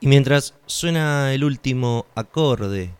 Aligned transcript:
Y 0.00 0.06
mientras 0.06 0.54
suena 0.66 1.34
el 1.34 1.42
último 1.42 2.06
acorde, 2.14 2.92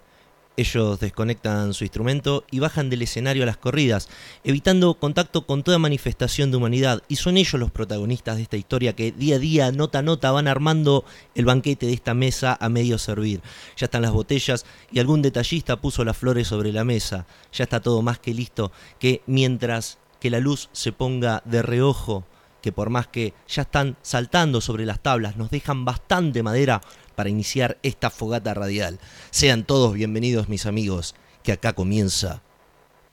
ellos 0.57 0.99
desconectan 0.99 1.73
su 1.73 1.85
instrumento 1.85 2.45
y 2.51 2.59
bajan 2.59 2.91
del 2.91 3.03
escenario 3.03 3.45
a 3.45 3.47
las 3.47 3.57
corridas, 3.57 4.09
evitando 4.43 4.95
contacto 4.95 5.47
con 5.47 5.63
toda 5.63 5.79
manifestación 5.79 6.51
de 6.51 6.57
humanidad. 6.57 7.05
Y 7.07 7.15
son 7.15 7.37
ellos 7.37 7.61
los 7.61 7.71
protagonistas 7.71 8.37
de 8.37 8.43
esta 8.43 8.57
historia 8.57 8.97
que 8.97 9.13
día 9.13 9.37
a 9.37 9.39
día, 9.39 9.71
nota 9.71 10.01
a 10.01 10.03
nota, 10.03 10.33
van 10.33 10.49
armando 10.49 11.05
el 11.37 11.45
banquete 11.45 11.87
de 11.87 11.93
esta 11.93 12.15
mesa 12.15 12.59
a 12.61 12.69
medio 12.69 12.99
servir. 12.99 13.41
Ya 13.77 13.85
están 13.85 14.03
las 14.03 14.11
botellas 14.11 14.67
y 14.91 14.99
algún 14.99 15.23
detallista 15.23 15.81
puso 15.81 16.05
las 16.05 16.17
flores 16.17 16.49
sobre 16.49 16.73
la 16.73 16.83
mesa. 16.83 17.27
Ya 17.53 17.63
está 17.63 17.79
todo 17.79 18.03
más 18.03 18.19
que 18.19 18.35
listo, 18.35 18.73
que 18.99 19.23
mientras 19.27 19.99
que 20.19 20.31
la 20.31 20.41
luz 20.41 20.71
se 20.73 20.91
ponga 20.91 21.41
de 21.45 21.63
reojo, 21.63 22.25
que 22.61 22.73
por 22.73 22.91
más 22.91 23.07
que 23.07 23.35
ya 23.47 23.63
están 23.63 23.97
saltando 24.03 24.61
sobre 24.61 24.87
las 24.87 25.01
tablas, 25.01 25.37
nos 25.37 25.51
dejan 25.51 25.85
bastante 25.85 26.43
madera 26.43 26.81
para 27.15 27.31
iniciar 27.31 27.79
esta 27.83 28.11
fogata 28.11 28.55
radial. 28.55 28.99
Sean 29.31 29.65
todos 29.65 29.95
bienvenidos 29.95 30.49
mis 30.49 30.67
amigos, 30.67 31.15
que 31.43 31.53
acá 31.53 31.73
comienza 31.73 32.43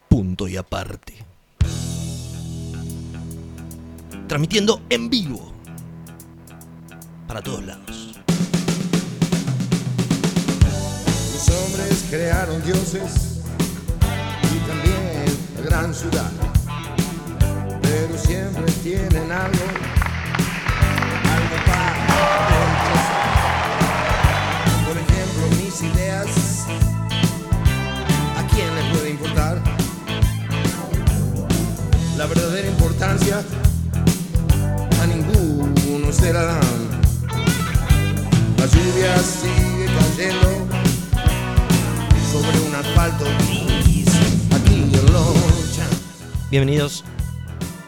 punto 0.09 0.47
y 0.47 0.57
aparte. 0.57 1.15
Transmitiendo 4.27 4.81
en 4.89 5.09
vivo 5.09 5.53
para 7.27 7.41
todos 7.41 7.63
lados. 7.65 8.15
Los 11.33 11.49
hombres 11.49 12.05
crearon 12.09 12.63
dioses 12.63 13.41
y 14.43 14.67
también 14.67 15.65
gran 15.65 15.93
ciudad 15.93 16.54
siempre 18.17 18.71
tienen 18.83 19.31
algo, 19.31 19.65
algo 21.33 21.55
para 21.65 21.93
rechazar. 22.47 23.25
Por 24.85 24.97
ejemplo, 24.97 25.43
mis 25.57 25.81
ideas, 25.81 26.27
¿a 28.37 28.47
quién 28.53 28.73
le 28.75 28.83
puede 28.93 29.09
importar? 29.11 29.61
La 32.17 32.25
verdadera 32.27 32.67
importancia 32.67 33.43
a 35.01 35.07
ninguno 35.07 36.11
se 36.11 36.31
la 36.31 36.43
dan. 36.43 36.61
La 38.57 38.65
lluvia 38.65 39.17
sigue 39.19 39.87
cayendo 39.99 40.67
sobre 42.31 42.59
un 42.61 42.75
asfalto 42.75 43.25
gris 43.39 44.07
aquí 44.53 44.73
en 44.73 44.91
Loncha. 45.11 45.87
Bienvenidos 46.49 47.03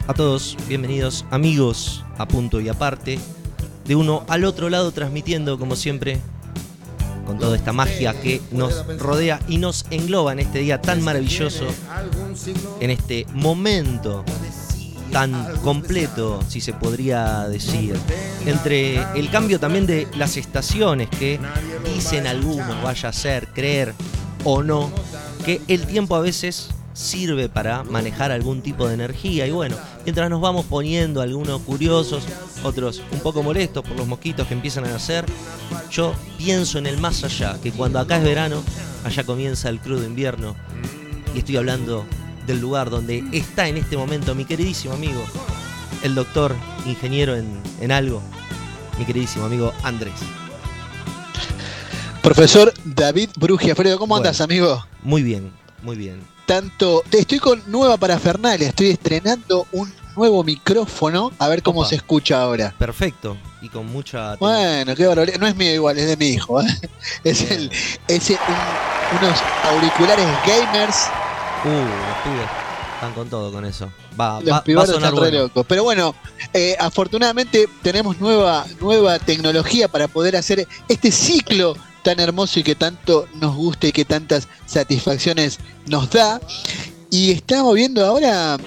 a 0.07 0.13
todos, 0.13 0.55
bienvenidos 0.69 1.25
amigos 1.31 2.05
a 2.17 2.25
punto 2.25 2.61
y 2.61 2.69
aparte, 2.69 3.19
de 3.85 3.95
uno 3.95 4.23
al 4.29 4.45
otro 4.45 4.69
lado 4.69 4.93
transmitiendo 4.93 5.59
como 5.59 5.75
siempre 5.75 6.21
con 7.25 7.37
toda 7.37 7.57
esta 7.57 7.73
magia 7.73 8.19
que 8.21 8.41
nos 8.51 8.85
rodea 8.99 9.41
y 9.49 9.57
nos 9.57 9.85
engloba 9.91 10.31
en 10.31 10.39
este 10.39 10.59
día 10.59 10.81
tan 10.81 11.03
maravilloso, 11.03 11.65
en 12.79 12.89
este 12.89 13.25
momento 13.33 14.23
tan 15.11 15.57
completo, 15.57 16.39
si 16.47 16.61
se 16.61 16.71
podría 16.71 17.49
decir, 17.49 17.93
entre 18.45 19.01
el 19.19 19.29
cambio 19.29 19.59
también 19.59 19.85
de 19.85 20.07
las 20.15 20.37
estaciones 20.37 21.09
que 21.09 21.37
dicen 21.93 22.27
algunos, 22.27 22.81
vaya 22.81 23.09
a 23.09 23.13
ser, 23.13 23.49
creer 23.49 23.93
o 24.45 24.63
no, 24.63 24.89
que 25.43 25.61
el 25.67 25.85
tiempo 25.85 26.15
a 26.15 26.21
veces 26.21 26.69
sirve 26.97 27.47
para 27.47 27.83
manejar 27.83 28.31
algún 28.31 28.61
tipo 28.61 28.87
de 28.87 28.95
energía. 28.95 29.45
Y 29.45 29.51
bueno, 29.51 29.77
mientras 30.03 30.29
nos 30.29 30.41
vamos 30.41 30.65
poniendo 30.65 31.21
algunos 31.21 31.61
curiosos, 31.61 32.23
otros 32.63 33.01
un 33.11 33.19
poco 33.19 33.43
molestos 33.43 33.83
por 33.83 33.95
los 33.95 34.07
mosquitos 34.07 34.47
que 34.47 34.55
empiezan 34.55 34.85
a 34.85 34.89
nacer, 34.89 35.25
yo 35.91 36.13
pienso 36.37 36.79
en 36.79 36.87
el 36.87 36.97
más 36.97 37.23
allá, 37.23 37.59
que 37.61 37.71
cuando 37.71 37.99
acá 37.99 38.17
es 38.17 38.23
verano, 38.23 38.63
allá 39.05 39.23
comienza 39.23 39.69
el 39.69 39.79
crudo 39.79 40.03
invierno. 40.03 40.55
Y 41.35 41.39
estoy 41.39 41.57
hablando 41.57 42.03
del 42.47 42.59
lugar 42.59 42.89
donde 42.89 43.23
está 43.31 43.67
en 43.67 43.77
este 43.77 43.95
momento 43.95 44.33
mi 44.33 44.45
queridísimo 44.45 44.95
amigo, 44.95 45.23
el 46.01 46.15
doctor 46.15 46.55
ingeniero 46.87 47.35
en, 47.35 47.61
en 47.79 47.91
algo, 47.91 48.23
mi 48.97 49.05
queridísimo 49.05 49.45
amigo 49.45 49.71
Andrés. 49.83 50.15
Profesor 52.23 52.73
David 52.83 53.29
Brugia, 53.37 53.75
Fredo, 53.75 53.99
¿cómo 53.99 54.17
andas, 54.17 54.41
amigo? 54.41 54.83
Muy 55.03 55.21
bien, 55.21 55.51
muy 55.83 55.95
bien 55.95 56.36
tanto. 56.47 57.03
Estoy 57.11 57.37
con 57.37 57.61
nueva 57.67 57.97
parafernalia, 57.97 58.69
estoy 58.69 58.89
estrenando 58.89 59.67
un 59.73 59.93
nuevo 60.15 60.43
micrófono, 60.43 61.31
a 61.37 61.47
ver 61.47 61.61
cómo 61.61 61.85
se 61.85 61.95
escucha 61.95 62.41
ahora. 62.41 62.73
Perfecto, 62.79 63.37
y 63.61 63.69
con 63.69 63.85
mucha. 63.85 64.35
Bueno, 64.37 64.95
qué 64.95 65.05
barbaridad. 65.05 65.37
No 65.39 65.45
es 65.45 65.55
mío 65.55 65.71
igual, 65.71 65.99
es 65.99 66.07
de 66.07 66.17
mi 66.17 66.29
hijo. 66.29 66.59
¿eh? 66.61 66.65
Es, 67.23 67.51
el, 67.51 67.69
es 68.07 68.29
unos 68.29 69.37
auriculares 69.63 70.25
gamers. 70.47 71.07
Uh, 71.63 71.69
los 71.69 72.17
pibes 72.23 72.49
están 72.95 73.13
con 73.13 73.29
todo 73.29 73.51
con 73.51 73.65
eso. 73.65 73.91
Va, 74.19 74.39
los 74.41 74.51
va, 74.51 74.83
a 74.83 74.87
sonar 74.87 75.13
re 75.13 75.31
locos. 75.31 75.65
Pero 75.67 75.83
bueno, 75.83 76.15
eh, 76.53 76.75
afortunadamente 76.79 77.67
tenemos 77.83 78.19
nueva, 78.19 78.65
nueva 78.79 79.19
tecnología 79.19 79.87
para 79.87 80.07
poder 80.07 80.35
hacer 80.37 80.67
este 80.87 81.11
ciclo 81.11 81.75
tan 82.07 82.21
hermoso 82.21 82.61
y 82.61 82.63
que 82.63 82.73
tanto 82.73 83.27
nos 83.33 83.53
gusta 83.53 83.87
y 83.87 83.91
que 83.91 84.05
tantas 84.05 84.47
satisfacciones 84.65 85.59
nos 85.87 86.09
da. 86.09 86.39
Y 87.11 87.31
estamos 87.31 87.75
viendo 87.75 88.05
ahora. 88.05 88.57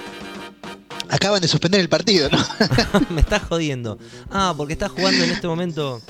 Acaban 1.09 1.41
de 1.41 1.49
suspender 1.49 1.81
el 1.81 1.89
partido, 1.89 2.29
¿no? 2.29 2.39
Me 3.09 3.23
estás 3.23 3.43
jodiendo. 3.45 3.99
Ah, 4.31 4.53
porque 4.55 4.75
está 4.75 4.91
jugando 4.91 5.25
en 5.25 5.31
este 5.31 5.49
momento 5.49 6.03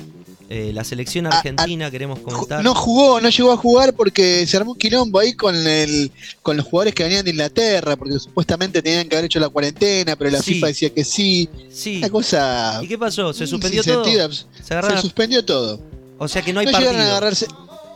eh, 0.49 0.73
la 0.75 0.83
selección 0.83 1.29
ah, 1.29 1.31
argentina, 1.31 1.87
ah, 1.87 1.91
queremos 1.93 2.19
comentar. 2.19 2.65
No 2.65 2.75
jugó, 2.75 3.21
no 3.21 3.29
llegó 3.29 3.53
a 3.53 3.57
jugar 3.57 3.95
porque 3.95 4.45
se 4.49 4.57
armó 4.57 4.73
un 4.73 4.79
quilombo 4.79 5.21
ahí 5.21 5.35
con 5.35 5.55
el 5.55 6.11
con 6.43 6.57
los 6.57 6.67
jugadores 6.67 6.95
que 6.97 7.05
venían 7.05 7.25
de 7.25 7.31
Inglaterra, 7.31 7.95
porque 7.95 8.19
supuestamente 8.19 8.83
tenían 8.83 9.09
que 9.09 9.15
haber 9.15 9.27
hecho 9.27 9.39
la 9.39 9.51
cuarentena, 9.51 10.17
pero 10.17 10.31
la 10.31 10.43
FIFA 10.43 10.67
decía 10.67 10.91
que 10.91 11.05
sí. 11.05 11.49
Sí. 11.71 11.99
Una 11.99 12.11
cosa. 12.11 12.81
¿Y 12.83 12.89
qué 12.89 12.99
pasó? 12.99 13.33
¿Se 13.33 13.47
suspendió 13.47 13.85
todo? 13.85 14.05
Se, 14.33 15.01
suspendió 15.01 15.45
todo. 15.45 16.00
O 16.21 16.29
sea 16.29 16.43
que 16.43 16.53
no 16.53 16.61
hay 16.61 16.67
partido. 16.67 16.93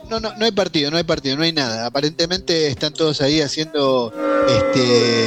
No, 0.09 0.19
no, 0.19 0.35
no 0.35 0.45
hay 0.45 0.51
partido, 0.51 0.91
no 0.91 0.97
hay 0.97 1.03
partido, 1.03 1.37
no 1.37 1.43
hay 1.43 1.53
nada. 1.53 1.85
Aparentemente 1.85 2.67
están 2.67 2.91
todos 2.91 3.21
ahí 3.21 3.39
haciendo 3.41 4.11
este 4.47 5.25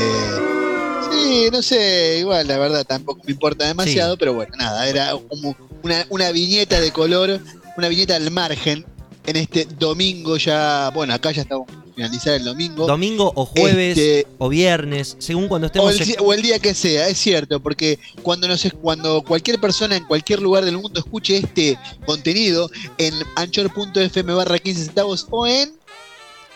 Sí, 1.11 1.49
no 1.53 1.63
sé, 1.63 2.19
igual 2.19 2.47
la 2.49 2.59
verdad 2.59 2.85
tampoco 2.85 3.23
me 3.25 3.33
importa 3.33 3.67
demasiado, 3.67 4.17
pero 4.17 4.35
bueno, 4.35 4.53
nada, 4.59 4.89
era 4.89 5.13
como 5.29 5.57
una, 5.83 6.05
una 6.11 6.31
viñeta 6.33 6.81
de 6.81 6.93
color, 6.93 7.41
una 7.77 7.89
viñeta 7.89 8.17
al 8.17 8.31
margen 8.31 8.85
en 9.27 9.37
este 9.37 9.67
domingo 9.79 10.37
ya, 10.37 10.91
bueno, 10.93 11.15
acá 11.15 11.31
ya 11.31 11.43
estamos 11.43 11.67
finalizar 11.99 12.35
el 12.35 12.45
domingo. 12.45 12.87
Domingo 12.87 13.33
o 13.35 13.45
jueves 13.45 13.99
este, 13.99 14.27
o 14.39 14.49
viernes, 14.49 15.17
según 15.19 15.49
cuando 15.49 15.67
estemos. 15.67 15.93
O 16.21 16.33
el, 16.33 16.43
día 16.43 16.61
que 16.61 16.73
sea, 16.73 17.09
es 17.09 17.19
cierto, 17.19 17.59
porque 17.59 17.99
cuando, 18.23 18.47
nos, 18.47 18.67
cuando 18.81 19.23
cualquier 19.23 19.61
persona 19.61 19.97
en 19.97 20.05
cualquier 20.05 20.41
lugar 20.41 20.65
del 20.65 20.79
mundo 20.79 21.01
escuche 21.01 21.39
este 21.39 21.77
contenido 22.07 22.71
en 22.99 23.15
anchor.fm 23.35 24.33
barra 24.33 24.59
15 24.61 24.85
centavos 24.85 25.27
o 25.31 25.47
en 25.47 25.73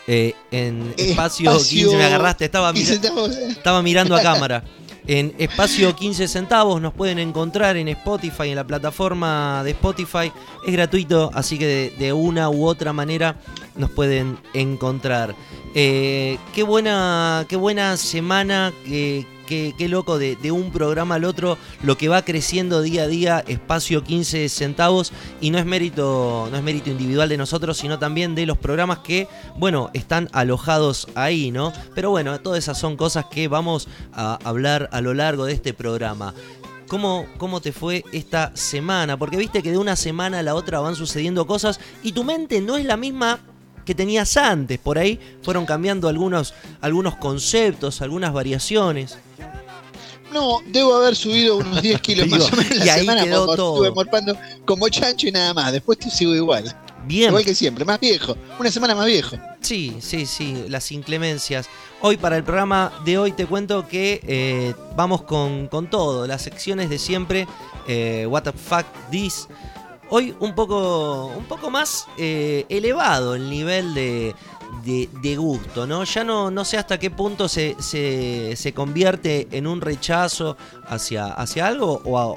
eh, 0.07 0.33
en 0.51 0.93
espacio, 0.97 1.51
15 1.57 1.95
me 1.97 2.05
agarraste, 2.05 2.45
estaba, 2.45 2.71
estaba 2.71 3.81
mirando 3.81 4.15
a 4.15 4.21
cámara. 4.21 4.63
En 5.05 5.35
espacio 5.37 5.93
15 5.93 6.27
centavos 6.29 6.81
nos 6.81 6.93
pueden 6.93 7.19
encontrar 7.19 7.75
en 7.75 7.89
Spotify, 7.89 8.49
en 8.49 8.55
la 8.55 8.65
plataforma 8.65 9.61
de 9.63 9.71
Spotify. 9.71 10.31
Es 10.65 10.71
gratuito, 10.71 11.29
así 11.33 11.59
que 11.59 11.93
de, 11.97 12.13
una 12.13 12.49
u 12.49 12.65
otra 12.65 12.93
manera 12.93 13.35
nos 13.75 13.89
pueden 13.91 14.37
encontrar. 14.53 15.35
Eh, 15.75 16.37
qué, 16.53 16.63
buena, 16.63 17.45
qué 17.49 17.57
buena 17.57 17.97
semana 17.97 18.71
que, 18.85 19.25
Qué, 19.47 19.73
loco 19.89 20.17
de, 20.17 20.51
un 20.51 20.71
programa 20.71 21.15
al 21.15 21.25
otro, 21.25 21.57
lo 21.83 21.97
que 21.97 22.07
va 22.07 22.23
creciendo 22.23 22.81
día 22.81 23.03
a 23.03 23.07
día, 23.07 23.43
espacio 23.47 24.03
15 24.03 24.49
centavos, 24.49 25.11
y 25.41 25.51
no 25.51 25.59
es 25.59 25.65
mérito, 25.65 26.47
no 26.49 26.57
es 26.57 26.63
mérito 26.63 26.89
individual 26.89 27.29
de 27.29 27.37
nosotros, 27.37 27.77
sino 27.77 27.99
también 27.99 28.35
de 28.35 28.45
los 28.45 28.57
programas 28.57 28.99
que, 28.99 29.27
bueno, 29.57 29.89
están 29.93 30.29
alojados 30.31 31.07
ahí, 31.15 31.51
¿no? 31.51 31.73
Pero 31.93 32.09
bueno, 32.09 32.39
todas 32.39 32.59
esas 32.59 32.79
son 32.79 32.95
cosas 32.95 33.25
que 33.25 33.47
vamos 33.47 33.87
a 34.13 34.39
hablar 34.43 34.89
a 34.91 35.01
lo 35.01 35.13
largo 35.13 35.45
de 35.45 35.53
este 35.53 35.73
programa. 35.73 36.33
¿Cómo, 36.87 37.25
¿Cómo, 37.37 37.61
te 37.61 37.71
fue 37.71 38.03
esta 38.11 38.55
semana? 38.55 39.17
Porque 39.17 39.37
viste 39.37 39.63
que 39.63 39.71
de 39.71 39.77
una 39.77 39.95
semana 39.95 40.39
a 40.39 40.43
la 40.43 40.55
otra 40.55 40.79
van 40.79 40.95
sucediendo 40.95 41.47
cosas 41.47 41.79
y 42.03 42.11
tu 42.11 42.23
mente 42.23 42.61
no 42.61 42.77
es 42.77 42.85
la 42.85 42.97
misma 42.97 43.39
que 43.85 43.95
tenías 43.95 44.37
antes. 44.37 44.79
Por 44.79 44.97
ahí 44.97 45.19
fueron 45.41 45.65
cambiando 45.65 46.07
algunos, 46.07 46.53
algunos 46.81 47.15
conceptos, 47.15 48.01
algunas 48.01 48.33
variaciones. 48.33 49.17
No, 50.33 50.61
debo 50.65 50.95
haber 50.95 51.15
subido 51.15 51.57
unos 51.57 51.81
10 51.81 52.01
kilos 52.01 52.27
más 52.27 52.51
o 52.51 52.55
menos 52.55 52.77
la 52.77 52.85
y 52.85 52.89
ahí 52.89 52.99
semana 53.01 53.23
quedó 53.23 53.55
todo. 53.55 53.75
estuve 53.75 53.91
morfando 53.91 54.37
como 54.65 54.89
chancho 54.89 55.27
y 55.27 55.31
nada 55.31 55.53
más. 55.53 55.71
Después 55.71 55.99
te 55.99 56.09
sigo 56.09 56.33
igual. 56.35 56.75
Bien. 57.05 57.29
Igual 57.29 57.45
que 57.45 57.53
siempre, 57.53 57.85
más 57.85 57.99
viejo. 57.99 58.35
Una 58.59 58.71
semana 58.71 58.95
más 58.95 59.05
viejo. 59.05 59.37
Sí, 59.61 59.97
sí, 59.99 60.25
sí, 60.25 60.65
las 60.69 60.91
inclemencias. 60.91 61.69
Hoy 62.01 62.17
para 62.17 62.35
el 62.35 62.43
programa 62.43 62.91
de 63.05 63.17
hoy 63.17 63.31
te 63.31 63.45
cuento 63.45 63.87
que 63.87 64.21
eh, 64.27 64.73
vamos 64.95 65.21
con, 65.23 65.67
con, 65.67 65.89
todo, 65.89 66.27
las 66.27 66.41
secciones 66.41 66.89
de 66.89 66.97
siempre, 66.97 67.47
eh, 67.87 68.25
What 68.27 68.43
the 68.43 68.51
fuck 68.51 68.85
this, 69.09 69.47
hoy 70.09 70.35
un 70.39 70.53
poco, 70.53 71.27
un 71.35 71.45
poco 71.45 71.69
más 71.69 72.07
eh, 72.17 72.65
elevado 72.69 73.35
el 73.35 73.49
nivel 73.49 73.93
de, 73.93 74.35
de, 74.83 75.09
de 75.21 75.35
gusto, 75.35 75.85
¿no? 75.87 76.03
Ya 76.03 76.23
no, 76.23 76.49
no 76.51 76.65
sé 76.65 76.77
hasta 76.77 76.97
qué 76.99 77.09
punto 77.11 77.47
se, 77.47 77.75
se, 77.79 78.55
se 78.55 78.73
convierte 78.73 79.47
en 79.51 79.67
un 79.67 79.81
rechazo 79.81 80.57
hacia, 80.87 81.27
hacia 81.27 81.67
algo 81.67 82.01
o, 82.05 82.17
a- 82.19 82.35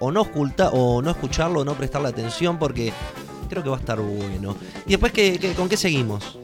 o, 0.00 0.10
no 0.10 0.22
oculta, 0.22 0.70
o 0.70 1.00
no 1.02 1.10
escucharlo 1.10 1.60
o 1.60 1.64
no 1.64 1.74
prestarle 1.74 2.08
atención 2.08 2.58
porque 2.58 2.92
creo 3.48 3.62
que 3.62 3.68
va 3.70 3.76
a 3.76 3.80
estar 3.80 4.00
bueno. 4.00 4.56
¿Y 4.86 4.90
después 4.90 5.12
qué, 5.12 5.38
qué- 5.38 5.52
con 5.54 5.68
qué 5.68 5.76
seguimos? 5.76 6.38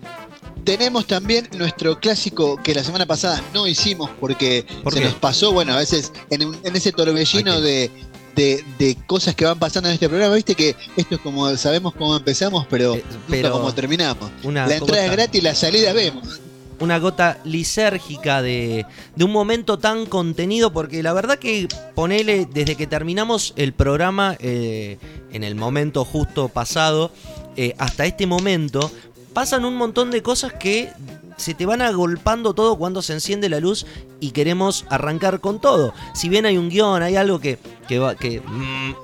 Tenemos 0.64 1.06
también 1.06 1.48
nuestro 1.56 1.98
clásico 1.98 2.56
que 2.62 2.74
la 2.74 2.84
semana 2.84 3.06
pasada 3.06 3.42
no 3.54 3.66
hicimos 3.66 4.10
porque 4.20 4.66
¿Por 4.84 4.92
se 4.92 4.98
qué? 4.98 5.04
nos 5.06 5.14
pasó, 5.14 5.50
bueno, 5.52 5.72
a 5.72 5.76
veces 5.76 6.12
en, 6.28 6.42
en 6.62 6.76
ese 6.76 6.92
torbellino 6.92 7.60
de, 7.62 7.90
de- 8.36 8.64
de 8.78 8.96
cosas 9.06 9.34
que 9.34 9.44
van 9.44 9.58
pasando 9.58 9.88
en 9.88 9.94
este 9.94 10.08
programa, 10.08 10.34
viste 10.34 10.54
que 10.54 10.76
esto 10.96 11.16
es 11.16 11.20
como, 11.20 11.54
sabemos 11.56 11.94
cómo 11.94 12.16
empezamos, 12.16 12.66
pero 12.70 12.94
Eh, 12.94 13.04
nunca 13.10 13.24
pero 13.28 13.52
cómo 13.52 13.74
terminamos. 13.74 14.30
Una 14.44 14.66
la 14.66 14.76
entrada 14.76 15.04
es 15.06 15.12
gratis, 15.12 15.42
la 15.42 15.54
salida 15.54 15.92
vemos. 15.92 16.40
una 16.80 16.98
gota 17.00 17.38
lisérgica 17.44 18.40
de, 18.40 18.86
de 19.16 19.24
un 19.24 19.32
momento 19.32 19.78
tan 19.80 20.06
contenido, 20.06 20.72
porque 20.72 21.02
la 21.02 21.12
verdad 21.12 21.36
que 21.38 21.66
ponele, 21.96 22.46
desde 22.46 22.76
que 22.76 22.86
terminamos 22.86 23.52
el 23.56 23.72
programa, 23.72 24.36
eh, 24.38 24.98
en 25.32 25.42
el 25.42 25.56
momento 25.56 26.04
justo 26.04 26.48
pasado, 26.48 27.10
eh, 27.56 27.74
hasta 27.78 28.06
este 28.06 28.28
momento, 28.28 28.92
pasan 29.32 29.64
un 29.64 29.74
montón 29.76 30.12
de 30.12 30.22
cosas 30.22 30.52
que 30.52 30.90
se 31.38 31.54
te 31.54 31.64
van 31.64 31.80
agolpando 31.80 32.52
todo 32.52 32.76
cuando 32.76 33.00
se 33.00 33.14
enciende 33.14 33.48
la 33.48 33.60
luz 33.60 33.86
y 34.20 34.32
queremos 34.32 34.84
arrancar 34.90 35.40
con 35.40 35.60
todo. 35.60 35.94
Si 36.12 36.28
bien 36.28 36.44
hay 36.44 36.58
un 36.58 36.68
guion, 36.68 37.02
hay 37.02 37.16
algo 37.16 37.38
que, 37.40 37.58
que, 37.86 37.98
va, 37.98 38.14
que 38.16 38.40
mm, 38.40 38.94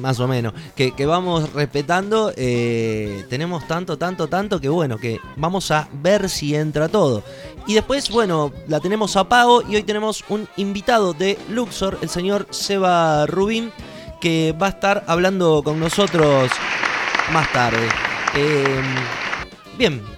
más 0.00 0.18
o 0.20 0.26
menos, 0.26 0.54
que, 0.74 0.92
que 0.92 1.06
vamos 1.06 1.52
respetando, 1.52 2.32
eh, 2.36 3.24
tenemos 3.28 3.66
tanto, 3.68 3.98
tanto, 3.98 4.26
tanto 4.28 4.60
que 4.60 4.68
bueno, 4.68 4.98
que 4.98 5.20
vamos 5.36 5.70
a 5.70 5.88
ver 5.92 6.28
si 6.28 6.54
entra 6.54 6.88
todo. 6.88 7.22
Y 7.66 7.74
después, 7.74 8.10
bueno, 8.10 8.52
la 8.66 8.80
tenemos 8.80 9.16
a 9.16 9.28
pago 9.28 9.62
y 9.62 9.76
hoy 9.76 9.82
tenemos 9.82 10.24
un 10.28 10.48
invitado 10.56 11.12
de 11.12 11.38
Luxor, 11.48 11.98
el 12.02 12.08
señor 12.08 12.46
Seba 12.50 13.26
Rubín, 13.26 13.70
que 14.20 14.54
va 14.60 14.66
a 14.66 14.70
estar 14.70 15.04
hablando 15.06 15.62
con 15.62 15.78
nosotros 15.78 16.50
más 17.32 17.52
tarde. 17.52 17.88
Eh, 18.34 18.80
bien. 19.76 20.11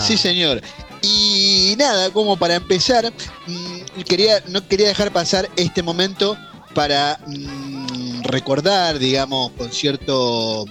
Sí, 0.00 0.16
señor. 0.16 0.60
Y 1.02 1.74
nada, 1.78 2.10
como 2.10 2.36
para 2.36 2.54
empezar, 2.54 3.12
mm, 3.46 4.02
quería, 4.02 4.42
no 4.48 4.66
quería 4.68 4.88
dejar 4.88 5.12
pasar 5.12 5.48
este 5.56 5.82
momento 5.82 6.36
para 6.74 7.18
mm, 7.26 8.22
recordar, 8.22 8.98
digamos, 8.98 9.50
con 9.52 9.72
cierto, 9.72 10.64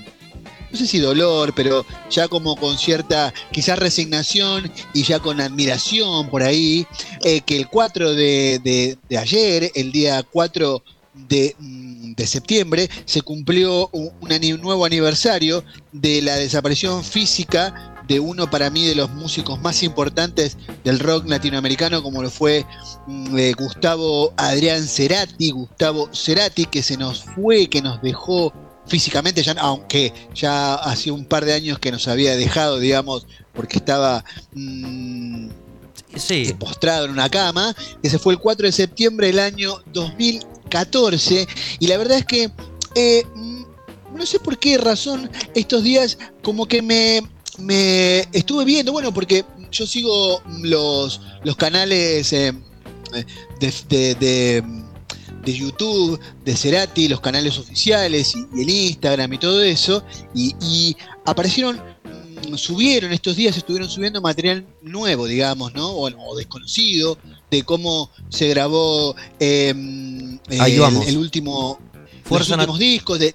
no 0.71 0.77
sé 0.77 0.87
si 0.87 0.99
dolor, 0.99 1.53
pero 1.53 1.85
ya 2.09 2.27
como 2.27 2.55
con 2.55 2.77
cierta, 2.77 3.33
quizás 3.51 3.77
resignación 3.77 4.71
y 4.93 5.03
ya 5.03 5.19
con 5.19 5.41
admiración 5.41 6.29
por 6.29 6.43
ahí, 6.43 6.87
eh, 7.23 7.41
que 7.41 7.57
el 7.57 7.67
4 7.67 8.13
de, 8.13 8.97
de- 9.09 9.17
ayer, 9.17 9.71
el 9.75 9.91
día 9.91 10.23
4 10.23 10.81
de, 11.13 11.55
mm, 11.59 12.13
de 12.13 12.25
septiembre, 12.27 12.89
se 13.05 13.21
cumplió 13.21 13.89
un, 13.91 14.11
nuevo 14.61 14.85
aniversario 14.85 15.63
de 15.91 16.21
la 16.21 16.35
desaparición 16.37 17.03
física 17.03 17.90
de 18.11 18.19
uno 18.19 18.49
para 18.49 18.69
mí 18.69 18.85
de 18.85 18.95
los 18.95 19.09
músicos 19.11 19.61
más 19.61 19.83
importantes 19.83 20.57
del 20.83 20.99
rock 20.99 21.29
latinoamericano, 21.29 22.03
como 22.03 22.21
lo 22.21 22.29
fue 22.29 22.65
mm, 23.07 23.37
eh, 23.37 23.53
Gustavo 23.57 24.33
Adrián 24.35 24.85
Cerati, 24.85 25.51
Gustavo 25.51 26.09
Cerati, 26.13 26.65
que 26.65 26.83
se 26.83 26.97
nos 26.97 27.23
fue, 27.23 27.67
que 27.67 27.81
nos 27.81 28.01
dejó 28.01 28.53
físicamente, 28.85 29.41
ya, 29.43 29.53
aunque 29.59 30.13
ya 30.35 30.75
hacía 30.75 31.13
un 31.13 31.23
par 31.23 31.45
de 31.45 31.53
años 31.53 31.79
que 31.79 31.91
nos 31.91 32.09
había 32.09 32.35
dejado, 32.35 32.79
digamos, 32.79 33.27
porque 33.53 33.77
estaba 33.77 34.25
mm, 34.53 35.49
Sí, 36.15 36.53
postrado 36.59 37.05
en 37.05 37.11
una 37.11 37.29
cama, 37.29 37.73
que 38.03 38.09
se 38.09 38.19
fue 38.19 38.33
el 38.33 38.39
4 38.39 38.65
de 38.65 38.73
septiembre 38.73 39.27
del 39.27 39.39
año 39.39 39.75
2014, 39.93 41.47
y 41.79 41.87
la 41.87 41.97
verdad 41.97 42.17
es 42.17 42.25
que 42.25 42.51
eh, 42.95 43.23
mm, 43.33 43.63
no 44.15 44.25
sé 44.25 44.37
por 44.39 44.59
qué 44.59 44.77
razón 44.77 45.31
estos 45.55 45.83
días 45.83 46.17
como 46.43 46.65
que 46.65 46.81
me, 46.81 47.23
me 47.59 48.19
estuve 48.31 48.65
viendo, 48.65 48.91
bueno, 48.91 49.13
porque 49.13 49.45
yo 49.71 49.85
sigo 49.87 50.41
los, 50.61 51.21
los 51.43 51.55
canales 51.55 52.31
eh, 52.33 52.53
de, 53.59 53.73
de- 53.89 54.15
de- 54.15 54.81
de 55.43 55.53
YouTube, 55.55 56.19
de 56.45 56.55
Cerati, 56.55 57.07
los 57.07 57.19
canales 57.19 57.57
oficiales 57.57 58.35
y, 58.35 58.45
y 58.59 58.61
el 58.61 58.69
Instagram 58.69 59.33
y 59.33 59.37
todo 59.39 59.63
eso, 59.63 60.03
y, 60.35 60.53
y 60.61 60.95
aparecieron, 61.25 61.77
mm, 62.47 62.55
subieron 62.57 63.11
estos 63.11 63.35
días, 63.37 63.57
estuvieron 63.57 63.89
subiendo 63.89 64.21
material 64.21 64.65
nuevo, 64.83 65.25
digamos, 65.25 65.73
¿no? 65.73 65.89
O, 65.89 66.07
o 66.15 66.35
desconocido, 66.35 67.17
de 67.49 67.63
cómo 67.63 68.11
se 68.29 68.49
grabó 68.49 69.15
eh, 69.39 69.73
Ahí 70.59 70.73
el- 71.07 71.17
último 71.17 71.79
Fuerza 72.23 72.55
los 72.55 72.75
últimos 72.75 72.79
discos 72.79 73.19
de, 73.19 73.33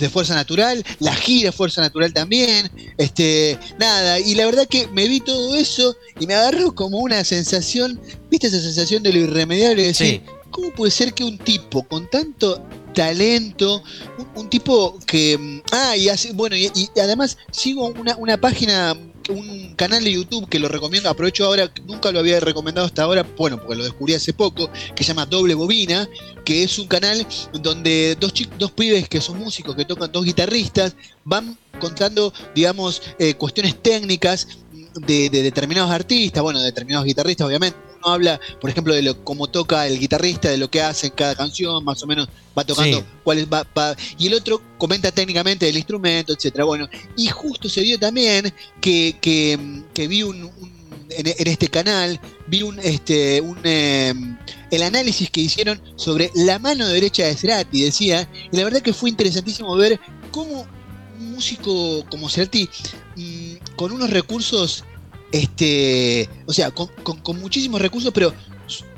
de- 0.00 0.10
Fuerza 0.10 0.34
Natural, 0.34 0.84
la 0.98 1.14
gira 1.14 1.52
Fuerza 1.52 1.80
Natural 1.80 2.12
también, 2.12 2.70
este, 2.98 3.58
nada, 3.78 4.18
y 4.18 4.34
la 4.34 4.46
verdad 4.46 4.66
que 4.66 4.86
me 4.88 5.06
vi 5.08 5.20
todo 5.20 5.54
eso 5.56 5.96
y 6.18 6.26
me 6.26 6.34
agarró 6.34 6.74
como 6.74 6.98
una 6.98 7.22
sensación, 7.24 8.00
¿viste 8.30 8.48
esa 8.48 8.60
sensación 8.60 9.02
de 9.02 9.12
lo 9.12 9.20
irremediable? 9.20 9.82
De 9.82 9.88
decir, 9.88 10.22
sí. 10.24 10.32
¿cómo 10.50 10.72
puede 10.74 10.90
ser 10.90 11.12
que 11.14 11.22
un 11.24 11.38
tipo 11.38 11.82
con 11.84 12.08
tanto 12.10 12.60
talento, 12.94 13.82
un, 14.18 14.42
un 14.42 14.50
tipo 14.50 14.98
que, 15.06 15.38
mm, 15.38 15.60
ah, 15.72 15.96
y 15.96 16.08
hace, 16.08 16.32
bueno, 16.32 16.56
y, 16.56 16.70
y 16.74 16.88
además 17.00 17.38
sigo 17.52 17.86
una, 17.88 18.16
una 18.16 18.36
página, 18.40 18.96
un 19.30 19.74
canal 19.74 20.04
de 20.04 20.12
YouTube 20.12 20.48
que 20.48 20.58
lo 20.58 20.68
recomiendo, 20.68 21.08
aprovecho 21.08 21.44
ahora, 21.44 21.70
nunca 21.86 22.12
lo 22.12 22.18
había 22.18 22.40
recomendado 22.40 22.86
hasta 22.86 23.02
ahora, 23.02 23.26
bueno, 23.36 23.58
porque 23.58 23.76
lo 23.76 23.84
descubrí 23.84 24.14
hace 24.14 24.32
poco, 24.32 24.70
que 24.94 25.04
se 25.04 25.08
llama 25.08 25.26
Doble 25.26 25.54
Bobina, 25.54 26.08
que 26.44 26.62
es 26.62 26.78
un 26.78 26.86
canal 26.86 27.26
donde 27.52 28.16
dos, 28.18 28.32
dos 28.58 28.72
pibes 28.72 29.08
que 29.08 29.20
son 29.20 29.38
músicos, 29.38 29.74
que 29.76 29.84
tocan 29.84 30.12
dos 30.12 30.24
guitarristas, 30.24 30.94
van 31.24 31.56
contando, 31.80 32.32
digamos, 32.54 33.02
eh, 33.18 33.34
cuestiones 33.34 33.80
técnicas 33.82 34.48
de, 34.94 35.30
de 35.30 35.42
determinados 35.42 35.90
artistas, 35.90 36.42
bueno, 36.42 36.60
de 36.60 36.66
determinados 36.66 37.06
guitarristas, 37.06 37.46
obviamente. 37.46 37.89
Uno 38.02 38.12
habla, 38.14 38.40
por 38.60 38.70
ejemplo, 38.70 38.94
de 38.94 39.02
lo, 39.02 39.22
cómo 39.24 39.46
toca 39.46 39.86
el 39.86 39.98
guitarrista, 39.98 40.48
de 40.48 40.58
lo 40.58 40.70
que 40.70 40.80
hace 40.82 41.08
en 41.08 41.12
cada 41.14 41.34
canción, 41.34 41.84
más 41.84 42.02
o 42.02 42.06
menos 42.06 42.28
va 42.58 42.64
tocando 42.64 42.98
Sí. 42.98 43.04
cuál 43.22 43.38
es, 43.38 43.46
va, 43.46 43.66
va- 43.76 43.94
y 44.18 44.26
el 44.26 44.34
otro 44.34 44.62
comenta 44.78 45.10
técnicamente 45.12 45.66
del 45.66 45.76
instrumento, 45.76 46.32
etcétera. 46.32 46.64
Bueno, 46.64 46.88
y 47.16 47.26
justo 47.28 47.68
se 47.68 47.82
dio 47.82 47.98
también 47.98 48.52
que, 48.80 49.16
que, 49.20 49.82
que 49.94 50.08
vi 50.08 50.22
un, 50.22 50.44
un- 50.44 50.80
en, 51.10 51.26
en 51.26 51.46
este 51.48 51.68
canal, 51.68 52.20
vi 52.46 52.62
un, 52.62 52.78
este, 52.78 53.40
un, 53.40 53.58
eh, 53.64 54.14
el 54.70 54.82
análisis 54.82 55.28
que 55.30 55.40
hicieron 55.40 55.82
sobre 55.96 56.30
la 56.34 56.58
mano 56.60 56.86
derecha 56.86 57.24
de 57.26 57.36
Cerati, 57.36 57.82
decía, 57.82 58.30
y 58.52 58.56
la 58.56 58.64
verdad 58.64 58.80
que 58.80 58.92
fue 58.92 59.10
interesantísimo 59.10 59.74
ver 59.76 59.98
cómo 60.30 60.66
un 61.18 61.32
músico 61.32 62.06
como 62.08 62.28
Cerati, 62.30 62.68
mm, 63.16 63.54
con 63.76 63.90
unos 63.92 64.10
recursos, 64.10 64.84
este, 65.32 66.28
o 66.46 66.52
sea, 66.52 66.70
con, 66.70 66.88
con- 67.02 67.20
con 67.20 67.40
muchísimos 67.40 67.80
recursos, 67.80 68.12
pero 68.12 68.32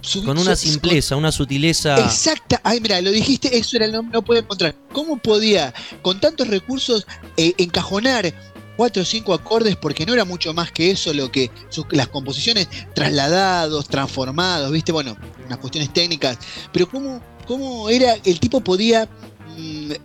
su- 0.01 0.25
Con 0.25 0.37
una 0.39 0.55
su- 0.57 0.69
simpleza, 0.69 1.17
una 1.17 1.33
sutileza. 1.33 1.99
Exacta, 1.99 2.61
ay 2.65 2.81
mira, 2.81 3.01
lo 3.01 3.11
dijiste, 3.11 3.57
eso 3.57 3.77
era 3.77 3.87
el 3.87 3.93
nombre, 3.93 4.13
no 4.15 4.23
puedo 4.23 4.41
encontrar. 4.41 4.75
¿Cómo 4.93 5.17
podía, 5.19 5.73
con 6.03 6.21
tantos 6.21 6.49
recursos, 6.49 7.07
eh, 7.37 7.55
encajonar 7.59 8.35
cuatro 8.77 9.03
o 9.03 9.05
cinco 9.07 9.33
acordes? 9.33 9.77
Porque 9.77 10.05
no 10.05 10.13
era 10.13 10.25
mucho 10.25 10.53
más 10.53 10.73
que 10.73 10.91
eso 10.91 11.15
lo 11.15 11.31
que 11.33 11.51
las 11.91 12.09
composiciones 12.09 12.69
trasladados, 12.95 13.89
transformados, 13.89 14.71
viste, 14.73 14.93
bueno, 14.93 15.17
unas 15.47 15.59
cuestiones 15.59 15.93
técnicas. 15.93 16.39
Pero 16.73 16.89
cómo, 16.89 17.23
cómo 17.47 17.89
era, 17.89 18.15
el 18.25 18.41
tipo 18.41 18.61
podía 18.61 19.09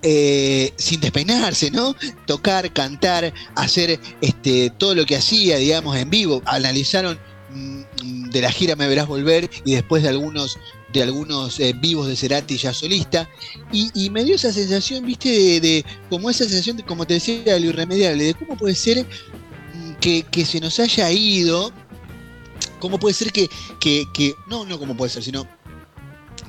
eh, 0.01 0.73
sin 0.77 0.99
despeinarse, 0.99 1.71
¿no? 1.71 1.95
Tocar, 2.25 2.71
cantar, 2.73 3.33
hacer 3.55 3.99
este, 4.21 4.69
todo 4.77 4.95
lo 4.95 5.05
que 5.05 5.15
hacía, 5.15 5.57
digamos, 5.57 5.95
en 5.97 6.09
vivo. 6.09 6.41
Analizaron 6.45 7.17
mm, 7.53 8.29
de 8.29 8.41
la 8.41 8.51
gira 8.51 8.75
Me 8.75 8.87
Verás 8.87 9.07
Volver 9.07 9.49
y 9.65 9.73
después 9.75 10.03
de 10.03 10.09
algunos 10.09 10.57
de 10.93 11.03
algunos 11.03 11.59
eh, 11.59 11.73
vivos 11.77 12.07
de 12.07 12.15
Cerati 12.15 12.57
ya 12.57 12.73
solista 12.73 13.29
y, 13.73 14.09
me 14.09 14.23
dio 14.23 14.35
esa 14.35 14.53
sensación, 14.53 15.05
viste, 15.05 15.29
de, 15.29 15.59
de- 15.59 15.85
como 16.09 16.29
esa 16.29 16.45
sensación, 16.45 16.77
de, 16.77 16.83
como 16.83 17.05
te 17.05 17.15
decía, 17.15 17.43
de 17.43 17.59
lo 17.59 17.67
irremediable, 17.67 18.23
de 18.23 18.33
cómo 18.33 18.55
puede 18.57 18.73
ser 18.73 19.05
mm, 19.75 19.93
que, 19.99 20.23
que 20.31 20.45
se 20.45 20.61
nos 20.61 20.79
haya 20.79 21.11
ido, 21.11 21.73
cómo 22.79 22.97
puede 22.99 23.13
ser 23.15 23.33
que, 23.33 23.49
que, 23.81 24.05
que- 24.13 24.33
no, 24.47 24.65
no 24.65 24.79
cómo 24.79 24.95
puede 24.95 25.11
ser, 25.11 25.23
sino 25.23 25.45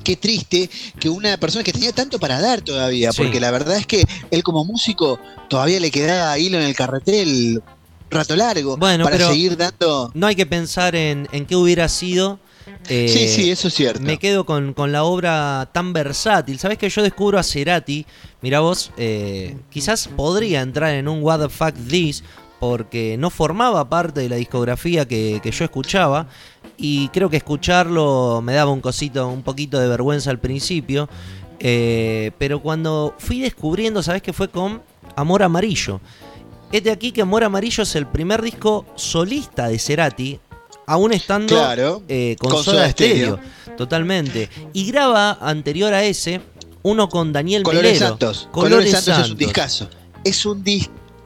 qué 0.09 0.15
triste 0.15 0.69
que 0.99 1.07
una 1.09 1.37
persona 1.37 1.63
que 1.63 1.71
tenía 1.71 1.91
tanto 1.91 2.17
para 2.19 2.41
dar 2.41 2.61
todavía, 2.61 3.11
Sí. 3.11 3.21
porque 3.21 3.39
la 3.39 3.51
verdad 3.51 3.77
es 3.77 3.85
que 3.85 4.03
él 4.31 4.41
como 4.41 4.65
músico 4.65 5.19
todavía 5.49 5.79
le 5.79 5.91
quedaba 5.91 6.37
hilo 6.39 6.57
en 6.57 6.63
el 6.65 6.75
carretel 6.75 7.61
rato 8.09 8.35
largo 8.35 8.75
Bueno, 8.75 9.03
para 9.03 9.17
pero- 9.17 9.29
seguir 9.29 9.55
dando... 9.55 10.09
No 10.15 10.25
hay 10.25 10.35
que 10.35 10.47
pensar 10.47 10.95
en, 10.95 11.27
en 11.31 11.45
qué 11.45 11.55
hubiera 11.55 11.87
sido 11.89 12.39
Eh, 12.87 13.07
sí, 13.07 13.27
sí, 13.27 13.51
eso 13.51 13.67
es 13.67 13.73
cierto. 13.73 13.99
Me 14.01 14.17
quedo 14.17 14.45
con, 14.45 14.73
con 14.73 14.91
la 14.91 15.03
obra 15.03 15.69
tan 15.73 15.91
versátil. 15.93 16.57
Sabes 16.59 16.77
que 16.77 16.89
yo 16.89 17.01
descubro 17.03 17.37
a 17.39 17.43
Cerati, 17.43 18.05
mira 18.41 18.59
vos, 18.61 18.91
eh, 18.97 19.57
quizás 19.71 20.07
podría 20.07 20.61
entrar 20.61 20.93
en 20.93 21.07
un 21.07 21.21
What 21.23 21.39
the 21.41 21.49
Fuck 21.49 21.73
This, 21.89 22.23
porque 22.59 23.15
no 23.17 23.29
formaba 23.31 23.89
parte 23.89 24.21
de 24.21 24.29
la 24.29 24.35
discografía 24.35 25.07
que, 25.07 25.39
que 25.41 25.51
yo 25.51 25.65
escuchaba. 25.65 26.27
Y 26.81 27.09
creo 27.09 27.29
que 27.29 27.37
escucharlo 27.37 28.41
me 28.41 28.53
daba 28.53 28.71
un 28.71 28.79
cosito, 28.79 29.27
un 29.27 29.43
poquito 29.43 29.79
de 29.79 29.87
vergüenza 29.89 30.29
al 30.29 30.39
principio. 30.39 31.09
Eh, 31.59 32.31
pero 32.37 32.61
cuando 32.61 33.13
fui 33.17 33.41
descubriendo, 33.41 34.01
¿sabes 34.01 34.21
que 34.21 34.31
fue 34.31 34.47
con 34.49 34.81
Amor 35.17 35.43
Amarillo? 35.43 35.99
Es 36.71 36.83
de 36.83 36.91
aquí 36.91 37.11
que 37.11 37.21
Amor 37.21 37.43
Amarillo 37.43 37.83
es 37.83 37.95
el 37.95 38.07
primer 38.07 38.41
disco 38.41 38.85
solista 38.95 39.67
de 39.67 39.77
Cerati, 39.77 40.39
aún 40.85 41.11
estando 41.11 41.55
Claro, 41.55 42.01
eh, 42.07 42.37
con, 42.39 42.51
con 42.51 42.63
Soda 42.63 42.77
Soda. 42.77 42.91
Stereo. 42.91 43.39
Totalmente. 43.75 44.49
Y 44.71 44.85
graba 44.89 45.37
anterior 45.41 45.93
a 45.93 46.03
ese 46.03 46.41
uno 46.83 47.09
con 47.09 47.33
Daniel 47.33 47.63
Colores 47.63 47.93
Melero. 47.93 48.07
Santos. 48.09 48.47
Colores 48.51 48.91
Colores, 48.91 48.91
Santos, 49.03 49.25
es 49.25 49.31
un 49.31 49.37
discazo. 49.37 49.89
Es 50.23 50.45
un 50.45 50.63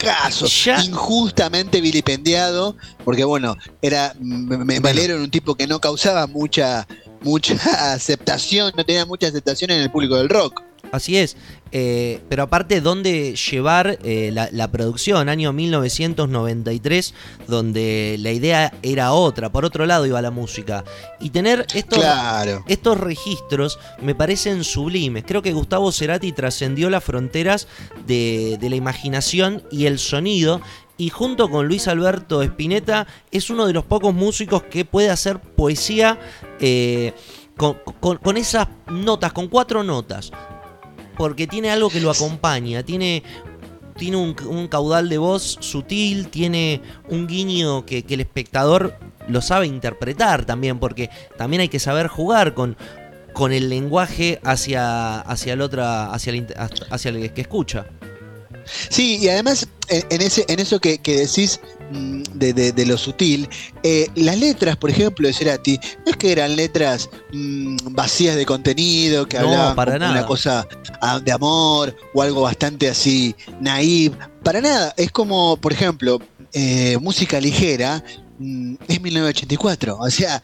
discazo. 0.04 0.46
Ya- 0.48 0.84
Injustamente 0.84 1.82
vilipendiado. 1.82 2.76
Porque 3.04 3.24
bueno, 3.24 3.56
era. 3.82 4.14
M- 4.20 4.56
M- 4.56 4.80
Melero 4.80 5.16
era 5.16 5.24
un 5.24 5.32
tipo 5.32 5.56
que 5.56 5.68
no 5.68 5.80
causaba 5.80 6.28
mucha, 6.28 6.88
mucha 7.22 7.54
aceptación, 7.94 8.74
no 8.76 8.86
tenía 8.86 9.06
mucha 9.06 9.28
aceptación 9.28 9.72
en 9.72 9.82
el 9.82 9.92
público 9.92 10.16
del 10.16 10.30
rock. 10.30 10.62
Así 10.94 11.18
es. 11.18 11.36
Eh, 11.72 12.22
pero 12.30 12.44
aparte, 12.44 12.80
¿dónde 12.80 13.36
llevar 13.36 13.98
eh, 14.04 14.30
la, 14.32 14.48
la 14.52 14.70
producción? 14.70 15.28
Año 15.28 15.52
1993, 15.52 17.14
donde 17.48 18.16
la 18.20 18.32
idea 18.32 18.72
era 18.84 19.12
otra. 19.14 19.52
Por 19.52 19.66
otro 19.66 19.88
lado 19.88 20.06
iba 20.06 20.22
la 20.22 20.30
música. 20.30 20.84
Y 21.20 21.32
tener 21.32 21.66
estos, 21.74 21.98
Claro. 22.00 22.64
estos 22.68 23.00
registros 23.00 23.80
me 24.02 24.14
parecen 24.14 24.64
sublimes. 24.64 25.24
Creo 25.26 25.42
que 25.42 25.52
Gustavo 25.54 25.92
Cerati 25.92 26.32
trascendió 26.32 26.92
las 26.92 27.04
fronteras 27.04 27.68
de, 28.06 28.58
de 28.62 28.70
la 28.70 28.76
imaginación 28.76 29.64
y 29.72 29.88
el 29.88 29.98
sonido. 29.98 30.62
Y 30.96 31.10
junto 31.10 31.50
con 31.50 31.68
Luis 31.68 31.88
Alberto 31.88 32.44
Spinetta 32.44 33.08
es 33.32 33.50
uno 33.50 33.66
de 33.66 33.74
los 33.74 33.84
pocos 33.84 34.14
músicos 34.14 34.62
que 34.62 34.86
puede 34.86 35.10
hacer 35.10 35.40
poesía 35.40 36.20
eh, 36.60 37.14
con, 37.58 37.78
con- 38.00 38.18
con 38.18 38.38
esas 38.38 38.68
notas, 38.92 39.34
con 39.34 39.48
cuatro 39.48 39.84
notas. 39.84 40.32
Porque 41.18 41.48
tiene 41.48 41.70
algo 41.70 41.90
que 41.90 42.02
lo 42.02 42.10
acompaña, 42.10 42.84
tiene, 42.84 43.24
tiene 43.98 44.18
un, 44.18 44.68
caudal 44.68 45.10
de 45.10 45.18
voz 45.18 45.58
sutil, 45.60 46.28
tiene 46.30 46.82
un 47.10 47.28
guiño 47.28 47.86
que, 47.86 48.04
que 48.04 48.16
el 48.16 48.22
espectador 48.22 48.98
lo 49.28 49.42
sabe 49.42 49.68
interpretar 49.68 50.46
también, 50.46 50.80
porque 50.80 51.10
también 51.38 51.62
hay 51.62 51.70
que 51.70 51.80
saber 51.80 52.08
jugar 52.08 52.54
con, 52.54 52.78
con 53.34 53.52
el 53.52 53.70
lenguaje 53.70 54.40
hacia, 54.44 55.20
hacia 55.20 55.54
el 55.54 55.62
otra, 55.62 56.12
hacia 56.12 56.34
el, 56.34 56.48
hacia 56.90 57.10
el 57.10 57.34
que 57.34 57.42
escucha. 57.42 57.86
Sí, 58.90 59.18
y 59.22 59.30
además, 59.30 59.68
en, 59.90 60.22
ese, 60.22 60.46
en 60.48 60.60
eso 60.60 60.80
que, 60.80 60.98
que 61.00 61.18
decís 61.18 61.60
mm, 61.92 62.24
de, 62.34 62.54
de- 62.54 62.72
de 62.72 62.86
lo 62.86 62.98
sutil, 62.98 63.48
eh, 63.84 64.08
las 64.16 64.38
letras, 64.38 64.78
por 64.78 64.90
ejemplo, 64.90 65.28
de 65.28 65.34
Cerati, 65.34 65.80
no 66.06 66.12
es 66.12 66.18
que 66.18 66.32
eran 66.32 66.56
letras 66.56 67.10
mm, 67.32 67.78
vacías 67.92 68.36
de 68.36 68.46
contenido, 68.46 69.28
que 69.28 69.38
No, 69.40 69.46
hablaban 69.50 69.76
para 69.76 70.00
nada. 70.00 70.12
una 70.12 70.26
cosa 70.26 70.68
ah, 71.02 71.20
de 71.20 71.32
amor 71.32 71.96
o 72.14 72.22
algo 72.22 72.42
bastante 72.42 72.90
así 72.90 73.36
naive. 73.60 74.16
Para 74.44 74.62
nada, 74.62 74.94
es 74.98 75.12
como, 75.12 75.58
por 75.58 75.74
ejemplo, 75.74 76.20
eh, 76.54 76.98
música 77.02 77.40
ligera, 77.40 78.04
mm, 78.40 78.76
es 78.88 79.02
1984, 79.02 79.98
o 80.00 80.10
sea. 80.10 80.42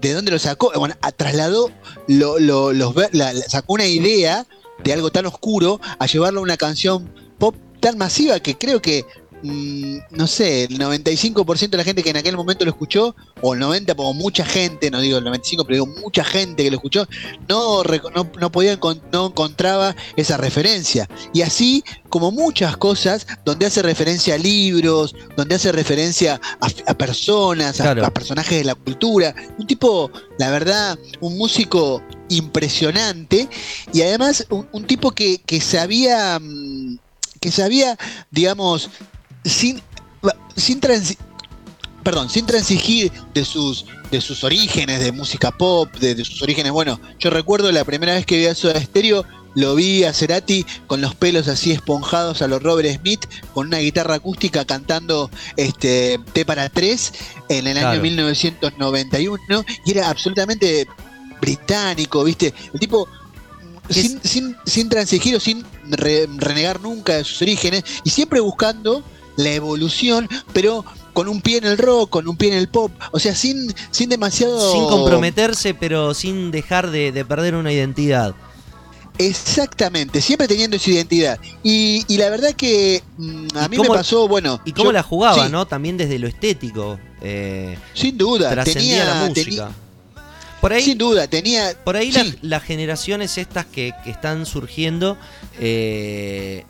¿De 0.00 0.12
dónde 0.12 0.30
lo 0.32 0.38
sacó? 0.38 0.70
Bueno, 0.76 0.94
a- 1.00 1.12
trasladó, 1.12 1.70
lo, 2.08 2.38
lo- 2.38 2.74
los 2.74 2.94
la- 3.12 3.32
sacó 3.48 3.72
una 3.72 3.86
idea 3.86 4.46
de 4.82 4.92
algo 4.92 5.10
tan 5.10 5.24
oscuro 5.24 5.80
a 5.98 6.04
llevarlo 6.04 6.40
a 6.40 6.42
una 6.42 6.58
canción 6.58 7.10
tan 7.84 7.98
masiva 7.98 8.40
que 8.40 8.56
creo 8.56 8.80
que, 8.80 9.04
mm, 9.42 9.98
no 10.12 10.26
sé, 10.26 10.64
el 10.64 10.78
95% 10.78 11.72
de 11.72 11.76
la 11.76 11.84
gente 11.84 12.02
que 12.02 12.08
en 12.10 12.16
aquel 12.16 12.34
momento 12.36 12.64
lo 12.64 12.70
escuchó, 12.70 13.14
o 13.42 13.52
el 13.52 13.60
90%, 13.60 13.94
como 13.94 14.14
mucha 14.14 14.44
gente, 14.46 14.90
no 14.90 15.00
digo 15.02 15.18
el 15.18 15.24
95%, 15.24 15.64
pero 15.66 15.84
digo 15.84 16.00
mucha 16.00 16.24
gente 16.24 16.62
que 16.64 16.70
lo 16.70 16.76
escuchó, 16.78 17.06
no, 17.46 17.82
no, 18.14 18.30
no 18.40 18.50
podía, 18.50 18.78
no 19.12 19.26
encontraba 19.26 19.94
esa 20.16 20.38
referencia. 20.38 21.08
Y 21.34 21.42
así 21.42 21.84
como 22.08 22.30
muchas 22.30 22.76
cosas, 22.78 23.26
donde 23.44 23.66
hace 23.66 23.82
referencia 23.82 24.36
a 24.36 24.38
libros, 24.38 25.14
donde 25.36 25.56
hace 25.56 25.72
referencia 25.72 26.40
a, 26.62 26.68
a 26.90 26.94
personas, 26.94 27.80
a- 27.80 27.84
Claro. 27.84 28.06
a 28.06 28.10
personajes 28.14 28.56
de 28.58 28.64
la 28.64 28.74
cultura, 28.76 29.34
un 29.58 29.66
tipo, 29.66 30.10
la 30.38 30.50
verdad, 30.50 30.98
un 31.20 31.36
músico 31.36 32.02
impresionante 32.30 33.48
y 33.92 34.00
además 34.02 34.46
un, 34.48 34.66
un 34.72 34.84
tipo 34.86 35.10
que, 35.10 35.38
que 35.44 35.60
sabía 35.60 36.38
mm, 36.40 36.98
que 37.44 37.50
sabía 37.52 37.98
digamos 38.30 38.88
sin 39.44 39.82
sin 40.56 40.80
transi- 40.80 41.18
perdón 42.02 42.30
sin 42.30 42.46
transigir 42.46 43.12
de 43.34 43.44
sus 43.44 43.84
de 44.10 44.22
sus 44.22 44.44
orígenes 44.44 45.00
de 45.00 45.12
música 45.12 45.50
pop 45.50 45.92
de, 45.96 46.14
de 46.14 46.24
sus 46.24 46.40
orígenes 46.40 46.72
bueno 46.72 46.98
yo 47.18 47.28
recuerdo 47.28 47.70
la 47.70 47.84
primera 47.84 48.14
vez 48.14 48.24
que 48.24 48.38
vi 48.38 48.46
a 48.46 48.54
Soda 48.54 48.80
Stereo 48.80 49.26
lo 49.56 49.74
vi 49.74 50.04
a 50.04 50.14
Cerati 50.14 50.64
con 50.86 51.02
los 51.02 51.14
pelos 51.14 51.46
así 51.48 51.70
esponjados 51.70 52.40
a 52.40 52.48
los 52.48 52.62
Robert 52.62 52.88
Smith 52.98 53.26
con 53.52 53.66
una 53.66 53.78
guitarra 53.78 54.14
acústica 54.14 54.64
cantando 54.64 55.30
este 55.58 56.18
T 56.32 56.46
para 56.46 56.70
tres 56.70 57.12
en 57.50 57.66
el 57.66 57.74
Claro. 57.74 57.90
año 57.90 58.00
1991 58.00 59.64
y 59.84 59.90
era 59.90 60.08
absolutamente 60.08 60.86
británico, 61.42 62.24
¿viste? 62.24 62.54
El 62.72 62.80
tipo 62.80 63.06
Es- 63.88 63.96
sin, 63.96 64.20
sin, 64.22 64.56
sin 64.66 64.88
transigir 64.88 65.36
o 65.36 65.40
sin 65.40 65.64
re- 65.90 66.26
renegar 66.36 66.80
nunca 66.80 67.16
de 67.16 67.24
sus 67.24 67.40
orígenes 67.42 67.84
y 68.04 68.10
siempre 68.10 68.40
buscando 68.40 69.02
la 69.36 69.50
evolución, 69.52 70.28
pero 70.52 70.84
con 71.12 71.28
un 71.28 71.40
pie 71.40 71.58
en 71.58 71.64
el 71.64 71.78
rock, 71.78 72.10
con 72.10 72.28
un 72.28 72.36
pie 72.36 72.48
en 72.52 72.58
el 72.58 72.68
pop, 72.68 72.90
o 73.12 73.18
sea, 73.18 73.34
sin, 73.34 73.72
sin 73.90 74.08
demasiado... 74.08 74.72
Sin 74.72 74.84
comprometerse, 74.86 75.74
pero 75.74 76.12
sin 76.14 76.50
dejar 76.50 76.90
de, 76.90 77.12
de 77.12 77.24
perder 77.24 77.54
una 77.54 77.72
identidad. 77.72 78.34
Exactamente, 79.18 80.20
siempre 80.20 80.48
teniendo 80.48 80.76
esa 80.76 80.90
identidad. 80.90 81.38
Y, 81.62 82.04
y 82.08 82.16
la 82.18 82.30
verdad 82.30 82.52
que 82.54 83.02
mm, 83.16 83.46
a 83.56 83.66
¿Y 83.66 83.68
mí 83.68 83.76
cómo- 83.76 83.90
me 83.92 83.96
pasó, 83.98 84.26
bueno... 84.26 84.60
Y 84.64 84.72
cómo 84.72 84.86
yo- 84.86 84.92
la 84.92 85.02
jugaba, 85.02 85.46
sí, 85.46 85.52
¿no? 85.52 85.66
También 85.66 85.96
desde 85.96 86.18
lo 86.18 86.26
estético. 86.26 86.98
eh, 87.22 87.78
Sin 87.94 88.18
duda, 88.18 88.64
tenía, 88.64 89.04
la 89.04 89.14
música. 89.28 89.44
tenía- 89.44 89.68
Por 90.64 90.72
ahí, 90.72 90.82
sin 90.82 90.96
duda, 90.98 91.26
tenía... 91.28 91.72
por 91.84 91.94
ahí 91.94 92.10
sí. 92.10 92.18
las, 92.18 92.36
las 92.42 92.62
generaciones 92.62 93.36
estas 93.36 93.66
que, 93.66 93.92
que 94.02 94.10
están 94.10 94.46
surgiendo 94.46 95.18
eh, 95.60 96.64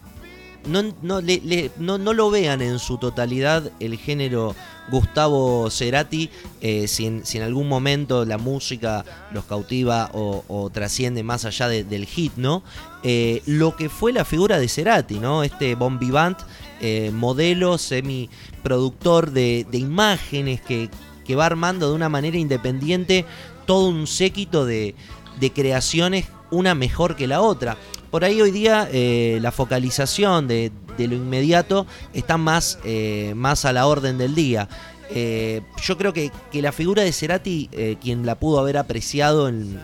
no, 0.67 0.83
no, 1.03 1.21
le- 1.21 1.41
le- 1.45 1.71
no, 1.79 1.99
no 1.99 2.13
lo 2.13 2.29
vean 2.31 2.61
en 2.61 2.79
su 2.81 2.99
totalidad 2.99 3.71
el 3.79 3.97
género 3.99 4.57
Gustavo 4.91 5.71
Cerati, 5.71 6.29
eh, 6.61 6.89
si, 6.89 7.07
en, 7.07 7.25
si 7.25 7.39
en 7.39 7.45
algún 7.45 7.69
momento 7.69 8.25
la 8.25 8.37
música 8.37 9.05
los 9.33 9.45
cautiva 9.45 10.11
o, 10.13 10.45
o 10.49 10.71
trasciende 10.71 11.23
más 11.23 11.45
allá 11.45 11.69
de- 11.69 11.85
del 11.85 12.05
hit, 12.07 12.33
¿no? 12.37 12.63
Eh, 13.03 13.43
lo 13.47 13.77
que 13.77 13.89
fue 13.89 14.13
la 14.13 14.25
figura 14.25 14.59
de 14.59 14.69
Cerati, 14.69 15.21
¿no? 15.21 15.43
Este 15.45 15.75
Bon 15.75 15.99
Vivant, 15.99 16.39
eh, 16.81 17.11
modelo, 17.15 17.79
semi-productor 17.79 19.31
de, 19.31 19.67
de 19.71 19.79
imágenes 19.79 20.61
que, 20.63 20.91
que 21.27 21.35
va 21.37 21.47
armando 21.47 21.89
de 21.89 21.95
una 21.95 22.09
manera 22.11 22.37
independiente 22.37 23.25
todo 23.67 23.89
un 23.89 24.07
séquito 24.07 24.67
de, 24.67 24.95
de 25.41 25.53
creaciones, 25.53 26.27
una 26.51 26.75
mejor 26.75 27.17
que 27.17 27.27
la 27.27 27.41
otra. 27.41 27.77
Por 28.11 28.25
ahí 28.25 28.41
hoy 28.41 28.51
día 28.51 28.89
eh, 28.93 29.39
la 29.43 29.51
focalización 29.51 30.47
de, 30.47 30.71
de 30.97 31.09
lo 31.09 31.17
inmediato 31.17 31.87
está 32.13 32.37
más, 32.39 32.79
eh, 32.85 33.33
más 33.37 33.65
a 33.65 33.73
la 33.73 33.87
orden 33.87 34.19
del 34.19 34.35
día. 34.35 34.69
Eh, 35.11 35.63
yo 35.83 35.99
creo 35.99 36.13
que, 36.13 36.31
que 36.51 36.63
la 36.63 36.73
figura 36.73 37.03
de 37.03 37.13
Cerati, 37.13 37.69
eh, 37.73 37.97
quien 38.01 38.25
la 38.25 38.37
pudo 38.37 38.59
haber 38.59 38.79
apreciado 38.79 39.49
en 39.49 39.79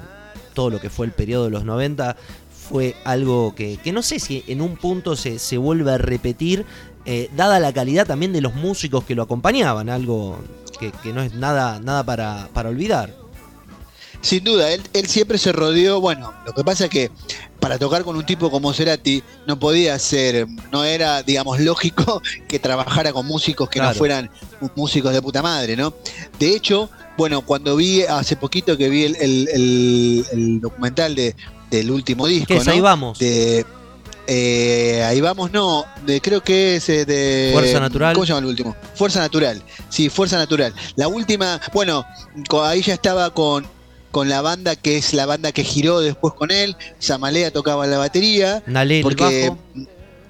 todo 0.54 0.70
lo 0.70 0.80
que 0.80 0.90
fue 0.90 1.06
el 1.06 1.12
periodo 1.12 1.44
de 1.44 1.50
los 1.50 1.64
90, 1.64 2.16
fue 2.68 2.94
algo 3.04 3.54
que, 3.54 3.78
que 3.82 3.92
no 3.92 4.02
sé 4.02 4.18
si 4.20 4.44
en 4.46 4.60
un 4.60 4.76
punto 4.76 5.16
se, 5.16 5.38
se 5.38 5.58
vuelve 5.58 5.92
a 5.92 5.98
repetir, 5.98 6.64
dada 7.34 7.58
la 7.58 7.72
calidad 7.72 8.06
también 8.06 8.32
de 8.32 8.40
los 8.40 8.54
músicos 8.54 9.02
que 9.02 9.16
lo 9.16 9.24
acompañaban, 9.24 9.88
algo 9.88 10.38
que, 10.78 10.92
que 11.02 11.12
no 11.12 11.22
es 11.22 11.34
nada, 11.34 11.80
nada 11.80 12.04
para, 12.04 12.48
para 12.52 12.68
olvidar. 12.68 13.19
Sin 14.22 14.44
duda, 14.44 14.70
él, 14.72 14.82
él 14.92 15.06
siempre 15.06 15.38
se 15.38 15.50
rodeó, 15.52 16.00
bueno, 16.00 16.34
lo 16.44 16.52
que 16.52 16.62
pasa 16.62 16.84
es 16.84 16.90
que 16.90 17.10
para 17.58 17.78
tocar 17.78 18.04
con 18.04 18.16
un 18.16 18.24
tipo 18.26 18.50
como 18.50 18.72
Cerati 18.74 19.22
no 19.46 19.58
podía 19.58 19.98
ser, 19.98 20.46
no 20.70 20.84
era, 20.84 21.22
digamos, 21.22 21.58
lógico 21.60 22.20
que 22.48 22.58
trabajara 22.58 23.12
con 23.12 23.26
músicos 23.26 23.68
que 23.70 23.78
Claro. 23.78 23.92
no 23.94 23.98
fueran 23.98 24.30
músicos 24.76 25.12
de 25.14 25.22
puta 25.22 25.42
madre, 25.42 25.74
¿no? 25.76 25.94
De 26.38 26.54
hecho, 26.54 26.90
bueno, 27.16 27.40
cuando 27.42 27.76
vi 27.76 28.02
hace 28.02 28.36
poquito 28.36 28.76
que 28.76 28.88
vi 28.90 29.04
el, 29.04 29.16
el- 29.16 29.48
el- 29.52 30.26
el 30.32 30.60
documental 30.60 31.14
de, 31.14 31.34
del 31.70 31.90
último 31.90 32.26
disco, 32.26 32.46
¿Qué 32.48 32.56
es? 32.58 32.66
¿no? 32.66 32.72
Ahí 32.72 32.80
vamos. 32.80 33.18
De, 33.18 33.64
eh, 34.26 35.02
ahí 35.06 35.20
vamos, 35.20 35.50
no, 35.50 35.84
de, 36.06 36.20
creo 36.20 36.42
que 36.42 36.76
es 36.76 36.88
eh, 36.88 37.04
de... 37.04 37.50
Fuerza 37.52 37.80
Natural. 37.80 38.14
¿Cómo 38.14 38.24
se 38.24 38.28
llama 38.32 38.40
el 38.40 38.46
último? 38.46 38.76
Fuerza 38.94 39.18
Natural, 39.20 39.62
sí, 39.88 40.08
Fuerza 40.08 40.36
Natural. 40.38 40.72
La 40.96 41.08
última, 41.08 41.60
bueno, 41.72 42.04
ahí 42.62 42.80
ya 42.82 42.94
estaba 42.94 43.30
con, 43.30 43.66
con 44.10 44.28
la 44.28 44.40
banda 44.42 44.76
que 44.76 44.96
es 44.96 45.12
la 45.14 45.26
banda 45.26 45.52
que 45.52 45.64
giró 45.64 46.00
después 46.00 46.34
con 46.34 46.50
él, 46.50 46.76
Samalea 46.98 47.50
tocaba 47.52 47.86
la 47.86 47.98
batería, 47.98 48.62
Nalé 48.66 48.98
el 48.98 49.04
bajo. 49.44 49.58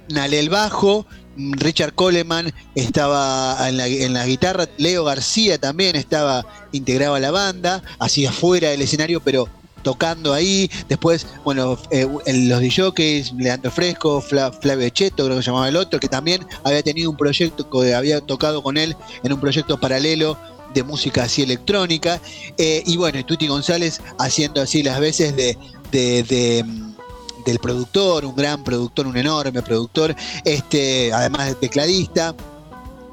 Nale 0.09 0.39
el 0.41 0.49
bajo, 0.51 1.07
Richard 1.37 1.95
Coleman 1.95 2.53
estaba 2.75 3.57
en 3.69 3.77
la, 3.77 3.87
en 3.87 4.13
la 4.13 4.27
guitarra, 4.27 4.67
Leo 4.79 5.05
García 5.05 5.59
también 5.59 5.95
estaba 5.97 6.45
integrado 6.73 7.15
a 7.15 7.21
la 7.21 7.31
banda, 7.31 7.83
así 7.99 8.27
afuera 8.27 8.71
del 8.71 8.83
escenario, 8.83 9.21
pero 9.21 9.49
tocando 9.83 10.35
ahí. 10.35 10.71
Después, 10.89 11.27
bueno, 11.45 11.79
eh, 11.91 12.07
en 12.27 12.49
los 12.49 12.61
DJs, 12.61 13.33
Leandro 13.39 13.71
Fresco, 13.71 14.21
Fla- 14.21 14.53
Flavio 14.53 14.89
Cheto, 14.91 15.25
creo 15.25 15.37
que 15.37 15.43
se 15.43 15.47
llamaba 15.47 15.69
el 15.69 15.77
otro, 15.77 15.99
que 16.01 16.09
también 16.09 16.45
había 16.65 16.83
tenido 16.83 17.09
un 17.11 17.17
proyecto, 17.17 17.71
que 17.71 17.95
había 17.95 18.21
tocado 18.21 18.63
con 18.63 18.77
él 18.77 18.95
en 19.23 19.33
un 19.33 19.41
proyecto 19.41 19.79
paralelo 19.81 20.37
de 20.75 20.83
música 20.83 21.25
así 21.25 21.43
electrónica. 21.43 22.21
Eh, 22.59 22.83
y 22.87 22.97
bueno, 22.97 23.19
y 23.19 23.25
Tuti 23.25 23.47
González 23.47 24.01
haciendo 24.19 24.61
así 24.63 24.83
las 24.83 25.01
veces 25.01 25.35
de, 25.37 25.57
de- 25.93 26.23
de, 26.25 26.65
mm, 26.65 26.91
del 27.47 27.59
productor, 27.59 28.25
un 28.25 28.37
gran 28.37 28.63
productor, 28.65 29.07
un 29.07 29.17
enorme 29.17 29.63
productor, 29.63 30.15
este, 30.45 31.13
además 31.13 31.47
de 31.49 31.55
tecladista. 31.55 32.35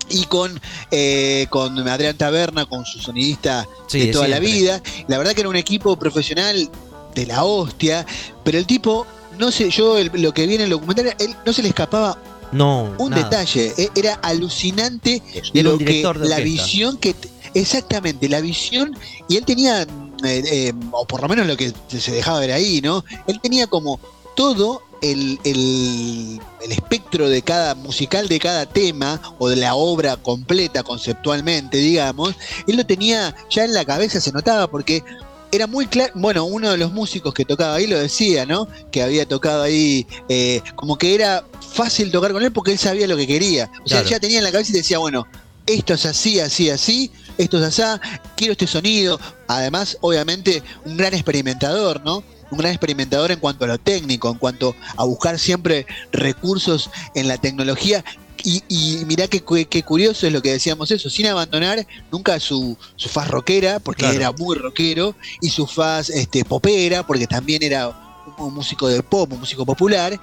Y 0.10 0.24
con, 0.26 0.58
eh, 0.92 1.48
con 1.50 1.78
Adrián 1.88 2.16
Taberna, 2.16 2.66
con 2.66 2.86
su 2.86 2.98
sonidista 3.00 3.68
Sí, 3.88 4.00
de 4.00 4.08
toda 4.14 4.28
la 4.30 4.40
vida. 4.40 4.82
La 5.10 5.18
verdad 5.18 5.34
que 5.34 5.42
era 5.42 5.50
un 5.50 5.58
equipo 5.58 5.98
profesional 6.00 6.70
de 7.14 7.26
la 7.26 7.44
hostia, 7.44 8.06
pero 8.46 8.58
el 8.58 8.66
tipo, 8.66 9.06
no 9.38 9.52
sé, 9.52 9.70
yo 9.70 9.98
el- 9.98 10.10
lo 10.14 10.34
que 10.34 10.48
vi 10.48 10.56
en 10.56 10.62
el 10.62 10.70
documental, 10.70 11.14
él 11.20 11.36
no 11.46 11.52
se 11.52 11.62
le 11.62 11.70
escapaba 11.70 12.18
No, 12.54 12.94
un 13.00 13.10
nada. 13.10 13.24
detalle, 13.24 13.74
e- 13.78 13.90
era 13.96 14.14
alucinante 14.24 15.22
Era 15.54 15.64
lo 15.72 15.78
que, 15.78 16.04
la 16.22 16.38
visión 16.40 16.96
que 16.98 17.14
exactamente 17.54 18.30
la 18.30 18.42
visión 18.42 18.98
y 19.28 19.38
él 19.38 19.46
tenía 19.46 19.82
eh, 19.84 19.88
eh, 20.24 20.74
o 20.92 21.06
por 21.06 21.22
lo 21.22 21.28
menos 21.30 21.48
lo 21.48 21.56
que 21.58 21.74
se 21.88 22.12
dejaba 22.12 22.40
ver 22.40 22.52
ahí 22.52 22.82
no 22.82 23.04
él 23.28 23.40
tenía 23.42 23.68
como 23.68 24.00
todo 24.36 24.82
el, 25.02 25.40
el- 25.44 26.40
el 26.64 26.72
espectro 26.72 27.30
de 27.30 27.42
cada 27.44 27.76
musical 27.76 28.28
de 28.28 28.40
cada 28.40 28.66
tema 28.66 29.22
o 29.38 29.48
de 29.50 29.56
la 29.58 29.76
obra 29.76 30.18
completa 30.18 30.84
conceptualmente 30.84 31.78
digamos 31.78 32.36
él 32.68 32.78
lo 32.78 32.86
tenía 32.86 33.36
ya 33.50 33.64
en 33.66 33.74
la 33.74 33.86
cabeza 33.86 34.20
se 34.22 34.32
notaba 34.32 34.68
porque 34.68 35.04
era 35.50 35.66
muy 35.66 35.88
claro, 35.88 36.12
bueno, 36.16 36.44
uno 36.44 36.72
de 36.72 36.78
los 36.78 36.92
músicos 36.92 37.34
que 37.34 37.46
tocaba 37.46 37.76
ahí 37.76 37.88
lo 37.88 37.98
decía, 37.98 38.46
¿no? 38.46 38.68
Que 38.92 39.02
había 39.02 39.26
tocado 39.26 39.64
ahí, 39.64 40.06
eh, 40.28 40.62
como 40.76 40.98
que 40.98 41.16
era 41.16 41.46
fácil 41.74 42.12
tocar 42.12 42.34
con 42.34 42.44
él 42.44 42.52
porque 42.52 42.74
él 42.74 42.78
sabía 42.78 43.08
lo 43.08 43.16
que 43.16 43.26
quería. 43.26 43.72
O 43.86 43.88
sea, 43.88 44.00
Claro. 44.02 44.10
ya 44.10 44.20
tenía 44.20 44.40
en 44.40 44.44
la 44.44 44.52
cabeza 44.52 44.72
y 44.74 44.76
decía, 44.76 44.98
bueno, 44.98 45.26
esto 45.66 45.94
es 45.94 46.06
así, 46.06 46.42
así, 46.42 46.70
así, 46.70 47.12
esto 47.38 47.58
es 47.64 47.80
así, 47.80 48.02
quiero 48.36 48.52
este 48.54 48.68
sonido. 48.68 49.20
Además, 49.48 49.98
obviamente, 50.02 50.64
un 50.86 50.98
gran 50.98 51.14
experimentador, 51.14 52.04
¿no? 52.04 52.24
Un 52.50 52.58
gran 52.58 52.72
experimentador 52.72 53.32
en 53.32 53.40
cuanto 53.40 53.66
a 53.66 53.68
lo 53.68 53.78
técnico, 53.78 54.30
en 54.30 54.38
cuanto 54.38 54.76
a 54.96 55.04
buscar 55.04 55.38
siempre 55.38 55.86
recursos 56.12 56.90
en 57.16 57.28
la 57.28 57.38
tecnología. 57.38 58.04
Y, 58.44 58.64
y 58.70 59.04
mirá 59.06 59.28
qué, 59.28 59.44
qué 59.68 59.84
curioso 59.84 60.28
es 60.28 60.32
lo 60.32 60.42
que 60.42 60.52
decíamos 60.54 60.92
eso, 60.92 61.10
sin 61.10 61.26
abandonar 61.26 61.86
nunca 62.12 62.40
su, 62.40 62.78
su 62.96 63.10
faz 63.10 63.28
rockera, 63.28 63.80
porque 63.80 64.04
Claro. 64.04 64.16
era 64.16 64.32
muy 64.32 64.56
rockero, 64.56 65.16
y 65.42 65.50
su 65.50 65.66
faz 65.68 66.10
este, 66.10 66.46
popera, 66.46 67.06
porque 67.06 67.28
también 67.28 67.64
era 67.64 67.90
un, 68.38 68.46
un 68.46 68.54
músico 68.54 68.88
de 68.88 69.02
pop, 69.04 69.34
un 69.34 69.40
músico 69.40 69.66
popular. 69.66 70.18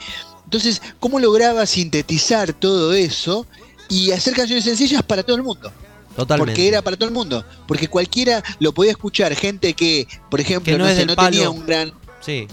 Entonces, 0.44 0.80
¿cómo 1.00 1.18
lograba 1.18 1.66
sintetizar 1.66 2.52
todo 2.52 2.92
eso 2.94 3.46
y 3.88 4.12
hacer 4.12 4.34
canciones 4.34 4.64
sencillas 4.64 5.02
para 5.02 5.22
todo 5.22 5.36
el 5.36 5.42
mundo? 5.42 5.70
Totalmente. 6.16 6.52
Porque 6.52 6.68
era 6.68 6.82
para 6.82 6.96
todo 6.96 7.08
el 7.08 7.14
mundo. 7.14 7.44
Porque 7.66 7.88
cualquiera 7.88 8.42
lo 8.60 8.72
podía 8.72 8.92
escuchar, 8.92 9.34
gente 9.34 9.74
que, 9.74 10.06
por 10.30 10.40
ejemplo, 10.40 10.72
Que 10.72 10.78
no 10.78 10.84
no, 10.84 10.90
es 10.90 10.96
sé, 10.96 11.06
no 11.06 11.16
tenía 11.16 11.50
un 11.50 11.66
gran 11.66 11.92
Sí, 12.20 12.46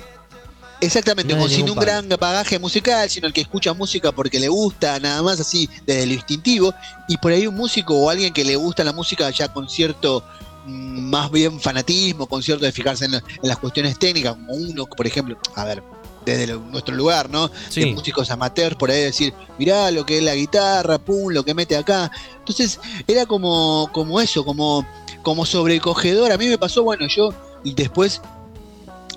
Exactamente, 0.82 1.34
No 1.34 1.40
como 1.42 1.50
sin 1.50 1.70
un 1.70 1.76
palo. 1.76 1.82
gran 1.82 2.10
bagaje 2.20 2.58
musical, 2.58 3.08
sino 3.08 3.28
el 3.28 3.34
que 3.34 3.42
escucha 3.42 3.72
música 3.74 4.12
porque 4.12 4.40
le 4.40 4.48
gusta, 4.48 5.00
nada 5.00 5.22
más 5.22 5.40
así, 5.40 5.70
desde 5.86 6.08
lo 6.08 6.14
instintivo. 6.14 6.74
Y 7.08 7.18
por 7.18 7.32
ahí 7.32 7.46
un 7.46 7.56
músico 7.56 7.96
o 7.96 8.10
alguien 8.10 8.34
que 8.34 8.44
le 8.44 8.56
gusta 8.56 8.84
la 8.84 8.92
música 8.92 9.30
ya 9.30 9.48
con 9.54 9.70
cierto, 9.70 10.24
mm, 10.66 11.00
más 11.10 11.30
bien 11.30 11.60
fanatismo, 11.62 12.26
con 12.26 12.42
cierto 12.42 12.66
de 12.66 12.72
fijarse 12.72 13.06
en 13.06 13.22
las 13.44 13.58
cuestiones 13.60 14.00
técnicas, 14.00 14.34
como 14.34 14.54
uno, 14.54 14.88
por 14.88 15.06
ejemplo, 15.06 15.38
a 15.56 15.66
ver, 15.66 15.84
desde 16.26 16.48
lo- 16.48 16.60
nuestro 16.60 16.94
lugar, 16.96 17.30
¿no? 17.30 17.48
De 17.48 17.54
sí. 17.70 17.86
músicos 17.88 18.30
amateurs, 18.32 18.76
por 18.76 18.92
ahí 18.92 19.02
decir, 19.02 19.34
mirá 19.58 19.90
lo 19.92 20.06
que 20.06 20.18
es 20.20 20.24
la 20.24 20.36
guitarra, 20.36 20.98
pum, 21.00 21.32
lo 21.32 21.44
que 21.44 21.54
mete 21.54 21.76
acá. 21.76 22.12
Entonces, 22.40 22.80
era 23.08 23.26
como, 23.26 23.90
como 23.92 24.22
eso, 24.22 24.44
como, 24.46 24.86
como 25.24 25.46
sobrecogedor. 25.46 26.32
A 26.32 26.38
mí 26.38 26.48
me 26.48 26.58
pasó, 26.58 26.84
bueno, 26.84 27.08
yo 27.08 27.34
y 27.64 27.74
después 27.74 28.22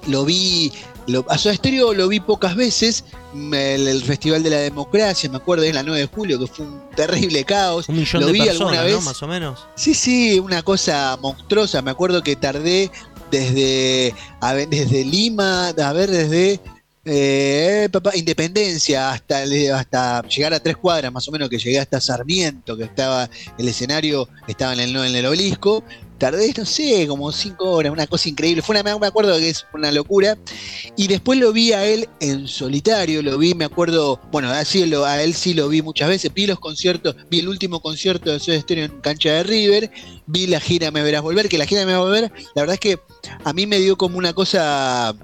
lo 0.07 0.25
vi, 0.25 0.71
lo, 1.07 1.25
a 1.31 1.38
Soda 1.38 1.55
Stereo 1.55 1.95
lo 1.95 2.09
vi 2.09 2.21
pocas 2.21 2.55
veces, 2.57 3.05
el, 3.35 3.88
el 3.88 4.03
Festival 4.05 4.43
de 4.43 4.51
la 4.51 4.59
Democracia, 4.59 5.31
me 5.31 5.38
acuerdo, 5.38 5.64
es 5.64 5.75
la 5.75 5.83
9 5.83 6.01
de 6.01 6.07
julio, 6.07 6.38
que 6.38 6.47
fue 6.47 6.67
un 6.67 6.83
terrible 6.95 7.43
caos. 7.45 7.88
Un 7.88 7.97
millón 7.97 8.21
lo 8.21 8.27
de 8.29 8.33
vi 8.35 8.38
personas, 8.40 8.61
alguna 8.79 8.90
¿no? 8.90 8.97
vez. 8.97 9.05
Más 9.05 9.23
o 9.23 9.27
menos. 9.27 9.67
Sí, 9.77 9.95
sí, 9.95 10.38
una 10.38 10.62
cosa 10.62 11.19
monstruosa. 11.23 11.81
Me 11.83 11.90
acuerdo 11.90 12.23
que 12.23 12.37
tardé 12.37 12.90
desde, 13.31 14.14
a 14.40 14.53
ver, 14.53 14.69
desde 14.69 15.05
Lima, 15.05 15.69
a 15.69 15.93
ver, 15.93 16.11
desde 16.11 16.61
eh, 17.07 17.88
papá, 17.93 18.12
Independencia 18.14 19.12
hasta, 19.12 19.45
llegar 19.45 20.55
a 20.55 20.61
tres 20.61 20.77
cuadras, 20.77 21.12
más 21.12 21.29
o 21.29 21.33
menos, 21.33 21.49
que 21.51 21.59
llegué 21.59 21.79
hasta 21.79 22.01
Sarmiento, 22.01 22.77
que 22.77 22.85
estaba 22.85 23.29
el 23.59 23.69
escenario, 23.69 24.29
estaba 24.49 24.73
en 24.73 24.81
el, 24.81 25.27
obelisco. 25.27 25.85
Tardé, 26.17 26.55
no 26.57 26.64
sé, 26.64 27.07
como 27.07 27.31
cinco 27.33 27.73
horas, 27.73 27.93
una 27.93 28.07
cosa 28.07 28.29
increíble. 28.29 28.62
Fue 28.62 28.81
una, 28.81 28.97
me 28.99 29.07
acuerdo 29.07 29.37
que 29.37 29.51
es 29.51 29.67
una 29.75 29.93
locura. 29.93 30.38
Y 30.97 31.09
después 31.09 31.38
lo 31.38 31.53
vi 31.53 31.73
a 31.73 31.85
él 31.85 32.09
en 32.21 32.49
solitario, 32.49 33.21
lo 33.21 33.37
vi, 33.37 33.53
me 33.53 33.67
acuerdo, 33.67 34.21
bueno, 34.31 34.49
así 34.51 34.87
lo, 34.87 35.05
a 35.05 35.23
él 35.23 35.35
sí 35.35 35.53
lo 35.53 35.69
vi 35.69 35.83
muchas 35.83 36.09
veces. 36.09 36.33
Vi 36.33 36.47
los 36.47 36.61
conciertos, 36.61 37.17
vi 37.29 37.40
el 37.40 37.49
último 37.49 37.81
concierto 37.81 38.31
de 38.31 38.38
Soda 38.38 38.61
Stereo 38.61 38.87
en 38.87 39.01
cancha 39.01 39.31
de 39.31 39.43
River, 39.43 39.90
vi 40.27 40.47
la 40.47 40.61
gira 40.61 40.90
Me 40.90 41.03
Verás 41.03 41.21
Volver, 41.23 41.49
que 41.49 41.59
la 41.59 41.67
gira 41.67 41.81
Me 41.81 41.87
Verás 41.87 42.03
Volver, 42.03 42.33
la 42.55 42.62
verdad 42.62 42.75
es 42.75 42.81
que 42.81 42.99
a 43.45 43.53
mí 43.53 43.67
me 43.67 43.79
dio 43.79 43.97
como 43.97 44.17
una 44.17 44.33
cosa 44.33 45.14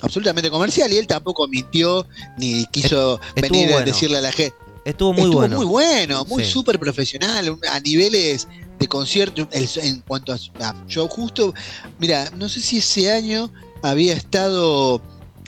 absolutamente 0.00 0.50
comercial 0.50 0.92
y 0.92 0.96
él 0.96 1.06
tampoco 1.06 1.46
mintió 1.48 2.06
ni 2.38 2.64
quiso 2.66 3.20
Estuvo 3.34 3.58
venir 3.60 3.74
a 3.74 3.82
decirle 3.82 4.18
a 4.18 4.22
la 4.22 4.32
gente. 4.32 4.56
Estuvo 4.84 5.12
muy 5.12 5.22
Estuvo 5.22 5.38
bueno. 5.40 5.56
muy 5.56 5.66
bueno, 5.66 6.24
muy 6.24 6.44
Sí. 6.44 6.50
súper 6.50 6.78
profesional, 6.78 7.56
a 7.70 7.78
niveles 7.80 8.48
de 8.78 8.88
concierto, 8.88 9.46
el- 9.52 9.68
en 9.76 10.00
cuanto 10.00 10.32
a, 10.32 10.38
a- 10.60 10.86
Yo 10.88 11.06
justo, 11.06 11.54
mira, 12.00 12.30
no 12.36 12.48
sé 12.48 12.60
si 12.60 12.78
ese 12.78 13.12
año 13.12 13.52
había 13.82 14.14
estado 14.14 15.00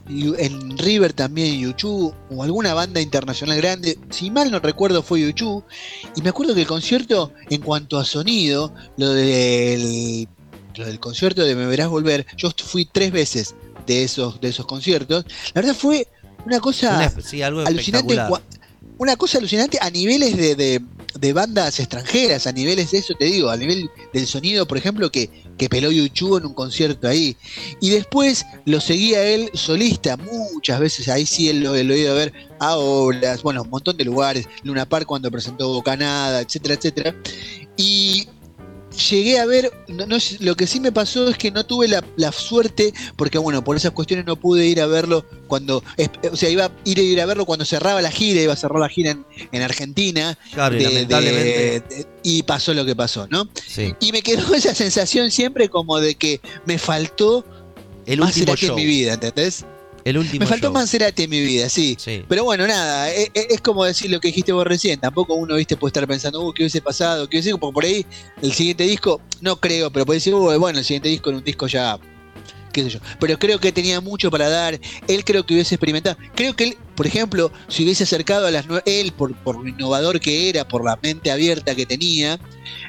en 0.06 0.76
River 0.78 1.14
también 1.14 1.58
Yuchu 1.60 2.12
o 2.30 2.42
alguna 2.42 2.74
banda 2.74 3.00
internacional 3.00 3.56
grande, 3.56 3.98
si 4.10 4.30
mal 4.30 4.50
no 4.50 4.60
recuerdo 4.60 5.02
fue 5.02 5.20
Yuchu, 5.22 5.64
y 6.14 6.20
me 6.22 6.28
acuerdo 6.28 6.54
que 6.54 6.60
el 6.60 6.66
concierto, 6.66 7.32
en 7.48 7.62
cuanto 7.62 7.98
a 7.98 8.04
sonido, 8.04 8.72
lo 8.98 9.08
del, 9.10 10.28
lo 10.76 10.84
del 10.86 11.00
concierto 11.00 11.42
de 11.42 11.56
Me 11.56 11.66
Verás 11.66 11.88
Volver, 11.88 12.26
yo 12.36 12.50
fui 12.64 12.84
tres 12.84 13.10
veces 13.12 13.54
de 13.86 14.04
esos, 14.04 14.40
de 14.40 14.48
esos 14.48 14.66
conciertos, 14.66 15.24
la 15.54 15.60
verdad 15.62 15.74
fue 15.76 16.06
una 16.46 16.60
cosa 16.60 16.96
Una- 16.96 17.22
sí, 17.22 17.42
algo 17.42 17.60
alucinante. 17.60 18.14
Una 18.96 19.16
cosa 19.16 19.38
alucinante 19.38 19.78
a 19.80 19.90
niveles 19.90 20.36
de, 20.36 20.54
de- 20.54 20.80
de 21.18 21.32
bandas 21.32 21.78
extranjeras, 21.80 22.46
a 22.46 22.52
niveles 22.52 22.90
de 22.90 22.98
eso 22.98 23.14
te 23.18 23.24
digo, 23.26 23.48
a 23.50 23.56
nivel 23.56 23.88
del 24.12 24.26
sonido, 24.26 24.66
por 24.66 24.76
ejemplo, 24.78 25.10
que, 25.10 25.30
que 25.56 25.68
peló 25.68 25.90
Yuchu 25.92 26.36
en 26.38 26.46
un 26.46 26.54
concierto 26.54 27.06
ahí. 27.08 27.36
Y 27.80 27.90
después 27.90 28.44
lo 28.66 28.80
seguía 28.80 29.22
él 29.24 29.48
solista 29.54 30.16
muchas 30.16 30.80
veces, 30.80 31.08
ahí 31.08 31.24
sí 31.26 31.48
él 31.48 31.60
lo, 31.60 31.70
lo 31.70 31.94
he 31.94 31.98
ido 31.98 32.12
a 32.12 32.14
ver 32.16 32.32
a 32.60 32.76
obras, 32.76 33.42
bueno, 33.42 33.62
un 33.62 33.70
montón 33.70 33.96
de 33.96 34.04
lugares, 34.04 34.46
Luna 34.64 34.86
Park 34.88 35.06
cuando 35.06 35.30
presentó 35.30 35.68
Bocanada, 35.68 36.40
etcétera, 36.40 36.74
etcétera. 36.74 37.14
Y 37.76 38.26
llegué 39.10 39.38
a 39.38 39.46
ver, 39.46 39.72
no, 39.88 40.06
no 40.06 40.16
lo 40.40 40.54
que 40.56 40.66
sí 40.66 40.80
me 40.80 40.92
pasó 40.92 41.28
es 41.28 41.36
que 41.36 41.50
no 41.50 41.64
tuve 41.66 41.88
la, 41.88 42.04
la 42.16 42.32
suerte, 42.32 42.92
porque 43.16 43.38
bueno, 43.38 43.62
por 43.64 43.76
esas 43.76 43.92
cuestiones 43.92 44.26
no 44.26 44.36
pude 44.36 44.66
ir 44.66 44.80
a 44.80 44.86
verlo 44.86 45.24
cuando, 45.48 45.82
o 46.30 46.36
sea, 46.36 46.48
iba 46.50 46.66
a 46.66 46.70
ir 46.84 46.98
a, 46.98 47.02
ir 47.02 47.20
a 47.20 47.26
verlo 47.26 47.44
cuando 47.46 47.64
cerraba 47.64 48.00
la 48.02 48.10
gira, 48.10 48.40
iba 48.42 48.52
a 48.52 48.56
cerrar 48.56 48.80
la 48.80 48.88
gira 48.88 49.10
en, 49.10 49.24
en 49.52 49.62
Argentina, 49.62 50.38
Claro, 50.52 50.76
y 50.76 50.78
de- 50.78 50.84
lamentablemente. 50.84 51.58
de- 51.60 51.80
de- 51.80 52.06
y 52.22 52.42
pasó 52.44 52.72
lo 52.74 52.84
que 52.84 52.96
pasó, 52.96 53.26
¿no? 53.30 53.48
sí. 53.66 53.94
Y 54.00 54.12
me 54.12 54.22
quedó 54.22 54.54
esa 54.54 54.74
sensación 54.74 55.30
siempre 55.30 55.68
como 55.68 56.00
de 56.00 56.14
que 56.14 56.40
me 56.64 56.78
faltó 56.78 57.44
El 58.06 58.20
más 58.20 58.36
último 58.36 58.56
show. 58.56 58.70
en 58.70 58.76
mi 58.76 58.86
vida, 58.86 59.14
¿entendés? 59.14 59.64
El 60.04 60.18
último 60.18 60.40
Me 60.40 60.46
faltó 60.46 60.66
show. 60.66 60.74
más 60.74 60.90
Cerati 60.90 61.22
en 61.24 61.30
mi 61.30 61.40
vida, 61.40 61.68
sí. 61.68 61.96
Sí. 61.98 62.22
Pero 62.28 62.44
bueno, 62.44 62.66
nada, 62.66 63.10
e- 63.10 63.30
e- 63.34 63.46
es, 63.50 63.60
como 63.60 63.84
decir 63.84 64.10
lo 64.10 64.20
que 64.20 64.28
dijiste 64.28 64.52
vos 64.52 64.66
recién. 64.66 65.00
Tampoco 65.00 65.34
uno, 65.34 65.56
viste, 65.56 65.76
puede 65.76 65.90
estar 65.90 66.06
pensando, 66.06 66.42
uh, 66.46 66.52
¿qué 66.52 66.62
hubiese 66.64 66.82
pasado? 66.82 67.28
¿Qué 67.28 67.36
hubiese? 67.38 67.56
Porque 67.56 67.72
por 67.74 67.84
ahí 67.84 68.04
el 68.42 68.52
siguiente 68.52 68.84
disco, 68.84 69.20
no 69.40 69.56
creo, 69.56 69.90
pero 69.90 70.04
puede 70.04 70.18
decir, 70.18 70.34
uh, 70.34 70.58
bueno, 70.58 70.78
el 70.78 70.84
siguiente 70.84 71.08
disco 71.08 71.30
en 71.30 71.36
un 71.36 71.44
disco 71.44 71.66
ya 71.66 71.98
qué 72.74 72.82
sé 72.82 72.90
yo. 72.90 72.98
Pero 73.18 73.38
creo 73.38 73.58
que 73.58 73.72
tenía 73.72 74.00
mucho 74.02 74.30
para 74.30 74.50
dar. 74.50 74.78
Él 75.08 75.24
creo 75.24 75.46
que 75.46 75.54
hubiese 75.54 75.76
experimentado. 75.76 76.16
Creo 76.34 76.54
que 76.54 76.64
él, 76.64 76.78
por 76.94 77.06
ejemplo, 77.06 77.50
si 77.68 77.84
hubiese 77.84 78.04
acercado 78.04 78.46
a 78.46 78.50
las 78.50 78.66
nuevas. 78.66 78.82
Él, 78.84 79.12
por, 79.12 79.34
por 79.36 79.56
lo 79.56 79.68
innovador 79.68 80.20
que 80.20 80.50
era, 80.50 80.66
por 80.68 80.84
la 80.84 80.98
mente 81.02 81.30
abierta 81.30 81.74
que 81.74 81.86
tenía, 81.86 82.38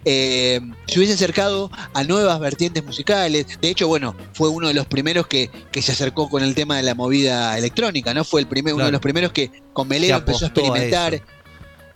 eh, 0.03 0.59
se 0.87 0.99
hubiese 0.99 1.13
acercado 1.13 1.71
a 1.93 2.03
nuevas 2.03 2.39
vertientes 2.39 2.83
musicales. 2.83 3.45
De 3.61 3.69
hecho, 3.69 3.87
bueno, 3.87 4.15
fue 4.33 4.49
uno 4.49 4.67
de 4.67 4.73
los 4.73 4.87
primeros 4.87 5.27
que, 5.27 5.49
que 5.71 5.81
se 5.81 5.91
acercó 5.91 6.27
con 6.27 6.43
el 6.43 6.55
tema 6.55 6.77
de 6.77 6.83
la 6.83 6.95
movida 6.95 7.57
electrónica, 7.57 8.13
¿no? 8.13 8.25
Fue 8.25 8.41
el 8.41 8.47
primer, 8.47 8.73
uno 8.73 8.85
de 8.85 8.91
los 8.91 9.01
primeros 9.01 9.31
que 9.31 9.51
con 9.71 9.87
Melero 9.87 10.17
empezó 10.17 10.45
a 10.45 10.47
experimentar. 10.49 11.21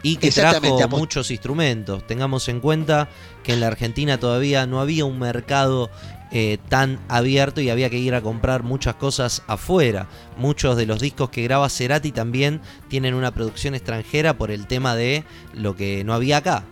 Y 0.01 0.15
que 0.15 0.31
trajo 0.31 0.87
muchos 0.87 1.29
instrumentos. 1.29 2.07
Tengamos 2.07 2.47
en 2.47 2.61
cuenta 2.61 3.09
que 3.43 3.51
en 3.51 3.59
la 3.59 3.67
Argentina 3.67 4.17
todavía 4.17 4.65
no 4.65 4.79
había 4.79 5.03
un 5.03 5.19
mercado 5.19 5.89
eh, 6.31 6.57
tan 6.69 6.99
abierto 7.07 7.59
y 7.61 7.69
había 7.69 7.89
que 7.89 7.97
ir 7.97 8.13
a 8.15 8.21
comprar 8.21 8.63
muchas 8.63 8.95
cosas 8.95 9.41
afuera. 9.47 10.07
Muchos 10.37 10.77
de 10.77 10.85
los 10.85 10.99
discos 10.99 11.29
que 11.29 11.43
graba 11.43 11.69
Cerati 11.69 12.11
también 12.11 12.61
tienen 12.87 13.13
una 13.15 13.31
producción 13.31 13.75
extranjera 13.75 14.37
por 14.37 14.51
el 14.51 14.67
tema 14.67 14.95
de 14.95 15.23
lo 15.53 15.75
que 15.75 16.03
no 16.03 16.13
había 16.13 16.37
acá. 16.37 16.63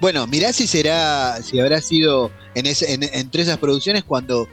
Bueno, 0.00 0.26
mirá 0.26 0.52
si 0.52 0.66
será, 0.66 1.40
si 1.42 1.60
habrá 1.60 1.80
sido 1.80 2.30
en 2.54 2.66
ese- 2.66 2.92
en- 2.92 3.02
entre 3.04 3.42
esas 3.42 3.58
producciones 3.58 4.04
cuando 4.04 4.46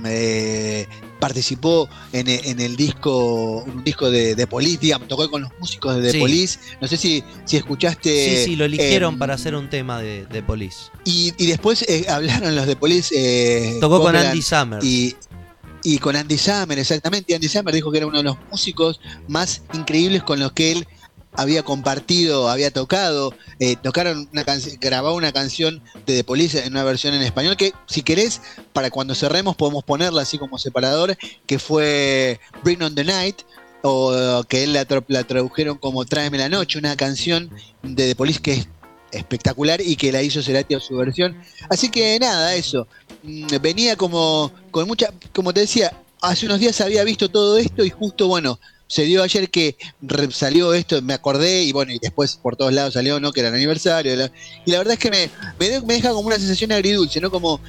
mm, 0.00 0.04
eh, 0.06 0.86
participó 1.20 1.88
en, 2.12 2.28
e- 2.28 2.40
en 2.50 2.58
el 2.60 2.74
disco, 2.76 3.62
un 3.62 3.84
disco 3.84 4.10
de, 4.10 4.34
de 4.34 4.46
Police, 4.46 4.78
digamos, 4.80 5.06
tocó 5.06 5.30
con 5.30 5.42
los 5.42 5.50
músicos 5.60 5.94
de 5.96 6.02
The 6.02 6.12
Sí. 6.12 6.18
Police. 6.20 6.58
No 6.80 6.88
sé 6.88 6.96
si, 6.96 7.22
si 7.44 7.56
escuchaste. 7.58 8.38
sí, 8.38 8.44
sí, 8.44 8.56
lo 8.56 8.64
eligieron 8.64 9.14
em, 9.14 9.18
para 9.18 9.34
hacer 9.34 9.54
un 9.54 9.70
tema 9.70 10.00
de, 10.00 10.26
de 10.26 10.42
Police. 10.42 10.90
Y, 11.04 11.32
y 11.38 11.46
después 11.46 11.82
eh, 11.88 12.06
hablaron 12.08 12.56
los 12.56 12.66
de 12.66 12.74
Police. 12.76 13.14
eh, 13.16 13.78
Tocó 13.80 14.00
con 14.00 14.16
Andy 14.16 14.42
Summers. 14.42 14.84
Y, 14.84 15.14
y 15.82 15.98
con 15.98 16.16
Andy 16.16 16.36
Summer, 16.36 16.78
exactamente. 16.78 17.32
Y 17.32 17.36
Andy 17.36 17.48
Summer 17.48 17.74
dijo 17.74 17.90
que 17.92 17.98
era 17.98 18.06
uno 18.06 18.18
de 18.18 18.24
los 18.24 18.36
músicos 18.50 19.00
más 19.28 19.62
increíbles 19.72 20.22
con 20.22 20.38
los 20.40 20.52
que 20.52 20.72
él 20.72 20.86
había 21.32 21.62
compartido, 21.62 22.48
había 22.48 22.70
tocado. 22.70 23.34
Eh, 23.58 23.76
tocaron 23.76 24.28
una 24.32 24.44
grabó 24.80 25.14
una 25.14 25.32
canción 25.32 25.82
de 26.06 26.16
The 26.16 26.24
Police 26.24 26.64
en 26.64 26.72
una 26.72 26.84
versión 26.84 27.14
en 27.14 27.22
español 27.22 27.56
que, 27.56 27.72
si 27.86 28.02
querés, 28.02 28.40
para 28.72 28.90
cuando 28.90 29.14
cerremos 29.14 29.56
podemos 29.56 29.84
ponerla 29.84 30.22
así 30.22 30.38
como 30.38 30.58
separador, 30.58 31.16
que 31.46 31.58
fue 31.58 32.40
Bring 32.62 32.82
on 32.82 32.94
the 32.94 33.04
Night. 33.04 33.42
O 33.82 34.44
que 34.46 34.64
él 34.64 34.74
la, 34.74 34.86
la 35.08 35.24
tradujeron 35.24 35.78
como 35.78 36.04
Tráeme 36.04 36.36
la 36.36 36.50
Noche, 36.50 36.78
una 36.78 36.96
canción 36.96 37.50
de 37.82 38.08
The 38.08 38.14
Police 38.14 38.40
que 38.40 38.52
es 38.52 38.68
espectacular 39.10 39.80
y 39.80 39.96
que 39.96 40.12
la 40.12 40.22
hizo 40.22 40.42
Cerati 40.42 40.74
a 40.74 40.80
su 40.80 40.96
versión. 40.96 41.40
Así 41.68 41.88
que 41.88 42.18
nada, 42.20 42.54
eso. 42.54 42.86
Mm, 43.22 43.46
Venía 43.60 43.96
como 43.96 44.52
con 44.70 44.86
mucha, 44.86 45.12
como 45.32 45.52
te 45.52 45.60
decía, 45.60 45.92
hace 46.20 46.46
unos 46.46 46.60
días 46.60 46.80
había 46.80 47.04
visto 47.04 47.28
todo 47.28 47.58
esto 47.58 47.84
y 47.84 47.90
justo, 47.90 48.28
bueno, 48.28 48.58
se 48.90 49.04
dio 49.04 49.22
ayer 49.22 49.48
que 49.50 49.76
salió 50.32 50.74
esto, 50.74 51.00
me 51.00 51.14
acordé 51.14 51.62
y 51.62 51.70
bueno, 51.70 51.92
y 51.92 52.00
después 52.00 52.34
por 52.34 52.56
todos 52.56 52.72
lados 52.72 52.94
salió, 52.94 53.20
¿no? 53.20 53.30
Que 53.32 53.38
era 53.40 53.48
el 53.50 53.54
aniversario. 53.54 54.16
la- 54.16 54.32
y 54.66 54.70
la 54.72 54.78
verdad 54.78 54.94
es 54.94 54.98
que 54.98 55.10
me, 55.12 55.30
me, 55.60 55.68
de- 55.68 55.80
me 55.82 55.94
deja 55.94 56.08
como 56.10 56.26
una 56.26 56.36
sensación 56.36 56.72
agridulce, 56.72 57.20
¿no? 57.20 57.30
Como, 57.30 57.60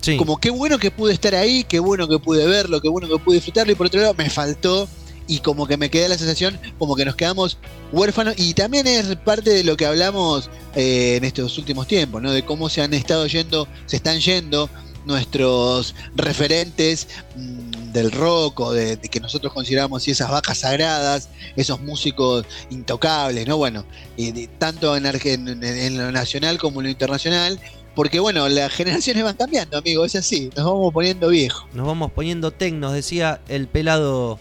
sí. 0.00 0.16
como 0.16 0.38
qué 0.38 0.50
bueno 0.50 0.78
que 0.78 0.92
pude 0.92 1.12
estar 1.14 1.34
ahí, 1.34 1.64
qué 1.64 1.80
bueno 1.80 2.06
que 2.06 2.20
pude 2.20 2.46
verlo, 2.46 2.80
qué 2.80 2.88
bueno 2.88 3.08
que 3.08 3.18
pude 3.18 3.34
disfrutarlo 3.36 3.72
y 3.72 3.74
por 3.74 3.88
otro 3.88 4.00
lado 4.00 4.14
me 4.16 4.30
faltó 4.30 4.88
y 5.26 5.40
como 5.40 5.66
que 5.66 5.76
me 5.76 5.90
queda 5.90 6.08
la 6.08 6.18
sensación 6.18 6.58
como 6.78 6.94
que 6.96 7.04
nos 7.04 7.16
quedamos 7.16 7.58
huérfanos 7.92 8.34
y 8.36 8.54
también 8.54 8.86
es 8.86 9.16
parte 9.16 9.50
de 9.50 9.64
lo 9.64 9.76
que 9.76 9.86
hablamos 9.86 10.48
eh, 10.76 11.16
en 11.16 11.24
estos 11.24 11.58
últimos 11.58 11.88
tiempos, 11.88 12.22
¿no? 12.22 12.30
De 12.32 12.44
cómo 12.44 12.68
se 12.68 12.82
han 12.82 12.94
estado 12.94 13.26
yendo, 13.26 13.66
se 13.86 13.96
están 13.96 14.20
yendo 14.20 14.70
nuestros 15.06 15.94
referentes 16.14 17.08
mm, 17.36 17.71
del 17.92 18.10
rock 18.10 18.60
o 18.60 18.72
de, 18.72 18.96
de 18.96 19.08
que 19.08 19.20
nosotros 19.20 19.52
consideramos 19.52 20.06
esas 20.08 20.30
vacas 20.30 20.58
sagradas, 20.58 21.28
esos 21.56 21.80
músicos 21.80 22.44
intocables, 22.70 23.46
¿no? 23.46 23.56
Bueno, 23.56 23.84
y 24.16 24.32
de- 24.32 24.48
tanto 24.48 24.96
en- 24.96 25.06
en 25.06 25.98
lo 25.98 26.10
nacional 26.12 26.58
como 26.58 26.80
en 26.80 26.84
lo 26.84 26.90
internacional, 26.90 27.58
porque 27.94 28.18
bueno, 28.20 28.48
las 28.48 28.72
generaciones 28.72 29.22
van 29.24 29.36
cambiando, 29.36 29.76
amigo, 29.78 30.04
es 30.04 30.16
así, 30.16 30.50
nos 30.56 30.64
vamos 30.64 30.92
poniendo 30.92 31.28
viejos. 31.28 31.64
Nos 31.74 31.86
vamos 31.86 32.10
poniendo 32.12 32.50
tecnos, 32.50 32.92
decía 32.94 33.40
el 33.48 33.68
pelado 33.68 34.38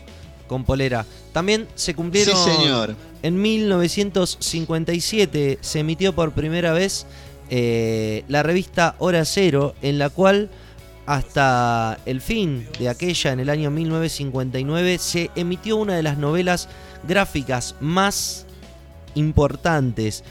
con 0.48 0.64
polera. 0.64 1.06
También 1.34 1.68
se 1.76 1.94
cumplieron. 1.94 2.36
Sí, 2.36 2.44
señor. 2.52 2.96
En 3.24 3.42
1957 3.42 5.60
se 5.62 5.80
emitió 5.80 6.14
por 6.14 6.32
primera 6.34 6.74
vez 6.74 7.06
eh, 7.50 8.24
la 8.28 8.44
revista 8.44 8.96
Hora 9.00 9.24
Cero, 9.26 9.76
en 9.82 9.98
la 10.00 10.10
cual 10.10 10.50
hasta 11.12 11.98
el 12.06 12.22
fin 12.22 12.66
de 12.80 12.88
aquella, 12.88 13.34
en 13.34 13.42
el 13.42 13.50
año 13.50 13.70
1959, 13.70 14.98
se 14.98 15.30
emitió 15.36 15.76
una 15.76 15.94
de 15.94 16.04
las 16.04 16.18
novelas 16.18 16.70
gráficas 17.06 17.76
más 17.82 18.46
importantes 19.16 20.24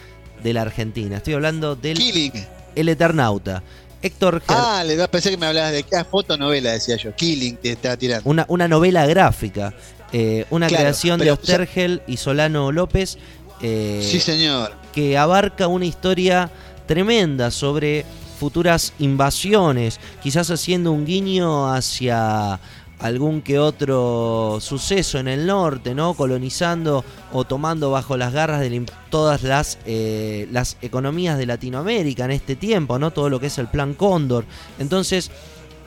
de 0.43 0.55
la 0.55 0.62
Argentina. 0.62 1.19
Estoy 1.19 1.35
hablando 1.35 1.77
del 1.77 1.99
Killing. 1.99 2.33
El 2.75 2.88
Eternauta. 2.88 3.62
Héctor 4.01 4.40
Ger- 4.40 4.55
Ah, 4.57 4.83
le 4.87 5.07
pensé 5.09 5.29
que 5.31 5.37
me 5.37 5.45
hablabas 5.45 5.73
de 5.73 5.85
ah, 5.95 6.05
fotonovela, 6.11 6.73
decía 6.73 6.97
yo. 6.97 7.14
Killing 7.14 7.57
te 7.59 7.73
estaba 7.73 7.99
tirando. 7.99 8.29
una, 8.31 8.47
una 8.49 8.66
novela 8.66 9.05
gráfica, 9.07 9.75
eh, 10.14 10.47
una 10.49 10.66
Claro, 10.69 10.85
creación 10.85 11.21
de 11.21 11.31
Ostergel 11.31 12.01
y 12.07 12.16
Solano 12.16 12.73
López, 12.73 13.19
eh, 13.61 14.01
Sí, 14.03 14.19
señor. 14.19 14.73
que 14.95 15.19
abarca 15.19 15.66
una 15.66 15.85
historia 15.85 16.51
tremenda 16.87 17.51
sobre 17.51 18.07
futuras 18.40 18.94
invasiones, 18.98 20.00
quizás 20.22 20.50
haciendo 20.50 20.92
un 20.92 21.05
guiño 21.05 21.70
hacia 21.70 22.59
algún 22.98 23.42
que 23.42 23.59
otro 23.59 24.59
suceso 24.62 25.18
en 25.18 25.29
el 25.29 25.46
norte, 25.46 25.94
¿no? 25.94 26.14
Colonizando 26.14 27.05
o 27.33 27.44
tomando 27.44 27.90
bajo 27.90 28.16
las 28.16 28.33
garras 28.33 28.61
de 28.61 28.87
todas 29.11 29.42
las, 29.42 29.79
eh, 29.85 30.48
las 30.50 30.79
economías 30.81 31.37
de 31.37 31.44
Latinoamérica 31.44 32.24
en 32.24 32.31
este 32.31 32.57
tiempo, 32.57 32.98
¿no? 32.98 33.11
Todo 33.11 33.29
lo 33.29 33.38
que 33.40 33.48
es 33.48 33.59
el 33.59 33.68
plan 33.68 33.92
Cóndor. 33.92 34.46
Entonces, 34.79 35.31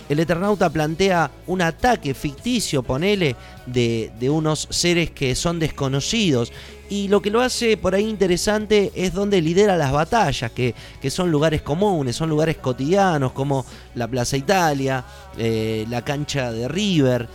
el 0.07 0.19
Eternauta 0.19 0.69
plantea 0.69 1.31
un 1.47 1.63
ataque 1.63 2.13
ficticio, 2.13 2.83
ponele, 2.83 3.35
de, 3.65 4.11
de 4.19 4.29
unos 4.29 4.67
seres 4.69 5.09
que 5.09 5.33
son 5.33 5.57
desconocidos. 5.57 6.51
Y 6.93 7.08
lo 7.08 7.23
que 7.23 7.32
lo 7.32 7.41
hace 7.41 7.75
por 7.75 7.95
ahí 7.95 8.08
interesante 8.08 8.91
es 8.93 9.13
donde 9.13 9.41
lidera 9.41 9.75
las 9.75 9.91
batallas, 9.91 10.51
que, 10.51 10.75
que 11.01 11.10
son 11.10 11.32
lugares 11.32 11.63
comunes, 11.63 12.15
son 12.15 12.29
lugares 12.29 12.58
cotidianos, 12.58 13.32
como 13.32 13.65
la 13.95 14.08
Plaza 14.08 14.38
Italia, 14.38 15.03
eh, 15.36 15.88
la 15.89 16.03
cancha 16.03 16.51
de 16.51 16.67
River, 16.67 17.27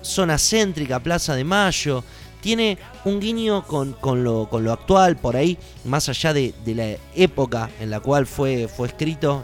zona 0.00 0.38
céntrica, 0.38 1.00
Plaza 1.00 1.34
de 1.34 1.42
Mayo. 1.42 2.04
Tiene 2.40 2.78
un 3.04 3.18
guiño 3.18 3.66
con, 3.66 3.94
con 3.94 4.22
lo, 4.22 4.48
con 4.48 4.62
lo 4.62 4.70
actual, 4.70 5.16
por 5.16 5.34
ahí, 5.34 5.58
más 5.86 6.08
allá 6.08 6.32
de, 6.32 6.54
de 6.64 6.74
la 6.76 6.96
época 7.16 7.68
en 7.80 7.90
la 7.90 7.98
cual 7.98 8.26
fue, 8.26 8.68
fue 8.68 8.86
escrito 8.86 9.42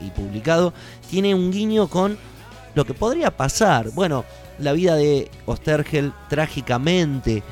y 0.00 0.10
publicado, 0.10 0.72
tiene 1.10 1.34
un 1.34 1.50
guiño 1.50 1.88
con 1.88 2.16
lo 2.76 2.84
que 2.84 2.94
podría 2.94 3.36
pasar. 3.36 3.90
Bueno, 3.90 4.24
la 4.60 4.72
vida 4.74 4.94
de 4.94 5.28
Ostergel 5.44 6.12
trágicamente, 6.28 7.42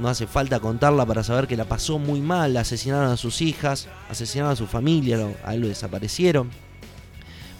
no 0.00 0.08
hace 0.08 0.26
falta 0.26 0.60
contarla 0.60 1.06
para 1.06 1.22
saber 1.22 1.46
que 1.46 1.56
la 1.56 1.64
pasó 1.66 1.98
muy 1.98 2.20
mal, 2.20 2.56
asesinaron 2.56 3.10
a 3.10 3.16
sus 3.16 3.42
hijas, 3.42 3.88
asesinaron 4.08 4.52
a 4.52 4.56
su 4.56 4.66
familia, 4.66 5.18
a 5.44 5.54
él 5.54 5.60
lo 5.60 5.68
desaparecieron. 5.68 6.50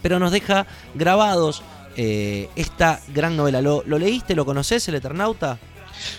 Pero 0.03 0.18
nos 0.18 0.33
deja 0.33 0.66
grabados 0.94 1.62
eh, 1.96 2.48
esta 2.57 3.00
gran 3.14 3.37
novela. 3.37 3.61
¿Lo, 3.61 3.83
leíste? 3.83 4.35
¿Lo 4.35 4.46
conoces, 4.46 4.88
el 4.88 4.94
Eternauta? 4.94 5.59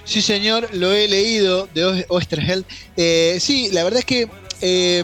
Sí, 0.03 0.21
señor, 0.21 0.69
lo 0.73 0.93
he 0.93 1.07
leído 1.07 1.67
de 1.73 2.05
Oesterheld. 2.07 2.65
Eh, 2.95 3.37
sí, 3.39 3.69
la 3.71 3.83
verdad 3.83 3.99
es 3.99 4.05
que 4.05 4.29
eh, 4.61 5.03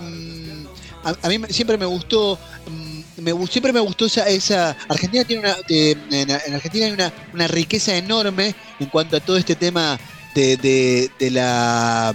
a, 1.04 1.30
mí 1.30 1.40
siempre 1.50 1.78
me 1.78 1.86
gustó. 1.86 2.38
mm, 2.68 3.22
Me, 3.22 3.48
siempre 3.48 3.74
me 3.74 3.80
gustó 3.80 4.06
esa, 4.06 4.28
esa 4.30 4.78
Argentina 4.88 5.24
tiene 5.24 5.42
una 5.42 5.56
eh, 5.70 5.96
en, 6.12 6.30
en 6.30 6.54
Argentina 6.54 6.86
hay 6.86 7.12
una 7.34 7.48
riqueza 7.48 7.96
enorme 7.96 8.54
en 8.80 8.88
cuanto 8.90 9.18
a 9.18 9.20
todo 9.20 9.38
este 9.38 9.56
tema 9.56 10.00
de, 10.38 10.58
de, 10.58 11.12
de 11.20 11.32
la 11.32 12.14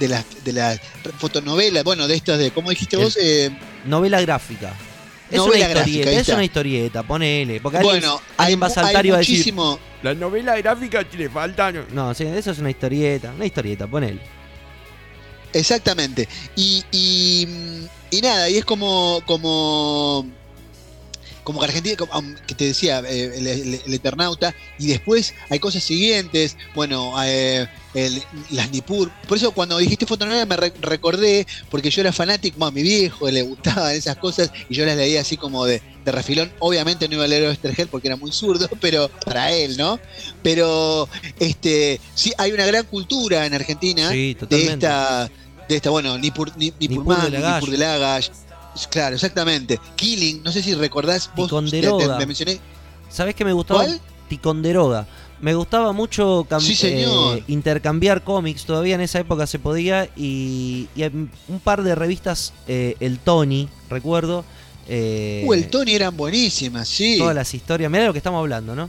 de 0.00 0.08
la 0.08 0.24
de 0.44 0.52
la 0.52 0.80
fotonovela, 1.18 1.82
bueno, 1.84 2.06
de 2.08 2.16
estas 2.16 2.38
de 2.38 2.50
¿cómo 2.50 2.70
dijiste 2.70 2.96
El- 2.96 3.02
vos? 3.04 3.16
Eh, 3.20 3.50
Novela 3.84 4.20
gráfica. 4.20 4.74
Es 5.30 5.38
Novela 5.38 5.66
una 5.70 5.80
historieta, 5.80 6.10
es 6.12 6.28
una 6.28 6.44
historieta, 6.44 7.02
ponele. 7.02 7.60
Porque 7.60 7.78
alguien, 7.78 8.00
bueno, 8.00 8.20
alguien 8.36 8.62
va 8.62 8.66
a 8.66 8.70
saltar 8.70 9.04
y 9.06 9.10
va 9.10 9.16
a 9.16 9.18
decir, 9.18 9.34
muchísimo, 9.38 9.78
La 10.02 10.14
novela 10.14 10.56
gráfica 10.56 11.04
le 11.16 11.28
falta. 11.28 11.72
No, 11.72 12.14
sí, 12.14 12.24
eso 12.24 12.50
es 12.52 12.58
una 12.58 12.70
historieta, 12.70 13.32
una 13.32 13.46
historieta, 13.46 13.86
ponele. 13.88 14.20
Exactamente. 15.52 16.28
Y, 16.54 16.84
y, 16.92 17.48
y 18.10 18.20
nada, 18.20 18.48
y 18.50 18.58
es 18.58 18.64
como, 18.64 19.20
como 19.26 20.26
como 21.46 21.60
que 21.60 21.66
Argentina, 21.66 21.96
que 22.44 22.54
te 22.56 22.64
decía, 22.64 22.98
eh, 23.08 23.30
el, 23.36 23.46
el- 23.46 23.80
el 23.86 23.94
Eternauta, 23.94 24.52
y 24.80 24.88
después 24.88 25.32
hay 25.48 25.60
cosas 25.60 25.84
siguientes, 25.84 26.56
bueno, 26.74 27.14
eh, 27.24 27.68
el- 27.94 28.20
las 28.50 28.68
Nippur. 28.72 29.12
Por 29.28 29.36
eso 29.38 29.52
cuando 29.52 29.78
dijiste 29.78 30.06
fotonovela 30.06 30.44
me 30.44 30.56
re- 30.56 30.72
recordé, 30.80 31.46
porque 31.70 31.88
yo 31.90 32.00
era 32.00 32.12
fanático, 32.12 32.64
a 32.66 32.72
mi 32.72 32.82
viejo 32.82 33.30
le 33.30 33.42
gustaban 33.42 33.94
esas 33.94 34.16
cosas, 34.16 34.50
y 34.68 34.74
yo 34.74 34.84
las 34.84 34.96
leía 34.96 35.20
así 35.20 35.36
como 35.36 35.64
de, 35.66 35.80
de 36.04 36.10
refilón. 36.12 36.52
Obviamente 36.58 37.06
no 37.06 37.14
iba 37.14 37.24
a 37.24 37.28
leer 37.28 37.44
Oestergel 37.44 37.86
porque 37.86 38.08
era 38.08 38.16
muy 38.16 38.32
zurdo, 38.32 38.68
pero 38.80 39.08
para 39.24 39.52
él, 39.52 39.76
¿no? 39.76 40.00
Pero 40.42 41.08
este 41.38 42.00
sí 42.16 42.32
hay 42.38 42.50
una 42.50 42.66
gran 42.66 42.86
cultura 42.86 43.46
en 43.46 43.54
Argentina 43.54 44.10
Sí, 44.10 44.34
de 44.56 44.56
esta, 44.74 45.30
de 45.68 45.76
esta, 45.76 45.90
bueno, 45.90 46.18
Nippur, 46.18 46.50
ni, 46.56 46.66
Nippur 46.66 46.80
Nippurman, 46.88 47.70
de 47.70 47.78
Lagash. 47.78 48.28
Claro, 48.90 49.14
exactamente. 49.14 49.78
Killing, 49.96 50.42
no 50.42 50.52
sé 50.52 50.62
si 50.62 50.74
recordás, 50.74 51.30
vos 51.36 51.46
Ticonderoga. 51.48 52.14
te- 52.14 52.18
me 52.20 52.26
mencioné. 52.26 52.60
¿Sabés 53.08 53.34
qué 53.34 53.44
me 53.44 53.52
gustaba? 53.52 53.84
¿Cuál? 53.84 54.00
Ticonderoga. 54.28 55.06
Me 55.40 55.54
gustaba 55.54 55.92
mucho 55.92 56.46
cam- 56.48 56.60
Sí, 56.60 56.74
señor. 56.74 57.38
eh, 57.38 57.44
intercambiar 57.48 58.24
cómics, 58.24 58.64
todavía 58.64 58.94
en 58.94 59.02
esa 59.02 59.20
época 59.20 59.46
se 59.46 59.58
podía, 59.58 60.08
y, 60.16 60.88
y 60.96 61.02
un 61.04 61.60
par 61.62 61.82
de 61.82 61.94
revistas, 61.94 62.52
eh, 62.66 62.96
el 63.00 63.18
Tony, 63.18 63.68
recuerdo. 63.90 64.44
eh, 64.88 65.44
Uh, 65.46 65.52
el 65.52 65.68
Tony 65.68 65.94
eran 65.94 66.16
buenísimas, 66.16 66.88
sí. 66.88 67.18
Todas 67.18 67.34
las 67.34 67.52
historias, 67.52 67.90
mirá 67.90 68.02
de 68.02 68.06
lo 68.08 68.12
que 68.14 68.18
estamos 68.18 68.38
hablando, 68.38 68.74
¿no? 68.74 68.88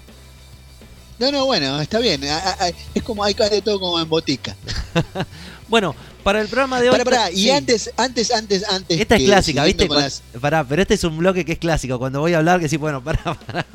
No, 1.20 1.32
no, 1.32 1.46
bueno, 1.48 1.82
está 1.82 1.98
bien. 2.00 2.24
A- 2.26 2.38
a- 2.38 2.66
a- 2.68 2.72
Es 2.94 3.04
como 3.04 3.24
hay 3.24 3.34
de 3.34 3.62
todo 3.62 3.80
como 3.80 4.00
en 4.00 4.08
botica. 4.08 4.56
Bueno, 5.68 5.96
para 6.28 6.42
el 6.42 6.50
programa 6.50 6.82
de 6.82 6.90
hoy... 6.90 6.98
Pará, 6.98 7.06
pará, 7.06 7.32
y 7.32 7.44
sí. 7.44 7.50
antes, 7.52 7.90
antes, 7.96 8.32
antes, 8.32 8.66
antes. 8.70 9.00
Esta 9.00 9.16
es 9.16 9.24
clásica, 9.24 9.64
¿viste? 9.64 9.88
con 9.88 9.96
Cuan- 9.96 10.04
las- 10.04 10.22
Pará, 10.42 10.68
pero 10.68 10.82
este 10.82 10.96
es 10.96 11.04
un 11.06 11.18
bloque 11.18 11.46
que 11.46 11.54
es 11.54 11.58
clásico. 11.58 11.98
Cuando 12.00 12.20
voy 12.20 12.34
a 12.34 12.40
hablar, 12.40 12.60
que 12.60 12.68
sí, 12.68 12.76
bueno, 12.76 13.02
pará, 13.02 13.24
pará. 13.48 13.66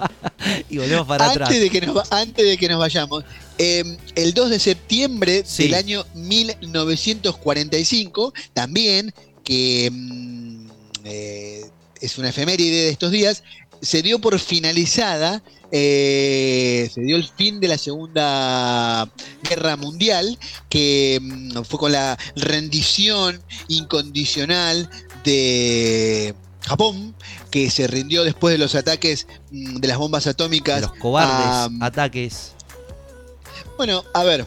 y 0.69 0.77
volvemos 0.77 1.07
para 1.07 1.25
antes, 1.25 1.41
atrás. 1.43 1.59
de 1.59 1.71
que 1.71 1.81
nos, 1.81 2.13
antes 2.13 2.45
de 2.47 2.59
que 2.59 2.69
nos 2.69 2.79
vayamos, 2.79 3.25
eh, 3.57 3.97
el 4.17 4.35
2 4.35 4.51
de 4.51 4.59
septiembre 4.59 5.45
Sí. 5.47 5.63
del 5.63 5.75
año 5.77 6.05
1945, 6.15 8.35
también, 8.53 9.15
que 9.45 9.89
mm, 9.91 10.69
eh, 11.05 11.63
es 12.03 12.19
una 12.19 12.29
efeméride 12.29 12.83
de 12.83 12.89
estos 12.91 13.11
días, 13.13 13.45
se 13.83 14.01
dio 14.03 14.21
por 14.21 14.39
finalizada, 14.39 15.43
eh, 15.73 16.89
se 16.95 17.01
dio 17.01 17.17
el 17.17 17.27
fin 17.29 17.59
de 17.61 17.69
la 17.69 17.77
Segunda 17.79 19.11
Guerra 19.43 19.77
Mundial, 19.77 20.39
que 20.69 21.19
mm, 21.21 21.63
fue 21.65 21.79
con 21.81 21.93
la 21.93 22.17
rendición 22.37 23.43
incondicional 23.69 24.89
de 25.25 26.35
Japón, 26.65 27.15
que 27.51 27.71
se 27.71 27.87
rindió 27.89 28.23
después 28.25 28.53
de 28.53 28.59
los 28.59 28.75
ataques 28.77 29.27
mm, 29.51 29.77
de 29.79 29.89
las 29.89 29.99
bombas 29.99 30.27
atómicas 30.27 30.81
los 30.83 30.93
cobardes 30.95 31.35
Ah, 31.37 31.69
ataques. 31.81 32.53
bueno, 33.77 34.05
a 34.15 34.23
ver. 34.25 34.47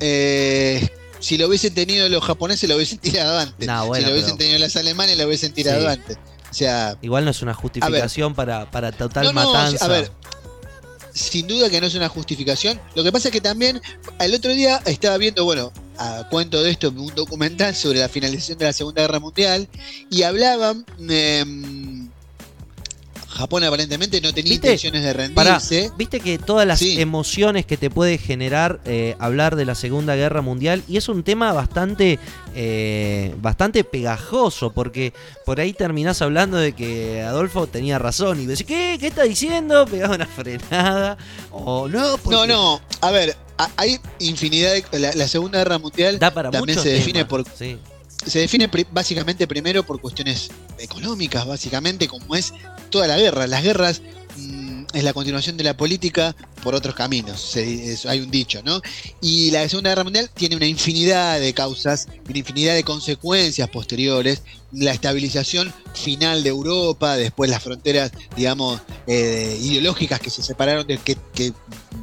eh, 0.00 0.88
si 1.18 1.38
lo 1.38 1.48
hubiesen 1.48 1.74
tenido 1.74 2.08
los 2.08 2.22
japoneses, 2.22 2.68
lo 2.68 2.76
hubiesen 2.76 2.98
tirado 3.00 3.38
antes. 3.38 3.66
Nah, 3.66 3.82
bueno, 3.84 4.04
si 4.04 4.06
lo 4.06 4.12
hubiesen 4.12 4.36
pero- 4.36 4.48
tenido 4.50 4.58
los 4.60 4.76
alemanes, 4.76 5.18
lo 5.18 5.26
hubiesen 5.26 5.52
tirado 5.52 5.80
Sí. 5.80 5.86
antes. 5.86 6.18
O 6.50 6.54
sea, 6.54 6.96
Igual 7.02 7.24
no 7.24 7.30
es 7.30 7.42
una 7.42 7.54
justificación 7.54 8.34
para, 8.34 8.70
para 8.70 8.92
total 8.92 9.26
no, 9.26 9.32
no, 9.32 9.52
matanza. 9.52 9.84
a 9.84 9.88
ver, 9.88 10.10
sin 11.12 11.46
duda 11.46 11.70
que 11.70 11.80
no 11.80 11.86
es 11.86 11.94
una 11.94 12.08
justificación. 12.08 12.80
Lo 12.94 13.02
que 13.02 13.10
pasa 13.10 13.28
es 13.28 13.32
que 13.32 13.40
también, 13.40 13.80
el 14.18 14.34
otro 14.34 14.52
día 14.52 14.80
estaba 14.84 15.16
viendo, 15.16 15.44
bueno, 15.44 15.72
a 15.98 16.28
cuento 16.30 16.62
de 16.62 16.70
esto, 16.70 16.90
un 16.90 17.14
documental 17.14 17.74
sobre 17.74 18.00
la 18.00 18.08
finalización 18.08 18.58
de 18.58 18.66
la 18.66 18.72
Segunda 18.72 19.02
Guerra 19.02 19.18
Mundial 19.20 19.68
y 20.10 20.22
hablaban. 20.22 20.84
em, 21.08 22.05
Japón 23.36 23.62
aparentemente 23.64 24.20
no 24.20 24.32
tenía 24.32 24.50
¿Viste? 24.52 24.66
intenciones 24.68 25.02
de 25.04 25.28
Pará, 25.30 25.58
rendirse. 25.58 25.92
viste 25.96 26.20
que 26.20 26.38
todas 26.38 26.66
las 26.66 26.78
Sí. 26.78 27.00
emociones 27.00 27.64
que 27.66 27.76
te 27.76 27.90
puede 27.90 28.18
generar 28.18 28.80
eh, 28.84 29.14
hablar 29.18 29.56
de 29.56 29.64
la 29.64 29.74
Segunda 29.74 30.16
Guerra 30.16 30.42
Mundial, 30.42 30.82
y 30.88 30.96
es 30.96 31.08
un 31.08 31.22
tema 31.22 31.52
bastante, 31.52 32.18
eh, 32.54 33.34
bastante 33.40 33.84
pegajoso, 33.84 34.72
porque 34.72 35.12
por 35.44 35.60
ahí 35.60 35.72
terminás 35.72 36.22
hablando 36.22 36.56
de 36.56 36.72
que 36.72 37.22
Adolfo 37.22 37.66
tenía 37.66 37.98
razón, 37.98 38.40
y 38.40 38.46
decís, 38.46 38.66
¿qué? 38.66 38.96
¿Qué 38.98 39.08
está 39.08 39.22
diciendo? 39.24 39.86
Pegaba 39.86 40.14
una 40.16 40.26
frenada, 40.26 41.16
o 41.50 41.88
no, 41.88 42.16
porque 42.18 42.36
No, 42.36 42.46
no, 42.46 42.80
a 43.00 43.10
ver, 43.10 43.36
hay 43.76 43.98
infinidad 44.18 44.72
de. 44.72 44.98
La, 44.98 45.12
la 45.14 45.28
Segunda 45.28 45.58
Guerra 45.58 45.78
Mundial 45.78 46.18
Da 46.18 46.30
para 46.30 46.50
también 46.50 46.78
se 46.78 46.88
define 46.90 47.24
temas, 47.24 47.28
por 47.28 47.44
sí. 47.56 47.78
Se 48.26 48.40
define 48.40 48.68
básicamente 48.90 49.46
primero 49.46 49.84
por 49.84 50.00
cuestiones 50.00 50.48
económicas, 50.78 51.46
básicamente, 51.46 52.08
como 52.08 52.34
es 52.36 52.52
toda 52.90 53.06
la 53.06 53.16
guerra. 53.18 53.46
Las 53.46 53.62
guerras 53.62 54.02
mm, 54.36 54.84
es 54.92 55.04
la 55.04 55.12
continuación 55.12 55.56
de 55.56 55.64
la 55.64 55.76
política 55.76 56.34
por 56.62 56.74
otros 56.74 56.94
caminos, 56.94 57.40
se- 57.40 57.92
es- 57.92 58.06
hay 58.06 58.20
un 58.20 58.30
dicho, 58.30 58.60
¿no? 58.64 58.80
Y 59.20 59.50
la 59.52 59.68
Segunda 59.68 59.90
Guerra 59.90 60.04
Mundial 60.04 60.28
tiene 60.34 60.56
una 60.56 60.66
infinidad 60.66 61.38
de 61.38 61.52
causas, 61.54 62.08
una 62.28 62.38
infinidad 62.38 62.74
de 62.74 62.82
consecuencias 62.82 63.68
posteriores, 63.70 64.42
la 64.72 64.90
estabilización 64.92 65.72
final 65.94 66.42
de 66.42 66.48
Europa, 66.50 67.16
después 67.16 67.48
las 67.50 67.62
fronteras, 67.62 68.10
digamos, 68.36 68.80
eh, 69.06 69.56
ideológicas 69.62 70.18
que 70.20 70.30
se 70.30 70.42
separaron, 70.42 70.86
de 70.86 70.98
que 70.98 71.16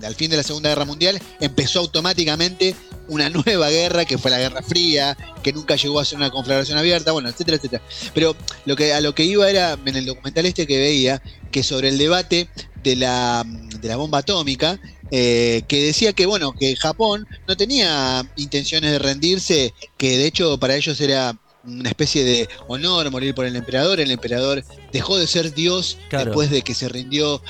al 0.04 0.16
fin 0.16 0.32
de 0.32 0.38
la 0.38 0.44
Segunda 0.44 0.70
Guerra 0.70 0.86
Mundial 0.86 1.22
empezó 1.42 1.80
automáticamente 1.80 2.74
una 3.08 3.30
nueva 3.30 3.70
guerra, 3.70 4.06
que 4.06 4.18
fue 4.18 4.32
la 4.32 4.40
Guerra 4.40 4.62
Fría, 4.62 5.18
que 5.42 5.54
nunca 5.54 5.76
llegó 5.76 6.00
a 6.00 6.06
ser 6.06 6.18
una 6.18 6.30
conflagración 6.32 6.78
abierta, 6.78 7.12
bueno, 7.12 7.30
etcétera, 7.30 7.58
etcétera. 7.58 7.84
Pero 8.14 8.36
lo 8.66 8.76
que, 8.76 8.94
a 8.94 9.02
lo 9.02 9.14
que 9.14 9.24
iba 9.24 9.50
era, 9.50 9.78
en 9.86 9.96
el 9.96 10.06
documental 10.06 10.46
este 10.46 10.68
que 10.68 10.78
veía, 10.78 11.22
que 11.52 11.64
sobre 11.64 11.90
el 11.90 11.98
debate 11.98 12.50
de 12.84 12.96
la, 12.96 13.46
de 13.46 13.88
la 13.88 13.96
bomba 13.96 14.20
atómica, 14.20 14.80
eh, 15.12 15.64
que 15.68 15.84
decía 15.84 16.14
que, 16.14 16.26
bueno, 16.26 16.54
que 16.54 16.76
Japón 16.76 17.28
no 17.48 17.56
tenía 17.56 18.28
intenciones 18.36 18.92
de 18.92 19.00
rendirse, 19.00 19.74
que 19.98 20.18
de 20.18 20.26
hecho 20.26 20.58
para 20.60 20.76
ellos 20.76 21.00
era 21.00 21.38
una 21.66 21.90
especie 21.90 22.24
de 22.24 22.50
honor 22.68 23.10
morir 23.10 23.34
por 23.34 23.46
el 23.46 23.56
emperador, 23.56 24.00
el 24.00 24.12
emperador 24.12 24.64
dejó 24.92 25.18
de 25.18 25.28
ser 25.28 25.54
Dios 25.54 25.98
Claro. 26.10 26.26
después 26.26 26.50
de 26.50 26.62
que 26.62 26.74
se 26.74 26.90
rindió 26.90 27.42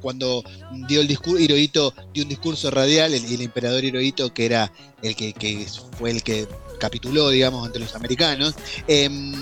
cuando 0.00 0.44
dio 0.88 1.00
el 1.00 1.08
discurso, 1.08 1.38
Hirohito 1.38 1.94
dio 2.12 2.22
un 2.22 2.28
discurso 2.28 2.70
radial, 2.70 3.14
el, 3.14 3.40
emperador 3.40 3.84
Hirohito, 3.84 4.32
que 4.32 4.46
era 4.46 4.72
el 5.02 5.14
que, 5.14 5.66
fue 5.98 6.10
el 6.10 6.22
que 6.22 6.46
capituló, 6.78 7.30
digamos, 7.30 7.66
ante 7.66 7.78
los 7.78 7.94
americanos, 7.94 8.54
em, 8.86 9.32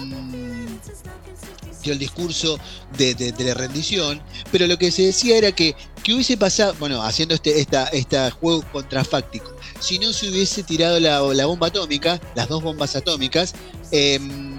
dio 1.82 1.92
el 1.92 1.98
discurso 1.98 2.58
de, 2.96 3.34
la 3.38 3.54
rendición, 3.54 4.20
pero 4.50 4.66
lo 4.66 4.78
que 4.78 4.90
se 4.90 5.02
decía 5.02 5.38
era 5.38 5.52
que, 5.52 5.76
que 6.02 6.14
hubiese 6.14 6.36
pasado, 6.36 6.74
bueno, 6.78 7.02
haciendo 7.02 7.34
este 7.34 7.60
esta, 7.60 7.86
esta 7.88 8.30
juego 8.30 8.64
contrafáctico, 8.72 9.54
si 9.80 9.98
no 9.98 10.12
se 10.12 10.28
hubiese 10.28 10.62
tirado 10.62 10.98
la, 10.98 11.20
la 11.20 11.46
bomba 11.46 11.68
atómica, 11.68 12.20
las 12.34 12.48
dos 12.48 12.62
bombas 12.62 12.96
atómicas, 12.96 13.54
em, 13.92 14.56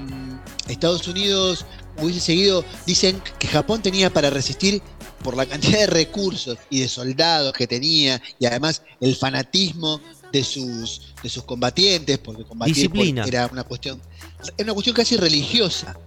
Estados 0.67 1.07
Unidos 1.07 1.65
hubiese 2.01 2.19
seguido, 2.19 2.63
dicen 2.85 3.21
que 3.39 3.47
Japón 3.47 3.81
tenía 3.81 4.11
para 4.11 4.29
resistir 4.29 4.81
por 5.27 5.35
la 5.35 5.45
cantidad 5.45 5.79
de 5.79 5.87
recursos 5.87 6.57
y 6.69 6.79
de 6.79 6.87
soldados 6.87 7.51
que 7.51 7.67
tenía 7.67 8.21
y 8.39 8.45
además 8.45 8.81
el 9.01 9.13
fanatismo 9.13 9.99
de 10.31 10.41
sus 10.41 11.01
de 11.21 11.27
sus 11.27 11.43
combatientes 11.43 12.17
porque 12.17 12.45
combatir 12.45 12.75
por- 12.89 13.27
era 13.27 13.45
una 13.51 13.65
cuestión 13.65 14.01
era 14.57 14.63
una 14.63 14.73
cuestión 14.73 14.95
casi 14.95 15.17
religiosa 15.17 15.97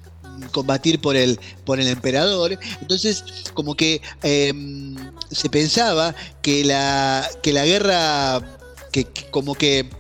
combatir 0.52 1.02
por 1.02 1.16
el 1.16 1.38
por 1.66 1.78
el 1.78 1.88
emperador. 1.88 2.59
Entonces 2.80 3.22
como 3.52 3.74
que 3.74 4.00
em, 4.22 4.96
se 5.30 5.50
pensaba 5.50 6.14
que 6.40 6.64
la 6.64 7.28
que 7.42 7.52
la 7.52 7.66
guerra 7.66 8.40
que, 8.90 9.04
que 9.04 9.26
como 9.30 9.54
que 9.54 9.90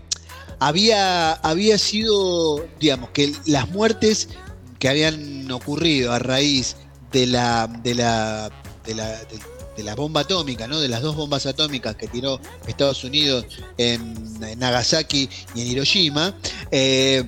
había 0.60 1.32
había 1.32 1.76
sido 1.76 2.66
digamos 2.80 3.10
que 3.10 3.34
las 3.44 3.68
muertes 3.68 4.28
que 4.78 4.88
habían 4.88 5.50
ocurrido 5.50 6.10
a 6.10 6.18
raíz 6.18 6.76
de 7.12 7.26
la 7.26 7.66
de 7.82 7.94
la 7.96 8.50
de 8.84 9.82
la, 9.82 9.94
bomba 9.94 10.22
atómica, 10.22 10.66
¿no? 10.66 10.80
De 10.80 10.88
las 10.88 11.02
dos 11.02 11.16
bombas 11.16 11.46
atómicas 11.46 11.96
que 11.96 12.06
tiró 12.06 12.40
Estados 12.66 13.04
Unidos 13.04 13.46
en, 13.78 14.14
Nagasaki 14.58 15.28
y 15.54 15.60
en 15.62 15.66
Hiroshima, 15.66 16.34
eh, 16.70 17.24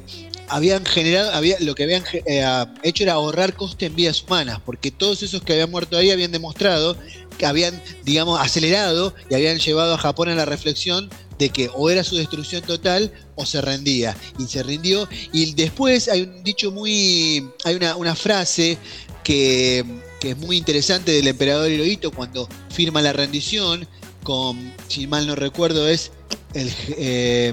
habían 0.48 0.84
generado, 0.84 1.32
había, 1.32 1.56
lo 1.60 1.74
que 1.74 1.84
habían 1.84 2.04
eh, 2.26 2.66
hecho 2.82 3.04
era 3.04 3.14
ahorrar 3.14 3.54
coste 3.54 3.86
en 3.86 3.96
vidas 3.96 4.22
humanas, 4.22 4.60
porque 4.64 4.90
todos 4.90 5.22
esos 5.22 5.42
que 5.42 5.54
habían 5.54 5.70
muerto 5.70 5.96
ahí 5.96 6.10
habían 6.10 6.32
demostrado 6.32 6.96
que 7.38 7.46
habían, 7.46 7.80
digamos, 8.04 8.40
acelerado 8.40 9.14
y 9.30 9.34
habían 9.34 9.58
llevado 9.58 9.94
a 9.94 9.98
Japón 9.98 10.28
a 10.28 10.34
la 10.34 10.44
reflexión 10.44 11.08
de 11.38 11.48
que 11.48 11.70
o 11.74 11.90
era 11.90 12.04
su 12.04 12.16
destrucción 12.16 12.62
total 12.62 13.10
o 13.34 13.46
se 13.46 13.60
rendía. 13.60 14.16
Y 14.38 14.44
se 14.44 14.62
rindió. 14.62 15.08
Y 15.32 15.54
después 15.54 16.08
hay 16.08 16.22
un 16.22 16.44
dicho 16.44 16.70
muy. 16.70 17.48
hay 17.64 17.74
una 17.74 18.14
frase 18.14 18.78
que, 19.24 19.84
que 20.22 20.30
es 20.30 20.38
muy 20.38 20.56
interesante 20.56 21.10
del 21.10 21.26
emperador 21.26 21.68
Hirohito 21.68 22.12
cuando 22.12 22.48
firma 22.70 23.02
la 23.02 23.12
rendición. 23.12 23.88
Con, 24.22 24.72
si 24.86 25.08
mal 25.08 25.26
no 25.26 25.34
recuerdo, 25.34 25.88
es 25.88 26.12
el, 26.54 26.72
eh, 26.96 27.52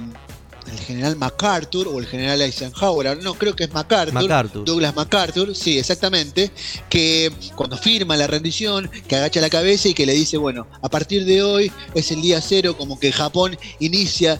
el 0.71 0.79
general 0.81 1.15
MacArthur 1.15 1.87
o 1.87 1.97
el 1.97 2.05
general 2.05 2.43
Eisenhower, 2.43 3.17
no 3.23 3.33
creo 3.33 3.55
que 3.55 3.63
es 3.63 3.73
MacArthur, 3.73 4.13
MacArthur. 4.13 4.65
Douglas 4.65 4.95
MacArthur, 4.95 5.55
sí, 5.55 5.79
exactamente, 5.79 6.51
que 6.91 7.31
cuando 7.55 7.75
firma 7.75 8.15
la 8.15 8.27
rendición, 8.27 8.87
que 9.07 9.15
agacha 9.15 9.41
la 9.41 9.49
cabeza 9.49 9.87
y 9.87 9.95
que 9.95 10.05
le 10.05 10.13
dice, 10.13 10.37
bueno, 10.37 10.67
a 10.83 10.89
partir 10.89 11.25
de 11.25 11.41
hoy 11.41 11.71
es 11.95 12.11
el 12.11 12.21
día 12.21 12.39
cero, 12.39 12.77
como 12.77 12.99
que 12.99 13.11
Japón 13.11 13.57
inicia 13.79 14.39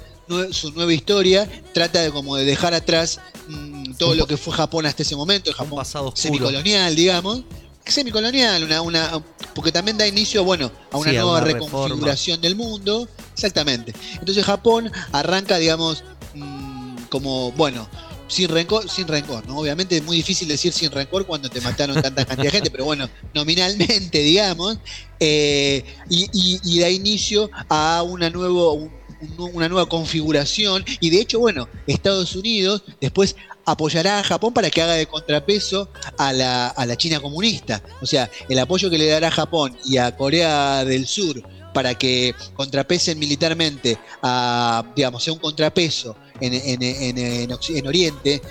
su 0.52 0.72
nueva 0.74 0.94
historia, 0.94 1.50
trata 1.74 2.04
de 2.04 2.12
como 2.12 2.36
de 2.36 2.46
dejar 2.46 2.76
atrás 2.76 3.20
mm, 3.48 3.94
todo 3.94 4.14
lo 4.14 4.28
que 4.28 4.38
fue 4.38 4.54
Japón 4.54 4.86
hasta 4.86 5.02
ese 5.02 5.16
momento, 5.16 5.50
el 5.50 5.56
Japón 5.56 5.80
pasado 5.80 6.14
semicolonial, 6.16 6.96
digamos. 6.96 7.42
Semicolonial, 7.92 8.64
una, 8.64 8.82
una, 8.82 9.24
porque 9.56 9.72
también 9.72 9.98
da 9.98 10.08
inicio, 10.08 10.44
bueno, 10.44 10.72
a 10.92 10.98
una 10.98 11.12
Sí, 11.12 11.18
a 11.18 11.22
nueva 11.22 11.38
una 11.42 11.46
reconfiguración 11.54 12.42
del 12.42 12.56
mundo. 12.56 13.08
Exactamente. 13.34 13.94
Entonces 14.20 14.44
Japón 14.46 14.92
arranca, 15.12 15.58
digamos, 15.58 16.04
mm, 16.36 16.96
como, 17.10 17.52
bueno, 17.54 17.88
sin 18.28 18.48
rencor, 18.50 18.88
sin 18.90 19.08
rencor, 19.08 19.48
¿no? 19.48 19.58
Obviamente 19.58 19.98
es 19.98 20.04
muy 20.04 20.18
difícil 20.18 20.48
decir 20.48 20.72
sin 20.72 20.92
rencor 20.92 21.26
cuando 21.26 21.50
te 21.50 21.62
mataron 21.62 22.00
tanta 22.00 22.26
cantidad 22.26 22.52
de 22.52 22.52
gente, 22.52 22.70
pero 22.70 22.86
bueno, 22.86 23.10
nominalmente, 23.34 24.20
digamos, 24.24 24.78
eh, 25.20 25.84
y, 26.10 26.26
y- 26.32 26.60
y 26.64 26.80
da 26.80 26.90
inicio 26.90 27.50
a 27.70 28.04
una 28.04 28.30
nuevo, 28.30 28.74
un- 28.74 28.92
un- 29.38 29.52
una 29.56 29.68
nueva 29.68 29.90
configuración. 29.90 30.86
Y 31.00 31.10
de 31.10 31.22
hecho, 31.22 31.40
bueno, 31.40 31.68
Estados 31.88 32.36
Unidos 32.36 32.84
después 33.02 33.36
apoyará 33.66 34.20
a 34.20 34.24
Japón 34.24 34.54
para 34.54 34.70
que 34.70 34.82
haga 34.82 34.94
de 34.94 35.06
contrapeso 35.08 35.90
a 36.18 36.34
la, 36.34 36.68
a 36.68 36.86
la 36.86 36.96
China 36.98 37.20
comunista. 37.20 37.82
O 38.02 38.06
sea, 38.06 38.30
el 38.48 38.60
apoyo 38.60 38.90
que 38.90 38.98
le 38.98 39.08
dará 39.08 39.30
Japón 39.32 39.78
y 39.86 39.98
a 39.98 40.16
Corea 40.16 40.84
del 40.86 41.06
Sur 41.08 41.42
para 41.74 41.94
que 41.96 42.34
contrapesen 42.56 43.20
militarmente 43.20 43.98
a, 44.24 44.84
digamos, 44.96 45.24
sea 45.24 45.34
un 45.34 45.40
contrapeso 45.40 46.16
en, 46.42 46.54
en- 46.54 46.82
en- 46.82 47.50
en 47.52 47.88
Oriente 47.88 48.42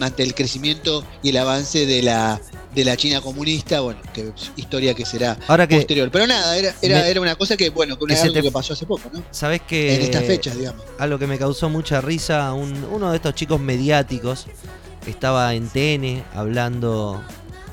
ante 0.00 0.22
el 0.22 0.34
crecimiento 0.34 1.04
y 1.22 1.30
el 1.30 1.36
avance 1.38 1.86
de 1.86 2.02
la, 2.02 2.40
de 2.74 2.84
la 2.84 2.96
China 2.96 3.20
comunista, 3.20 3.80
bueno, 3.80 4.00
que 4.12 4.32
historia 4.56 4.94
que 4.94 5.04
será 5.06 5.36
Ahora 5.48 5.66
que, 5.66 5.76
posterior. 5.76 6.10
Pero 6.10 6.26
nada, 6.26 6.56
era, 6.56 6.74
era, 6.82 7.00
Me- 7.02 7.10
era 7.10 7.20
una 7.20 7.34
cosa 7.36 7.56
que, 7.56 7.70
bueno, 7.70 7.94
que, 7.96 8.00
que 8.00 8.04
una- 8.04 8.16
se 8.16 8.22
algo 8.22 8.34
te- 8.34 8.42
que 8.42 8.50
pasó 8.50 8.72
hace 8.74 8.86
poco, 8.86 9.08
¿no? 9.12 9.22
¿sabés 9.30 9.62
que 9.62 9.94
en 9.94 10.02
estas 10.02 10.24
fechas, 10.24 10.56
digamos. 10.56 10.82
algo 10.98 11.18
que 11.18 11.26
me 11.26 11.38
causó 11.38 11.68
mucha 11.68 12.00
risa, 12.00 12.52
un- 12.52 12.84
uno 12.90 13.10
de 13.10 13.16
estos 13.16 13.34
chicos 13.34 13.60
mediáticos 13.60 14.46
estaba 15.06 15.54
en 15.54 15.68
TN 15.68 16.22
hablando, 16.34 17.22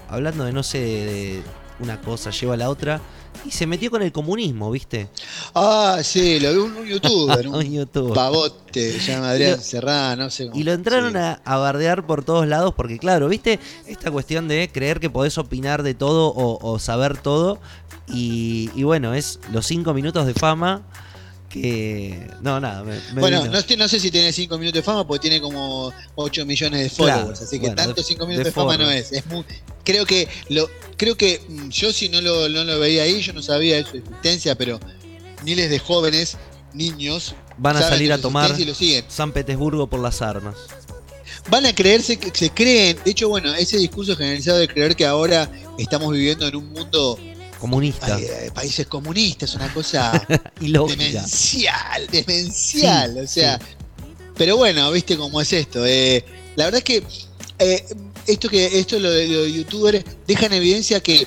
hablando 0.09 0.45
de 0.45 0.53
no 0.53 0.63
sé, 0.63 0.79
de 0.79 1.41
una 1.79 1.99
cosa 1.99 2.29
lleva 2.31 2.53
a 2.53 2.57
la 2.57 2.69
otra, 2.69 3.01
y 3.45 3.51
se 3.51 3.67
metió 3.67 3.91
con 3.91 4.01
el 4.01 4.11
comunismo, 4.11 4.71
¿viste? 4.71 5.07
Ah, 5.53 5.99
sí, 6.03 6.39
lo 6.39 6.51
vi 6.51 6.57
un, 6.57 6.77
un 6.77 6.85
youtuber, 6.85 7.47
Un 7.47 7.55
un 7.55 7.71
YouTube. 7.71 8.13
pavote, 8.13 8.99
se 8.99 9.11
llama 9.11 9.29
Adrián 9.31 9.59
Serrano, 9.61 10.23
no 10.23 10.29
sé 10.29 10.47
cómo. 10.47 10.59
Y 10.59 10.63
lo 10.63 10.73
entraron 10.73 11.11
sí. 11.11 11.17
a, 11.17 11.41
a 11.43 11.57
bardear 11.57 12.05
por 12.05 12.23
todos 12.23 12.47
lados 12.47 12.73
porque, 12.75 12.99
claro, 12.99 13.27
¿viste? 13.29 13.59
Esta 13.87 14.11
cuestión 14.11 14.47
de 14.47 14.69
creer 14.71 14.99
que 14.99 15.09
podés 15.09 15.37
opinar 15.37 15.83
de 15.83 15.93
todo 15.93 16.27
o, 16.27 16.59
o 16.61 16.79
saber 16.79 17.17
todo. 17.17 17.59
Y, 18.07 18.69
y 18.75 18.83
bueno, 18.83 19.13
es 19.13 19.39
los 19.51 19.65
cinco 19.65 19.93
minutos 19.93 20.25
de 20.25 20.33
fama 20.33 20.81
que... 21.53 22.27
No, 22.41 22.59
nada, 22.59 22.83
me, 22.83 22.95
me 23.13 23.21
Bueno, 23.21 23.45
no, 23.45 23.61
sé- 23.61 23.77
no 23.77 23.87
sé 23.87 23.99
si 23.99 24.09
tiene 24.11 24.33
5 24.33 24.57
minutos 24.57 24.79
de 24.79 24.83
fama, 24.83 25.05
porque 25.07 25.21
tiene 25.29 25.39
como 25.39 25.93
8 26.15 26.45
millones 26.45 26.81
de 26.81 26.89
Claro, 26.89 27.13
followers, 27.21 27.41
así 27.43 27.57
que 27.57 27.67
bueno, 27.67 27.75
tanto 27.75 28.01
de- 28.01 28.03
5 28.03 28.25
minutos 28.25 28.43
de 28.45 28.49
de, 28.49 28.51
fama 28.53 28.77
no 28.77 28.89
es. 28.91 29.11
es 29.11 29.25
muy, 29.27 29.45
creo 29.85 30.05
que 30.05 30.27
lo 30.49 30.69
creo 30.97 31.15
que 31.15 31.41
mm, 31.47 31.69
yo 31.69 31.93
si 31.93 32.09
no 32.09 32.19
lo, 32.21 32.49
no 32.49 32.63
lo 32.63 32.79
veía 32.79 33.03
ahí, 33.03 33.21
yo 33.21 33.33
no 33.33 33.41
sabía 33.41 33.75
de 33.77 33.85
su 33.85 33.97
existencia, 33.97 34.55
pero 34.55 34.79
miles 35.43 35.69
de 35.69 35.79
jóvenes, 35.79 36.37
niños, 36.73 37.35
Van 37.57 37.77
a 37.77 37.81
salir 37.81 38.11
a 38.11 38.17
tomar 38.17 38.45
existencia 38.49 38.63
y 38.63 38.67
lo 38.67 38.75
siguen. 38.75 39.05
San 39.09 39.31
Petersburgo 39.31 39.87
por 39.87 39.99
las 39.99 40.21
armas. 40.23 40.55
Van 41.49 41.65
a 41.65 41.75
creerse 41.75 42.17
que 42.17 42.31
se 42.33 42.49
creen, 42.49 42.97
de 43.05 43.11
hecho, 43.11 43.29
bueno, 43.29 43.53
ese 43.53 43.77
discurso 43.77 44.15
generalizado 44.15 44.57
de 44.59 44.67
creer 44.67 44.95
que 44.95 45.05
ahora 45.05 45.49
estamos 45.77 46.11
viviendo 46.13 46.47
en 46.47 46.55
un 46.55 46.71
mundo 46.71 47.19
Comunista. 47.63 48.15
ay, 48.17 48.25
eh, 48.25 48.51
países 48.53 48.87
comunistas, 48.87 49.55
una 49.55 49.73
cosa 49.73 50.11
demencial, 50.59 52.07
demencial, 52.11 53.13
Sí, 53.13 53.19
o 53.19 53.27
sea, 53.27 53.59
pero 54.35 54.57
bueno, 54.57 54.91
viste 54.91 55.15
cómo 55.15 55.39
es 55.39 55.53
esto. 55.53 55.85
eh, 55.85 56.25
la 56.57 56.65
verdad 56.65 56.79
es 56.79 56.83
que 56.83 57.03
eh, 57.59 57.85
esto 58.27 58.49
que 58.49 58.79
esto 58.79 58.99
lo 58.99 59.09
de 59.09 59.27
los 59.27 59.47
youtubers 59.53 60.03
deja 60.27 60.47
en 60.47 60.53
evidencia 60.53 60.99
que, 61.01 61.25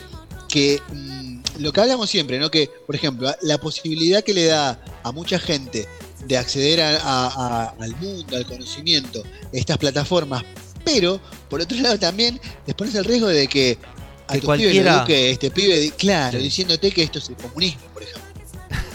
que 0.49 0.81
mm, 0.93 1.41
lo 1.61 1.73
que 1.73 1.81
hablamos 1.81 2.11
siempre, 2.11 2.39
¿no? 2.39 2.51
Que, 2.51 2.69
por 2.87 2.95
ejemplo, 2.95 3.35
la 3.43 3.57
posibilidad 3.59 4.23
que 4.23 4.35
le 4.35 4.45
da 4.45 4.79
a 5.05 5.13
mucha 5.13 5.39
gente 5.39 5.89
de 6.27 6.37
acceder 6.37 6.83
a- 6.83 6.97
a- 6.99 7.27
a- 7.29 7.75
al 7.81 7.97
mundo, 7.97 8.37
al 8.37 8.47
conocimiento, 8.47 9.23
estas 9.53 9.79
plataformas, 9.79 10.45
pero 10.85 11.19
por 11.49 11.63
otro 11.63 11.79
lado 11.79 11.99
también 11.99 12.39
les 12.67 12.75
pones 12.77 12.95
el 12.95 13.05
riesgo 13.07 13.29
de 13.29 13.47
que 13.49 13.79
a 14.29 14.33
Que 14.33 14.41
pibes 14.41 14.45
cualquiera- 14.45 14.97
eduque 14.99 15.31
este 15.31 15.51
pibe, 15.51 15.93
claro, 15.97 16.39
diciéndote 16.39 16.91
que 16.91 17.03
esto 17.05 17.19
es 17.19 17.29
el 17.29 17.37
comunismo, 17.37 17.83
por 17.93 18.03
ejemplo. 18.03 18.23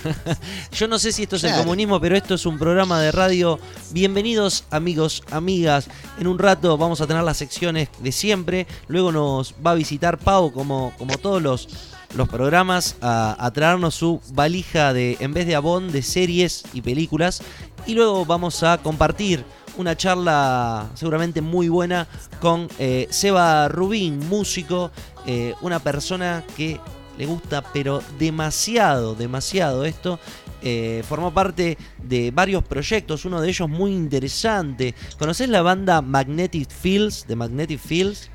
Yo 0.72 0.88
no 0.88 0.98
sé 0.98 1.12
si 1.12 1.24
esto 1.24 1.36
es 1.36 1.44
el 1.44 1.54
comunismo, 1.56 2.00
pero 2.02 2.18
esto 2.18 2.34
es 2.34 2.46
un 2.48 2.58
programa 2.58 3.00
de 3.00 3.12
radio. 3.12 3.60
Bienvenidos 3.92 4.64
amigos, 4.72 5.24
amigas. 5.30 5.88
En 6.20 6.26
un 6.28 6.40
rato 6.40 6.76
vamos 6.78 7.02
a 7.02 7.08
tener 7.08 7.24
las 7.24 7.38
secciones 7.38 7.90
de 8.00 8.12
siempre. 8.12 8.66
Luego 8.88 9.12
nos 9.12 9.54
va 9.66 9.72
a 9.72 9.76
visitar 9.76 10.18
Pau, 10.18 10.52
como, 10.52 10.92
como 10.98 11.18
todos 11.20 11.40
los, 11.42 11.70
los 12.16 12.28
programas, 12.30 12.96
a, 13.02 13.36
a 13.46 13.52
traernos 13.54 13.94
su 13.94 14.20
valija 14.34 14.92
de, 14.92 15.18
en 15.20 15.34
vez 15.36 15.46
de 15.46 15.56
abón, 15.56 15.92
de 15.92 16.02
series 16.02 16.64
y 16.74 16.82
películas. 16.82 17.44
Y 17.86 17.94
luego 17.94 18.26
vamos 18.26 18.64
a 18.64 18.80
compartir 18.80 19.44
una 19.78 19.96
charla 19.96 20.90
seguramente 20.96 21.42
muy 21.42 21.70
buena 21.70 22.08
con 22.40 22.68
eh, 22.80 23.08
Seba 23.10 23.68
Rubín, 23.68 24.20
músico, 24.28 24.92
eh, 25.26 25.54
una 25.62 25.80
persona 25.80 26.44
que 26.56 26.80
le 27.18 27.26
gusta 27.26 27.64
pero 27.74 28.02
demasiado, 28.20 29.16
demasiado 29.16 29.86
esto. 29.86 30.20
Eh, 30.64 31.04
formó 31.10 31.34
parte 31.34 31.76
de 32.04 32.30
varios 32.30 32.64
proyectos, 32.64 33.26
uno 33.26 33.42
de 33.42 33.50
ellos 33.50 33.68
muy 33.68 33.92
interesante. 33.94 34.94
¿Conocés 35.18 35.50
la 35.50 35.64
banda 35.64 36.02
Magnetic 36.02 36.70
Fields? 36.70 37.26
De 37.28 37.36
Magnetic 37.36 37.80
Fields. 37.80 38.30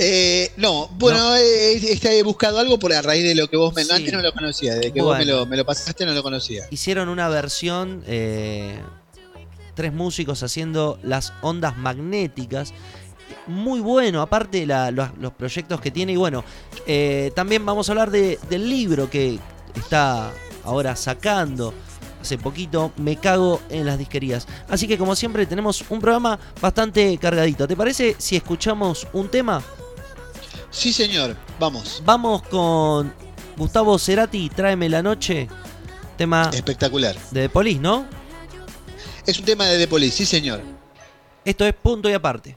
Eh, 0.00 0.52
no, 0.56 0.88
bueno, 0.92 1.34
eh, 1.36 1.74
este, 1.74 2.18
he 2.18 2.22
buscado 2.22 2.60
algo 2.60 2.78
por 2.78 2.92
a 2.92 3.02
raíz 3.02 3.24
de 3.24 3.34
lo 3.34 3.48
que 3.48 3.56
vos 3.56 3.74
me. 3.74 3.84
Sí. 3.84 3.90
Antes 3.92 4.12
no 4.12 4.22
lo 4.22 4.32
conocía, 4.32 4.76
desde 4.76 4.92
que 4.92 5.02
vos 5.02 5.18
me 5.18 5.24
lo, 5.24 5.44
me 5.44 5.56
lo 5.56 5.66
pasaste 5.66 6.06
no 6.06 6.12
lo 6.12 6.22
conocía. 6.22 6.66
Hicieron 6.70 7.08
una 7.08 7.28
versión, 7.28 8.04
eh, 8.06 8.80
tres 9.78 9.92
músicos 9.94 10.42
haciendo 10.42 10.98
las 11.04 11.32
ondas 11.40 11.76
magnéticas. 11.78 12.74
Muy 13.46 13.78
bueno, 13.78 14.20
aparte 14.22 14.66
la- 14.66 14.90
los, 14.90 15.10
los 15.20 15.32
proyectos 15.32 15.80
que 15.80 15.92
tiene. 15.92 16.14
Y 16.14 16.16
bueno, 16.16 16.42
eh, 16.84 17.30
también 17.36 17.64
vamos 17.64 17.88
a 17.88 17.92
hablar 17.92 18.10
de- 18.10 18.40
del 18.50 18.68
libro 18.68 19.08
que 19.08 19.38
está 19.76 20.32
ahora 20.64 20.96
sacando. 20.96 21.72
Hace 22.20 22.38
poquito 22.38 22.90
me 22.96 23.14
cago 23.18 23.60
en 23.70 23.86
las 23.86 23.96
disquerías. 23.98 24.48
Así 24.68 24.88
que 24.88 24.98
como 24.98 25.14
siempre 25.14 25.46
tenemos 25.46 25.84
un 25.88 26.00
programa 26.00 26.40
bastante 26.60 27.16
cargadito. 27.18 27.68
¿Te 27.68 27.76
parece 27.76 28.16
si 28.18 28.34
escuchamos 28.34 29.06
un 29.12 29.28
tema? 29.28 29.62
Sí, 30.70 30.92
señor, 30.92 31.36
vamos. 31.60 32.02
Vamos 32.04 32.42
con 32.42 33.14
Gustavo 33.56 33.96
Cerati, 33.96 34.48
Tráeme 34.50 34.88
la 34.88 35.02
noche. 35.02 35.46
Tema 36.16 36.50
Espectacular. 36.52 37.14
de 37.30 37.48
Police, 37.48 37.78
¿no? 37.78 38.04
Es 39.28 39.38
un 39.38 39.44
tema 39.44 39.66
de 39.66 39.76
The 39.76 39.86
Police, 39.86 40.16
sí, 40.16 40.24
señor. 40.24 40.62
Esto 41.44 41.66
es 41.66 41.74
punto 41.74 42.08
y 42.08 42.14
aparte. 42.14 42.56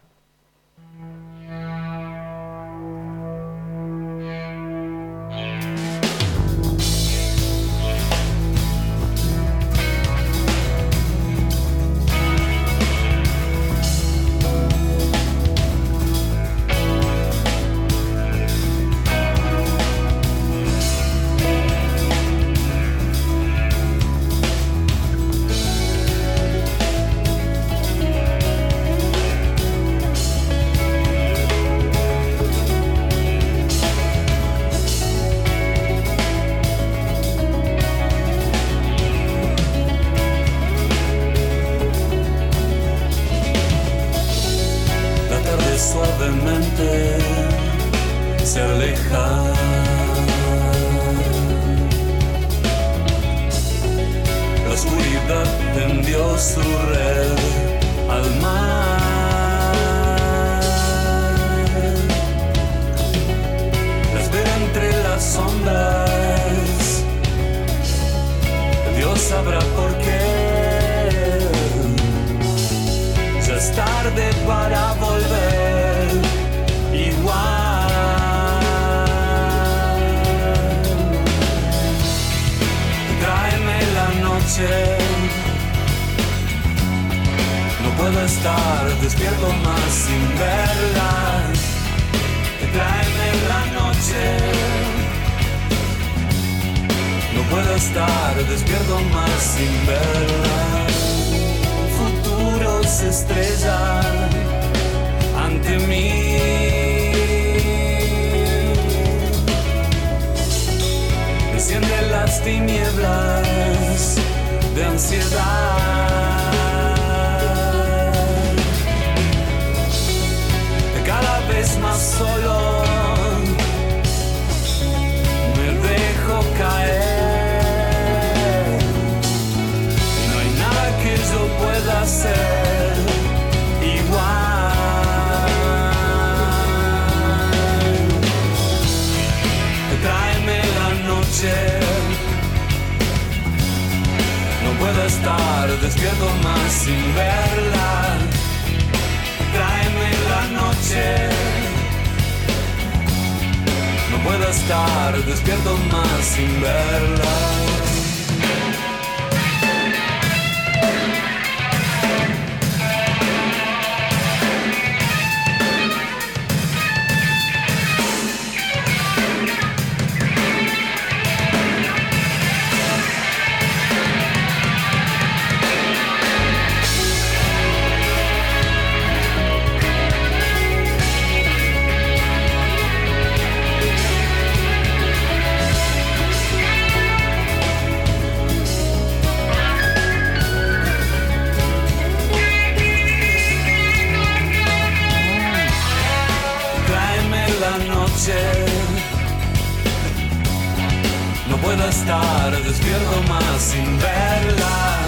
Puedo 201.74 201.88
estar 201.88 202.64
despierto 202.64 203.24
más 203.30 203.62
sin 203.62 203.98
verla. 203.98 205.08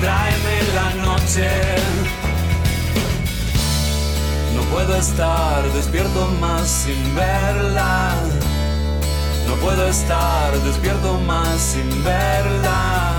Tráeme 0.00 0.56
la 0.74 1.06
noche. 1.06 1.48
No 4.56 4.62
puedo 4.62 4.96
estar 4.96 5.62
despierto 5.74 6.26
más 6.40 6.68
sin 6.68 7.14
verla. 7.14 8.14
No 9.46 9.54
puedo 9.64 9.86
estar 9.86 10.58
despierto 10.64 11.20
más 11.20 11.60
sin 11.60 11.88
verla. 12.02 13.17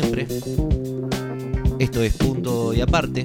Siempre. 0.00 0.28
Esto 1.78 2.02
es 2.02 2.14
punto 2.14 2.72
y 2.72 2.80
aparte. 2.80 3.24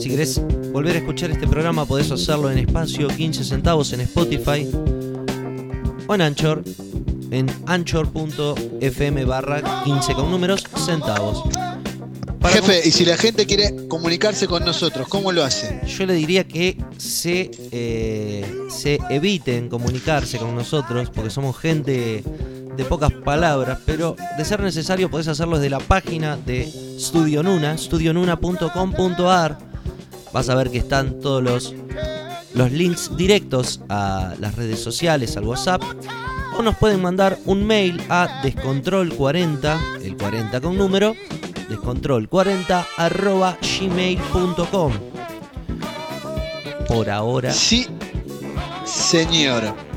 Si 0.00 0.08
querés 0.08 0.40
volver 0.72 0.96
a 0.96 0.98
escuchar 0.98 1.30
este 1.30 1.46
programa, 1.46 1.84
podés 1.84 2.10
hacerlo 2.10 2.50
en 2.50 2.58
espacio 2.58 3.08
15 3.08 3.44
centavos 3.44 3.92
en 3.92 4.00
Spotify 4.00 4.68
o 6.06 6.14
en 6.14 6.20
Anchor, 6.22 6.62
en 7.30 7.50
anchor.fm 7.66 9.24
barra 9.24 9.82
15 9.84 10.14
con 10.14 10.30
números 10.30 10.64
centavos. 10.76 11.42
Para 12.40 12.54
Jefe, 12.56 12.88
y 12.88 12.90
si 12.90 13.04
la 13.04 13.16
gente 13.16 13.46
quiere 13.46 13.86
comunicarse 13.88 14.46
con 14.46 14.64
nosotros, 14.64 15.08
¿cómo 15.08 15.32
lo 15.32 15.44
hace? 15.44 15.80
Yo 15.86 16.06
le 16.06 16.14
diría 16.14 16.44
que 16.44 16.78
se, 16.98 17.50
eh, 17.70 18.44
se 18.68 18.98
eviten 19.10 19.68
comunicarse 19.68 20.38
con 20.38 20.54
nosotros 20.54 21.10
porque 21.10 21.30
somos 21.30 21.58
gente 21.58 22.22
de 22.76 22.84
pocas 22.84 23.12
palabras, 23.12 23.78
pero 23.86 24.16
de 24.36 24.44
ser 24.44 24.60
necesario 24.60 25.10
podés 25.10 25.28
hacerlo 25.28 25.56
desde 25.56 25.70
la 25.70 25.80
página 25.80 26.36
de 26.36 26.66
Studio 26.98 27.42
Nuna, 27.42 27.76
studionuna.com.ar. 27.78 29.58
Vas 30.32 30.48
a 30.48 30.54
ver 30.54 30.70
que 30.70 30.78
están 30.78 31.20
todos 31.20 31.42
los, 31.42 31.74
los 32.54 32.72
links 32.72 33.16
directos 33.16 33.80
a 33.88 34.34
las 34.40 34.56
redes 34.56 34.80
sociales, 34.80 35.36
al 35.36 35.44
WhatsApp. 35.44 35.82
O 36.58 36.62
nos 36.62 36.76
pueden 36.76 37.02
mandar 37.02 37.38
un 37.46 37.64
mail 37.66 38.00
a 38.08 38.42
descontrol40, 38.42 40.02
el 40.02 40.16
40 40.16 40.60
con 40.60 40.76
número, 40.76 41.14
descontrol40 41.68 42.86
arroba 42.96 43.58
gmail.com. 43.60 44.92
Por 46.88 47.10
ahora, 47.10 47.52
Sí, 47.52 47.86
señor. 48.84 49.93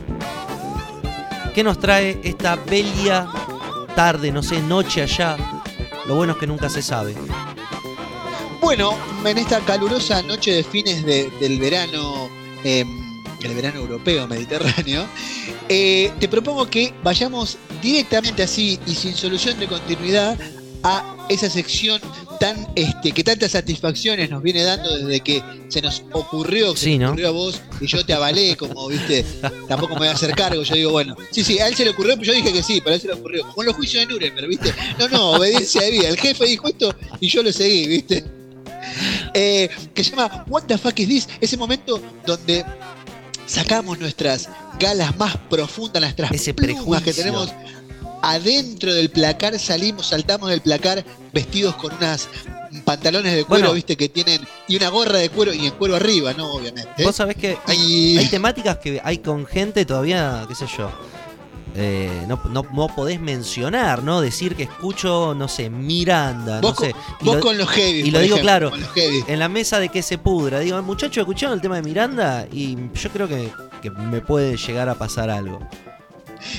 ¿Qué 1.57 1.63
nos 1.63 1.79
trae 1.79 2.19
esta 2.23 2.55
bella 2.55 3.27
tarde, 3.95 4.31
no 4.31 4.43
sé, 4.43 4.61
noche 4.61 5.01
allá? 5.01 5.35
Lo 6.05 6.13
bueno 6.13 6.33
es 6.33 6.37
que 6.37 6.45
nunca 6.45 6.69
se 6.69 6.83
sabe. 6.83 7.15
Bueno, 8.61 8.93
en 9.25 9.39
esta 9.39 9.59
calurosa 9.61 10.21
noche 10.21 10.51
de 10.51 10.63
fines 10.63 11.03
de- 11.03 11.31
del 11.39 11.57
verano, 11.59 12.29
eh, 12.63 12.85
el 13.41 13.55
verano 13.55 13.79
europeo, 13.79 14.27
mediterráneo, 14.27 15.07
eh, 15.67 16.11
te 16.19 16.27
propongo 16.27 16.69
que 16.69 16.93
vayamos 17.03 17.57
directamente 17.81 18.43
así 18.43 18.79
y 18.85 18.93
sin 18.93 19.15
solución 19.15 19.59
de 19.59 19.65
continuidad 19.65 20.37
a 20.83 21.15
esa 21.27 21.49
sección 21.49 21.99
tan 22.39 22.67
este, 22.75 23.11
que 23.11 23.23
tantas 23.23 23.51
satisfacciones 23.51 24.29
nos 24.29 24.41
viene 24.43 24.63
dando 24.63 24.95
desde 24.97 25.19
que 25.21 25.43
se 25.69 25.81
nos 25.81 26.03
ocurrió, 26.13 26.73
que 26.73 26.79
Sí, 26.79 26.85
se 26.93 26.97
te 26.97 26.97
¿no? 26.99 27.07
ocurrió 27.09 27.27
a 27.27 27.31
vos 27.31 27.61
y 27.81 27.87
yo 27.87 28.05
te 28.05 28.13
avalé, 28.13 28.55
como 28.55 28.87
viste, 28.87 29.25
tampoco 29.67 29.93
me 29.93 29.99
voy 29.99 30.07
a 30.07 30.11
hacer 30.11 30.33
cargo. 30.35 30.61
Yo 30.63 30.75
digo, 30.75 30.91
bueno, 30.91 31.15
sí, 31.31 31.43
sí, 31.43 31.59
a 31.59 31.67
él 31.67 31.75
se 31.75 31.83
le 31.83 31.91
ocurrió, 31.91 32.13
pero 32.17 32.25
yo 32.27 32.33
dije 32.33 32.53
que 32.53 32.63
sí, 32.63 32.79
pero 32.79 32.91
a 32.91 32.95
él 32.95 33.01
se 33.01 33.07
le 33.07 33.13
ocurrió. 33.13 33.43
Como 33.47 33.61
en 33.61 33.67
los 33.67 33.75
juicios 33.75 34.05
de 34.07 34.13
Nuremberg, 34.13 34.47
¿viste? 34.47 34.73
No, 34.99 35.07
no, 35.09 35.31
obediencia 35.31 35.81
de 35.81 35.91
vida. 35.91 36.09
El 36.09 36.17
jefe 36.17 36.45
dijo 36.45 36.67
esto 36.67 36.93
y 37.19 37.27
yo 37.27 37.43
lo 37.43 37.51
seguí, 37.51 37.87
¿viste? 37.87 38.23
Eh, 39.33 39.69
que 39.93 40.03
se 40.03 40.11
llama 40.11 40.45
What 40.47 40.63
the 40.63 40.77
fuck 40.77 40.97
is 40.99 41.07
this? 41.07 41.27
Ese 41.41 41.57
momento 41.57 42.01
donde 42.25 42.63
sacamos 43.45 43.99
nuestras 43.99 44.49
galas 44.79 45.15
más 45.17 45.35
profundas, 45.49 46.01
nuestras 46.01 46.31
Ese 46.31 46.53
plumas 46.53 47.01
que 47.03 47.11
prejuicio. 47.13 47.23
tenemos 47.23 47.51
adentro 48.21 48.93
del 48.93 49.09
placar, 49.09 49.57
salimos, 49.59 50.07
saltamos 50.07 50.49
del 50.49 50.61
placar 50.61 51.03
vestidos 51.33 51.75
con 51.75 51.93
unas 51.95 52.27
pantalones 52.83 53.33
de 53.33 53.43
cuero, 53.45 53.63
Bueno. 53.65 53.73
viste, 53.75 53.95
que 53.95 54.09
tienen, 54.09 54.41
y 54.67 54.75
una 54.75 54.89
gorra 54.89 55.17
de 55.19 55.29
cuero 55.29 55.53
y 55.53 55.65
en 55.67 55.71
cuero 55.73 55.95
arriba, 55.95 56.33
¿no? 56.33 56.51
Obviamente. 56.51 57.03
Vos 57.03 57.15
sabés 57.15 57.35
que 57.37 57.57
hay, 57.65 58.27
temáticas 58.29 58.77
que 58.77 58.99
hay 59.03 59.19
con 59.19 59.45
gente 59.45 59.85
todavía, 59.85 60.45
qué 60.47 60.55
sé 60.55 60.65
yo. 60.77 60.91
eh, 61.79 62.09
no, 62.27 62.41
no, 62.49 62.65
no 62.73 62.87
podés 62.95 63.19
mencionar, 63.21 64.01
¿no? 64.03 64.19
Decir 64.19 64.55
que 64.55 64.63
escucho, 64.63 65.35
no 65.35 65.47
sé, 65.47 65.69
Miranda, 65.69 66.59
Vos, 66.59 66.73
no 66.79 66.85
sé. 66.87 66.91
con, 66.93 67.25
vos 67.27 67.35
lo- 67.35 67.41
con 67.41 67.57
los 67.57 67.69
heavy. 67.69 67.99
y 67.99 68.11
lo 68.11 68.19
digo 68.19 68.37
ejemplo, 68.37 68.71
claro. 68.71 68.71
en 69.27 69.37
la 69.39 69.47
mesa 69.47 69.79
de 69.79 69.89
que 69.89 70.01
se 70.01 70.17
pudra. 70.17 70.59
Digo, 70.59 70.81
muchachos, 70.81 71.17
¿escucharon 71.17 71.53
el 71.55 71.61
tema 71.61 71.75
de 71.75 71.83
Miranda? 71.83 72.47
Y 72.51 72.75
yo 72.95 73.09
creo 73.11 73.27
que, 73.27 73.51
que 73.81 73.91
me 73.91 74.21
puede 74.21 74.57
llegar 74.57 74.89
a 74.89 74.95
pasar 74.95 75.29
algo. 75.29 75.59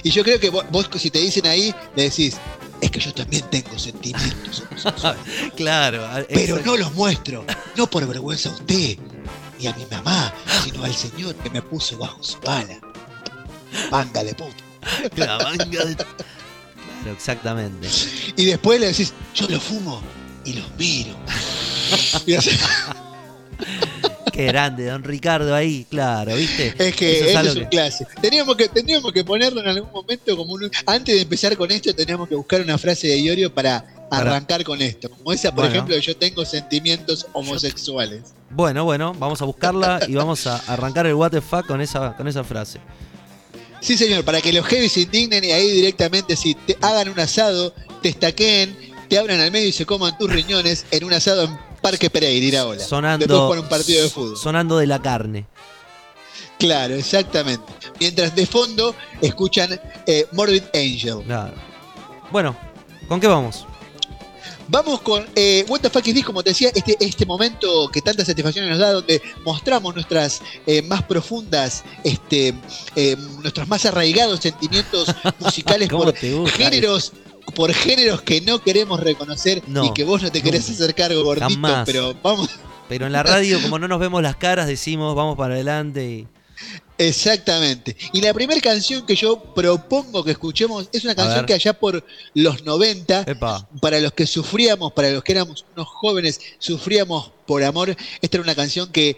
Y 0.02 0.10
yo 0.10 0.22
creo 0.24 0.38
que 0.40 0.50
vos, 0.50 0.64
vos, 0.70 0.88
si 0.98 1.10
te 1.10 1.20
dicen 1.20 1.46
ahí, 1.46 1.74
le 1.96 2.04
decís, 2.04 2.36
es 2.80 2.90
que 2.90 3.00
yo 3.00 3.12
también 3.12 3.44
tengo 3.50 3.76
sentimientos 3.78 4.62
Claro, 5.56 6.06
pero 6.28 6.60
no 6.64 6.76
los 6.76 6.92
muestro, 6.94 7.44
no 7.76 7.88
por 7.90 8.06
vergüenza 8.06 8.50
a 8.50 8.52
usted, 8.52 8.96
ni 9.58 9.66
a 9.66 9.74
mi 9.74 9.84
mamá, 9.90 10.32
sino 10.64 10.84
al 10.84 10.94
señor 10.94 11.34
que 11.36 11.50
me 11.50 11.60
puso 11.62 11.98
bajo 11.98 12.22
su 12.22 12.38
bala. 12.40 12.78
Manga 13.90 14.22
de 14.24 14.34
puta. 14.34 14.54
La 15.16 15.38
manga 15.38 15.84
de- 15.84 15.96
Claro, 15.96 17.12
exactamente. 17.12 17.88
Y 18.36 18.44
después 18.46 18.80
le 18.80 18.86
decís, 18.88 19.12
yo 19.34 19.46
los 19.48 19.62
fumo 19.62 20.00
y 20.44 20.54
los 20.54 20.70
miro. 20.76 21.14
Y 22.26 22.34
así- 22.34 22.50
Qué 24.38 24.46
grande, 24.46 24.86
don 24.86 25.02
Ricardo 25.02 25.52
ahí, 25.52 25.84
claro, 25.90 26.36
¿viste? 26.36 26.72
es 26.78 26.94
que 26.94 27.18
Eso 27.18 27.24
es, 27.30 27.34
algo 27.34 27.52
un 27.54 27.58
que- 27.62 27.68
clásico. 27.70 28.10
Teníamos 28.22 28.56
que, 28.56 28.68
teníamos 28.68 29.12
que 29.12 29.24
ponerlo 29.24 29.60
en 29.60 29.66
algún 29.66 29.90
momento 29.90 30.36
como 30.36 30.52
un... 30.52 30.70
Antes 30.86 31.16
de 31.16 31.22
empezar 31.22 31.56
con 31.56 31.68
esto, 31.72 31.92
teníamos 31.92 32.28
que 32.28 32.36
buscar 32.36 32.60
una 32.60 32.78
frase 32.78 33.08
de 33.08 33.18
Iorio 33.20 33.52
para 33.52 33.84
arrancar 34.12 34.62
con 34.62 34.80
esto. 34.80 35.10
Como 35.10 35.32
esa, 35.32 35.50
por 35.50 35.64
Bueno. 35.64 35.74
ejemplo, 35.74 35.98
yo 35.98 36.16
tengo 36.16 36.44
sentimientos 36.44 37.26
homosexuales. 37.32 38.32
Bueno, 38.50 38.84
bueno, 38.84 39.12
vamos 39.18 39.42
a 39.42 39.44
buscarla 39.44 40.02
y 40.06 40.14
vamos 40.14 40.46
a 40.46 40.58
arrancar 40.72 41.06
el 41.08 41.14
what 41.14 41.32
the 41.32 41.40
fuck 41.40 41.66
con 41.66 41.80
esa, 41.80 42.16
con 42.16 42.28
esa 42.28 42.44
frase. 42.44 42.78
Sí, 43.80 43.96
señor, 43.98 44.24
para 44.24 44.40
que 44.40 44.52
los 44.52 44.64
heavy 44.66 44.88
se 44.88 45.00
indignen 45.00 45.42
y 45.42 45.50
ahí 45.50 45.68
directamente 45.68 46.36
si 46.36 46.54
te 46.54 46.78
hagan 46.80 47.08
un 47.08 47.18
asado, 47.18 47.74
te 48.02 48.08
estaqueen, 48.10 48.76
te 49.08 49.18
abran 49.18 49.40
al 49.40 49.50
medio 49.50 49.66
y 49.66 49.72
se 49.72 49.84
coman 49.84 50.16
tus 50.16 50.30
riñones 50.30 50.86
en 50.92 51.02
un 51.02 51.12
asado 51.12 51.42
en 51.42 51.58
Parque 51.80 52.10
Pereira, 52.10 52.44
Iraola. 52.44 52.82
Sonando, 52.84 53.26
Después 53.26 53.40
jugar 53.40 53.58
un 53.60 53.68
partido 53.68 54.02
de 54.02 54.10
fútbol. 54.10 54.36
sonando 54.36 54.78
de 54.78 54.86
la 54.86 55.00
carne. 55.00 55.46
Claro, 56.58 56.94
exactamente. 56.94 57.72
Mientras 58.00 58.34
de 58.34 58.46
fondo 58.46 58.94
escuchan 59.20 59.80
eh, 60.06 60.26
Morbid 60.32 60.64
Angel. 60.74 61.22
Claro. 61.24 61.54
Bueno, 62.30 62.56
¿con 63.06 63.20
qué 63.20 63.26
vamos? 63.28 63.64
Vamos 64.70 65.00
con 65.00 65.26
eh, 65.34 65.64
What 65.66 65.80
the 65.80 65.88
fuck 65.88 66.06
is 66.08 66.14
this, 66.14 66.24
como 66.24 66.42
te 66.42 66.50
decía, 66.50 66.70
este, 66.74 66.94
este 67.00 67.24
momento 67.24 67.88
que 67.90 68.02
tantas 68.02 68.26
satisfacciones 68.26 68.70
nos 68.70 68.78
da, 68.78 68.92
donde 68.92 69.22
mostramos 69.42 69.94
nuestras 69.94 70.42
eh, 70.66 70.82
más 70.82 71.02
profundas, 71.04 71.84
este, 72.04 72.52
eh, 72.94 73.16
nuestros 73.40 73.66
más 73.66 73.86
arraigados 73.86 74.40
sentimientos 74.40 75.08
musicales 75.38 75.88
¿Cómo 75.88 76.04
por 76.04 76.12
te 76.12 76.34
gusta? 76.34 76.70
Por 77.54 77.72
géneros 77.72 78.22
que 78.22 78.40
no 78.40 78.60
queremos 78.62 79.00
reconocer 79.00 79.62
No, 79.66 79.84
y 79.84 79.92
que 79.92 80.04
vos 80.04 80.22
no 80.22 80.30
te 80.32 80.42
querés 80.42 80.68
hacer 80.70 80.94
cargo, 80.94 81.22
gordito, 81.24 81.48
Jamás. 81.50 81.84
pero 81.86 82.14
vamos, 82.22 82.48
Pero 82.88 83.06
en 83.06 83.12
la 83.12 83.22
radio, 83.22 83.60
como 83.62 83.78
no 83.78 83.88
nos 83.88 83.98
vemos 84.00 84.22
las 84.22 84.36
caras, 84.36 84.66
decimos 84.66 85.14
vamos 85.14 85.36
para 85.36 85.54
adelante 85.54 86.04
y. 86.10 86.26
exactamente. 86.98 87.96
Y 88.12 88.20
la 88.20 88.34
primera 88.34 88.60
canción 88.60 89.06
que 89.06 89.14
yo 89.14 89.38
propongo 89.54 90.24
que 90.24 90.32
escuchemos 90.32 90.88
es 90.92 91.04
una 91.04 91.14
canción 91.14 91.46
que 91.46 91.54
allá 91.54 91.72
por 91.72 92.04
los 92.34 92.64
90 92.64 93.22
Epa. 93.26 93.68
para 93.80 94.00
los 94.00 94.12
que 94.12 94.26
sufríamos, 94.26 94.92
para 94.92 95.10
los 95.10 95.22
que 95.22 95.32
éramos 95.32 95.64
unos 95.76 95.88
jóvenes, 95.88 96.40
sufríamos 96.58 97.30
por 97.46 97.62
amor. 97.62 97.96
Esta 98.20 98.36
era 98.36 98.42
una 98.44 98.54
canción 98.54 98.90
que 98.92 99.16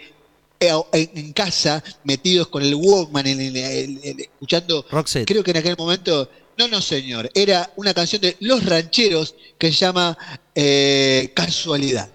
eh, 0.62 0.72
en, 0.93 1.33
casa, 1.33 1.83
metidos 2.05 2.49
con 2.49 2.62
el 2.62 2.74
Walkman, 2.74 3.26
en 3.26 3.41
el- 3.41 3.57
el- 3.57 4.01
el- 4.05 4.20
escuchando, 4.20 4.85
Roxette. 4.91 5.26
creo 5.26 5.43
que 5.43 5.53
en 5.53 5.57
aquel 5.57 5.74
momento, 5.78 6.28
no, 6.59 6.68
no 6.68 6.80
señor, 6.80 7.30
era 7.34 7.70
una 7.76 7.94
canción 7.94 8.20
de 8.20 8.36
Los 8.40 8.64
Rancheros 8.64 9.34
que 9.59 9.68
se 9.68 9.78
llama 9.78 10.16
eh, 10.55 11.32
Casualidad. 11.34 12.09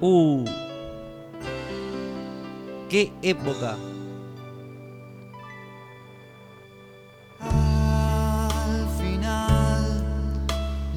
Uh. 0.00 0.44
Qué 2.88 3.12
época. 3.22 3.76
Al 7.40 8.88
final 9.00 10.46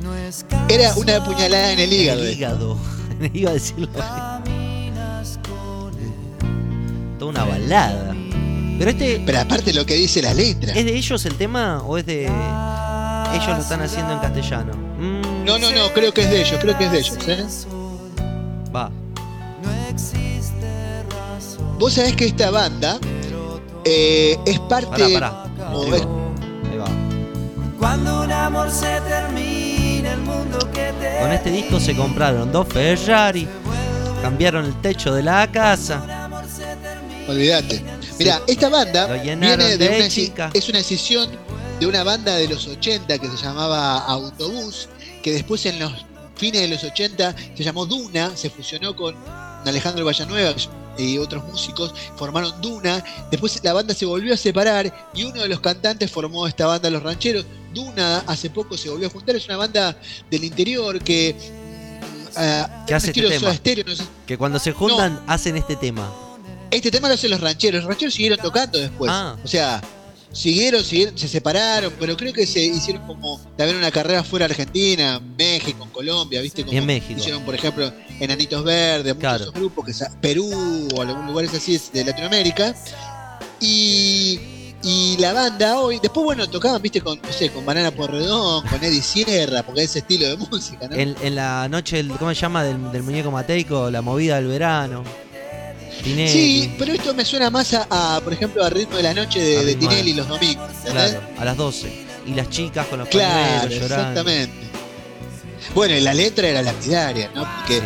no 0.03 0.15
es 0.15 0.45
Era 0.69 0.93
una 0.95 1.23
puñalada 1.23 1.71
en 1.73 1.79
el 1.79 1.93
hígado. 1.93 2.21
El 2.21 2.27
eh. 2.27 2.33
hígado. 2.33 2.77
Iba 3.33 3.49
a 3.49 3.53
decirlo. 3.53 3.89
caminas 3.93 5.39
con 5.47 5.93
él. 5.97 7.17
Toda 7.17 7.31
una 7.31 7.45
balada. 7.45 8.15
Pero 8.79 8.91
este. 8.91 9.21
Pero 9.25 9.39
aparte 9.41 9.73
lo 9.73 9.85
que 9.85 9.93
dice 9.95 10.21
la 10.21 10.33
letra. 10.33 10.73
¿Es 10.73 10.85
de 10.85 10.95
ellos 10.95 11.25
el 11.25 11.35
tema 11.35 11.83
o 11.85 11.97
es 11.97 12.05
de. 12.05 12.23
Ellos 12.25 13.47
lo 13.47 13.57
están 13.57 13.81
haciendo 13.81 14.13
en 14.13 14.19
castellano? 14.19 14.73
Mm, 14.97 15.45
No, 15.45 15.59
no, 15.59 15.71
no, 15.71 15.89
creo 15.93 16.11
que 16.13 16.21
es 16.21 16.31
de 16.31 16.41
ellos, 16.41 16.57
creo 16.59 16.75
que 16.77 16.85
es 16.85 16.91
de 16.91 16.99
ellos. 16.99 17.17
¿eh? 17.27 17.45
Va. 18.75 18.89
Vos 21.77 21.93
sabés 21.93 22.15
que 22.15 22.25
esta 22.25 22.49
banda 22.51 22.99
eh, 23.85 24.37
es 24.45 24.59
parte... 24.59 25.13
Pará, 25.13 25.43
pará. 25.57 25.69
Ahí 25.71 25.89
es-. 25.93 26.01
Ahí 26.71 26.77
va. 26.77 26.87
Cuando 27.79 28.23
un 28.23 28.31
amor 28.31 28.69
se 28.69 28.99
termina, 29.01 30.13
el 30.13 30.19
mundo 30.21 30.59
que 30.73 30.91
te 30.99 31.19
Con 31.21 31.31
este 31.31 31.51
disco 31.51 31.79
se 31.79 31.95
compraron 31.95 32.51
dos 32.51 32.67
Ferrari, 32.67 33.47
cambiaron 34.21 34.65
el 34.65 34.73
techo 34.81 35.13
de 35.13 35.23
la 35.23 35.49
casa. 35.49 36.29
Olvídate. 37.27 37.98
Mira, 38.19 38.41
esta 38.47 38.69
banda 38.69 39.07
viene 39.07 39.77
de 39.77 39.89
una, 39.89 40.09
chica. 40.09 40.51
es 40.53 40.67
una 40.67 40.79
decisión 40.79 41.29
de 41.79 41.87
una 41.87 42.03
banda 42.03 42.35
de 42.35 42.49
los 42.49 42.67
80 42.67 43.17
que 43.17 43.27
se 43.27 43.37
llamaba 43.37 43.99
Autobús, 43.99 44.89
que 45.23 45.31
después 45.31 45.65
en 45.65 45.79
los 45.79 46.05
fines 46.35 46.61
de 46.61 46.67
los 46.67 46.83
80 46.83 47.35
se 47.55 47.63
llamó 47.63 47.85
Duna, 47.85 48.35
se 48.35 48.49
fusionó 48.49 48.95
con 48.95 49.15
Alejandro 49.65 50.05
Vallanueva 50.05 50.53
y 50.97 51.17
otros 51.17 51.45
músicos, 51.45 51.93
formaron 52.17 52.61
Duna, 52.61 53.03
después 53.31 53.57
la 53.63 53.71
banda 53.71 53.93
se 53.93 54.05
volvió 54.05 54.33
a 54.33 54.37
separar 54.37 55.09
y 55.13 55.23
uno 55.23 55.41
de 55.41 55.47
los 55.47 55.61
cantantes 55.61 56.11
formó 56.11 56.45
esta 56.45 56.67
banda 56.67 56.89
Los 56.89 57.03
Rancheros. 57.03 57.45
Duna 57.73 58.23
hace 58.25 58.49
poco 58.49 58.75
se 58.75 58.89
volvió 58.89 59.07
a 59.07 59.11
juntar, 59.11 59.35
es 59.35 59.45
una 59.45 59.57
banda 59.57 59.95
del 60.29 60.43
interior 60.43 60.99
que... 61.01 61.35
mm, 61.35 62.27
ah, 62.35 62.83
¿Qué 62.85 62.93
un 62.93 62.97
hace 62.97 63.07
este 63.07 63.21
estilo 63.21 63.29
tema? 63.29 63.53
No 63.85 63.95
sé 63.95 64.03
Que 64.25 64.37
cuando 64.37 64.59
se 64.59 64.73
juntan 64.73 65.21
hacen 65.27 65.55
este 65.55 65.77
tema. 65.77 66.11
Este 66.71 66.91
tema 66.91 67.07
lo 67.07 67.13
hacen 67.15 67.31
los 67.31 67.41
rancheros. 67.41 67.81
Los 67.83 67.89
rancheros 67.89 68.13
siguieron 68.13 68.39
tocando 68.39 68.77
después. 68.79 69.11
Ah. 69.13 69.35
O 69.43 69.47
sea, 69.47 69.81
siguieron, 70.31 70.83
siguieron, 70.83 71.17
se 71.17 71.27
separaron, 71.27 71.91
pero 71.99 72.15
creo 72.15 72.31
que 72.33 72.45
se 72.45 72.59
hicieron 72.61 73.05
como 73.07 73.39
también 73.57 73.77
una 73.77 73.91
carrera 73.91 74.23
fuera 74.23 74.47
de 74.47 74.53
Argentina, 74.53 75.19
México, 75.37 75.83
en 75.83 75.89
Colombia, 75.89 76.41
¿viste? 76.41 76.61
Como 76.63 76.73
Y 76.73 76.77
en 76.77 76.85
México. 76.85 77.19
Hicieron, 77.19 77.43
por 77.43 77.55
ejemplo, 77.55 77.91
Enanitos 78.19 78.63
Verdes, 78.63 79.15
muchos 79.15 79.37
Claro. 79.37 79.51
grupos, 79.51 79.85
que 79.85 80.05
Perú 80.21 80.87
o 80.95 81.01
algunos 81.01 81.25
lugares 81.27 81.53
así 81.53 81.79
de 81.93 82.05
Latinoamérica. 82.05 82.75
Y, 83.59 84.39
y 84.83 85.17
la 85.19 85.33
banda 85.33 85.79
hoy, 85.79 85.99
después, 86.01 86.23
bueno, 86.23 86.49
tocaban, 86.49 86.81
¿viste? 86.81 87.01
Con, 87.01 87.19
no 87.21 87.31
sé, 87.33 87.49
con 87.49 87.65
Banana 87.65 87.91
Porredón, 87.91 88.65
con 88.67 88.83
Eddie 88.83 89.01
Sierra, 89.01 89.63
porque 89.63 89.83
es 89.83 89.89
ese 89.91 89.99
estilo 89.99 90.27
de 90.29 90.37
música, 90.49 90.87
¿no? 90.87 90.95
En, 90.95 91.15
en 91.21 91.35
la 91.35 91.67
noche, 91.67 92.05
¿cómo 92.17 92.33
se 92.33 92.39
llama? 92.39 92.63
Del, 92.63 92.91
del 92.91 93.03
muñeco 93.03 93.31
mateico, 93.31 93.89
la 93.89 94.01
movida 94.01 94.35
del 94.37 94.47
verano. 94.47 95.03
Tinelli. 96.03 96.29
Sí, 96.29 96.71
pero 96.77 96.93
esto 96.93 97.13
me 97.13 97.25
suena 97.25 97.49
más 97.49 97.73
a, 97.73 97.87
a, 98.15 98.21
por 98.21 98.33
ejemplo, 98.33 98.63
a 98.63 98.69
ritmo 98.69 98.97
de 98.97 99.03
la 99.03 99.13
noche 99.13 99.39
de, 99.39 99.65
de 99.65 99.75
Tinelli 99.75 100.13
los 100.13 100.27
domingos. 100.27 100.69
¿entendés? 100.79 101.11
Claro, 101.11 101.21
a 101.37 101.45
las 101.45 101.57
12. 101.57 102.05
Y 102.27 102.33
las 102.33 102.49
chicas 102.49 102.85
con 102.87 102.99
los 102.99 103.07
Claro, 103.09 103.67
llorando. 103.69 103.85
exactamente. 103.85 104.53
Bueno, 105.73 105.95
y 105.95 106.01
la 106.01 106.13
letra 106.13 106.47
era 106.47 106.61
lapidaria, 106.61 107.31
¿no? 107.35 107.43
Porque 107.57 107.79
Sí. 107.79 107.85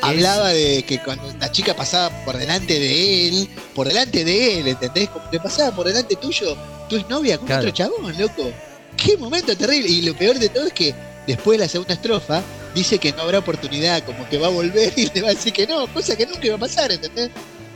hablaba 0.00 0.48
de 0.50 0.82
que 0.84 0.98
cuando 1.02 1.32
la 1.38 1.50
chica 1.52 1.74
pasaba 1.74 2.10
por 2.24 2.36
delante 2.36 2.78
de 2.78 3.28
él, 3.28 3.48
por 3.74 3.86
delante 3.88 4.24
de 4.24 4.60
él, 4.60 4.68
¿entendés? 4.68 5.08
Como 5.10 5.28
que 5.30 5.38
pasaba 5.40 5.74
por 5.74 5.86
delante 5.86 6.16
tuyo, 6.16 6.56
tu 6.88 6.98
novia 7.08 7.38
con 7.38 7.46
Claro. 7.46 7.62
otro 7.62 7.72
chabón, 7.72 8.18
loco. 8.18 8.50
Qué 8.96 9.16
momento 9.16 9.56
terrible. 9.56 9.88
Y 9.88 10.02
lo 10.02 10.14
peor 10.14 10.38
de 10.38 10.48
todo 10.48 10.66
es 10.66 10.72
que 10.72 10.94
después 11.26 11.58
de 11.58 11.64
la 11.64 11.68
segunda 11.68 11.94
estrofa 11.94 12.42
dice 12.74 12.98
que 12.98 13.12
no 13.12 13.22
habrá 13.22 13.38
oportunidad, 13.38 14.02
como 14.04 14.28
que 14.28 14.38
va 14.38 14.46
a 14.48 14.50
volver 14.50 14.92
y 14.96 15.10
le 15.14 15.22
va 15.22 15.28
a 15.28 15.34
decir 15.34 15.52
que 15.52 15.66
no, 15.66 15.86
cosa 15.88 16.16
que 16.16 16.26
nunca 16.26 16.46
iba 16.46 16.56
a 16.56 16.58
pasar, 16.58 16.90
¿entendés? 16.92 17.30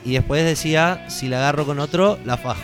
Y 0.05 0.13
después 0.13 0.45
decía, 0.45 1.05
si 1.09 1.29
la 1.29 1.39
agarro 1.39 1.67
con 1.67 1.79
otro, 1.81 2.19
la 2.25 2.37
fajo. 2.37 2.61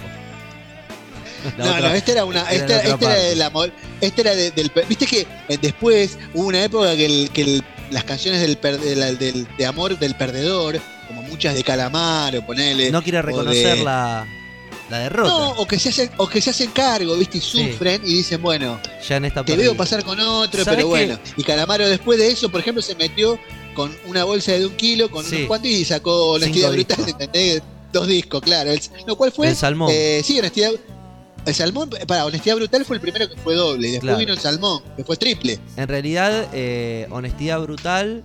La 1.58 1.64
no, 1.64 1.70
otra- 1.72 1.88
no, 1.88 1.94
esta 1.94 2.12
era 2.12 2.24
una, 2.24 2.40
era 2.42 2.52
esta, 2.52 2.64
otra 2.64 2.76
esta 2.76 2.88
era 2.88 2.98
parte. 2.98 3.18
del 3.30 3.42
amor, 3.42 3.72
esta 4.00 4.20
era 4.20 4.34
de- 4.36 4.50
del, 4.52 4.70
viste 4.88 5.06
que 5.06 5.26
eh, 5.48 5.58
después 5.60 6.16
hubo 6.34 6.46
una 6.46 6.62
época 6.62 6.94
que, 6.94 7.04
el- 7.04 7.30
que 7.30 7.42
el- 7.42 7.64
las 7.90 8.04
canciones 8.04 8.40
del, 8.40 8.56
per- 8.58 8.78
de, 8.78 8.94
la- 8.94 9.12
del- 9.12 9.48
de 9.56 9.66
amor 9.66 9.98
del 9.98 10.14
perdedor, 10.14 10.80
como 11.08 11.22
muchas 11.22 11.54
de 11.56 11.64
Calamar 11.64 12.36
o 12.36 12.46
ponele, 12.46 12.92
no 12.92 13.02
quiere 13.02 13.20
reconocer 13.22 13.78
de- 13.78 13.84
la, 13.84 14.24
la 14.92 14.98
derrota. 15.00 15.28
no, 15.30 15.50
o 15.52 15.66
que 15.66 15.78
se 15.78 15.88
hacen, 15.88 16.10
o 16.18 16.28
que 16.28 16.40
se 16.40 16.50
hacen 16.50 16.70
cargo, 16.70 17.16
viste, 17.16 17.38
y 17.38 17.40
Sí. 17.40 17.72
sufren 17.72 18.00
y 18.04 18.14
dicen, 18.14 18.40
bueno, 18.40 18.78
ya 19.08 19.16
en 19.16 19.24
esta 19.24 19.44
te 19.44 19.56
veo 19.56 19.76
pasar 19.76 20.04
con 20.04 20.18
otro, 20.20 20.62
¿Sabés 20.64 20.76
pero 20.76 20.88
qué? 20.94 21.06
bueno. 21.06 21.18
Y 21.36 21.42
Calamaro 21.42 21.88
después 21.88 22.18
de 22.18 22.28
eso, 22.28 22.48
por 22.50 22.60
ejemplo, 22.60 22.80
se 22.82 22.94
metió 22.94 23.38
con 23.74 23.94
una 24.06 24.24
bolsa 24.24 24.52
de 24.52 24.66
un 24.66 24.74
kilo, 24.76 25.10
con 25.10 25.24
Sí. 25.24 25.36
unos 25.36 25.48
cuantos 25.48 25.70
y 25.70 25.84
sacó 25.84 26.32
Honestidad 26.32 26.70
Brutal. 26.72 27.08
¿entendés? 27.08 27.62
Dos 27.92 28.06
discos, 28.06 28.40
claro. 28.42 28.70
El, 28.70 28.80
no, 29.06 29.16
¿cuál 29.16 29.32
fue? 29.32 29.48
El 29.48 29.56
Salmón. 29.56 29.90
Eh, 29.92 30.22
sí, 30.24 30.38
Honestidad. 30.38 30.70
El 31.44 31.54
Salmón, 31.54 31.90
para 32.06 32.24
Honestidad 32.24 32.54
Brutal 32.56 32.84
fue 32.84 32.96
el 32.96 33.02
primero 33.02 33.28
que 33.28 33.36
fue 33.36 33.54
doble, 33.56 33.88
y 33.88 33.90
después 33.92 34.08
Claro. 34.08 34.18
vino 34.18 34.32
el 34.32 34.38
Salmón, 34.38 34.80
que 34.96 35.02
fue 35.04 35.16
triple. 35.16 35.58
En 35.76 35.88
realidad, 35.88 36.48
eh, 36.52 37.08
honestidad 37.10 37.60
brutal. 37.60 38.22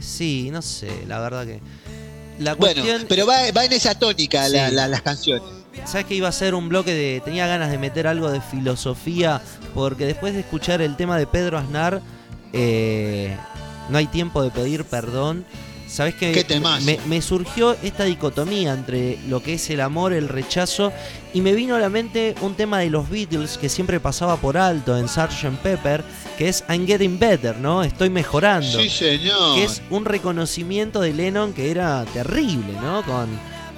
Sí, 0.00 0.48
no 0.52 0.62
sé, 0.62 0.88
la 1.06 1.18
verdad 1.20 1.44
que. 1.44 1.60
La 2.38 2.54
Bueno, 2.54 2.82
cuestión. 2.82 3.06
pero 3.08 3.26
va, 3.26 3.36
va 3.56 3.64
en 3.64 3.72
esa 3.72 3.94
tónica 3.98 4.48
la- 4.48 4.68
Sí. 4.68 4.74
la- 4.74 4.88
las 4.88 5.02
canciones. 5.02 5.42
¿Sabes 5.86 6.06
que 6.06 6.14
iba 6.14 6.28
a 6.28 6.32
ser 6.32 6.54
un 6.54 6.68
bloque 6.68 6.92
de. 6.92 7.20
Tenía 7.24 7.46
ganas 7.46 7.70
de 7.70 7.78
meter 7.78 8.06
algo 8.06 8.30
de 8.30 8.40
filosofía, 8.40 9.40
porque 9.74 10.06
después 10.06 10.34
de 10.34 10.40
escuchar 10.40 10.82
el 10.82 10.96
tema 10.96 11.16
de 11.16 11.26
Pedro 11.26 11.56
Aznar, 11.58 12.00
eh, 12.52 13.36
no 13.88 13.98
hay 13.98 14.06
tiempo 14.06 14.42
de 14.42 14.50
pedir 14.50 14.84
perdón. 14.84 15.44
¿Sabes 15.88 16.14
que 16.16 16.44
me, 16.84 16.98
me 17.06 17.22
surgió 17.22 17.74
esta 17.82 18.04
dicotomía 18.04 18.74
entre 18.74 19.18
lo 19.26 19.42
que 19.42 19.54
es 19.54 19.70
el 19.70 19.80
amor, 19.80 20.12
el 20.12 20.28
rechazo, 20.28 20.92
y 21.32 21.40
me 21.40 21.54
vino 21.54 21.76
a 21.76 21.78
la 21.78 21.88
mente 21.88 22.34
un 22.42 22.54
tema 22.56 22.80
de 22.80 22.90
los 22.90 23.08
Beatles 23.08 23.56
que 23.56 23.70
siempre 23.70 23.98
pasaba 23.98 24.36
por 24.36 24.58
alto 24.58 24.98
en 24.98 25.08
Sgt. 25.08 25.56
Pepper, 25.62 26.04
que 26.38 26.48
es 26.48 26.64
I'm 26.68 26.86
Getting 26.86 27.18
Better, 27.18 27.56
¿no? 27.58 27.82
Estoy 27.82 28.08
mejorando 28.10 28.80
Sí, 28.80 28.88
señor. 28.88 29.56
que 29.56 29.64
es 29.64 29.82
un 29.90 30.04
reconocimiento 30.04 31.00
de 31.00 31.12
Lennon 31.12 31.52
que 31.52 31.70
era 31.72 32.04
terrible, 32.14 32.72
¿no? 32.80 33.02
Con, 33.02 33.28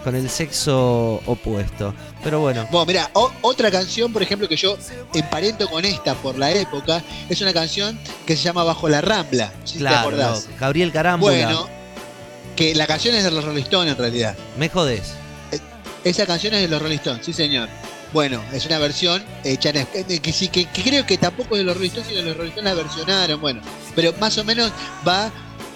con 0.05 0.15
el 0.15 0.29
sexo 0.31 1.21
opuesto. 1.27 1.95
Pero 2.23 2.41
bueno, 2.41 2.69
Bueno, 2.71 2.87
mira, 2.87 3.11
otra 3.43 3.71
canción, 3.71 4.13
por 4.13 4.23
ejemplo, 4.23 4.47
que 4.47 4.57
yo 4.57 4.77
emparento 5.15 5.69
con 5.71 5.85
esta 5.85 6.15
por 6.15 6.39
la 6.39 6.51
época, 6.53 7.03
es 7.31 7.41
una 7.41 7.53
canción 7.55 7.99
que 8.27 8.37
se 8.37 8.43
llama 8.43 8.63
Bajo 8.63 8.89
la 8.89 9.01
Rambla. 9.01 9.53
Si 9.65 9.75
te 9.75 9.79
claro, 9.81 9.99
acordás. 10.09 10.47
no, 10.51 10.57
Gabriel 10.61 10.93
Carámbula, 10.93 11.33
Bueno, 11.33 11.69
que 12.57 12.75
la 12.75 12.87
canción 12.87 13.15
es 13.15 13.25
de 13.25 13.31
los 13.31 13.43
Rolling 13.45 13.63
Stones 13.63 13.93
en 13.93 13.99
realidad. 13.99 14.37
me 14.59 14.69
jodés. 14.69 15.15
Esa 16.05 16.27
canción 16.27 16.55
es 16.55 16.61
de 16.63 16.69
los 16.69 16.81
Rolling 16.81 16.97
Stones, 16.97 17.25
sí 17.27 17.33
señor. 17.33 17.69
Bueno, 18.13 18.43
es 18.53 18.67
una 18.67 18.79
versión 18.79 19.23
hecha 19.45 19.71
en 19.71 19.87
que, 19.87 20.19
que 20.21 20.33
sí, 20.33 20.49
que, 20.49 20.67
que 20.67 20.83
creo 20.83 21.07
que 21.07 21.17
tampoco 21.17 21.55
es 21.55 21.61
de 21.61 21.65
los 21.65 21.77
Rolling 21.77 21.89
Stones, 21.91 22.09
sino 22.09 22.21
que 22.23 22.27
los 22.29 22.37
Rolling 22.37 22.51
Stones 22.51 22.75
la 22.77 22.83
versionaron, 22.83 23.41
bueno. 23.41 23.61
Pero 23.95 24.13
más 24.19 24.37
o 24.39 24.45
menos 24.45 24.73
va 25.07 25.31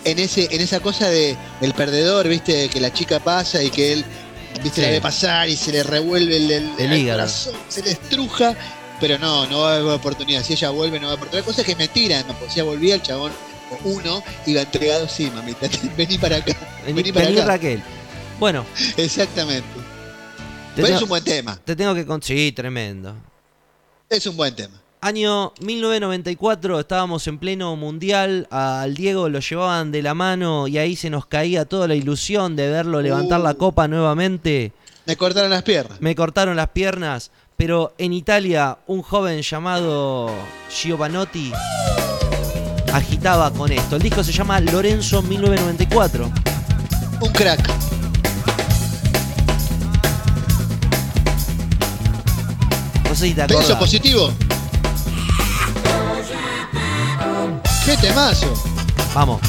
en 0.04 0.18
ese, 0.18 0.48
en 0.50 0.60
esa 0.60 0.80
cosa 0.80 1.08
de 1.08 1.36
el 1.60 1.72
perdedor, 1.74 2.26
viste, 2.28 2.68
que 2.68 2.80
la 2.80 2.92
chica 2.92 3.20
pasa 3.20 3.62
y 3.62 3.70
que 3.70 3.92
él 3.92 4.04
viste 4.62 4.80
Sí. 4.80 4.82
la 4.82 4.88
ve 4.90 5.00
pasar 5.00 5.48
y 5.48 5.56
se 5.56 5.70
le 5.72 5.82
revuelve 5.84 6.36
el, 6.36 6.50
el- 6.50 6.70
El 6.78 6.92
el 6.92 6.98
hígado. 6.98 7.20
corazón, 7.20 7.54
se 7.68 7.82
le 7.82 7.92
estruja, 7.92 8.54
pero 9.00 9.18
no, 9.18 9.46
no 9.46 9.60
va 9.60 9.74
a 9.74 9.76
haber 9.76 9.92
oportunidad. 9.94 10.42
Si 10.44 10.54
ella 10.54 10.70
vuelve, 10.70 10.98
no 10.98 11.06
va 11.06 11.12
a 11.12 11.12
haber 11.12 11.22
oportunidad. 11.22 11.46
Cosa 11.46 11.60
es 11.60 11.66
que 11.66 11.72
es 11.72 11.78
mentira, 11.78 12.20
no, 12.26 12.34
porque 12.36 12.52
si 12.52 12.60
ella 12.60 12.64
volvía 12.68 12.94
el 12.96 13.02
chabón, 13.02 13.32
uno, 13.84 14.22
iba 14.46 14.60
entregado, 14.62 15.08
sí, 15.08 15.30
mamita, 15.34 15.68
vení 15.96 16.18
para 16.18 16.36
acá. 16.38 16.54
Vení, 16.84 16.94
Vení 16.94 17.12
para 17.12 17.26
vení, 17.26 17.38
acá. 17.38 17.46
Raquel. 17.48 17.82
Bueno, 18.40 18.66
Exactamente. 18.96 19.66
Pero 20.74 20.86
tengo, 20.88 20.96
es 20.98 21.02
un 21.02 21.08
buen 21.08 21.24
tema. 21.24 21.58
te 21.64 21.76
tengo 21.76 21.94
que 21.94 22.04
con- 22.06 22.22
Sí, 22.22 22.52
tremendo. 22.52 23.14
Es 24.08 24.26
un 24.26 24.36
buen 24.36 24.54
tema. 24.54 24.74
Año 25.00 25.52
1994, 25.60 26.80
estábamos 26.80 27.26
en 27.26 27.38
pleno 27.38 27.76
mundial, 27.76 28.46
al 28.50 28.94
Diego 28.94 29.28
lo 29.28 29.40
llevaban 29.40 29.92
de 29.92 30.00
la 30.02 30.14
mano 30.14 30.66
y 30.66 30.78
ahí 30.78 30.96
se 30.96 31.10
nos 31.10 31.26
caía 31.26 31.66
toda 31.66 31.86
la 31.88 31.94
ilusión 31.94 32.56
de 32.56 32.70
verlo 32.70 33.02
levantar 33.02 33.40
la 33.40 33.50
Uh. 33.52 33.56
copa 33.58 33.86
nuevamente. 33.86 34.72
Me 35.04 35.16
cortaron 35.16 35.50
las 35.50 35.62
piernas. 35.62 36.00
Me 36.00 36.14
cortaron 36.14 36.56
las 36.56 36.68
piernas, 36.70 37.30
pero 37.56 37.92
en 37.98 38.14
Italia 38.14 38.78
un 38.86 39.02
joven 39.02 39.42
llamado 39.42 40.30
Giovanotti 40.70 41.52
agitaba 42.92 43.50
con 43.52 43.70
esto. 43.72 43.96
El 43.96 44.02
disco 44.02 44.24
se 44.24 44.32
llama 44.32 44.58
Lorenzo 44.60 45.20
1994. 45.22 46.30
Un 47.20 47.32
crack. 47.32 47.60
No 53.14 53.20
sé 53.20 53.28
si 53.28 53.34
te 53.34 53.44
¿Peso 53.46 53.58
acordás. 53.60 53.78
positivo? 53.78 54.32
¡Qué 57.86 57.96
temazo! 57.98 58.52
Vamos. 59.14 59.40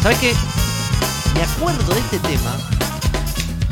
¿Sabes 0.00 0.18
qué? 0.18 0.32
Me 1.34 1.42
acuerdo 1.42 1.92
de 1.92 1.98
este 1.98 2.20
tema 2.20 2.56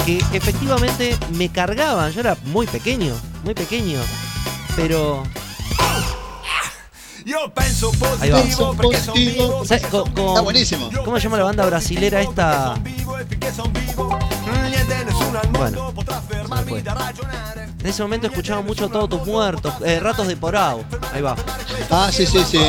que 0.04 0.18
efectivamente 0.32 1.16
me 1.34 1.48
cargaban. 1.48 2.10
Yo 2.10 2.18
era 2.18 2.36
muy 2.46 2.66
pequeño, 2.66 3.14
muy 3.44 3.54
pequeño. 3.54 4.00
Pero, 4.74 5.22
Ahí 8.20 8.30
va. 8.30 8.42
positivo 8.74 9.62
Está 9.62 10.40
buenísimo. 10.40 10.90
¿Cómo 11.04 11.16
se 11.18 11.22
llama 11.22 11.36
la 11.38 11.44
banda 11.44 11.64
brasilera 11.64 12.22
esta? 12.22 12.74
Ragionare 16.94 17.62
En 17.80 17.86
ese 17.86 18.02
momento 18.02 18.26
escuchaba 18.26 18.60
mucho 18.62 18.88
Todos 18.88 19.08
tus 19.08 19.26
muertos, 19.26 19.74
eh, 19.84 20.00
Ratos 20.00 20.26
de 20.26 20.36
Porao. 20.36 20.84
Ahí 21.12 21.22
va. 21.22 21.36
Ah, 21.90 22.10
sí, 22.12 22.26
sí, 22.26 22.42
sí. 22.44 22.60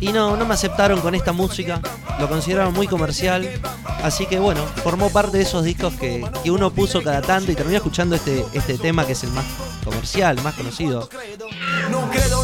Y 0.00 0.12
no, 0.12 0.36
no 0.36 0.46
me 0.46 0.54
aceptaron 0.54 1.00
con 1.00 1.14
esta 1.14 1.32
música, 1.32 1.80
lo 2.20 2.28
consideraron 2.28 2.72
muy 2.72 2.86
comercial, 2.86 3.48
así 4.02 4.26
que 4.26 4.38
bueno, 4.38 4.64
formó 4.82 5.10
parte 5.10 5.38
de 5.38 5.42
esos 5.42 5.64
discos 5.64 5.94
que, 5.94 6.24
que 6.44 6.50
uno 6.50 6.70
puso 6.70 7.02
cada 7.02 7.20
tanto 7.20 7.50
y 7.50 7.56
terminó 7.56 7.78
escuchando 7.78 8.14
este, 8.14 8.44
este 8.52 8.78
tema 8.78 9.04
que 9.04 9.12
es 9.12 9.24
el 9.24 9.30
más 9.30 9.44
comercial, 9.84 10.40
más 10.42 10.54
conocido. 10.54 11.08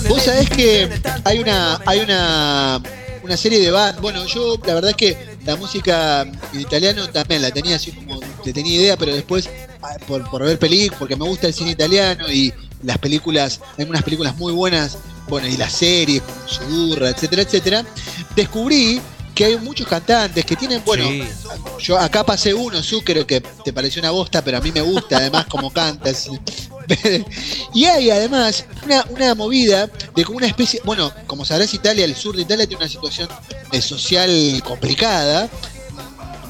Vos 0.08 0.22
sabés 0.22 0.50
que 0.50 0.90
hay 1.24 1.38
una, 1.38 1.80
hay 1.86 2.00
una, 2.00 2.80
una 3.22 3.36
serie 3.36 3.60
de 3.60 3.70
bandas. 3.70 4.00
Bueno, 4.00 4.24
yo 4.26 4.56
la 4.64 4.74
verdad 4.74 4.90
es 4.90 4.96
que 4.96 5.36
la 5.44 5.56
música 5.56 6.22
en 6.22 6.60
italiano 6.60 7.08
también 7.08 7.42
la 7.42 7.50
tenía 7.50 7.76
así 7.76 7.92
como, 8.44 8.52
te 8.52 8.52
tenía 8.52 8.76
idea, 8.80 8.96
pero 8.96 9.14
después, 9.14 9.48
ah, 9.82 9.96
por, 10.06 10.28
por 10.30 10.42
ver 10.42 10.58
películas, 10.58 10.98
porque 10.98 11.16
me 11.16 11.24
gusta 11.24 11.46
el 11.46 11.54
cine 11.54 11.70
italiano 11.70 12.30
y 12.30 12.52
las 12.82 12.98
películas, 12.98 13.60
hay 13.78 13.84
unas 13.84 14.02
películas 14.02 14.36
muy 14.36 14.52
buenas, 14.52 14.98
bueno, 15.28 15.48
y 15.48 15.56
las 15.56 15.72
series, 15.72 16.22
como 16.22 16.48
Sudurra, 16.48 17.08
etcétera, 17.08 17.42
etcétera, 17.42 17.84
descubrí 18.36 19.00
que 19.34 19.46
hay 19.46 19.56
muchos 19.56 19.88
cantantes 19.88 20.44
que 20.44 20.54
tienen, 20.54 20.82
bueno, 20.84 21.08
Sí. 21.08 21.24
yo 21.80 21.98
acá 21.98 22.24
pasé 22.24 22.54
uno, 22.54 22.82
Zúquero, 22.82 23.26
que 23.26 23.40
te 23.40 23.72
pareció 23.72 24.00
una 24.00 24.10
bosta, 24.10 24.44
pero 24.44 24.58
a 24.58 24.60
mí 24.60 24.70
me 24.70 24.80
gusta 24.80 25.16
además 25.16 25.46
como 25.46 25.72
cantas. 25.72 26.28
y 27.74 27.84
hay 27.86 28.10
además 28.10 28.64
una, 28.84 29.04
una 29.10 29.34
movida 29.34 29.88
de 30.14 30.24
como 30.24 30.36
una 30.36 30.46
especie, 30.46 30.80
bueno, 30.84 31.12
como 31.26 31.44
sabrás 31.44 31.74
Italia, 31.74 32.04
el 32.04 32.14
sur 32.14 32.36
de 32.36 32.42
Italia 32.42 32.66
tiene 32.66 32.84
una 32.84 32.92
situación 32.92 33.28
eh, 33.72 33.80
social 33.80 34.62
complicada, 34.64 35.48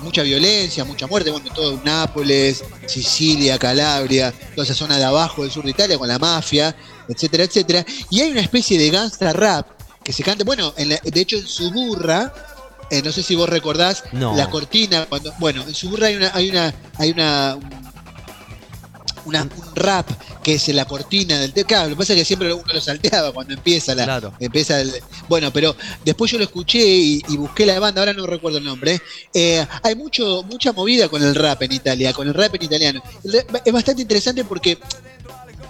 mucha 0.05 0.23
violencia, 0.23 0.85
mucha 0.85 1.07
muerte, 1.07 1.31
bueno, 1.31 1.51
todo 1.55 1.81
Nápoles, 1.85 2.63
Sicilia, 2.87 3.59
Calabria, 3.59 4.33
toda 4.55 4.65
esa 4.65 4.75
zona 4.75 4.97
de 4.99 5.05
abajo 5.05 5.43
del 5.43 5.51
sur 5.51 5.65
de 5.65 5.71
Italia 5.71 5.99
con 5.99 6.07
la 6.07 6.19
mafia, 6.19 6.75
etcétera, 7.09 7.45
etcétera. 7.45 7.85
Y 8.11 8.21
hay 8.21 8.31
una 8.31 8.41
especie 8.43 8.79
de 8.79 8.91
gangsta 8.91 9.33
rap 9.33 9.67
que 10.05 10.13
se 10.13 10.23
canta, 10.23 10.45
bueno, 10.45 10.73
en 10.77 10.91
la- 10.91 11.01
de 11.03 11.21
hecho 11.21 11.37
en 11.37 11.47
Suburra, 11.47 12.33
eh, 12.91 13.01
no 13.03 13.11
sé 13.11 13.23
si 13.23 13.35
vos 13.35 13.49
recordás 13.49 14.05
No. 14.13 14.37
la 14.37 14.49
cortina, 14.51 15.07
cuando, 15.09 15.33
bueno, 15.39 15.63
en 15.67 15.75
Suburra 15.75 16.09
hay 16.09 16.17
una, 16.17 16.31
hay 16.35 16.51
una, 16.51 16.75
hay 16.99 17.11
una, 17.11 17.57
una- 19.25 19.43
un 19.43 19.75
rap 19.75 20.09
que 20.43 20.55
es 20.55 20.68
la 20.68 20.85
cortina 20.85 21.39
del 21.39 21.53
te- 21.53 21.64
claro, 21.64 21.85
lo 21.89 21.95
que 21.95 21.99
pasa 21.99 22.12
es 22.12 22.18
que 22.20 22.25
siempre 22.25 22.53
uno 22.53 22.72
lo 22.72 22.81
salteaba 22.81 23.33
cuando 23.33 23.55
empieza 23.55 23.95
la, 23.95 24.05
Claro. 24.05 24.35
empieza 24.41 24.81
el- 24.81 24.93
bueno, 25.29 25.53
pero 25.53 25.75
después 26.05 26.31
yo 26.31 26.39
lo 26.39 26.45
escuché 26.45 26.79
y, 26.85 27.22
y 27.29 27.37
busqué 27.37 27.64
la 27.66 27.79
banda, 27.81 28.01
ahora 28.01 28.12
no 28.12 28.27
recuerdo 28.27 28.59
el 28.59 28.64
nombre. 28.64 29.01
eh, 29.33 29.66
hay 29.83 29.95
mucho, 29.97 30.43
mucha 30.45 30.72
movida 30.72 31.09
con 31.09 31.22
el 31.22 31.35
rap 31.35 31.62
en 31.62 31.72
Italia, 31.72 32.12
con 32.12 32.29
el 32.29 32.35
rap 32.35 32.55
en 32.55 32.62
italiano. 32.64 33.03
Es 33.64 33.72
bastante 33.72 34.03
interesante 34.03 34.45
porque 34.45 34.79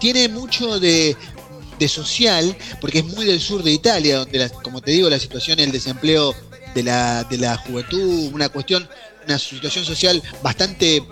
tiene 0.01 0.29
mucho 0.29 0.79
de 0.81 1.17
de 1.79 1.89
social, 1.89 2.57
porque 2.81 3.01
es 3.01 3.05
muy 3.05 3.25
del 3.27 3.41
sur 3.41 3.61
de 3.65 3.73
Italia, 3.73 4.19
donde, 4.19 4.39
la- 4.39 4.49
como 4.49 4.81
te 4.81 4.93
digo, 4.93 5.11
la 5.11 5.19
situación, 5.19 5.59
el 5.59 5.73
desempleo 5.73 6.33
de 6.73 6.85
la, 6.85 7.25
de 7.25 7.37
la 7.37 7.57
juventud, 7.57 8.31
una 8.33 8.49
cuestión, 8.49 8.89
una 9.27 9.39
situación 9.41 9.85
social 9.85 10.23
bastante 10.41 11.03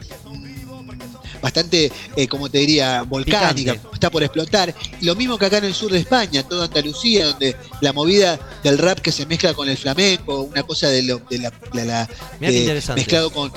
bastante, 1.43 1.93
eh, 2.17 2.29
como 2.29 2.49
te 2.49 2.59
diría, 2.59 3.03
volcánica, 3.03 3.73
Picante. 3.75 3.89
está 3.95 4.11
por 4.11 4.23
explotar. 4.23 4.75
Lo 5.03 5.15
mismo 5.15 5.37
que 5.37 5.47
acá 5.47 5.59
en 5.59 5.65
el 5.65 5.75
sur 5.75 5.91
de 5.93 5.99
España, 5.99 6.43
toda 6.45 6.65
Andalucía, 6.67 7.27
donde 7.27 7.57
la 7.81 7.93
movida 7.93 8.39
del 8.63 8.79
rap 8.79 9.01
que 9.01 9.13
se 9.13 9.27
mezcla 9.27 9.53
con 9.53 9.69
el 9.69 9.77
flamenco, 9.77 10.41
una 10.43 10.63
cosa 10.63 10.89
de, 10.89 11.03
lo- 11.03 11.19
de 11.29 11.39
la, 11.39 11.53
la- 11.75 12.09
qué 12.41 12.69
eh, 12.71 12.83
mezclado 12.95 13.31
con 13.31 13.53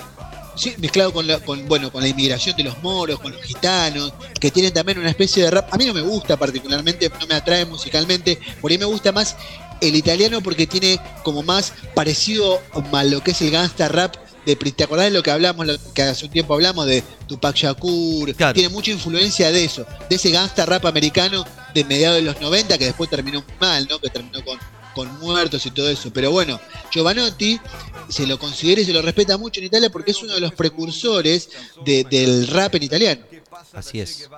sí, 0.58 0.74
mezclado 0.78 1.12
con 1.14 1.28
la, 1.28 1.40
con 1.40 1.68
bueno 1.68 1.92
con 1.92 2.02
la 2.02 2.08
inmigración 2.08 2.56
de 2.56 2.64
los 2.64 2.82
moros, 2.82 3.20
con 3.20 3.32
los 3.32 3.42
gitanos, 3.44 4.14
que 4.40 4.52
tienen 4.52 4.74
también 4.74 4.98
una 5.00 5.10
especie 5.10 5.44
de 5.44 5.52
rap. 5.52 5.74
A 5.74 5.78
mí 5.78 5.86
no 5.86 5.94
me 5.94 6.02
gusta 6.02 6.38
particularmente, 6.38 7.10
no 7.20 7.28
me 7.28 7.36
atrae 7.36 7.66
musicalmente, 7.66 8.40
por 8.62 8.72
ahí 8.72 8.78
me 8.78 8.86
gusta 8.86 9.12
más 9.12 9.36
el 9.82 9.96
italiano 9.96 10.42
porque 10.42 10.66
tiene 10.66 11.00
como 11.24 11.44
más 11.44 11.74
parecido 11.94 12.62
a 12.94 13.04
lo 13.04 13.22
que 13.22 13.32
es 13.32 13.42
el 13.42 13.52
gangsta 13.52 13.88
rap. 13.90 14.16
De, 14.46 14.56
¿Te 14.56 14.84
acordás 14.84 15.06
de 15.06 15.12
lo 15.12 15.24
que 15.24 15.32
hablamos, 15.32 15.66
lo 15.66 15.76
que 15.94 16.02
hace 16.04 16.26
un 16.26 16.32
tiempo 16.32 16.54
hablamos 16.54 16.86
de 16.86 17.04
Tupac 17.28 17.56
Shakur? 17.56 18.34
Claro. 18.36 18.54
Tiene 18.54 18.70
mucha 18.70 18.92
influencia 18.92 19.52
de 19.52 19.66
eso, 19.66 19.86
de 20.10 20.16
ese 20.16 20.30
gangsta 20.32 20.66
rap 20.66 20.86
americano 20.86 21.44
de 21.74 21.84
mediados 21.84 22.18
de 22.18 22.22
los 22.24 22.40
90 22.40 22.78
que 22.78 22.86
después 22.86 23.10
terminó 23.10 23.44
mal, 23.60 23.88
¿no? 23.90 24.00
Que 24.00 24.10
terminó 24.10 24.44
con, 24.46 24.58
con 24.94 25.20
muertos 25.20 25.66
y 25.66 25.72
todo 25.72 25.90
eso. 25.90 26.12
Pero 26.14 26.32
bueno, 26.32 26.60
Giovanotti 26.92 27.60
se 28.08 28.28
lo 28.28 28.38
considera 28.38 28.82
y 28.82 28.86
se 28.86 28.94
lo 28.94 29.02
respeta 29.02 29.38
mucho 29.38 29.60
en 29.60 29.66
Italia 29.66 29.90
porque 29.90 30.12
es 30.12 30.22
uno 30.22 30.34
de 30.36 30.40
los 30.42 30.54
precursores 30.54 31.50
de- 31.84 32.04
del 32.04 32.48
rap 32.48 32.76
en 32.76 32.84
italiano. 32.84 33.22
Así 33.74 34.00
es. 34.00 34.30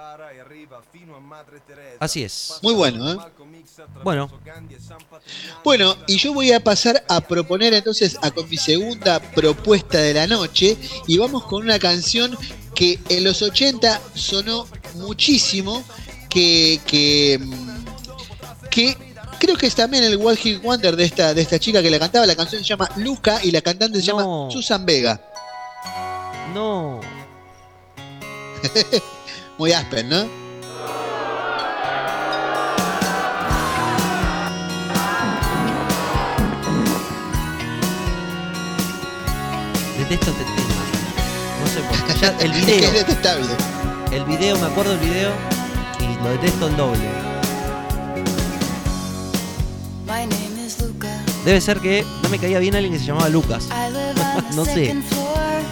Así 2.00 2.24
es. 2.24 2.54
Muy 2.62 2.74
bueno, 2.74 3.12
¿eh? 3.12 3.18
Bueno, 4.04 4.30
Bueno, 5.64 5.96
y 6.08 6.18
yo 6.18 6.34
voy 6.34 6.52
a 6.52 6.60
pasar 6.64 7.04
a 7.08 7.22
proponer 7.22 7.74
entonces 7.74 8.18
a 8.22 8.32
con 8.32 8.50
mi 8.50 8.58
segunda 8.58 9.20
propuesta 9.20 9.98
de 10.00 10.14
la 10.14 10.28
noche 10.28 10.78
y 11.08 11.18
vamos 11.18 11.44
con 11.46 11.64
una 11.64 11.78
canción 11.80 12.38
que 12.74 13.00
en 13.10 13.24
los 13.24 13.42
80 13.42 14.02
sonó 14.14 14.68
muchísimo, 14.96 15.84
que, 16.30 16.80
que, 16.86 17.40
mm, 17.42 17.86
que 18.70 18.98
creo 19.40 19.56
que 19.56 19.68
es 19.68 19.76
también 19.76 20.04
el 20.04 20.16
One 20.24 20.38
Hit 20.38 20.62
Wonder 20.62 20.96
de 20.96 21.06
esta, 21.06 21.34
de 21.34 21.42
esta 21.42 21.60
chica 21.60 21.82
que 21.82 21.90
la 21.90 22.00
cantaba, 22.00 22.26
la 22.26 22.36
canción 22.36 22.62
se 22.64 22.68
llama 22.68 22.90
Luca 22.98 23.40
y 23.44 23.52
la 23.52 23.62
cantante 23.62 24.02
se 24.02 24.12
No. 24.12 24.20
llama 24.20 24.52
Susan 24.52 24.86
Vega. 24.86 25.22
no. 26.54 27.02
Muy 29.58 29.72
Aspen, 29.72 30.10
¿no? 30.10 30.28
Detesto 40.10 40.32
este 40.32 40.44
tema. 40.44 40.58
No 41.60 41.68
sé 41.68 41.80
por 41.82 41.98
qué. 42.06 42.14
Ya 42.22 42.30
el 42.40 42.52
Es 42.58 42.66
que 42.66 42.72
es 42.72 42.78
video. 42.78 42.92
detestable. 42.92 43.48
El 44.12 44.24
video, 44.26 44.58
me 44.58 44.68
acuerdo 44.68 44.92
del 44.92 45.00
video 45.10 45.32
y 46.00 46.04
lo 46.24 46.30
detesto 46.30 46.68
el 46.68 46.78
doble. 46.78 47.00
Debe 51.46 51.62
ser 51.62 51.80
que 51.80 52.04
no 52.24 52.30
me 52.30 52.40
caía 52.40 52.58
bien 52.60 52.76
alguien 52.76 52.94
que 52.94 53.00
se 53.00 53.06
llamaba 53.06 53.30
Lucas. 53.30 53.70
No 54.56 54.66
sé. 54.66 54.96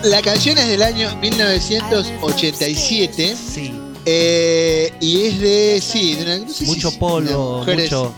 La 0.04 0.22
canción 0.22 0.58
es 0.58 0.68
del 0.68 0.82
año 0.84 1.16
1987 1.18 3.36
Sí, 3.36 3.74
eh, 4.06 4.94
y 5.00 5.22
es 5.26 5.40
de, 5.40 5.82
sí, 5.82 6.16
de 6.16 6.24
una, 6.24 6.38
no 6.40 6.48
sé 6.48 6.54
si 6.54 6.66
mucho 6.66 6.90
una 6.90 7.00
polvo, 7.00 7.64
mucho, 7.66 8.14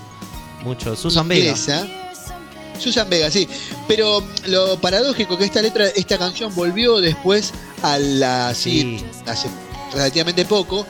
mucho. 0.63 0.95
Susan 0.95 1.27
Vega. 1.27 1.53
Susan 2.79 3.09
Vega, 3.09 3.29
sí. 3.31 3.47
Pero 3.87 4.23
lo 4.45 4.79
paradójico 4.79 5.37
que 5.37 5.45
esta 5.45 5.61
letra, 5.61 5.87
esta 5.95 6.17
canción 6.17 6.53
volvió 6.55 6.99
después 6.99 7.53
a 7.83 7.97
la, 7.97 8.53
sí, 8.53 9.03
hace 9.25 9.49
relativamente 9.93 10.45
poco, 10.45 10.85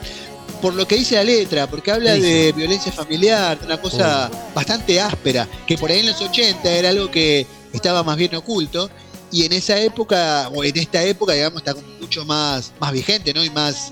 por 0.61 0.73
lo 0.73 0.87
que 0.87 0.95
dice 0.95 1.15
la 1.15 1.23
letra, 1.23 1.67
porque 1.67 1.91
habla 1.91 2.15
de 2.15 2.51
violencia 2.53 2.91
familiar, 2.91 3.59
una 3.63 3.79
cosa 3.79 4.29
bastante 4.55 4.99
áspera, 4.99 5.47
que 5.67 5.77
por 5.77 5.91
ahí 5.91 5.99
en 5.99 6.07
los 6.07 6.21
80 6.21 6.69
era 6.69 6.89
algo 6.89 7.11
que 7.11 7.45
estaba 7.73 8.03
más 8.03 8.17
bien 8.17 8.33
oculto, 8.35 8.89
y 9.31 9.45
en 9.45 9.53
esa 9.53 9.79
época, 9.79 10.49
o 10.53 10.63
en 10.63 10.77
esta 10.77 11.03
época, 11.03 11.33
digamos, 11.33 11.61
está 11.61 11.75
mucho 11.99 12.25
más, 12.25 12.71
más 12.79 12.91
vigente, 12.91 13.33
¿no? 13.33 13.43
Y 13.43 13.49
más 13.49 13.91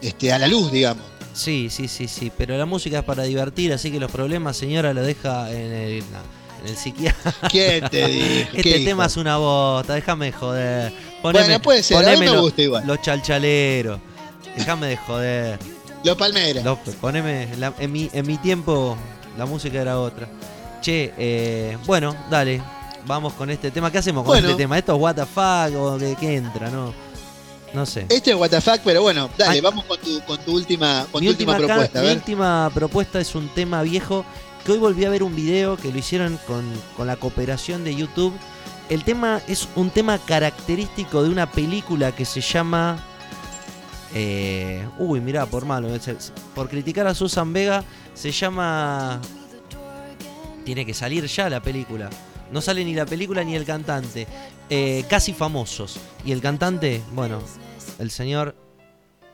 este, 0.00 0.32
a 0.32 0.38
la 0.38 0.46
luz, 0.46 0.70
digamos. 0.70 1.04
Sí, 1.34 1.68
sí, 1.70 1.88
sí, 1.88 2.08
sí. 2.08 2.30
Pero 2.36 2.56
la 2.56 2.66
música 2.66 3.00
es 3.00 3.04
para 3.04 3.24
divertir, 3.24 3.72
así 3.72 3.90
que 3.90 3.98
los 3.98 4.10
problemas, 4.10 4.56
señora, 4.56 4.92
lo 4.92 5.02
deja 5.02 5.50
en 5.50 5.72
el, 5.72 6.04
en 6.62 6.68
el 6.68 6.76
psiquiatra. 6.76 7.32
¿Quién 7.50 7.88
te 7.88 8.06
dijo? 8.06 8.50
Este 8.54 8.62
¿Qué 8.62 8.84
tema 8.84 9.04
dijo? 9.04 9.12
es 9.12 9.16
una 9.16 9.36
bota, 9.38 9.94
déjame 9.94 10.26
de 10.26 10.32
joder. 10.32 10.92
Poneme, 11.22 11.44
Bueno, 11.44 11.62
puede 11.62 11.82
ser, 11.82 11.96
a 12.08 12.16
mí 12.16 12.26
lo- 12.26 12.48
igual. 12.56 12.86
Los 12.86 13.00
chalchaleros. 13.02 14.00
Déjame 14.56 14.86
de 14.88 14.96
joder. 14.96 15.58
Los 16.04 16.16
Palmeras. 16.16 16.64
Los- 16.64 16.78
poneme, 17.00 17.48
la- 17.58 17.72
en, 17.78 17.92
mi, 17.92 18.10
en 18.12 18.26
mi 18.26 18.36
tiempo 18.38 18.96
la 19.38 19.46
música 19.46 19.80
era 19.80 19.98
otra. 20.00 20.28
Che, 20.80 21.12
eh, 21.16 21.78
bueno, 21.86 22.14
dale. 22.30 22.60
Vamos 23.06 23.32
con 23.34 23.50
este 23.50 23.70
tema. 23.70 23.90
¿Qué 23.90 23.98
hacemos 23.98 24.22
con 24.24 24.32
Bueno. 24.32 24.48
este 24.50 24.62
tema? 24.62 24.78
¿Esto 24.78 24.94
es 24.94 25.00
what 25.00 25.14
the 25.16 25.26
fuck 25.26 25.76
o 25.80 25.98
de 25.98 26.14
qué 26.16 26.36
entra? 26.36 26.70
No, 26.70 26.92
no 27.72 27.86
sé. 27.86 28.06
Este 28.08 28.30
es 28.32 28.36
WTF, 28.36 28.80
pero 28.84 29.02
bueno, 29.02 29.28
dale, 29.38 29.52
Ay. 29.54 29.60
vamos 29.60 29.84
con 29.86 29.98
tu, 29.98 30.20
con 30.24 30.38
tu 30.38 30.54
última, 30.54 31.06
con 31.10 31.20
mi, 31.20 31.26
tu 31.26 31.32
última, 31.32 31.52
última, 31.52 31.68
propuesta. 31.74 31.98
A 32.00 32.02
mi 32.02 32.10
última 32.10 32.70
propuesta 32.74 33.20
es 33.20 33.34
un 33.34 33.48
tema 33.54 33.82
viejo 33.82 34.24
que 34.64 34.72
hoy 34.72 34.78
volví 34.78 35.04
a 35.04 35.10
ver 35.10 35.22
un 35.22 35.34
video 35.34 35.76
que 35.76 35.90
lo 35.92 35.98
hicieron 35.98 36.38
con, 36.46 36.64
con 36.96 37.06
la 37.06 37.16
cooperación 37.16 37.84
de 37.84 37.94
YouTube. 37.94 38.32
El 38.88 39.04
tema 39.04 39.40
es 39.48 39.68
un 39.76 39.90
tema 39.90 40.18
característico 40.18 41.22
de 41.22 41.30
una 41.30 41.50
película 41.50 42.14
que 42.14 42.24
se 42.24 42.40
llama... 42.40 42.98
eh, 44.14 44.86
uy, 44.98 45.20
mirá, 45.20 45.46
por 45.46 45.64
malo, 45.64 45.98
se- 45.98 46.16
por 46.54 46.68
criticar 46.68 47.06
a 47.06 47.14
Susan 47.14 47.52
Vega, 47.52 47.84
se 48.14 48.30
llama... 48.30 49.20
Tiene 50.64 50.86
que 50.86 50.94
salir 50.94 51.26
ya 51.26 51.48
la 51.48 51.60
película. 51.60 52.08
No 52.52 52.60
sale 52.60 52.84
ni 52.84 52.94
la 52.94 53.06
película 53.06 53.42
ni 53.42 53.56
el 53.56 53.64
cantante. 53.64 54.26
Eh, 54.70 55.04
casi 55.08 55.32
famosos. 55.32 55.98
Y 56.24 56.32
el 56.32 56.40
cantante, 56.40 57.02
bueno, 57.12 57.40
el 57.98 58.10
señor 58.10 58.54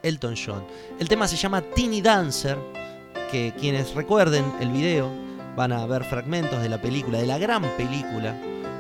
Elton 0.03 0.37
John. 0.37 0.65
El 0.99 1.09
tema 1.09 1.29
se 1.29 1.37
llama 1.37 1.61
Teeny 1.61 2.01
Dancer, 2.01 2.57
que 3.31 3.53
quienes 3.59 3.95
recuerden 3.95 4.45
el 4.61 4.71
video 4.71 5.11
van 5.57 5.73
a 5.73 5.87
ver 5.87 6.05
fragmentos 6.05 6.61
de 6.63 6.69
la 6.69 6.81
película, 6.81 7.19
de 7.19 7.27
la 7.27 7.39
gran 7.39 7.63
película, 7.77 8.35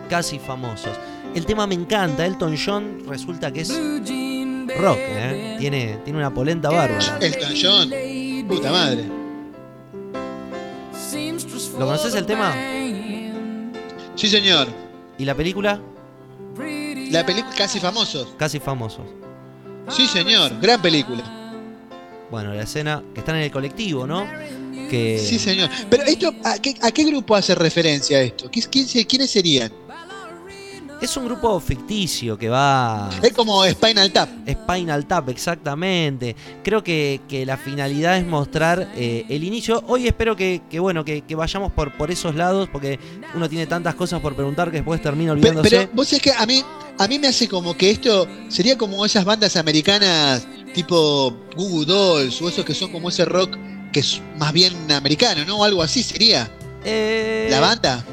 casi 0.08 0.38
famosos. 0.38 0.92
El 1.34 1.44
tema 1.44 1.66
me 1.66 1.74
encanta, 1.74 2.24
Elton 2.24 2.56
John 2.56 3.02
resulta 3.06 3.52
que 3.52 3.60
es 3.60 3.70
rock, 3.70 4.98
¿eh? 4.98 5.56
tiene, 5.58 5.98
tiene 6.04 6.18
una 6.18 6.32
polenta 6.32 6.70
bárbara. 6.70 7.18
Elton 7.20 7.52
John. 7.60 7.90
Puta 8.48 8.70
madre. 8.70 9.04
¿Lo 11.78 11.86
conoces 11.86 12.14
el 12.14 12.26
tema? 12.26 12.54
Sí, 14.14 14.28
señor. 14.28 14.68
¿Y 15.18 15.24
la 15.24 15.34
película? 15.34 15.80
La 17.10 17.24
película 17.24 17.54
Casi 17.56 17.78
Famosos. 17.80 18.34
Casi 18.36 18.58
famosos. 18.58 19.06
Sí, 19.88 20.06
señor. 20.06 20.52
Gran 20.60 20.82
película. 20.82 21.37
Bueno, 22.30 22.52
la 22.54 22.62
escena 22.62 23.02
que 23.14 23.20
están 23.20 23.36
en 23.36 23.42
el 23.42 23.50
colectivo, 23.50 24.06
¿no? 24.06 24.26
Que 24.90 25.18
Sí, 25.18 25.38
señor. 25.38 25.68
Pero 25.90 26.02
esto, 26.04 26.32
¿a 26.44 26.58
qué, 26.58 26.74
a 26.80 26.90
qué 26.90 27.04
grupo 27.04 27.34
hace 27.34 27.54
referencia 27.54 28.20
esto? 28.20 28.50
¿Qui- 28.50 28.68
quién 28.70 28.86
se- 28.86 29.06
¿Quiénes 29.06 29.30
serían? 29.30 29.72
es 31.00 31.16
un 31.16 31.26
grupo 31.26 31.60
ficticio 31.60 32.36
que 32.36 32.48
va 32.48 33.08
Es 33.22 33.32
como 33.32 33.64
Spinal 33.64 34.10
Tap. 34.10 34.28
Spinal 34.50 35.06
Tap, 35.06 35.28
exactamente. 35.28 36.34
Creo 36.64 36.82
que, 36.82 37.20
que 37.28 37.46
la 37.46 37.56
finalidad 37.56 38.18
es 38.18 38.26
mostrar 38.26 38.88
eh, 38.96 39.24
el 39.28 39.44
inicio. 39.44 39.84
Hoy 39.86 40.08
espero 40.08 40.34
que, 40.34 40.62
que, 40.68 40.80
bueno, 40.80 41.04
que, 41.04 41.20
que 41.20 41.36
vayamos 41.36 41.70
por, 41.70 41.96
por 41.96 42.10
esos 42.10 42.34
lados, 42.34 42.68
porque 42.72 42.98
uno 43.32 43.48
tiene 43.48 43.68
tantas 43.68 43.94
cosas 43.94 44.20
por 44.20 44.34
preguntar 44.34 44.72
que 44.72 44.78
después 44.78 45.00
termina 45.00 45.30
olvidándose. 45.32 45.70
Pero, 45.70 45.88
vos 45.94 46.12
es 46.12 46.20
que 46.20 46.32
a 46.32 46.44
mí, 46.46 46.64
a 46.98 47.06
mí 47.06 47.18
me 47.20 47.28
hace 47.28 47.46
como 47.48 47.76
que 47.76 47.90
esto 47.92 48.26
sería 48.48 48.76
como 48.76 49.06
esas 49.06 49.24
bandas 49.24 49.54
americanas 49.56 50.48
tipo 50.74 51.36
Goo 51.56 51.68
Goo 51.68 51.84
Dolls 51.84 52.40
o 52.42 52.48
esos 52.48 52.64
que 52.64 52.74
son 52.74 52.90
como 52.92 53.08
ese 53.08 53.24
rock 53.24 53.56
que 53.92 54.00
es 54.00 54.20
más 54.38 54.52
bien 54.52 54.74
americano, 54.92 55.44
¿no? 55.46 55.64
Algo 55.64 55.82
así 55.82 56.02
sería. 56.02 56.50
Eh, 56.84 57.48
La 57.50 57.60
banda. 57.60 58.04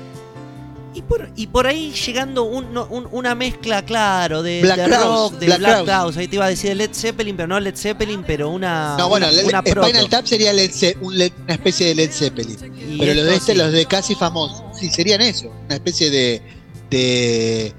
Y 0.93 1.01
por, 1.01 1.29
y 1.35 1.47
por 1.47 1.67
ahí 1.67 1.91
llegando 1.91 2.43
un- 2.43 2.73
no, 2.73 2.85
un- 2.89 3.09
una 3.11 3.35
mezcla, 3.35 3.83
claro, 3.83 4.41
de, 4.41 4.61
Black 4.61 4.77
de 4.77 4.85
Crowes, 4.85 5.31
rock, 5.31 5.33
de 5.39 5.45
Black 5.47 5.59
Black. 5.83 6.17
Ahí 6.17 6.27
te 6.29 6.35
iba 6.37 6.45
a 6.45 6.49
decir 6.49 6.73
Led 6.77 6.91
Zeppelin, 6.93 7.35
pero 7.35 7.47
no 7.47 7.59
Led 7.59 7.75
Zeppelin, 7.75 8.23
pero 8.25 8.49
una. 8.49 8.95
No, 8.97 9.09
bueno, 9.09 9.27
una, 9.27 9.59
una 9.61 9.83
Spinal. 9.83 10.07
Tap 10.09 10.25
sería 10.25 10.53
Led 10.53 10.71
Ze- 10.71 10.95
un 11.01 11.17
Led- 11.17 11.33
una 11.43 11.53
especie 11.55 11.87
de 11.87 11.95
Led 11.95 12.11
Zeppelin. 12.11 12.57
Y 12.93 12.97
Pero 12.97 13.13
los 13.13 13.25
de 13.25 13.35
este, 13.35 13.51
sí. 13.51 13.57
los 13.57 13.73
de 13.73 13.85
casi 13.87 14.15
famosos, 14.15 14.63
sí, 14.79 14.89
serían 14.89 15.19
eso. 15.21 15.51
Una 15.65 15.75
especie 15.75 16.09
de. 16.09 16.41
de. 16.89 17.73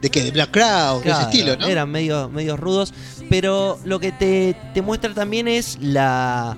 De 0.00 0.10
qué? 0.10 0.22
De 0.24 0.30
Black 0.30 0.50
Crowd, 0.50 1.02
de 1.02 1.10
ese 1.10 1.22
estilo, 1.22 1.56
¿no? 1.56 1.66
Eran 1.66 1.90
medio, 1.90 2.28
medios 2.28 2.58
rudos. 2.58 2.92
Pero 3.28 3.78
lo 3.84 4.00
que 4.00 4.12
te, 4.12 4.56
te 4.74 4.82
muestra 4.82 5.14
también 5.14 5.46
es 5.46 5.78
la, 5.80 6.56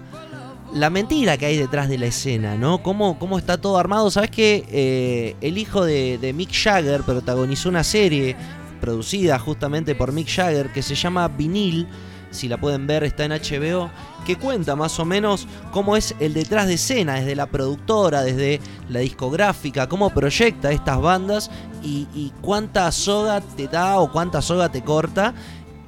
la 0.72 0.90
mentira 0.90 1.36
que 1.36 1.46
hay 1.46 1.56
detrás 1.56 1.88
de 1.88 1.98
la 1.98 2.06
escena, 2.06 2.56
¿no? 2.56 2.82
Cómo, 2.82 3.18
cómo 3.18 3.38
está 3.38 3.60
todo 3.60 3.78
armado. 3.78 4.10
Sabes 4.10 4.30
que 4.30 4.64
eh, 4.70 5.36
el 5.40 5.58
hijo 5.58 5.84
de, 5.84 6.18
de 6.18 6.32
Mick 6.32 6.52
Jagger 6.52 7.02
protagonizó 7.02 7.68
una 7.68 7.84
serie 7.84 8.36
producida 8.80 9.38
justamente 9.38 9.94
por 9.94 10.12
Mick 10.12 10.28
Jagger 10.28 10.72
que 10.72 10.82
se 10.82 10.94
llama 10.94 11.28
Vinil. 11.28 11.86
Si 12.32 12.48
la 12.48 12.58
pueden 12.58 12.88
ver, 12.88 13.04
está 13.04 13.24
en 13.24 13.30
HBO. 13.30 13.90
Que 14.26 14.36
cuenta 14.36 14.74
más 14.74 14.98
o 14.98 15.04
menos 15.04 15.46
cómo 15.70 15.96
es 15.96 16.14
el 16.18 16.34
detrás 16.34 16.66
de 16.66 16.74
escena, 16.74 17.14
desde 17.14 17.36
la 17.36 17.46
productora, 17.46 18.22
desde 18.22 18.60
la 18.88 19.00
discográfica, 19.00 19.88
cómo 19.88 20.10
proyecta 20.10 20.72
estas 20.72 21.00
bandas 21.00 21.50
y, 21.82 22.32
cuánta 22.40 22.90
soga 22.92 23.40
te 23.40 23.68
da 23.68 23.98
o 23.98 24.10
cuánta 24.10 24.40
soga 24.40 24.70
te 24.70 24.82
corta 24.82 25.34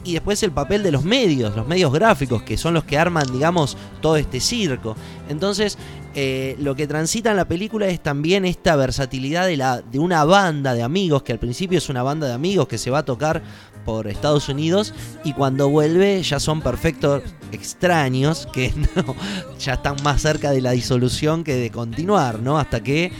y 0.05 0.13
después 0.13 0.43
el 0.43 0.53
papel 0.53 0.83
de 0.83 0.93
los 0.93 1.05
medios, 1.05 1.57
los 1.57 1.67
medios 1.67 1.93
gráficos, 1.93 2.43
que 2.43 2.59
son 2.59 2.75
los 2.75 2.85
que 2.85 2.99
arman, 2.99 3.27
digamos, 3.33 3.77
todo 4.03 4.17
este 4.17 4.39
circo. 4.39 4.97
Entonces, 5.29 5.79
eh, 6.15 6.57
lo 6.61 6.77
que 6.77 6.87
transita 6.87 7.31
en 7.31 7.37
la 7.37 7.49
película 7.49 7.87
es 7.87 8.01
también 8.01 8.45
esta 8.45 8.77
versatilidad 8.77 9.47
de, 9.47 9.57
la, 9.57 9.81
de 9.81 9.99
una 9.99 10.25
banda 10.25 10.75
de 10.75 10.83
amigos, 10.83 11.23
que 11.23 11.33
al 11.33 11.39
principio 11.39 11.79
es 11.79 11.89
una 11.89 12.03
banda 12.03 12.27
de 12.27 12.35
amigos 12.35 12.69
que 12.69 12.79
se 12.79 12.91
va 12.91 12.99
a 12.99 13.05
tocar 13.05 13.43
por 13.85 14.07
Estados 14.09 14.49
Unidos 14.49 14.95
y 15.25 15.33
cuando 15.33 15.69
vuelve 15.69 16.23
ya 16.23 16.41
son 16.41 16.61
perfectos 16.63 17.23
extraños 17.53 18.47
que 18.53 18.73
no, 18.97 19.15
ya 19.59 19.75
están 19.75 19.97
más 20.03 20.23
cerca 20.23 20.51
de 20.51 20.61
la 20.61 20.73
disolución 20.73 21.45
que 21.45 21.55
de 21.55 21.71
continuar, 21.71 22.41
¿no? 22.41 22.59
Hasta 22.59 22.83
que 22.83 23.13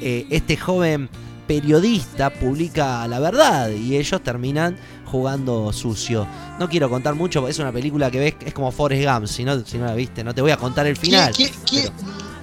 eh, 0.00 0.26
este 0.30 0.56
joven 0.56 1.08
periodista 1.46 2.30
publica 2.30 3.06
la 3.08 3.18
verdad 3.18 3.70
y 3.70 3.96
ellos 3.96 4.22
terminan 4.22 4.76
jugando 5.04 5.72
sucio. 5.72 6.26
No 6.58 6.68
quiero 6.68 6.88
contar 6.88 7.14
mucho, 7.14 7.46
es 7.48 7.58
una 7.58 7.70
película 7.72 8.10
que 8.10 8.18
ves, 8.18 8.34
es 8.46 8.54
como 8.54 8.70
Forrest 8.72 9.06
Gump, 9.06 9.26
si 9.26 9.44
no, 9.44 9.60
si 9.64 9.76
no 9.76 9.84
la 9.86 9.94
viste, 9.94 10.24
no 10.24 10.34
te 10.34 10.40
voy 10.40 10.52
a 10.52 10.56
contar 10.56 10.86
el 10.86 10.96
final. 10.96 11.32
¿Qui- 11.34 11.50
qui- 11.50 11.52
qui- 11.66 11.82
pero- 11.82 11.92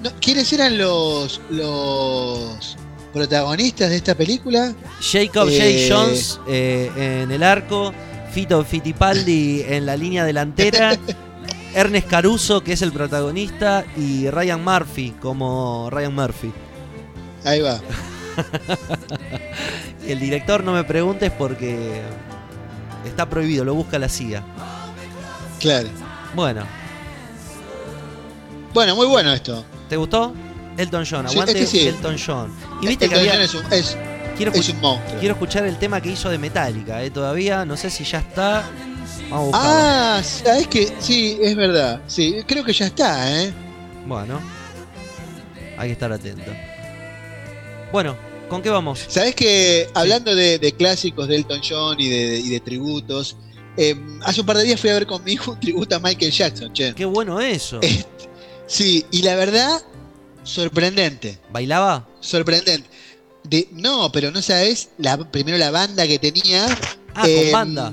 no, 0.04 0.10
¿Quiénes 0.20 0.52
eran 0.52 0.78
los, 0.78 1.40
los 1.50 2.76
protagonistas 3.12 3.90
de 3.90 3.96
esta 3.96 4.14
película? 4.14 4.74
Jacob 5.00 5.48
Eh, 5.50 5.86
J. 5.88 5.94
Jones 5.94 6.40
eh, 6.48 7.22
en 7.22 7.30
el 7.30 7.42
arco, 7.42 7.92
Fito 8.32 8.64
Fittipaldi 8.64 9.62
en 9.68 9.86
la 9.86 9.96
línea 9.96 10.24
delantera, 10.24 10.96
Ernest 11.74 12.08
Caruso, 12.08 12.62
que 12.62 12.72
es 12.72 12.82
el 12.82 12.92
protagonista, 12.92 13.84
y 13.96 14.28
Ryan 14.30 14.64
Murphy 14.64 15.10
como 15.20 15.88
Ryan 15.90 16.14
Murphy. 16.14 16.52
Ahí 17.44 17.60
va. 17.60 17.80
El 20.06 20.18
director 20.18 20.64
no 20.64 20.72
me 20.72 20.82
preguntes 20.84 21.30
porque 21.30 22.00
está 23.04 23.28
prohibido, 23.28 23.64
lo 23.64 23.74
busca 23.74 23.98
la 23.98 24.08
CIA. 24.08 24.42
Claro. 25.60 25.88
Bueno, 26.34 26.64
Bueno, 28.72 28.96
muy 28.96 29.06
bueno 29.06 29.32
esto. 29.32 29.64
¿te 29.88 29.96
gustó? 29.96 30.32
Elton 30.80 31.04
John, 31.08 31.26
Sí, 31.28 31.32
aguante 31.34 31.52
este 31.62 31.66
sí. 31.78 31.86
Elton 31.88 32.16
John. 32.24 32.52
Y 32.82 32.86
viste 32.88 33.08
que 33.08 33.14
Elton 33.14 33.18
había, 33.20 33.32
John 33.34 33.42
es 33.42 33.54
un, 33.54 33.72
es- 33.72 33.96
quiero, 34.36 34.52
es 34.52 34.68
un 34.68 34.80
monstruo. 34.80 35.18
quiero 35.20 35.34
escuchar 35.34 35.64
el 35.66 35.78
tema 35.78 36.00
que 36.00 36.10
hizo 36.10 36.28
de 36.30 36.38
Metallica, 36.38 37.02
eh, 37.02 37.10
todavía, 37.10 37.64
no 37.64 37.76
sé 37.76 37.90
si 37.90 38.04
ya 38.04 38.18
está. 38.18 38.64
Vamos 39.28 39.32
a 39.32 39.58
buscarlo. 39.58 39.70
Ah, 39.70 40.22
sabes 40.24 40.66
que 40.66 40.92
sí, 40.98 41.38
es 41.40 41.54
verdad. 41.56 42.00
Sí, 42.06 42.36
creo 42.46 42.64
que 42.64 42.72
ya 42.72 42.86
está, 42.86 43.42
¿eh? 43.42 43.52
Bueno, 44.06 44.40
hay 45.78 45.88
que 45.88 45.92
estar 45.92 46.10
atento. 46.12 46.50
Bueno, 47.92 48.16
¿con 48.48 48.62
qué 48.62 48.70
vamos? 48.70 49.04
Sabes 49.08 49.34
que 49.34 49.88
hablando 49.94 50.34
de, 50.34 50.58
de 50.58 50.72
clásicos 50.72 51.28
de 51.28 51.36
Elton 51.36 51.60
John 51.68 51.96
y 52.00 52.08
de, 52.08 52.38
y 52.38 52.48
de 52.48 52.60
tributos, 52.60 53.36
eh, 53.76 53.94
hace 54.24 54.40
un 54.40 54.46
par 54.46 54.56
de 54.56 54.64
días 54.64 54.80
fui 54.80 54.90
a 54.90 54.94
ver 54.94 55.06
con 55.06 55.22
mi 55.24 55.32
hijo 55.32 55.52
un 55.52 55.60
tributo 55.60 55.96
a 55.96 55.98
Michael 56.00 56.32
Jackson, 56.32 56.72
che. 56.72 56.94
Qué 56.94 57.04
bueno 57.04 57.40
eso. 57.40 57.78
Eh. 57.82 58.04
Sí, 58.66 59.04
y 59.10 59.22
la 59.22 59.34
verdad, 59.34 59.80
sorprendente. 60.50 61.38
¿Bailaba? 61.52 62.06
Sorprendente. 62.20 62.88
De, 63.44 63.68
no, 63.72 64.12
pero 64.12 64.30
no 64.30 64.42
sabes, 64.42 64.90
la, 64.98 65.16
primero 65.16 65.56
la 65.56 65.70
banda 65.70 66.06
que 66.06 66.18
tenía. 66.18 66.66
Ah, 67.14 67.22
con 67.22 67.30
eh, 67.30 67.50
banda. 67.52 67.92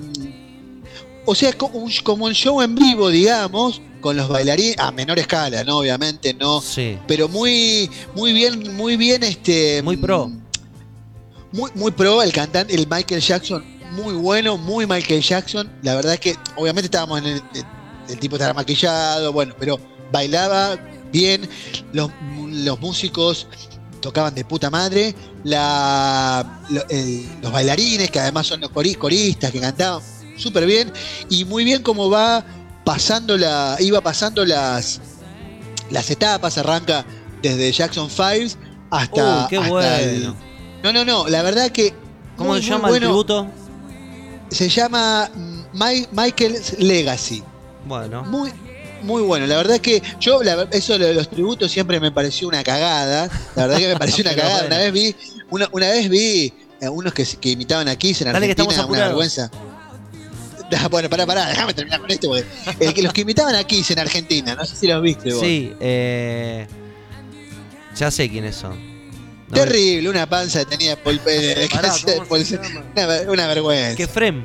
O 1.26 1.36
sea, 1.36 1.54
como 1.54 1.80
un, 1.80 1.92
como 2.04 2.26
un 2.26 2.34
show 2.34 2.62
en 2.62 2.76
vivo, 2.76 3.10
digamos, 3.10 3.82
con 4.02 4.16
los 4.16 4.28
bailarines, 4.28 4.78
a 4.80 4.92
menor 4.92 5.20
escala, 5.20 5.64
¿no? 5.64 5.80
Obviamente, 5.80 6.34
no. 6.34 6.62
Sí. 6.62 6.98
Pero 7.08 7.28
muy, 7.28 7.90
muy 8.16 8.34
bien, 8.34 8.76
muy 8.76 8.98
bien, 8.98 9.24
este. 9.24 9.82
Muy 9.82 9.98
pro. 9.98 10.32
Muy, 11.52 11.72
muy 11.76 11.92
pro, 11.92 12.22
el 12.22 12.32
cantante, 12.32 12.76
el 12.76 12.88
Michael 12.88 13.22
Jackson, 13.22 13.64
muy 13.92 14.14
bueno, 14.14 14.58
muy 14.58 14.86
Michael 14.86 15.22
Jackson. 15.22 15.72
La 15.82 15.96
verdad 15.96 16.14
es 16.14 16.20
que, 16.20 16.36
obviamente, 16.56 16.86
estábamos 16.86 17.20
en 17.20 17.28
el. 17.28 17.42
El 18.10 18.20
tipo 18.20 18.38
estaba 18.38 18.54
maquillado, 18.54 19.34
bueno, 19.34 19.54
pero 19.60 19.78
bailaba 20.14 20.78
bien. 21.12 21.50
Los, 21.94 22.12
los 22.52 22.80
músicos 22.80 23.48
tocaban 24.02 24.34
de 24.36 24.46
puta 24.46 24.70
madre. 24.70 25.16
La, 25.44 26.60
el- 26.90 27.28
los 27.42 27.52
bailarines, 27.52 28.12
que 28.12 28.20
además 28.20 28.48
son 28.48 28.62
los 28.62 28.72
cori- 28.72 28.98
coristas 28.98 29.52
que 29.52 29.60
cantaban 29.60 30.02
súper 30.38 30.66
bien. 30.66 30.92
Y 31.30 31.46
muy 31.46 31.64
bien 31.64 31.82
como 31.84 32.10
va 32.10 32.44
pasando 32.84 33.38
la. 33.38 33.76
iba 33.80 34.02
pasando 34.02 34.46
las. 34.46 35.00
las 35.90 36.10
etapas, 36.10 36.58
arranca 36.58 37.06
desde 37.42 37.72
Jackson 37.72 38.10
5 38.10 38.58
hasta. 38.92 39.42
Uy, 39.44 39.48
qué 39.50 39.58
hasta 39.58 40.02
el- 40.02 40.20
bueno. 40.20 40.36
no, 40.84 40.94
no, 40.94 41.06
no, 41.06 41.28
la 41.28 41.42
verdad 41.44 41.70
que. 41.72 41.94
¿Cómo 42.36 42.52
muy, 42.52 42.62
se 42.62 42.70
llama 42.70 42.90
bueno. 42.90 42.96
el 42.96 43.02
tributo? 43.12 43.48
Se 44.52 44.70
llama 44.70 45.30
mm, 45.34 45.62
Mi- 45.74 46.08
Michael's 46.12 46.78
Legacy. 46.80 47.44
Bueno, 47.88 48.24
Muy, 48.26 48.52
muy 49.04 49.22
bueno. 49.22 49.46
La 49.48 49.58
verdad 49.58 49.80
que 49.80 50.02
yo, 50.20 50.44
la 50.44 50.68
eso 50.72 50.98
de 50.98 51.14
los 51.14 51.30
tributos 51.30 51.72
siempre 51.72 52.00
me 52.00 52.12
pareció 52.12 52.48
una 52.48 52.64
cagada. 52.64 53.30
La 53.56 53.68
verdad 53.68 53.78
que 53.80 53.88
me 53.88 53.96
pareció 53.98 54.22
una 54.26 54.36
cagada. 54.36 54.60
bueno. 54.62 54.68
Una 54.68 54.78
vez 54.78 54.92
vi, 54.94 55.16
una, 55.50 55.70
una 55.72 55.90
vez 55.90 56.10
vi 56.10 56.54
eh, 56.82 56.90
unos 56.90 57.14
que, 57.14 57.26
que 57.26 57.50
imitaban 57.50 57.88
a 57.88 57.96
Kiss 57.96 58.22
en 58.22 58.26
que 58.26 58.30
Argentina, 58.32 58.52
estamos 58.52 58.76
una 58.76 58.84
apurados. 58.84 59.08
vergüenza. 59.10 59.52
Bueno, 60.92 61.10
pará, 61.10 61.26
pará, 61.26 61.48
déjame 61.48 61.74
terminar 61.74 62.02
con 62.02 62.12
esto. 62.12 62.28
Porque 62.30 62.86
el 62.88 62.94
que, 62.94 63.02
los 63.02 63.14
que 63.14 63.22
imitaban 63.22 63.56
a 63.56 63.64
Kiss 63.64 63.90
en 63.92 64.00
Argentina, 64.00 64.54
no 64.54 64.66
sé 64.66 64.76
si 64.76 64.86
los 64.88 65.02
viste 65.02 65.32
vos. 65.32 65.40
sí, 65.40 65.74
eh, 65.80 66.68
ya 67.96 68.12
sé 68.12 68.30
quiénes 68.30 68.56
son. 68.58 68.76
No 69.48 69.54
me- 69.56 69.60
Terrible, 69.62 70.10
una 70.10 70.28
panza 70.28 70.60
que 70.60 70.66
tenía 70.66 70.98
Pará, 71.02 71.18
que- 72.06 72.20
una, 72.98 73.32
una 73.32 73.48
vergüenza. 73.48 73.96
¿Qué 73.96 74.08
Frem? 74.08 74.44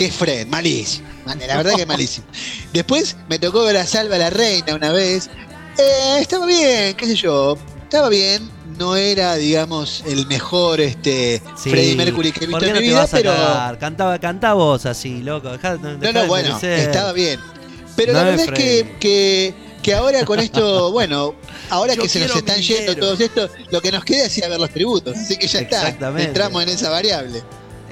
Que 0.00 0.10
Fred, 0.10 0.46
malísimo. 0.46 1.06
La 1.46 1.58
verdad 1.58 1.74
que 1.76 1.84
malísimo. 1.84 2.26
Después 2.72 3.16
me 3.28 3.38
tocó 3.38 3.64
ver 3.64 3.76
a 3.76 3.86
Salva 3.86 4.16
la 4.16 4.30
Reina 4.30 4.74
una 4.74 4.92
vez. 4.92 5.28
Eh, 5.76 6.16
estaba 6.20 6.46
bien, 6.46 6.94
qué 6.96 7.04
sé 7.06 7.14
yo. 7.16 7.58
Estaba 7.82 8.08
bien. 8.08 8.48
No 8.78 8.96
era, 8.96 9.34
digamos, 9.34 10.02
el 10.06 10.26
mejor 10.26 10.80
este, 10.80 11.42
Sí. 11.54 11.68
Freddie 11.68 11.96
Mercury 11.96 12.32
que 12.32 12.46
he 12.46 12.48
¿Por 12.48 12.60
visto 12.62 12.66
en 12.66 12.72
mi 12.72 12.78
te 12.78 12.84
vida, 12.86 13.00
vas 13.00 13.12
a 13.12 13.16
pero. 13.18 13.30
cagar? 13.34 13.78
Cantaba, 13.78 14.18
cantá 14.18 14.54
vos 14.54 14.86
así, 14.86 15.22
loco. 15.22 15.52
Dejá, 15.52 15.76
dejá 15.76 15.88
No, 15.92 15.98
de 15.98 16.12
no, 16.14 16.26
bueno, 16.26 16.48
merecer. 16.48 16.88
estaba 16.88 17.12
bien. 17.12 17.38
Pero 17.94 18.14
No 18.14 18.18
la 18.20 18.24
verdad 18.24 18.46
es 18.46 18.50
que, 18.52 18.96
que, 18.98 19.54
que 19.82 19.94
ahora 19.94 20.24
con 20.24 20.40
esto, 20.40 20.92
bueno, 20.92 21.34
ahora 21.68 21.92
Yo 21.94 22.00
que 22.02 22.08
se 22.08 22.20
nos 22.20 22.34
están 22.34 22.58
yendo 22.62 22.96
todos 22.96 23.20
estos, 23.20 23.50
lo 23.70 23.82
que 23.82 23.92
nos 23.92 24.02
queda 24.02 24.24
es 24.24 24.38
ir 24.38 24.46
a 24.46 24.48
ver 24.48 24.60
los 24.60 24.70
tributos. 24.70 25.14
Así 25.18 25.36
que 25.36 25.46
ya 25.46 25.58
está. 25.60 25.88
Entramos 26.18 26.62
en 26.62 26.70
esa 26.70 26.88
variable. 26.88 27.42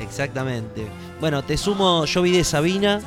Exactamente. 0.00 0.86
Bueno, 1.20 1.42
te 1.44 1.56
sumo, 1.56 2.04
yo 2.04 2.22
vi 2.22 2.32
de 2.32 2.44
Sabina, 2.44 3.00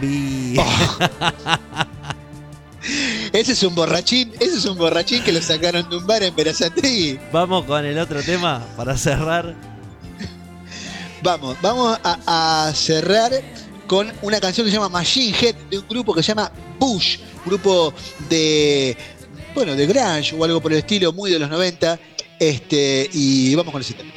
vi... 0.00 0.56
Oh. 0.58 0.64
Ese 3.32 3.52
es 3.52 3.62
un 3.62 3.74
borrachín, 3.74 4.32
ese 4.40 4.56
es 4.56 4.64
un 4.64 4.76
borrachín 4.76 5.22
que 5.22 5.30
lo 5.30 5.40
sacaron 5.40 5.88
de 5.88 5.98
un 5.98 6.06
bar 6.06 6.22
en 6.22 6.34
Verazategui. 6.34 7.20
Vamos 7.30 7.64
con 7.64 7.84
el 7.84 7.96
otro 7.98 8.22
tema 8.22 8.66
para 8.76 8.96
cerrar. 8.96 9.54
Vamos, 11.22 11.56
vamos 11.62 11.98
a, 12.02 12.66
a 12.66 12.74
cerrar 12.74 13.30
con 13.86 14.10
una 14.22 14.40
canción 14.40 14.64
que 14.64 14.70
se 14.72 14.78
llama 14.78 14.88
Machine 14.88 15.36
Head 15.38 15.54
de 15.70 15.78
un 15.78 15.88
grupo 15.88 16.14
que 16.14 16.22
se 16.22 16.28
llama 16.28 16.50
Bush, 16.78 17.18
grupo 17.44 17.92
de 18.28 18.96
bueno, 19.54 19.76
de 19.76 19.86
grunge 19.86 20.34
o 20.36 20.44
algo 20.44 20.60
por 20.60 20.72
el 20.72 20.78
estilo, 20.78 21.12
muy 21.12 21.30
de 21.30 21.38
los 21.38 21.50
90. 21.50 21.98
Este, 22.38 23.08
y 23.12 23.54
vamos 23.54 23.72
con 23.72 23.82
ese 23.82 23.94
tema. 23.94 24.10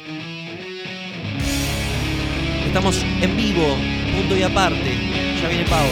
Estamos 2.74 3.06
en 3.20 3.36
vivo, 3.36 3.76
punto 4.16 4.36
y 4.36 4.42
aparte. 4.42 4.98
Ya 5.40 5.48
viene 5.48 5.62
Pavo. 5.62 5.86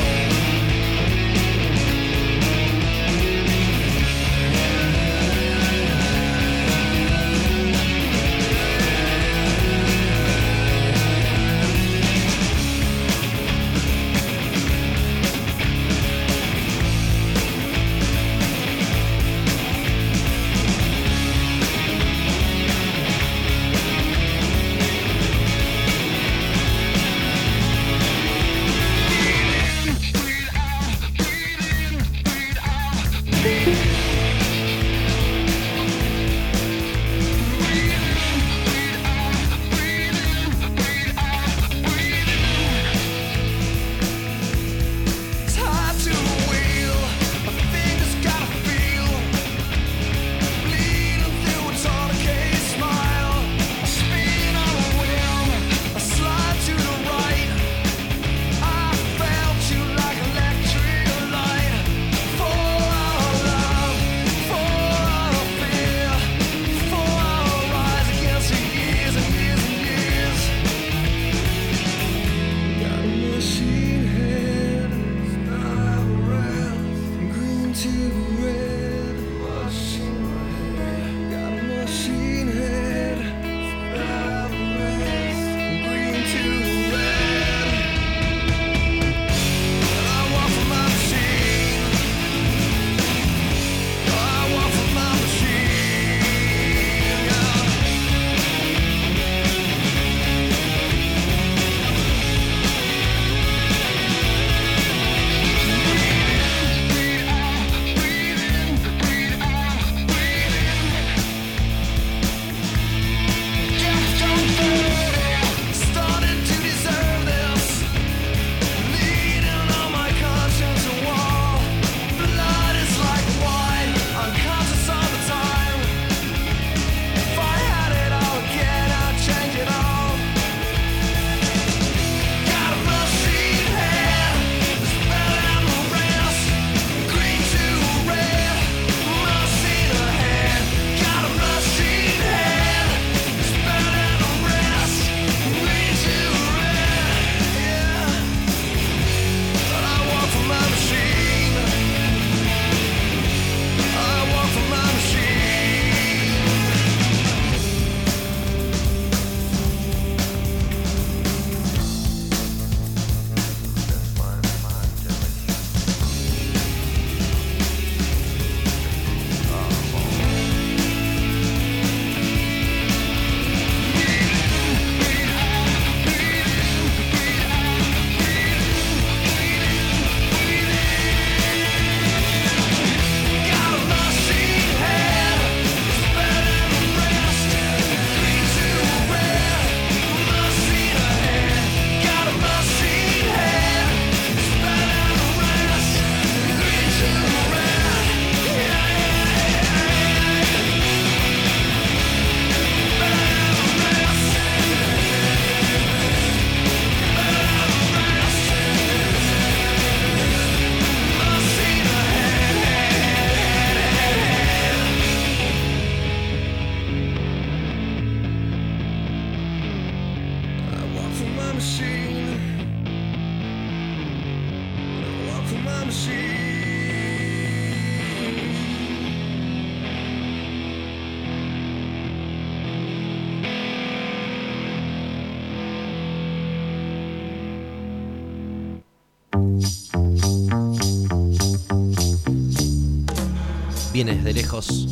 Vienes 244.05 244.24
de 244.24 244.32
lejos, 244.32 244.88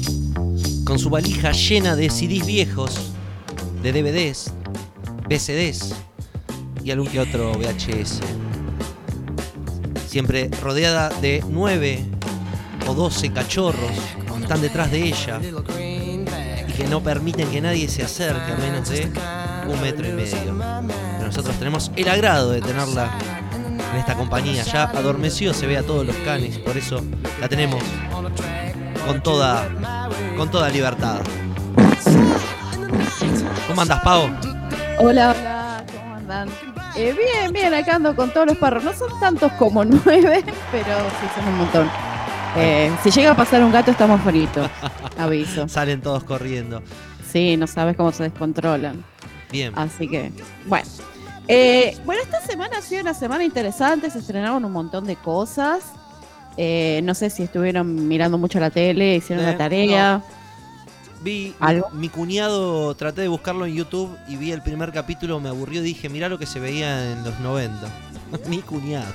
con 0.84 0.96
su 1.00 1.10
valija 1.10 1.50
llena 1.50 1.96
de 1.96 2.10
CDs 2.10 2.46
viejos, 2.46 2.94
de 3.82 3.92
DVDs, 3.92 4.52
VCDs 5.28 5.96
y 6.84 6.92
algún 6.92 7.08
que 7.08 7.18
otro 7.18 7.50
VHS. 7.54 8.20
Siempre 10.06 10.48
rodeada 10.62 11.08
de 11.20 11.42
nueve 11.48 12.04
o 12.86 12.94
doce 12.94 13.32
cachorros 13.32 13.90
que 14.36 14.42
están 14.42 14.60
detrás 14.60 14.92
de 14.92 15.02
ella 15.02 15.40
y 16.68 16.72
que 16.72 16.86
no 16.88 17.02
permiten 17.02 17.50
que 17.50 17.60
nadie 17.60 17.88
se 17.88 18.04
acerque 18.04 18.52
a 18.52 18.56
menos 18.58 18.88
de 18.90 19.10
un 19.66 19.80
metro 19.80 20.06
y 20.08 20.12
medio. 20.12 20.54
Nosotros 21.20 21.56
tenemos 21.56 21.90
el 21.96 22.08
agrado 22.08 22.52
de 22.52 22.60
tenerla 22.60 23.12
en 23.92 23.98
esta 23.98 24.14
compañía. 24.14 24.62
Ya 24.62 24.84
adormeció, 24.84 25.52
se 25.52 25.66
ve 25.66 25.78
a 25.78 25.82
todos 25.82 26.06
los 26.06 26.14
canes, 26.18 26.58
por 26.58 26.76
eso 26.76 27.02
la 27.40 27.48
tenemos 27.48 27.82
con 29.10 29.22
toda, 29.24 29.68
con 30.36 30.48
toda 30.52 30.68
libertad. 30.68 31.20
¿Cómo 33.66 33.82
andas, 33.82 34.00
Pau? 34.04 34.30
Hola, 35.00 35.34
hola, 35.36 35.84
¿cómo 35.92 36.14
andan? 36.14 36.48
Eh, 36.94 37.12
bien, 37.18 37.52
bien, 37.52 37.74
acá 37.74 37.96
ando 37.96 38.14
con 38.14 38.30
todos 38.30 38.46
los 38.46 38.56
perros. 38.56 38.84
No 38.84 38.92
son 38.92 39.08
tantos 39.18 39.50
como 39.54 39.84
nueve, 40.04 40.44
pero 40.70 40.96
sí 41.20 41.26
son 41.34 41.48
un 41.48 41.58
montón. 41.58 41.90
Eh, 42.56 42.92
si 43.02 43.10
llega 43.10 43.32
a 43.32 43.36
pasar 43.36 43.64
un 43.64 43.72
gato, 43.72 43.90
estamos 43.90 44.20
fritos. 44.20 44.70
Aviso. 45.18 45.68
Salen 45.68 46.00
todos 46.00 46.22
corriendo. 46.22 46.80
Sí, 47.32 47.56
no 47.56 47.66
sabes 47.66 47.96
cómo 47.96 48.12
se 48.12 48.24
descontrolan. 48.24 49.04
Bien. 49.50 49.72
Así 49.74 50.06
que, 50.06 50.30
bueno. 50.66 50.88
Eh, 51.48 51.98
bueno, 52.04 52.22
esta 52.22 52.40
semana 52.42 52.78
ha 52.78 52.82
sido 52.82 53.02
una 53.02 53.14
semana 53.14 53.42
interesante. 53.42 54.08
Se 54.08 54.20
estrenaron 54.20 54.64
un 54.64 54.70
montón 54.70 55.04
de 55.04 55.16
cosas. 55.16 55.82
Eh, 56.62 57.00
no 57.04 57.14
sé 57.14 57.30
si 57.30 57.44
estuvieron 57.44 58.06
mirando 58.06 58.36
mucho 58.36 58.60
la 58.60 58.68
tele, 58.68 59.16
hicieron 59.16 59.42
Eh, 59.46 59.52
la 59.52 59.56
tarea. 59.56 60.22
Vi 61.22 61.54
¿Algo? 61.58 61.88
mi 61.94 62.10
cuñado, 62.10 62.94
traté 62.96 63.22
de 63.22 63.28
buscarlo 63.28 63.64
en 63.64 63.74
YouTube 63.74 64.14
y 64.28 64.36
vi 64.36 64.52
el 64.52 64.60
primer 64.60 64.92
capítulo, 64.92 65.40
me 65.40 65.48
aburrió, 65.48 65.80
dije, 65.80 66.10
mirá 66.10 66.28
lo 66.28 66.38
que 66.38 66.44
se 66.44 66.60
veía 66.60 67.12
en 67.12 67.24
los 67.24 67.40
90. 67.40 67.88
mi 68.48 68.58
cuñado. 68.58 69.06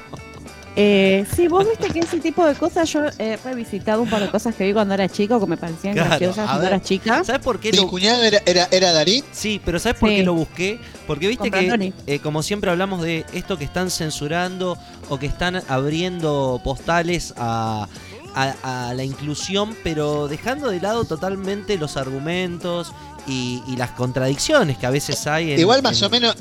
Eh, 0.78 1.26
sí, 1.34 1.48
vos 1.48 1.66
viste 1.68 1.88
que 1.94 2.00
ese 2.00 2.20
tipo 2.20 2.46
de 2.46 2.54
cosas 2.56 2.92
yo 2.92 3.02
he 3.18 3.38
revisitado 3.38 4.02
un 4.02 4.10
par 4.10 4.22
de 4.22 4.30
cosas 4.30 4.54
que 4.56 4.66
vi 4.66 4.74
cuando 4.74 4.94
era 4.94 5.08
chica 5.08 5.38
o 5.38 5.40
que 5.40 5.46
me 5.48 5.56
parecían 5.56 5.94
Claro, 5.94 6.10
graciosas 6.10 6.46
cuando 6.46 6.62
ver. 6.64 6.74
era 6.74 6.82
chica. 6.82 7.24
¿Sabes 7.24 7.42
por 7.42 7.60
qué 7.62 7.72
¿Mi 7.72 7.78
lo, 7.78 7.88
cuñado 7.88 8.22
era, 8.24 8.42
era, 8.46 8.68
era 8.72 8.92
Darín? 8.92 9.24
Sí, 9.32 9.62
pero 9.64 9.80
¿sabes 9.80 9.98
por 9.98 10.10
Sí. 10.10 10.18
qué 10.18 10.24
lo 10.24 10.34
busqué? 10.34 10.80
Porque 11.08 11.28
viste 11.30 11.50
que, 11.50 11.94
eh, 12.08 12.20
como 12.20 12.44
siempre 12.44 12.72
hablamos 12.72 13.02
de 13.02 13.26
esto 13.34 13.58
que 13.58 13.64
están 13.64 13.90
censurando 13.90 14.78
o 15.10 15.18
que 15.18 15.28
están 15.28 15.62
abriendo 15.70 16.60
postales 16.64 17.34
a, 17.38 17.88
a- 18.36 18.90
a 18.90 18.94
la 18.94 19.04
inclusión, 19.06 19.78
pero 19.82 20.28
dejando 20.28 20.70
de 20.70 20.82
lado 20.82 21.06
totalmente 21.06 21.78
los 21.78 21.96
argumentos 21.96 22.92
y, 23.28 23.64
y 23.68 23.78
las 23.78 23.92
contradicciones 23.92 24.78
que 24.78 24.86
a 24.86 24.90
veces 24.92 25.26
hay. 25.26 25.54
En, 25.54 25.60
Igual 25.62 25.82
más 25.82 26.00
en- 26.02 26.06
o 26.06 26.10
menos, 26.10 26.36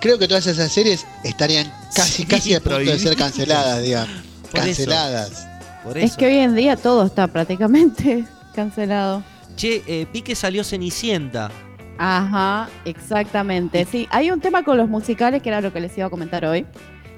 creo 0.00 0.18
que 0.18 0.28
todas 0.28 0.46
esas 0.46 0.70
series 0.72 1.06
estarían 1.24 1.72
casi, 1.94 2.22
Sí, 2.22 2.26
casi 2.26 2.54
a 2.54 2.60
punto 2.60 2.78
de 2.78 2.98
ser 2.98 3.16
canceladas, 3.16 3.82
digamos. 3.82 4.16
Por 4.50 4.60
eso. 4.60 4.66
Canceladas. 4.66 5.46
Es 5.94 6.16
que 6.16 6.26
hoy 6.26 6.36
en 6.38 6.54
día 6.54 6.76
todo 6.76 7.04
está 7.06 7.28
prácticamente 7.28 8.24
cancelado. 8.54 9.22
Che, 9.56 9.82
eh, 9.86 10.06
vi 10.12 10.22
que 10.22 10.34
salió 10.34 10.64
Cenicienta. 10.64 11.50
Ajá, 11.98 12.68
exactamente. 12.84 13.86
Sí, 13.90 14.06
hay 14.10 14.30
un 14.30 14.40
tema 14.40 14.62
con 14.62 14.76
los 14.76 14.88
musicales 14.88 15.42
que 15.42 15.48
era 15.48 15.60
lo 15.60 15.72
que 15.72 15.80
les 15.80 15.96
iba 15.96 16.06
a 16.06 16.10
comentar 16.10 16.44
hoy. 16.44 16.66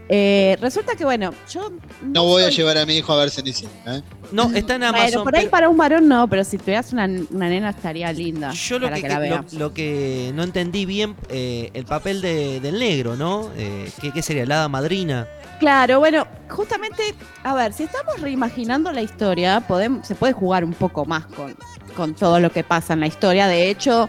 Eh, 0.09 0.57
resulta 0.61 0.95
que, 0.97 1.05
bueno, 1.05 1.35
yo. 1.53 1.71
No 2.03 2.25
voy 2.25 2.43
a 2.43 2.49
llevar 2.49 2.79
a 2.79 2.87
mi 2.87 2.97
hijo 2.97 3.13
a 3.13 3.17
ver 3.17 3.31
Cenicienta. 3.31 3.97
¿eh? 3.99 4.03
No, 4.33 4.51
está 4.55 4.77
en 4.77 4.85
Amazon. 4.85 5.07
Bueno, 5.11 5.25
por 5.25 5.35
ahí 5.37 5.41
pero 5.43 5.51
para 5.51 5.69
un 5.69 5.77
varón 5.77 6.09
no, 6.09 6.27
pero 6.29 6.45
si 6.45 6.57
tuvieras 6.59 6.93
una, 6.93 7.05
una 7.31 7.49
nena 7.49 7.71
estaría 7.71 8.11
linda. 8.13 8.51
yo 8.53 8.79
lo 8.79 8.87
para 8.87 8.97
que, 8.97 9.03
que, 9.03 9.09
la 9.09 9.15
lo, 9.17 9.21
veas. 9.21 9.53
lo 9.53 9.75
que 9.75 10.33
no 10.35 10.43
entendí 10.45 10.87
bien, 10.87 11.15
eh, 11.29 11.71
el 11.75 11.85
papel 11.85 12.21
de- 12.23 12.61
del 12.61 12.79
negro, 12.79 13.17
¿no? 13.17 13.51
Eh, 13.57 13.91
¿qué, 14.01 14.11
qué 14.13 14.23
sería? 14.23 14.47
¿La 14.47 14.57
hada 14.57 14.69
madrina? 14.69 15.27
Claro, 15.61 15.99
bueno, 15.99 16.27
justamente, 16.49 17.03
a 17.43 17.53
ver, 17.55 17.73
si 17.73 17.83
estamos 17.83 18.21
reimaginando 18.21 18.93
la 18.93 19.03
historia, 19.03 19.61
podemos, 19.61 20.07
se 20.07 20.15
puede 20.15 20.33
jugar 20.33 20.65
un 20.65 20.73
poco 20.73 21.05
más 21.05 21.27
con, 21.27 21.55
con 21.97 22.15
todo 22.15 22.39
lo 22.41 22.51
que 22.53 22.63
pasa 22.65 22.93
en 22.95 23.01
la 23.01 23.09
historia. 23.09 23.47
De 23.49 23.69
hecho, 23.69 24.09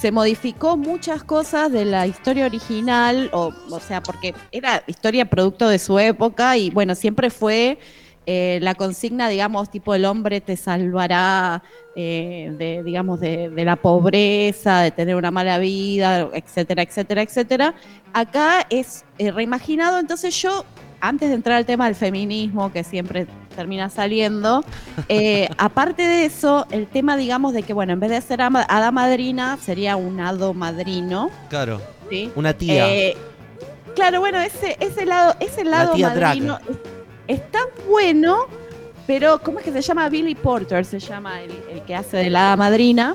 se 0.00 0.12
modificó 0.12 0.78
muchas 0.78 1.22
cosas 1.22 1.70
de 1.70 1.84
la 1.84 2.06
historia 2.06 2.46
original, 2.46 3.28
o, 3.34 3.52
sea, 3.80 4.02
porque 4.02 4.34
era 4.50 4.82
historia 4.86 5.28
producto 5.28 5.68
de 5.68 5.78
su 5.78 5.98
época 5.98 6.56
y 6.56 6.70
bueno, 6.70 6.94
siempre 6.94 7.28
fue 7.28 7.78
eh, 8.24 8.60
la 8.62 8.74
consigna, 8.74 9.28
digamos, 9.28 9.70
tipo 9.70 9.94
el 9.94 10.06
hombre 10.06 10.40
te 10.40 10.56
salvará 10.56 11.62
eh, 11.94 12.50
de, 12.56 12.82
digamos, 12.82 13.20
de, 13.20 13.50
de 13.50 13.64
la 13.66 13.76
pobreza, 13.76 14.80
de 14.80 14.90
tener 14.90 15.16
una 15.16 15.30
mala 15.30 15.58
vida, 15.58 16.30
etcétera, 16.32 16.82
etcétera, 16.82 17.20
etcétera. 17.20 17.74
Acá 18.14 18.66
es 18.70 19.04
eh, 19.18 19.30
reimaginado, 19.30 19.98
entonces 19.98 20.34
yo, 20.40 20.64
antes 21.00 21.28
de 21.28 21.34
entrar 21.34 21.58
al 21.58 21.66
tema 21.66 21.84
del 21.84 21.94
feminismo, 21.94 22.72
que 22.72 22.84
siempre 22.84 23.26
termina 23.60 23.90
saliendo, 23.90 24.64
eh, 25.10 25.46
aparte 25.58 26.00
de 26.00 26.24
eso, 26.24 26.66
el 26.70 26.86
tema, 26.86 27.18
digamos, 27.18 27.52
de 27.52 27.62
que, 27.62 27.74
bueno, 27.74 27.92
en 27.92 28.00
vez 28.00 28.08
de 28.10 28.20
ser 28.22 28.40
hada 28.40 28.90
madrina, 28.90 29.58
sería 29.60 29.96
un 29.96 30.18
hado 30.18 30.54
madrino, 30.54 31.30
Claro, 31.50 31.78
¿sí? 32.08 32.32
una 32.36 32.54
tía. 32.54 32.88
Eh, 32.90 33.16
claro, 33.94 34.20
bueno, 34.20 34.40
ese, 34.40 34.78
ese 34.80 35.04
lado, 35.04 35.34
ese 35.40 35.64
lado 35.64 35.94
Drag. 35.94 36.38
madrino 36.38 36.58
es, 37.28 37.36
es 37.40 37.50
tan 37.50 37.66
bueno, 37.86 38.46
pero 39.06 39.40
¿cómo 39.42 39.58
es 39.58 39.66
que 39.66 39.72
se 39.72 39.82
llama? 39.82 40.08
Billy 40.08 40.34
Porter 40.34 40.82
se 40.86 40.98
llama 40.98 41.42
el, 41.42 41.52
el 41.70 41.82
que 41.82 41.94
hace 41.94 42.16
de 42.16 42.30
la 42.30 42.46
hada 42.46 42.56
madrina. 42.56 43.14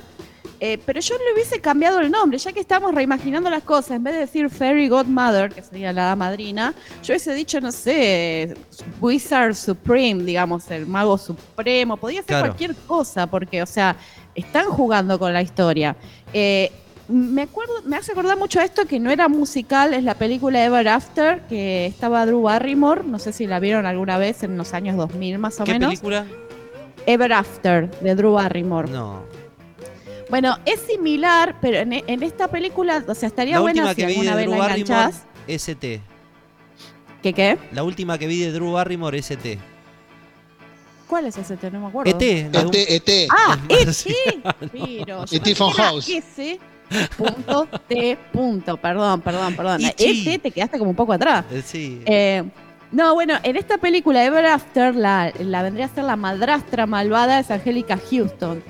Eh, 0.60 0.80
pero 0.86 1.00
yo 1.02 1.16
le 1.18 1.34
hubiese 1.34 1.60
cambiado 1.60 2.00
el 2.00 2.10
nombre, 2.10 2.38
ya 2.38 2.54
que 2.54 2.62
estamos 2.62 2.94
reimaginando 2.96 3.50
las 3.50 3.64
cosas. 3.64 3.92
En 3.92 4.04
vez 4.04 4.14
de 4.14 4.20
decir 4.22 4.50
Fairy 4.50 4.88
Godmother, 4.88 5.52
que 5.52 5.62
sería 5.62 5.92
la 5.92 6.16
madrina, 6.16 6.74
yo 7.04 7.14
hubiese 7.14 7.34
dicho, 7.34 7.60
no 7.60 7.72
sé, 7.72 8.56
Wizard 9.02 9.56
Supreme, 9.56 10.24
digamos, 10.24 10.70
el 10.72 10.86
mago 10.88 11.18
supremo. 11.18 11.98
Podía 11.98 12.20
ser 12.20 12.28
Claro. 12.28 12.46
cualquier 12.48 12.76
cosa, 12.88 13.28
porque, 13.28 13.62
o 13.62 13.66
sea, 13.66 13.96
están 14.34 14.66
jugando 14.68 15.20
con 15.20 15.34
la 15.34 15.42
historia. 15.42 15.96
Eh, 16.34 16.72
me 17.08 17.44
acuerdo, 17.44 17.74
me 17.86 17.98
hace 17.98 18.14
acordar 18.14 18.36
mucho 18.38 18.60
esto 18.62 18.86
que 18.86 19.00
no 19.00 19.12
era 19.12 19.28
musical, 19.28 19.94
es 19.94 20.04
la 20.04 20.16
película 20.16 20.64
Ever 20.66 20.88
After, 20.88 21.42
que 21.48 21.86
estaba 21.86 22.26
Drew 22.26 22.42
Barrymore, 22.42 23.04
no 23.06 23.20
sé 23.20 23.32
si 23.34 23.46
la 23.46 23.60
vieron 23.60 23.86
alguna 23.86 24.18
vez 24.18 24.42
en 24.42 24.58
los 24.58 24.74
años 24.74 24.96
2000 24.98 25.38
más 25.38 25.60
o 25.60 25.66
¿Qué 25.66 25.74
menos. 25.74 25.90
película? 25.90 26.26
Ever 27.06 27.34
After, 27.34 27.92
de 28.00 28.16
Drew 28.16 28.32
Barrymore. 28.34 28.90
No. 28.90 29.22
Bueno, 30.30 30.58
es 30.66 30.80
similar, 30.82 31.56
pero 31.62 31.78
en, 31.78 31.94
en 31.94 32.24
esta 32.24 32.48
película, 32.48 33.04
o 33.08 33.14
sea, 33.16 33.28
estaría 33.28 33.56
La 33.56 33.62
buena 33.62 33.88
última 33.90 33.94
si 33.94 34.02
que 34.02 34.08
vi 34.08 34.26
de 34.26 34.30
alguna 34.32 34.36
vez 34.36 34.46
Drew 34.46 34.56
la 34.56 34.68
Barrymore, 34.68 35.02
enganchás. 35.02 35.24
ST. 35.48 36.02
¿Qué 37.22 37.34
qué? 37.34 37.58
La 37.72 37.84
última 37.84 38.18
que 38.18 38.28
vi 38.28 38.40
de 38.42 38.52
Drew 38.52 38.72
Barrymore, 38.72 39.18
ST. 39.22 39.58
¿Cuál 41.08 41.28
es 41.28 41.38
ese? 41.38 41.56
No 41.72 41.80
me 41.82 41.88
acuerdo. 41.88 42.12
ET. 42.20 42.50
la 42.52 42.60
de 42.62 42.66
un- 42.66 42.76
ET, 42.76 43.10
ET. 43.10 43.28
Ah, 43.30 43.58
Es 43.70 44.06
ET. 44.08 44.14
E.T. 45.32 45.56
House. 45.56 46.10
S. 46.10 46.60
Punto 47.18 47.68
T. 47.88 48.18
Punto. 48.34 48.78
Perdón, 48.78 49.22
perdón, 49.22 49.56
perdón. 49.56 49.82
E.T.. 49.86 50.34
ET 50.34 50.42
te 50.42 50.52
quedaste 50.52 50.78
como 50.80 50.90
un 50.92 50.96
poco 50.96 51.14
atrás. 51.14 51.46
Eh, 51.52 51.62
Sí. 51.64 52.02
Eh, 52.06 52.44
no, 52.92 53.14
bueno, 53.14 53.36
en 53.44 53.56
esta 53.56 53.78
película 53.78 54.24
Ever 54.26 54.46
After 54.46 54.96
la, 54.96 55.32
la 55.40 55.62
vendría 55.64 55.86
a 55.86 55.90
ser 55.90 56.04
la 56.06 56.16
madrastra 56.16 56.86
malvada 56.88 57.40
es 57.40 57.52
Angélica 57.52 58.00
Houston. 58.10 58.64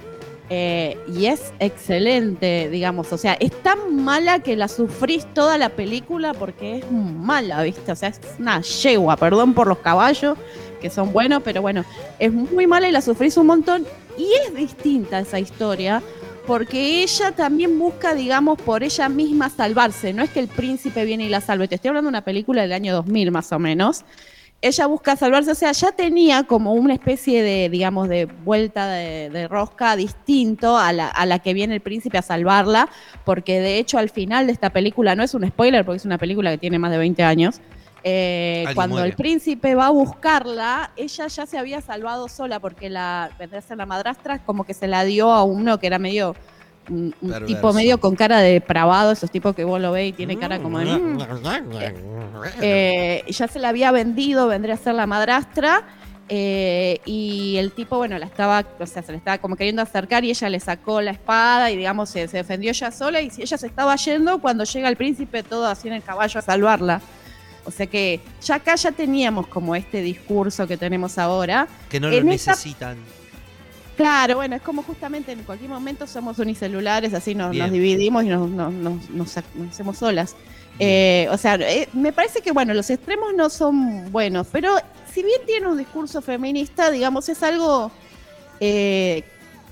Eh, 0.49 0.97
y 1.07 1.25
es 1.25 1.53
excelente, 1.59 2.69
digamos. 2.69 3.11
O 3.11 3.17
sea, 3.17 3.33
es 3.33 3.51
tan 3.63 4.03
mala 4.03 4.39
que 4.39 4.55
la 4.55 4.67
sufrís 4.67 5.25
toda 5.33 5.57
la 5.57 5.69
película 5.69 6.33
porque 6.33 6.77
es 6.77 6.91
mala, 6.91 7.63
¿viste? 7.63 7.91
O 7.91 7.95
sea, 7.95 8.09
es 8.09 8.19
una 8.37 8.61
yegua, 8.61 9.17
perdón 9.17 9.53
por 9.53 9.67
los 9.67 9.79
caballos, 9.79 10.37
que 10.81 10.89
son 10.89 11.11
buenos, 11.11 11.41
pero 11.43 11.61
bueno, 11.61 11.83
es 12.19 12.31
muy 12.31 12.67
mala 12.67 12.87
y 12.87 12.91
la 12.91 13.01
sufrís 13.01 13.37
un 13.37 13.47
montón. 13.47 13.85
Y 14.17 14.29
es 14.45 14.55
distinta 14.55 15.19
esa 15.19 15.39
historia 15.39 16.01
porque 16.45 17.01
ella 17.01 17.31
también 17.31 17.77
busca, 17.79 18.13
digamos, 18.13 18.61
por 18.61 18.83
ella 18.83 19.09
misma 19.09 19.49
salvarse. 19.49 20.13
No 20.13 20.23
es 20.23 20.29
que 20.29 20.39
el 20.39 20.47
príncipe 20.47 21.03
viene 21.05 21.25
y 21.25 21.29
la 21.29 21.41
salve. 21.41 21.67
Te 21.67 21.75
estoy 21.75 21.89
hablando 21.89 22.07
de 22.07 22.11
una 22.11 22.23
película 22.23 22.61
del 22.61 22.73
año 22.73 22.93
2000 22.93 23.31
más 23.31 23.51
o 23.51 23.59
menos. 23.59 24.05
Ella 24.61 24.87
busca 24.87 25.15
salvarse, 25.15 25.51
o 25.51 25.55
sea, 25.55 25.71
ya 25.73 25.91
tenía 25.91 26.43
como 26.43 26.73
una 26.73 26.93
especie 26.93 27.43
de, 27.43 27.69
digamos, 27.69 28.09
de 28.09 28.25
vuelta 28.25 28.87
de, 28.87 29.29
de 29.29 29.47
rosca 29.47 29.95
distinto 29.95 30.77
a 30.77 30.91
la, 30.91 31.07
a 31.07 31.25
la 31.27 31.37
que 31.39 31.53
viene 31.53 31.75
el 31.75 31.81
príncipe 31.81 32.17
a 32.17 32.23
salvarla, 32.23 32.89
porque 33.25 33.59
de 33.59 33.77
hecho 33.77 33.99
al 33.99 34.09
final 34.09 34.47
de 34.47 34.53
esta 34.53 34.71
película, 34.71 35.15
no 35.15 35.21
es 35.21 35.35
un 35.35 35.47
spoiler, 35.47 35.85
porque 35.85 35.97
es 35.97 36.05
una 36.05 36.17
película 36.17 36.49
que 36.51 36.57
tiene 36.57 36.79
más 36.79 36.89
de 36.91 36.97
20 36.97 37.21
años, 37.23 37.61
Eh, 38.07 38.65
cuando 38.75 38.95
muere. 38.95 39.09
el 39.09 39.15
príncipe 39.15 39.75
va 39.75 39.87
a 39.87 39.89
buscarla, 39.91 40.91
ella 40.95 41.27
ya 41.27 41.45
se 41.45 41.57
había 41.57 41.81
salvado 41.81 42.27
sola 42.27 42.59
porque 42.59 42.89
la 42.89 43.29
vendría 43.37 43.59
a 43.59 43.61
ser 43.63 43.77
la 43.77 43.85
madrastra, 43.87 44.43
como 44.45 44.63
que 44.63 44.73
se 44.73 44.87
la 44.87 45.03
dio 45.03 45.31
a 45.31 45.43
uno 45.43 45.79
que 45.79 45.87
era 45.87 45.97
medio 45.99 46.35
un, 46.89 47.13
Perverso. 47.21 47.45
tipo 47.45 47.73
medio 47.73 47.99
con 47.99 48.15
cara 48.15 48.39
de 48.39 48.53
depravado, 48.53 49.11
esos 49.11 49.31
tipos 49.31 49.55
que 49.55 49.63
vos 49.63 49.79
lo 49.81 49.91
veis 49.91 50.13
y 50.13 50.15
tiene 50.17 50.37
cara 50.37 50.59
como 50.59 50.79
de. 50.79 50.85
"Mm". 50.85 51.17
Eh, 52.61 53.23
ya 53.27 53.47
se 53.47 53.59
la 53.59 53.69
había 53.69 53.91
vendido, 53.91 54.47
vendría 54.47 54.75
a 54.75 54.77
ser 54.77 54.95
la 54.95 55.05
madrastra. 55.07 55.83
eh, 56.27 57.01
y 57.05 57.57
el 57.57 57.71
tipo, 57.71 57.97
bueno, 57.97 58.17
la 58.17 58.25
estaba, 58.25 58.65
o 58.79 58.85
sea, 58.87 59.03
se 59.03 59.11
le 59.11 59.19
estaba 59.19 59.37
como 59.37 59.55
queriendo 59.55 59.83
acercar 59.83 60.23
y 60.23 60.31
ella 60.31 60.49
le 60.49 60.59
sacó 60.59 60.99
la 60.99 61.11
espada 61.11 61.69
y, 61.69 61.77
digamos, 61.77 62.09
se, 62.09 62.27
se 62.27 62.37
defendió 62.37 62.71
ella 62.71 62.89
sola. 62.89 63.21
Y 63.21 63.29
si 63.29 63.43
ella 63.43 63.59
se 63.59 63.67
estaba 63.67 63.95
yendo, 63.95 64.39
cuando 64.41 64.63
llega 64.63 64.89
el 64.89 64.95
príncipe, 64.95 65.43
todo 65.43 65.67
así 65.67 65.87
en 65.87 65.93
el 65.93 66.01
caballo 66.01 66.39
a 66.39 66.41
salvarla. 66.41 66.99
O 67.63 67.69
sea 67.69 67.85
que 67.85 68.21
ya 68.41 68.55
acá 68.55 68.73
ya 68.75 68.91
teníamos 68.91 69.45
como 69.45 69.75
este 69.75 70.01
discurso 70.01 70.65
que 70.65 70.77
tenemos 70.77 71.19
ahora. 71.19 71.67
Que 71.89 71.99
no 71.99 72.07
lo 72.09 72.13
esta- 72.15 72.51
necesitan. 72.53 72.97
Claro, 73.95 74.35
bueno, 74.35 74.55
es 74.57 74.61
como 74.61 74.83
justamente 74.83 75.31
en 75.31 75.43
cualquier 75.43 75.69
momento 75.69 76.05
somos 76.05 76.37
unicelulares, 76.39 77.13
así 77.13 77.33
nos, 77.33 77.55
dividimos 77.69 78.23
y 78.25 78.27
nos, 78.27 78.49
nos- 78.49 79.09
nos- 79.09 79.37
hacemos 79.71 79.97
solas. 79.97 80.35
Eh, 80.79 81.27
o 81.31 81.37
sea, 81.37 81.55
eh, 81.55 81.87
me 81.93 82.11
parece 82.11 82.41
que, 82.41 82.51
bueno, 82.51 82.73
los 82.73 82.89
extremos 82.89 83.33
no 83.33 83.49
son 83.49 84.11
buenos, 84.11 84.47
pero 84.51 84.75
si 85.13 85.23
bien 85.23 85.39
tiene 85.45 85.67
un 85.67 85.77
discurso 85.77 86.21
feminista, 86.21 86.91
digamos, 86.91 87.29
es 87.29 87.41
algo 87.43 87.89
eh, 88.59 89.23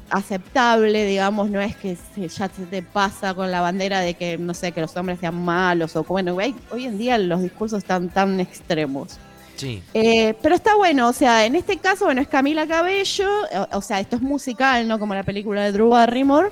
aceptable, 0.09 1.05
digamos, 1.05 1.49
no 1.49 1.59
es 1.59 1.75
que 1.75 1.97
se- 2.15 2.27
ya 2.29 2.47
se 2.49 2.65
te 2.65 2.81
pasa 2.81 3.33
con 3.33 3.51
la 3.51 3.59
bandera 3.61 3.99
de 3.99 4.13
que, 4.13 4.37
no 4.37 4.53
sé, 4.53 4.71
que 4.71 4.79
los 4.81 4.95
hombres 4.95 5.19
sean 5.19 5.35
malos 5.43 5.95
o, 5.95 6.03
bueno, 6.03 6.37
hay- 6.39 6.55
hoy 6.71 6.85
en 6.85 6.97
día 6.97 7.17
los 7.17 7.41
discursos 7.41 7.79
están 7.79 8.09
tan 8.09 8.39
extremos. 8.39 9.17
Sí. 9.55 9.81
Eh, 9.93 10.33
pero 10.41 10.55
está 10.55 10.75
bueno, 10.75 11.07
o 11.09 11.13
sea, 11.13 11.45
en 11.45 11.55
este 11.55 11.77
caso, 11.77 12.05
bueno, 12.05 12.21
es 12.21 12.27
Camila 12.27 12.65
Cabello, 12.67 13.29
o, 13.71 13.77
o 13.77 13.81
sea, 13.81 13.99
esto 13.99 14.15
es 14.15 14.21
musical, 14.21 14.87
no 14.87 14.97
como 14.99 15.13
la 15.13 15.23
película 15.23 15.63
de 15.63 15.71
Drew 15.71 15.89
Barrymore. 15.89 16.49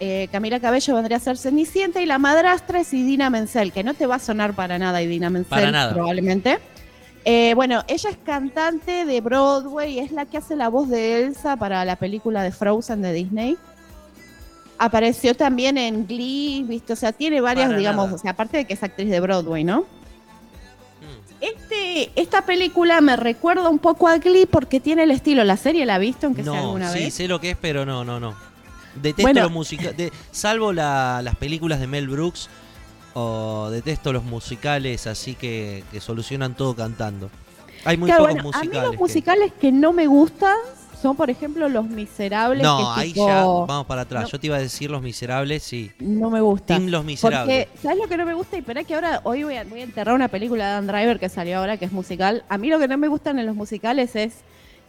Eh, 0.00 0.28
Camila 0.32 0.58
Cabello 0.58 0.94
vendría 0.96 1.18
a 1.18 1.20
ser 1.20 1.36
Cenicienta 1.38 2.00
y 2.00 2.06
la 2.06 2.18
madrastra 2.18 2.80
es 2.80 2.92
Idina 2.92 3.30
Menzel, 3.30 3.70
que 3.72 3.84
no 3.84 3.94
te 3.94 4.06
va 4.06 4.16
a 4.16 4.18
sonar 4.18 4.52
para 4.54 4.76
nada 4.78 5.00
Idina 5.00 5.30
Menzel, 5.30 5.48
Para 5.50 5.70
nada. 5.70 5.92
probablemente. 5.92 6.58
Eh, 7.24 7.52
bueno, 7.54 7.84
ella 7.86 8.10
es 8.10 8.16
cantante 8.24 9.04
de 9.04 9.20
Broadway, 9.20 10.00
es 10.00 10.10
la 10.10 10.26
que 10.26 10.38
hace 10.38 10.56
la 10.56 10.68
voz 10.68 10.88
de 10.88 11.22
Elsa 11.22 11.56
para 11.56 11.84
la 11.84 11.94
película 11.94 12.42
de 12.42 12.50
Frozen 12.50 13.00
de 13.02 13.12
Disney. 13.12 13.56
Apareció 14.78 15.36
también 15.36 15.78
en 15.78 16.06
Glee, 16.08 16.64
¿viste? 16.66 16.92
O 16.94 16.96
sea, 16.96 17.12
tiene 17.12 17.40
varias, 17.40 17.66
Para 17.68 17.78
digamos, 17.78 18.06
nada. 18.06 18.16
o 18.16 18.18
sea, 18.18 18.32
aparte 18.32 18.56
de 18.56 18.64
que 18.64 18.72
es 18.74 18.82
actriz 18.82 19.08
de 19.08 19.20
Broadway, 19.20 19.62
¿no? 19.62 19.84
Este, 21.42 22.12
esta 22.14 22.46
película 22.46 23.00
me 23.00 23.16
recuerda 23.16 23.68
un 23.68 23.80
poco 23.80 24.06
a 24.08 24.18
Glee 24.18 24.46
porque 24.46 24.78
tiene 24.80 25.02
el 25.02 25.10
estilo. 25.10 25.42
¿La 25.44 25.56
serie 25.56 25.84
la 25.84 25.96
ha 25.96 25.98
visto, 25.98 26.26
aunque 26.26 26.44
sea 26.44 26.60
alguna 26.60 26.90
sí, 26.92 27.00
vez? 27.00 27.14
sé 27.14 27.26
lo 27.28 27.40
que 27.40 27.50
es, 27.50 27.56
pero 27.60 27.84
no, 27.84 28.04
no, 28.04 28.20
no. 28.20 28.34
Detesto 28.94 29.22
Bueno. 29.22 29.40
los 29.42 29.50
musicales. 29.52 30.12
salvo 30.30 30.72
la- 30.72 31.20
las 31.22 31.34
películas 31.36 31.80
de 31.80 31.86
Mel 31.88 32.08
Brooks, 32.08 32.48
o 33.14 33.68
detesto 33.70 34.12
los 34.12 34.22
musicales, 34.24 35.06
así 35.06 35.34
que, 35.34 35.82
que 35.90 36.00
solucionan 36.00 36.54
todo 36.56 36.74
cantando. 36.76 37.28
Hay 37.84 37.96
muy 37.96 38.06
Claro, 38.08 38.24
pocos 38.28 38.34
bueno, 38.42 38.50
a 38.56 38.60
mí 38.60 38.66
musicales. 38.68 38.90
que- 38.92 38.96
musicales 38.98 39.52
que 39.60 39.72
no 39.72 39.92
me 39.92 40.06
gustan 40.06 40.56
son, 41.02 41.16
por 41.16 41.28
ejemplo, 41.28 41.68
Los 41.68 41.86
Miserables. 41.86 42.62
No, 42.62 42.94
que 42.94 43.00
ahí 43.00 43.12
tipo- 43.12 43.26
ya 43.26 43.44
vamos 43.44 43.86
para 43.86 44.02
atrás. 44.02 44.22
no. 44.24 44.28
Yo 44.28 44.40
te 44.40 44.46
iba 44.46 44.56
a 44.56 44.60
decir 44.60 44.90
Los 44.90 45.02
Miserables, 45.02 45.62
sí. 45.62 45.90
No 45.98 46.30
me 46.30 46.40
gusta. 46.40 46.76
Team 46.76 46.86
Los 46.88 47.04
Miserables. 47.04 47.66
Porque, 47.66 47.78
¿sabes 47.82 47.98
lo 47.98 48.08
que 48.08 48.16
no 48.16 48.24
me 48.24 48.34
gusta? 48.34 48.56
Y 48.56 48.60
espera 48.60 48.84
que 48.84 48.94
ahora, 48.94 49.20
hoy 49.24 49.42
voy 49.44 49.56
a, 49.56 49.64
voy 49.64 49.80
a 49.80 49.84
enterrar 49.84 50.14
una 50.14 50.28
película 50.28 50.64
de 50.66 50.72
Dan 50.72 50.86
Driver 50.86 51.18
que 51.18 51.28
salió 51.28 51.58
ahora, 51.58 51.76
que 51.76 51.84
es 51.84 51.92
musical. 51.92 52.44
A 52.48 52.56
mí 52.58 52.68
lo 52.68 52.78
que 52.78 52.88
no 52.88 52.96
me 52.96 53.08
gustan 53.08 53.38
en 53.38 53.46
los 53.46 53.56
musicales 53.56 54.14
es 54.16 54.34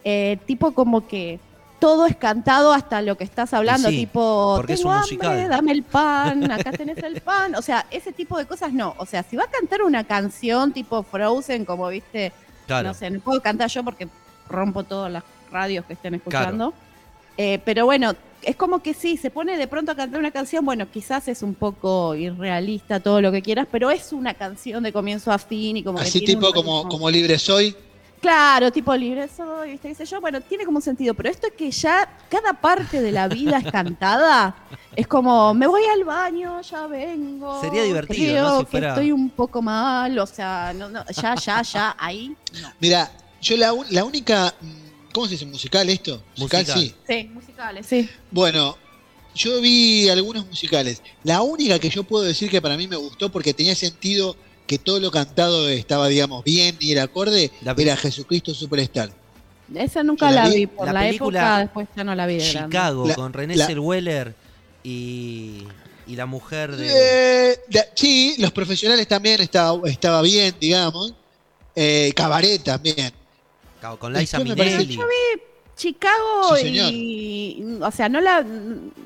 eh, 0.04 0.38
tipo 0.46 0.72
como 0.72 1.06
que 1.08 1.40
todo 1.80 2.06
es 2.06 2.16
cantado 2.16 2.72
hasta 2.72 3.02
lo 3.02 3.16
que 3.18 3.24
estás 3.24 3.52
hablando, 3.52 3.90
sí, 3.90 3.96
tipo, 3.96 4.54
porque 4.56 4.72
es 4.74 4.80
tengo 4.80 4.90
un 4.90 4.96
hambre, 4.96 5.16
musical". 5.16 5.48
dame 5.50 5.72
el 5.72 5.82
pan, 5.82 6.50
acá 6.50 6.72
tenés 6.72 6.96
el 6.98 7.20
pan. 7.20 7.54
O 7.56 7.62
sea, 7.62 7.84
ese 7.90 8.12
tipo 8.12 8.38
de 8.38 8.46
cosas 8.46 8.72
no. 8.72 8.94
O 8.98 9.04
sea, 9.06 9.22
si 9.22 9.36
va 9.36 9.44
a 9.44 9.50
cantar 9.50 9.82
una 9.82 10.04
canción 10.04 10.72
tipo 10.72 11.02
Frozen, 11.02 11.64
como 11.66 11.88
viste, 11.88 12.32
Claro. 12.66 12.88
no 12.88 12.94
sé, 12.94 13.10
no 13.10 13.20
puedo 13.20 13.40
cantar 13.42 13.68
yo 13.68 13.82
porque 13.84 14.08
rompo 14.48 14.84
todas 14.84 15.12
las 15.12 15.24
radios 15.54 15.84
que 15.86 15.92
estén 15.94 16.14
escuchando. 16.14 16.74
Eh, 17.38 17.58
pero 17.64 17.84
bueno, 17.86 18.12
es 18.42 18.56
como 18.56 18.80
que 18.80 18.92
sí, 18.92 19.16
se 19.16 19.30
pone 19.30 19.56
de 19.56 19.66
pronto 19.66 19.92
a 19.92 19.94
cantar 19.94 20.20
una 20.20 20.30
canción, 20.30 20.64
bueno, 20.64 20.90
quizás 20.90 21.26
es 21.28 21.42
un 21.42 21.54
poco 21.54 22.14
irrealista, 22.14 23.00
todo 23.00 23.20
lo 23.20 23.32
que 23.32 23.40
quieras, 23.40 23.66
pero 23.70 23.90
es 23.90 24.12
una 24.12 24.34
canción 24.34 24.82
de 24.82 24.92
comienzo 24.92 25.32
a 25.32 25.38
fin 25.38 25.76
y 25.78 25.82
como 25.84 25.98
Así 25.98 26.20
tipo 26.24 26.52
como, 26.52 26.86
como 26.88 27.08
libre 27.10 27.38
soy. 27.38 27.74
Claro, 28.20 28.70
tipo 28.72 28.94
libre 28.96 29.28
soy, 29.28 29.72
¿viste? 29.72 29.94
sé 29.94 30.06
yo, 30.06 30.18
bueno, 30.20 30.40
tiene 30.40 30.64
como 30.64 30.78
un 30.78 30.82
sentido, 30.82 31.12
pero 31.14 31.28
esto 31.28 31.46
es 31.48 31.52
que 31.54 31.70
ya 31.70 32.08
cada 32.30 32.54
parte 32.54 33.02
de 33.02 33.12
la 33.12 33.28
vida 33.28 33.58
es 33.58 33.70
cantada, 33.70 34.54
es 34.96 35.06
como, 35.06 35.52
me 35.54 35.66
voy 35.66 35.82
al 35.92 36.04
baño, 36.04 36.60
ya 36.62 36.86
vengo. 36.86 37.60
Sería 37.60 37.82
divertido, 37.82 38.32
creo 38.32 38.44
¿no? 38.48 38.58
Si 38.60 38.64
que 38.64 38.70
fuera- 38.70 38.88
estoy 38.90 39.12
un 39.12 39.28
poco 39.30 39.60
mal, 39.60 40.18
o 40.18 40.26
sea, 40.26 40.72
no, 40.74 40.88
no, 40.88 41.04
ya, 41.06 41.34
ya, 41.34 41.62
ya, 41.62 41.96
ahí, 41.98 42.34
no. 42.62 42.68
Mira, 42.80 43.10
yo 43.42 43.56
la, 43.56 43.72
la 43.90 44.04
única. 44.04 44.54
¿Cómo 45.14 45.26
se 45.26 45.32
dice? 45.34 45.46
¿Musical 45.46 45.88
esto? 45.88 46.22
Musical, 46.36 46.62
Musical. 46.66 46.82
sí. 46.82 46.94
Sí, 47.08 47.30
musicales, 47.32 47.86
sí. 47.86 48.10
Bueno, 48.32 48.76
yo 49.34 49.60
vi 49.60 50.08
algunos 50.08 50.44
musicales. 50.46 51.00
La 51.22 51.40
única 51.42 51.78
que 51.78 51.88
yo 51.88 52.02
puedo 52.04 52.24
decir 52.24 52.50
que 52.50 52.60
para 52.60 52.76
mí 52.76 52.88
me 52.88 52.96
gustó 52.96 53.30
porque 53.30 53.54
tenía 53.54 53.74
sentido 53.76 54.36
que 54.66 54.78
todo 54.78 54.98
lo 54.98 55.10
cantado 55.10 55.68
estaba, 55.68 56.08
digamos, 56.08 56.42
bien 56.42 56.76
y 56.80 56.90
era 56.92 57.04
acorde, 57.04 57.50
La- 57.62 57.74
era 57.78 57.96
Jesucristo 57.96 58.52
Superstar. 58.54 59.12
Esa 59.74 60.02
nunca 60.02 60.30
la 60.30 60.42
la 60.44 60.48
vi. 60.50 60.56
vi, 60.56 60.66
por 60.66 60.86
La 60.86 60.92
la, 60.92 61.00
película 61.00 61.38
época, 61.40 61.58
después 61.60 61.88
ya 61.96 62.04
no 62.04 62.14
la 62.14 62.26
vi 62.26 62.34
de. 62.36 62.50
Chicago, 62.50 63.06
La- 63.08 63.14
con 63.14 63.32
René 63.32 63.56
Zellweger 63.56 64.34
y, 64.82 65.62
y 66.06 66.16
la 66.16 66.26
mujer 66.26 66.76
de... 66.76 67.52
Eh, 67.52 67.58
sí, 67.94 68.34
los 68.38 68.52
profesionales 68.52 69.06
también 69.08 69.40
estaba, 69.40 69.88
estaba 69.88 70.20
bien, 70.22 70.54
digamos. 70.60 71.14
Eh, 71.76 72.12
Cabaret 72.14 72.62
también. 72.62 73.12
Con 73.98 74.12
Liza 74.12 74.38
parece- 74.38 74.54
Minnelli. 74.56 74.96
Yo 74.96 75.02
vi 75.02 75.42
Chicago 75.76 76.56
Sí, 76.56 76.68
y, 77.58 77.64
o 77.80 77.90
sea, 77.90 78.08
no 78.08 78.20
la, 78.20 78.44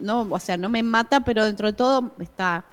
no, 0.00 0.26
o 0.30 0.38
sea, 0.38 0.56
no 0.56 0.68
me 0.68 0.82
mata, 0.82 1.20
pero 1.20 1.44
dentro 1.44 1.66
de 1.68 1.72
todo 1.72 2.12
está 2.20 2.64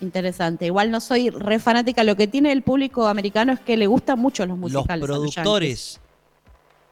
interesante. 0.00 0.66
Igual 0.66 0.90
no 0.90 1.00
soy 1.00 1.30
re 1.30 1.58
fanática. 1.58 2.02
Lo 2.04 2.16
que 2.16 2.26
tiene 2.26 2.50
el 2.52 2.62
público 2.62 3.06
americano 3.06 3.52
es 3.52 3.60
que 3.60 3.76
le 3.76 3.86
gustan 3.86 4.18
mucho 4.18 4.44
los 4.46 4.58
musicales. 4.58 5.00
los. 5.06 5.10
Es, 5.10 5.34
productores. 5.34 6.00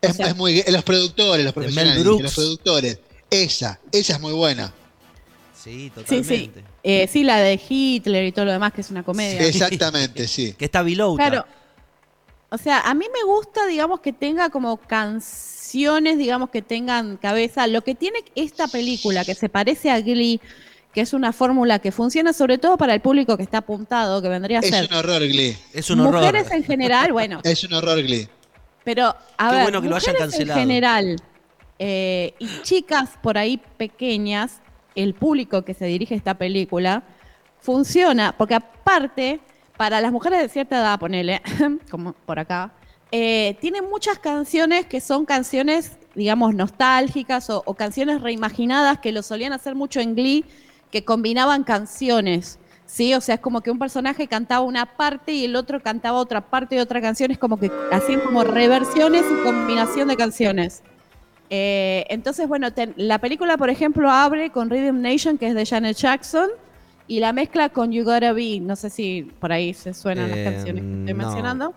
O 0.03 0.12
sea- 0.12 0.29
es 0.29 0.37
muy, 0.37 0.62
los 0.69 0.83
productores, 0.85 1.45
los 1.45 1.53
profesionales, 1.55 2.05
Brooks. 2.05 2.23
los 2.23 2.35
productores. 2.35 3.01
Esa, 3.31 3.81
esa 3.93 4.12
es 4.15 4.20
muy 4.20 4.33
buena. 4.33 4.73
Sí, 5.55 5.91
totalmente. 5.95 6.37
sí. 6.37 6.51
Eh, 6.85 7.09
sí, 7.12 7.25
la 7.25 7.39
de 7.39 7.61
Hitler 7.69 8.25
y 8.27 8.33
todo 8.33 8.45
lo 8.45 8.53
demás, 8.53 8.73
que 8.73 8.81
es 8.81 8.91
una 8.91 9.03
comedia. 9.03 9.41
Exactamente, 9.45 10.29
sí. 10.29 10.55
Que 10.57 10.66
está 10.66 10.83
Vilouta. 10.83 11.29
Claro. 11.29 11.47
O 12.51 12.57
sea, 12.59 12.81
a 12.81 12.95
mí 12.95 13.05
me 13.12 13.25
gusta, 13.31 13.66
digamos, 13.66 14.01
que 14.01 14.12
tenga 14.12 14.49
como 14.51 14.79
canciones, 14.79 16.16
digamos, 16.19 16.51
que 16.51 16.62
tengan 16.62 17.16
cabeza. 17.19 17.66
Lo 17.66 17.83
que 17.83 17.95
tiene 17.95 18.20
esta 18.35 18.69
película, 18.69 19.25
que 19.25 19.35
se 19.35 19.49
parece 19.49 19.91
a 19.91 20.01
Glee, 20.01 20.41
que 20.95 21.03
es 21.03 21.12
una 21.12 21.33
fórmula 21.33 21.79
que 21.79 21.93
funciona 21.93 22.33
sobre 22.33 22.57
todo 22.57 22.79
para 22.79 22.95
el 22.95 23.01
público 23.01 23.37
que 23.37 23.43
está 23.43 23.59
apuntado, 23.59 24.23
que 24.23 24.29
vendría 24.29 24.59
a 24.61 24.62
Es 24.62 24.70
ser 24.70 24.89
un 24.91 24.97
horror, 24.97 25.20
Glee. 25.29 25.57
Es 25.75 25.91
un 25.91 26.01
horror. 26.01 26.20
mujeres 26.23 26.51
en 26.51 26.65
general, 26.65 27.12
bueno, 27.12 27.41
Es 27.45 27.62
un 27.65 27.75
horror, 27.75 28.03
Glee. 28.03 28.29
pero 28.85 29.15
a 29.37 29.51
Qué 29.51 29.55
ver, 29.57 29.62
bueno 29.65 29.83
que 29.83 29.89
lo 29.89 29.97
hayan 29.97 30.15
mujeres 30.15 30.31
cancelado. 30.33 30.61
en 30.61 30.66
general 30.69 31.16
eh, 31.79 32.35
y 32.39 32.49
chicas 32.62 33.11
por 33.23 33.37
ahí 33.37 33.61
pequeñas, 33.77 34.61
el 34.95 35.15
público 35.15 35.65
que 35.65 35.75
se 35.75 35.85
dirige 35.85 36.15
a 36.15 36.16
esta 36.16 36.35
película 36.39 37.03
funciona, 37.61 38.35
porque 38.37 38.55
aparte, 38.55 39.41
para 39.78 40.02
las 40.02 40.12
mujeres 40.12 40.42
de 40.42 40.48
cierta 40.50 40.76
edad, 40.78 40.98
ponele, 40.98 41.40
como 41.90 42.12
por 42.12 42.38
acá, 42.38 42.72
eh, 43.10 43.56
tiene 43.62 43.80
muchas 43.80 44.18
canciones 44.18 44.84
que 44.84 45.00
son 45.00 45.24
canciones, 45.24 45.92
digamos, 46.14 46.55
nostálgicas 46.55 47.48
o, 47.48 47.62
canciones 47.74 48.20
reimaginadas 48.20 48.98
que 48.98 49.12
lo 49.12 49.22
solían 49.22 49.55
hacer 49.55 49.74
mucho 49.74 50.00
en 50.00 50.14
Glee, 50.14 50.44
que 50.90 51.05
combinaban 51.05 51.64
canciones. 51.64 52.59
Sí, 52.86 53.14
o 53.14 53.20
sea, 53.20 53.36
es 53.36 53.40
como 53.40 53.60
que 53.60 53.70
un 53.70 53.78
personaje 53.78 54.26
cantaba 54.26 54.62
una 54.62 54.84
parte 54.96 55.32
y 55.32 55.44
el 55.44 55.56
otro 55.56 55.80
cantaba 55.80 56.18
otra 56.18 56.40
parte 56.40 56.74
de 56.74 56.82
otra 56.82 57.00
canción, 57.00 57.30
es 57.30 57.38
como 57.38 57.59
que 57.59 57.70
hacían 57.92 58.20
como 58.20 58.44
reversiones 58.44 59.24
y 59.30 59.42
combinación 59.44 60.09
de 60.09 60.16
canciones. 60.16 60.82
Eh, 61.50 62.05
entonces, 62.09 62.48
bueno, 62.48 62.72
ten- 62.72 62.94
la 62.96 63.18
película, 63.18 63.56
por 63.56 63.70
ejemplo, 63.70 64.10
abre 64.10 64.50
con 64.50 64.68
Rhythm 64.70 65.00
Nation, 65.00 65.38
que 65.38 65.48
es 65.48 65.55
de 65.55 65.64
Janet 65.64 65.96
Jackson, 65.96 66.48
y 67.09 67.18
la 67.20 67.32
mezcla 67.32 67.70
con 67.70 67.90
You 67.90 68.05
Gotta 68.05 68.32
Be. 68.32 68.60
No 68.60 68.76
sé 68.76 68.90
si 68.90 69.22
por 69.40 69.51
ahí 69.52 69.74
se 69.74 69.94
suenan 69.94 70.30
Eh, 70.30 70.44
las 70.44 70.52
canciones 70.55 70.82
que 70.85 71.01
estoy 71.01 71.14
no. 71.14 71.24
mencionando. 71.24 71.74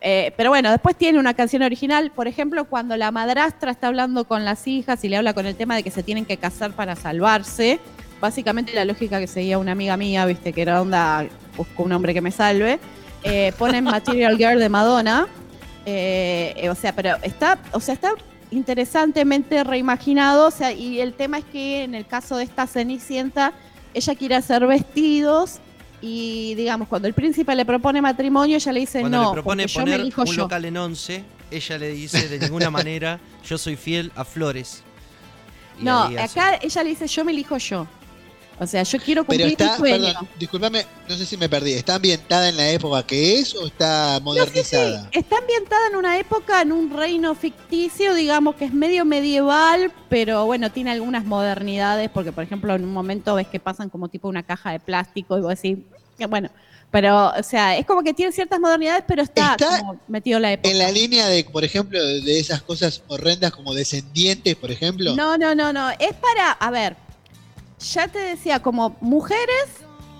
Eh, 0.00 0.32
pero 0.36 0.50
bueno, 0.50 0.70
después 0.70 0.94
tiene 0.96 1.18
una 1.18 1.34
canción 1.34 1.62
original, 1.62 2.12
por 2.12 2.28
ejemplo, 2.28 2.64
cuando 2.66 2.96
la 2.96 3.10
madrastra 3.10 3.70
está 3.72 3.88
hablando 3.88 4.24
con 4.26 4.44
las 4.44 4.66
hijas 4.68 5.02
y 5.04 5.08
le 5.08 5.16
habla 5.16 5.32
con 5.34 5.46
el 5.46 5.56
tema 5.56 5.74
de 5.74 5.82
que 5.82 5.90
se 5.90 6.02
tienen 6.04 6.24
que 6.24 6.36
casar 6.36 6.72
para 6.72 6.94
salvarse. 6.94 7.80
Básicamente 8.20 8.72
la 8.74 8.84
lógica 8.84 9.18
que 9.20 9.26
seguía 9.26 9.58
una 9.58 9.72
amiga 9.72 9.96
mía, 9.96 10.24
viste, 10.26 10.52
que 10.52 10.62
era 10.62 10.80
onda, 10.82 11.26
busco 11.56 11.82
un 11.84 11.92
hombre 11.92 12.12
que 12.14 12.20
me 12.20 12.30
salve. 12.30 12.78
eh, 13.24 13.52
ponen 13.58 13.84
Material 13.84 14.36
Girl 14.36 14.58
de 14.60 14.68
Madonna. 14.68 15.26
eh, 15.86 16.52
eh, 16.56 16.68
o 16.70 16.74
sea, 16.74 16.92
pero 16.94 17.16
está, 17.22 17.58
o 17.72 17.80
sea, 17.80 17.94
está 17.94 18.12
interesantemente 18.50 19.64
reimaginado. 19.64 20.46
O 20.48 20.50
sea, 20.50 20.72
y 20.72 21.00
el 21.00 21.14
tema 21.14 21.38
es 21.38 21.44
que 21.46 21.82
en 21.82 21.94
el 21.94 22.06
caso 22.06 22.36
de 22.36 22.44
esta 22.44 22.66
Cenicienta, 22.66 23.52
ella 23.98 24.14
quiere 24.14 24.34
hacer 24.36 24.66
vestidos. 24.66 25.58
Y 26.00 26.54
digamos, 26.54 26.86
cuando 26.88 27.08
el 27.08 27.14
príncipe 27.14 27.54
le 27.56 27.64
propone 27.64 28.00
matrimonio, 28.00 28.56
ella 28.56 28.72
le 28.72 28.80
dice 28.80 29.00
Cuando 29.00 29.18
no, 29.18 29.24
le 29.30 29.32
propone 29.34 29.62
porque 29.64 29.72
yo 29.74 29.78
me 29.80 29.84
poner 29.86 30.00
elijo 30.00 30.22
un 30.22 30.26
yo. 30.28 30.42
local 30.42 30.64
en 30.64 30.76
11, 30.76 31.24
ella 31.50 31.78
le 31.78 31.88
dice 31.90 32.28
de 32.28 32.38
ninguna 32.38 32.70
manera, 32.78 33.18
yo 33.44 33.58
soy 33.58 33.74
fiel 33.76 34.12
a 34.14 34.24
Flores. 34.24 34.82
Y 35.80 35.84
No, 35.84 36.02
acá 36.04 36.58
ella 36.62 36.82
le 36.84 36.90
dice 36.90 37.06
yo 37.08 37.24
me 37.24 37.32
elijo 37.32 37.58
yo. 37.58 37.86
O 38.60 38.66
sea, 38.66 38.82
yo 38.82 38.98
quiero 38.98 39.24
Pero 39.24 39.44
cumplir 39.44 39.52
está, 39.52 39.72
mi 39.72 39.78
sueño. 39.78 40.06
perdón, 40.06 40.28
discúlpame, 40.38 40.86
no 41.08 41.16
sé 41.16 41.26
si 41.26 41.36
me 41.36 41.48
perdí. 41.48 41.72
¿Está 41.72 41.94
ambientada 41.94 42.48
en 42.48 42.56
la 42.56 42.70
época 42.70 43.04
que 43.04 43.38
es 43.38 43.54
o 43.54 43.66
está 43.66 44.18
modernizada? 44.22 45.08
Está 45.12 45.38
ambientada 45.38 45.86
en 45.88 45.96
una 45.96 46.18
época, 46.18 46.62
en 46.62 46.72
un 46.72 46.90
reino 46.90 47.34
ficticio, 47.34 48.14
digamos 48.14 48.56
que 48.56 48.64
es 48.64 48.72
medio 48.72 49.04
medieval, 49.04 49.92
pero 50.08 50.44
bueno, 50.46 50.72
tiene 50.72 50.90
algunas 50.90 51.24
modernidades, 51.24 52.10
porque 52.10 52.32
por 52.32 52.44
ejemplo 52.44 52.74
en 52.74 52.84
un 52.84 52.92
momento 52.92 53.34
ves 53.34 53.46
que 53.46 53.60
pasan 53.60 53.90
como 53.90 54.08
tipo 54.08 54.28
una 54.28 54.42
caja 54.42 54.72
de 54.72 54.80
plástico 54.80 55.38
y 55.38 55.40
vos 55.40 55.50
decís, 55.50 55.78
que 56.18 56.26
bueno, 56.26 56.50
pero 56.90 57.28
o 57.38 57.42
sea, 57.42 57.76
es 57.76 57.86
como 57.86 58.02
que 58.02 58.14
tiene 58.14 58.32
ciertas 58.32 58.58
modernidades, 58.58 59.04
pero 59.06 59.22
está, 59.22 59.52
Está 59.52 59.80
como 59.80 60.00
metido 60.08 60.38
en 60.38 60.42
la 60.42 60.52
época. 60.52 60.70
En 60.70 60.78
la 60.78 60.90
línea 60.90 61.28
de, 61.28 61.44
por 61.44 61.62
ejemplo, 61.64 62.02
de 62.02 62.40
esas 62.40 62.62
cosas 62.62 63.02
horrendas 63.08 63.52
como 63.52 63.74
descendientes, 63.74 64.56
por 64.56 64.70
ejemplo. 64.70 65.14
No, 65.14 65.36
no, 65.36 65.54
no, 65.54 65.72
no, 65.72 65.90
es 65.90 66.14
para, 66.14 66.52
a 66.52 66.70
ver, 66.70 66.96
ya 67.78 68.08
te 68.08 68.18
decía, 68.18 68.60
como 68.60 68.96
mujeres 69.00 69.66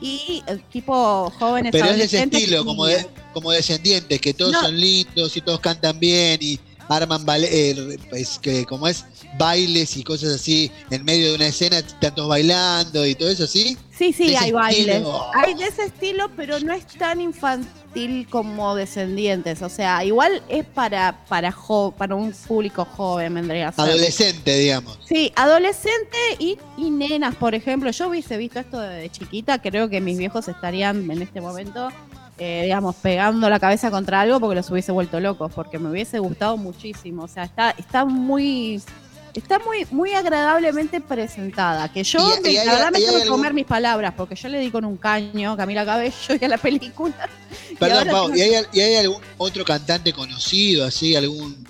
y 0.00 0.42
eh, 0.46 0.58
tipo 0.70 1.30
jóvenes 1.38 1.72
Pero 1.72 1.86
es 1.86 1.96
de 1.98 2.04
ese 2.04 2.22
estilo, 2.22 2.64
como, 2.64 2.86
de, 2.86 3.06
como 3.32 3.50
descendientes, 3.50 4.20
que 4.20 4.32
todos 4.34 4.52
No. 4.52 4.60
son 4.62 4.80
lindos 4.80 5.36
y 5.36 5.40
todos 5.40 5.60
cantan 5.60 5.98
bien 5.98 6.38
y 6.40 6.60
arman 6.88 7.24
eh, 7.42 7.98
pues, 8.10 8.38
que 8.38 8.64
como 8.64 8.88
es 8.88 9.04
bailes 9.38 9.96
y 9.96 10.02
cosas 10.04 10.34
así 10.34 10.70
en 10.90 11.04
medio 11.04 11.28
de 11.30 11.34
una 11.36 11.46
escena, 11.48 11.78
están 11.78 12.14
todos 12.14 12.28
bailando 12.28 13.04
y 13.06 13.14
todo 13.14 13.28
eso, 13.30 13.46
¿sí? 13.46 13.76
Sí, 13.96 14.12
sí, 14.12 14.36
hay 14.36 14.52
bailes. 14.52 15.02
Hay 15.34 15.54
de 15.54 15.64
ese 15.66 15.84
estilo, 15.86 16.30
pero 16.36 16.60
no 16.60 16.72
es 16.72 16.86
tan 16.86 17.20
infantil 17.20 18.28
como 18.30 18.76
Descendientes. 18.76 19.60
O 19.62 19.68
sea, 19.68 20.04
igual 20.04 20.40
es 20.48 20.64
para, 20.64 21.24
para, 21.28 21.50
jo- 21.50 21.92
para 21.98 22.14
un 22.14 22.32
público 22.32 22.84
joven, 22.84 23.34
vendría 23.34 23.68
a 23.68 23.72
ser. 23.72 23.84
Adolescente, 23.86 24.56
digamos. 24.56 25.00
Sí, 25.04 25.32
adolescente 25.34 26.16
y, 26.38 26.58
y 26.76 26.90
nenas, 26.90 27.34
por 27.34 27.56
ejemplo. 27.56 27.90
Yo 27.90 28.08
hubiese 28.08 28.36
visto 28.36 28.60
esto 28.60 28.78
de 28.80 29.10
chiquita, 29.10 29.60
creo 29.60 29.88
que 29.88 30.00
mis 30.00 30.16
viejos 30.16 30.46
estarían 30.46 31.10
en 31.10 31.20
este 31.22 31.40
momento, 31.40 31.88
eh, 32.38 32.62
digamos, 32.64 32.94
pegando 32.96 33.48
la 33.50 33.58
cabeza 33.60 33.90
contra 33.90 34.20
algo 34.20 34.40
porque 34.40 34.54
los 34.56 34.70
hubiese 34.70 34.92
vuelto 34.92 35.20
locos, 35.20 35.52
porque 35.54 35.78
me 35.78 35.90
hubiese 35.90 36.18
gustado 36.18 36.56
muchísimo. 36.56 37.24
O 37.24 37.28
sea, 37.28 37.44
está, 37.44 37.70
está 37.76 38.04
muy... 38.04 38.80
Está 39.34 39.58
muy, 39.60 39.86
muy 39.90 40.14
agradablemente 40.14 41.00
presentada. 41.00 41.92
Que 41.92 42.02
yo, 42.02 42.18
Y- 42.18 42.38
y 42.38 42.42
me- 42.54 42.58
hay- 42.60 42.66
la 42.66 42.72
verdad, 42.72 42.90
me 42.90 42.98
y 42.98 43.04
tengo 43.04 43.18
que 43.20 43.26
comer 43.26 43.54
mis 43.54 43.66
palabras, 43.66 44.14
porque 44.16 44.34
yo 44.34 44.48
le 44.48 44.58
di 44.58 44.70
con 44.70 44.84
un 44.84 44.96
caño 44.96 45.52
a 45.52 45.56
Camila 45.56 45.84
Cabello 45.84 46.14
y 46.40 46.44
a 46.44 46.48
la 46.48 46.58
película. 46.58 47.14
Y 47.70 47.74
Perdón, 47.76 47.98
ahora 47.98 48.10
Pau, 48.12 48.26
tengo- 48.30 48.36
¿y 48.38 48.40
hay, 48.42 48.64
y 48.72 48.80
hay 48.80 48.96
algún 48.96 49.20
otro 49.36 49.64
cantante 49.64 50.12
conocido, 50.12 50.86
así, 50.86 51.14
algún... 51.14 51.64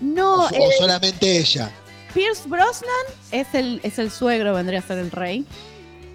No, 0.00 0.46
o, 0.46 0.50
eh, 0.50 0.58
o 0.60 0.70
solamente 0.78 1.38
ella? 1.38 1.70
Pierce 2.14 2.48
Brosnan 2.48 2.90
es 3.30 3.46
el, 3.54 3.80
es 3.82 3.98
el 3.98 4.10
suegro, 4.10 4.54
vendría 4.54 4.78
a 4.80 4.82
ser 4.82 4.98
el 4.98 5.10
rey. 5.10 5.44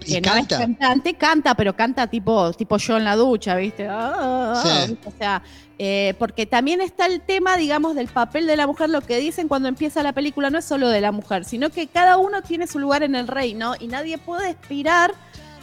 ¿Y 0.10 0.22
que 0.22 0.30
no 0.30 0.36
es 0.36 0.48
canta? 0.48 0.58
cantante, 0.58 1.14
canta, 1.16 1.56
pero 1.56 1.76
canta 1.76 2.08
tipo, 2.08 2.52
tipo 2.54 2.78
yo 2.78 2.98
en 2.98 3.04
la 3.04 3.16
ducha, 3.16 3.56
¿viste? 3.56 3.88
Ah, 3.88 4.14
ah, 4.16 4.54
ah, 4.56 4.86
Sí. 4.88 4.98
O 5.06 5.12
sea, 5.18 5.42
eh, 5.82 6.14
porque 6.20 6.46
también 6.46 6.82
está 6.82 7.06
el 7.06 7.22
tema, 7.22 7.56
digamos, 7.56 7.96
del 7.96 8.08
papel 8.10 8.48
de 8.48 8.58
la 8.58 8.68
mujer. 8.68 8.90
Lo 8.90 9.00
que 9.02 9.18
dicen 9.18 9.48
cuando 9.48 9.70
empieza 9.70 10.04
la 10.04 10.12
película 10.12 10.50
no 10.50 10.58
es 10.58 10.66
solo 10.66 10.90
de 10.90 11.00
la 11.00 11.14
mujer, 11.14 11.46
sino 11.46 11.70
que 11.70 11.88
cada 11.88 12.18
uno 12.18 12.42
tiene 12.42 12.68
su 12.68 12.80
lugar 12.80 13.02
en 13.04 13.16
el 13.16 13.28
reino 13.28 13.76
y 13.80 13.88
nadie 13.88 14.18
puede 14.18 14.50
aspirar 14.50 15.14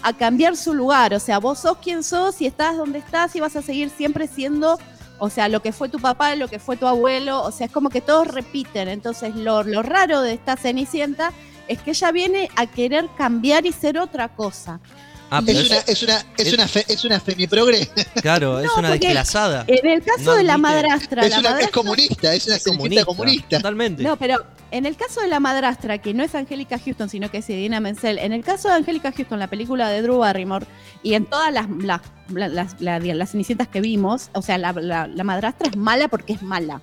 a 0.03 0.13
cambiar 0.15 0.57
su 0.57 0.73
lugar. 0.73 1.13
O 1.13 1.21
sea, 1.21 1.39
vos 1.39 1.59
sos 1.59 1.77
quien 1.79 2.03
sos 2.03 2.41
y 2.41 2.47
estás 2.47 2.77
donde 2.79 2.99
estás 2.99 3.37
y 3.37 3.41
vas 3.41 3.57
a 3.57 3.63
seguir 3.63 3.91
siempre 3.91 4.27
siendo, 4.27 4.79
o 5.19 5.29
sea, 5.29 5.49
lo 5.49 5.61
que 5.61 5.73
fue 5.73 5.89
tu 5.91 5.99
papá, 5.99 6.35
lo 6.35 6.49
que 6.49 6.59
fue 6.59 6.79
tu 6.79 6.87
abuelo. 6.87 7.43
O 7.43 7.53
sea, 7.53 7.67
es 7.67 7.73
como 7.73 7.91
que 7.91 8.01
todos 8.01 8.27
repiten. 8.27 8.89
Entonces, 8.89 9.35
lo, 9.35 9.65
lo 9.65 9.83
raro 9.83 10.23
de 10.23 10.33
esta 10.33 10.57
Cenicienta 10.57 11.33
es 11.69 11.79
que 11.81 11.91
ella 11.91 12.13
viene 12.13 12.49
a 12.57 12.67
querer 12.67 13.09
cambiar 13.17 13.67
y 13.67 13.73
ser 13.73 13.99
otra 13.99 14.29
cosa. 14.29 14.81
Ah, 15.29 15.43
pero 15.45 15.59
Es 15.59 15.67
una, 15.71 15.79
es 15.81 16.03
una, 16.05 16.25
es 16.39 16.53
una, 16.53 16.69
fe- 16.69 16.85
es 16.87 17.05
una 17.05 17.19
femiprogre. 17.19 17.89
claro, 18.23 18.61
es 18.61 18.71
una 18.77 18.91
desclasada. 18.93 19.65
En 19.67 19.85
el 19.89 20.01
caso 20.05 20.23
No 20.23 20.35
de 20.37 20.45
la 20.45 20.57
madrastra, 20.57 21.25
Es, 21.27 21.31
la 21.33 21.41
una, 21.41 21.61
es 21.61 21.71
comunista, 21.71 22.33
es 22.33 22.47
una 22.47 22.55
Es 22.57 22.63
cenicienta 22.63 23.05
comunista. 23.05 23.57
Totalmente. 23.57 24.05
No, 24.05 24.17
pero 24.17 24.45
en 24.71 24.87
el 24.87 24.97
caso 24.97 25.21
de 25.21 25.27
la 25.27 25.41
madrastra, 25.41 25.99
que 25.99 26.15
no 26.15 26.23
es 26.23 26.33
Angélica 26.37 26.79
Houston, 26.79 27.09
sino 27.09 27.29
que 27.29 27.39
es 27.39 27.51
Idina 27.51 27.81
Menzel, 27.81 28.19
en 28.21 28.33
el 28.33 28.45
caso 28.45 28.69
de 28.69 28.75
Angélica 28.75 29.11
Houston, 29.11 29.41
la 29.41 29.49
película 29.49 29.89
de 29.89 30.01
Drew 30.03 30.19
Barrymore, 30.19 30.65
y 31.03 31.15
en 31.15 31.27
todas 31.27 31.53
las, 31.53 31.67
las, 31.81 32.03
las, 32.29 32.81
la- 32.81 33.01
las 33.01 33.31
cenicientas 33.33 33.67
que 33.67 33.81
vimos, 33.81 34.31
o 34.33 34.43
sea, 34.43 34.59
la, 34.59 34.73
la- 34.75 35.09
la 35.09 35.25
madrastra 35.25 35.69
es 35.69 35.77
mala 35.77 36.07
porque 36.07 36.35
es 36.35 36.43
mala. 36.43 36.81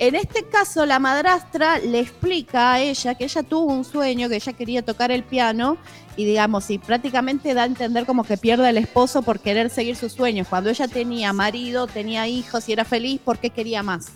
En 0.00 0.14
este 0.14 0.44
caso, 0.44 0.86
la 0.86 1.00
madrastra 1.00 1.78
le 1.78 1.98
explica 1.98 2.74
a 2.74 2.80
ella 2.80 3.16
que 3.16 3.24
ella 3.24 3.42
tuvo 3.42 3.72
un 3.72 3.84
sueño, 3.84 4.28
que 4.28 4.36
ella 4.36 4.52
quería 4.52 4.82
tocar 4.82 5.10
el 5.10 5.24
piano, 5.24 5.76
y 6.16 6.24
digamos, 6.24 6.70
y 6.70 6.78
prácticamente 6.78 7.52
da 7.52 7.64
a 7.64 7.66
entender 7.66 8.06
como 8.06 8.22
que 8.22 8.36
pierde 8.36 8.68
el 8.70 8.78
esposo 8.78 9.22
por 9.22 9.40
querer 9.40 9.70
seguir 9.70 9.96
sus 9.96 10.12
sueños. 10.12 10.46
Cuando 10.48 10.70
ella 10.70 10.86
tenía 10.86 11.32
marido, 11.32 11.88
tenía 11.88 12.28
hijos 12.28 12.68
y 12.68 12.72
era 12.72 12.84
feliz, 12.84 13.20
¿por 13.24 13.38
qué 13.38 13.50
quería 13.50 13.82
más? 13.82 14.06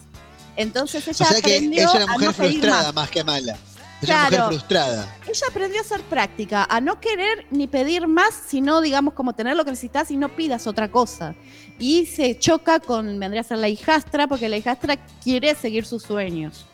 Entonces 0.56 1.06
ella 1.08 1.26
O 1.26 1.28
sea 1.28 1.40
que 1.40 1.56
aprendió 1.56 1.88
es 1.88 1.94
una 1.94 2.04
a 2.04 2.06
mujer 2.12 2.28
no 2.28 2.34
frustrada 2.34 2.84
más. 2.84 2.94
más 2.94 3.10
que 3.10 3.24
mala. 3.24 3.56
Es 4.02 4.08
Claro. 4.08 4.28
una 4.28 4.44
mujer 4.44 4.58
frustrada. 4.58 5.16
Ella 5.26 5.46
aprendió 5.48 5.80
a 5.80 5.84
ser 5.84 6.00
práctica, 6.02 6.66
a 6.68 6.80
no 6.80 7.00
querer 7.00 7.46
ni 7.50 7.66
pedir 7.68 8.06
más, 8.08 8.34
sino, 8.46 8.80
digamos, 8.80 9.14
como 9.14 9.32
tener 9.32 9.56
lo 9.56 9.64
que 9.64 9.70
necesitas 9.70 10.10
y 10.10 10.16
no 10.16 10.28
pidas 10.28 10.66
otra 10.66 10.90
cosa. 10.90 11.34
Y 11.78 12.06
se 12.06 12.38
choca 12.38 12.80
con, 12.80 13.18
vendría 13.18 13.40
a 13.40 13.44
ser 13.44 13.58
la 13.58 13.68
hijastra, 13.68 14.26
porque 14.26 14.48
la 14.48 14.56
hijastra 14.56 14.96
quiere 15.22 15.54
seguir 15.54 15.86
sus 15.86 16.02
sueños. 16.02 16.66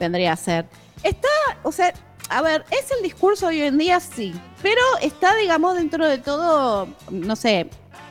Vendría 0.00 0.32
a 0.32 0.36
ser. 0.36 0.66
Está, 1.02 1.28
o 1.62 1.72
sea, 1.72 1.92
a 2.28 2.42
ver, 2.42 2.64
es 2.70 2.90
el 2.96 3.02
discurso 3.02 3.48
hoy 3.48 3.60
en 3.62 3.78
día, 3.78 4.00
sí, 4.00 4.32
pero 4.62 4.80
está, 5.00 5.34
digamos, 5.36 5.76
dentro 5.76 6.06
de 6.06 6.18
todo, 6.18 6.88
no 7.10 7.36
sé, 7.36 7.68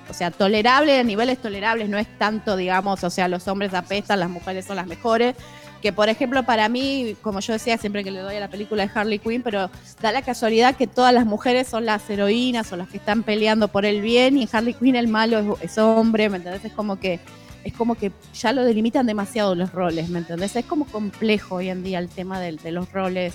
o 0.10 0.14
sea, 0.14 0.32
tolerable, 0.32 1.00
a 1.00 1.04
niveles 1.04 1.42
tolerables, 1.42 1.88
no 1.90 1.98
es 1.98 2.08
tanto, 2.18 2.56
digamos, 2.56 3.04
o 3.04 3.10
sea, 3.10 3.28
los 3.28 3.48
hombres 3.48 3.74
apestan, 3.74 4.20
las 4.22 4.30
mujeres 4.30 4.66
son 4.66 4.78
las 4.78 4.88
mejores. 4.88 5.36
Que 5.82 5.94
por 5.94 6.10
ejemplo, 6.10 6.44
para 6.44 6.70
mí, 6.70 7.16
como 7.22 7.40
yo 7.40 7.54
decía 7.54 7.78
siempre 7.78 8.04
que 8.04 8.12
le 8.12 8.20
doy 8.20 8.36
a 8.36 8.40
la 8.40 8.50
película 8.50 8.86
de 8.86 8.92
Harley 8.94 9.20
Quinn, 9.20 9.44
pero 9.44 9.70
da 10.02 10.12
la 10.12 10.22
casualidad 10.24 10.76
que 10.76 10.88
todas 10.88 11.14
las 11.14 11.26
mujeres 11.26 11.68
son 11.68 11.86
las 11.86 12.10
heroínas 12.10 12.72
o 12.74 12.78
las 12.78 12.90
que 12.90 12.98
están 12.98 13.22
peleando 13.24 13.68
por 13.68 13.86
el 13.86 14.02
bien, 14.02 14.38
y 14.38 14.44
en 14.44 14.50
Harley 14.52 14.74
Quinn 14.74 14.96
el 14.96 15.08
malo 15.08 15.58
es, 15.62 15.78
hombre, 15.78 16.30
¿me 16.30 16.38
entendés? 16.38 16.66
Es 16.66 16.74
como 16.74 17.00
que 17.00 17.20
es 17.64 17.74
como 17.74 17.96
que 17.96 18.14
ya 18.34 18.54
lo 18.54 18.64
delimitan 18.64 19.06
demasiado 19.06 19.54
los 19.54 19.74
roles, 19.74 20.08
¿me 20.10 20.20
entendés? 20.20 20.56
Es 20.56 20.66
como 20.66 20.86
complejo 20.86 21.56
hoy 21.56 21.70
en 21.70 21.84
día 21.84 22.00
el 22.00 22.08
tema 22.08 22.40
del- 22.40 22.58
de 22.58 22.72
los 22.72 22.90
roles 22.94 23.34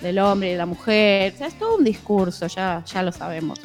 del 0.00 0.18
hombre 0.20 0.48
y 0.48 0.52
de 0.52 0.58
la 0.58 0.66
mujer. 0.66 1.34
O 1.34 1.38
sea, 1.38 1.46
es 1.48 1.58
todo 1.58 1.76
un 1.76 1.82
discurso, 1.84 2.46
ya, 2.46 2.84
ya 2.86 3.02
lo 3.02 3.10
sabemos. 3.10 3.58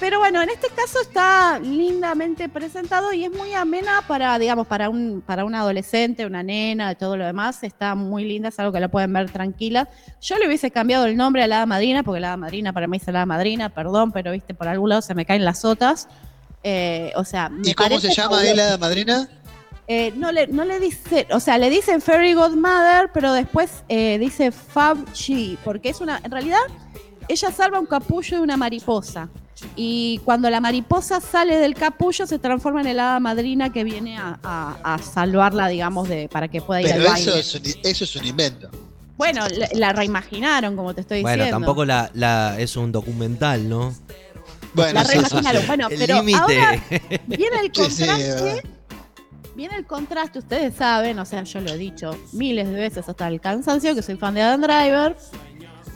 Pero 0.00 0.18
bueno, 0.18 0.40
en 0.40 0.48
este 0.48 0.68
caso 0.68 0.98
está 1.02 1.58
lindamente 1.58 2.48
presentado 2.48 3.12
y 3.12 3.26
es 3.26 3.30
muy 3.30 3.52
amena 3.52 4.02
para, 4.08 4.38
digamos, 4.38 4.66
para 4.66 4.88
un, 4.88 5.22
para 5.24 5.44
un 5.44 5.54
adolescente, 5.54 6.24
una 6.24 6.42
nena, 6.42 6.88
de 6.88 6.94
todo 6.94 7.18
lo 7.18 7.26
demás. 7.26 7.62
Está 7.62 7.94
muy 7.94 8.24
linda, 8.24 8.48
es 8.48 8.58
algo 8.58 8.72
que 8.72 8.80
la 8.80 8.88
pueden 8.88 9.12
ver 9.12 9.30
tranquila. 9.30 9.90
Yo 10.22 10.38
le 10.38 10.46
hubiese 10.46 10.70
cambiado 10.70 11.04
el 11.04 11.18
nombre 11.18 11.42
a 11.42 11.46
la 11.46 11.66
madrina, 11.66 12.02
porque 12.02 12.20
la 12.20 12.38
madrina 12.38 12.72
para 12.72 12.86
mí 12.86 12.96
es 12.96 13.06
la 13.08 13.26
madrina, 13.26 13.68
perdón, 13.68 14.10
pero 14.10 14.32
viste, 14.32 14.54
por 14.54 14.68
algún 14.68 14.88
lado 14.88 15.02
se 15.02 15.14
me 15.14 15.26
caen 15.26 15.44
las 15.44 15.60
sotas. 15.60 16.08
Eh, 16.62 17.12
o 17.14 17.24
sea, 17.24 17.50
me 17.50 17.68
¿Y 17.68 17.74
cómo 17.74 18.00
se 18.00 18.14
llama 18.14 18.42
él, 18.42 18.56
la 18.56 18.78
madrina? 18.78 19.28
Eh, 19.86 20.14
no, 20.16 20.32
le, 20.32 20.46
no 20.46 20.64
le 20.64 20.80
dice, 20.80 21.26
o 21.30 21.40
sea, 21.40 21.58
le 21.58 21.68
dicen 21.68 22.00
Fairy 22.00 22.32
Godmother, 22.32 23.10
pero 23.12 23.34
después 23.34 23.82
eh, 23.88 24.18
dice 24.18 24.50
Fab 24.50 25.12
She, 25.12 25.58
porque 25.62 25.90
es 25.90 26.00
una, 26.00 26.20
en 26.24 26.30
realidad, 26.30 26.60
ella 27.28 27.50
salva 27.50 27.78
un 27.78 27.86
capullo 27.86 28.38
de 28.38 28.42
una 28.42 28.56
mariposa. 28.56 29.28
Y 29.76 30.20
cuando 30.24 30.48
la 30.50 30.60
mariposa 30.60 31.20
sale 31.20 31.56
del 31.58 31.74
capullo, 31.74 32.26
se 32.26 32.38
transforma 32.38 32.80
en 32.80 32.86
el 32.88 33.00
hada 33.00 33.20
madrina 33.20 33.72
que 33.72 33.84
viene 33.84 34.18
a, 34.18 34.38
a- 34.42 34.94
a 34.94 34.98
salvarla, 34.98 35.68
digamos, 35.68 36.08
de, 36.08 36.28
para 36.28 36.48
que 36.48 36.60
pueda 36.60 36.80
ir 36.82 36.88
Pero 36.88 37.10
al 37.10 37.18
eso 37.20 37.30
baile. 37.30 37.40
es, 37.40 37.54
un, 37.54 37.62
eso 37.84 38.04
es 38.04 38.16
un 38.16 38.24
invento. 38.24 38.70
Bueno, 39.16 39.46
la, 39.48 39.68
la 39.74 39.92
reimaginaron, 39.92 40.76
como 40.76 40.94
te 40.94 41.02
estoy 41.02 41.22
Bueno, 41.22 41.44
diciendo. 41.44 41.64
tampoco 41.66 41.84
la, 41.84 42.10
la- 42.14 42.58
es 42.58 42.76
un 42.76 42.90
documental, 42.92 43.68
¿no? 43.68 43.94
Bueno, 44.72 44.92
La 44.94 45.04
reimaginaron. 45.04 45.66
Bueno, 45.66 45.88
El 45.90 45.98
pero 45.98 46.16
límite. 46.16 46.38
ahora 46.38 46.82
viene 47.26 47.56
el 47.62 47.70
Sí, 47.74 47.90
sí, 47.90 48.06
contraste. 48.06 48.62
Viene 49.56 49.76
el 49.76 49.84
contraste, 49.84 50.38
ustedes 50.38 50.74
saben, 50.76 51.18
o 51.18 51.26
sea, 51.26 51.42
yo 51.42 51.60
lo 51.60 51.70
he 51.72 51.76
dicho 51.76 52.16
miles 52.32 52.68
de 52.68 52.74
veces 52.74 53.06
hasta 53.08 53.28
el 53.28 53.40
cansancio, 53.42 53.94
que 53.94 54.00
soy 54.00 54.16
fan 54.16 54.32
de 54.34 54.40
Adam 54.42 54.62
Driver. 54.62 55.16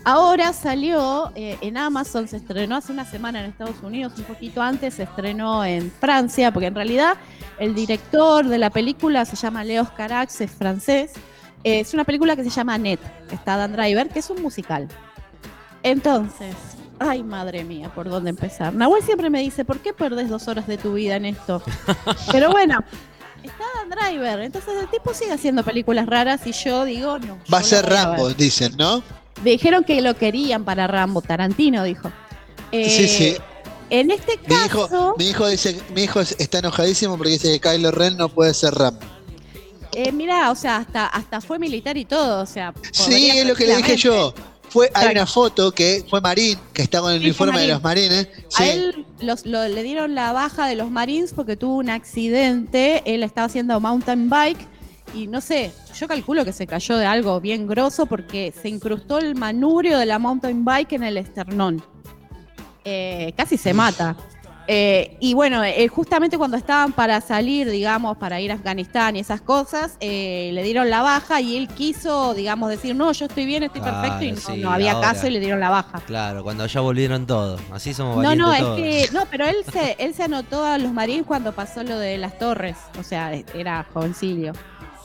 Ahora 0.04 0.52
salió 0.52 1.32
eh, 1.34 1.56
en 1.62 1.78
Amazon, 1.78 2.28
se 2.28 2.36
estrenó 2.36 2.76
hace 2.76 2.92
una 2.92 3.06
semana 3.06 3.40
en 3.40 3.46
Estados 3.46 3.76
Unidos, 3.82 4.12
un 4.18 4.24
poquito 4.24 4.60
antes 4.60 4.94
se 4.94 5.04
estrenó 5.04 5.64
en 5.64 5.90
Francia, 5.90 6.52
porque 6.52 6.66
en 6.66 6.74
realidad 6.74 7.16
el 7.58 7.74
director 7.74 8.46
de 8.46 8.58
la 8.58 8.68
película 8.68 9.24
se 9.24 9.36
llama 9.36 9.64
Leos 9.64 9.90
Carax, 9.90 10.42
es 10.42 10.50
francés. 10.50 11.12
Eh, 11.64 11.80
es 11.80 11.94
una 11.94 12.04
película 12.04 12.36
que 12.36 12.44
se 12.44 12.50
llama 12.50 12.76
Net, 12.76 13.00
está 13.30 13.56
Dan 13.56 13.72
Driver, 13.72 14.10
que 14.10 14.18
es 14.18 14.28
un 14.28 14.42
musical. 14.42 14.88
Entonces, 15.82 16.54
ay 16.98 17.22
madre 17.22 17.64
mía, 17.64 17.90
¿por 17.94 18.10
dónde 18.10 18.28
empezar? 18.28 18.74
Nahuel 18.74 19.02
siempre 19.02 19.30
me 19.30 19.40
dice, 19.40 19.64
¿por 19.64 19.78
qué 19.78 19.94
perdés 19.94 20.28
dos 20.28 20.48
horas 20.48 20.66
de 20.66 20.76
tu 20.76 20.92
vida 20.92 21.16
en 21.16 21.24
esto? 21.24 21.62
Pero 22.30 22.50
bueno, 22.50 22.84
está 23.42 23.64
Dan 23.76 23.88
Driver, 23.88 24.40
entonces 24.40 24.74
el 24.78 24.88
tipo 24.88 25.14
sigue 25.14 25.32
haciendo 25.32 25.64
películas 25.64 26.04
raras 26.04 26.46
y 26.46 26.52
yo 26.52 26.84
digo, 26.84 27.18
no. 27.18 27.38
Va 27.52 27.58
a 27.58 27.62
ser. 27.62 27.86
Rambo, 27.86 28.28
dicen, 28.34 28.74
¿no? 28.76 29.02
Dijeron 29.42 29.84
que 29.84 30.00
lo 30.00 30.14
querían 30.16 30.64
para 30.64 30.86
Rambo, 30.86 31.20
Tarantino 31.22 31.82
dijo. 31.84 32.10
Eh, 32.72 32.88
Sí, 32.88 33.08
sí. 33.08 33.36
En 33.90 34.10
este 34.10 34.38
Mi 34.38 34.46
caso, 34.46 34.86
hijo, 34.86 35.14
mi 35.18 35.28
hijo 35.28 35.46
dice, 35.48 35.80
mi 35.94 36.04
hijo 36.04 36.20
es- 36.20 36.34
está 36.38 36.58
enojadísimo 36.60 37.16
porque 37.16 37.32
dice 37.32 37.52
que 37.52 37.60
Kylo 37.60 37.90
Ren 37.90 38.16
no 38.16 38.28
puede 38.28 38.54
ser 38.54 38.74
Rambo. 38.74 39.00
eh, 39.92 40.10
mirá, 40.10 40.50
o 40.50 40.54
sea, 40.56 40.78
hasta, 40.78 41.06
hasta 41.06 41.40
fue 41.40 41.58
militar 41.58 41.96
y 41.96 42.04
todo, 42.04 42.42
o 42.42 42.46
sea. 42.46 42.74
Sí, 42.90 43.30
es 43.30 43.46
lo 43.46 43.54
que 43.54 43.66
le 43.66 43.76
dije 43.76 43.96
yo. 43.96 44.34
Fue, 44.68 44.90
hay 44.92 45.12
una 45.12 45.24
foto 45.26 45.70
que 45.70 46.04
fue 46.10 46.20
Marín, 46.20 46.58
que 46.72 46.82
está 46.82 47.00
con 47.00 47.12
el 47.12 47.20
Sí, 47.20 47.26
uniforme 47.26 47.60
de 47.60 47.68
los 47.68 47.80
marines. 47.82 48.26
A 48.56 48.66
él 48.66 49.06
los- 49.20 49.46
lo- 49.46 49.68
le 49.68 49.82
dieron 49.84 50.16
la 50.16 50.32
baja 50.32 50.66
de 50.66 50.74
los 50.74 50.90
Marines 50.90 51.32
porque 51.32 51.56
tuvo 51.56 51.76
un 51.76 51.90
accidente. 51.90 53.02
Él 53.06 53.22
estaba 53.22 53.46
haciendo 53.46 53.78
mountain 53.78 54.28
bike 54.28 54.66
y 55.14 55.26
no 55.26 55.40
sé, 55.40 55.72
yo 55.94 56.08
calculo 56.08 56.44
que 56.44 56.52
se 56.52 56.66
cayó 56.66 56.96
de 56.96 57.06
algo 57.06 57.40
bien 57.40 57.66
grosso 57.66 58.06
porque 58.06 58.52
se 58.60 58.68
incrustó 58.68 59.18
el 59.18 59.34
manubrio 59.34 59.98
de 59.98 60.06
la 60.06 60.18
mountain 60.18 60.64
bike 60.64 60.92
en 60.94 61.02
el 61.04 61.16
esternón. 61.16 61.82
Eh, 62.84 63.32
casi 63.36 63.56
se 63.56 63.72
mata. 63.72 64.16
Eh, 64.66 65.18
y 65.20 65.34
bueno, 65.34 65.62
eh, 65.62 65.86
justamente 65.88 66.38
cuando 66.38 66.56
estaban 66.56 66.92
para 66.92 67.20
salir, 67.20 67.68
digamos, 67.70 68.16
para 68.16 68.40
ir 68.40 68.50
a 68.50 68.54
Afganistán 68.54 69.14
y 69.14 69.20
esas 69.20 69.42
cosas, 69.42 69.96
eh, 70.00 70.50
le 70.54 70.62
dieron 70.62 70.88
la 70.88 71.02
baja 71.02 71.40
y 71.42 71.56
él 71.58 71.68
quiso, 71.68 72.32
digamos, 72.32 72.70
decir, 72.70 72.96
no, 72.96 73.12
yo 73.12 73.26
estoy 73.26 73.44
bien, 73.44 73.62
estoy 73.62 73.82
Claro, 73.82 74.00
perfecto 74.00 74.24
y 74.24 74.32
no, 74.32 74.40
sí, 74.40 74.62
no 74.62 74.70
había 74.70 74.92
ahora. 74.92 75.12
caso 75.12 75.26
y 75.26 75.30
le 75.30 75.40
dieron 75.40 75.60
la 75.60 75.68
baja. 75.68 76.00
Claro, 76.06 76.42
cuando 76.42 76.64
ya 76.66 76.80
volvieron 76.80 77.26
todos. 77.26 77.60
Así 77.72 77.92
somos 77.92 78.22
No, 78.22 78.34
no, 78.34 78.54
es 78.54 78.62
que, 78.62 79.08
no, 79.12 79.26
pero 79.30 79.44
él 79.46 79.56
se, 79.70 79.96
él 79.98 80.14
se 80.14 80.22
anotó 80.22 80.64
a 80.64 80.78
los 80.78 80.92
Marines 80.92 81.26
cuando 81.26 81.52
pasó 81.52 81.82
lo 81.82 81.98
de 81.98 82.16
las 82.16 82.38
torres, 82.38 82.76
o 82.98 83.02
sea, 83.02 83.34
era 83.34 83.86
jovencillo, 83.92 84.52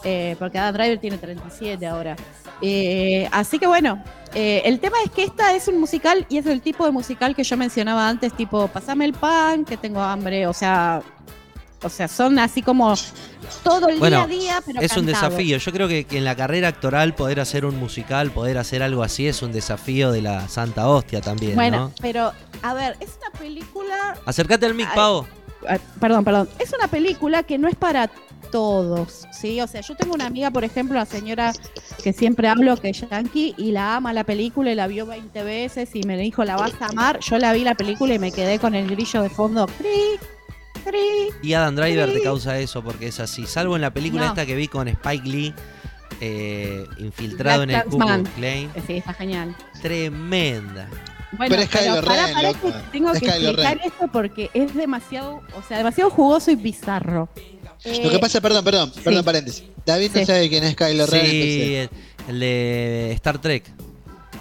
Eh, 0.04 0.36
porque 0.40 0.58
Adam 0.58 0.74
Driver 0.76 0.98
tiene 1.00 1.18
37 1.18 1.86
ahora. 1.86 2.16
Eh, 2.62 3.28
así 3.32 3.60
que 3.60 3.68
bueno, 3.68 4.04
eh, 4.34 4.62
el 4.66 4.80
tema 4.80 4.98
es 5.04 5.12
que 5.12 5.24
esta 5.24 5.54
es 5.56 5.68
un 5.68 5.80
musical 5.80 6.26
y 6.30 6.38
es 6.38 6.46
el 6.46 6.62
tipo 6.62 6.86
de 6.86 6.92
musical 6.92 7.36
que 7.36 7.44
yo 7.44 7.58
mencionaba 7.58 8.08
antes, 8.08 8.34
tipo, 8.34 8.68
pasame 8.68 9.06
el 9.06 9.14
pan, 9.14 9.66
que 9.66 9.78
tengo 9.78 10.02
hambre, 10.02 10.46
o 10.48 10.54
sea, 10.54 11.02
o 11.82 11.90
sea, 11.90 12.08
son 12.10 12.38
así 12.40 12.62
como 12.62 12.94
todo 13.64 13.88
el 13.88 14.00
Bueno, 14.00 14.18
día 14.18 14.24
a 14.26 14.28
día, 14.28 14.62
pero 14.66 14.82
Es 14.82 14.98
un 14.98 15.06
cantado. 15.06 15.30
desafío. 15.30 15.58
Yo 15.58 15.72
creo 15.72 15.88
que, 15.88 16.04
que 16.04 16.18
en 16.18 16.26
la 16.26 16.36
carrera 16.36 16.68
actoral 16.68 17.16
poder 17.16 17.40
hacer 17.40 17.66
un 17.66 17.78
musical, 17.80 18.32
poder 18.32 18.58
hacer 18.58 18.84
algo 18.84 19.04
así 19.04 19.28
es 19.28 19.42
un 19.42 19.52
desafío 19.54 20.12
de 20.12 20.22
la 20.22 20.48
santa 20.50 20.88
hostia 20.90 21.22
también, 21.22 21.56
Bueno, 21.56 21.78
¿no? 21.78 21.92
pero, 22.02 22.34
a 22.62 22.74
ver, 22.74 22.98
es 23.00 23.18
una 23.22 23.40
película 23.40 24.18
Acércate 24.26 24.66
al 24.66 24.74
mic. 24.76 24.94
Pavo. 24.94 25.26
Perdón, 26.00 26.24
perdón. 26.24 26.50
Es 26.60 26.72
una 26.74 26.88
película 26.88 27.44
que 27.44 27.58
no 27.58 27.68
es 27.68 27.76
para 27.76 28.10
todos, 28.52 29.28
¿sí? 29.32 29.60
O 29.62 29.68
sea, 29.68 29.82
yo 29.82 29.96
tengo 29.96 30.14
una 30.14 30.26
amiga, 30.26 30.52
por 30.52 30.64
ejemplo, 30.64 30.96
la 30.98 31.06
señora 31.06 31.54
que 32.04 32.14
siempre 32.14 32.48
hablo, 32.48 32.78
que 32.78 32.90
es 32.90 33.08
yankee, 33.10 33.54
y 33.58 33.72
la 33.72 33.96
ama 33.98 34.14
la 34.14 34.24
película 34.24 34.72
y 34.72 34.76
la 34.76 34.88
vio 34.88 35.06
20 35.06 35.44
veces 35.44 35.90
y 35.96 36.04
me 36.04 36.18
dijo, 36.18 36.44
la 36.46 36.56
vas 36.56 36.74
a 36.82 36.88
amar. 36.88 37.20
Yo 37.20 37.38
la 37.38 37.54
vi 37.54 37.64
la 37.64 37.76
película 37.76 38.14
y 38.14 38.20
me 38.20 38.32
quedé 38.32 38.60
con 38.60 38.76
el 38.76 38.88
grillo 38.90 39.22
de 39.22 39.30
fondo. 39.30 39.68
Cri, 39.78 40.20
cri. 40.86 41.30
Y 41.42 41.54
Adam 41.54 41.76
Driver 41.76 42.12
te 42.14 42.22
causa 42.22 42.58
eso 42.60 42.84
porque 42.84 43.08
es 43.08 43.20
así. 43.20 43.46
Salvo 43.46 43.76
en 43.76 43.82
la 43.82 43.92
película 43.94 44.24
No. 44.24 44.30
esta 44.30 44.46
que 44.46 44.56
vi 44.56 44.68
con 44.68 44.88
Spike 44.88 45.28
Lee, 45.28 45.54
eh, 46.22 46.86
infiltrado 46.98 47.66
Black 47.66 47.86
en 47.86 47.92
el 47.94 47.98
Ku 47.98 47.98
Klan. 48.36 48.72
Sí, 48.88 48.94
está 48.98 49.14
genial. 49.14 49.56
Tremenda. 49.82 50.88
Bueno, 51.32 51.52
Pero 51.56 51.62
es 51.62 51.70
Kylo 51.70 52.04
pará, 52.04 52.26
Ren, 52.26 52.54
que 52.56 52.74
tengo 52.92 53.12
Es 53.12 53.20
que 53.20 53.28
Kylo 53.28 53.50
explicar 53.50 53.78
Ren. 53.78 53.86
esto 53.86 54.08
porque 54.12 54.50
es 54.56 54.74
demasiado, 54.74 55.42
o 55.56 55.62
sea, 55.68 55.78
demasiado 55.78 56.10
jugoso 56.10 56.50
y 56.50 56.56
bizarro. 56.56 57.30
Lo 57.86 58.10
que 58.10 58.16
Eh, 58.16 58.20
pasa, 58.20 58.42
perdón, 58.42 58.64
perdón, 58.66 58.92
perdón, 59.04 59.24
paréntesis. 59.24 59.64
David 59.86 60.12
no 60.14 60.26
sabe 60.26 60.50
quién 60.50 60.64
es 60.66 60.76
Kylo 60.76 61.06
Ren. 61.08 61.26
Sí, 61.26 61.76
el, 61.76 61.90
el 62.28 62.40
de 62.40 63.12
Star 63.14 63.40
Trek. 63.42 63.64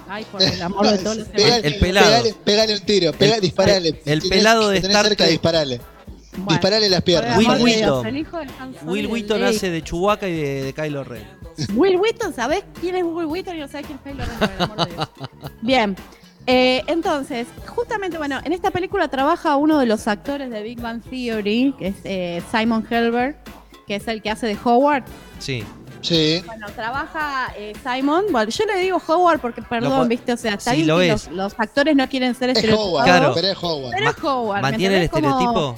Ay, 0.09 0.24
por 0.31 0.43
el 0.43 0.60
amor 0.62 0.89
de 0.90 0.98
todos 1.05 1.16
los 1.19 1.28
Pegale- 1.28 1.60
El 1.65 1.78
pelado. 1.78 2.06
Pegale, 2.10 2.35
pegale 2.44 2.74
un 2.74 2.81
tiro, 2.81 3.12
pega, 3.12 3.35
El- 3.36 3.40
disparale. 3.40 4.01
el 4.05 4.23
pelado 4.23 4.69
de 4.70 4.78
Star 4.78 5.05
cerca, 5.06 5.16
Trek. 5.24 5.31
disparale. 5.31 5.81
Bueno, 6.32 6.51
disparale 6.52 6.89
las 6.89 7.02
piernas. 7.02 7.36
Will 7.39 7.48
Wheaton. 7.62 8.06
el 8.06 8.16
hijo 8.16 8.39
de 8.39 8.47
Han 8.60 8.74
Solo 8.74 8.93
Will 8.93 9.06
Wheaton 9.09 9.43
hace 9.44 9.70
de 9.70 9.82
Chewbacca 9.82 10.28
y 10.28 10.32
de, 10.36 10.62
de 10.65 10.73
Kylo 10.73 11.02
Ren. 11.05 11.24
Will 11.74 11.97
Wheaton, 11.97 12.32
¿sabés 12.35 12.62
quién 12.81 12.94
es 12.97 13.02
Will 13.05 13.27
Wheaton 13.27 13.56
y 13.56 13.60
no 13.60 13.69
sabés 13.69 13.86
quién 13.86 13.98
es 13.98 14.05
Kylo 14.12 14.24
Ren? 14.24 14.39
Por 14.39 14.51
el 14.52 14.62
amor 14.62 14.86
de 14.89 14.94
Dios. 14.94 15.09
Bien. 15.62 15.97
Eh, 16.50 16.82
entonces, 16.86 17.46
justamente, 17.66 18.16
bueno, 18.16 18.40
en 18.42 18.54
esta 18.54 18.70
película 18.70 19.08
trabaja 19.08 19.56
uno 19.56 19.78
de 19.78 19.84
los 19.84 20.08
actores 20.08 20.48
de 20.50 20.62
Big 20.62 20.80
Bang 20.80 21.02
Theory, 21.02 21.74
que 21.78 21.88
es 21.88 21.96
eh, 22.04 22.42
Simon 22.50 22.86
Helberg, 22.88 23.36
que 23.86 23.96
es 23.96 24.08
el 24.08 24.22
que 24.22 24.30
hace 24.30 24.46
de 24.46 24.56
Howard. 24.64 25.04
Sí. 25.38 25.62
Sí. 26.00 26.42
Bueno, 26.46 26.66
trabaja 26.74 27.52
eh, 27.56 27.74
Simon. 27.84 28.24
Bueno, 28.30 28.50
yo 28.50 28.64
le 28.64 28.78
digo 28.78 29.02
Howard 29.06 29.40
porque, 29.40 29.60
perdón, 29.60 30.08
viste, 30.08 30.32
o 30.32 30.36
sea, 30.38 30.54
está 30.54 30.72
Sí, 30.72 30.84
lo 30.84 31.02
los, 31.02 31.28
los 31.32 31.54
actores 31.58 31.94
no 31.94 32.08
quieren 32.08 32.34
ser 32.34 32.50
Es. 32.50 32.64
Howard, 32.72 33.04
Claro. 33.04 33.32
pero 33.34 33.48
es 33.48 33.58
Howard. 33.62 33.90
Pero 33.94 34.10
es 34.10 34.24
Howard. 34.24 34.56
¿me 34.56 34.62
¿Mantiene 34.62 35.02
el? 35.02 35.10
Como- 35.10 35.28
estereotipo? 35.28 35.76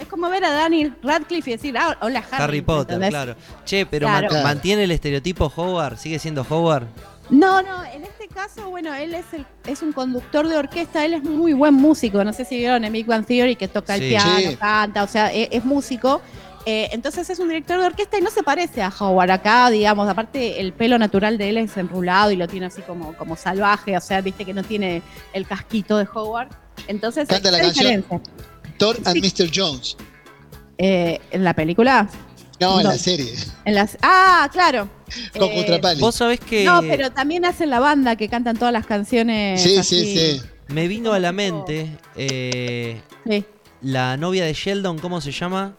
es 0.00 0.06
como 0.08 0.28
ver 0.30 0.44
a 0.44 0.50
Danny 0.52 0.92
Radcliffe 1.02 1.50
y 1.50 1.52
decir, 1.54 1.76
ah, 1.78 1.96
hola 2.00 2.24
Harry. 2.30 2.42
Harry 2.44 2.60
Potter, 2.62 2.94
¿entendés? 2.94 3.10
claro. 3.10 3.34
Che, 3.64 3.84
pero 3.86 4.06
Claro. 4.06 4.20
man- 4.22 4.28
Claro. 4.30 4.44
¿mantiene 4.44 4.84
el 4.84 4.90
estereotipo 4.92 5.52
Howard? 5.54 5.96
¿Sigue 5.98 6.18
siendo 6.18 6.46
Howard? 6.48 6.86
No, 7.30 7.60
no, 7.62 7.84
en 7.84 8.04
este 8.04 8.26
caso, 8.28 8.70
bueno, 8.70 8.94
él 8.94 9.14
es 9.14 9.26
el, 9.32 9.44
es 9.66 9.82
un 9.82 9.92
conductor 9.92 10.48
de 10.48 10.56
orquesta, 10.56 11.04
él 11.04 11.12
es 11.14 11.22
muy 11.22 11.52
buen 11.52 11.74
músico, 11.74 12.24
no 12.24 12.32
sé 12.32 12.44
si 12.46 12.56
vieron 12.56 12.84
en 12.84 12.92
Big 12.92 13.06
Bang 13.06 13.26
Theory 13.26 13.54
que 13.56 13.68
toca 13.68 13.94
el 13.96 14.00
Sí. 14.02 14.08
piano, 14.08 14.38
Sí. 14.50 14.56
canta, 14.56 15.02
o 15.02 15.06
sea, 15.08 15.32
e- 15.32 15.48
es, 15.52 15.64
músico. 15.64 16.22
Eh, 16.66 16.88
entonces 16.92 17.28
es 17.30 17.38
un 17.38 17.48
director 17.48 17.80
de 17.80 17.86
orquesta 17.86 18.18
y 18.18 18.20
no 18.22 18.30
se 18.30 18.42
parece 18.42 18.82
a 18.82 18.88
Howard 18.98 19.30
acá, 19.30 19.70
digamos, 19.70 20.08
aparte 20.08 20.60
el 20.60 20.72
pelo 20.72 20.98
natural 20.98 21.38
de 21.38 21.48
él 21.50 21.58
es 21.58 21.76
enrulado 21.76 22.30
y 22.30 22.36
lo 22.36 22.46
tiene 22.48 22.66
así 22.66 22.82
como, 22.82 23.14
como 23.14 23.36
salvaje, 23.36 23.96
o 23.96 24.00
sea, 24.00 24.20
viste 24.20 24.44
que 24.44 24.52
no 24.54 24.62
tiene 24.62 25.02
el 25.32 25.46
casquito 25.46 25.96
de 25.98 26.06
Howard. 26.14 26.48
Entonces, 26.86 27.28
Canta 27.28 27.50
la 27.50 27.58
¿qué 27.58 27.64
canción. 27.64 27.86
diferencia? 28.04 28.20
Thor 28.78 28.96
and 29.04 29.16
Mr. 29.24 29.50
Jones. 29.54 29.96
Eh, 30.78 31.20
en 31.30 31.42
la 31.44 31.54
película, 31.54 32.08
No, 32.60 32.80
en 32.80 32.86
la 32.86 32.98
serie. 32.98 33.32
en 33.64 33.74
las, 33.74 33.96
ah, 34.02 34.48
claro. 34.52 34.88
Con 35.32 35.48
Eh. 35.50 35.80
Vos 36.00 36.14
sabés 36.16 36.40
que 36.40 36.64
No, 36.64 36.80
pero 36.82 37.10
también 37.10 37.44
hacen 37.44 37.70
la 37.70 37.80
banda 37.80 38.16
que 38.16 38.28
cantan 38.28 38.56
todas 38.56 38.72
las 38.72 38.84
canciones. 38.86 39.62
Sí, 39.62 39.76
así. 39.78 40.04
sí, 40.04 40.16
sí. 40.38 40.42
me 40.68 40.86
vino 40.88 41.12
a 41.14 41.18
la 41.18 41.32
mente 41.32 41.88
eh, 42.16 43.00
Sí. 43.26 43.44
la 43.80 44.16
novia 44.18 44.44
de 44.44 44.52
Sheldon, 44.52 44.98
¿cómo 44.98 45.20
se 45.20 45.32
llama? 45.32 45.74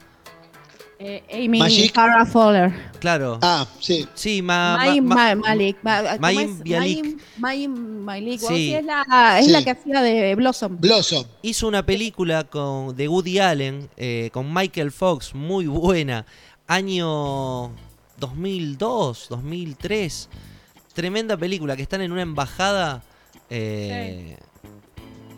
Eh, 1.01 1.23
Amy 1.31 1.59
Magic. 1.59 1.93
Farrah 1.93 2.25
Fowler. 2.25 2.73
Claro. 2.99 3.39
Ah, 3.41 3.65
sí. 3.79 4.05
Sí, 4.15 4.41
ma, 4.41 4.75
ma- 4.77 4.85
Mayim 4.85 5.05
ma- 5.05 5.15
Ma- 5.15 5.35
Malik. 5.35 5.77
Ma- 5.81 6.01
¿cómo 6.01 6.19
Mayim 6.19 6.51
es? 6.57 6.63
Bialik. 6.63 7.21
Mayim 7.37 7.71
Malik. 8.03 8.39
Sí. 8.41 8.47
Sí. 8.47 8.73
es 8.73 8.83
la, 8.83 9.39
es 9.39 9.45
Sí. 9.45 9.51
la 9.51 9.63
que 9.63 9.69
hacía 9.69 10.01
de 10.01 10.35
Blossom. 10.35 10.75
Blossom. 10.77 11.23
hizo 11.41 11.69
una 11.69 11.85
película 11.85 12.43
con, 12.43 12.97
de 12.97 13.07
Woody 13.07 13.39
Allen 13.39 13.89
eh, 13.95 14.29
con 14.33 14.53
Michael 14.53 14.91
Fox, 14.91 15.33
muy 15.33 15.67
buena. 15.67 16.25
Año 16.69 17.71
2002, 18.19 19.25
2003. 19.29 20.29
Tremenda 20.93 21.35
película 21.35 21.75
que 21.75 21.81
están 21.81 22.01
en 22.01 22.11
una 22.11 22.21
embajada. 22.21 23.01
eh, 23.49 24.37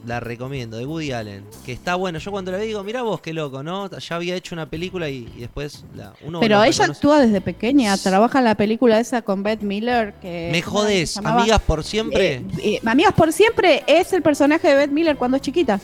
La 0.05 0.19
recomiendo, 0.19 0.75
de 0.77 0.85
Woody 0.85 1.13
Allen. 1.13 1.45
Que 1.65 1.71
está 1.71 1.95
bueno. 1.95 2.19
Yo 2.19 2.31
cuando 2.31 2.51
la 2.51 2.57
vi 2.57 2.67
digo, 2.67 2.83
mirá 2.83 3.01
vos 3.03 3.21
qué 3.21 3.31
loco, 3.33 3.63
¿no? 3.63 3.89
Ya 3.97 4.15
había 4.17 4.35
hecho 4.35 4.55
una 4.55 4.69
película 4.69 5.07
y, 5.09 5.31
y 5.37 5.39
después 5.39 5.85
la, 5.95 6.11
uno 6.25 6.41
Pero 6.41 6.57
la 6.57 6.67
ella 6.67 6.71
reconoce. 6.79 6.97
actúa 6.97 7.19
desde 7.21 7.39
pequeña. 7.39 7.95
Trabaja 7.97 8.39
en 8.39 8.45
la 8.45 8.55
película 8.55 8.99
esa 8.99 9.21
con 9.21 9.41
Beth 9.41 9.61
Miller. 9.61 10.15
Que, 10.15 10.49
Me 10.51 10.61
¿cómo 10.61 10.83
era 10.85 10.95
que 10.95 11.19
amigas 11.23 11.61
por 11.61 11.83
siempre. 11.85 12.33
Eh, 12.33 12.45
eh, 12.61 12.81
Amigas 12.85 13.13
por 13.13 13.31
siempre 13.31 13.83
es 13.87 14.11
el 14.11 14.21
personaje 14.21 14.67
de 14.67 14.75
Beth 14.75 14.91
Miller 14.91 15.15
cuando 15.15 15.37
es 15.37 15.43
chiquita. 15.43 15.79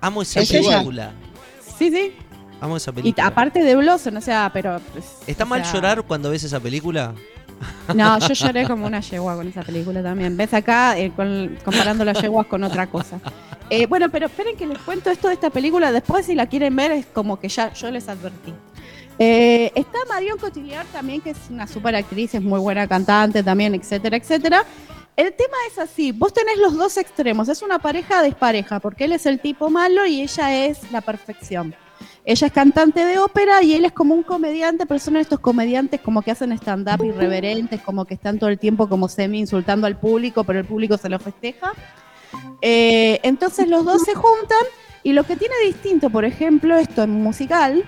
Amo 0.00 0.22
esa 0.22 0.40
es 0.40 0.50
ella. 0.50 0.70
película. 0.78 1.12
Sí, 1.78 1.90
sí. 1.90 2.12
Amo 2.64 2.78
esa 2.78 2.92
Y 3.02 3.14
aparte 3.20 3.62
de 3.62 3.76
Blossom, 3.76 4.16
o 4.16 4.20
sea, 4.22 4.50
pero. 4.50 4.80
pues, 4.94 5.04
¿Está 5.26 5.44
mal 5.44 5.62
sea, 5.62 5.74
llorar 5.74 6.02
cuando 6.02 6.30
ves 6.30 6.44
esa 6.44 6.60
película? 6.60 7.12
No, 7.94 8.18
yo 8.26 8.32
lloré 8.32 8.66
como 8.66 8.86
una 8.86 9.00
yegua 9.00 9.36
con 9.36 9.46
esa 9.48 9.62
película 9.62 10.02
también. 10.02 10.34
Ves 10.34 10.54
acá 10.54 10.98
eh, 10.98 11.12
con- 11.14 11.58
comparando 11.62 12.06
las 12.06 12.18
yeguas 12.22 12.46
con 12.46 12.64
otra 12.64 12.86
cosa. 12.86 13.20
Eh, 13.68 13.84
bueno, 13.84 14.08
pero 14.10 14.26
esperen 14.26 14.56
que 14.56 14.66
les 14.66 14.78
cuento 14.78 15.10
esto 15.10 15.28
de 15.28 15.34
esta 15.34 15.50
película. 15.50 15.92
Después, 15.92 16.24
si 16.24 16.34
la 16.34 16.46
quieren 16.46 16.74
ver, 16.74 16.92
es 16.92 17.04
como 17.04 17.38
que 17.38 17.50
ya 17.50 17.70
yo 17.74 17.90
les 17.90 18.08
advertí. 18.08 18.54
Eh, 19.18 19.70
está 19.74 19.98
Marion 20.08 20.38
Cotillard 20.38 20.86
también, 20.86 21.20
que 21.20 21.30
es 21.30 21.38
una 21.50 21.66
super 21.66 21.94
actriz, 21.94 22.34
es 22.34 22.42
muy 22.42 22.60
buena 22.60 22.88
cantante 22.88 23.42
también, 23.42 23.74
etcétera, 23.74 24.16
etcétera. 24.16 24.64
el 25.16 25.32
tema 25.34 25.56
es 25.70 25.78
así, 25.78 26.12
vos 26.12 26.32
tenés 26.32 26.56
los 26.58 26.74
dos 26.76 26.96
extremos, 26.96 27.48
es 27.48 27.60
una 27.62 27.78
pareja 27.78 28.22
despareja, 28.22 28.80
porque 28.80 29.04
él 29.04 29.12
es 29.12 29.26
el 29.26 29.38
tipo 29.38 29.68
malo 29.70 30.04
y 30.06 30.22
ella 30.22 30.66
es 30.66 30.90
la 30.90 31.00
perfección. 31.02 31.74
Ella 32.24 32.46
es 32.46 32.52
cantante 32.52 33.04
de 33.04 33.18
ópera 33.18 33.62
y 33.62 33.74
él 33.74 33.84
es 33.84 33.92
como 33.92 34.14
un 34.14 34.22
comediante, 34.22 34.86
pero 34.86 34.98
son 34.98 35.16
estos 35.16 35.40
comediantes 35.40 36.00
como 36.00 36.22
que 36.22 36.30
hacen 36.30 36.52
stand-up 36.52 37.04
irreverentes, 37.04 37.80
como 37.82 38.04
que 38.04 38.14
están 38.14 38.38
todo 38.38 38.50
el 38.50 38.58
tiempo 38.58 38.88
como 38.88 39.08
semi 39.08 39.40
insultando 39.40 39.86
al 39.86 39.98
público, 39.98 40.44
pero 40.44 40.60
el 40.60 40.64
público 40.64 40.96
se 40.96 41.08
lo 41.08 41.18
festeja. 41.18 41.72
Eh, 42.62 43.20
entonces 43.22 43.68
los 43.68 43.84
dos 43.84 44.02
se 44.02 44.14
juntan 44.14 44.64
y 45.02 45.12
lo 45.12 45.24
que 45.24 45.36
tiene 45.36 45.54
distinto, 45.66 46.08
por 46.08 46.24
ejemplo, 46.24 46.76
esto 46.76 47.02
en 47.02 47.10
musical, 47.10 47.84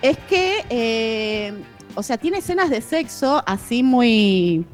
es 0.00 0.16
que, 0.28 0.64
eh, 0.70 1.52
o 1.96 2.02
sea, 2.02 2.18
tiene 2.18 2.38
escenas 2.38 2.70
de 2.70 2.80
sexo 2.80 3.42
así 3.46 3.82
muy, 3.82 4.64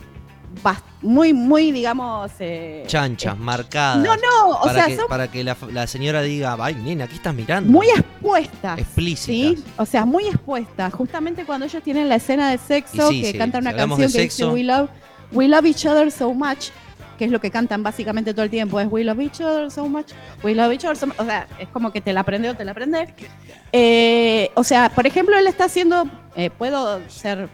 muy, 1.02 1.32
muy, 1.32 1.70
digamos... 1.72 2.30
eh, 2.40 2.84
Chanchas, 2.86 3.38
marcadas. 3.38 3.98
no, 3.98 4.14
no, 4.16 4.50
o 4.50 4.62
para 4.62 4.74
sea, 4.74 4.86
que, 4.86 4.96
son 4.96 5.08
para 5.08 5.28
que 5.30 5.44
la, 5.44 5.56
la 5.72 5.86
señora 5.86 6.22
diga, 6.22 6.56
ay, 6.60 6.74
nena, 6.74 7.06
¿qué 7.06 7.14
estás 7.14 7.34
mirando? 7.34 7.70
muy 7.70 7.88
expuestas. 7.88 8.78
explícitas. 8.78 9.26
Sí, 9.62 9.64
o 9.76 9.86
sea, 9.86 10.04
muy 10.04 10.26
expuestas. 10.26 10.92
Justamente 10.92 11.44
cuando 11.44 11.66
ellos 11.66 11.82
tienen 11.82 12.08
la 12.08 12.16
escena 12.16 12.50
de 12.50 12.58
sexo, 12.58 13.08
sí, 13.10 13.22
que 13.22 13.32
sí, 13.32 13.38
cantan 13.38 13.62
una 13.62 13.74
canción 13.76 14.00
que 14.00 14.06
sexo- 14.08 14.22
dice 14.22 14.46
We 14.46 14.62
love, 14.64 14.88
We 15.32 15.46
love 15.48 15.66
each 15.66 15.86
other 15.86 16.10
so 16.10 16.32
much, 16.34 16.70
que 17.18 17.24
es 17.26 17.30
lo 17.30 17.40
que 17.40 17.50
cantan 17.50 17.82
básicamente 17.82 18.32
todo 18.32 18.44
el 18.44 18.50
tiempo, 18.50 18.80
es 18.80 18.88
We 18.90 19.04
love 19.04 19.20
each 19.20 19.40
other 19.40 19.70
so 19.70 19.88
much, 19.88 20.12
We 20.42 20.54
love 20.54 20.72
each 20.72 20.84
other 20.84 20.96
so 20.96 21.06
much. 21.06 21.18
O 21.20 21.24
sea, 21.24 21.46
es 21.58 21.68
como 21.68 21.92
que 21.92 22.00
te 22.00 22.12
la 22.12 22.20
aprende 22.20 22.48
o 22.50 22.54
te 22.54 22.64
la 22.64 22.70
aprende. 22.72 23.12
Eh, 23.72 24.50
o 24.54 24.64
sea, 24.64 24.88
por 24.90 25.06
ejemplo, 25.06 25.36
él 25.36 25.46
está 25.46 25.64
haciendo, 25.64 26.08
eh, 26.36 26.50
¿puedo 26.50 27.00
ser, 27.08 27.48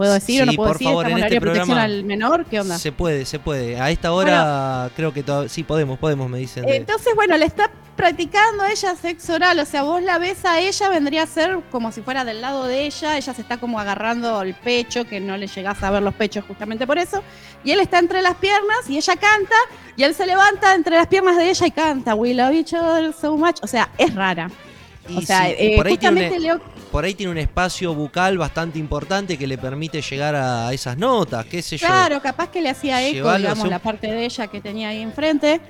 puedo 0.00 0.14
decir 0.14 0.42
o 0.42 0.46
no 0.46 0.52
puedo 0.54 0.68
por 0.70 0.78
decir? 0.78 0.88
favor, 0.88 1.10
en 1.10 1.18
este 1.18 1.34
de 1.34 1.40
protección 1.42 1.66
programa 1.66 1.84
al 1.84 2.04
menor, 2.04 2.46
¿qué 2.46 2.60
onda? 2.60 2.78
Se 2.78 2.90
puede, 2.90 3.26
se 3.26 3.38
puede. 3.38 3.78
A 3.78 3.90
esta 3.90 4.12
hora 4.12 4.90
creo 4.96 5.12
que 5.12 5.22
sí 5.48 5.62
podemos, 5.62 5.98
podemos, 5.98 6.30
me 6.30 6.38
dicen. 6.38 6.64
de- 6.64 6.76
Entonces, 6.76 7.12
bueno, 7.14 7.36
le 7.36 7.44
está 7.44 7.70
practicando 7.96 8.64
ella 8.64 8.96
sexo 8.96 9.34
oral, 9.34 9.58
o 9.58 9.66
sea, 9.66 9.82
vos 9.82 10.02
la 10.02 10.16
ves 10.16 10.46
a 10.46 10.58
ella, 10.58 10.88
vendría 10.88 11.24
a 11.24 11.26
ser 11.26 11.58
como 11.70 11.92
si 11.92 12.00
fuera 12.00 12.24
del 12.24 12.40
lado 12.40 12.64
de 12.64 12.86
ella, 12.86 13.18
ella 13.18 13.34
se 13.34 13.42
está 13.42 13.58
como 13.58 13.78
agarrando 13.78 14.40
el 14.40 14.54
pecho, 14.54 15.04
que 15.06 15.20
no 15.20 15.36
le 15.36 15.46
llegás 15.48 15.82
a 15.82 15.90
ver 15.90 16.02
los 16.02 16.14
pechos 16.14 16.42
justamente 16.48 16.86
por 16.86 16.96
eso, 16.96 17.22
y 17.62 17.72
él 17.72 17.80
está 17.80 17.98
entre 17.98 18.22
las 18.22 18.36
piernas 18.36 18.88
y 18.88 18.96
ella 18.96 19.16
canta, 19.16 19.54
y 19.96 20.04
él 20.04 20.14
se 20.14 20.24
levanta 20.24 20.74
entre 20.74 20.96
las 20.96 21.08
piernas 21.08 21.36
de 21.36 21.50
ella 21.50 21.66
y 21.66 21.70
canta, 21.72 22.14
We 22.14 22.32
love 22.32 22.52
each 22.54 22.72
other 22.72 23.12
so 23.12 23.36
much, 23.36 23.58
o 23.60 23.66
sea, 23.66 23.90
es 23.98 24.14
rara. 24.14 24.50
y 25.06 25.18
O 25.18 25.20
sea, 25.20 25.44
sí, 25.48 25.52
eh, 25.52 25.56
tiene 25.74 25.90
justamente 25.90 26.36
un, 26.36 26.42
Leo, 26.42 26.60
por 26.90 27.04
ahí 27.04 27.14
tiene 27.14 27.32
un 27.32 27.38
espacio 27.38 27.94
bucal 27.94 28.38
bastante 28.38 28.78
importante 28.78 29.38
que 29.38 29.46
le 29.46 29.58
permite 29.58 30.02
llegar 30.02 30.34
a 30.34 30.72
esas 30.72 30.96
notas, 30.96 31.46
qué 31.46 31.62
sé 31.62 31.76
yo. 31.76 31.86
claro, 31.86 32.20
capaz 32.20 32.48
que 32.48 32.60
le 32.60 32.70
hacía 32.70 33.02
eco, 33.02 33.14
Llevarlo 33.14 33.48
digamos, 33.48 33.68
la 33.68 33.78
parte 33.78 34.08
de 34.08 34.24
ella 34.24 34.46
que 34.48 34.60
tenía 34.60 34.88
ahí 34.88 35.00
enfrente, 35.00 35.60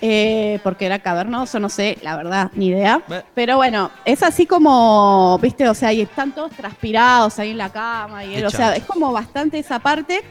eh, 0.00 0.58
porque 0.62 0.86
era 0.86 0.98
cavernoso, 1.00 1.60
no 1.60 1.68
sé, 1.68 1.98
la 2.02 2.16
verdad, 2.16 2.50
ni 2.54 2.68
idea. 2.68 3.02
Pero 3.34 3.56
bueno, 3.56 3.90
es 4.04 4.22
así 4.22 4.46
como, 4.46 5.38
viste, 5.42 5.68
o 5.68 5.74
sea, 5.74 5.92
y 5.92 6.00
están 6.00 6.32
todos 6.32 6.52
transpirados 6.52 7.38
ahí 7.38 7.50
en 7.50 7.58
la 7.58 7.70
cama, 7.70 8.24
y 8.24 8.36
él, 8.36 8.46
o 8.46 8.50
sea, 8.50 8.74
es 8.74 8.84
como 8.84 9.12
bastante 9.12 9.58
esa 9.58 9.78
parte. 9.78 10.22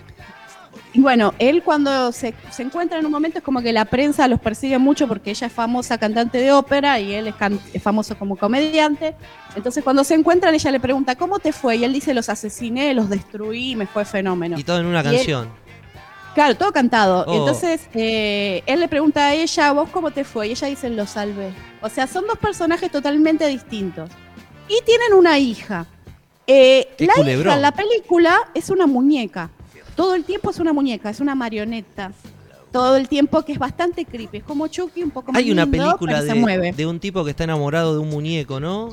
Y 0.93 1.01
bueno, 1.01 1.33
él 1.39 1.61
cuando 1.63 2.11
se, 2.11 2.33
se 2.51 2.63
encuentra 2.63 2.97
en 2.99 3.05
un 3.05 3.11
momento 3.11 3.37
es 3.37 3.43
como 3.43 3.61
que 3.61 3.71
la 3.73 3.85
prensa 3.85 4.27
los 4.27 4.39
persigue 4.39 4.77
mucho 4.79 5.07
porque 5.07 5.29
ella 5.31 5.47
es 5.47 5.53
famosa 5.53 5.97
cantante 5.97 6.39
de 6.39 6.51
ópera 6.51 6.99
y 6.99 7.13
él 7.13 7.27
es, 7.27 7.35
can- 7.35 7.59
es 7.73 7.81
famoso 7.83 8.17
como 8.17 8.35
comediante. 8.35 9.15
Entonces 9.55 9.83
cuando 9.83 10.03
se 10.03 10.15
encuentran 10.15 10.53
ella 10.55 10.71
le 10.71 10.79
pregunta, 10.79 11.15
¿cómo 11.15 11.39
te 11.39 11.51
fue? 11.53 11.77
Y 11.77 11.83
él 11.83 11.93
dice, 11.93 12.13
los 12.13 12.29
asesiné, 12.29 12.93
los 12.93 13.09
destruí, 13.09 13.75
me 13.75 13.85
fue 13.87 14.03
fenómeno. 14.05 14.57
Y 14.57 14.63
todo 14.63 14.79
en 14.79 14.85
una 14.87 15.03
Y 15.03 15.07
él- 15.07 15.15
canción. 15.15 15.49
Claro, 16.35 16.55
todo 16.55 16.71
cantado. 16.71 17.25
Oh. 17.27 17.33
Entonces, 17.39 17.81
eh, 17.93 18.63
él 18.65 18.79
le 18.79 18.87
pregunta 18.87 19.27
a 19.27 19.33
ella, 19.33 19.71
¿vos 19.73 19.89
cómo 19.89 20.11
te 20.11 20.23
fue? 20.23 20.47
Y 20.47 20.51
ella 20.51 20.67
dice, 20.67 20.89
lo 20.89 21.05
salvé. 21.07 21.51
O 21.81 21.89
sea, 21.89 22.07
son 22.07 22.25
dos 22.27 22.37
personajes 22.37 22.91
totalmente 22.91 23.45
distintos. 23.47 24.09
Y 24.67 24.79
tienen 24.85 25.13
una 25.17 25.37
hija. 25.39 25.85
Eh, 26.47 26.87
la 26.99 27.13
hija 27.31 27.55
en 27.55 27.61
la 27.61 27.71
película 27.71 28.37
es 28.53 28.69
una 28.69 28.87
muñeca. 28.87 29.49
Todo 29.99 30.15
el 30.15 30.23
tiempo 30.23 30.49
es 30.49 30.59
una 30.59 30.71
muñeca, 30.71 31.09
es 31.09 31.19
una 31.19 31.35
marioneta. 31.35 32.11
Todo 32.71 32.95
el 32.95 33.09
tiempo 33.09 33.41
que 33.43 33.51
es 33.51 33.59
bastante 33.59 34.05
creepy. 34.05 34.37
Es 34.37 34.43
como 34.43 34.67
Chucky, 34.67 35.03
un 35.03 35.11
poco 35.11 35.31
más 35.31 35.41
Hay 35.41 35.51
una 35.51 35.63
lindo, 35.65 35.77
película 35.85 36.19
pero 36.21 36.25
se 36.33 36.35
mueve. 36.39 36.67
de, 36.67 36.71
de 36.73 36.85
un 36.85 36.99
tipo 36.99 37.25
que 37.25 37.31
está 37.31 37.43
enamorado 37.43 37.93
de 37.93 37.99
un 37.99 38.09
muñeco, 38.09 38.59
¿no? 38.59 38.89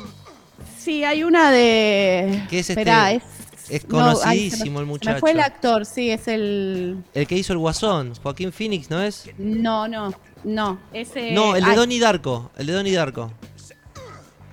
Sí, 0.79 1.05
hay 1.05 1.23
una 1.23 1.51
de... 1.51 2.43
Que 2.51 2.59
es 2.61 2.71
este- 2.71 2.81
Esperá, 2.81 3.13
es... 3.13 3.23
Es 3.69 3.87
no, 3.89 3.99
ay, 3.99 4.05
me- 4.07 4.13
conocidísimo 4.15 4.81
el 4.81 4.87
se 4.87 4.89
muchacho. 4.91 5.15
Me 5.15 5.21
fue 5.21 5.31
el 5.33 5.41
actor, 5.41 5.85
sí, 5.87 6.11
es 6.11 6.27
el... 6.29 7.03
El 7.15 7.27
que 7.27 7.37
hizo 7.37 7.53
el 7.53 7.59
Guasón, 7.61 8.15
Joaquín 8.23 8.51
Phoenix, 8.53 8.89
¿no 8.91 9.03
es? 9.03 9.29
No, 9.39 9.87
no, 9.89 10.13
no. 10.45 10.79
Ese... 10.93 11.33
no, 11.33 11.55
el 11.55 11.65
de 11.65 11.71
ay, 11.71 11.77
Donnie 11.77 12.01
Darko. 12.01 12.51
El 12.57 12.67
de 12.67 12.73
Donnie 12.73 12.93
Darko. 12.95 13.31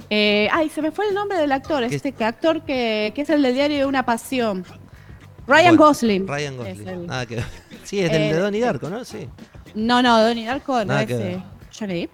Eh, 0.10 0.48
ay, 0.52 0.70
se 0.70 0.82
me 0.82 0.92
fue 0.92 1.08
el 1.08 1.16
nombre 1.16 1.38
del 1.38 1.52
actor, 1.52 1.88
¿Qué- 1.88 1.96
este 1.96 2.14
actor 2.24 2.62
que, 2.64 3.12
que 3.16 3.22
es 3.22 3.30
el 3.30 3.42
del 3.42 3.54
diario 3.56 3.78
de 3.78 3.86
una 3.86 4.06
pasión. 4.06 4.66
Ryan 5.48 5.76
Bueno, 5.76 5.88
Gosling. 5.88 6.28
Ryan 6.28 6.54
Es 6.54 6.58
Gosling. 6.78 6.88
el- 6.88 7.08
Nada 7.08 7.26
que 7.26 7.36
ver. 7.36 7.46
Sí, 7.84 8.00
es 8.00 8.12
del 8.12 8.22
Eh, 8.22 8.34
de 8.34 8.40
Donnie 8.40 8.62
Darko, 8.62 8.90
¿no? 8.90 9.04
Sí. 9.04 9.28
No, 9.76 10.02
no, 10.02 10.22
Donnie 10.22 10.46
Darko 10.46 10.86
no 10.86 10.98
es 10.98 11.06
que 11.08 11.14
eh, 11.34 11.44
Johnny 11.78 12.02
Depp. 12.02 12.12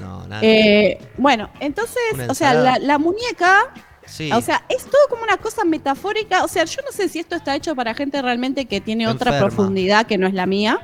No, 0.00 0.26
nada. 0.26 0.40
Eh, 0.44 0.98
bueno, 1.18 1.50
entonces, 1.60 1.96
o 2.28 2.34
sea, 2.34 2.78
la, 2.78 2.98
muñeca, 2.98 3.72
sí. 4.06 4.30
o 4.32 4.40
sea, 4.40 4.64
es 4.68 4.84
todo 4.84 5.00
como 5.10 5.22
una 5.22 5.36
cosa 5.36 5.64
metafórica. 5.64 6.44
O 6.44 6.48
sea, 6.48 6.64
yo 6.64 6.80
no 6.84 6.92
sé 6.92 7.08
si 7.08 7.18
esto 7.18 7.34
está 7.36 7.54
hecho 7.56 7.74
para 7.74 7.94
gente 7.94 8.20
realmente 8.22 8.64
que 8.66 8.80
tiene 8.80 9.06
otra 9.08 9.38
profundidad 9.38 10.06
que 10.06 10.16
no 10.18 10.26
es 10.26 10.34
la 10.34 10.46
mía. 10.46 10.78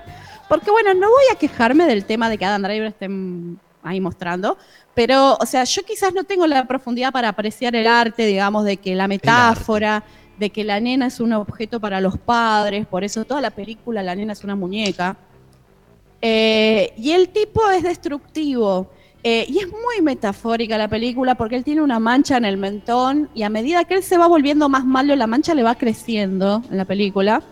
Porque, 0.49 0.71
bueno, 0.71 0.95
no 0.95 1.09
voy 1.09 1.25
a 1.33 1.37
quejarme 1.37 1.85
del 1.87 2.05
tema 2.05 2.29
de 2.31 2.39
que 2.39 2.45
Adam 2.45 2.63
Driver 2.63 2.89
esté 2.89 3.09
ahí 3.83 4.01
mostrando. 4.01 4.57
Pero, 4.95 5.37
o 5.41 5.47
sea, 5.47 5.65
yo 5.65 5.83
quizás 5.85 6.13
no 6.13 6.25
tengo 6.25 6.47
la 6.47 6.67
profundidad 6.67 7.13
para 7.13 7.29
apreciar 7.29 7.77
el 7.77 7.87
arte, 7.87 8.27
digamos, 8.27 8.65
de 8.65 8.79
que 8.79 8.95
la 8.95 9.09
metáfora, 9.09 10.03
de 10.39 10.51
que 10.51 10.65
la 10.65 10.79
nena 10.81 11.07
es 11.07 11.21
un 11.21 11.33
objeto 11.33 11.81
para 11.81 12.01
los 12.01 12.17
padres, 12.19 12.87
por 12.87 13.03
eso 13.05 13.25
toda 13.25 13.41
la 13.41 13.51
película 13.51 14.03
la 14.03 14.15
nena 14.15 14.33
es 14.33 14.45
una 14.45 14.55
muñeca. 14.57 15.17
Eh, 16.21 16.93
y 16.97 17.13
el 17.13 17.29
tipo 17.29 17.69
es 17.71 17.83
destructivo. 17.83 18.91
eh, 19.25 19.45
y 19.49 19.59
es 19.59 19.67
muy 19.67 20.01
metafórica 20.03 20.79
la 20.79 20.87
película 20.89 21.35
porque 21.35 21.57
él 21.57 21.65
tiene 21.65 21.83
una 21.83 21.99
mancha 21.99 22.37
en 22.37 22.45
el 22.45 22.57
mentón 22.57 23.29
y 23.35 23.43
a 23.43 23.49
medida 23.51 23.83
que 23.85 23.95
él 23.95 24.03
se 24.05 24.17
va 24.17 24.29
volviendo 24.29 24.69
más 24.69 24.85
malo, 24.85 25.17
la 25.17 25.27
mancha 25.27 25.55
le 25.55 25.65
va 25.65 25.75
creciendo 25.75 26.63
en 26.71 26.77
la 26.77 26.85
película. 26.85 27.43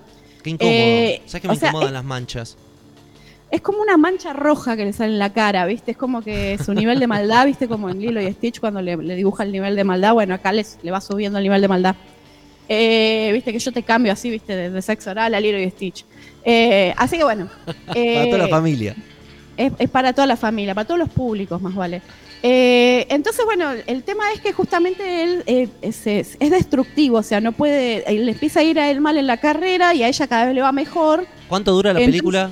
Qué 0.45 0.51
incómodo. 0.51 0.73
eh, 0.73 1.23
¿Sabes 1.27 1.43
que 1.43 1.49
me 1.49 1.57
sea, 1.57 1.69
incomodan 1.71 1.93
las 1.95 2.05
manchas? 2.05 2.57
Es 3.51 3.61
como 3.63 3.81
una 3.83 3.97
mancha 3.97 4.33
roja 4.33 4.77
que 4.77 4.85
le 4.85 4.93
sale 4.93 5.13
en 5.15 5.19
la 5.19 5.33
cara, 5.33 5.67
¿viste? 5.67 5.91
Es 5.91 5.97
como 5.97 6.23
que 6.23 6.57
su 6.65 6.73
nivel 6.73 7.01
de 7.01 7.09
maldad, 7.09 7.47
¿viste? 7.47 7.67
Como 7.69 7.91
en 7.91 7.99
Lilo 8.01 8.21
y 8.21 8.33
Stitch 8.33 8.61
cuando 8.61 8.81
le, 8.81 8.97
le 8.97 9.17
dibuja 9.17 9.43
el 9.43 9.51
nivel 9.53 9.75
de 9.75 9.83
maldad. 9.85 10.15
Bueno, 10.15 10.35
acá 10.35 10.53
les- 10.53 10.79
le 10.83 10.91
va 10.93 11.01
subiendo 11.01 11.39
el 11.39 11.43
nivel 11.45 11.61
de 11.63 11.69
maldad. 11.69 11.97
Eh, 12.69 13.31
viste 13.33 13.53
que 13.53 13.59
yo 13.59 13.73
te 13.73 13.83
cambio 13.83 14.13
así, 14.13 14.31
viste, 14.31 14.55
de, 14.57 14.71
de 14.71 14.83
sexo 14.83 15.11
oral 15.11 15.35
a 15.35 15.41
Lilo 15.41 15.59
y 15.59 15.71
Stitch. 15.71 16.05
Eh, 16.45 16.93
así 16.97 17.17
que 17.19 17.25
bueno. 17.25 17.49
Para 17.87 18.25
toda 18.27 18.39
la 18.39 18.47
eh, 18.47 18.49
familia. 18.49 18.97
es, 19.57 19.73
es 19.79 19.91
para 19.91 20.13
toda 20.13 20.27
la 20.27 20.37
familia, 20.37 20.75
para 20.75 20.87
todos 20.87 20.99
los 20.99 21.09
públicos, 21.09 21.61
más 21.63 21.75
vale. 21.75 22.03
Eh, 22.43 23.07
entonces, 23.09 23.45
bueno, 23.45 23.71
el 23.87 24.03
tema 24.03 24.25
es 24.33 24.41
que 24.41 24.53
justamente 24.53 25.23
él 25.25 25.43
eh, 25.47 25.69
es, 25.83 26.07
es- 26.07 26.37
es 26.39 26.51
destructivo, 26.51 27.19
o 27.19 27.23
sea, 27.23 27.41
no 27.41 27.53
puede, 27.53 28.05
le 28.13 28.31
empieza 28.33 28.61
a 28.61 28.63
ir 28.63 28.79
a 28.79 28.91
él 28.91 29.01
mal 29.01 29.17
en 29.17 29.27
la 29.27 29.39
carrera 29.39 29.95
y 29.95 30.03
a 30.03 30.09
ella 30.09 30.27
cada 30.29 30.45
vez 30.47 30.55
le 30.55 30.61
va 30.63 30.71
mejor, 30.73 31.27
¿Cuánto 31.49 31.73
dura 31.73 31.93
la 31.93 31.99
entonces- 32.01 32.13
película? 32.21 32.51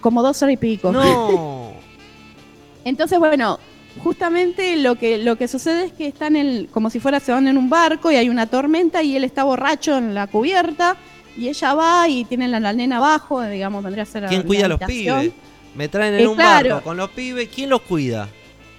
como 0.00 0.22
dos 0.22 0.40
horas 0.42 0.52
y 0.52 0.56
pico. 0.58 0.92
No. 0.92 1.72
Entonces, 2.84 3.18
bueno, 3.18 3.58
justamente 4.02 4.76
lo 4.76 4.96
que, 4.96 5.18
lo 5.18 5.36
que 5.36 5.48
sucede 5.48 5.86
es 5.86 5.92
que 5.92 6.06
están 6.06 6.36
en, 6.36 6.66
como 6.66 6.90
si 6.90 7.00
fuera, 7.00 7.20
se 7.20 7.32
van 7.32 7.48
en 7.48 7.56
un 7.56 7.70
barco 7.70 8.10
y 8.10 8.16
hay 8.16 8.28
una 8.28 8.46
tormenta 8.46 9.02
y 9.02 9.16
él 9.16 9.24
está 9.24 9.44
borracho 9.44 9.96
en 9.96 10.14
la 10.14 10.26
cubierta 10.26 10.96
y 11.36 11.48
ella 11.48 11.74
va 11.74 12.08
y 12.08 12.24
tienen 12.24 12.50
la, 12.50 12.60
la 12.60 12.72
nena 12.72 12.98
abajo, 12.98 13.42
digamos, 13.42 13.82
vendría 13.82 14.02
a 14.02 14.06
ser 14.06 14.26
¿Quién 14.26 14.40
la 14.42 14.46
cuida 14.46 14.64
a 14.66 14.68
los 14.68 14.80
pibes? 14.80 15.32
Me 15.74 15.88
traen 15.88 16.14
en 16.14 16.28
un 16.28 16.36
claro. 16.36 16.70
barco 16.70 16.84
con 16.84 16.96
los 16.96 17.10
pibes. 17.10 17.48
¿Quién 17.52 17.68
los 17.70 17.82
cuida? 17.82 18.28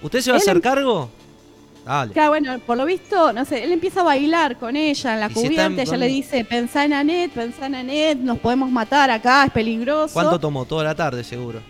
¿Usted 0.02 0.20
se 0.20 0.30
va 0.30 0.36
a 0.36 0.40
hacer 0.40 0.56
em- 0.56 0.62
cargo? 0.62 1.10
Dale. 1.84 2.12
Claro, 2.12 2.30
bueno, 2.30 2.58
por 2.66 2.76
lo 2.76 2.84
visto, 2.84 3.32
no 3.32 3.44
sé, 3.44 3.62
él 3.62 3.70
empieza 3.70 4.00
a 4.00 4.04
bailar 4.04 4.56
con 4.56 4.74
ella 4.74 5.14
en 5.14 5.20
la 5.20 5.28
si 5.28 5.34
cubierta, 5.34 5.62
están 5.66 5.78
ella 5.78 5.90
con- 5.90 6.00
le 6.00 6.06
dice, 6.08 6.44
pensá 6.44 6.84
en 6.84 6.92
Anet, 6.94 7.30
pensá 7.30 7.66
en 7.66 7.74
Anet, 7.76 8.18
nos 8.18 8.38
podemos 8.38 8.70
matar 8.70 9.08
acá, 9.10 9.44
es 9.44 9.52
peligroso. 9.52 10.12
¿Cuánto 10.14 10.40
tomó? 10.40 10.64
Toda 10.64 10.82
la 10.82 10.94
tarde, 10.96 11.22
seguro. 11.22 11.60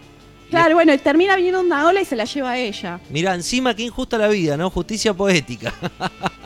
Claro, 0.51 0.75
bueno, 0.75 0.95
y 0.95 0.99
termina 0.99 1.35
viniendo 1.35 1.61
una 1.61 1.87
ola 1.89 2.01
y 2.01 2.05
se 2.05 2.15
la 2.15 2.25
lleva 2.25 2.53
a 2.53 2.59
ella. 2.59 3.01
Mira, 3.11 3.35
encima 3.35 3.75
qué 3.75 3.83
injusta 3.83 4.17
la 4.17 4.29
vida, 4.29 4.57
¿no? 4.57 4.71
Justicia 4.71 5.15
poética. 5.15 5.73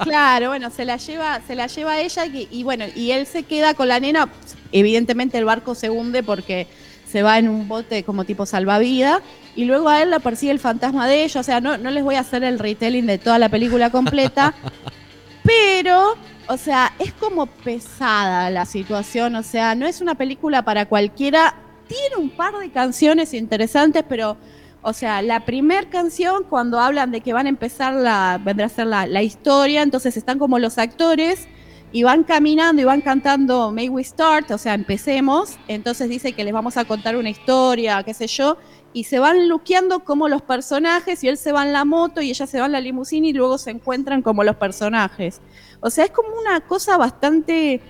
Claro, 0.00 0.48
bueno, 0.48 0.70
se 0.70 0.86
la 0.86 0.96
lleva, 0.96 1.42
se 1.46 1.54
la 1.54 1.66
lleva 1.66 1.92
a 1.92 2.00
ella 2.00 2.24
y, 2.24 2.48
y 2.50 2.62
bueno, 2.62 2.86
y 2.96 3.10
él 3.10 3.26
se 3.26 3.42
queda 3.42 3.74
con 3.74 3.86
la 3.86 4.00
nena. 4.00 4.30
Evidentemente 4.72 5.36
el 5.36 5.44
barco 5.44 5.74
se 5.74 5.90
hunde 5.90 6.22
porque 6.22 6.66
se 7.06 7.22
va 7.22 7.38
en 7.38 7.50
un 7.50 7.68
bote 7.68 8.02
como 8.02 8.24
tipo 8.24 8.46
salvavidas 8.46 9.20
y 9.54 9.66
luego 9.66 9.90
a 9.90 10.00
él 10.00 10.08
la 10.08 10.20
persigue 10.20 10.52
el 10.52 10.58
fantasma 10.58 11.06
de 11.06 11.24
ella. 11.24 11.40
O 11.40 11.44
sea, 11.44 11.60
no, 11.60 11.76
no 11.76 11.90
les 11.90 12.02
voy 12.02 12.14
a 12.14 12.20
hacer 12.20 12.44
el 12.44 12.58
retelling 12.58 13.04
de 13.06 13.18
toda 13.18 13.38
la 13.38 13.50
película 13.50 13.90
completa, 13.90 14.54
pero, 15.42 16.16
o 16.46 16.56
sea, 16.56 16.94
es 16.98 17.12
como 17.12 17.44
pesada 17.44 18.48
la 18.48 18.64
situación. 18.64 19.34
O 19.34 19.42
sea, 19.42 19.74
no 19.74 19.86
es 19.86 20.00
una 20.00 20.14
película 20.14 20.62
para 20.62 20.86
cualquiera 20.86 21.54
tiene 21.90 22.16
un 22.18 22.30
par 22.30 22.56
de 22.56 22.70
canciones 22.70 23.34
interesantes, 23.34 24.04
pero, 24.08 24.36
o 24.80 24.92
sea, 24.92 25.22
la 25.22 25.44
primer 25.44 25.88
canción, 25.88 26.44
cuando 26.48 26.78
hablan 26.78 27.10
de 27.10 27.20
que 27.20 27.32
van 27.32 27.46
a 27.46 27.48
empezar 27.48 27.94
la, 27.94 28.40
vendrá 28.42 28.66
a 28.66 28.68
ser 28.68 28.86
la, 28.86 29.08
la 29.08 29.22
historia, 29.24 29.82
entonces 29.82 30.16
están 30.16 30.38
como 30.38 30.60
los 30.60 30.78
actores 30.78 31.48
y 31.90 32.04
van 32.04 32.22
caminando 32.22 32.80
y 32.80 32.84
van 32.84 33.00
cantando 33.00 33.72
May 33.72 33.88
We 33.88 34.04
Start, 34.04 34.52
o 34.52 34.58
sea, 34.58 34.74
empecemos, 34.74 35.58
entonces 35.66 36.08
dice 36.08 36.32
que 36.32 36.44
les 36.44 36.52
vamos 36.52 36.76
a 36.76 36.84
contar 36.84 37.16
una 37.16 37.28
historia, 37.28 38.04
qué 38.04 38.14
sé 38.14 38.28
yo, 38.28 38.56
y 38.92 39.04
se 39.04 39.18
van 39.18 39.48
luqueando 39.48 40.04
como 40.04 40.28
los 40.28 40.42
personajes 40.42 41.24
y 41.24 41.28
él 41.28 41.38
se 41.38 41.50
va 41.50 41.66
en 41.66 41.72
la 41.72 41.84
moto 41.84 42.20
y 42.20 42.30
ella 42.30 42.46
se 42.46 42.60
va 42.60 42.66
en 42.66 42.72
la 42.72 42.80
limusina 42.80 43.26
y 43.26 43.32
luego 43.32 43.58
se 43.58 43.70
encuentran 43.70 44.22
como 44.22 44.44
los 44.44 44.54
personajes. 44.54 45.40
O 45.80 45.90
sea, 45.90 46.04
es 46.04 46.12
como 46.12 46.28
una 46.40 46.60
cosa 46.60 46.96
bastante 46.96 47.80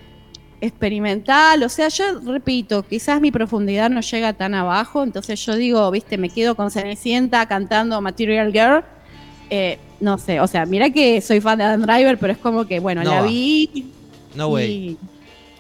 experimental, 0.61 1.63
o 1.63 1.69
sea, 1.69 1.89
yo 1.89 2.21
repito, 2.21 2.83
quizás 2.83 3.21
mi 3.21 3.31
profundidad 3.31 3.91
no 3.91 4.01
llega 4.01 4.33
tan 4.33 4.55
abajo, 4.55 5.03
entonces 5.03 5.45
yo 5.45 5.57
digo, 5.57 5.91
viste, 5.91 6.19
me 6.19 6.29
quedo 6.29 6.55
con 6.55 6.71
Cenicienta 6.71 7.47
cantando 7.47 8.01
Material 8.01 8.53
Girl, 8.53 8.85
eh, 9.49 9.79
no 10.01 10.19
sé, 10.19 10.41
o 10.41 10.47
sea, 10.47 10.67
mira 10.67 10.91
que 10.91 11.21
soy 11.21 11.41
fan 11.41 11.59
de 11.59 11.65
Adam 11.65 11.83
Driver, 11.83 12.19
pero 12.19 12.33
es 12.33 12.39
como 12.39 12.67
que, 12.67 12.79
bueno, 12.81 13.03
No 13.03 13.11
la 13.11 13.23
vi 13.23 13.91
No, 14.35 14.49
güey. 14.49 14.71
y, 14.71 14.99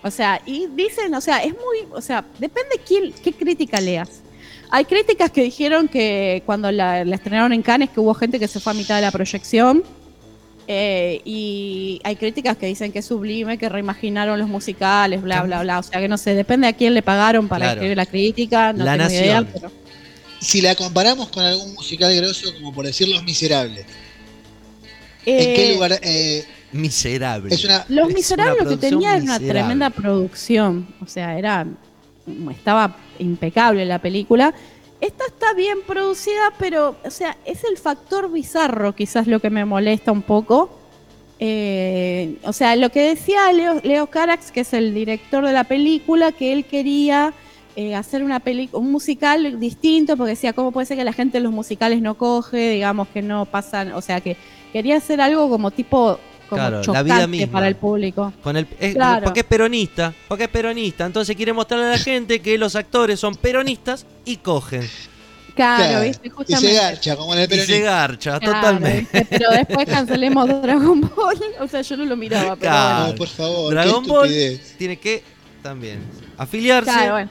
o 0.02 0.10
sea, 0.10 0.40
y 0.46 0.66
dicen, 0.74 1.14
o 1.14 1.20
sea, 1.20 1.42
es 1.42 1.52
muy, 1.52 1.88
o 1.92 2.00
sea, 2.00 2.24
depende 2.38 2.80
quién, 2.86 3.12
qué 3.22 3.32
crítica 3.32 3.80
leas. 3.80 4.22
Hay 4.70 4.84
críticas 4.84 5.30
que 5.30 5.42
dijeron 5.42 5.88
que 5.88 6.42
cuando 6.46 6.70
la, 6.70 7.04
la 7.04 7.16
estrenaron 7.16 7.52
en 7.52 7.62
Cannes 7.62 7.90
que 7.90 8.00
hubo 8.00 8.14
gente 8.14 8.38
que 8.38 8.46
se 8.46 8.60
fue 8.60 8.72
a 8.72 8.76
mitad 8.76 8.96
de 8.96 9.02
la 9.02 9.10
proyección. 9.10 9.82
Eh, 10.72 11.20
y 11.24 12.00
hay 12.04 12.14
críticas 12.14 12.56
que 12.56 12.66
dicen 12.66 12.92
que 12.92 13.00
es 13.00 13.04
sublime, 13.06 13.58
que 13.58 13.68
reimaginaron 13.68 14.38
los 14.38 14.48
musicales, 14.48 15.20
bla, 15.20 15.42
bla, 15.42 15.62
bla. 15.62 15.80
O 15.80 15.82
sea, 15.82 15.98
que 16.00 16.06
no 16.06 16.16
sé, 16.16 16.36
depende 16.36 16.68
a 16.68 16.72
quién 16.72 16.94
le 16.94 17.02
pagaron 17.02 17.48
para 17.48 17.64
Claro. 17.64 17.80
escribir 17.80 17.96
la 17.96 18.06
crítica. 18.06 18.72
No 18.72 18.84
La 18.84 18.92
tengo 18.92 19.04
Nación. 19.04 19.24
idea, 19.24 19.46
pero- 19.52 19.72
Si 20.38 20.60
la 20.60 20.76
comparamos 20.76 21.28
con 21.30 21.44
algún 21.44 21.74
musical 21.74 22.14
grosso, 22.14 22.54
como 22.54 22.72
por 22.72 22.86
decir 22.86 23.08
Los 23.08 23.24
Miserables, 23.24 23.84
¿en 25.26 25.50
Eh, 25.50 25.54
qué 25.56 25.74
lugar? 25.74 25.98
eh, 26.02 26.44
Miserable. 26.70 27.52
es 27.52 27.64
una. 27.64 27.84
Los 27.88 28.08
Es 28.10 28.14
Miserables 28.14 28.60
una 28.62 28.70
lo 28.70 28.76
que 28.80 28.88
tenía 28.88 29.14
era 29.16 29.22
una 29.24 29.38
tremenda 29.40 29.90
producción. 29.90 30.86
O 31.02 31.06
sea, 31.06 31.36
era. 31.36 31.66
Estaba 32.52 32.96
impecable 33.18 33.84
la 33.86 33.98
película. 33.98 34.54
Esta 35.00 35.24
está 35.26 35.54
bien 35.54 35.78
producida, 35.86 36.52
pero, 36.58 36.96
o 37.04 37.10
sea, 37.10 37.36
es 37.46 37.64
el 37.64 37.78
factor 37.78 38.30
bizarro, 38.30 38.94
quizás 38.94 39.26
lo 39.26 39.40
que 39.40 39.48
me 39.48 39.64
molesta 39.64 40.12
un 40.12 40.22
poco. 40.22 40.70
Eh, 41.38 42.36
o 42.44 42.52
sea, 42.52 42.76
lo 42.76 42.90
que 42.90 43.00
decía 43.00 43.50
Leo, 43.52 44.06
Carax, 44.08 44.52
que 44.52 44.60
es 44.60 44.74
el 44.74 44.92
director 44.92 45.46
de 45.46 45.52
la 45.52 45.64
película, 45.64 46.32
que 46.32 46.52
él 46.52 46.66
quería 46.66 47.32
eh, 47.76 47.94
hacer 47.94 48.22
una 48.22 48.42
un 48.72 48.92
musical 48.92 49.58
distinto, 49.58 50.18
porque 50.18 50.32
decía, 50.32 50.52
¿cómo 50.52 50.70
puede 50.70 50.86
ser 50.86 50.98
que 50.98 51.04
la 51.04 51.14
gente 51.14 51.38
en 51.38 51.44
los 51.44 51.52
musicales 51.52 52.02
no 52.02 52.18
coge, 52.18 52.72
digamos 52.72 53.08
que 53.08 53.22
no 53.22 53.46
pasan, 53.46 53.92
o 53.92 54.02
sea, 54.02 54.20
que 54.20 54.36
quería 54.70 54.98
hacer 54.98 55.22
algo 55.22 55.48
como 55.48 55.70
tipo 55.70 56.18
como 56.50 56.60
Claro, 56.60 56.76
la 56.78 56.82
chocante 56.82 57.12
vida 57.14 57.26
misma. 57.26 57.52
para 57.52 57.68
el 57.68 57.76
público. 57.76 58.32
Con 58.42 58.56
el, 58.58 58.66
es- 58.78 58.94
Claro. 58.94 59.24
Porque 59.24 59.40
es 59.40 59.46
peronista. 59.46 60.12
Porque 60.28 60.44
es 60.44 60.50
peronista. 60.50 61.06
Entonces 61.06 61.34
quiere 61.36 61.52
mostrarle 61.54 61.86
a 61.86 61.90
la 61.92 61.98
gente 61.98 62.40
que 62.40 62.58
los 62.58 62.76
actores 62.76 63.18
son 63.18 63.34
peronistas 63.36 64.04
y 64.26 64.36
cogen. 64.36 64.86
Claro, 65.54 65.84
Claro, 65.84 66.04
¿viste? 66.04 66.28
Y 66.28 66.30
Justamente. 66.30 66.68
se 66.68 66.74
garcha, 66.74 67.16
como 67.16 67.32
en 67.34 67.40
el 67.40 67.44
Y 67.46 67.48
se 67.56 67.60
peronismo. 67.66 67.84
garcha, 67.90 68.38
Claro, 68.40 68.54
totalmente. 68.54 69.18
¿viste? 69.18 69.26
Pero 69.38 69.50
después 69.50 69.86
cancelemos 69.88 70.46
Dragon 70.62 71.00
Ball. 71.00 71.40
O 71.60 71.66
sea, 71.66 71.80
yo 71.82 71.96
no 71.96 72.04
lo 72.04 72.16
miraba, 72.16 72.56
pero 72.56 72.58
Claro. 72.60 72.94
bueno. 72.98 73.08
No, 73.12 73.14
por 73.16 73.28
favor, 73.28 73.70
Dragon 73.74 74.06
Ball 74.06 74.30
tiene 74.78 74.96
que 74.98 75.22
también 75.62 76.00
afiliarse. 76.38 76.90
Claro, 76.90 77.12
bueno. 77.12 77.30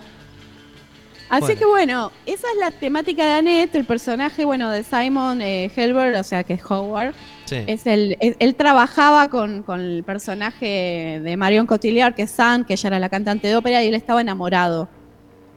Así 1.30 1.42
Bueno. 1.42 1.60
que 1.60 1.66
bueno, 1.66 2.12
esa 2.26 2.48
es 2.52 2.58
la 2.60 2.72
temática 2.72 3.24
de 3.24 3.32
Annette, 3.34 3.76
el 3.76 3.86
personaje, 3.86 4.46
bueno, 4.46 4.72
de 4.72 4.84
Simon 4.84 5.42
eh, 5.44 5.72
Helberg, 5.76 6.20
o 6.20 6.24
sea, 6.24 6.44
que 6.44 6.54
es 6.54 6.62
Howard. 6.68 7.14
Sí. 7.50 7.64
Es 7.68 7.86
el, 7.88 8.16
es- 8.20 8.36
él 8.40 8.56
trabajaba 8.56 9.30
con, 9.30 9.64
con 9.64 9.80
el 9.80 10.04
personaje 10.04 11.20
de 11.24 11.38
Marion 11.38 11.66
Cotillard, 11.66 12.14
que 12.16 12.24
es 12.24 12.32
Sam, 12.32 12.66
que 12.66 12.74
ella 12.74 12.88
era 12.88 13.00
la 13.00 13.10
cantante 13.10 13.48
de 13.48 13.56
ópera, 13.56 13.84
y 13.84 13.88
él 13.88 13.96
estaba 13.96 14.22
enamorado. 14.22 14.88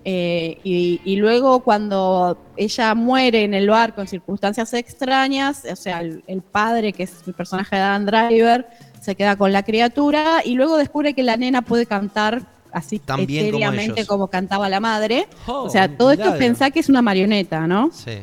Eh, 0.04 0.58
y, 0.64 1.00
y 1.04 1.14
luego 1.16 1.60
cuando 1.60 2.36
ella 2.56 2.94
muere 2.96 3.44
en 3.44 3.54
el 3.54 3.68
bar 3.70 3.94
con 3.94 4.08
circunstancias 4.08 4.74
extrañas, 4.74 5.62
o 5.70 5.76
sea, 5.76 6.00
el, 6.00 6.24
el 6.26 6.42
padre, 6.42 6.92
que 6.92 7.04
es 7.04 7.12
el 7.26 7.34
personaje 7.34 7.76
de 7.76 7.82
Dan 7.82 8.06
Driver, 8.06 8.66
se 9.00 9.14
queda 9.14 9.36
con 9.36 9.52
la 9.52 9.62
criatura 9.62 10.40
y 10.44 10.54
luego 10.54 10.76
descubre 10.76 11.14
que 11.14 11.22
la 11.22 11.36
nena 11.36 11.62
puede 11.62 11.86
cantar 11.86 12.42
así 12.72 12.98
También 12.98 14.06
como 14.06 14.26
cantaba 14.28 14.68
la 14.68 14.80
madre. 14.80 15.28
Oh, 15.46 15.64
o 15.64 15.70
sea, 15.70 15.88
todo 15.96 16.10
esto 16.10 16.30
pensá 16.38 16.70
que 16.72 16.80
es 16.80 16.88
una 16.88 17.02
marioneta, 17.02 17.66
¿no? 17.68 17.90
Sí. 17.92 18.22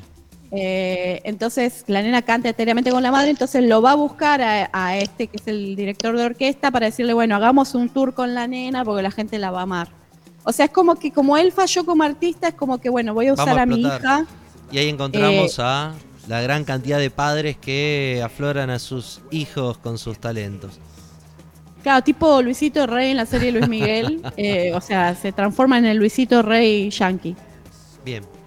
Eh, 0.51 1.21
entonces 1.25 1.83
la 1.87 2.01
nena 2.01 2.23
canta 2.23 2.49
etéreamente 2.49 2.89
con 2.91 3.03
la 3.03 3.11
madre, 3.11 3.29
entonces 3.29 3.63
lo 3.63 3.81
va 3.81 3.91
a 3.91 3.95
buscar 3.95 4.41
a, 4.41 4.69
a 4.73 4.97
este 4.97 5.27
que 5.27 5.37
es 5.37 5.47
el 5.47 5.75
director 5.75 6.17
de 6.17 6.25
orquesta 6.25 6.71
para 6.71 6.87
decirle, 6.87 7.13
bueno, 7.13 7.35
hagamos 7.35 7.75
un 7.75 7.89
tour 7.89 8.13
con 8.13 8.33
la 8.33 8.47
nena 8.47 8.83
porque 8.83 9.03
la 9.03 9.11
gente 9.11 9.37
la 9.37 9.51
va 9.51 9.59
a 9.59 9.63
amar. 9.63 9.99
O 10.43 10.51
sea, 10.51 10.65
es 10.65 10.71
como 10.71 10.95
que 10.95 11.11
como 11.11 11.37
él 11.37 11.51
falló 11.51 11.85
como 11.85 12.03
artista, 12.03 12.47
es 12.47 12.55
como 12.55 12.79
que, 12.79 12.89
bueno, 12.89 13.13
voy 13.13 13.27
a 13.27 13.33
usar 13.33 13.59
a 13.59 13.61
a, 13.61 13.65
mi 13.65 13.81
hija. 13.81 14.25
Y 14.71 14.77
ahí 14.77 14.89
encontramos 14.89 15.59
Eh, 15.59 15.61
a 15.61 15.93
la 16.27 16.41
gran 16.41 16.63
cantidad 16.63 16.99
de 16.99 17.09
padres 17.09 17.57
que 17.57 18.21
afloran 18.23 18.69
a 18.69 18.79
sus 18.79 19.21
hijos 19.31 19.77
con 19.77 19.97
sus 19.97 20.19
talentos. 20.19 20.79
Claro, 21.83 22.03
tipo 22.03 22.41
Luisito 22.41 22.87
Rey 22.87 23.11
en 23.11 23.17
la 23.17 23.25
serie 23.25 23.51
Luis 23.51 23.67
Miguel. 23.67 24.21
eh, 24.37 24.71
o 24.73 24.81
sea, 24.81 25.15
se 25.15 25.31
transforma 25.31 25.77
en 25.77 25.85
el 25.85 25.97
Luisito 25.97 26.41
Rey 26.41 26.89
Yankee. 26.89 27.35
Bien. 28.03 28.38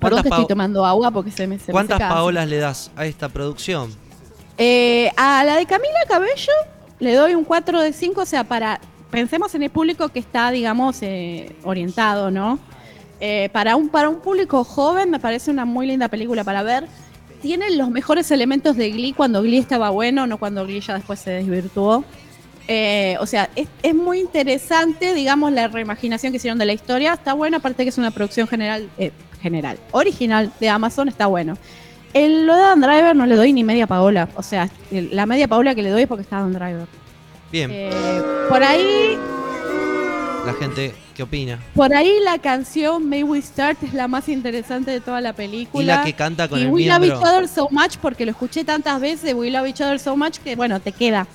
Perdón 0.00 0.18
¿Cuántas, 0.18 0.22
que 0.22 0.28
estoy 0.28 0.46
tomando 0.46 0.84
agua 0.84 1.10
porque 1.10 1.30
se 1.30 1.46
me 1.46 1.58
se 1.58 1.66
me 1.68 1.72
cuántas 1.72 1.96
seca 1.96 2.08
así. 2.08 2.14
Paolas 2.14 2.48
le 2.48 2.58
das 2.58 2.90
a 2.96 3.06
esta 3.06 3.28
producción? 3.28 3.94
Eh, 4.58 5.10
a 5.16 5.44
la 5.44 5.56
de 5.56 5.66
Camila 5.66 6.00
Cabello 6.08 6.52
le 6.98 7.14
doy 7.14 7.34
un 7.34 7.44
4 7.44 7.82
de 7.82 7.92
5, 7.92 8.20
o 8.20 8.26
sea, 8.26 8.44
para 8.44 8.80
pensemos 9.10 9.54
en 9.54 9.62
el 9.62 9.70
público 9.70 10.08
que 10.08 10.18
está, 10.18 10.50
digamos, 10.50 10.98
eh, 11.02 11.54
orientado, 11.64 12.30
¿no? 12.30 12.58
Eh, 13.20 13.48
para, 13.52 13.76
un, 13.76 13.88
para 13.88 14.08
un 14.08 14.20
público 14.20 14.62
joven 14.64 15.10
me 15.10 15.18
parece 15.18 15.50
una 15.50 15.64
muy 15.64 15.86
linda 15.86 16.08
película 16.08 16.44
para 16.44 16.62
ver. 16.62 16.86
Tiene 17.40 17.70
los 17.76 17.90
mejores 17.90 18.30
elementos 18.30 18.76
de 18.76 18.90
Glee 18.90 19.12
cuando 19.12 19.42
Glee 19.42 19.58
estaba 19.58 19.90
bueno, 19.90 20.26
no 20.26 20.38
cuando 20.38 20.64
Glee 20.66 20.80
ya 20.80 20.94
después 20.94 21.20
se 21.20 21.30
desvirtuó. 21.30 22.04
Eh, 22.68 23.16
o 23.20 23.26
sea, 23.26 23.48
es, 23.54 23.68
es 23.82 23.94
muy 23.94 24.18
interesante, 24.18 25.14
digamos, 25.14 25.52
la 25.52 25.68
reimaginación 25.68 26.32
que 26.32 26.38
hicieron 26.38 26.58
de 26.58 26.66
la 26.66 26.72
historia. 26.72 27.12
Está 27.12 27.32
bueno, 27.32 27.58
aparte 27.58 27.84
que 27.84 27.90
es 27.90 27.98
una 27.98 28.10
producción 28.10 28.48
general, 28.48 28.88
eh, 28.98 29.12
general, 29.46 29.78
original 29.92 30.52
de 30.58 30.68
Amazon, 30.68 31.08
está 31.08 31.26
bueno. 31.26 31.56
El 32.12 32.46
lo 32.46 32.54
de 32.54 32.60
Dan 32.62 32.80
Driver 32.80 33.14
no 33.14 33.26
le 33.26 33.36
doy 33.36 33.52
ni 33.52 33.62
media 33.62 33.86
Paola. 33.86 34.28
O 34.36 34.42
sea, 34.42 34.68
la 34.90 35.24
media 35.26 35.46
Paola 35.46 35.74
que 35.74 35.82
le 35.82 35.90
doy 35.90 36.02
es 36.02 36.08
porque 36.08 36.22
está 36.22 36.40
Dan 36.40 36.52
Driver. 36.52 36.86
Bien. 37.52 37.70
Eh, 37.72 37.90
por 38.48 38.62
ahí, 38.62 39.16
La 40.46 40.52
gente, 40.54 40.94
¿qué 41.14 41.22
opina? 41.22 41.58
por 41.74 41.94
ahí 41.94 42.18
la 42.24 42.38
canción 42.38 43.08
May 43.08 43.22
We 43.22 43.40
Start 43.42 43.82
es 43.84 43.94
la 43.94 44.08
más 44.08 44.28
interesante 44.28 44.90
de 44.90 45.00
toda 45.00 45.20
la 45.20 45.32
película. 45.32 45.82
Y 45.82 45.86
la 45.86 46.02
que 46.04 46.12
canta 46.14 46.48
con 46.48 46.58
y 46.58 46.62
el 46.62 46.68
We 46.70 46.86
Love 46.86 47.00
miembro. 47.00 47.18
Each 47.20 47.28
Other 47.28 47.48
So 47.48 47.68
Much, 47.70 47.98
porque 48.00 48.24
lo 48.24 48.32
escuché 48.32 48.64
tantas 48.64 49.00
veces, 49.00 49.32
We 49.34 49.50
Love 49.50 49.66
Each 49.66 49.80
Other 49.80 49.98
So 50.00 50.16
Much, 50.16 50.38
que 50.38 50.56
bueno, 50.56 50.80
te 50.80 50.90
queda. 50.92 51.26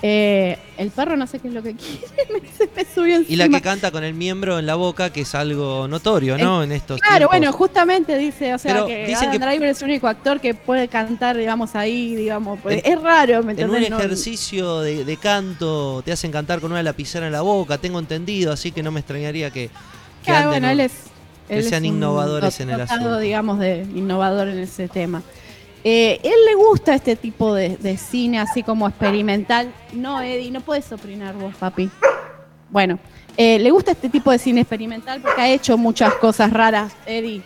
Eh, 0.00 0.56
el 0.76 0.90
perro 0.90 1.16
no 1.16 1.26
sé 1.26 1.40
qué 1.40 1.48
es 1.48 1.54
lo 1.54 1.60
que 1.62 1.74
quiere, 1.76 2.06
me, 2.32 2.38
se 2.56 2.70
me 2.76 2.84
subió 2.84 3.20
Y 3.28 3.34
la 3.34 3.44
encima. 3.44 3.58
que 3.58 3.62
canta 3.64 3.90
con 3.90 4.04
el 4.04 4.14
miembro 4.14 4.58
en 4.60 4.66
la 4.66 4.76
boca, 4.76 5.10
que 5.12 5.22
es 5.22 5.34
algo 5.34 5.88
notorio, 5.88 6.38
¿no? 6.38 6.62
En 6.62 6.70
estos 6.70 7.00
Claro, 7.00 7.16
tiempos. 7.28 7.36
bueno, 7.38 7.52
justamente 7.52 8.16
dice, 8.16 8.54
o 8.54 8.58
sea, 8.58 8.74
Pero 8.74 8.86
que 8.86 9.06
dicen 9.06 9.30
Adam 9.30 9.32
que- 9.40 9.46
Driver 9.46 9.68
es 9.70 9.82
el 9.82 9.88
único 9.88 10.06
actor 10.06 10.40
que 10.40 10.54
puede 10.54 10.86
cantar, 10.86 11.36
digamos, 11.36 11.74
ahí, 11.74 12.14
digamos, 12.14 12.60
es 12.66 13.00
raro, 13.02 13.42
¿me 13.42 13.54
En 13.54 13.70
un 13.70 13.76
ejercicio 13.76 14.80
de, 14.82 15.04
de 15.04 15.16
canto 15.16 16.00
te 16.04 16.12
hacen 16.12 16.30
cantar 16.30 16.60
con 16.60 16.70
una 16.70 16.82
lapicera 16.82 17.26
en 17.26 17.32
la 17.32 17.40
boca, 17.40 17.78
tengo 17.78 17.98
entendido, 17.98 18.52
así 18.52 18.70
que 18.70 18.82
no 18.84 18.92
me 18.92 19.00
extrañaría 19.00 19.50
que, 19.50 19.68
que 19.68 19.72
Claro, 20.24 20.50
anden 20.50 20.62
bueno, 20.62 20.66
un- 20.68 20.72
él 20.74 20.80
es. 20.80 20.92
que 21.48 21.56
él 21.58 21.64
sean 21.64 21.84
es 21.84 21.90
un 21.90 21.96
innovadores 21.96 22.60
en 22.60 22.70
el 22.70 22.80
asunto. 22.82 23.18
digamos, 23.18 23.58
de 23.58 23.78
innovador 23.94 24.46
en 24.48 24.58
ese 24.60 24.86
tema. 24.86 25.22
Eh, 25.84 26.20
él 26.22 26.44
le 26.46 26.54
gusta 26.54 26.94
este 26.94 27.16
tipo 27.16 27.54
de, 27.54 27.96
cine 27.96 28.40
así 28.40 28.62
como 28.62 28.88
experimental. 28.88 29.72
No, 29.92 30.20
Eddie, 30.20 30.50
no 30.50 30.60
puedes 30.60 30.90
opinar 30.92 31.34
vos, 31.34 31.54
papi. 31.54 31.90
Bueno, 32.70 32.98
eh, 33.36 33.58
le 33.60 33.70
gusta 33.70 33.92
este 33.92 34.08
tipo 34.08 34.30
de 34.32 34.38
cine 34.38 34.62
experimental 34.62 35.20
porque 35.20 35.40
ha 35.40 35.48
hecho 35.48 35.78
muchas 35.78 36.14
cosas 36.14 36.52
raras, 36.52 36.92
Eddie. 37.06 37.42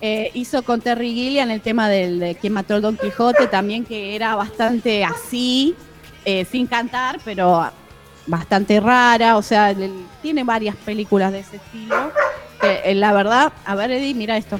Eh, 0.00 0.30
hizo 0.32 0.62
con 0.62 0.80
Terry 0.80 1.12
Gilliam 1.12 1.50
el 1.50 1.60
tema 1.60 1.88
de 1.88 2.36
quien 2.40 2.52
mató 2.52 2.74
al 2.74 2.82
Don 2.82 2.96
Quijote, 2.96 3.46
también 3.48 3.84
que 3.84 4.16
era 4.16 4.36
bastante 4.36 5.04
así, 5.04 5.74
eh, 6.24 6.44
sin 6.44 6.66
cantar, 6.66 7.20
pero 7.24 7.70
bastante 8.26 8.80
rara. 8.80 9.36
O 9.36 9.42
sea, 9.42 9.74
tiene 10.22 10.44
varias 10.44 10.76
películas 10.76 11.30
de 11.32 11.40
ese 11.40 11.56
estilo. 11.56 12.10
la 12.94 13.12
verdad, 13.12 13.52
a 13.66 13.74
ver, 13.74 13.90
Eddie, 13.90 14.14
mira 14.14 14.36
esto. 14.36 14.58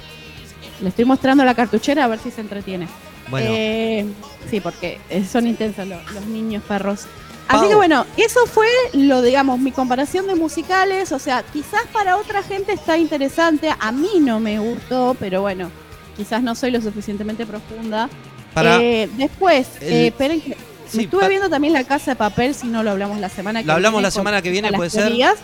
Le 0.81 0.89
estoy 0.91 1.05
mostrando 1.05 1.45
la 1.45 1.55
cartuchera 1.55 2.05
a 2.05 2.09
ver 2.09 2.19
si 2.19 2.31
se 2.31 2.41
entretiene. 2.41 2.87
Bueno, 3.31 3.51
Eh, 3.53 4.07
sí, 4.51 4.61
porque 4.61 5.01
eh, 5.11 5.25
son 5.31 5.47
intensos 5.47 5.87
lo- 5.87 6.01
los 6.15 6.27
niños 6.27 6.63
perros. 6.67 7.01
Así 7.49 7.61
Pau. 7.61 7.69
que 7.69 7.75
bueno, 7.77 8.07
eso 8.17 8.47
fue 8.47 8.69
lo, 8.93 9.23
digamos, 9.23 9.59
mi 9.59 9.73
comparación 9.73 10.27
de 10.27 10.35
musicales. 10.35 11.13
O 11.13 11.19
sea, 11.19 11.43
quizás 11.43 11.83
para 11.93 12.17
otra 12.17 12.43
gente 12.43 12.73
está 12.73 12.97
interesante. 12.99 13.71
A 13.81 13.91
mí 13.93 14.11
no 14.21 14.39
me 14.41 14.59
gustó, 14.59 15.17
pero 15.19 15.41
bueno, 15.43 15.71
quizás 16.17 16.43
no 16.43 16.55
soy 16.55 16.71
lo 16.71 16.81
suficientemente 16.81 17.45
profunda. 17.47 18.09
Para, 18.55 18.77
Eh, 18.83 19.09
después, 19.17 19.69
el- 19.81 19.93
eh, 19.93 20.07
esperen 20.09 20.41
que. 20.41 20.57
Sí, 20.89 20.97
me 20.99 21.03
estuve 21.05 21.29
viendo 21.29 21.51
también 21.51 21.75
la 21.75 21.85
casa 21.85 22.13
de 22.13 22.17
papel, 22.17 22.55
si 22.55 22.67
no 22.67 22.83
lo 22.83 22.91
hablamos 22.93 23.19
la 23.19 23.29
semana 23.29 23.61
que 23.61 23.67
Lo 23.67 23.75
hablamos 23.75 23.99
viene. 23.99 24.07
la 24.07 24.11
semana 24.11 24.41
que 24.43 24.51
viene, 24.51 24.73
puede 24.73 24.89
ser. 24.89 25.03
teorías. 25.05 25.35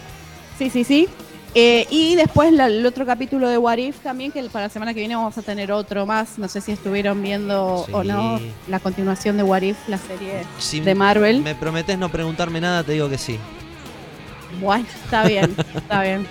Sí, 0.58 0.70
sí, 0.70 0.84
sí. 0.84 1.06
Eh, 1.56 1.86
y 1.90 2.16
después 2.16 2.52
la- 2.52 2.66
el 2.66 2.84
otro 2.84 3.06
capítulo 3.06 3.48
de 3.48 3.58
What 3.58 3.78
If 3.78 4.00
también, 4.00 4.32
que 4.32 4.42
para 4.44 4.66
la 4.66 4.68
semana 4.70 4.92
que 4.92 4.98
viene 5.00 5.14
vamos 5.14 5.38
a 5.38 5.42
tener 5.42 5.70
otro 5.70 6.04
más. 6.04 6.36
No 6.38 6.48
sé 6.48 6.60
si 6.60 6.72
estuvieron 6.72 7.22
viendo 7.22 7.86
o 7.92 8.02
Sí. 8.02 8.08
no 8.08 8.40
la 8.66 8.80
continuación 8.80 9.36
de 9.36 9.44
What 9.44 9.62
If, 9.62 9.76
la 9.88 9.98
serie 9.98 10.42
si 10.58 10.80
de 10.80 10.94
Marvel. 10.96 11.42
me 11.42 11.54
prometes 11.54 11.96
no 11.96 12.08
preguntarme 12.08 12.60
nada, 12.60 12.82
te 12.82 12.92
digo 12.92 13.08
que 13.08 13.18
sí. 13.18 13.38
Bueno, 14.60 14.84
está 15.04 15.26
bien, 15.28 15.54
está 15.74 16.02
bien. 16.02 16.26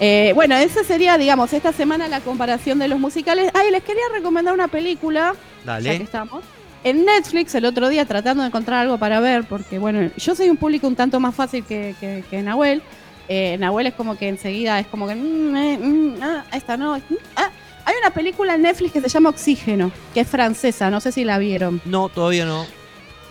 Eh, 0.00 0.32
bueno, 0.34 0.56
esa 0.56 0.84
sería, 0.84 1.16
digamos, 1.18 1.52
esta 1.52 1.72
semana 1.72 2.06
la 2.06 2.20
comparación 2.20 2.78
de 2.78 2.88
los 2.88 3.00
musicales. 3.00 3.50
Ay, 3.54 3.70
les 3.70 3.82
quería 3.82 4.04
recomendar 4.12 4.52
una 4.54 4.68
película, 4.68 5.32
ya 5.66 5.78
que 5.78 5.82
Dale. 5.84 5.96
estamos. 5.96 6.44
En 6.84 7.04
Netflix 7.04 7.54
el 7.56 7.64
otro 7.64 7.88
día 7.88 8.04
tratando 8.04 8.42
de 8.42 8.48
encontrar 8.48 8.80
algo 8.80 8.98
para 8.98 9.18
ver, 9.20 9.44
porque 9.44 9.78
bueno, 9.78 10.10
yo 10.16 10.34
soy 10.36 10.48
un 10.50 10.56
público 10.56 10.86
un 10.86 10.94
tanto 10.94 11.18
más 11.18 11.34
fácil 11.34 11.64
que, 11.64 11.94
que, 11.98 12.22
que 12.30 12.42
Nahuel. 12.42 12.82
Eh, 13.28 13.56
Nahuel 13.58 13.86
es 13.88 13.94
como 13.94 14.16
que 14.16 14.28
enseguida 14.28 14.78
es 14.80 14.86
como 14.86 15.06
que, 15.06 15.14
mm, 15.14 15.56
eh, 15.56 15.78
mm, 15.78 16.14
ah, 16.22 16.44
esta 16.52 16.76
no. 16.76 16.96
mm, 16.96 17.02
ah. 17.36 17.50
Hay 17.84 17.94
una 18.02 18.10
película 18.10 18.54
en 18.54 18.62
Netflix 18.62 18.92
que 18.92 19.00
se 19.00 19.08
llama 19.08 19.30
Oxígeno, 19.30 19.90
que 20.12 20.20
es 20.20 20.28
francesa, 20.28 20.90
no 20.90 21.00
sé 21.00 21.10
si 21.12 21.24
la 21.24 21.38
vieron. 21.38 21.80
No, 21.86 22.08
todavía 22.10 22.44
no. 22.44 22.66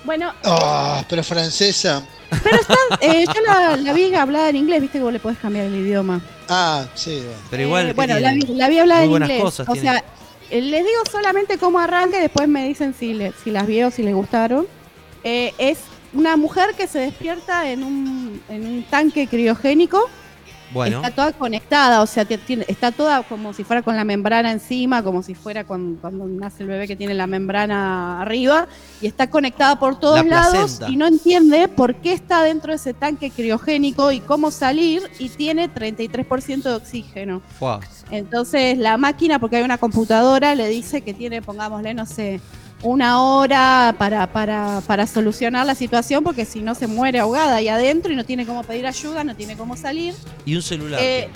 Bueno, 0.04 0.34
Ah, 0.44 1.04
pero 1.10 1.24
francesa. 1.24 2.04
eh, 3.02 3.26
yo 3.26 3.42
la, 3.42 3.78
la 3.78 3.94
vi 3.94 4.14
hablada 4.14 4.50
en 4.50 4.56
inglés, 4.56 4.82
viste 4.82 4.98
que 4.98 5.04
vos 5.04 5.14
le 5.14 5.20
podés 5.20 5.38
cambiar 5.38 5.66
el 5.66 5.76
idioma. 5.76 6.22
Ah, 6.50 6.86
sí, 6.96 7.18
bueno. 7.20 7.32
Pero 7.52 7.64
igual. 7.64 7.84
Eh, 7.86 7.88
¿qué 7.90 7.94
bueno, 7.94 8.20
la, 8.20 8.32
vi- 8.34 8.42
la 8.48 8.70
vi 8.70 8.80
hablada 8.80 9.04
en 9.04 9.12
inglés. 9.12 9.42
cosas 9.42 9.68
o 9.70 9.74
tiene. 9.74 9.90
sea, 9.92 10.04
eh, 10.50 10.62
les 10.62 10.84
digo 10.86 11.02
solamente 11.12 11.58
cómo 11.58 11.80
arranca 11.80 12.18
y 12.18 12.22
después 12.22 12.48
me 12.48 12.66
dicen 12.68 12.94
si, 12.98 13.14
le- 13.14 13.34
si 13.44 13.52
las 13.52 13.68
vio, 13.68 13.92
si 13.92 14.02
les 14.04 14.14
gustaron. 14.16 14.66
Eh, 15.24 15.54
es 15.58 15.80
una 16.14 16.38
mujer 16.38 16.70
que 16.76 16.88
se 16.88 17.00
despierta 17.00 17.70
en 17.70 17.84
un, 17.84 18.42
en 18.50 18.66
un 18.66 18.84
tanque 18.84 19.28
criogénico. 19.28 20.00
Bueno, 20.70 20.98
Está 20.98 21.12
toda 21.12 21.32
conectada, 21.32 22.02
o 22.02 22.06
sea, 22.06 22.26
tiene- 22.26 22.66
está 22.68 22.92
toda 22.92 23.24
como 23.24 23.54
si 23.54 23.64
fuera 23.64 23.82
con 23.82 23.96
la 23.96 24.04
membrana 24.04 24.52
encima, 24.52 25.02
como 25.02 25.24
si 25.24 25.34
fuera 25.34 25.64
con- 25.64 25.96
cuando 25.96 26.26
nace 26.28 26.64
el 26.64 26.68
bebé 26.68 26.88
que 26.88 26.98
tiene 26.98 27.14
la 27.14 27.26
membrana 27.26 28.22
arriba, 28.22 28.68
y 29.02 29.08
está 29.08 29.30
conectada 29.30 29.80
por 29.80 29.98
todos 29.98 30.26
La 30.26 30.42
lados 30.52 30.82
y 30.90 30.98
no 30.98 31.08
entiende 31.08 31.70
por 31.70 31.96
qué 31.96 32.12
está 32.12 32.44
dentro 32.44 32.72
de 32.74 32.76
ese 32.76 32.94
tanque 32.94 33.32
criogénico 33.32 34.12
y 34.12 34.20
cómo 34.20 34.52
salir, 34.52 35.04
y 35.20 35.30
tiene 35.30 35.70
33% 35.70 36.64
de 36.70 36.76
oxígeno. 36.76 37.42
fuá. 37.58 37.80
Entonces 38.12 38.78
la 38.78 38.98
máquina, 38.98 39.40
porque 39.40 39.56
hay 39.58 39.64
una 39.64 39.78
computadora, 39.78 40.54
le 40.54 40.68
dice 40.68 41.02
que 41.02 41.14
tiene, 41.14 41.42
pongámosle, 41.42 41.94
no 41.94 42.06
sé, 42.06 42.42
una 42.84 43.24
hora 43.24 43.96
para, 43.98 44.28
para, 44.28 44.82
para 44.86 45.08
solucionar 45.08 45.66
la 45.66 45.76
situación, 45.76 46.24
porque 46.24 46.46
si 46.46 46.62
no 46.62 46.76
se 46.76 46.88
muere 46.88 47.20
ahogada 47.20 47.56
ahí 47.56 47.68
adentro 47.68 48.12
y 48.12 48.16
no 48.16 48.24
tiene 48.24 48.46
cómo 48.46 48.64
pedir 48.64 48.86
ayuda, 48.86 49.24
no 49.24 49.36
tiene 49.36 49.58
cómo 49.58 49.76
salir. 49.76 50.14
Y 50.46 50.56
un 50.56 50.62
celular. 50.62 51.00
Eh, 51.02 51.30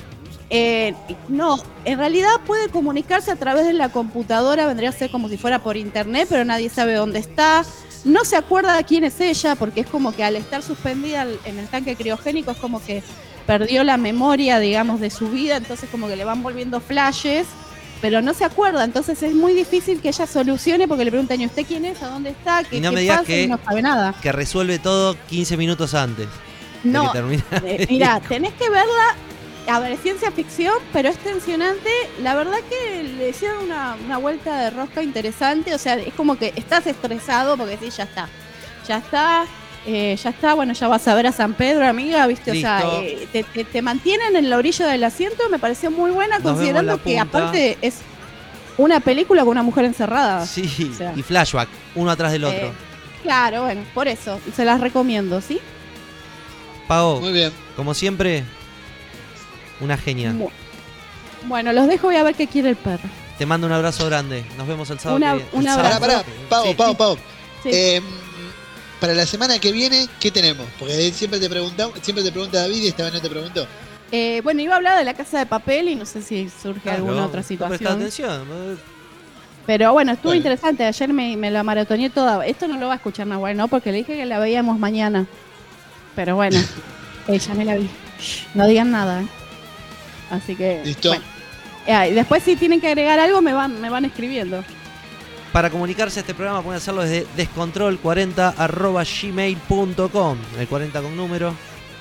eh, 0.53 0.93
no, 1.29 1.63
en 1.85 1.97
realidad 1.97 2.29
puede 2.45 2.69
comunicarse 2.69 3.31
a 3.31 3.35
través 3.37 3.65
de 3.65 3.73
la 3.73 3.89
computadora, 3.89 4.67
vendría 4.67 4.89
a 4.89 4.93
ser 4.93 5.09
como 5.09 5.29
si 5.29 5.37
fuera 5.37 5.63
por 5.63 5.77
internet, 5.77 6.27
pero 6.29 6.45
nadie 6.45 6.69
sabe 6.69 6.93
dónde 6.93 7.19
está. 7.19 7.63
No 8.03 8.25
se 8.25 8.35
acuerda 8.35 8.75
de 8.75 8.83
quién 8.83 9.03
es 9.03 9.19
ella, 9.21 9.55
porque 9.55 9.81
es 9.81 9.87
como 9.87 10.13
que 10.13 10.23
al 10.23 10.35
estar 10.35 10.61
suspendida 10.61 11.25
en 11.45 11.57
el 11.57 11.67
tanque 11.67 11.95
criogénico 11.95 12.51
es 12.51 12.57
como 12.57 12.83
que 12.83 13.01
perdió 13.47 13.83
la 13.83 13.97
memoria, 13.97 14.59
digamos, 14.59 14.99
de 14.99 15.09
su 15.09 15.29
vida, 15.29 15.57
entonces 15.57 15.89
como 15.89 16.07
que 16.07 16.15
le 16.15 16.25
van 16.25 16.43
volviendo 16.43 16.81
flashes, 16.81 17.47
pero 18.01 18.21
no 18.21 18.33
se 18.33 18.43
acuerda, 18.45 18.83
entonces 18.83 19.21
es 19.23 19.33
muy 19.33 19.53
difícil 19.53 20.01
que 20.01 20.09
ella 20.09 20.25
solucione 20.27 20.87
porque 20.87 21.05
le 21.05 21.11
preguntan, 21.11 21.39
¿y 21.39 21.45
usted 21.45 21.65
quién 21.67 21.85
es? 21.85 22.01
¿A 22.03 22.07
dónde 22.07 22.31
está? 22.31 22.63
¿Qué, 22.63 22.77
Y 22.77 22.81
no 22.81 22.89
qué 22.89 22.95
me 22.95 23.01
digas 23.01 23.17
pasa?", 23.19 23.27
que- 23.27 23.43
y 23.43 23.47
no 23.47 23.59
sabe 23.63 23.81
nada. 23.81 24.13
Que 24.21 24.31
resuelve 24.31 24.79
todo 24.79 25.15
15 25.29 25.55
minutos 25.57 25.93
antes 25.93 26.27
No, 26.83 27.13
eh, 27.15 27.85
mira, 27.89 28.19
tenés 28.27 28.53
que 28.53 28.69
verla. 28.69 29.15
A 29.67 29.79
ver, 29.79 29.91
es 29.91 30.01
ciencia 30.01 30.31
ficción, 30.31 30.73
pero 30.91 31.09
es 31.09 31.17
tensionante. 31.19 31.89
La 32.23 32.33
verdad 32.33 32.57
que 32.67 33.03
le 33.03 33.29
hicieron 33.29 33.65
una, 33.65 33.95
una 34.03 34.17
vuelta 34.17 34.59
de 34.63 34.71
rosca 34.71 35.03
interesante. 35.03 35.75
O 35.75 35.77
sea, 35.77 35.93
es 35.95 36.13
como 36.15 36.35
que 36.35 36.51
estás 36.55 36.87
estresado 36.87 37.55
porque 37.57 37.77
sí, 37.77 37.91
ya 37.95 38.05
está. 38.05 38.27
Ya 38.87 38.97
está. 38.97 39.45
Eh, 39.85 40.15
ya 40.21 40.29
está, 40.29 40.53
bueno, 40.53 40.73
ya 40.73 40.87
vas 40.87 41.07
a 41.07 41.15
ver 41.15 41.27
a 41.27 41.31
San 41.31 41.53
Pedro, 41.53 41.87
amiga, 41.87 42.25
¿viste? 42.27 42.51
O 42.51 42.55
sea, 42.55 42.81
eh, 43.01 43.27
te, 43.31 43.43
te- 43.43 43.63
te 43.63 43.81
mantienen 43.81 44.35
en 44.35 44.49
la 44.49 44.57
orilla 44.57 44.87
del 44.87 45.03
asiento, 45.03 45.43
me 45.49 45.59
pareció 45.59 45.89
muy 45.91 46.11
buena, 46.11 46.37
Nos 46.39 46.43
considerando 46.53 47.01
que 47.01 47.19
aparte 47.19 47.77
es 47.81 47.95
una 48.77 48.99
película 48.99 49.41
con 49.41 49.49
una 49.49 49.63
mujer 49.63 49.85
encerrada. 49.85 50.45
Sí, 50.45 50.91
O 50.93 50.97
sea. 50.97 51.13
y 51.15 51.21
flashback, 51.23 51.67
uno 51.95 52.11
atrás 52.11 52.31
del 52.31 52.43
otro. 52.43 52.67
Eh, 52.67 52.73
claro, 53.23 53.63
bueno, 53.63 53.81
por 53.93 54.07
eso, 54.07 54.39
se 54.55 54.65
las 54.65 54.79
recomiendo, 54.81 55.41
¿sí? 55.41 55.59
Pago, 56.87 57.19
Muy 57.21 57.31
bien. 57.31 57.51
como 57.75 57.93
siempre, 57.93 58.43
una 59.79 59.97
genia. 59.97 60.31
Bu- 60.31 60.51
Bueno, 61.47 61.73
los 61.73 61.87
dejo, 61.87 62.07
voy 62.07 62.17
a 62.17 62.23
ver 62.23 62.35
qué 62.35 62.47
quiere 62.47 62.69
el 62.69 62.75
perro. 62.75 63.09
Te 63.37 63.45
mando 63.47 63.65
un 63.65 63.73
abrazo 63.73 64.05
grande. 64.05 64.43
Nos 64.57 64.67
vemos 64.67 64.89
el 64.91 64.99
sábado. 64.99 65.15
Una- 65.17 65.31
que 65.31 65.37
viene. 65.37 65.49
un 65.53 65.67
abrazo. 65.67 65.99
Pará, 65.99 66.17
pará. 66.21 66.23
Pau, 66.49 66.65
Sí. 66.67 66.73
Pau, 66.75 66.95
Pau. 66.95 67.17
Sí. 67.63 67.69
Eh, 67.73 68.01
para 69.01 69.13
la 69.15 69.25
semana 69.25 69.59
que 69.59 69.71
viene, 69.73 70.07
¿qué 70.19 70.29
tenemos? 70.31 70.65
Porque 70.79 71.11
siempre 71.11 71.39
te 71.39 71.49
preguntamos, 71.49 71.97
siempre 72.01 72.23
te 72.23 72.31
pregunta 72.31 72.59
David 72.61 72.83
y 72.83 72.87
esta 72.87 73.03
vez 73.03 73.13
no 73.13 73.19
te 73.19 73.29
preguntó. 73.29 73.67
Eh, 74.11 74.41
bueno, 74.43 74.61
iba 74.61 74.73
a 74.73 74.77
hablar 74.77 74.97
de 74.97 75.03
la 75.03 75.13
casa 75.15 75.39
de 75.39 75.45
papel 75.47 75.89
y 75.89 75.95
no 75.95 76.05
sé 76.05 76.21
si 76.21 76.49
surge 76.49 76.81
Claro, 76.81 76.97
alguna 76.99 77.25
otra 77.25 77.41
situación. 77.43 77.93
atención. 77.93 78.43
Pero 79.65 79.93
bueno, 79.93 80.11
estuvo 80.11 80.29
Bueno. 80.29 80.37
interesante. 80.37 80.85
Ayer 80.85 81.13
me, 81.13 81.35
me 81.35 81.49
la 81.49 81.63
maratoneé 81.63 82.09
toda. 82.09 82.45
Esto 82.45 82.67
no 82.67 82.77
lo 82.77 82.87
va 82.87 82.93
a 82.93 82.95
escuchar 82.97 83.25
Nahuel, 83.27 83.57
¿no? 83.57 83.67
Porque 83.67 83.91
le 83.91 83.99
dije 83.99 84.15
que 84.15 84.25
la 84.25 84.37
veíamos 84.39 84.77
mañana. 84.79 85.25
Pero 86.15 86.35
bueno, 86.35 86.59
eh, 87.27 87.39
ya 87.39 87.53
me 87.55 87.65
la 87.65 87.75
vi. 87.77 87.89
No 88.53 88.67
digan 88.67 88.91
nada, 88.91 89.21
¿eh? 89.21 89.27
Así 90.29 90.55
que. 90.55 90.81
Listo. 90.85 91.09
bueno. 91.09 91.23
Eh, 91.87 92.09
y 92.11 92.13
después, 92.13 92.43
si 92.43 92.55
tienen 92.55 92.79
que 92.81 92.87
agregar 92.87 93.17
algo, 93.19 93.41
me 93.41 93.53
van, 93.53 93.81
me 93.81 93.89
van 93.89 94.05
escribiendo. 94.05 94.63
Para 95.51 95.69
comunicarse 95.69 96.19
a 96.19 96.21
este 96.21 96.33
programa 96.33 96.61
pueden 96.61 96.77
hacerlo 96.77 97.03
desde 97.03 97.27
descontrol40 97.35 98.53
el 100.57 100.67
40 100.67 101.01
con 101.01 101.17
número. 101.17 101.53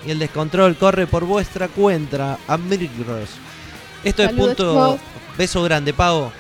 Y 0.06 0.10
el 0.12 0.18
descontrol 0.18 0.76
corre 0.76 1.06
por 1.06 1.24
vuestra 1.24 1.68
cuenta, 1.68 2.38
amigos. 2.46 3.30
Esto 4.02 4.24
Saludos, 4.24 4.50
es 4.50 4.56
punto. 4.56 4.98
Beso 5.36 5.62
grande, 5.62 5.92
Pago. 5.92 6.32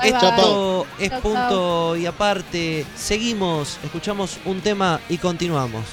Bye, 0.00 0.10
Esto, 0.10 0.26
bye. 0.30 0.36
Pau. 0.36 0.86
Esto 0.98 1.16
es 1.16 1.20
punto 1.22 1.96
y 1.96 2.06
aparte. 2.06 2.86
Seguimos, 2.94 3.78
escuchamos 3.82 4.38
un 4.44 4.60
tema 4.60 5.00
y 5.08 5.18
continuamos. 5.18 5.84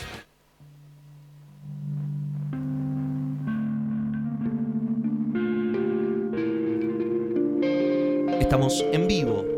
Estamos 8.39 8.85
en 8.91 9.07
vivo. 9.07 9.55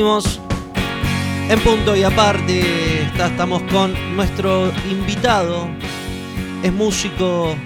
En 0.00 1.58
punto 1.64 1.96
y 1.96 2.04
aparte. 2.04 3.02
estamos 3.16 3.62
con 3.62 3.92
nuestro 4.14 4.70
invitado. 4.88 5.66
Es 6.62 6.72
músico. 6.72 7.56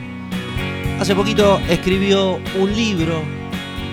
Hace 0.98 1.14
poquito 1.14 1.60
escribió 1.68 2.40
un 2.59 2.74
libro. 2.74 3.20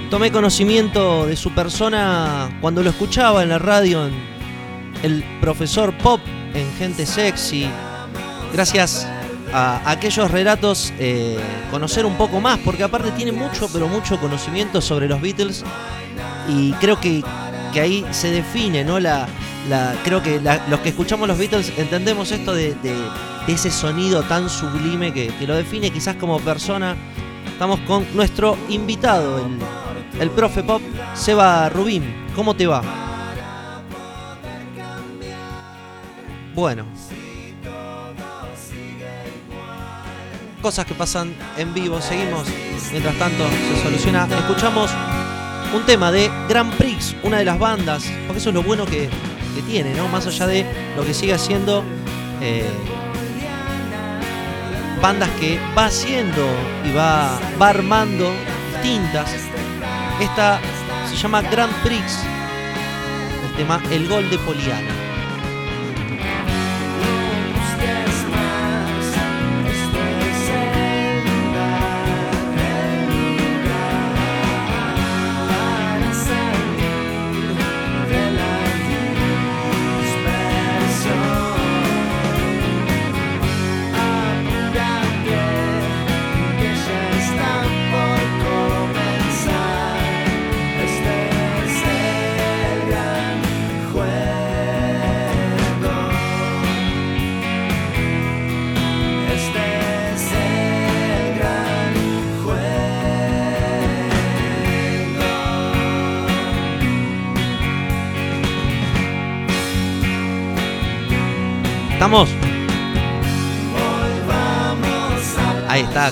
Tomé 0.09 0.31
conocimiento 0.31 1.27
de 1.27 1.35
su 1.35 1.51
persona 1.51 2.57
cuando 2.61 2.81
lo 2.81 2.91
escuchaba 2.91 3.43
en 3.43 3.49
la 3.49 3.59
radio 3.59 4.09
el 5.03 5.21
profesor 5.41 5.93
Pop 5.97 6.21
en 6.53 6.71
Gente 6.77 7.05
Sexy. 7.05 7.67
Gracias 8.53 9.05
a 9.51 9.81
aquellos 9.91 10.31
relatos 10.31 10.93
eh, 10.97 11.37
conocer 11.71 12.05
un 12.05 12.15
poco 12.15 12.39
más, 12.39 12.57
porque 12.59 12.83
aparte 12.83 13.11
tiene 13.11 13.33
mucho, 13.33 13.67
pero 13.73 13.89
mucho 13.89 14.17
conocimiento 14.17 14.79
sobre 14.79 15.09
los 15.09 15.19
Beatles 15.19 15.65
y 16.49 16.71
creo 16.73 16.99
que, 16.99 17.23
que 17.71 17.81
ahí 17.81 18.05
se 18.11 18.31
define, 18.31 18.83
¿no? 18.83 18.99
La, 18.99 19.27
la, 19.67 19.95
creo 20.03 20.21
que 20.21 20.41
los 20.69 20.79
que 20.79 20.89
escuchamos 20.89 21.27
los 21.27 21.37
Beatles 21.37 21.71
entendemos 21.77 22.31
esto 22.31 22.53
de, 22.53 22.75
ese 23.47 23.71
sonido 23.71 24.21
tan 24.23 24.49
sublime 24.49 25.11
que, 25.11 25.27
que 25.27 25.47
lo 25.47 25.55
define 25.55 25.91
quizás 25.91 26.15
como 26.15 26.39
persona. 26.39 26.95
Estamos 27.47 27.79
con 27.81 28.05
nuestro 28.15 28.57
invitado, 28.69 29.45
el, 29.45 30.21
el 30.21 30.29
profe 30.31 30.63
pop, 30.63 30.81
Seba 31.13 31.69
Rubín. 31.69 32.03
¿Cómo 32.35 32.55
te 32.55 32.67
va? 32.67 32.81
Bueno. 36.55 36.85
Cosas 40.61 40.85
que 40.85 40.93
pasan 40.93 41.33
en 41.57 41.73
vivo, 41.73 42.01
seguimos. 42.01 42.45
Mientras 42.91 43.15
tanto, 43.17 43.45
se 43.47 43.83
soluciona. 43.83 44.25
Escuchamos 44.25 44.91
un 45.73 45.85
tema 45.85 46.11
de 46.11 46.31
Grand 46.47 46.73
Prix, 46.75 47.15
una 47.23 47.37
de 47.37 47.45
las 47.45 47.59
bandas, 47.59 48.03
porque 48.25 48.39
eso 48.39 48.49
es 48.49 48.55
lo 48.55 48.63
bueno 48.63 48.85
que, 48.85 49.09
que 49.55 49.61
tiene, 49.67 49.93
¿no? 49.93 50.07
Más 50.07 50.25
allá 50.25 50.47
de 50.47 50.65
lo 50.95 51.05
que 51.05 51.13
sigue 51.13 51.33
haciendo, 51.33 51.83
eh, 52.41 52.69
bandas 55.01 55.29
que 55.39 55.59
va 55.77 55.85
haciendo 55.85 56.45
y 56.85 56.91
va, 56.91 57.39
va 57.61 57.69
armando 57.69 58.31
distintas. 58.73 59.31
Esta 60.19 60.59
se 61.09 61.15
llama 61.15 61.41
Grand 61.43 61.73
Prix, 61.83 62.19
el 63.49 63.55
tema 63.55 63.81
El 63.91 64.07
Gol 64.07 64.29
de 64.29 64.37
Poliana. 64.39 64.98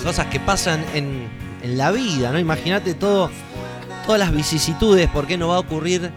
Cosas 0.04 0.28
que 0.28 0.40
pasan 0.40 0.86
en, 0.94 1.28
en 1.62 1.78
la 1.78 1.92
vida, 1.92 2.32
¿no? 2.32 2.40
Imagínate 2.40 2.94
todo, 2.94 3.30
todas 4.06 4.20
las 4.20 4.32
vicisitudes, 4.32 5.10
por 5.10 5.28
qué 5.28 5.38
no 5.38 5.50
va 5.50 5.56
a 5.56 5.60
ocurrir 5.60 6.12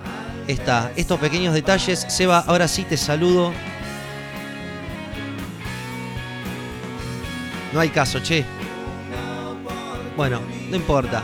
esta, 0.47 0.93
estos 0.97 1.19
pequeños 1.19 1.55
detalles. 1.55 2.07
Seba, 2.09 2.45
ahora 2.47 2.69
sí 2.69 2.85
te 2.85 2.97
saludo. 2.97 3.53
No 7.73 7.81
hay 7.81 7.89
caso, 7.89 8.21
che. 8.21 8.45
Bueno, 10.17 10.41
no 10.69 10.77
importa. 10.77 11.23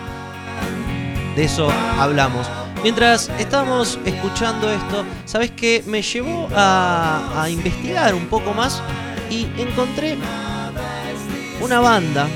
De 1.34 1.44
eso 1.44 1.68
hablamos. 1.98 2.48
Mientras 2.82 3.30
estábamos 3.38 3.98
escuchando 4.04 4.70
esto, 4.70 5.04
¿sabes 5.24 5.50
qué? 5.50 5.82
Me 5.86 6.02
llevó 6.02 6.48
a 6.54 7.46
investigar 7.50 8.14
un 8.14 8.26
poco 8.26 8.54
más 8.54 8.82
y 9.30 9.46
encontré 9.58 10.16
una 11.60 11.80
banda 11.80 12.28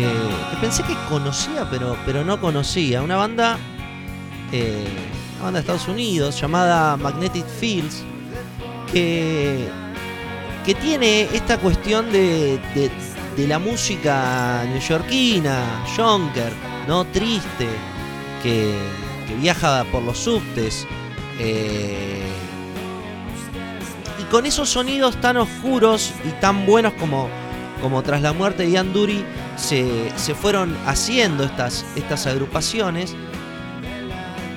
que, 0.00 0.56
pensé 0.60 0.82
que 0.82 0.94
conocía, 1.08 1.66
pero, 1.70 1.96
pero 2.06 2.24
no 2.24 2.40
conocía. 2.40 3.02
Una 3.02 3.16
banda, 3.16 3.58
eh, 4.52 4.84
una 5.36 5.44
banda 5.44 5.58
de 5.58 5.60
Estados 5.60 5.88
Unidos 5.88 6.40
llamada 6.40 6.96
Magnetic 6.96 7.46
Fields, 7.46 8.02
que, 8.92 9.68
que 10.64 10.74
tiene 10.74 11.22
esta 11.32 11.58
cuestión 11.58 12.10
de, 12.12 12.58
de- 12.74 12.90
de 13.36 13.48
la 13.48 13.58
música 13.58 14.62
neoyorquina, 14.68 15.82
Jonker, 15.96 16.52
¿no? 16.86 17.04
Triste, 17.06 17.66
que, 18.44 18.72
que 19.26 19.34
viaja 19.34 19.84
por 19.90 20.02
los 20.04 20.18
subtes. 20.18 20.86
eh, 21.40 22.22
y 24.20 24.22
con 24.30 24.46
esos 24.46 24.68
sonidos 24.68 25.20
tan 25.20 25.36
oscuros 25.36 26.12
y 26.24 26.30
tan 26.40 26.64
buenos 26.64 26.92
como, 26.94 27.28
como 27.82 28.02
tras 28.04 28.22
la 28.22 28.32
muerte 28.32 28.62
de 28.62 28.70
Ian 28.70 28.92
Dury 28.92 29.24
se, 29.56 30.10
se 30.16 30.34
fueron 30.34 30.76
haciendo 30.86 31.44
estas, 31.44 31.84
estas 31.96 32.26
agrupaciones 32.26 33.14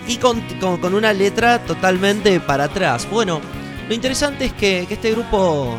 y 0.08 0.18
con, 0.18 0.42
con- 0.60 0.78
con 0.80 0.94
una 0.96 1.14
letra 1.14 1.60
totalmente 1.60 2.40
para 2.40 2.66
atrás. 2.66 3.08
Bueno, 3.10 3.42
lo 3.88 3.94
interesante 3.94 4.46
es 4.46 4.54
que, 4.54 4.86
que 4.88 4.94
este 4.96 5.12
grupo 5.12 5.78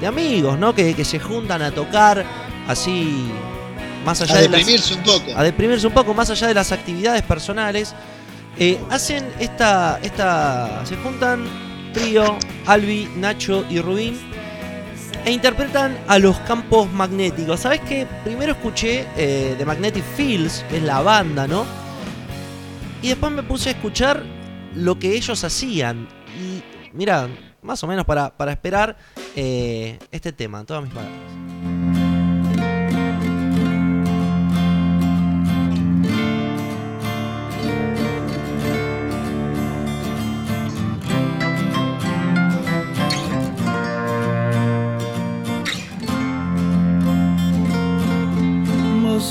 de 0.00 0.06
amigos, 0.06 0.58
¿no? 0.58 0.74
Que, 0.74 0.94
que 0.94 1.04
se 1.04 1.18
juntan 1.18 1.62
a 1.62 1.70
tocar 1.70 2.24
así, 2.68 3.26
más 4.04 4.20
allá 4.22 4.34
A 4.34 4.40
de 4.42 4.48
las- 4.48 4.58
deprimirse 4.60 4.94
un 4.94 5.02
poco. 5.02 5.24
a 5.36 5.42
deprimirse 5.42 5.86
un 5.86 5.92
poco 5.92 6.14
más 6.14 6.30
allá 6.30 6.46
de 6.48 6.54
las 6.54 6.72
actividades 6.72 7.22
personales. 7.22 7.94
eh, 8.58 8.78
hacen 8.90 9.26
esta, 9.38 9.98
esta. 10.02 10.80
Se 10.86 10.96
juntan 10.96 11.44
trío, 11.92 12.36
Albi, 12.66 13.08
Nacho 13.16 13.64
y 13.68 13.80
Rubín. 13.80 14.18
E 15.26 15.32
interpretan 15.32 15.98
a 16.06 16.20
los 16.20 16.38
campos 16.38 16.88
magnéticos. 16.92 17.58
¿Sabes 17.58 17.80
qué? 17.80 18.06
Primero 18.22 18.52
escuché 18.52 19.04
eh, 19.16 19.56
The 19.58 19.64
Magnetic 19.64 20.04
Fields, 20.16 20.64
que 20.68 20.76
es 20.76 20.84
la 20.84 21.02
banda, 21.02 21.48
¿no? 21.48 21.66
Y 23.02 23.08
después 23.08 23.32
me 23.32 23.42
puse 23.42 23.70
a 23.70 23.72
escuchar 23.72 24.22
lo 24.76 24.96
que 25.00 25.16
ellos 25.16 25.42
hacían. 25.42 26.06
Y 26.40 26.62
mira, 26.92 27.28
más 27.60 27.82
o 27.82 27.88
menos 27.88 28.04
para, 28.04 28.36
para 28.36 28.52
esperar 28.52 28.96
eh, 29.34 29.98
este 30.12 30.30
tema, 30.30 30.62
todas 30.64 30.84
mis 30.84 30.92
palabras. 30.92 31.20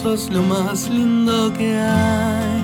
Sos 0.02 0.30
lo 0.30 0.42
más 0.44 0.90
lindo 0.90 1.54
que 1.54 1.78
hay. 1.80 2.64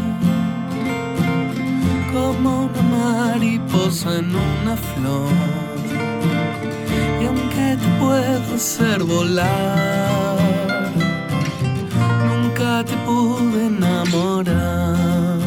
Como 2.14 2.66
una 2.66 2.82
mariposa 2.98 4.20
en 4.20 4.36
una 4.36 4.76
flor. 4.76 5.32
Y 7.22 7.26
aunque 7.26 7.78
te 7.82 7.88
puedo 8.00 8.56
hacer 8.56 9.04
volar, 9.04 10.38
nunca 12.30 12.84
te 12.84 12.96
pude 13.08 13.68
enamorar. 13.68 15.40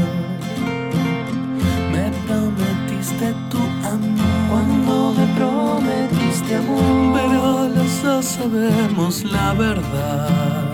Me 1.92 2.04
prometiste 2.26 3.34
tu 3.50 3.60
amor. 3.94 4.32
Cuando 4.50 5.14
me 5.18 5.26
prometiste 5.38 6.56
amor. 6.56 7.20
Pero 7.20 7.68
los 7.68 8.02
dos 8.02 8.24
sabemos 8.24 9.24
la 9.24 9.52
verdad 9.54 10.73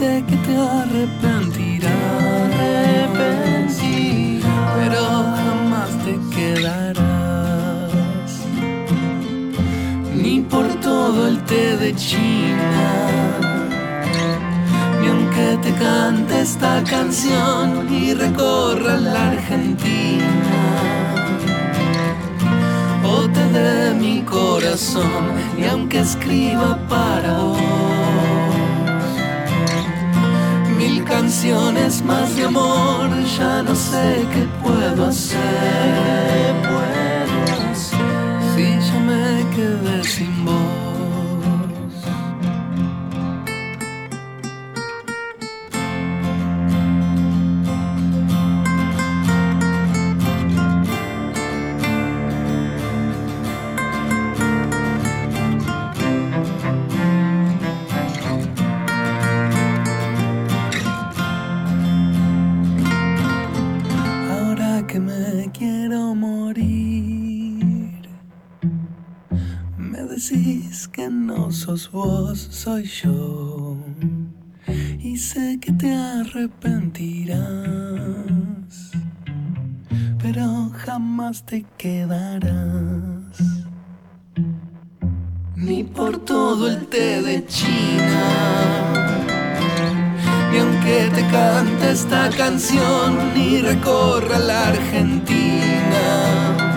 que 0.00 0.36
te 0.46 0.56
arrepentirás. 0.56 1.90
Pero 4.76 5.02
jamás 5.40 5.90
te 6.04 6.18
quedarás. 6.34 8.32
Ni 10.14 10.40
por 10.40 10.66
todo 10.80 11.28
el 11.28 11.42
té 11.44 11.76
de 11.76 11.94
China. 11.94 12.82
Ni 15.00 15.08
aunque 15.08 15.58
te 15.62 15.72
cante 15.74 16.40
esta 16.40 16.82
canción 16.84 17.86
y 17.92 18.14
recorra 18.14 18.96
la 18.96 19.28
Argentina. 19.32 20.56
O 23.04 23.28
te 23.28 23.44
dé 23.52 23.94
mi 23.94 24.22
corazón 24.22 25.24
y 25.58 25.66
aunque 25.66 26.00
escriba 26.00 26.78
para 26.88 27.38
vos 27.40 27.89
mil 30.80 31.04
canciones 31.04 32.02
más 32.02 32.34
de 32.36 32.44
amor, 32.44 33.10
ya 33.36 33.62
no 33.62 33.74
sé 33.74 34.26
qué 34.32 34.42
puedo 34.62 35.06
hacer. 35.06 36.54
Puedo 36.70 37.74
si 38.54 38.66
ya 38.86 38.98
me 39.08 39.46
quedé 39.54 40.02
sin 40.04 40.44
voz. 40.46 40.89
Vos, 71.92 72.48
soy 72.50 72.84
yo. 72.84 73.76
Y 74.98 75.16
sé 75.16 75.58
que 75.60 75.72
te 75.72 75.94
arrepentirás, 75.94 78.90
pero 80.22 80.70
jamás 80.74 81.44
te 81.44 81.64
quedarás. 81.76 83.40
Ni 85.56 85.82
por 85.84 86.18
todo 86.24 86.68
el 86.68 86.86
té 86.86 87.22
de 87.22 87.44
China. 87.46 88.94
Y 90.52 90.58
aunque 90.58 91.10
te 91.14 91.26
cante 91.28 91.92
esta 91.92 92.28
canción 92.30 93.36
y 93.36 93.60
recorra 93.60 94.38
la 94.38 94.68
Argentina, 94.68 96.69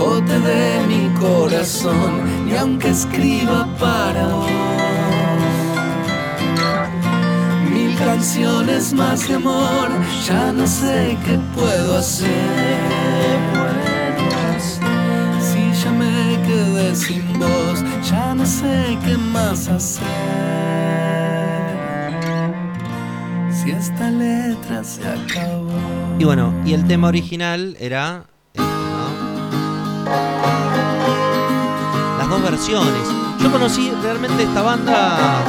o 0.00 0.22
te 0.22 0.38
dé 0.40 0.80
mi 0.88 1.08
corazón, 1.20 2.48
y 2.50 2.56
aunque 2.56 2.88
escriba 2.88 3.68
para 3.78 4.26
vos 4.26 4.50
mil 7.72 7.96
canciones 7.96 8.92
más 8.92 9.28
de 9.28 9.34
amor, 9.36 9.88
ya 10.26 10.52
no 10.52 10.66
sé 10.66 11.16
qué. 11.24 11.38
Puedo 11.54 11.98
hacer. 11.98 12.28
Si 15.40 15.60
ya 15.82 15.90
me 15.92 16.38
quedé 16.46 16.94
sin 16.94 17.38
voz, 17.38 17.84
ya 18.08 18.34
no 18.34 18.44
sé 18.44 18.98
qué 19.04 19.16
más 19.16 19.68
hacer. 19.68 20.04
Si 23.52 23.70
esta 23.70 24.10
letra 24.10 24.82
se 24.82 25.02
acabó. 25.02 25.68
Y 26.18 26.24
bueno, 26.24 26.52
y 26.64 26.74
el 26.74 26.86
tema 26.86 27.08
original 27.08 27.76
era. 27.78 28.26
Dos 32.30 32.42
versiones. 32.42 33.08
Yo 33.40 33.50
conocí 33.50 33.90
realmente 34.02 34.44
esta 34.44 34.62
banda 34.62 35.42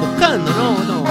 buscando, 0.00 0.50
¿no? 0.52 0.84
no. 0.84 1.04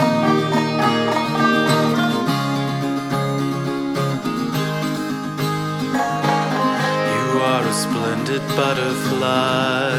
You 6.06 7.42
are 7.42 7.66
a 7.68 7.74
splendid 7.74 8.42
butterfly. 8.56 9.92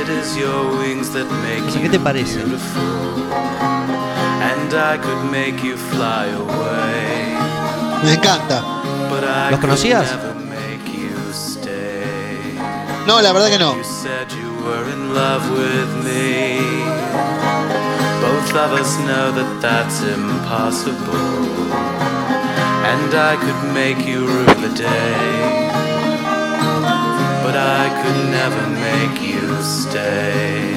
It 0.00 0.08
is 0.08 0.36
your 0.36 0.78
wings 0.78 1.10
that 1.10 1.26
make 1.42 1.64
O 1.66 1.70
sea, 1.70 1.80
¿qué 1.82 1.86
you 1.86 1.92
te 1.92 1.98
parece? 1.98 2.36
beautiful. 2.38 3.32
And 4.42 4.72
I 4.74 4.96
could 4.98 5.22
make 5.30 5.62
you 5.62 5.76
fly 5.76 6.26
away. 6.32 7.36
Me 8.04 8.14
encanta. 8.14 8.62
But 9.10 9.24
I 9.24 9.50
¿Los 9.50 9.60
conocías? 9.60 10.06
No, 13.06 13.20
la 13.20 13.32
verdad 13.32 13.48
que 13.48 13.58
no. 13.58 13.74
Both 18.20 18.54
of 18.54 18.72
us 18.80 18.98
know 19.00 19.32
that 19.32 19.60
that's 19.60 20.02
impossible. 20.02 21.16
And 22.92 23.14
I 23.14 23.36
could 23.36 23.72
make 23.72 24.06
you 24.06 24.26
rue 24.26 24.44
the 24.44 24.72
day. 24.74 25.70
But 27.44 27.56
I 27.56 27.88
could 28.00 28.20
never 28.30 28.62
make 28.68 29.22
you 29.22 29.48
stay. 29.62 30.72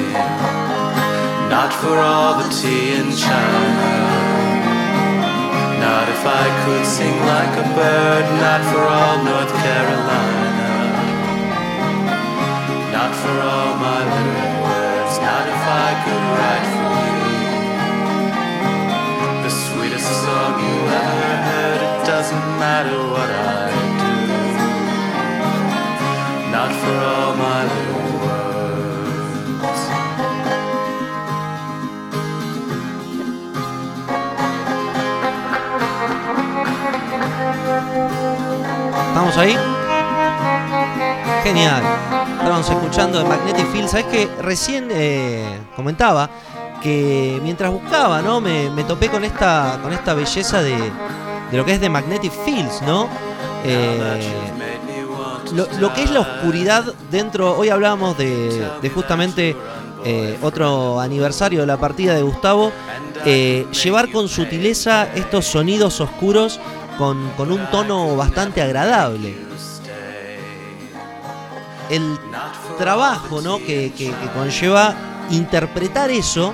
Not 1.50 1.74
for 1.74 1.98
all 1.98 2.42
the 2.42 2.50
tea 2.50 2.94
in 2.96 3.12
China. 3.16 4.24
Not 5.84 6.08
if 6.10 6.24
I 6.26 6.46
could 6.64 6.86
sing 6.86 7.16
like 7.34 7.54
a 7.58 7.68
bird. 7.76 8.26
Not 8.40 8.62
for 8.72 8.84
all 8.84 9.24
North 9.24 9.54
Carolina. 9.62 10.53
Not 12.94 13.12
for 13.16 13.36
all 13.42 13.74
my 13.78 14.00
lyric 14.14 14.54
words, 14.64 15.16
not 15.18 15.46
if 15.50 15.64
I 15.86 15.90
could 16.04 16.24
write 16.38 16.68
for 16.78 17.02
you. 17.18 17.34
The 19.44 19.50
sweetest 19.50 20.10
song 20.24 20.54
you 20.62 20.78
ever 21.02 21.34
heard, 21.48 21.82
it 21.90 21.96
doesn't 22.06 22.48
matter 22.62 22.98
what 23.14 23.30
I 23.32 23.74
do. 24.00 24.14
Not 26.52 26.72
for 26.82 26.96
all 27.12 27.34
my 27.36 27.62
little 27.74 28.14
words. 28.22 29.82
¿Estamos 39.10 39.36
ahí? 39.38 39.58
Genial. 41.44 41.82
Estábamos 42.44 42.70
escuchando 42.70 43.20
de 43.20 43.24
Magnetic 43.24 43.72
Field. 43.72 43.88
Sabes 43.88 44.06
que 44.08 44.28
recién 44.42 44.90
eh, 44.92 45.62
comentaba 45.78 46.30
que 46.82 47.40
mientras 47.42 47.72
buscaba, 47.72 48.22
¿no? 48.22 48.42
Me, 48.42 48.70
me 48.70 48.84
topé 48.84 49.08
con 49.08 49.24
esta, 49.24 49.80
con 49.82 49.94
esta 49.94 50.14
belleza 50.14 50.62
de, 50.62 50.76
de 50.76 51.58
lo 51.58 51.64
que 51.64 51.76
es 51.76 51.80
de 51.80 51.88
Magnetic 51.88 52.34
Fields, 52.44 52.82
¿no? 52.82 53.08
Eh, 53.64 54.22
lo, 55.54 55.68
lo 55.80 55.94
que 55.94 56.04
es 56.04 56.12
la 56.12 56.20
oscuridad 56.20 56.84
dentro. 57.10 57.58
Hoy 57.58 57.70
hablábamos 57.70 58.18
de, 58.18 58.68
de 58.82 58.90
justamente 58.90 59.56
eh, 60.04 60.38
otro 60.42 61.00
aniversario 61.00 61.62
de 61.62 61.68
la 61.68 61.78
partida 61.78 62.14
de 62.14 62.24
Gustavo. 62.24 62.74
eh, 63.26 63.66
llevar 63.72 64.12
con 64.12 64.28
sutileza 64.28 65.08
estos 65.16 65.46
sonidos 65.46 66.02
oscuros 66.02 66.60
con, 66.98 67.30
con 67.38 67.54
un 67.54 67.66
tono 67.72 68.18
bastante 68.18 68.62
agradable. 68.62 69.34
El 71.96 72.18
trabajo 72.78 73.42
¿no? 73.42 73.58
que, 73.60 73.92
que- 73.96 74.12
que 74.12 74.28
conlleva 74.36 74.94
interpretar 75.30 76.10
eso 76.10 76.54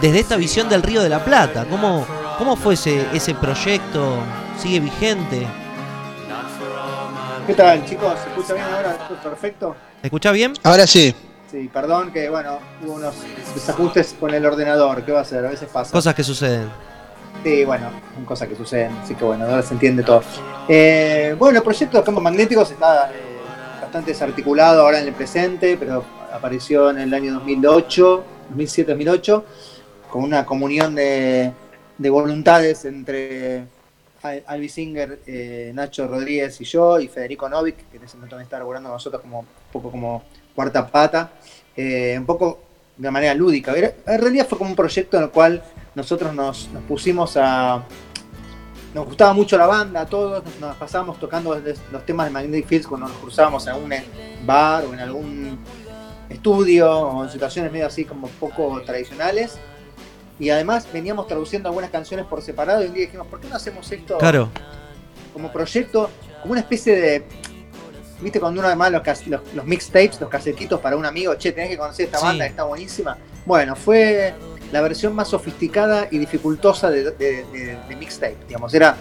desde 0.00 0.20
esta 0.20 0.36
visión 0.36 0.68
del 0.68 0.82
Río 0.82 1.02
de 1.02 1.08
la 1.08 1.24
Plata. 1.24 1.66
¿Cómo, 1.68 2.06
cómo 2.38 2.54
fue 2.56 2.74
ese, 2.74 3.06
ese 3.12 3.34
proyecto? 3.34 4.18
¿Sigue 4.58 4.80
vigente? 4.80 5.46
¿Qué 7.46 7.54
tal, 7.54 7.84
chicos? 7.84 8.14
¿Se 8.22 8.28
escucha 8.28 8.54
bien 8.54 8.66
ahora? 8.74 8.92
¿Todo 9.08 9.18
¿Perfecto? 9.30 9.76
¿Me 10.02 10.06
escuchás 10.08 10.32
bien? 10.32 10.52
Ahora 10.64 10.86
sí. 10.86 11.14
Sí, 11.50 11.70
perdón 11.72 12.12
que, 12.12 12.28
bueno, 12.28 12.58
hubo 12.84 12.94
unos 12.94 13.14
desajustes 13.54 14.16
con 14.18 14.34
el 14.34 14.44
ordenador. 14.44 15.04
¿Qué 15.04 15.12
va 15.12 15.20
a 15.20 15.22
hacer? 15.22 15.44
A 15.46 15.50
veces 15.50 15.68
pasa. 15.72 15.92
Cosas 15.92 16.14
que 16.14 16.24
suceden. 16.24 16.68
Sí, 17.44 17.64
bueno, 17.64 17.88
son 18.14 18.24
cosas 18.24 18.48
que 18.48 18.56
suceden. 18.56 18.96
Así 19.02 19.14
que, 19.14 19.24
bueno, 19.24 19.44
ahora 19.44 19.62
se 19.62 19.74
entiende 19.74 20.02
todo. 20.02 20.22
Eh, 20.68 21.36
bueno, 21.38 21.58
el 21.58 21.62
proyecto 21.64 21.98
de 21.98 22.02
campos 22.04 22.22
magnéticos 22.22 22.70
está 22.72 23.10
eh, 23.12 23.25
bastante 23.96 24.12
desarticulado 24.12 24.82
ahora 24.82 25.00
en 25.00 25.08
el 25.08 25.14
presente, 25.14 25.76
pero 25.78 26.04
apareció 26.30 26.90
en 26.90 26.98
el 26.98 27.14
año 27.14 27.32
2008, 27.34 28.24
2007-2008, 28.54 29.42
con 30.10 30.22
una 30.22 30.44
comunión 30.44 30.94
de, 30.94 31.50
de 31.96 32.10
voluntades 32.10 32.84
entre 32.84 33.64
Al- 34.22 34.44
Albi 34.46 34.68
Singer, 34.68 35.20
eh, 35.26 35.70
Nacho 35.74 36.06
Rodríguez 36.06 36.60
y 36.60 36.64
yo, 36.64 37.00
y 37.00 37.08
Federico 37.08 37.48
Novik, 37.48 37.88
que 37.90 37.96
en 37.96 38.04
ese 38.04 38.16
momento 38.18 38.36
también 38.36 38.44
está 38.44 38.58
laburando 38.58 38.90
nosotros 38.90 39.22
como 39.22 39.40
un 39.40 39.46
poco 39.72 39.90
como 39.90 40.24
cuarta 40.54 40.86
pata, 40.86 41.30
eh, 41.74 42.16
un 42.18 42.26
poco 42.26 42.58
de 42.98 43.10
manera 43.10 43.32
lúdica. 43.34 43.74
En 43.74 44.20
realidad 44.20 44.46
fue 44.46 44.58
como 44.58 44.68
un 44.68 44.76
proyecto 44.76 45.16
en 45.16 45.22
el 45.24 45.30
cual 45.30 45.62
nosotros 45.94 46.34
nos, 46.34 46.68
nos 46.68 46.82
pusimos 46.82 47.34
a. 47.38 47.82
Nos 48.96 49.04
gustaba 49.04 49.34
mucho 49.34 49.58
la 49.58 49.66
banda, 49.66 50.00
a 50.00 50.06
todos, 50.06 50.42
nos, 50.42 50.58
nos 50.58 50.74
pasábamos 50.78 51.20
tocando 51.20 51.54
los 51.92 52.06
temas 52.06 52.28
de 52.28 52.32
Magnetic 52.32 52.66
Fields 52.66 52.86
cuando 52.86 53.08
nos 53.08 53.18
cruzábamos 53.18 53.66
en 53.66 53.74
algún 53.74 53.92
bar 54.46 54.86
o 54.86 54.94
en 54.94 55.00
algún 55.00 55.58
estudio 56.30 56.90
o 56.90 57.24
en 57.24 57.30
situaciones 57.30 57.70
medio 57.70 57.86
así 57.86 58.06
como 58.06 58.26
poco 58.28 58.80
tradicionales. 58.86 59.58
Y 60.38 60.48
además 60.48 60.88
veníamos 60.90 61.26
traduciendo 61.26 61.68
algunas 61.68 61.90
canciones 61.90 62.24
por 62.24 62.40
separado 62.40 62.82
y 62.82 62.86
un 62.86 62.94
día 62.94 63.04
dijimos, 63.04 63.26
¿por 63.26 63.38
qué 63.38 63.48
no 63.48 63.56
hacemos 63.56 63.92
esto 63.92 64.16
Claro, 64.16 64.48
como 65.34 65.52
proyecto, 65.52 66.08
como 66.40 66.52
una 66.52 66.62
especie 66.62 66.96
de... 66.98 67.26
¿Viste 68.22 68.40
cuando 68.40 68.60
uno 68.60 68.68
además 68.68 68.92
los, 68.92 69.26
los, 69.26 69.42
los 69.54 69.64
mixtapes, 69.66 70.18
los 70.22 70.30
casetitos 70.30 70.80
para 70.80 70.96
un 70.96 71.04
amigo, 71.04 71.34
che, 71.34 71.52
tenés 71.52 71.68
que 71.68 71.76
conocer 71.76 72.06
esta 72.06 72.16
Sí. 72.18 72.24
banda 72.24 72.46
está 72.46 72.62
buenísima? 72.64 73.18
Bueno, 73.44 73.76
fue 73.76 74.32
la 74.72 74.80
versión 74.80 75.14
más 75.14 75.28
sofisticada 75.28 76.08
y 76.10 76.18
dificultosa 76.18 76.90
de, 76.90 77.78
mixtape, 77.98 78.36
digamos, 78.48 78.74
era... 78.74 78.96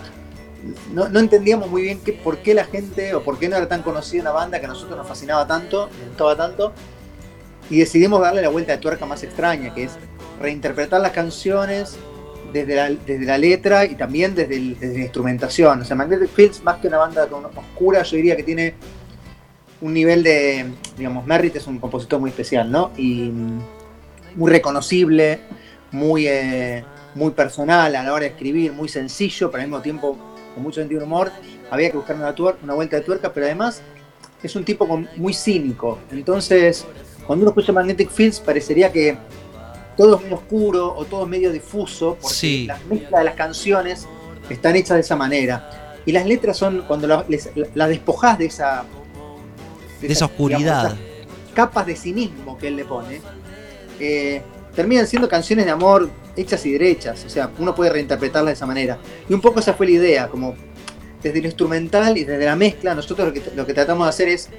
No, 0.92 1.20
entendíamos 1.20 1.70
muy 1.70 1.84
bien 1.84 2.00
qué, 2.00 2.14
por 2.14 2.40
qué 2.40 2.56
la 2.56 2.66
gente 2.66 3.14
o 3.14 3.22
por 3.22 3.38
qué 3.38 3.48
no 3.48 3.56
era 3.56 3.68
tan 3.68 3.84
conocida 3.84 4.24
una 4.24 4.32
banda 4.32 4.60
que 4.60 4.66
a 4.66 4.70
nosotros 4.70 4.98
nos 4.98 5.08
fascinaba 5.08 5.46
tanto, 5.46 5.90
nos 6.00 6.08
gustaba 6.08 6.36
tanto, 6.36 6.74
y 7.70 7.80
decidimos 7.80 8.20
darle 8.20 8.42
la 8.42 8.50
vuelta 8.50 8.72
de 8.72 8.80
tuerca 8.80 9.06
más 9.06 9.22
extraña, 9.24 9.74
que 9.76 9.84
es 9.84 9.92
reinterpretar 10.42 11.02
las 11.02 11.12
canciones 11.12 11.98
desde 12.52 12.76
la, 12.76 12.90
desde 12.90 13.26
la 13.26 13.38
letra 13.38 13.86
y 13.86 13.96
también 13.96 14.34
desde, 14.34 14.60
la 14.60 15.00
instrumentación. 15.02 15.82
O 15.82 15.86
sea, 15.86 15.96
Magnetic 15.96 16.30
Fields, 16.30 16.64
más 16.64 16.78
que 16.78 16.88
una 16.88 16.98
banda 16.98 17.28
oscura, 17.56 18.04
yo 18.04 18.16
diría 18.18 18.36
que 18.36 18.44
tiene 18.44 18.76
un 19.82 19.94
nivel 19.94 20.24
de, 20.24 20.66
digamos, 20.98 21.26
Merritt 21.26 21.58
es 21.58 21.68
un 21.68 21.80
compositor 21.80 22.20
muy 22.20 22.30
especial, 22.30 22.72
¿no? 22.72 22.92
Y 22.98 23.32
muy 24.36 24.52
reconocible, 24.52 25.40
muy, 25.91 26.28
eh, 26.28 26.84
muy 27.16 27.32
personal 27.32 27.95
a 27.95 28.03
la 28.03 28.12
hora 28.14 28.22
de 28.24 28.28
escribir, 28.32 28.72
muy 28.74 28.90
sencillo, 28.90 29.49
pero 29.52 29.62
al 29.64 29.70
mismo 29.70 29.82
tiempo 29.82 30.18
con 30.53 30.64
mucho 30.64 30.82
sentido 30.82 30.99
de 31.02 31.06
humor. 31.06 31.32
Había 31.72 31.90
que 31.91 31.98
buscar 31.98 32.16
una, 32.16 32.34
una 32.64 32.74
vuelta 32.74 32.98
de 32.98 33.02
tuerca, 33.03 33.32
pero 33.34 33.45
además 33.45 33.82
es 34.44 34.56
un 34.56 34.64
tipo 34.66 34.88
con- 34.88 35.07
muy 35.18 35.34
cínico. 35.34 35.99
Entonces, 36.12 36.86
cuando 37.26 37.44
uno 37.44 37.49
escucha 37.52 37.72
Magnetic 37.74 38.10
Fields, 38.12 38.40
parecería 38.40 38.91
que 38.91 39.18
todo 39.98 40.16
es 40.18 40.22
muy 40.24 40.34
oscuro 40.34 40.94
o 40.95 41.06
todo 41.06 41.24
es 41.24 41.30
medio 41.30 41.52
difuso, 41.52 42.18
porque 42.22 42.36
Sí. 42.36 42.66
las 42.68 42.84
mezclas 42.86 43.20
de 43.20 43.26
las 43.26 43.36
canciones 43.36 44.07
están 44.49 44.76
hechas 44.76 44.95
de 44.95 45.02
esa 45.02 45.16
manera. 45.16 45.98
Y 46.06 46.12
las 46.12 46.26
letras 46.26 46.57
son, 46.57 46.84
cuando 46.88 47.07
la- 47.07 47.26
las 47.74 47.90
despojás 47.90 48.38
de 48.38 48.45
esa... 48.45 48.84
de 50.02 50.07
esa 50.12 50.26
oscuridad. 50.26 50.95
capas 51.56 51.86
de 51.86 51.95
cinismo 51.95 52.57
que 52.57 52.68
él 52.68 52.76
le 52.76 52.84
pone, 52.86 53.22
eh, 53.99 54.41
terminan 54.76 55.07
siendo 55.07 55.27
canciones 55.30 55.65
de 55.65 55.72
amor 55.72 56.09
hechas 56.35 56.65
y 56.65 56.72
derechas. 56.72 57.23
O 57.26 57.30
sea, 57.30 57.49
uno 57.59 57.73
puede 57.73 57.91
reinterpretarlas 57.91 58.51
de 58.51 58.53
esa 58.53 58.65
manera. 58.65 58.97
Y 59.30 59.34
un 59.34 59.41
poco 59.41 59.59
esa 59.59 59.73
fue 59.73 59.85
la 59.88 59.91
idea, 59.93 60.27
como 60.27 60.55
desde 61.23 61.39
lo 61.41 61.47
instrumental 61.47 62.17
y 62.17 62.23
desde 62.23 62.45
la 62.45 62.55
mezcla, 62.55 62.93
nosotros 62.93 63.27
lo 63.27 63.34
que, 63.34 63.41
lo 63.55 63.65
que 63.65 63.73
tratamos 63.73 64.05
de 64.05 64.09
hacer 64.09 64.27
es 64.30 64.49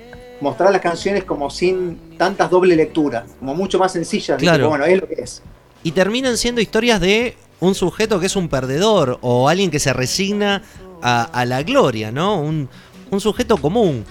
mostrar 0.41 0.73
las 0.73 0.81
canciones 0.81 1.25
como 1.25 1.49
sin 1.49 2.17
tantas 2.19 2.51
doble 2.51 2.75
lecturas, 2.77 3.25
como 3.39 3.55
mucho 3.55 3.79
más 3.79 3.93
sencillas. 3.93 4.39
Claro. 4.39 4.69
Bueno, 4.69 4.85
es 4.85 5.01
lo 5.01 5.07
que 5.09 5.15
es. 5.23 5.43
Y 5.83 5.93
terminan 5.93 6.37
siendo 6.37 6.61
historias 6.61 7.01
de 7.01 7.37
un 7.61 7.75
sujeto 7.75 8.19
que 8.21 8.27
es 8.27 8.37
un 8.37 8.49
perdedor 8.49 9.19
o 9.23 9.49
alguien 9.49 9.71
que 9.71 9.79
se 9.79 9.93
resigna 9.93 10.63
a, 11.03 11.23
a 11.23 11.45
la 11.45 11.63
gloria, 11.63 12.11
¿no? 12.11 12.41
Un, 12.41 12.69
un 13.11 13.21
sujeto 13.21 13.57
común. 13.59 14.05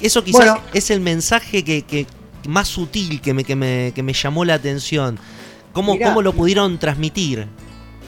Eso 0.00 0.24
quizás 0.24 0.46
Bueno. 0.46 0.62
es 0.74 0.90
el 0.90 1.00
mensaje 1.00 1.62
que, 1.62 1.82
que 1.82 2.06
más 2.48 2.68
sutil 2.68 3.20
que 3.20 3.34
me, 3.34 3.44
que 3.44 3.56
me, 3.56 3.92
que 3.94 4.02
me 4.02 4.12
llamó 4.12 4.44
la 4.44 4.54
atención. 4.54 5.18
¿Cómo, 5.72 5.94
Mirá. 5.94 6.08
¿Cómo 6.08 6.22
lo 6.22 6.32
pudieron 6.32 6.78
transmitir? 6.78 7.46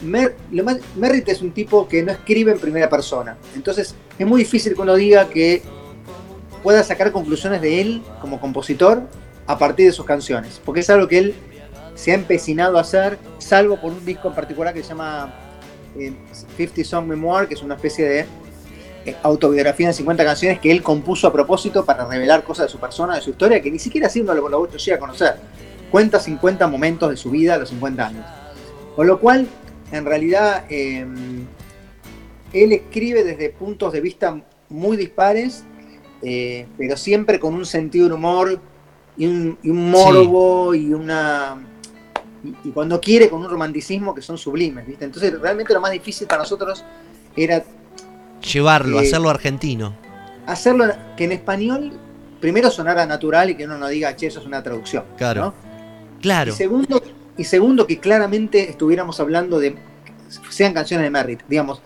Mer- 0.01 0.35
lo 0.51 0.63
más- 0.63 0.79
Merritt 0.97 1.29
es 1.29 1.41
un 1.41 1.51
tipo 1.51 1.87
que 1.87 2.03
no 2.03 2.11
escribe 2.11 2.51
en 2.51 2.59
primera 2.59 2.89
persona. 2.89 3.37
Entonces 3.55 3.95
es 4.19 4.27
muy 4.27 4.39
difícil 4.41 4.73
que 4.75 4.81
uno 4.81 4.95
diga 4.95 5.29
que 5.29 5.61
pueda 6.61 6.83
sacar 6.83 7.11
conclusiones 7.11 7.61
de 7.61 7.81
él 7.81 8.01
como 8.21 8.39
compositor 8.39 9.03
a 9.47 9.57
partir 9.57 9.85
de 9.87 9.91
sus 9.91 10.05
canciones. 10.05 10.61
Porque 10.63 10.81
es 10.81 10.89
algo 10.89 11.07
que 11.07 11.17
él 11.19 11.35
se 11.95 12.11
ha 12.11 12.15
empecinado 12.15 12.77
a 12.77 12.81
hacer, 12.81 13.17
salvo 13.37 13.79
por 13.79 13.91
un 13.93 14.05
disco 14.05 14.27
en 14.27 14.33
particular 14.35 14.73
que 14.73 14.81
se 14.81 14.89
llama 14.89 15.33
eh, 15.97 16.11
50 16.57 16.83
Song 16.83 17.05
Memoir, 17.05 17.47
que 17.47 17.53
es 17.53 17.61
una 17.61 17.75
especie 17.75 18.05
de 18.05 18.25
autobiografía 19.21 19.87
de 19.87 19.93
50 19.93 20.23
canciones 20.23 20.59
que 20.59 20.71
él 20.71 20.81
compuso 20.81 21.27
a 21.27 21.33
propósito 21.33 21.85
para 21.85 22.05
revelar 22.05 22.43
cosas 22.43 22.67
de 22.67 22.71
su 22.71 22.79
persona, 22.79 23.15
de 23.15 23.21
su 23.21 23.31
historia, 23.31 23.61
que 23.61 23.69
ni 23.69 23.79
siquiera 23.79 24.07
así 24.07 24.21
uno 24.21 24.33
lo, 24.33 24.47
lo 24.47 24.69
llega 24.69 24.97
a 24.97 24.99
conocer. 24.99 25.35
Cuenta 25.91 26.19
50 26.19 26.67
momentos 26.67 27.09
de 27.09 27.17
su 27.17 27.29
vida 27.29 27.55
a 27.55 27.57
los 27.57 27.69
50 27.69 28.07
años. 28.07 28.25
Con 28.95 29.07
lo 29.07 29.19
cual, 29.19 29.47
en 29.91 30.05
realidad, 30.05 30.65
eh, 30.69 31.05
él 32.53 32.71
escribe 32.71 33.23
desde 33.23 33.49
puntos 33.49 33.91
de 33.91 34.01
vista 34.01 34.41
muy 34.69 34.97
dispares, 34.97 35.63
eh, 36.21 36.67
pero 36.77 36.95
siempre 36.95 37.39
con 37.39 37.53
un 37.53 37.65
sentido 37.65 38.07
de 38.07 38.13
humor 38.13 38.59
y 39.17 39.25
un, 39.25 39.57
y 39.61 39.69
un 39.69 39.91
morbo 39.91 40.73
y 40.73 40.93
una. 40.93 41.61
Y, 42.43 42.69
y 42.69 42.71
cuando 42.71 42.99
quiere, 43.01 43.29
con 43.29 43.41
un 43.41 43.49
romanticismo 43.49 44.13
que 44.13 44.21
son 44.21 44.37
sublimes, 44.37 44.85
¿viste? 44.85 45.05
Entonces, 45.05 45.39
realmente 45.39 45.73
lo 45.73 45.81
más 45.81 45.91
difícil 45.91 46.27
para 46.27 46.43
nosotros 46.43 46.83
era 47.35 47.63
Llevarlo, 48.51 48.99
Eh, 48.99 49.07
hacerlo 49.07 49.29
argentino. 49.29 49.93
hacerlo 50.45 50.85
que 51.15 51.23
en 51.25 51.31
español 51.31 51.93
primero 52.41 52.69
sonara 52.69 53.05
natural 53.05 53.49
y 53.51 53.55
que 53.55 53.65
uno 53.65 53.77
no 53.77 53.87
diga, 53.87 54.15
che, 54.15 54.27
eso 54.27 54.39
es 54.41 54.45
una 54.45 54.61
traducción. 54.61 55.05
Claro. 55.17 55.41
¿no? 55.45 55.53
Claro. 56.21 56.51
Y 56.51 56.55
segundo, 56.55 57.01
y 57.37 57.43
segundo, 57.45 57.87
que 57.87 57.99
claramente 57.99 58.69
estuviéramos 58.69 59.19
hablando 59.19 59.59
de. 59.59 59.75
sean 60.49 60.73
canciones 60.73 61.05
de 61.05 61.09
Merritt. 61.11 61.41
Digamos, 61.47 61.81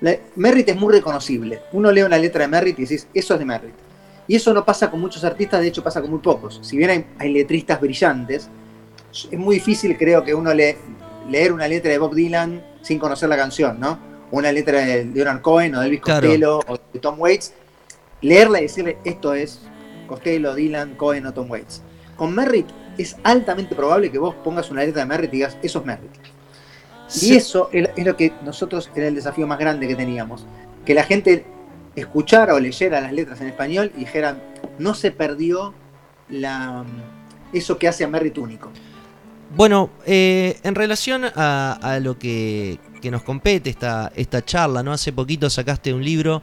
la- 0.00 0.16
Merritt 0.36 0.68
es 0.68 0.76
muy 0.76 0.92
reconocible. 0.92 1.60
Uno 1.72 1.90
lee 1.90 2.02
una 2.02 2.18
letra 2.18 2.42
de 2.42 2.48
Merritt 2.48 2.78
y 2.78 2.82
decís, 2.82 3.06
eso 3.14 3.34
es 3.34 3.40
de 3.40 3.46
Merritt. 3.46 3.74
Y 4.28 4.36
eso 4.36 4.54
no 4.54 4.64
pasa 4.64 4.90
con 4.90 5.00
muchos 5.00 5.24
artistas, 5.24 5.60
de 5.60 5.68
hecho 5.68 5.82
pasa 5.82 6.00
con 6.00 6.10
muy 6.10 6.20
pocos. 6.20 6.60
Si 6.62 6.76
bien 6.76 6.90
hay, 6.90 7.06
hay 7.18 7.32
letristas 7.32 7.80
brillantes, 7.80 8.48
es 9.30 9.38
muy 9.38 9.56
difícil, 9.56 9.96
creo, 9.98 10.22
que 10.22 10.34
uno 10.34 10.54
le, 10.54 10.76
leer 11.28 11.52
una 11.52 11.66
letra 11.66 11.90
de 11.90 11.98
Bob 11.98 12.14
Dylan 12.14 12.62
sin 12.80 12.98
conocer 13.00 13.28
la 13.28 13.36
canción, 13.36 13.80
¿no? 13.80 13.98
Una 14.30 14.52
letra 14.52 14.80
de 14.80 15.04
Leonard 15.04 15.40
Cohen 15.40 15.74
o 15.74 15.80
de 15.80 15.86
Elvis 15.86 16.00
Claro. 16.00 16.20
Costello 16.20 16.60
o 16.66 16.78
de 16.92 16.98
Tom 17.00 17.18
Waits. 17.18 17.52
Leerla 18.22 18.60
y 18.60 18.62
decirle, 18.62 18.98
esto 19.04 19.34
es 19.34 19.60
Costello, 20.06 20.54
Dylan, 20.54 20.94
Cohen 20.94 21.26
o 21.26 21.32
Tom 21.32 21.50
Waits. 21.50 21.82
Con 22.16 22.34
Merritt 22.34 22.66
es 22.98 23.16
altamente 23.22 23.74
probable 23.74 24.10
que 24.10 24.18
vos 24.18 24.34
pongas 24.44 24.70
una 24.70 24.84
letra 24.84 25.02
de 25.02 25.06
Merritt 25.06 25.32
y 25.32 25.36
digas, 25.38 25.56
eso 25.62 25.80
es 25.80 25.84
Merritt. 25.86 26.12
Y 27.22 27.34
eso 27.34 27.70
es 27.72 27.90
es 27.96 28.04
lo 28.06 28.16
que 28.16 28.32
nosotros 28.44 28.90
era 28.94 29.08
el 29.08 29.14
desafío 29.14 29.46
más 29.46 29.58
grande 29.58 29.88
que 29.88 29.96
teníamos. 29.96 30.46
Que 30.84 30.94
la 30.94 31.02
gente 31.02 31.44
escuchara 31.96 32.54
o 32.54 32.60
leyera 32.60 33.00
las 33.00 33.12
letras 33.12 33.40
en 33.40 33.48
español 33.48 33.90
y 33.96 34.00
dijeran, 34.00 34.40
no 34.78 34.94
se 34.94 35.10
perdió 35.10 35.74
la, 36.28 36.84
eso 37.52 37.78
que 37.78 37.88
hace 37.88 38.04
a 38.04 38.08
Merritt 38.08 38.38
único. 38.38 38.70
Bueno, 39.56 39.90
eh, 40.06 40.58
en 40.62 40.74
relación 40.76 41.24
a, 41.24 41.78
a 41.82 41.98
lo 41.98 42.18
que, 42.18 42.78
que 43.00 43.10
nos 43.10 43.22
compete 43.22 43.70
esta, 43.70 44.12
esta 44.14 44.44
charla, 44.44 44.82
¿no? 44.82 44.92
Hace 44.92 45.12
poquito 45.12 45.48
sacaste 45.50 45.92
un 45.92 46.04
libro 46.04 46.42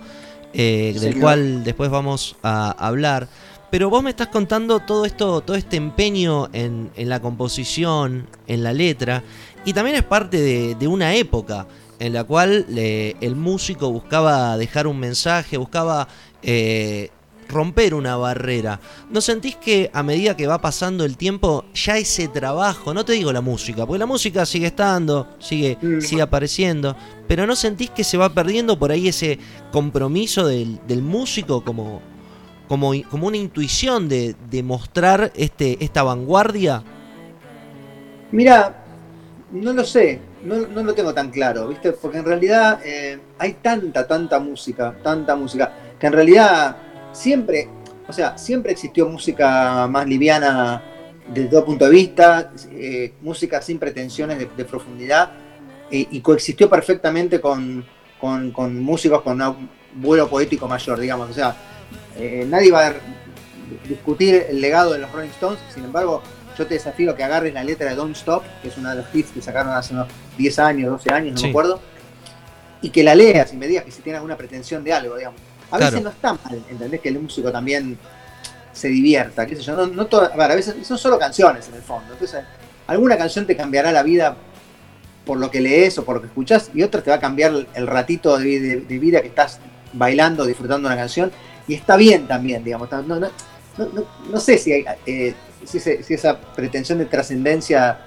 eh, 0.53 0.95
del 0.99 1.19
cual 1.19 1.63
después 1.63 1.89
vamos 1.89 2.35
a 2.43 2.71
hablar. 2.71 3.27
Pero 3.69 3.89
vos 3.89 4.01
me 4.01 4.09
estás 4.09 4.27
contando 4.27 4.79
todo 4.79 5.05
esto, 5.05 5.41
todo 5.41 5.57
este 5.57 5.75
empeño 5.75 6.49
en, 6.53 6.89
en 6.95 7.09
la 7.09 7.19
composición, 7.19 8.27
en 8.47 8.63
la 8.63 8.71
letra, 8.71 9.23
y 9.65 9.73
también 9.73 9.97
es 9.97 10.03
parte 10.03 10.39
de, 10.39 10.75
de 10.75 10.88
una 10.88 11.15
época 11.15 11.67
en 11.99 12.13
la 12.13 12.23
cual 12.23 12.65
eh, 12.69 13.15
el 13.21 13.35
músico 13.35 13.91
buscaba 13.91 14.57
dejar 14.57 14.88
un 14.88 14.99
mensaje, 14.99 15.57
buscaba 15.57 16.07
eh, 16.43 17.09
romper 17.49 17.94
una 17.94 18.15
barrera. 18.18 18.80
¿No 19.10 19.22
sentís 19.22 19.56
que 19.56 19.90
a 19.94 20.03
medida 20.03 20.36
que 20.36 20.48
va 20.48 20.60
pasando 20.61 21.06
el 21.06 21.18
tiempo, 21.18 21.65
ya 21.74 21.98
ese 21.98 22.28
trabajo, 22.28 22.94
no 22.94 23.06
te 23.06 23.14
digo 23.14 23.32
la 23.34 23.41
música, 23.41 23.86
porque 23.86 23.99
la 23.99 24.06
música 24.06 24.45
sigue 24.45 24.68
estando, 24.68 25.28
sigue, 25.40 25.78
Mm. 25.82 26.02
sigue 26.02 26.22
apareciendo, 26.22 26.95
pero 27.28 27.45
no 27.48 27.56
sentís 27.56 27.90
que 27.90 28.03
se 28.03 28.18
va 28.18 28.30
perdiendo 28.34 28.78
por 28.78 28.91
ahí 28.91 29.07
ese 29.07 29.40
compromiso 29.72 30.48
del, 30.48 30.80
del 30.88 31.02
músico 31.02 31.64
como, 31.64 32.02
como, 32.68 32.91
como 33.10 33.28
una 33.28 33.38
intuición 33.38 34.10
de, 34.10 34.36
de 34.49 34.64
mostrar 34.64 35.32
este, 35.36 35.84
esta 35.84 36.03
vanguardia? 36.03 36.84
Mira, 38.32 38.84
no 39.52 39.72
lo 39.74 39.84
sé, 39.86 40.19
no, 40.44 40.68
no 40.68 40.84
lo 40.84 40.94
tengo 40.94 41.14
tan 41.14 41.32
claro, 41.32 41.68
¿viste? 41.69 41.94
Porque 41.94 42.18
en 42.18 42.26
realidad 42.26 42.80
eh, 42.84 43.19
hay 43.38 43.53
tanta, 43.53 44.06
tanta 44.06 44.40
música, 44.40 44.95
tanta 45.02 45.36
música, 45.36 45.72
que 45.98 46.07
en 46.07 46.14
realidad 46.14 46.76
siempre, 47.18 47.68
o 48.07 48.14
sea, 48.14 48.38
siempre 48.38 48.72
existió 48.72 49.07
música 49.07 49.88
más 49.88 50.06
liviana 50.07 50.81
desde 51.27 51.49
todo 51.49 51.65
punto 51.65 51.85
de 51.85 51.91
vista, 51.91 52.52
eh, 52.72 53.14
música 53.22 53.61
sin 53.61 53.80
pretensiones 53.80 54.38
de, 54.39 54.48
de 54.56 54.65
profundidad, 54.65 55.31
eh, 55.91 56.06
y 56.11 56.22
coexistió 56.22 56.69
perfectamente 56.69 57.41
con, 57.41 57.85
con- 58.19 58.52
con 58.52 58.80
músicos 58.80 59.22
con 59.22 59.41
un 59.41 59.69
vuelo 59.95 60.30
poético 60.30 60.68
mayor, 60.68 60.99
digamos. 60.99 61.30
O 61.30 61.34
sea, 61.34 61.56
eh, 62.18 62.45
nadie 62.48 62.72
va 62.72 62.88
a 62.88 62.94
discutir 63.88 64.45
el 64.49 64.61
legado 64.61 64.94
de 64.94 64.99
los 64.99 65.11
Rolling 65.11 65.30
Stones, 65.30 65.60
sin 65.73 65.84
embargo, 65.85 66.22
yo 66.57 66.65
te 66.65 66.73
desafío 66.76 67.11
a 67.11 67.15
que 67.15 67.23
agarres 67.23 67.53
la 67.53 67.64
letra 67.64 67.89
de 67.89 67.95
Don't 67.95 68.15
Stop, 68.15 68.44
que 68.61 68.69
es 68.69 68.77
uno 68.77 68.89
de 68.89 68.95
los 68.98 69.06
hits 69.14 69.31
que 69.31 69.41
sacaron 69.41 69.73
hace 69.73 69.94
unos 69.94 70.07
10 70.38 70.60
años, 70.60 70.89
12 70.91 71.14
años, 71.14 71.34
no 71.34 71.38
Sí. 71.39 71.44
me 71.45 71.49
acuerdo, 71.49 71.80
y 72.81 72.89
que 72.89 73.03
la 73.03 73.15
leas 73.15 73.53
y 73.53 73.57
me 73.57 73.68
digas 73.68 73.84
que 73.84 73.91
si 73.91 74.02
tiene 74.02 74.18
alguna 74.18 74.38
pretensión 74.38 74.84
de 74.84 74.94
algo, 74.94 75.15
digamos. 75.18 75.39
A 75.72 75.77
Claro. 75.77 75.91
veces 75.91 76.03
no 76.03 76.10
está 76.10 76.34
mal, 76.34 76.64
¿entendés? 76.69 77.02
Que 77.02 77.10
el 77.10 77.19
músico 77.19 77.52
también 77.52 77.98
se 78.73 78.88
divierta, 78.88 79.45
qué 79.45 79.56
sé 79.56 79.61
yo. 79.64 79.76
No, 79.76 79.88
no 79.88 80.06
toda- 80.06 80.27
a, 80.27 80.38
ver, 80.38 80.52
a 80.52 80.56
veces 80.56 80.76
son 80.88 80.98
solo 80.98 81.18
canciones 81.19 81.68
en 81.68 81.76
el 81.76 81.81
fondo. 81.81 82.14
Entonces, 82.14 82.41
alguna 82.88 83.18
canción 83.18 83.45
te 83.45 83.56
cambiará 83.57 83.91
la 83.91 84.03
vida 84.03 84.38
por 85.26 85.38
lo 85.38 85.52
que 85.52 85.60
lees 85.60 85.98
o 85.98 86.06
por 86.06 86.15
lo 86.15 86.22
que 86.22 86.27
escuchas 86.27 86.69
y 86.73 86.84
otra 86.84 87.02
te 87.02 87.10
va 87.10 87.18
a 87.18 87.19
cambiar 87.19 87.52
el, 87.73 87.88
ratito 87.88 88.38
de, 88.38 88.44
vi- 88.45 88.60
de- 88.60 88.81
de 88.81 88.99
vida 88.99 89.22
que 89.22 89.27
estás 89.27 89.60
bailando, 89.94 90.45
disfrutando 90.45 90.88
una 90.88 90.95
canción. 90.95 91.31
Y 91.68 91.73
está 91.73 91.98
bien 91.98 92.27
también, 92.27 92.64
digamos. 92.64 92.89
No, 92.91 93.02
no, 93.02 93.19
no, 93.19 93.30
no- 93.77 94.06
no 94.31 94.39
sé 94.39 94.57
si, 94.57 94.72
hay, 94.72 94.85
eh, 95.06 95.34
si, 95.65 95.80
esa 96.14 96.39
pretensión 96.39 96.98
de 96.99 97.06
trascendencia 97.07 97.99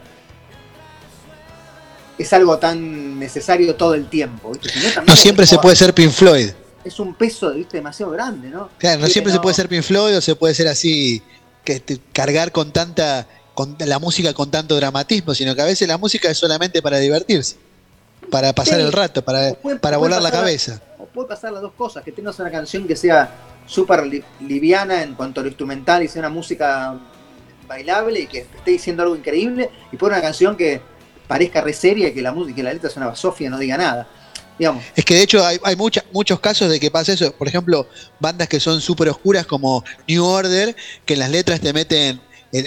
es 2.16 2.32
algo 2.32 2.58
tan 2.58 3.18
necesario 3.18 3.74
todo 3.74 3.94
el 3.94 4.08
tiempo. 4.08 4.50
¿viste? 4.52 4.68
Si 4.70 4.80
también 4.94 5.04
No 5.06 5.16
siempre 5.16 5.46
se 5.46 5.58
puede 5.58 5.76
ser 5.76 5.92
Pink 5.94 6.10
Floyd. 6.12 6.50
Es 6.84 6.98
un 6.98 7.14
peso 7.14 7.52
¿viste? 7.52 7.76
demasiado 7.76 8.12
grande, 8.12 8.48
¿no? 8.48 8.70
Claro, 8.78 9.00
no 9.00 9.06
Sí, 9.06 9.12
siempre 9.14 9.32
no. 9.32 9.38
se 9.38 9.42
puede 9.42 9.54
ser 9.54 9.68
Pink 9.68 9.82
Floyd 9.82 10.16
o 10.16 10.20
se 10.20 10.34
puede 10.34 10.54
ser 10.54 10.68
así, 10.68 11.22
que 11.64 11.78
te- 11.80 12.00
cargar 12.12 12.52
con 12.52 12.72
tanta, 12.72 13.26
con 13.54 13.76
la 13.78 13.98
música 13.98 14.32
con 14.32 14.50
tanto 14.50 14.76
dramatismo, 14.76 15.34
sino 15.34 15.54
que 15.54 15.60
a 15.62 15.66
veces 15.66 15.86
la 15.86 15.98
música 15.98 16.30
es 16.30 16.38
solamente 16.38 16.80
para 16.80 16.98
divertirse, 16.98 17.56
para 18.30 18.52
pasar 18.54 18.76
Sí. 18.80 18.86
el 18.86 18.92
rato, 18.92 19.22
para, 19.22 19.52
puede- 19.54 19.78
para 19.78 19.98
puede 19.98 20.08
volar 20.10 20.22
la 20.22 20.30
cabeza. 20.30 20.80
O 20.98 21.04
puede 21.04 21.28
pasar 21.28 21.52
las 21.52 21.60
dos 21.62 21.72
cosas, 21.72 22.02
que 22.02 22.12
tengas 22.12 22.38
una 22.38 22.50
canción 22.50 22.86
que 22.88 22.96
sea 22.96 23.30
súper 23.66 24.06
li- 24.06 24.24
liviana 24.40 25.02
en 25.02 25.14
cuanto 25.14 25.40
a 25.40 25.42
lo 25.42 25.48
instrumental 25.48 26.02
y 26.02 26.08
sea 26.08 26.20
una 26.20 26.30
música 26.30 26.98
bailable 27.68 28.20
y 28.20 28.26
que 28.26 28.38
esté 28.38 28.70
diciendo 28.72 29.02
algo 29.02 29.14
increíble, 29.16 29.70
y 29.92 29.96
por 29.96 30.10
una 30.10 30.20
canción 30.22 30.56
que 30.56 30.80
parezca 31.28 31.60
re 31.60 31.72
seria 31.72 32.08
y 32.08 32.14
que 32.14 32.22
la 32.22 32.32
música 32.32 32.58
y 32.60 32.62
la 32.64 32.72
letra 32.72 32.88
es 32.88 32.96
una 32.96 33.06
basofia 33.06 33.46
y 33.46 33.50
no 33.50 33.58
diga 33.58 33.76
nada. 33.76 34.08
Digamos, 34.60 34.84
Es 34.94 35.06
que 35.06 35.14
de 35.14 35.22
hecho 35.22 35.44
hay, 35.44 35.58
hay 35.64 35.74
mucha- 35.74 36.04
muchos 36.12 36.38
casos 36.38 36.68
de 36.70 36.78
que 36.78 36.90
pasa 36.90 37.14
eso. 37.14 37.32
Por 37.32 37.48
ejemplo, 37.48 37.88
bandas 38.20 38.46
que 38.46 38.60
son 38.60 38.82
súper 38.82 39.08
oscuras 39.08 39.46
como 39.46 39.82
New 40.06 40.22
Order, 40.22 40.76
que 41.06 41.14
en 41.14 41.20
las 41.20 41.30
letras 41.30 41.60
te 41.62 41.72
meten, 41.72 42.20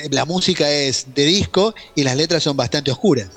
la 0.10 0.26
música 0.26 0.68
es 0.72 1.14
de 1.14 1.24
disco 1.26 1.76
y 1.94 2.02
las 2.04 2.16
letras 2.16 2.42
son 2.42 2.58
bastante 2.58 2.90
oscuras. 2.90 3.30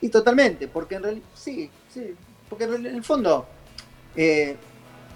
Y 0.00 0.08
totalmente, 0.08 0.68
porque 0.68 0.94
en 0.94 1.02
realidad, 1.02 1.26
sí, 1.34 1.68
sí, 1.92 2.14
porque 2.48 2.64
en 2.64 2.86
el 2.86 3.04
fondo 3.04 3.46
eh, 4.16 4.56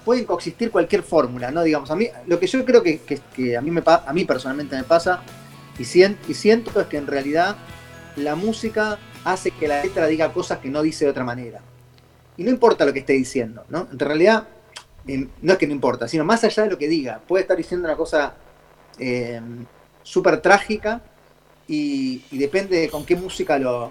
pueden 0.04 0.26
coexistir 0.26 0.70
cualquier 0.70 1.02
fórmula, 1.02 1.50
¿no? 1.50 1.62
Digamos, 1.62 1.90
a 1.90 1.96
mí, 1.96 2.08
lo 2.26 2.38
que 2.38 2.46
yo 2.46 2.62
creo 2.66 2.82
que, 2.82 2.98
que- 3.00 3.20
que 3.34 3.56
a, 3.56 3.62
mí 3.62 3.70
me, 3.70 3.82
a 3.86 4.12
mí 4.12 4.26
personalmente 4.26 4.76
me 4.76 4.84
pasa 4.84 5.22
y, 5.78 5.84
sien- 5.84 6.18
y 6.28 6.34
siento 6.34 6.78
es 6.78 6.86
que 6.88 6.98
en 6.98 7.06
realidad 7.06 7.56
la 8.16 8.34
música 8.34 8.98
hace 9.24 9.50
que 9.50 9.66
la 9.66 9.82
letra 9.82 10.06
diga 10.08 10.30
cosas 10.34 10.58
que 10.58 10.68
no 10.68 10.82
dice 10.82 11.06
de 11.06 11.10
otra 11.10 11.24
manera. 11.24 11.60
Y 12.36 12.44
no 12.44 12.50
importa 12.50 12.84
lo 12.84 12.92
que 12.92 13.00
esté 13.00 13.14
diciendo, 13.14 13.64
¿no? 13.68 13.88
En 13.90 13.98
realidad, 13.98 14.46
eh, 15.06 15.28
no 15.40 15.52
es 15.52 15.58
que 15.58 15.66
no 15.66 15.72
importa, 15.72 16.08
sino 16.08 16.24
más 16.24 16.44
allá 16.44 16.64
de 16.64 16.70
lo 16.70 16.78
que 16.78 16.88
diga, 16.88 17.20
puede 17.26 17.42
estar 17.42 17.56
diciendo 17.56 17.86
una 17.86 17.96
cosa 17.96 18.34
eh, 18.98 19.40
súper 20.02 20.40
trágica 20.40 21.02
y, 21.68 22.22
depende 22.30 22.78
de 22.78 22.88
con 22.88 23.04
qué 23.04 23.16
música 23.16 23.58
lo, 23.58 23.90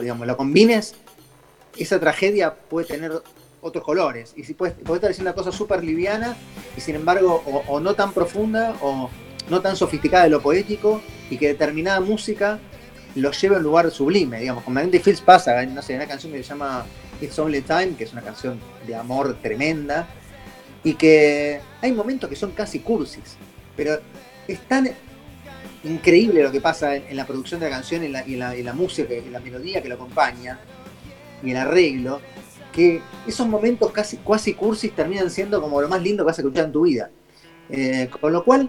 digamos, 0.00 0.26
lo 0.26 0.36
combines, 0.36 0.94
esa 1.76 1.98
tragedia 1.98 2.54
puede 2.54 2.86
tener 2.86 3.12
otros 3.60 3.82
colores. 3.82 4.34
Y 4.36 4.44
si 4.44 4.54
puede, 4.54 4.72
puede 4.72 4.98
estar 4.98 5.08
diciendo 5.08 5.30
una 5.30 5.36
cosa 5.36 5.56
súper 5.56 5.82
liviana 5.82 6.36
y 6.76 6.80
sin 6.80 6.96
embargo 6.96 7.42
o, 7.66 7.80
no 7.80 7.94
tan 7.94 8.12
profunda 8.12 8.76
o 8.82 9.10
no 9.48 9.60
tan 9.60 9.76
sofisticada 9.76 10.24
de 10.24 10.30
lo 10.30 10.42
poético 10.42 11.00
y 11.30 11.38
que 11.38 11.48
determinada 11.48 12.00
música 12.00 12.58
lo 13.14 13.30
lleve 13.32 13.54
a 13.54 13.58
un 13.58 13.64
lugar 13.64 13.90
sublime. 13.90 14.40
Digamos, 14.40 14.64
con 14.64 14.74
Magnetic 14.74 15.02
Fields 15.02 15.20
pasa, 15.22 15.64
no 15.64 15.82
sé, 15.82 15.96
una 15.96 16.06
canción 16.06 16.32
que 16.32 16.42
se 16.42 16.50
llama 16.50 16.84
It's 17.20 17.38
Only 17.38 17.62
Time, 17.62 17.94
que 17.96 18.04
es 18.04 18.12
una 18.12 18.22
canción 18.22 18.60
de 18.86 18.94
amor 18.94 19.36
tremenda 19.42 20.06
y 20.82 20.94
que 20.94 21.60
hay 21.80 21.92
momentos 21.92 22.28
que 22.28 22.36
son 22.36 22.52
casi 22.52 22.80
cursis, 22.80 23.36
pero 23.76 23.98
es 24.46 24.60
tan 24.68 24.90
increíble 25.84 26.42
lo 26.42 26.50
que 26.52 26.60
pasa 26.60 26.96
en, 26.96 27.04
en 27.08 27.16
la 27.16 27.26
producción 27.26 27.60
de 27.60 27.68
la 27.68 27.76
canción 27.76 28.02
y 28.02 28.06
en 28.06 28.12
la, 28.12 28.26
y 28.26 28.34
en 28.34 28.38
la- 28.40 28.54
en 28.56 28.64
la 28.64 28.72
música 28.72 29.12
la 29.30 29.40
melodía 29.40 29.82
que 29.82 29.88
lo 29.88 29.94
acompaña 29.96 30.58
y 31.42 31.50
el 31.50 31.56
arreglo, 31.56 32.20
que 32.72 33.00
esos 33.26 33.46
momentos 33.46 33.90
casi 33.92 34.16
cuasi 34.18 34.54
cursis 34.54 34.92
terminan 34.94 35.30
siendo 35.30 35.60
como 35.60 35.80
lo 35.80 35.88
más 35.88 36.02
lindo 36.02 36.24
que 36.24 36.26
vas 36.28 36.38
a 36.38 36.42
escuchar 36.42 36.64
en 36.66 36.72
tu 36.72 36.82
vida. 36.82 37.10
Eh, 37.70 38.08
con 38.20 38.32
lo 38.32 38.44
cual, 38.44 38.68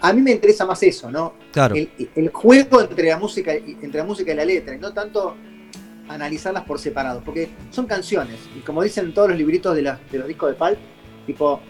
a 0.00 0.12
mí 0.12 0.20
me 0.22 0.32
interesa 0.32 0.66
más 0.66 0.82
eso, 0.82 1.10
¿no? 1.10 1.34
Claro. 1.52 1.74
El, 1.74 1.90
el 2.14 2.28
juego 2.30 2.80
entre 2.82 3.08
la 3.08 3.18
música 3.18 3.52
entre 3.54 3.98
la 3.98 4.04
música 4.04 4.32
y 4.32 4.36
la 4.36 4.44
letra, 4.44 4.74
y 4.74 4.78
no 4.78 4.92
tanto 4.92 5.36
analizarlas 6.08 6.64
por 6.64 6.78
separado, 6.78 7.20
porque 7.24 7.48
son 7.70 7.86
canciones, 7.86 8.36
y 8.56 8.60
como 8.60 8.82
dicen 8.82 9.12
todos 9.14 9.28
los 9.30 9.38
libritos 9.38 9.74
de, 9.74 9.82
la- 9.82 9.98
de 10.10 10.18
los 10.18 10.28
discos 10.28 10.50
de 10.50 10.54
Pulp, 10.56 10.78
tipo, 11.26 11.60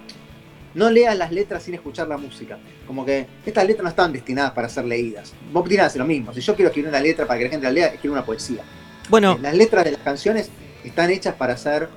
no 0.75 0.91
leas 0.91 1.17
las 1.17 1.33
letras 1.33 1.63
sin 1.63 1.75
escuchar 1.75 2.07
la 2.09 2.19
música. 2.19 2.59
Como 2.87 3.05
que 3.07 3.27
estas 3.47 3.67
letras 3.67 3.83
no 3.85 3.89
están 3.89 4.13
destinadas 4.13 4.53
para 4.53 4.69
ser 4.69 4.85
leídas. 4.85 5.33
Bob 5.53 5.67
Dylan 5.69 5.87
hace 5.87 5.99
lo 5.99 6.05
mismo. 6.05 6.35
Si 6.35 6.41
yo 6.43 6.55
quiero 6.55 6.69
escribir 6.69 6.91
una 6.91 7.01
letra 7.01 7.27
para 7.27 7.39
que 7.39 7.45
la 7.47 7.51
gente 7.51 7.65
la 7.67 7.73
lea, 7.73 7.87
escribo 7.89 8.13
una 8.15 8.25
poesía. 8.25 8.63
Bueno, 9.09 9.33
Eh, 9.33 9.39
Las 9.41 9.55
letras 9.57 9.85
de 9.87 9.93
las 9.93 10.01
canciones 10.03 10.51
están 10.85 11.11
hechas 11.11 11.35
para 11.35 11.57
ser 11.57 11.89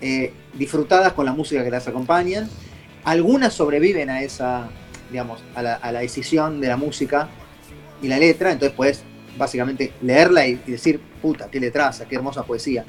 eh, 0.00 0.32
disfrutadas 0.54 1.12
con 1.14 1.24
la 1.24 1.32
música 1.32 1.64
que 1.64 1.70
las 1.70 1.88
acompañan. 1.88 2.48
Algunas 3.04 3.54
sobreviven 3.54 4.10
a 4.10 4.22
esa, 4.22 4.68
digamos, 5.10 5.42
a 5.54 5.62
la, 5.62 5.74
a 5.76 5.90
la 5.90 6.00
decisión 6.00 6.60
de 6.60 6.68
la 6.68 6.76
música 6.76 7.28
y 8.02 8.08
la 8.08 8.18
letra, 8.18 8.52
entonces 8.52 8.76
puedes 8.76 9.02
básicamente 9.38 9.92
leerla 10.02 10.46
y, 10.46 10.60
y 10.66 10.72
decir, 10.72 11.00
puta, 11.22 11.48
qué 11.50 11.60
letraza, 11.60 12.06
qué 12.06 12.16
hermosa 12.16 12.42
poesía. 12.42 12.84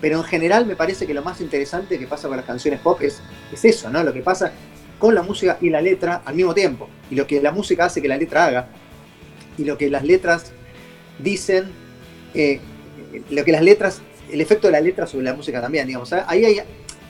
Pero 0.00 0.18
en 0.18 0.24
general 0.24 0.66
me 0.66 0.76
parece 0.76 1.06
que 1.06 1.14
lo 1.14 1.22
más 1.22 1.40
interesante 1.40 1.98
que 1.98 2.06
pasa 2.06 2.28
con 2.28 2.36
las 2.36 2.46
canciones 2.46 2.80
pop 2.80 3.00
es, 3.02 3.20
es 3.52 3.64
eso, 3.64 3.90
¿no? 3.90 4.02
Lo 4.04 4.12
que 4.12 4.20
pasa 4.20 4.52
con 4.98 5.14
la 5.14 5.22
música 5.22 5.58
y 5.60 5.70
la 5.70 5.80
letra 5.80 6.22
al 6.24 6.34
mismo 6.34 6.54
tiempo. 6.54 6.88
Y 7.10 7.14
lo 7.14 7.26
que 7.26 7.40
la 7.40 7.52
música 7.52 7.86
hace 7.86 8.00
que 8.00 8.08
la 8.08 8.16
letra 8.16 8.46
haga. 8.46 8.68
Y 9.56 9.64
lo 9.64 9.76
que 9.76 9.90
las 9.90 10.04
letras 10.04 10.52
dicen, 11.18 11.70
eh, 12.34 12.60
lo 13.30 13.44
que 13.44 13.52
las 13.52 13.62
letras, 13.62 14.00
el 14.30 14.40
efecto 14.40 14.68
de 14.68 14.72
la 14.72 14.80
letra 14.80 15.06
sobre 15.06 15.24
la 15.24 15.34
música 15.34 15.60
también, 15.60 15.86
digamos. 15.86 16.08
¿sabes? 16.10 16.24
Ahí 16.28 16.44
hay, 16.44 16.60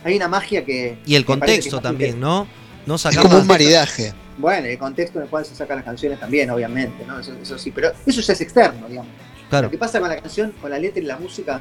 hay 0.05 0.17
una 0.17 0.29
magia 0.29 0.65
que... 0.65 0.99
y 1.05 1.15
el 1.15 1.27
contexto 1.27 1.77
es 1.77 1.83
también, 1.83 2.19
¿no? 2.19 2.47
No 2.87 2.95
Es 2.95 3.03
sacar 3.03 3.23
como 3.23 3.39
un 3.39 3.47
maridaje. 3.47 4.15
Bueno, 4.39 4.66
el 4.69 4.78
contexto 4.78 5.19
en 5.19 5.24
el 5.24 5.31
cual 5.31 5.44
se 5.44 5.55
sacan 5.55 5.77
las 5.77 5.85
canciones 5.85 6.19
también, 6.20 6.48
obviamente, 6.51 7.05
¿no? 7.06 7.19
Eso, 7.19 7.32
eso 7.43 7.59
sí, 7.59 7.70
pero 7.73 7.90
eso 8.06 8.20
ya 8.20 8.32
es 8.32 8.40
externo, 8.40 8.89
digamos. 8.89 9.10
Claro. 9.51 9.66
Lo 9.66 9.70
que 9.70 9.78
pasa 9.78 9.98
con 10.01 10.09
la 10.09 10.16
canción, 10.20 10.52
con 10.60 10.70
la 10.70 10.78
letra 10.78 11.02
y 11.02 11.06
la 11.06 11.16
música, 11.19 11.60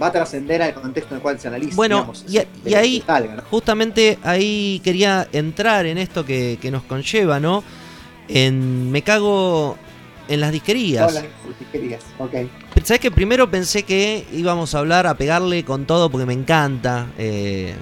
va 0.00 0.08
a 0.08 0.12
trascender 0.12 0.60
al 0.62 0.74
contexto 0.74 1.14
en 1.14 1.16
el 1.16 1.22
cual 1.22 1.40
se 1.40 1.48
analiza. 1.48 1.74
Bueno, 1.76 1.96
digamos, 1.96 2.24
y, 2.64 2.74
ahí, 2.74 3.02
salga, 3.06 3.34
¿no? 3.36 3.42
justamente 3.50 4.18
ahí 4.22 4.80
quería 4.84 5.26
entrar 5.32 5.86
en 5.86 5.98
esto 5.98 6.24
que, 6.24 6.58
que 6.60 6.70
nos 6.70 6.82
conlleva, 6.84 7.40
¿no? 7.40 7.64
En 8.28 8.90
Me 8.92 9.02
cago 9.02 9.76
en 10.28 10.40
las 10.40 10.52
disquerías. 10.52 11.08
Todas 11.08 11.24
las 11.24 11.58
disquerías, 11.58 12.02
ok. 12.18 12.34
¿Sabes 12.84 13.00
que 13.00 13.10
primero 13.10 13.50
pensé 13.50 13.82
que 13.82 14.24
íbamos 14.32 14.74
a 14.74 14.78
hablar, 14.78 15.06
a 15.06 15.14
pegarle 15.14 15.64
con 15.64 15.86
todo 15.86 16.10
porque 16.10 16.26
me 16.26 16.34
encanta? 16.34 17.08
eh, 17.18 17.74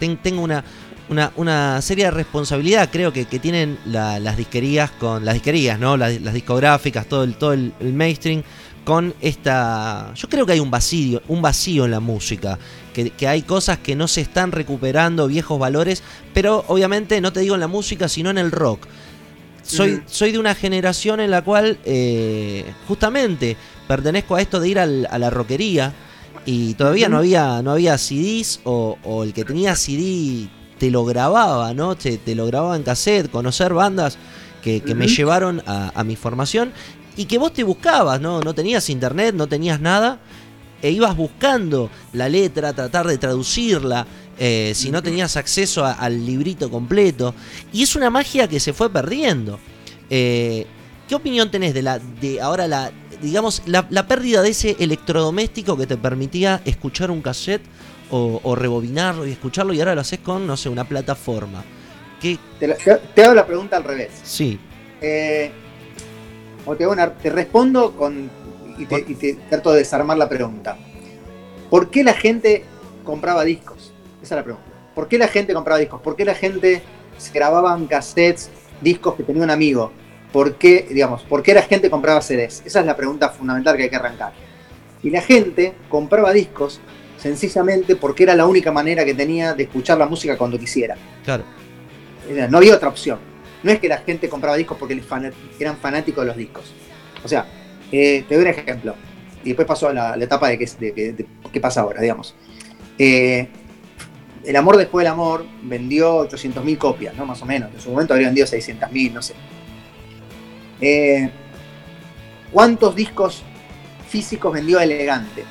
ten- 0.00 0.16
tengo 0.16 0.42
una, 0.42 0.64
una, 1.12 1.32
una 1.36 1.80
seria 1.82 2.10
responsabilidad, 2.10 2.88
creo 2.90 3.12
que, 3.12 3.26
que 3.26 3.38
tienen 3.38 3.78
la- 3.86 4.18
las 4.18 4.36
disquerías 4.36 4.90
con. 4.90 5.24
Las 5.24 5.34
disquerías, 5.34 5.78
¿no? 5.78 5.96
Las, 5.96 6.20
las 6.20 6.34
discográficas, 6.34 7.06
todo 7.06 7.22
el, 7.24 7.34
todo 7.36 7.52
el, 7.52 7.72
el 7.80 7.92
mainstream. 7.92 8.42
Con 8.84 9.14
esta. 9.20 10.12
Yo 10.16 10.28
creo 10.28 10.44
que 10.44 10.54
hay 10.54 10.58
un 10.60 10.70
vacío, 10.72 11.22
un 11.28 11.40
vacío 11.40 11.84
en 11.84 11.92
la 11.92 12.00
música. 12.00 12.58
Que, 12.92 13.10
que 13.10 13.28
hay 13.28 13.42
cosas 13.42 13.78
que 13.78 13.94
no 13.94 14.08
se 14.08 14.20
están 14.22 14.50
recuperando, 14.50 15.28
viejos 15.28 15.56
valores. 15.58 16.02
Pero 16.34 16.64
obviamente 16.66 17.20
no 17.20 17.32
te 17.32 17.38
digo 17.40 17.54
en 17.54 17.60
la 17.60 17.68
música, 17.68 18.08
sino 18.08 18.30
en 18.30 18.38
el 18.38 18.50
rock. 18.50 18.86
Soy, 19.62 20.02
soy 20.06 20.32
de 20.32 20.40
una 20.40 20.56
generación 20.56 21.20
en 21.20 21.30
la 21.30 21.42
cual 21.42 21.78
eh, 21.84 22.64
justamente 22.88 23.56
pertenezco 23.86 24.34
a 24.34 24.40
esto 24.40 24.58
de 24.58 24.68
ir 24.68 24.78
al- 24.80 25.06
a 25.08 25.16
la 25.18 25.30
rockería 25.30 25.92
y 26.44 26.74
todavía 26.74 27.08
no 27.08 27.18
había 27.18 27.62
no 27.62 27.70
había 27.70 27.96
CDs 27.96 28.58
o, 28.64 28.98
o 29.04 29.22
el 29.22 29.32
que 29.32 29.44
tenía 29.44 29.76
CD 29.76 30.48
te 30.82 30.90
lo 30.90 31.04
grababa, 31.04 31.72
¿no? 31.74 31.94
Te, 31.94 32.18
te 32.18 32.34
lo 32.34 32.44
grababa 32.46 32.74
en 32.74 32.82
cassette, 32.82 33.30
conocer 33.30 33.72
bandas 33.72 34.18
que, 34.64 34.80
que 34.80 34.96
me 34.96 35.06
llevaron 35.06 35.62
a, 35.64 35.92
a 35.94 36.02
mi 36.02 36.16
formación 36.16 36.72
y 37.16 37.26
que 37.26 37.38
vos 37.38 37.52
te 37.52 37.62
buscabas, 37.62 38.20
¿no? 38.20 38.40
No 38.40 38.52
tenías 38.52 38.90
internet, 38.90 39.32
no 39.32 39.46
tenías 39.46 39.80
nada 39.80 40.18
e 40.82 40.90
ibas 40.90 41.16
buscando 41.16 41.88
la 42.14 42.28
letra, 42.28 42.72
tratar 42.72 43.06
de 43.06 43.16
traducirla, 43.16 44.04
eh, 44.40 44.72
si 44.74 44.90
no 44.90 45.00
tenías 45.04 45.36
acceso 45.36 45.84
a- 45.84 45.92
al 45.92 46.26
librito 46.26 46.68
completo. 46.68 47.32
Y 47.72 47.84
es 47.84 47.94
una 47.94 48.10
magia 48.10 48.48
que 48.48 48.58
se 48.58 48.72
fue 48.72 48.90
perdiendo. 48.90 49.60
Eh, 50.10 50.66
¿Qué 51.08 51.14
opinión 51.14 51.48
tenés 51.52 51.74
de 51.74 51.82
la 51.82 52.00
de 52.00 52.40
ahora 52.40 52.66
la 52.66 52.90
digamos 53.22 53.62
la, 53.66 53.86
la 53.90 54.08
pérdida 54.08 54.42
de 54.42 54.50
ese 54.50 54.74
electrodoméstico 54.80 55.76
que 55.76 55.86
te 55.86 55.96
permitía 55.96 56.60
escuchar 56.64 57.12
un 57.12 57.22
cassette 57.22 57.62
o, 58.12 58.40
o 58.44 58.54
rebobinarlo 58.54 59.26
y 59.26 59.32
escucharlo 59.32 59.72
y 59.72 59.80
ahora 59.80 59.94
lo 59.96 60.02
haces 60.02 60.20
con 60.20 60.46
no 60.46 60.56
sé 60.56 60.68
una 60.68 60.84
plataforma? 60.84 61.64
¿Qué? 62.20 62.38
Te, 62.60 62.68
la- 62.68 62.76
te- 62.76 63.00
te 63.14 63.24
hago 63.24 63.34
la 63.34 63.44
pregunta 63.44 63.76
al 63.76 63.82
revés. 63.84 64.10
Sí, 64.22 64.58
Eh, 65.00 65.50
o 66.64 66.76
te, 66.76 66.84
hago 66.84 66.92
una- 66.92 67.12
te 67.12 67.28
respondo 67.30 67.92
con, 67.96 68.30
y, 68.78 68.86
te, 68.86 69.04
y 69.08 69.14
te 69.16 69.34
trato 69.50 69.72
de 69.72 69.78
desarmar 69.78 70.16
la 70.16 70.28
pregunta. 70.28 70.76
¿Por 71.68 71.90
qué 71.90 72.04
la 72.04 72.12
gente 72.14 72.64
compraba 73.04 73.42
discos? 73.44 73.92
Esa 74.22 74.34
es 74.36 74.38
la 74.38 74.44
pregunta. 74.44 74.68
¿Por 74.94 75.08
qué 75.08 75.18
la 75.18 75.26
gente 75.26 75.54
compraba 75.54 75.80
discos? 75.80 76.00
¿Por 76.00 76.14
qué 76.14 76.24
la 76.24 76.34
gente 76.36 76.82
se 77.18 77.32
grababan 77.32 77.86
cassettes 77.86 78.50
discos 78.80 79.14
que 79.16 79.22
tenía 79.24 79.42
un 79.42 79.50
amigo, 79.50 79.90
¿por 80.32 80.54
qué, 80.56 80.86
digamos, 80.90 81.22
por 81.22 81.42
qué 81.42 81.54
la 81.54 81.62
gente 81.62 81.90
compraba 81.90 82.20
CDs? 82.20 82.62
Esa 82.64 82.80
es 82.80 82.86
la 82.86 82.96
pregunta 82.96 83.30
fundamental 83.30 83.76
que 83.76 83.84
hay 83.84 83.90
que 83.90 83.96
arrancar. 83.96 84.32
Y 85.02 85.10
la 85.10 85.20
gente 85.22 85.72
compraba 85.88 86.32
discos 86.32 86.80
sencillamente 87.22 87.94
porque 87.94 88.24
era 88.24 88.34
la 88.34 88.46
única 88.46 88.72
manera 88.72 89.04
que 89.04 89.14
tenía 89.14 89.54
de 89.54 89.62
escuchar 89.62 89.96
la 89.96 90.06
música 90.06 90.36
cuando 90.36 90.58
quisiera. 90.58 90.96
Claro. 91.24 91.44
No 92.50 92.58
había 92.58 92.74
otra 92.74 92.88
opción. 92.88 93.18
No 93.62 93.70
es 93.70 93.78
que 93.78 93.88
la 93.88 93.98
gente 93.98 94.28
compraba 94.28 94.56
discos 94.56 94.76
porque 94.76 95.00
eran 95.60 95.76
fanáticos 95.76 96.24
de 96.24 96.26
los 96.26 96.36
discos. 96.36 96.72
O 97.24 97.28
sea, 97.28 97.46
eh, 97.92 98.24
te 98.28 98.34
doy 98.34 98.42
un 98.42 98.50
ejemplo. 98.50 98.96
Y 99.44 99.48
después 99.48 99.68
pasó 99.68 99.88
a 99.88 99.92
la, 99.92 100.16
la 100.16 100.24
etapa 100.24 100.48
de 100.48 100.58
qué 100.58 101.60
pasa 101.60 101.82
ahora, 101.82 102.00
digamos. 102.00 102.34
Eh, 102.98 103.48
el 104.44 104.56
amor 104.56 104.76
después 104.76 105.04
del 105.04 105.12
amor 105.12 105.46
vendió 105.62 106.28
800.000 106.28 106.76
copias, 106.78 107.14
¿no? 107.14 107.24
Más 107.24 107.40
o 107.42 107.46
menos. 107.46 107.72
En 107.72 107.80
su 107.80 107.90
momento 107.90 108.14
habría 108.14 108.28
vendido 108.28 108.48
600.000, 108.48 109.12
no 109.12 109.22
sé. 109.22 109.34
Eh, 110.80 111.30
¿Cuántos 112.50 112.96
discos 112.96 113.44
físicos 114.08 114.52
vendió 114.52 114.80
Elegante? 114.80 115.44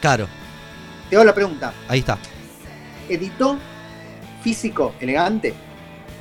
Claro, 0.00 0.28
Te 1.08 1.16
hago 1.16 1.24
la 1.24 1.34
pregunta. 1.34 1.72
ahí 1.88 2.00
está. 2.00 2.18
¿Editó 3.08 3.56
físico 4.42 4.94
Elegante? 5.00 5.54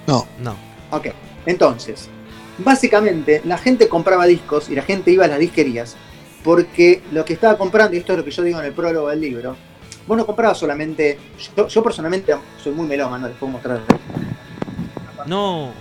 No, 0.07 0.27
No. 0.39 0.55
Ok, 0.91 1.07
entonces, 1.45 2.09
básicamente 2.59 3.41
la 3.43 3.57
gente 3.57 3.89
compraba 3.89 4.25
discos 4.25 4.69
y 4.69 4.75
la 4.75 4.83
gente 4.83 5.11
iba 5.11 5.25
a 5.25 5.27
las 5.27 5.39
disquerías 5.39 5.95
porque 6.43 7.01
lo 7.11 7.25
que 7.25 7.33
estaba 7.33 7.57
comprando, 7.57 7.95
y 7.95 7.99
esto 7.99 8.13
es 8.13 8.19
lo 8.19 8.23
que 8.23 8.29
yo 8.29 8.43
digo 8.43 8.59
en 8.59 8.65
el 8.65 8.73
prólogo 8.73 9.09
del 9.09 9.19
libro, 9.19 9.55
vos 10.05 10.15
no 10.15 10.27
comprabas 10.27 10.59
solamente, 10.59 11.17
yo, 11.57 11.67
yo 11.67 11.83
personalmente 11.83 12.35
soy 12.63 12.71
muy 12.71 12.85
melómano, 12.85 13.27
les 13.27 13.35
puedo 13.35 13.51
mostrar. 13.51 13.81
No. 15.25 15.71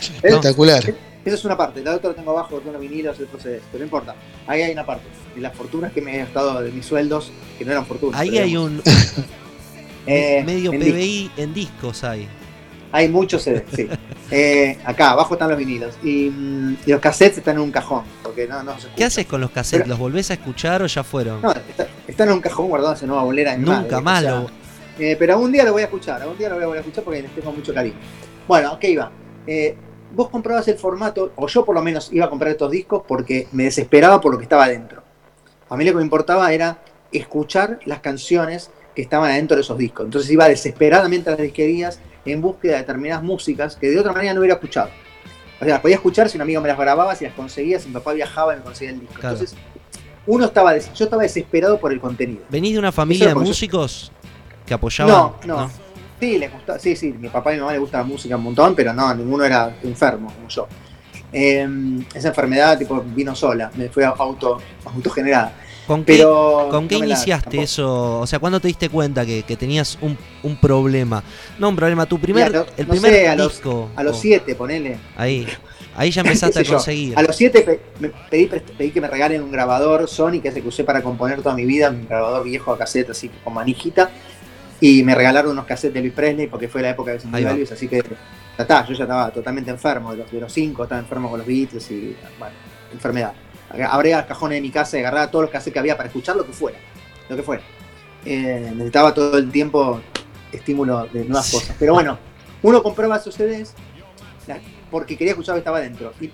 espectacular. 0.00 0.94
Esa 1.24 1.34
es 1.36 1.44
una 1.44 1.56
parte, 1.56 1.82
la 1.82 1.94
otra 1.94 2.10
la 2.10 2.16
tengo 2.16 2.32
abajo, 2.32 2.58
tengo 2.60 2.78
vinilos 2.78 3.16
CDs, 3.16 3.62
pero 3.70 3.78
no 3.78 3.84
importa, 3.84 4.14
ahí 4.46 4.62
hay 4.62 4.72
una 4.72 4.84
parte, 4.84 5.04
de 5.34 5.40
las 5.40 5.54
fortunas 5.54 5.92
que 5.92 6.00
me 6.02 6.16
he 6.16 6.18
gastado 6.18 6.60
de 6.60 6.72
mis 6.72 6.84
sueldos, 6.84 7.30
que 7.58 7.64
no 7.64 7.70
eran 7.72 7.86
fortunas. 7.86 8.20
Ahí 8.20 8.38
hay 8.38 8.48
digamos, 8.48 8.70
un 8.70 8.82
eh, 10.06 10.42
medio 10.44 10.72
en 10.72 10.80
PBI 10.80 11.30
en 11.36 11.54
discos 11.54 12.02
hay. 12.04 12.28
Hay 12.90 13.08
muchos 13.08 13.42
CDs, 13.42 13.64
sí. 13.74 13.88
Eh, 14.34 14.78
acá, 14.86 15.10
abajo 15.10 15.34
están 15.34 15.50
los 15.50 15.58
vinilos. 15.58 15.94
Y, 16.02 16.30
mm, 16.30 16.76
y 16.86 16.90
los 16.92 17.00
cassettes 17.02 17.36
están 17.36 17.56
en 17.56 17.60
un 17.60 17.70
cajón, 17.70 18.02
porque 18.22 18.46
no, 18.48 18.62
no 18.62 18.78
se 18.80 18.88
¿Qué 18.96 19.04
haces 19.04 19.26
con 19.26 19.42
los 19.42 19.50
cassettes? 19.50 19.82
Pero- 19.82 19.90
¿Los 19.90 19.98
volvés 19.98 20.30
a 20.30 20.34
escuchar 20.34 20.80
o 20.82 20.86
ya 20.86 21.04
fueron? 21.04 21.42
No, 21.42 21.52
está- 21.52 21.86
están 22.08 22.28
en 22.28 22.34
un 22.36 22.40
cajón 22.40 22.68
guardados 22.68 23.02
en 23.02 23.08
nueva 23.08 23.24
bolera 23.24 23.54
mi 23.58 23.66
Nunca 23.66 24.00
más 24.00 24.22
lo- 24.22 24.50
eh, 24.98 25.16
pero 25.18 25.34
algún 25.34 25.52
día 25.52 25.64
lo 25.64 25.72
voy 25.72 25.82
a 25.82 25.84
escuchar, 25.84 26.22
algún 26.22 26.38
día 26.38 26.48
lo 26.48 26.66
voy 26.66 26.78
a 26.78 26.80
escuchar 26.80 27.04
porque 27.04 27.20
les 27.20 27.30
tengo 27.34 27.52
mucho 27.52 27.74
cariño. 27.74 27.94
Bueno, 28.48 28.72
ok, 28.72 28.84
va. 28.98 29.12
Eh, 29.46 29.76
vos 30.14 30.28
comprabas 30.28 30.68
el 30.68 30.78
formato, 30.78 31.32
o 31.36 31.46
yo 31.48 31.64
por 31.64 31.74
lo 31.74 31.82
menos 31.82 32.12
iba 32.12 32.26
a 32.26 32.30
comprar 32.30 32.52
estos 32.52 32.70
discos 32.70 33.02
porque 33.06 33.48
me 33.52 33.64
desesperaba 33.64 34.20
por 34.20 34.32
lo 34.32 34.38
que 34.38 34.44
estaba 34.44 34.64
adentro. 34.64 35.02
A 35.68 35.76
mí 35.76 35.84
lo 35.84 35.92
que 35.92 35.98
me 35.98 36.02
importaba 36.02 36.52
era 36.52 36.78
escuchar 37.12 37.80
las 37.84 38.00
canciones 38.00 38.70
que 38.94 39.02
estaban 39.02 39.30
adentro 39.30 39.56
de 39.56 39.62
esos 39.62 39.78
discos. 39.78 40.04
Entonces 40.04 40.30
iba 40.30 40.48
desesperadamente 40.48 41.30
a 41.30 41.32
las 41.32 41.40
disquerías 41.40 42.00
en 42.24 42.40
búsqueda 42.40 42.72
de 42.72 42.78
determinadas 42.78 43.22
músicas 43.22 43.76
que 43.76 43.90
de 43.90 43.98
otra 43.98 44.12
manera 44.12 44.34
no 44.34 44.40
hubiera 44.40 44.54
escuchado. 44.54 44.90
O 45.60 45.64
sea, 45.64 45.74
las 45.74 45.80
podía 45.80 45.96
escuchar 45.96 46.28
si 46.28 46.36
un 46.36 46.42
amigo 46.42 46.60
me 46.60 46.68
las 46.68 46.78
grababa, 46.78 47.14
si 47.14 47.24
las 47.24 47.34
conseguía, 47.34 47.78
si 47.78 47.88
mi 47.88 47.94
papá 47.94 48.12
viajaba 48.12 48.54
y 48.54 48.56
me 48.56 48.62
conseguía 48.62 48.94
el 48.94 49.00
disco. 49.00 49.14
Claro. 49.14 49.36
Entonces, 49.36 49.56
uno 50.26 50.44
estaba, 50.44 50.76
yo 50.76 51.04
estaba 51.04 51.22
desesperado 51.22 51.78
por 51.78 51.92
el 51.92 52.00
contenido. 52.00 52.42
¿Venís 52.48 52.72
de 52.72 52.78
una 52.78 52.92
familia 52.92 53.28
de 53.28 53.34
músicos 53.34 54.12
que 54.66 54.74
apoyaban? 54.74 55.14
No, 55.14 55.36
no. 55.44 55.70
Sí, 56.22 56.38
les 56.38 56.52
gusta, 56.52 56.78
sí, 56.78 56.94
sí, 56.94 57.12
mi 57.18 57.28
papá 57.28 57.50
y 57.50 57.56
mi 57.56 57.60
mamá 57.62 57.72
les 57.72 57.80
gusta 57.80 57.98
la 57.98 58.04
música 58.04 58.36
un 58.36 58.44
montón, 58.44 58.76
pero 58.76 58.92
no, 58.94 59.12
ninguno 59.12 59.42
era 59.44 59.74
enfermo 59.82 60.32
como 60.32 60.46
yo. 60.48 60.68
Eh, 61.32 61.66
esa 62.14 62.28
enfermedad 62.28 62.78
tipo 62.78 63.00
vino 63.00 63.34
sola, 63.34 63.72
me 63.74 63.88
fue 63.88 64.04
auto, 64.04 64.58
autogenerada. 64.84 65.52
¿Con 65.84 66.04
qué, 66.04 66.18
Pero 66.18 66.68
¿con 66.70 66.86
qué 66.86 66.94
no 66.94 67.00
me 67.00 67.06
la- 67.08 67.14
iniciaste 67.16 67.60
eso? 67.60 68.20
O 68.20 68.26
sea, 68.28 68.38
¿cuándo 68.38 68.60
te 68.60 68.68
diste 68.68 68.88
cuenta 68.88 69.26
que, 69.26 69.42
que 69.42 69.56
tenías 69.56 69.98
un, 70.00 70.16
un 70.44 70.54
problema? 70.58 71.24
No, 71.58 71.70
un 71.70 71.74
problema, 71.74 72.06
tu 72.06 72.20
primer, 72.20 72.46
Mira, 72.52 72.60
no- 72.60 72.66
el 72.76 72.86
no 72.86 72.90
primer 72.92 73.10
sé, 73.12 73.28
a 73.28 73.34
los- 73.34 73.52
disco. 73.54 73.90
A 73.96 74.04
los 74.04 74.16
siete, 74.20 74.54
ponele. 74.54 74.98
Ahí, 75.16 75.44
ahí 75.96 76.12
ya 76.12 76.20
empezaste 76.20 76.58
a 76.60 76.62
yo, 76.62 76.74
conseguir. 76.74 77.18
A 77.18 77.22
los 77.22 77.34
siete 77.34 77.62
pe- 77.62 77.80
me 77.98 78.10
pedí, 78.30 78.90
que 78.92 79.00
me 79.00 79.08
regalen 79.08 79.42
un 79.42 79.50
grabador 79.50 80.08
Sony, 80.08 80.38
que 80.40 80.50
es 80.50 80.54
el 80.54 80.62
que 80.62 80.68
usé 80.68 80.84
para 80.84 81.02
componer 81.02 81.42
toda 81.42 81.56
mi 81.56 81.64
vida, 81.64 81.90
un 81.90 82.06
grabador 82.06 82.44
viejo 82.44 82.70
a 82.72 82.78
cassette, 82.78 83.10
así 83.10 83.28
con 83.42 83.54
manijita. 83.54 84.08
Y 84.82 85.04
me 85.04 85.14
regalaron 85.14 85.52
unos 85.52 85.64
cassettes 85.64 85.94
de 85.94 86.00
Elvis 86.00 86.12
Presley 86.12 86.46
porque 86.48 86.66
fue 86.66 86.82
la 86.82 86.90
época 86.90 87.12
de 87.12 87.18
va. 87.30 87.38
Elvis, 87.52 87.70
así 87.70 87.86
que 87.86 88.02
ya 88.02 88.62
está, 88.62 88.84
yo 88.84 88.94
ya 88.94 89.04
estaba 89.04 89.30
totalmente 89.30 89.70
enfermo, 89.70 90.10
de 90.10 90.18
los, 90.18 90.30
de 90.32 90.40
los 90.40 90.52
cinco 90.52 90.82
estaba 90.82 91.00
enfermo 91.00 91.30
con 91.30 91.38
los 91.38 91.46
Beatles 91.46 91.88
y 91.92 92.16
bueno, 92.36 92.54
enfermedad. 92.92 93.32
Abría 93.88 94.26
cajones 94.26 94.56
de 94.56 94.60
mi 94.60 94.70
casa 94.70 94.96
y 94.96 95.00
agarraba 95.00 95.30
todos 95.30 95.44
los 95.44 95.50
cassettes 95.52 95.72
que 95.72 95.78
había 95.78 95.96
para 95.96 96.08
escuchar 96.08 96.34
lo 96.34 96.44
que 96.44 96.52
fuera, 96.52 96.78
lo 97.28 97.36
que 97.36 97.42
fuera. 97.44 97.62
Eh, 98.24 98.72
necesitaba 98.74 99.14
todo 99.14 99.38
el 99.38 99.52
tiempo 99.52 100.00
estímulo 100.50 101.06
de 101.12 101.26
nuevas 101.26 101.46
Sí. 101.46 101.56
cosas. 101.60 101.76
Pero 101.78 101.94
bueno, 101.94 102.18
uno 102.62 102.82
compraba 102.82 103.18
esos 103.18 103.36
CDs 103.36 103.74
porque 104.90 105.16
quería 105.16 105.30
escuchar 105.32 105.54
lo 105.54 105.56
que 105.58 105.60
estaba 105.60 105.80
dentro. 105.80 106.12
Y 106.20 106.28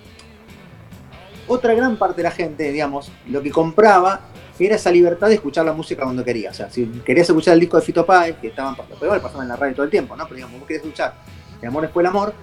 otra 1.49 1.73
gran 1.73 1.97
parte 1.97 2.17
de 2.17 2.23
la 2.23 2.31
gente, 2.31 2.71
digamos, 2.71 3.11
lo 3.27 3.41
que 3.41 3.51
compraba 3.51 4.21
era 4.57 4.75
esa 4.75 4.91
libertad 4.91 5.27
de 5.29 5.35
escuchar 5.35 5.65
la 5.65 5.73
música 5.73 6.03
cuando 6.03 6.23
quería. 6.23 6.51
O 6.51 6.53
sea, 6.53 6.69
si 6.69 6.85
querías 7.05 7.27
escuchar 7.29 7.53
el 7.55 7.59
disco 7.61 7.77
de 7.77 7.83
Fito 7.83 8.05
Páez, 8.05 8.35
que 8.41 8.47
estaban, 8.47 8.75
pero 8.75 8.87
igual 9.05 9.21
pasaban 9.21 9.43
en 9.45 9.49
la 9.49 9.55
radio 9.55 9.73
todo 9.75 9.83
el 9.85 9.89
tiempo, 9.89 10.15
¿no? 10.15 10.23
Pero 10.25 10.35
digamos, 10.35 10.59
vos 10.59 10.67
querías 10.67 10.83
escuchar 10.85 11.13
El 11.61 11.67
amor 11.69 11.83
después 11.83 12.03
el 12.03 12.07
amor, 12.07 12.33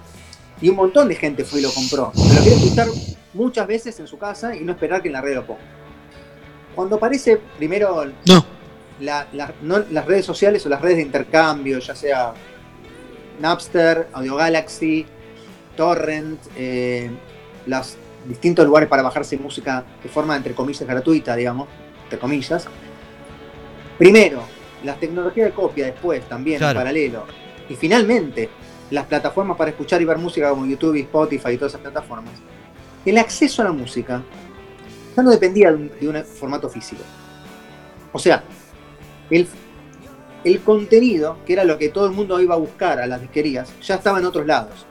y 0.61 0.69
un 0.69 0.75
montón 0.75 1.07
de 1.07 1.15
gente 1.15 1.43
fue 1.43 1.59
y 1.59 1.63
lo 1.63 1.71
compró. 1.71 2.11
Pero 2.15 2.27
lo 2.35 2.39
quería 2.43 2.57
escuchar 2.57 2.87
muchas 3.33 3.67
veces 3.67 3.99
en 3.99 4.07
su 4.07 4.17
casa 4.17 4.55
y 4.55 4.61
no 4.61 4.71
esperar 4.73 5.01
que 5.01 5.09
en 5.09 5.13
la 5.13 5.21
red 5.21 5.35
lo 5.35 5.45
ponga. 5.45 5.61
Cuando 6.75 6.95
aparece 6.97 7.39
primero 7.57 8.03
No, 8.25 8.45
la- 8.99 9.27
la- 9.33 9.53
no 9.61 9.79
las 9.91 10.05
redes 10.05 10.25
sociales 10.25 10.65
o 10.65 10.69
las 10.69 10.81
redes 10.81 10.97
de 10.97 11.03
intercambio, 11.03 11.77
ya 11.79 11.95
sea 11.95 12.33
Napster, 13.39 14.07
Audio 14.13 14.35
Galaxy, 14.35 15.05
Torrent, 15.75 16.39
eh, 16.55 17.11
los 17.67 17.95
distintos 18.27 18.65
lugares 18.65 18.89
para 18.89 19.01
bajarse 19.03 19.37
música 19.37 19.83
de 20.03 20.09
forma 20.09 20.35
entre 20.35 20.53
comillas 20.53 20.87
gratuita, 20.87 21.35
digamos, 21.35 21.67
entre 22.03 22.19
comillas. 22.19 22.67
Primero, 23.97 24.41
las 24.83 24.99
tecnologías 24.99 25.47
de 25.47 25.53
copia 25.53 25.85
después 25.85 26.27
también 26.27 26.59
Claro. 26.59 26.79
en 26.79 26.83
paralelo. 26.85 27.23
Y 27.69 27.75
finalmente, 27.75 28.49
las 28.91 29.05
plataformas 29.05 29.57
para 29.57 29.71
escuchar 29.71 30.01
y 30.01 30.05
ver 30.05 30.17
música 30.17 30.49
como 30.49 30.65
YouTube 30.65 30.95
y 30.95 31.01
Spotify 31.01 31.51
y 31.51 31.57
todas 31.57 31.71
esas 31.73 31.81
plataformas. 31.81 32.33
El 33.05 33.17
acceso 33.17 33.61
a 33.61 33.65
la 33.65 33.71
música 33.71 34.21
ya 35.15 35.23
no 35.23 35.31
dependía 35.31 35.69
de 35.71 35.75
un, 35.75 35.91
de 35.99 36.07
un 36.09 36.23
formato 36.25 36.69
físico. 36.69 37.01
O 38.13 38.19
sea, 38.19 38.43
el, 39.29 39.47
el 40.43 40.59
contenido, 40.61 41.37
que 41.45 41.53
era 41.53 41.63
lo 41.63 41.77
que 41.77 41.89
todo 41.89 42.05
el 42.05 42.11
mundo 42.13 42.39
iba 42.39 42.55
a 42.55 42.57
buscar 42.57 42.99
a 42.99 43.07
las 43.07 43.19
disquerías, 43.21 43.73
ya 43.81 43.95
estaba 43.95 44.19
en 44.19 44.25
otros 44.25 44.45
lados. 44.45 44.85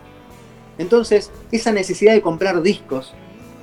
Entonces, 0.79 1.31
esa 1.53 1.73
necesidad 1.73 2.13
de 2.13 2.21
comprar 2.21 2.61
discos 2.61 3.15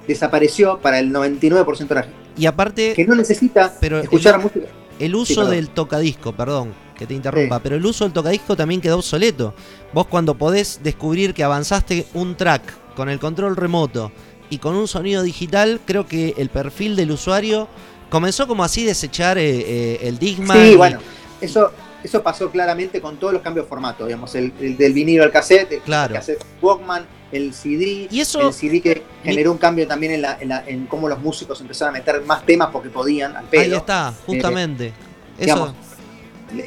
desapareció 0.07 0.79
para 0.79 0.99
el 0.99 1.11
99% 1.11 1.87
de 1.87 1.95
la 1.95 2.03
gente. 2.03 2.17
Y 2.37 2.45
aparte, 2.45 2.93
Que 2.93 3.05
no 3.05 3.15
necesita 3.15 3.73
pero 3.79 3.99
escuchar 3.99 4.35
el, 4.35 4.41
música. 4.41 4.65
el 4.99 5.15
uso 5.15 5.45
del 5.45 5.69
tocadisco, 5.69 6.33
perdón 6.33 6.73
que 6.97 7.07
te 7.07 7.13
interrumpa, 7.15 7.59
pero 7.59 7.75
el 7.75 7.85
uso 7.85 8.03
del 8.03 8.13
tocadisco 8.13 8.55
también 8.55 8.79
quedó 8.79 8.97
obsoleto. 8.97 9.53
Vos 9.93 10.07
cuando 10.07 10.35
podés 10.35 10.79
descubrir 10.83 11.33
que 11.33 11.43
avanzaste 11.43 12.05
un 12.13 12.35
track 12.35 12.61
con 12.95 13.09
el 13.09 13.19
control 13.19 13.55
remoto 13.55 14.11
y 14.49 14.59
con 14.59 14.75
un 14.75 14.87
sonido 14.87 15.23
digital, 15.23 15.79
creo 15.85 16.05
que 16.07 16.35
el 16.37 16.49
perfil 16.49 16.95
del 16.95 17.11
usuario 17.11 17.67
comenzó 18.09 18.47
como 18.47 18.63
así 18.63 18.83
desechar 18.83 19.37
eh, 19.39 19.43
eh, 19.59 19.99
el 20.03 20.19
Discman. 20.19 20.57
Sí, 20.57 20.73
y- 20.73 20.75
bueno, 20.75 20.99
eso, 21.41 21.71
eso 22.03 22.21
pasó 22.21 22.51
claramente 22.51 23.01
con 23.01 23.17
todos 23.17 23.33
los 23.33 23.41
cambios 23.41 23.65
de 23.65 23.69
formato, 23.69 24.05
digamos, 24.05 24.35
el, 24.35 24.53
el 24.61 24.77
del 24.77 24.93
vinilo 24.93 25.23
al 25.23 25.31
cassette, 25.31 25.71
el 25.71 25.81
Claro. 25.81 26.13
cassette 26.13 26.43
Walkman, 26.61 27.05
el 27.33 27.53
CD, 27.53 28.07
Y 28.09 28.19
eso- 28.21 28.47
el 28.47 28.53
CD 28.53 28.79
que 28.81 29.03
generó 29.23 29.51
un 29.51 29.57
cambio 29.57 29.87
también 29.87 30.13
en, 30.13 30.21
la, 30.21 30.37
en, 30.39 30.49
la- 30.49 30.63
en 30.67 30.85
cómo 30.85 31.09
los 31.09 31.19
músicos 31.19 31.59
empezaron 31.61 31.95
a 31.95 31.97
meter 31.99 32.21
más 32.23 32.45
temas 32.45 32.69
porque 32.71 32.89
podían 32.89 33.35
al 33.35 33.45
pedo. 33.45 33.61
Ahí 33.61 33.73
está, 33.73 34.13
justamente. 34.25 34.87
Eso, 34.87 34.93
Eh, 35.39 35.45
digamos, 35.45 35.73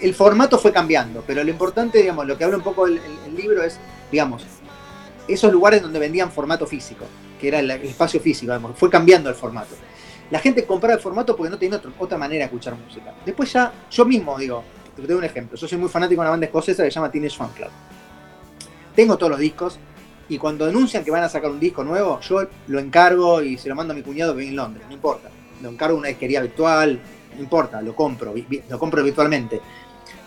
el 0.03 0.15
formato 0.15 0.59
fue 0.59 0.73
cambiando, 0.73 1.23
pero 1.27 1.43
lo 1.45 1.51
importante, 1.51 1.99
digamos, 1.99 2.27
lo 2.27 2.37
que 2.37 2.45
habla 2.45 2.57
un 2.57 2.63
poco 2.65 2.87
el, 2.87 2.95
el- 2.99 3.19
el 3.29 3.35
libro 3.37 3.63
es, 3.63 3.79
digamos, 4.11 4.43
esos 5.29 5.53
lugares 5.53 5.83
donde 5.83 5.99
vendían 5.99 6.31
formato 6.33 6.67
físico, 6.67 7.05
que 7.41 7.49
era 7.49 7.61
el, 7.61 7.71
el 7.71 7.83
espacio 7.85 8.21
físico, 8.21 8.53
digamos, 8.53 8.77
fue 8.79 8.91
cambiando 8.91 9.29
el 9.31 9.37
formato. 9.37 9.75
La 10.31 10.41
gente 10.41 10.65
compraba 10.65 10.95
el 10.97 11.01
formato 11.01 11.37
porque 11.37 11.51
no 11.51 11.59
tenía 11.59 11.79
otro- 11.79 11.93
otra 11.99 12.19
manera 12.19 12.41
de 12.41 12.45
escuchar 12.47 12.75
música. 12.75 13.15
Después 13.25 13.53
ya, 13.53 13.73
yo 13.91 14.05
mismo 14.05 14.37
digo, 14.39 14.65
te 14.97 15.03
doy 15.03 15.15
un 15.17 15.25
ejemplo, 15.25 15.57
yo 15.57 15.69
soy 15.69 15.79
muy 15.79 15.89
fanático 15.89 16.21
de 16.21 16.25
una 16.25 16.31
banda 16.31 16.47
escocesa 16.47 16.83
que 16.83 16.91
se 16.91 16.95
llama 16.97 17.11
Teenage 17.13 17.37
Fan 17.37 17.51
Club. 17.51 17.69
Tengo 18.95 19.17
todos 19.17 19.31
los 19.31 19.39
discos 19.41 19.79
y 20.29 20.39
cuando 20.39 20.67
anuncian 20.67 21.05
que 21.05 21.11
van 21.11 21.23
a 21.23 21.29
sacar 21.29 21.51
un 21.51 21.61
disco 21.61 21.85
nuevo, 21.85 22.21
yo 22.21 22.47
lo 22.67 22.79
encargo 22.79 23.43
y 23.43 23.57
se 23.59 23.69
lo 23.69 23.75
mando 23.75 23.93
a 23.93 23.97
mi 23.97 24.03
cuñado 24.03 24.33
que 24.33 24.41
vive 24.41 24.51
en 24.51 24.57
Londres, 24.57 24.85
no 24.89 24.95
importa. 24.95 25.31
Lo 25.63 25.71
encargo 25.71 25.95
en 25.95 26.01
una 26.01 26.09
disquería 26.09 26.41
virtual, 26.43 27.01
no 27.35 27.43
importa, 27.43 27.81
lo 27.81 27.95
compro, 27.95 28.35
lo 28.69 28.79
compro 28.79 29.03
virtualmente. 29.03 29.61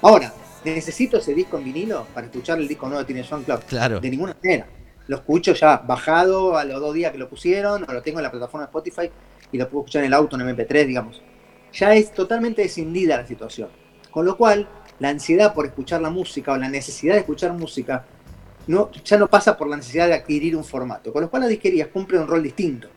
Ahora, 0.01 0.33
¿necesito 0.63 1.17
ese 1.17 1.33
disco 1.33 1.57
en 1.57 1.65
vinilo 1.65 2.07
para 2.13 2.27
escuchar 2.27 2.59
el 2.59 2.67
disco 2.67 2.87
nuevo 2.87 2.99
de 2.99 3.05
Teenage 3.05 3.29
Fan 3.29 3.43
Club? 3.43 3.63
claro. 3.67 3.99
De 3.99 4.09
ninguna 4.09 4.35
manera. 4.41 4.67
lo 5.07 5.17
escucho 5.17 5.53
ya 5.53 5.77
bajado 5.77 6.57
a 6.57 6.63
los 6.63 6.79
dos 6.79 6.93
días 6.93 7.11
que 7.11 7.17
lo 7.17 7.27
pusieron, 7.27 7.85
o 7.87 7.93
lo 7.93 8.01
tengo 8.01 8.19
en 8.19 8.23
la 8.23 8.31
plataforma 8.31 8.65
de 8.65 8.69
Spotify 8.69 9.11
y 9.51 9.57
lo 9.57 9.67
puedo 9.67 9.81
escuchar 9.81 10.03
en 10.03 10.07
el 10.07 10.13
auto 10.13 10.35
en 10.35 10.47
MP3, 10.47 10.85
digamos. 10.85 11.21
Ya 11.73 11.93
es 11.93 12.13
totalmente 12.13 12.61
descendida 12.61 13.17
la 13.17 13.27
situación. 13.27 13.69
Con 14.11 14.25
lo 14.25 14.37
cual, 14.37 14.67
la 14.99 15.09
ansiedad 15.09 15.53
por 15.53 15.65
escuchar 15.65 16.01
la 16.01 16.09
música 16.09 16.53
o 16.53 16.57
la 16.57 16.69
necesidad 16.69 17.13
de 17.13 17.21
escuchar 17.21 17.53
música 17.53 18.05
no, 18.67 18.91
ya 19.03 19.17
no 19.17 19.27
pasa 19.27 19.57
por 19.57 19.67
la 19.67 19.77
necesidad 19.77 20.07
de 20.07 20.13
adquirir 20.15 20.55
un 20.55 20.63
formato. 20.63 21.11
Con 21.11 21.21
lo 21.23 21.29
cual, 21.29 21.41
las 21.41 21.49
disquerías 21.49 21.87
cumplen 21.87 22.21
un 22.21 22.27
rol 22.27 22.43
distinto. 22.43 22.87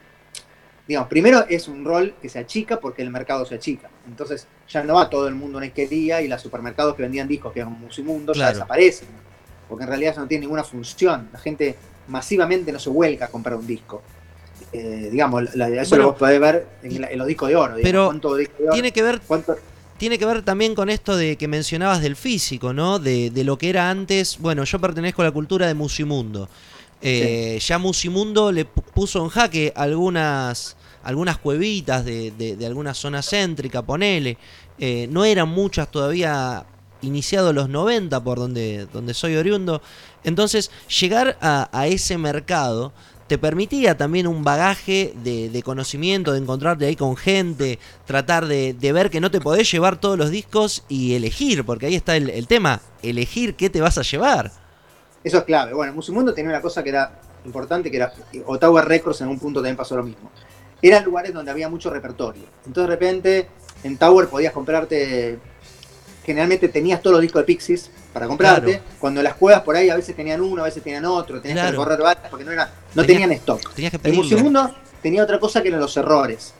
Digamos, 0.86 1.08
primero 1.08 1.44
es 1.48 1.68
un 1.68 1.84
rol 1.84 2.14
que 2.20 2.28
se 2.28 2.40
achica 2.40 2.78
porque 2.80 3.02
el 3.02 3.10
mercado 3.10 3.46
se 3.46 3.54
achica. 3.54 3.88
Entonces, 4.06 4.46
ya 4.68 4.82
no 4.82 4.94
va 4.94 5.08
todo 5.08 5.28
el 5.28 5.34
mundo 5.34 5.56
a 5.56 5.58
una 5.58 5.64
disquería 5.66 6.20
y 6.20 6.28
los 6.28 6.42
supermercados 6.42 6.94
que 6.96 7.02
vendían 7.02 7.28
discos, 7.28 7.52
que 7.52 7.60
eran 7.60 7.72
Musimundo, 7.72 8.32
Claro. 8.32 8.50
ya 8.50 8.54
desaparecen. 8.54 9.08
Porque 9.68 9.84
en 9.84 9.88
realidad 9.88 10.12
eso 10.12 10.20
no 10.20 10.26
tiene 10.28 10.42
ninguna 10.42 10.64
función. 10.64 11.28
La 11.32 11.38
gente 11.38 11.76
masivamente 12.08 12.72
no 12.72 12.78
se 12.78 12.90
vuelca 12.90 13.26
a 13.26 13.28
comprar 13.28 13.56
un 13.56 13.66
disco. 13.66 14.02
Eh, 14.72 15.08
digamos, 15.10 15.54
la- 15.54 15.68
eso 15.68 15.90
Bueno, 15.90 16.04
lo 16.10 16.16
podés 16.16 16.40
ver 16.40 16.66
en, 16.82 17.00
la- 17.00 17.06
en 17.08 17.18
los 17.18 17.26
discos 17.26 17.48
de 17.48 17.56
oro. 17.56 17.76
digamos, 17.76 18.16
pero 18.20 18.34
de 18.36 18.50
oro- 18.60 18.72
Tiene 18.72 18.92
que 18.92 19.02
ver 19.02 19.20
cuánto- 19.26 19.56
tiene 20.02 20.18
que 20.18 20.26
ver 20.26 20.42
también 20.42 20.74
con 20.74 20.90
esto 20.90 21.16
de 21.16 21.36
que 21.36 21.46
mencionabas 21.46 22.02
del 22.02 22.16
físico, 22.16 22.72
¿no? 22.72 22.98
De, 22.98 23.30
de 23.30 23.44
lo 23.44 23.56
que 23.56 23.70
era 23.70 23.88
antes. 23.88 24.36
Bueno, 24.40 24.64
yo 24.64 24.80
pertenezco 24.80 25.22
a 25.22 25.26
la 25.26 25.30
cultura 25.30 25.68
de 25.68 25.74
Musimundo. 25.74 26.48
Eh, 27.00 27.60
Ya 27.64 27.78
Musimundo 27.78 28.50
le 28.50 28.66
pu- 28.66 28.82
puso 28.82 29.22
en 29.22 29.28
jaque 29.28 29.72
algunas, 29.76 30.76
algunas 31.04 31.38
cuevitas 31.38 32.04
de, 32.04 32.32
de- 32.32 32.56
de 32.56 32.66
alguna 32.66 32.94
zona 32.94 33.22
céntrica, 33.22 33.82
ponele. 33.82 34.38
Eh, 34.76 35.06
no 35.08 35.24
eran 35.24 35.48
muchas 35.48 35.88
todavía 35.88 36.66
iniciados 37.02 37.54
los 37.54 37.68
90 37.68 38.24
por 38.24 38.40
donde, 38.40 38.86
donde 38.92 39.14
soy 39.14 39.36
oriundo. 39.36 39.82
Entonces, 40.24 40.72
llegar 41.00 41.38
a, 41.40 41.68
a 41.72 41.86
ese 41.86 42.18
mercado 42.18 42.92
te 43.32 43.38
permitía 43.38 43.96
también 43.96 44.26
un 44.26 44.44
bagaje 44.44 45.14
de, 45.24 45.48
de 45.48 45.62
conocimiento, 45.62 46.34
de 46.34 46.38
encontrarte 46.38 46.84
ahí 46.84 46.96
con 46.96 47.16
gente, 47.16 47.78
tratar 48.04 48.44
de, 48.44 48.92
ver 48.92 49.08
que 49.08 49.22
no 49.22 49.30
te 49.30 49.40
podés 49.40 49.72
llevar 49.72 49.96
todos 49.96 50.18
los 50.18 50.28
discos 50.28 50.84
y 50.86 51.14
elegir, 51.14 51.64
porque 51.64 51.86
ahí 51.86 51.94
está 51.94 52.14
el, 52.14 52.28
el 52.28 52.46
tema, 52.46 52.82
elegir 53.02 53.54
qué 53.54 53.70
te 53.70 53.80
vas 53.80 53.96
a 53.96 54.02
llevar. 54.02 54.52
Eso 55.24 55.38
es 55.38 55.44
clave. 55.44 55.72
Bueno, 55.72 55.94
Musimundo 55.94 56.34
tenía 56.34 56.50
una 56.50 56.60
cosa 56.60 56.82
que 56.82 56.90
era 56.90 57.22
importante, 57.46 57.90
que 57.90 57.96
era 57.96 58.12
Ottawa 58.44 58.82
Records 58.82 59.22
en 59.22 59.28
un 59.28 59.38
punto 59.38 59.60
también 59.60 59.78
pasó 59.78 59.96
lo 59.96 60.02
mismo. 60.02 60.30
Eran 60.82 61.02
lugares 61.02 61.32
donde 61.32 61.50
había 61.50 61.70
mucho 61.70 61.88
repertorio. 61.88 62.44
Entonces 62.66 62.82
de 62.82 62.94
repente 62.94 63.48
en 63.82 63.96
Tower 63.96 64.28
podías 64.28 64.52
comprarte, 64.52 65.38
generalmente 66.24 66.68
tenías 66.68 67.00
todos 67.02 67.14
los 67.14 67.22
discos 67.22 67.42
de 67.42 67.46
Pixies 67.46 67.90
para 68.12 68.26
comprarte. 68.26 68.66
Claro. 68.78 68.84
Cuando 69.00 69.20
en 69.20 69.24
las 69.24 69.34
cuevas 69.34 69.62
por 69.62 69.76
ahí 69.76 69.90
a 69.90 69.96
veces 69.96 70.14
tenían 70.14 70.40
uno, 70.40 70.62
a 70.62 70.66
veces 70.66 70.82
tenían 70.82 71.04
otro, 71.04 71.40
tenías 71.40 71.56
Claro. 71.58 71.70
que 71.70 71.72
recorrer 71.78 72.00
varias 72.02 72.28
porque 72.30 72.44
no, 72.44 72.52
era, 72.52 72.66
no 72.94 73.02
Tenías- 73.02 73.06
tenían 73.06 73.32
stock. 73.32 73.74
Tenías 73.74 73.92
que 73.92 73.98
tenía 75.02 75.22
otra 75.24 75.38
cosa 75.40 75.62
que 75.62 75.68
eran 75.68 75.80
los 75.80 75.96
errores. 75.96 76.54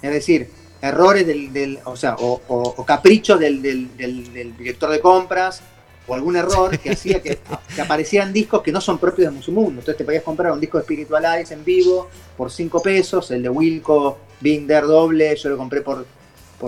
Es 0.00 0.10
decir, 0.12 0.48
errores 0.80 1.26
del, 1.26 1.52
del- 1.52 1.78
o 1.84 1.96
sea, 1.96 2.16
o, 2.18 2.40
o- 2.48 2.74
o 2.76 2.84
caprichos 2.86 3.38
del, 3.38 3.60
del- 3.62 3.96
del- 3.96 4.32
del 4.32 4.56
director 4.56 4.90
de 4.90 5.00
compras, 5.00 5.60
o 6.06 6.14
algún 6.14 6.36
error 6.36 6.78
que 6.78 6.90
hacía 6.90 7.22
que, 7.22 7.38
que 7.74 7.80
aparecieran 7.80 8.32
discos 8.32 8.62
que 8.62 8.70
no 8.72 8.80
son 8.80 8.98
propios 8.98 9.28
de 9.30 9.36
Musimundo. 9.36 9.80
Entonces 9.80 9.96
te 9.96 10.04
podías 10.04 10.22
comprar 10.22 10.52
un 10.52 10.60
disco 10.60 10.76
de 10.78 10.84
Spiritualize 10.84 11.52
en 11.54 11.64
vivo 11.64 12.08
por 12.36 12.50
5 12.50 12.82
pesos, 12.82 13.30
el 13.30 13.42
de 13.42 13.48
Wilco, 13.48 14.18
Binder 14.40 14.84
doble, 14.84 15.34
yo 15.36 15.48
lo 15.48 15.56
compré 15.56 15.80
por 15.80 16.04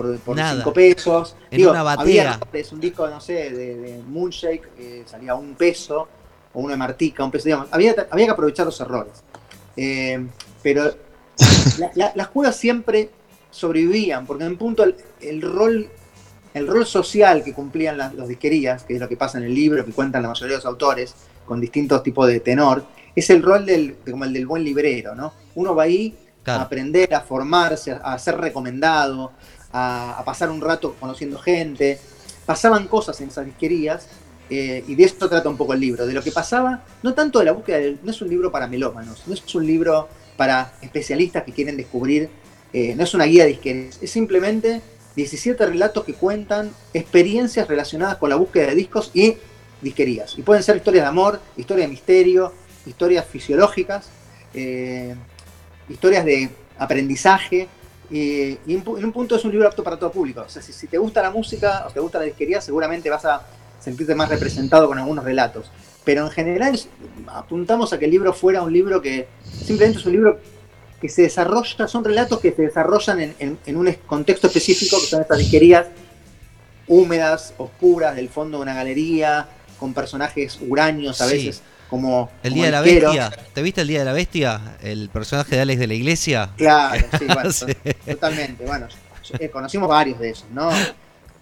por, 0.01 0.17
por 0.19 0.35
Nada. 0.35 0.55
5 0.57 0.73
pesos. 0.73 1.35
En 1.49 1.67
una 1.67 1.81
batea. 1.83 2.01
había 2.03 2.23
errores, 2.33 2.71
un 2.71 2.79
disco, 2.79 3.07
no 3.07 3.19
sé, 3.19 3.49
de, 3.51 3.75
de 3.77 4.03
Moonshake, 4.07 4.69
eh, 4.77 5.03
salía 5.05 5.33
un 5.35 5.55
peso, 5.55 6.07
o 6.53 6.59
uno 6.59 6.69
de 6.69 6.77
Martica, 6.77 7.23
un 7.23 7.31
peso, 7.31 7.45
digamos. 7.45 7.67
Había, 7.71 7.95
había 8.11 8.25
que 8.25 8.31
aprovechar 8.31 8.65
los 8.65 8.79
errores. 8.79 9.13
Eh, 9.75 10.25
pero 10.61 10.83
la- 11.79 11.91
la- 11.95 12.11
las 12.15 12.27
juegas 12.27 12.55
siempre 12.55 13.09
sobrevivían, 13.49 14.25
porque 14.25 14.43
en 14.45 14.57
punto 14.57 14.83
el, 14.83 14.95
el 15.21 15.41
rol 15.41 15.89
el 16.53 16.65
rol 16.65 16.87
social 16.87 17.43
que 17.43 17.53
cumplían 17.53 17.97
las, 17.99 18.15
las 18.15 18.27
disquerías, 18.27 18.83
que 18.83 18.95
es 18.95 18.99
lo 18.99 19.07
que 19.07 19.15
pasa 19.15 19.37
en 19.37 19.43
el 19.43 19.53
libro, 19.53 19.85
que 19.85 19.91
cuentan 19.91 20.23
la 20.23 20.29
mayoría 20.29 20.53
de 20.53 20.57
los 20.57 20.65
autores, 20.65 21.13
con 21.45 21.61
distintos 21.61 22.01
tipos 22.01 22.27
de 22.27 22.39
tenor, 22.39 22.83
es 23.15 23.29
el 23.29 23.43
rol 23.43 23.63
del, 23.65 23.95
de- 24.03 24.11
como 24.11 24.23
el 24.25 24.33
del 24.33 24.47
buen 24.47 24.63
librero, 24.63 25.13
¿no? 25.13 25.33
Uno 25.55 25.75
va 25.75 25.83
ahí 25.83 26.17
a 26.45 26.61
aprender, 26.61 27.13
a 27.13 27.19
formarse, 27.21 27.91
a 27.91 28.17
ser 28.17 28.37
recomendado, 28.37 29.33
a, 29.77 30.23
pasar 30.25 30.49
un 30.49 30.61
rato 30.61 30.95
conociendo 30.99 31.37
gente. 31.37 31.99
Pasaban 32.45 32.87
cosas 32.87 33.19
en 33.21 33.29
esas 33.29 33.45
disquerías 33.45 34.07
eh, 34.49 34.83
y 34.87 34.95
de 34.95 35.03
esto 35.03 35.27
trata 35.27 35.49
un 35.49 35.57
poco 35.57 35.73
el 35.73 35.79
libro, 35.79 36.05
de 36.05 36.13
lo 36.13 36.23
que 36.23 36.31
pasaba, 36.31 36.85
no 37.03 37.13
tanto 37.13 37.39
de 37.39 37.45
la 37.45 37.51
búsqueda, 37.51 37.77
del- 37.79 37.99
no 38.01 38.11
es 38.11 38.21
un 38.21 38.29
libro 38.29 38.51
para 38.51 38.67
melómanos, 38.67 39.23
no 39.27 39.33
es 39.33 39.55
un 39.55 39.65
libro 39.67 40.07
para 40.37 40.73
especialistas 40.81 41.43
que 41.43 41.51
quieren 41.51 41.75
descubrir, 41.75 42.29
eh, 42.71 42.95
no 42.95 43.03
es 43.03 43.13
una 43.13 43.25
guía 43.25 43.43
de 43.43 43.49
disquerías, 43.49 43.99
es 44.01 44.09
simplemente 44.09 44.81
17 45.17 45.65
relatos 45.65 46.05
que 46.05 46.13
cuentan 46.13 46.71
experiencias 46.93 47.67
relacionadas 47.67 48.17
con 48.17 48.29
la 48.29 48.37
búsqueda 48.37 48.67
de 48.67 48.75
discos 48.75 49.11
y 49.13 49.35
disquerías. 49.81 50.37
Y 50.37 50.43
pueden 50.43 50.63
ser 50.63 50.77
historias 50.77 51.03
de 51.03 51.09
amor, 51.09 51.41
historias 51.57 51.87
de 51.87 51.91
misterio, 51.91 52.53
historias 52.85 53.25
fisiológicas, 53.25 54.09
eh, 54.53 55.15
historias 55.89 56.23
de 56.23 56.49
aprendizaje. 56.77 57.67
Eh, 58.11 58.57
y 58.65 58.73
en, 58.73 58.83
pu- 58.85 58.97
en 58.97 59.05
un 59.05 59.11
punto 59.11 59.35
es 59.35 59.43
un 59.45 59.51
libro 59.51 59.67
apto 59.67 59.83
para 59.83 59.97
todo 59.97 60.11
público. 60.11 60.41
O 60.45 60.49
sea, 60.49 60.61
si, 60.61 60.71
si 60.73 60.87
te 60.87 60.97
gusta 60.97 61.21
la 61.21 61.31
música 61.31 61.85
o 61.87 61.91
te 61.91 61.99
gusta 61.99 62.19
la 62.19 62.25
disquería, 62.25 62.61
seguramente 62.61 63.09
vas 63.09 63.25
a 63.25 63.41
sentirte 63.79 64.15
más 64.15 64.29
representado 64.29 64.87
con 64.87 64.97
algunos 64.97 65.23
relatos. 65.23 65.69
Pero 66.03 66.23
en 66.25 66.31
general 66.31 66.79
apuntamos 67.27 67.91
a 67.93 67.99
que 67.99 68.05
el 68.05 68.11
libro 68.11 68.33
fuera 68.33 68.61
un 68.61 68.71
libro 68.71 69.01
que 69.01 69.27
simplemente 69.65 69.99
es 69.99 70.05
un 70.05 70.13
libro 70.13 70.39
que 71.01 71.09
se 71.09 71.23
desarrolla, 71.23 71.87
son 71.87 72.03
relatos 72.03 72.39
que 72.39 72.53
se 72.53 72.61
desarrollan 72.63 73.19
en, 73.19 73.35
en- 73.39 73.59
en 73.65 73.75
un 73.77 73.91
contexto 74.07 74.47
específico, 74.47 74.99
que 74.99 75.05
son 75.07 75.21
estas 75.21 75.37
disquerías 75.37 75.87
húmedas, 76.87 77.53
oscuras, 77.57 78.15
del 78.15 78.29
fondo 78.29 78.57
de 78.57 78.63
una 78.63 78.73
galería, 78.73 79.47
con 79.79 79.93
personajes 79.93 80.57
huraños 80.67 81.21
a 81.21 81.27
Sí. 81.27 81.33
veces, 81.35 81.61
como 81.89 82.29
El 82.43 82.51
como 82.51 82.55
Día 82.55 82.65
de 82.65 82.71
la. 82.71 82.81
Bestia. 82.81 83.31
¿Te 83.53 83.61
viste 83.61 83.81
el 83.81 83.87
Día 83.87 83.99
de 83.99 84.05
la 84.05 84.13
Bestia? 84.13 84.77
El 84.81 85.09
personaje 85.09 85.55
de 85.55 85.61
Alex 85.61 85.79
de 85.79 85.87
la 85.87 85.93
Iglesia. 85.93 86.49
Claro, 86.57 87.05
sí, 87.19 87.25
bueno, 87.25 87.51
Sí. 87.51 87.65
totalmente. 88.09 88.65
Bueno, 88.65 88.87
eh, 89.39 89.49
conocimos 89.49 89.87
varios 89.89 90.19
de 90.19 90.29
esos, 90.29 90.49
¿no? 90.51 90.69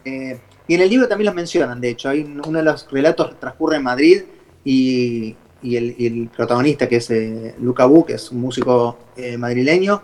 Eh, 0.06 0.40
y 0.68 0.74
en 0.76 0.82
el 0.82 0.90
libro 0.90 1.08
también 1.08 1.26
los 1.28 1.36
mencionan, 1.36 1.80
de 1.82 1.90
hecho, 1.90 2.10
hay 2.10 2.22
un- 2.22 2.42
uno 2.46 2.60
de 2.60 2.64
los 2.66 2.88
relatos 2.92 3.40
transcurre 3.40 3.78
en 3.78 3.84
Madrid 3.84 4.24
y, 4.64 5.36
y 5.62 5.76
el, 5.78 5.96
y 5.98 6.08
el 6.08 6.28
protagonista, 6.36 6.88
que 6.90 6.98
es 6.98 7.10
eh, 7.12 7.56
Luca 7.60 7.86
Bu, 7.86 8.06
que 8.06 8.14
es 8.14 8.32
un 8.32 8.42
músico 8.42 8.98
eh, 9.18 9.38
madrileño, 9.38 10.02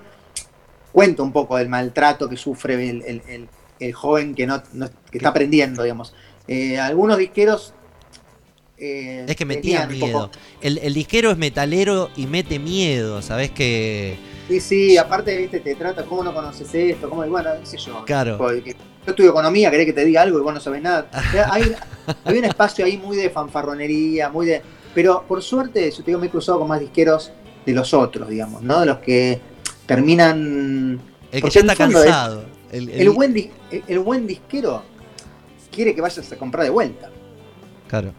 cuenta 0.91 1.23
un 1.23 1.31
poco 1.31 1.57
del 1.57 1.69
maltrato 1.69 2.27
que 2.30 2.38
sufre 2.38 2.73
el, 2.89 3.01
el- 3.03 3.22
el- 3.27 3.49
el 3.80 3.93
joven 3.93 4.35
que, 4.35 4.45
no, 4.45 4.61
no- 4.73 4.89
que 5.09 5.18
está 5.18 5.30
aprendiendo, 5.30 5.81
digamos. 5.84 6.13
Algunos 6.81 7.18
disqueros... 7.18 7.73
eh, 8.81 9.25
Es 9.27 9.35
que 9.35 9.45
metía 9.45 9.85
miedo. 9.87 10.31
El, 10.61 10.77
el 10.79 10.93
disquero 10.93 11.31
es 11.31 11.37
metalero 11.37 12.09
y 12.15 12.25
mete 12.27 12.57
miedo, 12.59 13.21
¿sabes 13.21 13.51
que 13.51 14.17
Sí, 14.47 14.59
sí, 14.59 14.97
aparte, 14.97 15.37
viste, 15.37 15.59
te 15.61 15.75
trata, 15.75 16.03
¿cómo 16.03 16.23
no 16.23 16.33
conoces 16.33 16.67
esto? 16.73 17.09
¿Cómo, 17.09 17.25
bueno, 17.27 17.51
qué 17.61 17.65
sé 17.65 17.77
yo. 17.77 18.03
Claro. 18.03 18.37
Porque 18.37 18.75
yo 19.05 19.11
estudio 19.11 19.29
economía, 19.29 19.71
querés 19.71 19.85
que 19.85 19.93
te 19.93 20.03
diga 20.03 20.23
algo 20.23 20.39
y 20.39 20.41
vos 20.41 20.53
no 20.53 20.59
sabés 20.59 20.81
nada. 20.81 21.09
Hay, 21.49 21.71
hay 22.25 22.37
un 22.37 22.43
espacio 22.45 22.83
ahí 22.83 22.97
muy 22.97 23.15
de 23.15 23.29
fanfarronería, 23.29 24.29
muy 24.29 24.47
de. 24.47 24.61
Pero 24.93 25.23
por 25.25 25.41
suerte, 25.41 25.89
yo 25.89 25.97
te 25.99 26.03
digo, 26.11 26.19
me 26.19 26.27
he 26.27 26.29
cruzado 26.29 26.59
con 26.59 26.67
más 26.67 26.81
disqueros 26.81 27.31
de 27.65 27.73
los 27.73 27.93
otros, 27.93 28.27
digamos, 28.27 28.61
¿no? 28.61 28.81
De 28.81 28.87
los 28.87 28.97
que 28.97 29.39
terminan. 29.85 30.99
El 31.31 31.41
que 31.41 31.49
ya 31.49 31.59
está 31.61 31.73
es- 31.73 31.77
cansado. 31.77 32.45
El, 32.71 32.89
el- 32.89 33.01
El 33.01 33.09
buen, 33.11 33.51
el 33.87 33.99
buen 33.99 34.27
disquero 34.27 34.83
quiere 35.71 35.93
que 35.95 36.01
vayas 36.01 36.29
a 36.31 36.35
comprar 36.35 36.63
de 36.65 36.69
vuelta. 36.71 37.09
Claro. 37.87 38.13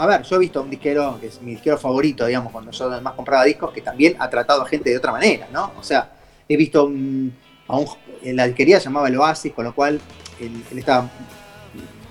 A 0.00 0.06
ver, 0.06 0.22
yo 0.22 0.36
he 0.36 0.38
visto 0.38 0.62
un 0.62 0.70
disquero, 0.70 1.18
que 1.20 1.26
es 1.26 1.42
mi 1.42 1.50
disquero 1.50 1.76
favorito, 1.76 2.24
digamos, 2.24 2.50
cuando 2.52 2.70
yo 2.70 2.90
además 2.90 3.12
compraba 3.12 3.44
discos, 3.44 3.70
que 3.70 3.82
también 3.82 4.16
ha 4.18 4.30
tratado 4.30 4.62
a 4.62 4.66
gente 4.66 4.88
de 4.88 4.96
otra 4.96 5.12
manera, 5.12 5.46
¿no? 5.52 5.72
O 5.78 5.82
sea, 5.82 6.10
he 6.48 6.56
visto 6.56 6.86
un- 6.86 7.34
a 7.68 7.76
un, 7.76 7.86
en 8.22 8.34
la 8.34 8.46
disquería 8.46 8.78
se 8.80 8.84
llamaba 8.86 9.08
el 9.08 9.18
Oasis, 9.18 9.52
con 9.52 9.66
lo 9.66 9.74
cual 9.74 10.00
él, 10.40 10.64
él 10.70 10.78
estaba 10.78 11.06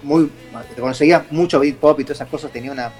muy, 0.03 0.29
conseguía 0.79 1.25
mucho 1.31 1.59
beat 1.59 1.77
pop 1.77 1.99
y 1.99 2.03
todas 2.03 2.17
esas 2.17 2.27
cosas, 2.29 2.51
tenía 2.51 2.71
una, 2.71 2.91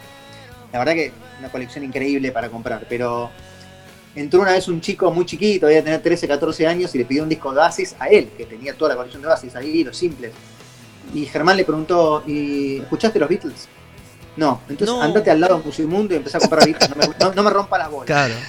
la 0.74 0.80
verdad 0.80 0.94
que 0.94 1.12
una 1.38 1.50
colección 1.50 1.84
increíble 1.84 2.32
para 2.32 2.50
comprar, 2.50 2.84
pero 2.90 3.30
entró 4.16 4.42
una 4.42 4.54
vez 4.54 4.68
un 4.70 4.82
chico 4.82 5.12
muy 5.12 5.24
chiquito, 5.28 5.68
debía 5.68 5.84
tener 5.84 6.02
13, 6.02 6.28
14 6.28 6.66
años, 6.66 6.96
y 6.96 6.98
le 6.98 7.06
pidió 7.06 7.22
un 7.22 7.30
disco 7.30 7.54
de 7.54 7.60
Oasis 7.60 7.96
a 8.00 8.08
él, 8.08 8.32
que 8.36 8.46
tenía 8.48 8.74
toda 8.74 8.90
la 8.90 8.96
colección 8.96 9.22
de 9.22 9.28
Oasis 9.28 9.56
ahí, 9.56 9.84
los 9.84 9.96
simples. 9.96 10.32
Y 11.14 11.28
Germán 11.28 11.58
le 11.58 11.64
preguntó, 11.64 12.24
¿y 12.26 12.78
escuchaste 12.80 13.20
los 13.20 13.30
Beatles? 13.30 13.70
No, 14.38 14.62
entonces 14.70 14.96
No. 14.96 15.02
andate 15.02 15.32
al 15.32 15.40
lado 15.42 15.58
de 15.58 15.64
Musimundo 15.66 16.14
y 16.14 16.18
empecé 16.18 16.38
a 16.38 16.40
comprar 16.40 16.66
Beatles, 16.66 16.90
no 16.90 16.96
me, 16.96 17.36
no- 17.36 17.44
me 17.44 17.50
rompa 17.50 17.78
las 17.78 17.90
bolas. 17.92 18.06
Claro. 18.08 18.34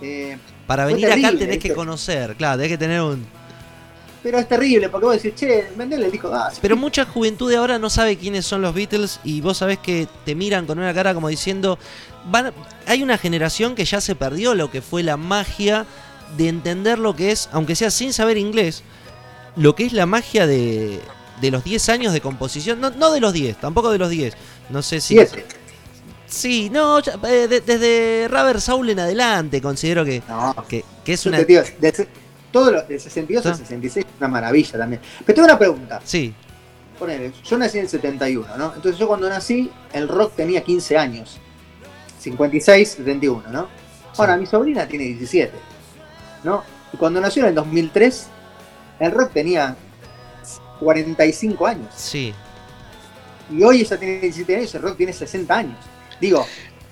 Eh, 0.00 0.38
Para 0.66 0.84
venir 0.84 1.10
acá 1.10 1.32
tenés 1.36 1.58
que 1.58 1.74
conocer, 1.74 2.36
claro, 2.36 2.56
tenés 2.58 2.70
que 2.70 2.78
tener 2.78 3.00
un. 3.00 3.26
Pero 4.22 4.38
es 4.38 4.46
terrible, 4.48 4.88
porque 4.88 5.06
vos 5.06 5.14
decís, 5.20 5.34
che, 5.34 5.66
vendele 5.76 6.06
el 6.06 6.12
disco. 6.12 6.30
Ah, 6.32 6.50
sí. 6.52 6.58
Pero 6.62 6.76
mucha 6.76 7.04
juventud 7.04 7.50
de 7.50 7.56
ahora 7.56 7.80
no 7.80 7.90
sabe 7.90 8.16
quiénes 8.16 8.46
son 8.46 8.62
los 8.62 8.72
Beatles 8.72 9.18
y 9.24 9.40
vos 9.40 9.58
sabés 9.58 9.78
que 9.78 10.06
te 10.24 10.36
miran 10.36 10.66
con 10.66 10.78
una 10.78 10.94
cara 10.94 11.12
como 11.14 11.26
diciendo, 11.28 11.80
van, 12.26 12.52
hay 12.86 13.02
una 13.02 13.18
generación 13.18 13.74
que 13.74 13.84
ya 13.84 14.00
se 14.00 14.14
perdió 14.14 14.54
lo 14.54 14.70
que 14.70 14.82
fue 14.82 15.02
la 15.02 15.16
magia 15.16 15.84
de 16.36 16.48
entender 16.48 17.00
lo 17.00 17.16
que 17.16 17.32
es, 17.32 17.48
aunque 17.50 17.74
sea 17.74 17.90
sin 17.90 18.12
saber 18.12 18.38
inglés, 18.38 18.84
lo 19.56 19.74
que 19.74 19.84
es 19.84 19.92
la 19.92 20.06
magia 20.06 20.46
de, 20.46 21.00
de 21.40 21.50
los 21.50 21.64
10 21.64 21.88
años 21.88 22.12
de 22.12 22.20
composición, 22.20 22.80
no, 22.80 22.90
no 22.90 23.10
de 23.10 23.18
los 23.20 23.32
10, 23.32 23.56
tampoco 23.56 23.90
de 23.90 23.98
los 23.98 24.08
10, 24.10 24.34
no 24.72 24.82
sé 24.82 25.00
si... 25.00 25.14
Siete. 25.14 25.44
Sí, 26.26 26.70
no, 26.70 26.98
ya, 27.00 27.12
eh, 27.28 27.46
de- 27.46 27.60
desde 27.60 28.26
Rubber 28.28 28.60
Soul 28.60 28.88
en 28.90 29.00
adelante 29.00 29.60
considero 29.60 30.02
que, 30.04 30.22
No, 30.28 30.54
que, 30.66 30.82
que 31.04 31.12
es 31.12 31.26
una... 31.26 31.38
digo, 31.42 31.60
de 31.78 32.08
todo 32.50 32.70
lo 32.72 32.82
del 32.82 32.98
62 33.00 33.44
al 33.46 33.52
Ah. 33.52 33.56
66 33.56 34.06
es 34.06 34.12
una 34.18 34.28
maravilla 34.28 34.78
también. 34.78 35.00
Pero 35.26 35.34
tengo 35.36 35.46
una 35.46 35.58
pregunta. 35.58 36.00
Sí, 36.04 36.32
Ponele, 36.98 37.32
yo 37.44 37.58
nací 37.58 37.78
en 37.78 37.84
el 37.84 37.90
71, 37.90 38.56
¿no? 38.56 38.72
Entonces 38.74 38.98
yo 38.98 39.08
cuando 39.08 39.28
nací, 39.28 39.70
el 39.92 40.08
rock 40.08 40.34
tenía 40.36 40.62
15 40.62 40.96
años. 40.96 41.38
56, 42.20 42.88
71, 42.88 43.42
¿no? 43.50 43.68
Ahora, 44.16 44.36
mi 44.36 44.46
sobrina 44.46 44.86
tiene 44.86 45.06
17, 45.06 45.52
¿no? 46.44 46.62
Y 46.92 46.96
cuando 46.96 47.20
nació 47.20 47.42
en 47.42 47.48
el 47.50 47.54
2003, 47.56 48.26
el 49.00 49.10
rock 49.10 49.32
tenía 49.32 49.74
45 50.80 51.66
años. 51.66 51.88
sí, 51.96 52.32
Y 53.52 53.62
hoy 53.62 53.80
ella 53.82 53.98
tiene 53.98 54.20
17 54.20 54.56
años, 54.56 54.74
el 54.74 54.82
rock 54.82 54.96
tiene 54.96 55.12
60 55.12 55.54
años. 55.54 55.78
Digo, 56.20 56.46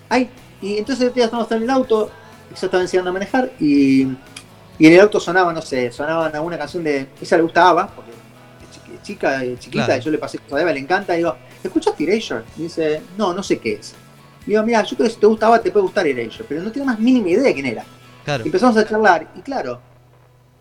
hay. 0.09 0.29
Y 0.61 0.77
entonces 0.79 1.09
el 1.09 1.15
día 1.15 1.25
estamos 1.25 1.51
en 1.53 1.63
el 1.63 1.71
auto, 1.71 2.11
yo 2.51 2.67
estaba 2.67 2.83
enseñando 2.83 3.11
a 3.11 3.13
manejar 3.15 3.51
y, 3.59 4.03
y 4.79 4.87
en 4.87 4.93
el 4.93 5.01
auto 5.01 5.19
sonaba, 5.21 5.53
no 5.53 5.63
sé, 5.63 5.91
sonaba 5.91 6.27
alguna 6.27 6.59
canción 6.59 6.85
de. 6.85 7.09
Ella 7.21 7.37
le 7.39 7.43
gustaba, 7.43 7.87
porque 7.89 8.11
es 8.95 9.03
chica, 9.03 9.43
eh, 9.45 9.57
chiquita, 9.59 9.87
Claro. 9.87 10.01
y 10.01 10.05
yo 10.05 10.11
le 10.11 10.19
pasé 10.19 10.39
a 10.53 10.61
Eva, 10.61 10.73
le 10.73 10.81
encanta, 10.81 11.15
y 11.15 11.19
digo, 11.19 11.35
¿escuchaste 11.65 12.05
Erasure? 12.05 12.43
Y 12.59 12.63
dice, 12.65 13.01
no, 13.17 13.33
no 13.33 13.43
sé 13.43 13.59
qué 13.59 13.75
es. 13.75 13.95
Y 14.47 14.51
digo, 14.51 14.63
mira, 14.63 14.83
yo 14.83 14.97
creo 14.97 15.09
que 15.09 15.15
si 15.15 15.21
te 15.21 15.27
gustaba 15.27 15.61
te 15.61 15.71
puede 15.71 15.85
gustar 15.85 16.07
Erasure, 16.07 16.45
pero 16.49 16.63
no 16.63 16.71
tengo 16.71 16.87
más 16.87 16.99
mínima 16.99 17.29
idea 17.31 17.45
de 17.45 17.55
quién 17.55 17.67
era. 17.67 17.85
claro. 18.25 18.45
Y 18.45 18.49
empezamos 18.49 18.77
a 18.77 18.87
charlar, 18.87 19.31
y 19.35 19.41
claro, 19.41 19.81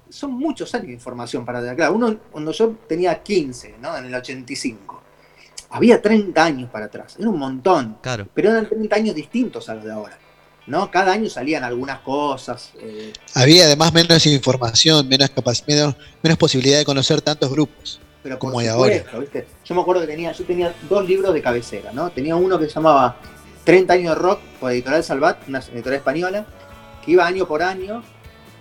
son 0.10 0.32
muchos 0.32 0.74
años 0.76 0.88
de 0.88 0.94
información 0.94 1.46
para. 1.46 1.76
Claro, 1.76 1.94
uno, 1.94 2.18
cuando 2.32 2.52
yo 2.52 2.70
tenía 2.88 3.22
15, 3.22 3.76
¿no? 3.82 3.96
En 3.98 4.06
el 4.06 4.16
85, 4.16 4.99
había 5.72 6.02
30 6.02 6.44
años 6.44 6.70
para 6.72 6.86
atrás, 6.86 7.16
era 7.20 7.30
un 7.30 7.38
montón, 7.40 7.98
Claro. 8.02 8.28
pero 8.34 8.50
eran 8.52 8.68
30 8.68 8.96
años 8.96 9.16
distintos 9.16 9.70
a 9.70 9.76
los 9.76 9.84
de 9.84 9.92
ahora. 9.92 10.18
¿no? 10.68 10.92
Cada 10.92 11.14
año 11.14 11.28
salían 11.32 11.64
algunas 11.64 12.00
cosas. 12.02 12.74
eh, 12.80 13.12
Había 13.34 13.66
además 13.66 13.92
menos 13.92 14.24
información, 14.28 15.08
menos, 15.08 15.34
capac- 15.34 15.64
menos, 15.68 15.96
menos 16.22 16.38
posibilidad 16.38 16.78
de 16.78 16.86
conocer 16.86 17.22
tantos 17.22 17.50
grupos. 17.52 18.00
pero 18.22 18.38
por 18.38 18.50
Como 18.52 18.60
hay 18.60 18.68
supuesto, 18.68 19.20
¿viste? 19.20 19.48
Yo 19.66 19.74
me 19.76 19.82
acuerdo 19.82 20.02
que 20.02 20.08
tenía, 20.08 20.32
yo 20.32 20.44
tenía 20.46 20.72
dos 20.88 21.08
libros 21.08 21.34
de 21.34 21.42
cabecera, 21.42 21.92
¿no? 21.94 22.12
Tenía 22.12 22.36
uno 22.36 22.60
que 22.60 22.66
se 22.68 22.74
llamaba 22.76 23.16
30 23.64 23.94
años 23.94 24.14
de 24.16 24.22
rock 24.22 24.42
por 24.60 24.72
Editorial 24.72 25.04
Salvat, 25.04 25.48
una 25.48 25.58
editorial 25.60 25.94
española, 25.96 26.46
que 27.04 27.12
iba 27.14 27.26
año 27.26 27.48
por 27.48 27.64
año 27.64 28.04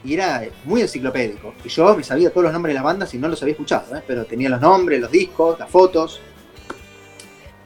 y 0.05 0.15
era 0.15 0.45
muy 0.65 0.81
enciclopédico. 0.81 1.53
Y 1.65 1.69
yo 1.69 1.95
me 1.97 2.05
sabía 2.05 2.31
todos 2.31 2.45
los 2.45 2.53
nombres 2.55 2.71
de 2.73 2.75
las 2.77 2.85
bandas 2.85 3.13
y 3.13 3.19
no 3.19 3.29
los 3.29 3.43
había 3.43 3.53
escuchado, 3.53 3.95
¿eh? 3.97 4.03
pero 4.07 4.25
tenía 4.25 4.49
los 4.49 4.61
nombres, 4.63 4.99
los 5.01 5.11
discos, 5.11 5.59
las 5.59 5.69
fotos, 5.69 6.21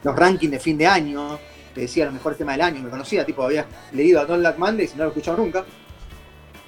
los 0.03 0.15
rankings 0.15 0.51
de 0.51 0.59
fin 0.59 0.77
de 0.77 0.87
año, 0.87 1.39
te 1.73 1.81
decía 1.81 2.05
los 2.05 2.13
mejores 2.13 2.37
temas 2.37 2.55
del 2.55 2.61
año, 2.61 2.81
me 2.83 2.89
conocía, 2.89 3.25
tipo, 3.25 3.43
había 3.43 3.65
leído 3.91 4.19
a 4.19 4.25
Don 4.25 4.39
Black 4.39 4.57
Monday 4.57 4.85
y 4.85 4.89
no 4.89 4.97
lo 4.97 5.03
había 5.03 5.13
escuchado 5.13 5.37
nunca. 5.37 5.65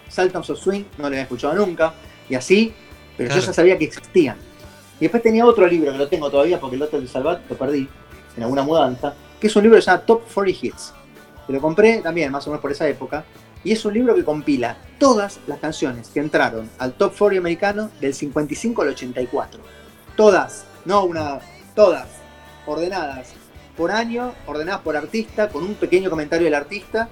Sultans 0.09 0.49
of 0.49 0.59
Swing 0.59 0.83
no 0.97 1.03
lo 1.03 1.07
había 1.07 1.21
escuchado 1.23 1.53
nunca, 1.53 1.93
y 2.29 2.35
así, 2.35 2.73
pero 3.17 3.27
Claro. 3.29 3.41
yo 3.41 3.47
ya 3.47 3.53
sabía 3.53 3.77
que 3.77 3.85
existían. 3.85 4.37
Y 4.99 5.01
después 5.01 5.21
tenía 5.21 5.45
otro 5.45 5.67
libro 5.67 5.91
que 5.91 5.97
lo 5.97 6.07
tengo 6.07 6.29
todavía 6.31 6.59
porque 6.59 6.75
el 6.77 6.81
otro 6.81 7.01
de 7.01 7.07
Salvat 7.07 7.41
lo 7.49 7.57
perdí 7.57 7.87
en 8.37 8.43
alguna 8.43 8.63
mudanza, 8.63 9.13
que 9.39 9.47
es 9.47 9.55
un 9.55 9.63
libro 9.63 9.77
que 9.77 9.81
se 9.81 9.91
llama 9.91 10.03
Top 10.05 10.23
40 10.33 10.65
Hits. 10.65 10.93
Que 11.45 11.53
lo 11.53 11.61
compré 11.61 11.97
también 12.01 12.31
más 12.31 12.47
o 12.47 12.49
menos 12.49 12.61
por 12.61 12.71
esa 12.71 12.87
época. 12.87 13.25
Y 13.63 13.71
es 13.73 13.83
un 13.83 13.93
libro 13.93 14.15
que 14.15 14.23
compila 14.23 14.77
todas 14.97 15.39
las 15.47 15.59
canciones 15.59 16.09
que 16.09 16.19
entraron 16.19 16.69
al 16.77 16.93
Top 16.93 17.13
40 17.17 17.39
americano 17.39 17.91
del 17.99 18.13
55 18.13 18.81
al 18.83 18.89
84. 18.89 19.59
Todas, 20.15 20.65
no 20.85 21.03
una, 21.03 21.39
todas, 21.75 22.07
ordenadas 22.65 23.29
por 23.77 23.91
año, 23.91 24.33
ordenadas 24.45 24.81
por 24.81 24.95
artista, 24.95 25.49
con 25.49 25.63
un 25.63 25.75
pequeño 25.75 26.09
comentario 26.09 26.45
del 26.45 26.53
artista. 26.55 27.09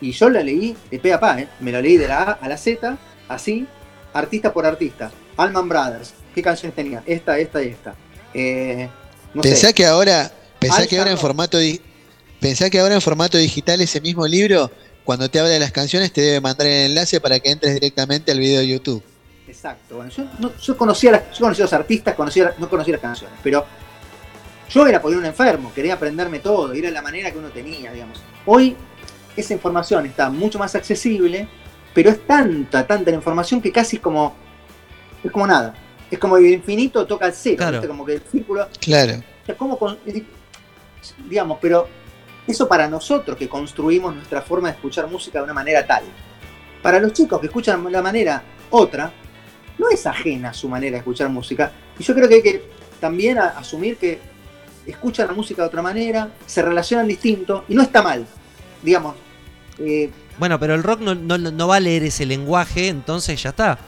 Y 0.00 0.12
yo 0.12 0.30
la 0.30 0.42
leí 0.42 0.76
de 0.90 0.98
pe 0.98 1.12
a 1.12 1.18
pa, 1.18 1.40
¿eh? 1.40 1.48
me 1.60 1.72
lo 1.72 1.80
leí 1.80 1.96
de 1.96 2.06
la 2.06 2.22
A 2.22 2.32
a 2.32 2.48
la 2.48 2.56
Z, 2.56 2.96
así, 3.28 3.66
artista 4.12 4.52
por 4.52 4.64
artista. 4.64 5.10
Allman 5.36 5.68
Brothers, 5.68 6.14
¿qué 6.34 6.42
canciones 6.42 6.74
tenía? 6.76 7.02
Esta, 7.04 7.38
esta 7.38 7.62
y 7.62 7.68
esta. 7.68 7.94
Eh, 8.34 8.88
no 9.34 9.42
sé. 9.42 9.48
Pensá 9.50 9.72
que 9.72 9.86
ahora, 9.86 10.30
pensá 10.60 10.78
Al 10.82 10.88
que 10.88 10.98
ahora 10.98 11.10
en 11.10 11.18
formato 11.18 11.58
pensá 12.40 12.70
que 12.70 12.78
ahora 12.78 12.94
en 12.94 13.00
formato 13.00 13.36
digital 13.38 13.80
ese 13.80 14.00
mismo 14.00 14.26
libro, 14.26 14.70
cuando 15.04 15.28
te 15.28 15.40
habla 15.40 15.50
de 15.50 15.58
las 15.58 15.72
canciones, 15.72 16.12
te 16.12 16.20
debe 16.20 16.40
mandar 16.40 16.66
el 16.68 16.90
enlace 16.90 17.20
para 17.20 17.40
que 17.40 17.50
entres 17.50 17.74
directamente 17.74 18.30
al 18.30 18.38
video 18.38 18.60
de 18.60 18.68
YouTube. 18.68 19.02
Exacto. 19.48 19.96
Bueno, 19.96 20.10
yo, 20.16 20.24
no- 20.38 20.56
yo 20.58 20.76
conocía 20.76 21.10
las, 21.12 21.22
yo 21.32 21.40
conocía 21.40 21.64
a 21.64 21.66
los 21.66 21.72
artistas, 21.72 22.14
conocía, 22.14 22.54
no 22.58 22.68
conocía 22.68 22.92
las 22.92 23.00
canciones, 23.02 23.36
pero 23.42 23.64
yo 24.70 24.86
era 24.86 25.00
por 25.00 25.14
un 25.14 25.24
enfermo, 25.24 25.72
quería 25.74 25.94
aprenderme 25.94 26.40
todo, 26.40 26.74
y 26.74 26.78
era 26.80 26.90
la 26.90 27.02
manera 27.02 27.30
que 27.30 27.38
uno 27.38 27.48
tenía, 27.48 27.92
digamos. 27.92 28.20
Hoy 28.46 28.76
esa 29.36 29.54
información 29.54 30.06
está 30.06 30.28
mucho 30.30 30.58
más 30.58 30.74
accesible, 30.74 31.48
pero 31.94 32.10
es 32.10 32.26
tanta, 32.26 32.86
tanta 32.86 33.10
la 33.10 33.16
información 33.16 33.60
que 33.60 33.72
casi 33.72 33.96
es 33.96 34.02
como, 34.02 34.34
es 35.24 35.30
como 35.30 35.46
nada. 35.46 35.74
Es 36.10 36.18
como 36.18 36.36
el 36.36 36.46
infinito 36.46 37.06
toca 37.06 37.26
el 37.26 37.32
cero, 37.32 37.56
Claro. 37.58 37.72
¿viste? 37.72 37.88
como 37.88 38.04
que 38.06 38.14
el 38.14 38.22
círculo 38.22 38.66
Claro. 38.80 39.12
o 39.42 39.46
sea, 39.46 39.56
¿cómo 39.56 39.78
con- 39.78 39.98
digamos, 41.28 41.58
pero 41.60 41.88
eso 42.46 42.66
para 42.68 42.88
nosotros 42.88 43.36
que 43.36 43.48
construimos 43.48 44.14
nuestra 44.14 44.42
forma 44.42 44.68
de 44.68 44.74
escuchar 44.74 45.06
música 45.08 45.38
de 45.38 45.44
una 45.44 45.54
manera 45.54 45.86
tal. 45.86 46.04
Para 46.82 46.98
los 47.00 47.12
chicos 47.12 47.40
que 47.40 47.46
escuchan 47.46 47.84
de 47.84 47.90
la 47.90 48.02
manera 48.02 48.42
otra, 48.70 49.12
no 49.78 49.88
es 49.90 50.06
ajena 50.06 50.52
su 50.52 50.68
manera 50.68 50.92
de 50.92 50.98
escuchar 50.98 51.28
música. 51.28 51.70
Y 51.98 52.02
yo 52.04 52.14
creo 52.14 52.28
que 52.28 52.34
hay 52.36 52.42
que 52.42 52.62
también 53.00 53.38
a- 53.38 53.48
asumir 53.50 53.96
que 53.96 54.18
escuchan 54.90 55.26
la 55.26 55.32
música 55.34 55.62
de 55.62 55.68
otra 55.68 55.82
manera, 55.82 56.30
se 56.46 56.62
relacionan 56.62 57.06
distinto 57.06 57.64
y 57.68 57.74
no 57.74 57.82
está 57.82 58.02
mal. 58.02 58.26
Digamos, 58.82 59.14
eh, 59.78 60.10
Bueno, 60.38 60.58
pero 60.60 60.74
el 60.74 60.82
rock 60.82 61.00
no, 61.00 61.14
no, 61.14 61.38
no 61.38 61.68
va 61.68 61.76
a 61.76 61.80
leer 61.80 62.04
ese 62.04 62.26
lenguaje, 62.26 62.88
entonces 62.88 63.42
ya 63.42 63.50
está. 63.50 63.78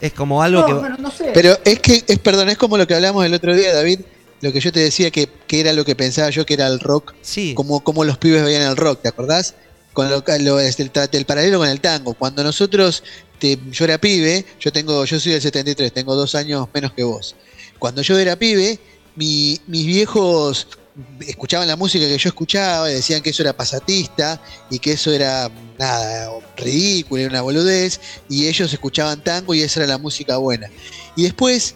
Es 0.00 0.12
como 0.12 0.42
algo 0.42 0.60
no, 0.60 0.66
que... 0.66 0.72
bueno, 0.74 0.96
no 0.98 1.10
sé. 1.10 1.30
Pero 1.32 1.56
es 1.64 1.80
que, 1.80 2.04
es 2.06 2.18
perdón, 2.18 2.48
es 2.48 2.58
como 2.58 2.76
lo 2.78 2.86
que 2.86 2.94
hablamos 2.94 3.24
el 3.24 3.34
otro 3.34 3.54
día, 3.56 3.74
David, 3.74 4.00
lo 4.42 4.52
que 4.52 4.60
yo 4.60 4.70
te 4.72 4.80
decía 4.80 5.10
que, 5.10 5.28
que 5.46 5.60
era 5.60 5.72
lo 5.72 5.84
que 5.84 5.96
pensaba 5.96 6.28
yo 6.30 6.44
que 6.44 6.54
era 6.54 6.66
el 6.66 6.78
rock, 6.80 7.14
Sí, 7.22 7.54
como, 7.54 7.82
como 7.82 8.04
los 8.04 8.18
pibes 8.18 8.44
veían 8.44 8.62
el 8.62 8.76
rock, 8.76 9.02
¿te 9.02 9.08
acordás? 9.08 9.54
Con 9.94 10.10
lo, 10.10 10.22
lo- 10.40 10.60
este, 10.60 10.82
el, 10.82 10.90
el 11.12 11.24
paralelo 11.24 11.58
con 11.58 11.68
el 11.68 11.80
tango. 11.80 12.12
Cuando 12.12 12.44
nosotros, 12.44 13.02
te- 13.38 13.58
yo 13.70 13.84
era 13.86 13.96
pibe, 13.98 14.44
yo 14.60 14.70
tengo, 14.70 15.04
yo 15.06 15.18
soy 15.18 15.32
del 15.32 15.40
73, 15.40 15.90
tengo 15.92 16.14
dos 16.14 16.34
años 16.34 16.68
menos 16.74 16.92
que 16.92 17.02
vos. 17.02 17.34
Cuando 17.78 18.02
yo 18.02 18.18
era 18.18 18.36
pibe, 18.36 18.78
mi- 19.16 19.60
mis 19.66 19.86
viejos 19.86 20.68
escuchaban 21.20 21.68
la 21.68 21.76
música 21.76 22.06
que 22.06 22.16
yo 22.16 22.28
escuchaba 22.28 22.90
y 22.90 22.94
decían 22.94 23.20
que 23.20 23.30
eso 23.30 23.42
era 23.42 23.54
pasatista 23.54 24.40
y 24.70 24.78
que 24.78 24.92
eso 24.92 25.12
era 25.12 25.50
nada, 25.78 26.30
ridículo, 26.56 27.20
era 27.22 27.30
una 27.30 27.42
boludez, 27.42 28.00
y 28.28 28.46
ellos 28.46 28.72
escuchaban 28.72 29.22
tango 29.22 29.54
y 29.54 29.60
esa 29.60 29.80
era 29.80 29.88
la 29.88 29.98
música 29.98 30.38
buena. 30.38 30.70
Y 31.14 31.24
después, 31.24 31.74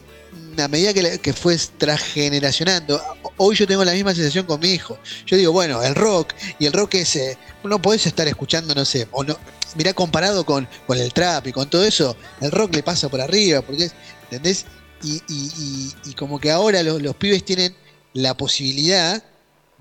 a 0.59 0.69
medida 0.69 0.95
que, 0.95 1.33
fue 1.35 1.59
transgeneracionando, 1.77 3.01
hoy 3.37 3.57
yo 3.57 3.67
tengo 3.67 3.85
la 3.85 3.93
misma 3.93 4.15
sensación 4.15 4.47
con 4.47 4.61
mi 4.61 4.71
hijo. 4.71 4.99
Yo 5.27 5.37
digo, 5.37 5.53
bueno, 5.53 5.83
el 5.83 5.95
rock, 5.95 6.33
y 6.59 6.67
el 6.67 6.73
rock 6.73 6.95
es, 6.95 7.17
eh, 7.17 7.39
no 7.63 7.81
podés 7.81 8.07
estar 8.07 8.27
escuchando, 8.27 8.75
no 8.75 8.85
sé, 8.85 9.07
o 9.13 9.23
no, 9.23 9.37
mirá 9.77 9.93
comparado 9.93 10.45
con, 10.45 10.67
con 10.87 10.99
el 10.99 11.13
trap 11.13 11.47
y 11.47 11.53
con 11.53 11.69
todo 11.69 11.85
eso, 11.85 12.17
el 12.41 12.51
rock 12.51 12.75
le 12.75 12.83
pasa 12.83 13.09
por 13.09 13.21
arriba, 13.21 13.61
porque 13.61 13.91
¿entendés? 14.25 14.65
Y, 15.03 15.23
y- 15.29 15.51
y- 15.59 16.11
y 16.11 16.15
como 16.15 16.39
que 16.39 16.51
ahora 16.51 16.83
los, 16.83 17.01
los 17.01 17.17
pibes 17.17 17.45
tienen 17.45 17.75
la 18.13 18.37
posibilidad 18.37 19.23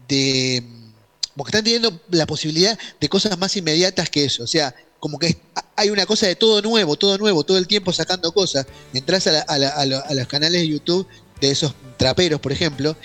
de, 0.08 0.64
porque 1.36 1.50
están 1.50 1.64
teniendo 1.64 2.00
la 2.12 2.26
posibilidad 2.26 2.78
de 3.00 3.10
cosas 3.10 3.38
más 3.38 3.56
inmediatas 3.58 4.10
que 4.10 4.26
eso, 4.26 4.44
o 4.44 4.48
sea, 4.48 4.74
como 5.00 5.18
que 5.20 5.38
hay 5.76 5.90
una 5.90 6.06
cosa 6.06 6.28
de 6.28 6.36
todo 6.36 6.62
nuevo, 6.62 6.96
todo 6.98 7.18
nuevo, 7.18 7.44
todo 7.44 7.58
el 7.58 7.68
tiempo 7.68 7.94
sacando 7.94 8.32
cosas. 8.34 8.66
Entras 8.94 9.28
a, 9.28 9.32
la- 9.32 9.42
a 9.42 9.58
la- 9.58 9.70
a 9.70 9.86
lo- 9.86 10.06
a 10.06 10.14
los 10.14 10.28
canales 10.28 10.62
de 10.62 10.68
YouTube 10.68 11.08
de 11.40 11.52
esos 11.52 11.74
traperos, 11.98 12.40
por 12.42 12.52
ejemplo, 12.52 12.96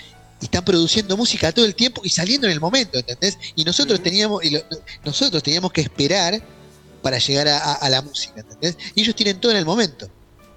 y 0.41 0.45
están 0.45 0.65
produciendo 0.65 1.15
música 1.15 1.51
todo 1.53 1.65
el 1.65 1.73
tiempo 1.75 2.01
y 2.03 2.09
saliendo 2.09 2.47
en 2.47 2.53
el 2.53 2.59
momento, 2.59 2.97
¿entendés? 2.99 3.37
Y 3.55 3.63
nosotros 3.63 4.01
teníamos, 4.03 4.43
y 4.43 4.49
lo- 4.51 4.61
nosotros 5.05 5.41
teníamos 5.41 5.71
que 5.71 5.81
esperar 5.81 6.41
para 7.01 7.17
llegar 7.17 7.47
a, 7.47 7.57
a- 7.59 7.73
a 7.75 7.89
la 7.89 8.01
música, 8.01 8.41
¿entendés? 8.41 8.77
Y 8.93 9.01
ellos 9.01 9.15
tienen 9.15 9.39
todo 9.39 9.51
en 9.53 9.57
el 9.57 9.65
momento. 9.65 10.09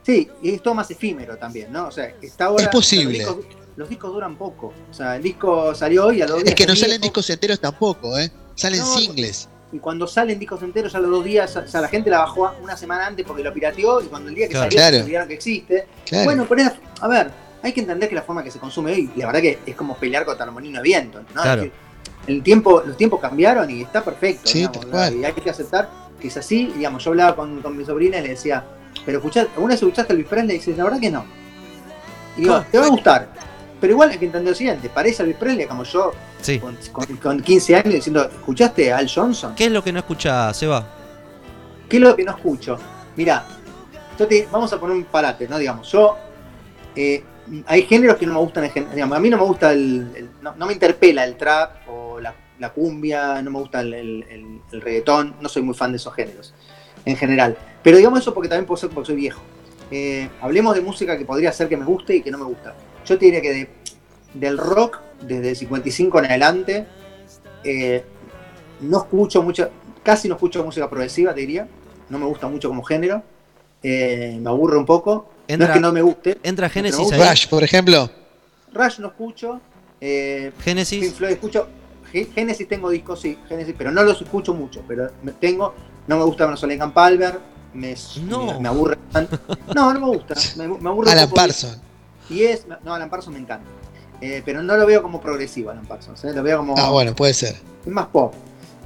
Sí, 0.08 0.26
y 0.42 0.54
es 0.54 0.62
todo 0.62 0.72
más 0.72 0.90
efímero 0.90 1.36
también, 1.36 1.70
¿no? 1.70 1.88
O 1.88 1.90
sea, 1.90 2.10
está 2.22 2.46
ahora. 2.46 2.62
Es 2.64 2.70
posible. 2.70 3.18
Los 3.22 3.36
discos, 3.36 3.56
los 3.76 3.88
discos 3.90 4.12
duran 4.14 4.36
poco. 4.38 4.72
O 4.90 4.94
sea, 4.94 5.16
el 5.16 5.22
disco 5.22 5.74
salió 5.74 6.06
hoy 6.06 6.22
a 6.22 6.26
los 6.26 6.38
Es 6.38 6.44
días 6.44 6.54
que 6.54 6.66
no 6.66 6.72
es 6.72 6.80
salen 6.80 6.98
discos 6.98 7.28
enteros 7.28 7.60
tampoco, 7.60 8.16
¿eh? 8.18 8.32
Salen 8.54 8.80
No, 8.80 8.86
singles. 8.86 9.50
y 9.70 9.78
cuando 9.78 10.06
salen 10.06 10.38
discos 10.38 10.62
enteros, 10.62 10.94
ya 10.94 10.98
los 11.00 11.10
dos 11.10 11.22
días, 11.26 11.54
o 11.56 11.68
sea, 11.68 11.82
la 11.82 11.88
gente 11.88 12.08
la 12.08 12.20
bajó 12.20 12.50
una 12.62 12.74
semana 12.74 13.06
antes 13.06 13.26
porque 13.26 13.42
lo 13.42 13.52
pirateó 13.52 14.00
y 14.00 14.06
cuando 14.06 14.30
el 14.30 14.34
día 14.34 14.46
que 14.48 14.54
Claro. 14.54 14.70
salió 14.70 15.04
Claro. 15.04 15.22
se 15.22 15.28
que 15.28 15.34
existe. 15.34 15.86
Claro. 16.06 16.24
Bueno, 16.24 16.46
pero 16.48 16.62
es- 16.62 16.72
a 17.02 17.06
ver, 17.06 17.30
hay 17.62 17.72
que 17.74 17.80
entender 17.80 18.08
que 18.08 18.14
la 18.14 18.22
forma 18.22 18.42
que 18.42 18.50
se 18.50 18.58
consume 18.58 18.92
hoy, 18.92 19.10
la 19.14 19.26
verdad 19.26 19.42
que 19.42 19.58
es 19.66 19.76
como 19.76 19.94
pelear 19.98 20.24
contra 20.24 20.46
el 20.46 20.52
molino 20.52 20.78
de 20.78 20.84
viento, 20.84 21.20
¿no? 21.34 21.42
Claro. 21.42 21.64
Es 21.64 21.70
que 22.26 22.32
el 22.32 22.42
tiempo, 22.42 22.82
los 22.86 22.96
tiempos 22.96 23.20
cambiaron 23.20 23.70
y 23.70 23.82
está 23.82 24.02
perfecto, 24.02 24.48
Sí, 24.48 24.60
digamos, 24.60 24.86
¿no? 24.86 25.10
y 25.20 25.24
hay 25.26 25.34
que 25.34 25.50
aceptar 25.50 25.90
que 26.18 26.28
es 26.28 26.36
así, 26.38 26.72
digamos, 26.74 27.04
yo 27.04 27.10
hablaba 27.10 27.36
con, 27.36 27.60
con 27.60 27.76
mi 27.76 27.84
sobrina 27.84 28.18
y 28.20 28.22
le 28.22 28.28
decía, 28.30 28.64
pero 29.04 29.18
escuchá, 29.18 29.42
¿alguna 29.54 29.74
vez 29.74 29.82
escuchaste 29.82 30.12
a 30.12 30.14
Elvis 30.16 30.28
Presley? 30.28 30.56
Y 30.56 30.58
dice, 30.58 30.74
la 30.76 30.84
verdad 30.84 31.00
que 31.00 31.10
no. 31.10 31.24
Y 32.36 32.42
digo, 32.42 32.54
No. 32.58 32.64
te 32.70 32.78
va 32.78 32.86
a 32.86 32.88
gustar. 32.88 33.28
Pero 33.80 33.92
igual 33.92 34.10
hay 34.10 34.18
que 34.18 34.26
entender 34.26 34.50
lo 34.52 34.56
siguiente, 34.56 34.88
parece 34.88 35.22
a 35.22 35.24
Elvis 35.24 35.38
Presley 35.38 35.66
como 35.66 35.84
yo 35.84 36.12
Sí. 36.40 36.58
con, 36.58 36.76
con- 36.92 37.16
con 37.16 37.40
15 37.42 37.76
años 37.76 37.94
diciendo, 37.94 38.24
¿escuchaste 38.24 38.92
a 38.92 38.98
Al 38.98 39.08
Johnson? 39.12 39.54
¿Qué 39.54 39.66
es 39.66 39.72
lo 39.72 39.82
que 39.82 39.92
no 39.92 40.00
escuchás, 40.00 40.56
Seba? 40.56 40.86
¿Qué 41.88 41.96
es 41.96 42.02
lo 42.02 42.14
que 42.16 42.24
no 42.24 42.32
escucho? 42.32 42.78
Yo 44.18 44.26
te- 44.26 44.48
vamos 44.50 44.72
a 44.72 44.80
poner 44.80 44.96
un 44.96 45.04
parate, 45.04 45.46
¿no? 45.48 45.58
Digamos, 45.58 45.90
yo. 45.90 46.16
eh, 46.96 47.22
hay 47.66 47.82
géneros 47.84 48.16
que 48.16 48.26
no 48.26 48.34
me 48.34 48.40
gustan 48.40 48.68
digamos, 48.92 49.16
A 49.16 49.20
mí 49.20 49.30
no 49.30 49.36
me 49.36 49.44
gusta 49.44 49.72
el. 49.72 50.10
el- 50.16 50.30
no, 50.42 50.54
no 50.56 50.66
me 50.66 50.72
interpela 50.72 51.22
el 51.24 51.36
trap 51.36 51.88
o 51.88 52.18
la, 52.20 52.34
la 52.58 52.70
cumbia, 52.70 53.40
no 53.40 53.50
me 53.52 53.58
gusta 53.60 53.80
el, 53.80 53.94
el- 53.94 54.22
el- 54.28 54.60
el 54.72 54.80
reggaetón, 54.80 55.36
no 55.40 55.48
soy 55.48 55.62
muy 55.62 55.74
fan 55.74 55.92
de 55.92 55.96
esos 55.98 56.12
géneros, 56.14 56.52
en 57.04 57.16
general. 57.16 57.56
Pero 57.82 57.96
digamos 57.96 58.20
eso 58.20 58.34
porque 58.34 58.48
también 58.48 58.66
puedo 58.66 58.76
ser 58.78 58.90
porque 58.90 59.06
soy 59.08 59.16
viejo. 59.16 59.40
Eh, 59.90 60.28
hablemos 60.40 60.74
de 60.74 60.80
música 60.80 61.16
que 61.16 61.24
podría 61.24 61.52
ser 61.52 61.68
que 61.68 61.76
me 61.76 61.84
guste 61.84 62.16
y 62.16 62.22
que 62.22 62.30
no 62.30 62.38
me 62.38 62.44
gusta. 62.44 62.74
Yo 63.06 63.18
te 63.18 63.24
diría 63.26 63.40
que 63.40 63.50
de- 63.52 63.68
del 64.34 64.58
rock, 64.58 64.98
desde 65.22 65.50
el 65.50 65.56
55 65.56 66.18
en 66.18 66.24
adelante, 66.26 66.86
eh, 67.64 68.04
no 68.80 68.98
escucho 68.98 69.42
mucha, 69.42 69.70
casi 70.02 70.28
no 70.28 70.34
escucho 70.34 70.62
música 70.64 70.88
progresiva, 70.88 71.34
te 71.34 71.40
diría. 71.40 71.66
No 72.10 72.18
me 72.18 72.26
gusta 72.26 72.48
mucho 72.48 72.68
como 72.68 72.82
género. 72.82 73.22
Eh, 73.82 74.38
me 74.40 74.48
aburre 74.50 74.76
un 74.76 74.86
poco. 74.86 75.30
no 75.48 75.72
es 75.72 75.76
que 75.76 75.80
no 75.80 75.92
me 75.92 76.02
guste. 76.02 76.38
Entra 76.42 76.66
gusta. 77.02 77.16
ahí. 77.24 77.30
Rush, 77.30 77.48
por 77.48 77.64
ejemplo. 77.64 78.10
Rush 78.72 78.98
no 78.98 79.06
escucho. 79.08 79.60
Eh, 80.00 80.52
Pink. 81.00 81.12
Floyd 81.14 81.32
escucho. 81.32 81.68
Ge- 82.12 82.28
Genesis 82.34 82.68
tengo 82.68 82.90
discos, 82.90 83.20
sí, 83.20 83.38
Genesis, 83.48 83.74
pero 83.76 83.90
no 83.90 84.02
los 84.02 84.20
escucho 84.20 84.52
mucho. 84.54 84.82
Pero 84.86 85.10
tengo. 85.40 85.74
No 86.06 86.18
me 86.18 86.24
gusta 86.24 86.54
Solengan 86.56 86.92
Palmer. 86.92 87.38
Me, 87.74 87.94
No. 88.26 88.46
me, 88.54 88.60
me 88.60 88.68
aburre. 88.68 88.98
No, 89.74 89.92
no 89.94 90.00
me 90.00 90.06
gusta. 90.06 90.34
Me, 90.56 90.68
me 90.68 90.88
aburre 90.88 91.10
Alan. 91.12 91.30
Parsons. 91.30 91.78
Y 92.30 92.42
es. 92.42 92.66
No, 92.84 92.94
Alan 92.94 93.10
Parsons 93.10 93.34
me 93.36 93.42
encanta. 93.42 93.66
Eh, 94.20 94.42
pero 94.44 94.62
no 94.62 94.76
lo 94.76 94.84
veo 94.86 95.00
como 95.02 95.20
progresivo, 95.20 95.70
Alan 95.70 95.86
Parsons. 95.86 96.24
¿eh? 96.24 96.32
Lo 96.32 96.42
veo 96.42 96.58
como. 96.58 96.74
Ah, 96.78 96.90
bueno, 96.90 97.14
puede 97.14 97.34
ser. 97.34 97.56
es 97.84 97.92
más 97.92 98.06
pop. 98.06 98.34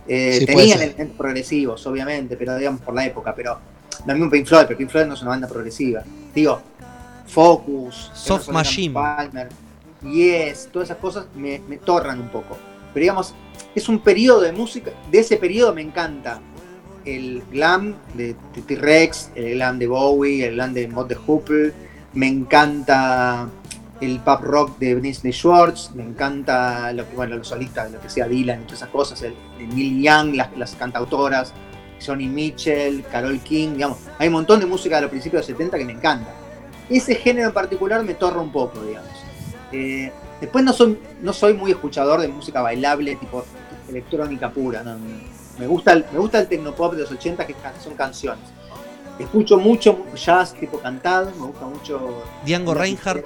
Eh, 0.08 0.36
Sí, 0.40 0.46
tenían 0.46 0.82
elementos 0.82 1.16
progresivos, 1.16 1.86
obviamente, 1.86 2.36
pero 2.36 2.56
digamos 2.56 2.80
por 2.80 2.92
la 2.94 3.06
época, 3.06 3.34
pero 3.34 3.58
lo 4.04 4.14
mismo 4.14 4.28
Pink 4.30 4.46
Floyd, 4.46 4.64
pero 4.66 4.76
Pink 4.78 4.90
Floyd 4.90 5.06
no 5.06 5.14
es 5.14 5.22
una 5.22 5.30
banda 5.30 5.46
progresiva. 5.48 6.02
Digo, 6.34 6.60
Focus, 7.26 8.10
Soft 8.14 8.40
Lake 8.40 8.48
and 8.48 8.54
Machine. 8.54 8.94
Palmer, 8.94 9.48
Yes, 10.02 10.68
todas 10.72 10.88
esas 10.88 10.98
cosas 10.98 11.26
me, 11.36 11.60
me 11.68 11.76
torran 11.78 12.20
un 12.20 12.28
poco. 12.28 12.58
Pero 12.92 13.02
digamos, 13.04 13.32
es 13.74 13.88
un 13.88 14.00
periodo 14.00 14.40
de 14.40 14.52
música, 14.52 14.90
de 15.10 15.20
ese 15.20 15.36
periodo 15.36 15.72
me 15.72 15.80
encanta 15.82 16.40
el 17.04 17.42
glam 17.50 17.96
de 18.14 18.34
T-Rex, 18.66 19.30
el 19.34 19.54
glam 19.54 19.78
de 19.78 19.86
Bowie, 19.86 20.46
el 20.46 20.54
glam 20.54 20.74
de 20.74 20.88
Mod 20.88 21.06
de 21.06 21.14
Hoople, 21.14 21.72
me 22.14 22.28
encanta 22.28 23.48
el 24.00 24.18
pop 24.20 24.42
rock 24.42 24.78
de 24.78 24.96
Disney 24.96 25.32
Schwartz, 25.32 25.92
me 25.94 26.02
encanta 26.02 26.92
bueno, 27.14 27.36
los 27.36 27.48
solistas, 27.48 27.90
lo 27.92 28.00
que 28.00 28.10
sea 28.10 28.26
Dylan 28.26 28.62
y 28.62 28.64
todas 28.64 28.80
esas 28.80 28.88
cosas, 28.90 29.22
el, 29.22 29.34
de 29.58 29.66
Neil 29.66 30.02
Young, 30.02 30.34
las, 30.56 30.74
cantautoras, 30.74 31.54
Johnny 32.04 32.26
Mitchell, 32.26 33.04
Carol 33.04 33.38
King, 33.40 33.74
digamos, 33.74 33.98
hay 34.18 34.26
un 34.26 34.34
montón 34.34 34.58
de 34.58 34.66
música 34.66 34.96
de 34.96 35.02
los 35.02 35.10
principios 35.10 35.46
de 35.46 35.52
los 35.52 35.58
70 35.58 35.78
que 35.78 35.84
me 35.84 35.92
encanta. 35.92 36.34
Ese 36.90 37.14
género 37.14 37.48
en 37.48 37.54
particular 37.54 38.02
me 38.02 38.14
torra 38.14 38.40
un 38.40 38.50
poco, 38.50 38.82
digamos. 38.82 39.08
Eh, 39.70 40.10
después 40.40 40.64
no 40.64 40.72
soy, 40.72 40.98
no 41.22 41.32
soy 41.32 41.54
muy 41.54 41.70
escuchador 41.70 42.20
de 42.20 42.28
música 42.28 42.60
bailable, 42.60 43.14
tipo 43.16 43.44
electrónica 43.88 44.50
pura, 44.50 44.82
no, 44.82 44.96
me 45.58 45.66
gusta 45.66 45.92
el, 45.92 46.04
me 46.12 46.18
gusta 46.18 46.40
el 46.40 46.48
tecnopop 46.48 46.94
de 46.94 47.02
los 47.02 47.10
80 47.12 47.46
que 47.46 47.54
son 47.82 47.94
canciones. 47.94 48.44
Escucho 49.18 49.58
mucho 49.58 50.04
jazz 50.14 50.54
tipo 50.54 50.78
cantado, 50.78 51.30
me 51.38 51.46
gusta 51.46 51.66
mucho 51.66 52.22
Django 52.44 52.74
Reinhardt. 52.74 53.24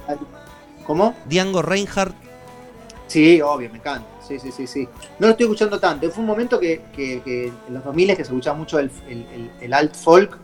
¿Cómo? 0.85 1.15
Django 1.27 1.63
Reinhardt. 1.63 2.15
Sí, 3.07 3.41
obvio, 3.41 3.71
me 3.71 3.79
encanta. 3.79 4.07
Sí, 4.27 4.39
sí, 4.41 4.51
sí, 4.51 4.67
sí. 4.67 4.89
No 5.21 5.29
lo 5.29 5.31
estoy 5.31 5.45
escuchando 5.45 5.79
tanto. 5.79 6.11
Fue 6.11 6.21
un 6.23 6.27
momento 6.27 6.59
que, 6.59 6.83
que- 6.93 7.23
que 7.23 7.47
en 7.69 7.75
los 7.75 7.85
2000 7.85 8.09
que 8.09 8.17
se 8.17 8.23
escuchaba 8.23 8.59
mucho 8.59 8.79
el, 8.81 8.91
el- 9.09 9.27
el- 9.33 9.51
el 9.61 9.73
alt 9.73 9.95
folk 9.95 10.37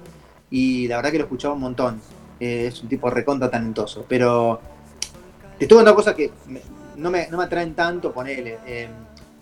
y 0.51 0.87
la 0.87 0.97
verdad 0.97 1.11
que 1.11 1.19
lo 1.19 1.25
escuchaba 1.25 1.55
un 1.55 1.61
montón. 1.61 2.01
Eh, 2.39 2.67
es 2.69 2.81
un 2.83 2.89
tipo 2.89 3.11
recontra 3.11 3.51
talentoso. 3.51 4.05
Pero 4.09 4.61
te 5.59 5.65
estoy 5.65 5.77
contando 5.79 5.97
cosas 5.97 6.15
que 6.15 6.31
me- 6.47 6.63
no, 6.97 7.11
me, 7.11 7.27
no 7.29 7.39
me 7.39 7.45
atraen 7.45 7.75
tanto, 7.75 8.13
ponele. 8.13 8.59
eh, 8.65 8.89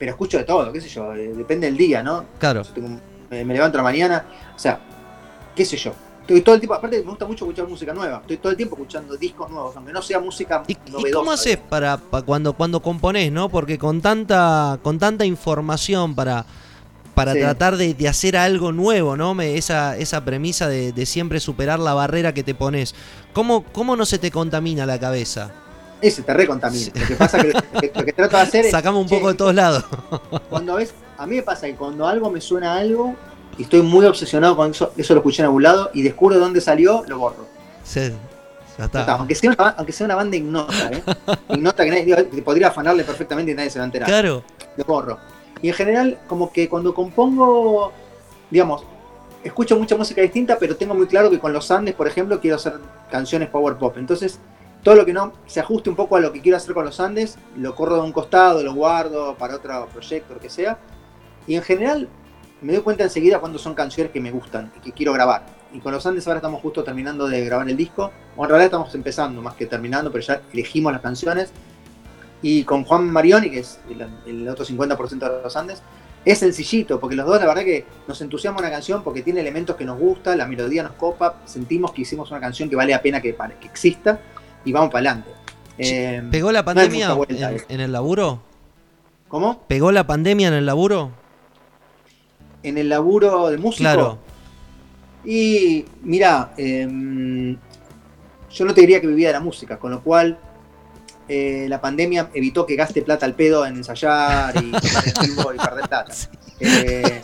pero 0.01 0.13
escucho 0.13 0.39
de 0.39 0.45
todo, 0.45 0.73
qué 0.73 0.81
sé 0.81 0.89
yo. 0.89 1.13
eh, 1.15 1.35
depende 1.37 1.67
del 1.67 1.77
día, 1.77 2.03
¿no? 2.03 2.25
Claro. 2.39 2.63
Tengo- 2.65 2.99
me, 3.31 3.45
me 3.45 3.53
levanto 3.53 3.77
a 3.77 3.81
la 3.81 3.83
mañana, 3.85 4.25
o 4.57 4.59
sea, 4.59 4.81
qué 5.55 5.63
sé 5.63 5.77
yo. 5.77 5.93
Estoy 6.23 6.41
todo 6.41 6.55
el 6.55 6.61
tiempo, 6.63 6.75
aparte 6.75 6.97
me 7.01 7.03
gusta 7.11 7.27
mucho 7.27 7.45
escuchar 7.45 7.69
música 7.69 7.93
nueva. 7.93 8.19
Estoy 8.23 8.39
todo 8.39 8.51
el 8.53 8.57
tiempo 8.57 8.77
escuchando 8.77 9.15
discos 9.17 9.51
nuevos, 9.51 9.77
aunque 9.77 9.93
no 9.93 10.01
sea 10.01 10.21
música 10.21 10.63
¿Y, 10.67 10.77
cómo 11.13 11.33
haces 11.33 11.59
para, 11.59 11.99
pa- 11.99 12.23
cuando, 12.23 12.55
cuando 12.55 12.81
componés, 12.81 13.31
no? 13.31 13.49
Porque 13.51 13.77
con 13.79 14.01
tanta, 14.01 14.79
con 14.83 14.99
tanta 14.99 15.27
información 15.27 16.15
para, 16.15 16.47
para 17.15 17.35
Sí. 17.35 17.41
tratar 17.41 17.77
de, 17.77 17.93
de 17.95 18.09
hacer 18.09 18.37
algo 18.39 18.73
nuevo, 18.73 19.17
¿no? 19.19 19.35
Me- 19.35 19.57
esa, 19.59 19.99
esa 19.99 20.25
premisa 20.25 20.67
de, 20.69 20.93
de 20.93 21.05
siempre 21.05 21.41
superar 21.41 21.79
la 21.79 21.93
barrera 21.95 22.33
que 22.33 22.43
te 22.45 22.55
pones. 22.55 22.95
¿Cómo, 23.35 23.65
¿Cómo 23.65 23.97
no 23.97 24.07
se 24.07 24.19
te 24.19 24.31
contamina 24.31 24.87
la 24.87 24.99
cabeza? 24.99 25.53
Ese 26.01 26.23
te 26.23 26.33
recontamina. 26.35 26.93
Lo 26.95 27.07
que 27.07 27.15
pasa 27.15 27.39
que, 27.41 27.53
que 27.81 27.93
lo 27.95 28.05
que 28.05 28.13
trato 28.13 28.37
de 28.37 28.43
hacer 28.43 28.65
es. 28.67 28.71
Sacamos 28.71 29.03
un 29.03 29.09
che, 29.09 29.17
poco 29.17 29.29
de 29.29 29.35
todos 29.35 29.55
lados. 29.55 29.85
Cuando 30.49 30.75
ves, 30.77 30.95
a 31.19 31.27
mí 31.27 31.37
me 31.37 31.43
pasa 31.43 31.67
que 31.67 31.75
cuando 31.75 32.07
algo 32.07 32.31
me 32.31 32.41
suena 32.41 32.75
a 32.75 32.79
algo 32.79 33.15
y 33.59 33.63
estoy 33.65 33.83
muy 33.83 34.07
obsesionado 34.07 34.57
con 34.57 34.71
eso, 34.71 34.93
eso 34.97 35.15
lo 35.15 35.21
escuché 35.21 35.43
en 35.43 35.47
algún 35.47 35.63
lado 35.63 35.91
y 35.93 36.03
descubro 36.03 36.39
dónde 36.39 36.61
salió, 36.61 37.05
lo 37.07 37.19
borro. 37.19 37.47
Sí, 37.85 38.01
ya 38.01 38.09
Ya 38.79 38.85
está. 38.87 39.01
está, 39.01 39.15
Aunque, 39.17 39.35
sea 39.35 39.51
una, 39.51 39.69
aunque 39.71 39.93
sea 39.93 40.05
una 40.07 40.15
banda 40.15 40.37
ignota, 40.37 40.91
¿eh? 40.91 41.03
ignota 41.51 41.85
que 41.85 41.91
nadie 41.91 42.05
digo, 42.05 42.17
que 42.31 42.43
podría 42.43 42.69
afanarle 42.69 43.05
perfectamente 43.05 43.53
y 43.53 43.55
nadie 43.55 43.69
se 43.71 43.79
va 43.79 43.85
a 43.85 43.87
enterar. 43.87 44.09
Claro. 44.09 44.43
Lo 44.77 44.85
borro. 44.85 45.19
Y 45.61 45.69
en 45.69 45.75
general, 45.75 46.19
como 46.27 46.51
que 46.53 46.69
cuando 46.71 46.95
compongo, 46.95 47.93
digamos, 48.51 48.83
escucho 49.45 49.77
mucha 49.77 49.97
música 49.97 50.23
distinta, 50.23 50.57
pero 50.59 50.77
tengo 50.77 50.95
muy 50.95 51.07
claro 51.07 51.29
que 51.29 51.39
con 51.39 51.53
los 51.53 51.71
Andes, 51.71 51.95
por 51.95 52.07
ejemplo, 52.09 52.41
quiero 52.41 52.57
hacer 52.57 52.75
canciones 53.11 53.51
power 53.51 53.77
pop. 53.77 53.97
Entonces, 53.99 54.39
todo 54.83 54.95
lo 54.95 55.05
que 55.05 55.13
no 55.13 55.33
se 55.47 55.61
ajuste 55.61 55.91
un 55.91 55.97
poco 55.97 56.17
a 56.17 56.21
lo 56.21 56.33
que 56.33 56.41
quiero 56.41 56.57
hacer 56.57 56.75
con 56.75 56.85
los 56.85 57.01
Andes, 57.01 57.39
lo 57.57 57.75
corro 57.75 57.97
de 57.97 58.03
un 58.03 58.13
costado, 58.13 58.63
lo 58.63 58.75
guardo 58.75 59.37
para 59.37 59.57
otro 59.57 59.89
proyecto, 59.93 60.35
lo 60.35 60.41
que 60.41 60.49
sea. 60.49 60.79
Y 61.47 61.55
en 61.55 61.63
general, 61.63 62.09
me 62.63 62.73
doy 62.73 62.83
cuenta 62.83 63.05
enseguida 63.05 63.41
cuando 63.41 63.59
son 63.59 63.75
canciones 63.75 64.13
que 64.13 64.21
me 64.21 64.31
gustan 64.31 64.73
y 64.77 64.81
que 64.81 64.93
quiero 64.93 65.13
grabar. 65.13 65.45
Y 65.73 65.81
con 65.81 65.93
los 65.93 66.05
Andes 66.07 66.27
ahora 66.27 66.39
estamos 66.39 66.63
justo 66.63 66.83
terminando 66.83 67.29
de 67.29 67.45
grabar 67.45 67.69
el 67.69 67.77
disco. 67.77 68.11
O 68.37 68.45
en 68.45 68.49
realidad 68.49 68.67
estamos 68.67 68.95
empezando 68.95 69.43
más 69.43 69.55
que 69.55 69.67
terminando, 69.67 70.11
pero 70.11 70.25
ya 70.25 70.41
elegimos 70.53 70.93
las 70.93 71.03
canciones. 71.03 71.53
Y 72.43 72.65
con 72.65 72.85
Juan 72.85 73.11
Marioni, 73.11 73.51
que 73.51 73.61
es 73.61 73.81
el, 73.91 74.07
el 74.27 74.49
otro 74.49 74.65
50% 74.65 75.19
de 75.19 75.43
los 75.43 75.57
Andes, 75.57 75.83
es 76.25 76.39
sencillito, 76.39 77.01
porque 77.01 77.17
los 77.17 77.27
dos 77.27 77.41
la 77.41 77.47
verdad 77.47 77.65
que 77.65 77.87
nos 78.07 78.21
entusiasma 78.21 78.61
una 78.61 78.71
canción 78.71 79.03
porque 79.03 79.23
tiene 79.23 79.41
elementos 79.41 79.77
que 79.77 79.87
nos 79.87 79.99
gusta, 79.99 80.37
la 80.37 80.47
melodía 80.47 80.83
nos 80.83 80.93
copa, 80.93 81.41
sentimos 81.47 81.93
que 81.93 82.03
hicimos 82.03 82.31
una 82.31 82.41
canción 82.41 82.69
que 82.69 82.77
vale 82.77 82.93
la 82.93 83.01
pena 83.01 83.23
que, 83.23 83.35
que 83.35 83.67
exista 83.67 84.21
y 84.65 84.73
vamos 84.73 84.91
para 84.91 85.11
adelante. 85.11 85.31
Eh, 85.79 86.23
¿Pegó 86.31 86.53
la 86.53 86.65
pandemia 86.65 87.13
vuelta, 87.15 87.51
en, 87.51 87.57
eh. 87.57 87.63
en 87.69 87.81
el 87.81 87.93
laburo? 87.93 88.43
¿Cómo? 89.29 89.63
¿Pegó 89.67 89.93
la 89.93 90.07
pandemia 90.07 90.49
en 90.49 90.55
el 90.55 90.67
laburo? 90.67 91.11
En 92.63 92.77
el 92.79 92.89
laburo 92.89 93.49
de 93.49 93.57
músico. 93.59 93.83
Claro. 93.85 94.19
Y 95.25 95.85
mira, 96.03 96.53
em, 96.57 97.57
yo 98.51 98.65
no 98.65 98.75
te 98.75 98.81
diría 98.83 99.01
que 99.01 99.07
vivía 99.07 99.29
de 99.29 99.35
la 99.35 99.41
música, 99.41 99.79
con 99.79 99.91
lo 99.91 100.03
cual 100.03 100.39
eh, 101.29 101.67
la 101.69 101.81
pandemia 101.81 102.29
evitó 102.35 102.67
que 102.67 102.75
gaste 102.77 103.03
plata 103.03 103.25
al 103.25 103.35
pedo 103.35 103.65
en 103.65 103.77
ensayar 103.77 104.55
y, 104.57 104.69
y 105.25 105.31
perder 105.57 105.89
plata. 105.89 106.07
Eh, 106.59 107.21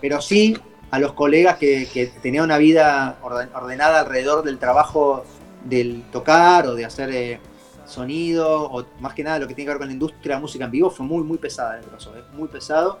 pero 0.00 0.20
sí 0.20 0.56
a 0.90 0.98
los 0.98 1.12
colegas 1.14 1.58
que, 1.58 1.88
que 1.92 2.06
tenían 2.06 2.44
una 2.44 2.58
vida 2.58 3.18
orden- 3.22 3.50
ordenada 3.54 4.00
alrededor 4.00 4.44
del 4.44 4.58
trabajo 4.58 5.24
del 5.64 6.04
tocar 6.10 6.66
o 6.66 6.74
de 6.74 6.84
hacer 6.84 7.10
eh, 7.10 7.40
sonido, 7.86 8.64
o 8.64 8.84
más 9.00 9.14
que 9.14 9.22
nada 9.24 9.38
lo 9.38 9.48
que 9.48 9.54
tiene 9.54 9.66
que 9.66 9.72
ver 9.72 9.78
con 9.78 9.88
la 9.88 9.92
industria 9.92 10.36
de 10.36 10.40
música 10.40 10.64
en 10.64 10.70
vivo, 10.70 10.90
fue 10.90 11.06
muy, 11.06 11.24
muy 11.24 11.38
pesada 11.38 11.78
el 11.78 11.84
proceso, 11.84 12.16
eh, 12.16 12.22
muy 12.32 12.48
pesado 12.48 12.98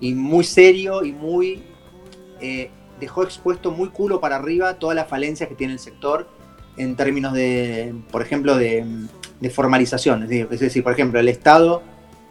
y 0.00 0.14
muy 0.14 0.44
serio 0.44 1.04
y 1.04 1.12
muy 1.12 1.62
eh, 2.40 2.70
dejó 3.00 3.22
expuesto 3.22 3.70
muy 3.70 3.88
culo 3.90 4.20
para 4.20 4.36
arriba 4.36 4.74
todas 4.74 4.94
las 4.94 5.08
falencias 5.08 5.48
que 5.48 5.54
tiene 5.54 5.72
el 5.72 5.78
sector 5.78 6.28
en 6.76 6.94
términos 6.94 7.32
de, 7.32 7.94
por 8.10 8.22
ejemplo, 8.22 8.56
de, 8.56 8.86
de 9.40 9.50
formalización. 9.50 10.22
Es 10.24 10.28
decir, 10.28 10.48
es 10.50 10.60
decir, 10.60 10.84
por 10.84 10.92
ejemplo, 10.92 11.18
el 11.18 11.28
Estado, 11.28 11.82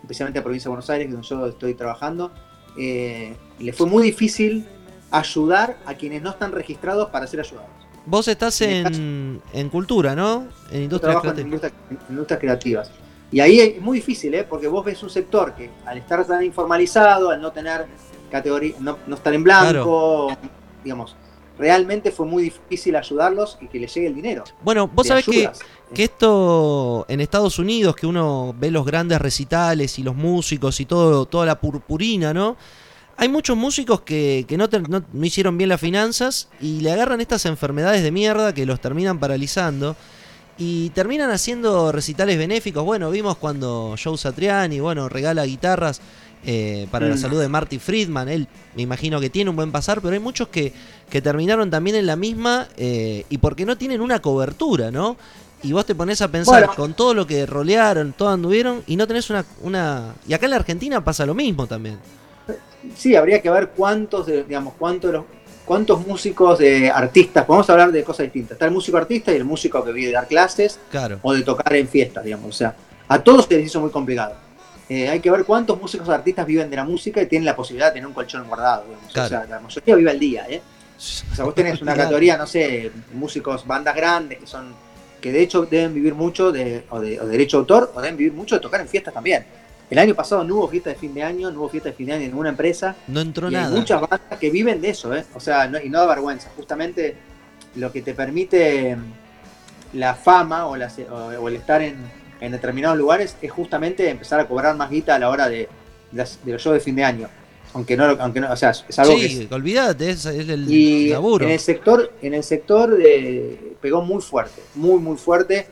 especialmente 0.02 0.40
la 0.40 0.44
provincia 0.44 0.66
de 0.66 0.70
Buenos 0.70 0.90
Aires, 0.90 1.12
donde 1.12 1.28
yo 1.28 1.46
estoy 1.48 1.74
trabajando, 1.74 2.32
eh, 2.78 3.36
le 3.60 3.74
fue 3.74 3.88
muy 3.88 4.04
difícil 4.04 4.66
ayudar 5.12 5.78
a 5.86 5.96
quienes 5.96 6.22
no 6.22 6.30
están 6.30 6.52
registrados 6.52 7.10
para 7.10 7.28
ser 7.28 7.40
ayudados. 7.40 7.70
Vos 8.08 8.28
estás 8.28 8.60
En 8.62 9.42
en, 9.54 9.70
cultura, 9.70 10.16
¿no? 10.16 10.48
En 10.72 10.84
industrias 10.84 11.22
trabajo 11.22 11.28
en 11.28 11.34
creativas. 11.34 11.46
industria- 11.46 11.74
en 11.92 11.98
industrias 12.10 12.40
creativas. 12.40 12.92
Y 13.32 13.40
ahí 13.42 13.60
es 13.60 13.82
muy 13.82 13.98
difícil, 13.98 14.34
¿eh? 14.34 14.46
porque 14.46 14.68
vos 14.70 14.86
ves 14.86 15.04
un 15.04 15.10
sector 15.10 15.54
que 15.54 15.70
al 15.86 15.98
estar 15.98 16.26
tan 16.26 16.42
informalizado, 16.44 17.30
al 17.30 17.42
no 17.42 17.52
tener 17.52 17.86
categoría, 18.32 18.74
no, 18.80 18.98
no 19.06 19.16
estar 19.16 19.34
en 19.34 19.44
blanco, 19.44 20.32
digamos, 20.84 21.16
realmente 21.60 22.12
fue 22.12 22.26
muy 22.26 22.44
difícil 22.44 22.96
ayudarlos 22.96 23.58
y 23.60 23.68
que 23.68 23.80
les 23.80 23.94
llegue 23.94 24.08
el 24.08 24.16
dinero. 24.16 24.46
Bueno, 24.62 24.88
vos 24.88 25.08
sabés 25.08 25.26
que, 25.26 25.50
que 25.94 26.04
esto 26.06 27.06
en 27.10 27.20
Estados 27.20 27.60
Unidos, 27.60 27.96
que 27.98 28.08
uno 28.08 28.56
ve 28.58 28.72
los 28.72 28.86
grandes 28.86 29.20
recitales 29.20 30.00
y 30.00 30.04
los 30.04 30.16
músicos 30.16 30.80
y 30.80 30.86
todo, 30.86 31.26
toda 31.26 31.46
la 31.46 31.60
purpurina, 31.60 32.34
¿no? 32.34 32.56
Hay 33.20 33.30
muchos 33.30 33.58
músicos 33.58 34.02
que, 34.02 34.46
que 34.48 34.58
no, 34.58 34.70
te- 34.70 34.80
no- 34.80 35.04
no 35.12 35.26
hicieron 35.26 35.58
bien 35.58 35.70
las 35.70 35.82
finanzas 35.82 36.50
y 36.62 36.82
le 36.82 36.92
agarran 36.92 37.20
estas 37.20 37.46
enfermedades 37.46 38.04
de 38.04 38.12
mierda 38.12 38.54
que 38.54 38.66
los 38.66 38.80
terminan 38.80 39.20
paralizando 39.20 39.96
y 40.60 40.90
terminan 40.92 41.32
haciendo 41.32 41.92
recitales 41.92 42.38
benéficos. 42.38 42.84
Bueno, 42.86 43.10
vimos 43.10 43.38
cuando 43.38 43.96
Joe 44.02 44.18
Satriani, 44.18 44.80
bueno, 44.80 45.10
regala 45.10 45.46
guitarras 45.46 46.00
eh, 46.46 46.88
para 46.92 47.08
la 47.08 47.16
Mm. 47.16 47.20
salud 47.20 47.40
de 47.42 47.48
Marty 47.50 47.80
Friedman. 47.80 48.30
Él 48.30 48.48
me 48.76 48.84
imagino 48.84 49.20
que 49.20 49.32
tiene 49.32 49.50
un 49.50 49.56
buen 49.56 49.72
pasar, 49.72 50.00
pero 50.02 50.14
hay 50.14 50.20
muchos 50.20 50.48
que, 50.50 50.72
que 51.10 51.20
terminaron 51.22 51.72
también 51.72 51.96
en 51.96 52.06
la 52.06 52.16
misma 52.16 52.68
eh, 52.78 53.26
y 53.30 53.40
porque 53.40 53.66
no 53.66 53.78
tienen 53.78 54.00
una 54.02 54.22
cobertura, 54.22 54.92
¿no? 54.92 55.18
Y 55.64 55.72
vos 55.74 55.88
te 55.88 55.96
pones 55.96 56.22
a 56.22 56.28
pensar 56.28 56.60
Bueno. 56.68 56.76
con 56.76 56.94
todo 56.94 57.16
lo 57.16 57.26
que 57.26 57.48
rolearon, 57.48 58.14
todo 58.14 58.30
anduvieron 58.30 58.84
y 58.86 58.96
no 58.96 59.08
tenés 59.08 59.32
una, 59.32 59.44
una... 59.64 60.14
Y 60.28 60.34
acá 60.34 60.46
en 60.46 60.52
la 60.52 60.58
Argentina 60.58 61.04
pasa 61.04 61.26
lo 61.26 61.34
mismo 61.34 61.66
también. 61.66 61.98
Sí, 62.96 63.16
habría 63.16 63.42
que 63.42 63.50
ver 63.50 63.70
cuántos, 63.70 64.26
de- 64.28 64.44
digamos, 64.44 64.74
cuántos, 64.78 65.12
de 65.12 65.18
los- 65.18 65.26
cuántos 65.66 66.06
músicos 66.06 66.60
de 66.60 66.90
artistas, 66.90 67.46
podemos 67.46 67.70
hablar 67.70 67.92
de 67.92 68.04
cosas 68.04 68.26
distintas. 68.26 68.54
Está 68.54 68.66
el 68.66 68.72
músico 68.72 68.98
artista 68.98 69.32
y 69.32 69.36
el 69.36 69.46
músico 69.46 69.84
que 69.84 69.92
vive 69.92 70.08
de 70.08 70.14
dar 70.14 70.28
clases 70.28 70.80
Claro. 70.90 71.20
o 71.22 71.34
de 71.34 71.42
tocar 71.44 71.76
en 71.76 71.88
fiestas, 71.88 72.24
digamos. 72.24 72.50
O 72.50 72.58
sea, 72.58 72.76
a 73.08 73.20
todos 73.22 73.46
se 73.46 73.58
les 73.58 73.66
hizo 73.66 73.82
muy 73.82 73.90
complicado. 73.90 74.36
Eh, 74.90 75.10
hay 75.10 75.20
que 75.20 75.30
ver 75.30 75.44
cuántos 75.44 75.80
músicos 75.82 76.08
artistas 76.08 76.46
viven 76.46 76.70
de 76.70 76.78
la 76.78 76.86
música 76.86 77.22
y 77.22 77.26
tienen 77.26 77.46
la 77.46 77.56
posibilidad 77.56 77.88
de 77.88 77.94
tener 77.96 78.08
un 78.08 78.14
colchón 78.14 78.48
guardado, 78.48 78.86
digamos. 78.86 79.12
Claro. 79.12 79.26
O 79.26 79.30
sea, 79.30 79.46
la 79.46 79.60
mayoría 79.60 79.96
vive 79.96 80.12
al 80.12 80.20
día, 80.20 80.46
¿eh? 80.50 80.62
O 81.32 81.36
sea, 81.36 81.44
vos 81.46 81.54
tenés 81.54 81.82
una 81.82 81.94
categoría, 81.96 82.38
no 82.38 82.48
sé, 82.48 82.92
músicos, 83.14 83.68
bandas 83.68 83.94
grandes 83.96 84.40
que 84.40 84.48
son, 84.48 84.74
que 85.20 85.32
de 85.34 85.42
hecho 85.42 85.64
deben 85.66 85.94
vivir 85.94 86.16
mucho 86.16 86.54
de, 86.54 86.86
o 86.90 87.02
de, 87.02 87.20
o 87.20 87.26
de 87.26 87.32
derecho 87.32 87.58
de 87.58 87.62
autor, 87.62 87.92
o 87.94 88.02
deben 88.02 88.16
vivir 88.16 88.32
mucho 88.34 88.56
de 88.56 88.62
tocar 88.62 88.80
en 88.80 88.88
fiestas 88.88 89.14
también. 89.14 89.46
El 89.90 90.00
año 90.00 90.14
pasado 90.16 90.44
no 90.44 90.56
hubo 90.56 90.68
fiesta 90.68 90.90
de 90.90 90.96
fin 90.98 91.14
de 91.14 91.24
año, 91.24 91.50
no 91.50 91.60
hubo 91.62 91.70
fiesta 91.70 91.90
de 91.90 91.96
fin 91.96 92.08
de 92.08 92.14
año 92.14 92.24
en 92.24 92.30
ninguna 92.32 92.50
empresa. 92.50 92.96
No 93.08 93.22
entró 93.22 93.50
Y 93.50 93.56
hay 93.56 93.62
nada. 93.64 93.76
muchas 93.76 94.02
bandas 94.02 94.38
que 94.40 94.50
viven 94.50 94.82
de 94.82 94.90
eso, 94.90 95.16
¿eh? 95.16 95.24
O 95.34 95.40
sea, 95.40 95.68
no- 95.68 95.80
y 95.80 95.90
no 95.90 96.00
da 96.00 96.08
vergüenza. 96.08 96.50
Justamente 96.58 97.16
lo 97.76 97.92
que 97.92 98.02
te 98.02 98.14
permite 98.14 98.96
mm, 98.96 99.04
la 99.94 100.14
fama 100.16 100.68
o, 100.68 100.76
la 100.76 100.90
se- 100.90 101.10
o- 101.10 101.42
o 101.42 101.48
el 101.48 101.56
estar 101.56 101.82
en, 101.82 101.96
en 102.42 102.52
determinados 102.52 102.98
lugares 102.98 103.38
es 103.42 103.50
justamente 103.52 104.10
empezar 104.10 104.40
a 104.42 104.48
cobrar 104.48 104.76
más 104.76 104.90
guita 104.90 105.16
a 105.16 105.20
la 105.20 105.30
hora 105.30 105.48
de, 105.48 105.60
de 105.60 105.68
las- 106.12 106.44
de 106.44 106.52
los 106.52 106.62
shows 106.62 106.74
de 106.74 106.80
fin 106.82 106.96
de 106.96 107.04
año. 107.06 107.30
Aunque 107.74 107.96
no, 107.96 108.06
aunque 108.20 108.40
no, 108.42 108.52
o 108.52 108.56
sea, 108.58 108.72
es 108.72 109.00
algo 109.00 109.16
que 109.16 109.30
Sí, 109.30 109.48
olvídate, 109.52 110.10
es, 110.10 110.26
es 110.26 110.50
el 110.50 110.70
y 110.72 111.10
laburo. 111.10 111.46
en 111.46 111.52
el 111.52 111.60
sector, 111.60 112.12
en 112.22 112.34
el 112.34 112.44
sector 112.44 112.98
de- 112.98 113.74
pegó 113.82 114.02
muy 114.02 114.22
fuerte, 114.22 114.62
muy 114.76 115.00
muy 115.00 115.16
fuerte, 115.18 115.68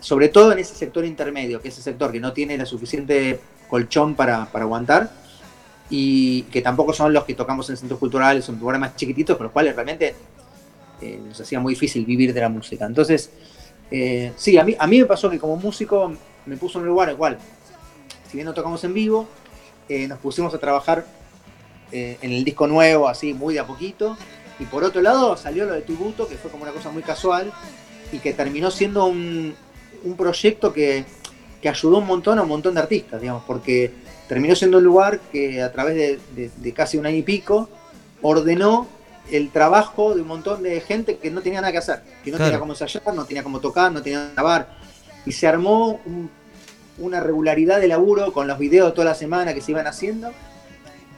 sobre 0.00 0.28
todo 0.28 0.52
en 0.52 0.58
ese 0.58 0.74
sector 0.74 1.04
intermedio, 1.04 1.60
que 1.60 1.68
es 1.68 1.76
el 1.78 1.84
sector 1.84 2.10
que 2.10 2.20
no 2.20 2.32
tiene 2.32 2.56
la 2.58 2.66
suficiente 2.66 3.40
colchón 3.68 4.14
para, 4.14 4.46
para 4.46 4.64
aguantar 4.64 5.10
y 5.90 6.42
que 6.42 6.62
tampoco 6.62 6.92
son 6.92 7.12
los 7.12 7.24
que 7.24 7.34
tocamos 7.34 7.68
en 7.68 7.76
centros 7.76 7.98
culturales 7.98 8.48
en 8.48 8.58
lugares 8.58 8.80
más 8.80 8.96
chiquititos, 8.96 9.36
con 9.36 9.44
los 9.44 9.52
cuales 9.52 9.74
realmente 9.74 10.14
eh, 11.00 11.20
nos 11.26 11.40
hacía 11.40 11.58
muy 11.58 11.74
difícil 11.74 12.06
vivir 12.06 12.32
de 12.32 12.40
la 12.40 12.48
música. 12.48 12.86
Entonces, 12.86 13.30
eh, 13.90 14.32
sí, 14.36 14.56
a 14.56 14.64
mí, 14.64 14.76
a 14.78 14.86
mí 14.86 15.00
me 15.00 15.06
pasó 15.06 15.28
que 15.28 15.38
como 15.38 15.56
músico 15.56 16.12
me 16.46 16.56
puso 16.56 16.78
en 16.78 16.82
un 16.82 16.90
lugar 16.90 17.08
al 17.08 17.16
cual, 17.16 17.38
si 18.30 18.36
bien 18.36 18.46
no 18.46 18.54
tocamos 18.54 18.82
en 18.84 18.94
vivo, 18.94 19.28
eh, 19.88 20.06
nos 20.06 20.20
pusimos 20.20 20.54
a 20.54 20.58
trabajar 20.58 21.04
en 21.92 22.30
el 22.30 22.44
disco 22.44 22.68
nuevo, 22.68 23.08
así 23.08 23.34
muy 23.34 23.54
de 23.54 23.58
a 23.58 23.66
poquito. 23.66 24.16
Y 24.60 24.64
por 24.64 24.84
otro 24.84 25.02
lado 25.02 25.36
salió 25.36 25.64
lo 25.64 25.72
de 25.72 25.80
Tributo, 25.80 26.28
que 26.28 26.36
fue 26.36 26.48
como 26.48 26.62
una 26.62 26.70
cosa 26.70 26.92
muy 26.92 27.02
casual 27.02 27.52
y 28.12 28.18
que 28.18 28.32
terminó 28.32 28.70
siendo 28.70 29.06
un, 29.06 29.56
un 30.04 30.16
proyecto 30.16 30.72
que, 30.72 31.04
que 31.60 31.68
ayudó 31.68 31.98
un 31.98 32.06
montón 32.06 32.38
a 32.38 32.42
un 32.42 32.48
montón 32.48 32.74
de 32.74 32.80
artistas, 32.80 33.20
digamos, 33.20 33.42
porque 33.46 33.90
terminó 34.28 34.54
siendo 34.54 34.78
un 34.78 34.84
lugar 34.84 35.20
que 35.32 35.60
a 35.62 35.72
través 35.72 35.94
de, 35.96 36.18
de- 36.34 36.50
de 36.56 36.72
casi 36.72 36.96
un 36.98 37.06
año 37.06 37.16
y 37.16 37.22
pico 37.22 37.68
ordenó 38.22 38.86
el 39.30 39.50
trabajo 39.50 40.14
de 40.14 40.22
un 40.22 40.28
montón 40.28 40.62
de 40.62 40.80
gente 40.80 41.16
que 41.18 41.30
no 41.30 41.40
tenía 41.40 41.60
nada 41.60 41.72
que 41.72 41.78
hacer, 41.78 42.02
que 42.24 42.30
no 42.30 42.36
Claro. 42.36 42.50
tenía 42.50 42.60
cómo 42.60 42.72
ensayar, 42.72 43.02
no 43.14 43.24
tenía 43.24 43.42
cómo 43.42 43.60
tocar, 43.60 43.92
no 43.92 44.02
tenía 44.02 44.20
cómo 44.20 44.32
grabar. 44.34 44.78
Y 45.26 45.32
se 45.32 45.46
armó 45.46 46.00
un- 46.06 46.30
una 46.98 47.20
regularidad 47.20 47.80
de 47.80 47.88
laburo 47.88 48.32
con 48.32 48.46
los 48.46 48.58
videos 48.58 48.92
toda 48.94 49.06
la 49.06 49.14
semana 49.14 49.54
que 49.54 49.60
se 49.60 49.70
iban 49.72 49.86
haciendo 49.86 50.30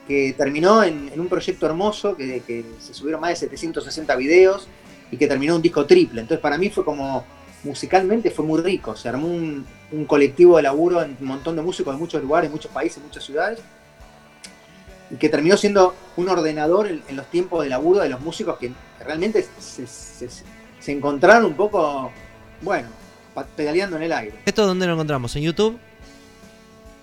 que 0.06 0.34
terminó 0.36 0.82
en, 0.82 1.10
en 1.12 1.20
un 1.20 1.28
proyecto 1.28 1.64
hermoso, 1.66 2.16
que, 2.16 2.42
que 2.46 2.64
se 2.80 2.92
subieron 2.92 3.20
más 3.20 3.30
de 3.30 3.36
760 3.36 4.14
videos 4.16 4.66
y 5.12 5.16
que 5.16 5.26
terminó 5.28 5.54
un 5.56 5.62
disco 5.62 5.86
triple. 5.86 6.20
Entonces 6.22 6.40
para 6.42 6.58
mí 6.58 6.70
fue 6.70 6.84
como, 6.84 7.24
musicalmente 7.64 8.30
fue 8.30 8.44
muy 8.44 8.60
rico, 8.60 8.96
se 8.96 9.08
armó 9.08 9.28
un, 9.28 9.64
un 9.92 10.04
colectivo 10.04 10.56
de 10.56 10.62
laburo 10.64 11.02
en 11.02 11.16
un 11.20 11.26
montón 11.26 11.56
de 11.56 11.62
músicos 11.62 11.94
de 11.94 11.98
muchos 12.00 12.22
lugares, 12.22 12.50
muchos 12.50 12.70
países, 12.72 13.02
muchas 13.02 13.22
ciudades, 13.24 13.60
y 15.10 15.16
que 15.16 15.28
terminó 15.28 15.56
siendo 15.56 15.94
un 16.16 16.28
ordenador 16.28 16.86
en, 16.88 17.02
en 17.08 17.16
los 17.16 17.26
tiempos 17.30 17.62
de 17.62 17.68
laburo 17.70 18.00
de 18.00 18.08
los 18.08 18.20
músicos 18.20 18.58
que, 18.58 18.72
realmente 19.04 19.46
se, 19.58 19.86
se- 19.86 20.28
se 20.80 20.92
encontraron 20.92 21.44
un 21.46 21.54
poco, 21.54 22.10
bueno, 22.62 22.88
pedaleando 23.56 23.96
en 23.96 24.02
el 24.04 24.12
aire. 24.12 24.34
¿Esto 24.44 24.66
dónde 24.66 24.86
lo 24.86 24.94
encontramos? 24.94 25.34
¿En 25.36 25.42
YouTube? 25.42 25.78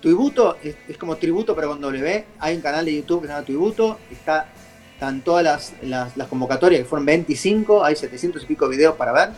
Tributo 0.00 0.56
es, 0.62 0.76
es 0.88 0.96
como 0.96 1.16
tributo 1.16 1.54
pero 1.54 1.68
con 1.68 1.80
W. 1.80 2.24
Hay 2.38 2.56
un 2.56 2.62
canal 2.62 2.84
de 2.84 2.94
YouTube 2.96 3.20
que 3.22 3.26
se 3.26 3.32
llama 3.34 3.44
Tributo. 3.44 3.98
Está, 4.10 4.48
están 4.94 5.20
todas 5.22 5.44
las, 5.44 5.72
las- 5.82 6.16
las 6.16 6.28
convocatorias, 6.28 6.82
que 6.82 6.86
fueron 6.88 7.04
25. 7.06 7.84
Hay 7.84 7.96
700 7.96 8.42
y 8.42 8.46
pico 8.46 8.68
videos 8.68 8.96
para 8.96 9.12
ver. 9.12 9.30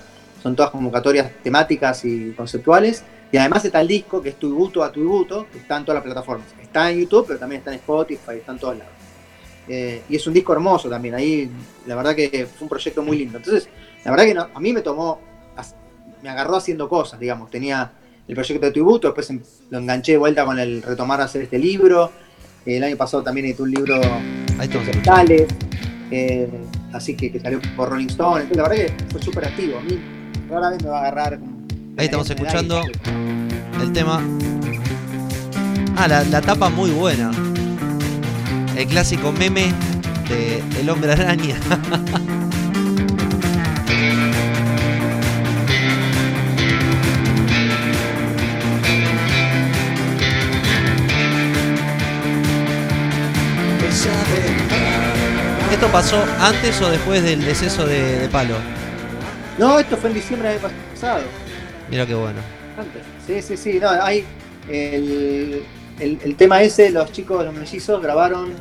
Son 0.42 0.56
todas 0.56 0.70
convocatorias 0.70 1.30
temáticas 1.42 2.04
y 2.04 2.32
conceptuales. 2.32 3.04
Y 3.30 3.36
además 3.38 3.64
está 3.64 3.80
el 3.80 3.88
disco, 3.88 4.20
que 4.20 4.30
es 4.30 4.38
Tributo 4.38 4.82
a 4.82 4.92
Tributo, 4.92 5.46
que 5.50 5.58
está 5.58 5.76
en 5.78 5.84
todas 5.84 5.96
las 5.96 6.04
plataformas. 6.04 6.46
Está 6.60 6.90
en 6.90 7.00
YouTube, 7.00 7.26
pero 7.28 7.38
también 7.38 7.60
está 7.60 7.70
en 7.72 7.78
Spotify, 7.78 8.32
está 8.36 8.52
en 8.52 8.58
todos 8.58 8.76
lados. 8.78 8.92
Eh, 9.68 10.02
y 10.08 10.16
es 10.16 10.26
un 10.26 10.34
disco 10.34 10.52
hermoso 10.52 10.88
también. 10.90 11.14
Ahí, 11.14 11.48
la 11.86 11.94
verdad 11.94 12.14
que 12.14 12.46
fue 12.46 12.64
un 12.64 12.68
proyecto 12.68 13.02
muy 13.02 13.16
lindo. 13.16 13.38
Entonces, 13.38 13.68
la 14.04 14.10
verdad 14.10 14.24
que 14.26 14.34
no- 14.34 14.48
a 14.52 14.60
mí 14.60 14.72
me 14.72 14.80
tomó, 14.82 15.20
me 16.22 16.28
agarró 16.28 16.56
haciendo 16.56 16.88
cosas, 16.88 17.18
digamos. 17.18 17.50
Tenía 17.50 17.90
el 18.28 18.34
proyecto 18.34 18.66
de 18.66 18.72
tributo, 18.72 19.08
después 19.08 19.30
em- 19.30 19.42
lo 19.70 19.78
enganché 19.78 20.12
de 20.12 20.18
vuelta 20.18 20.44
con 20.44 20.58
el 20.58 20.82
retomar 20.82 21.20
a 21.20 21.24
hacer 21.24 21.42
este 21.42 21.58
libro. 21.58 22.10
El 22.66 22.84
año 22.84 22.96
pasado 22.96 23.22
también 23.22 23.46
edité 23.46 23.62
un 23.62 23.70
libro. 23.70 24.00
Tales, 25.02 25.46
eh, 26.10 26.48
así 26.92 27.16
que, 27.16 27.32
que 27.32 27.40
salió 27.40 27.60
por 27.76 27.88
Rolling 27.88 28.06
Stone. 28.08 28.42
Entonces, 28.42 28.56
la 28.56 28.68
verdad 28.68 28.86
que 28.86 29.04
fue 29.10 29.22
súper 29.22 29.44
activo. 29.46 29.78
A 29.78 29.82
mí 29.82 29.98
rara 30.52 30.70
vez 30.70 30.82
me 30.82 30.90
va 30.90 30.98
a 30.98 31.00
agarrar. 31.02 31.38
Ahí 31.96 32.04
estamos 32.06 32.28
escuchando 32.28 32.82
el 33.80 33.92
tema. 33.92 34.20
Ah, 35.96 36.08
la, 36.08 36.24
la 36.24 36.40
tapa 36.40 36.68
muy 36.68 36.90
buena. 36.90 37.30
El 38.76 38.86
clásico 38.86 39.32
meme 39.32 39.72
de 40.28 40.62
El 40.80 40.90
Hombre 40.90 41.12
Araña. 41.12 41.56
¿Esto 55.72 55.88
pasó 55.90 56.24
antes 56.38 56.80
o 56.80 56.90
después 56.90 57.22
del 57.24 57.44
deceso 57.44 57.86
de, 57.86 58.18
de 58.20 58.28
Palo? 58.28 58.81
No, 59.62 59.78
esto 59.78 59.96
fue 59.96 60.10
en 60.10 60.14
diciembre 60.16 60.48
del 60.48 60.58
año 60.64 60.74
pasado. 60.92 61.22
Mira 61.88 62.04
qué 62.04 62.14
bueno. 62.16 62.40
Antes. 62.76 63.02
Sí, 63.24 63.40
sí, 63.42 63.56
sí. 63.56 63.78
No, 63.78 63.90
hay 63.90 64.24
el, 64.68 65.62
el- 66.00 66.18
el 66.24 66.34
tema 66.34 66.60
ese, 66.62 66.90
los 66.90 67.12
chicos, 67.12 67.44
los 67.44 67.54
mellizos, 67.54 68.02
grabaron 68.02 68.54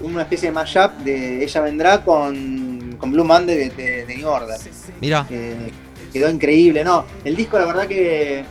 una 0.00 0.22
especie 0.22 0.48
de 0.48 0.52
mashup 0.54 0.92
de 1.04 1.44
Ella 1.44 1.60
Vendrá 1.60 2.04
con, 2.04 2.96
con 2.98 3.12
Blue 3.12 3.22
Monday 3.24 3.56
de, 3.56 3.70
de- 3.70 4.06
de 4.06 4.16
New 4.16 4.28
Order. 4.28 4.58
Mira, 5.00 5.24
Eh, 5.30 5.70
quedó 6.12 6.28
increíble, 6.28 6.82
¿no? 6.82 7.04
El 7.24 7.36
disco, 7.36 7.56
la 7.56 7.66
verdad 7.66 7.86
que, 7.86 8.44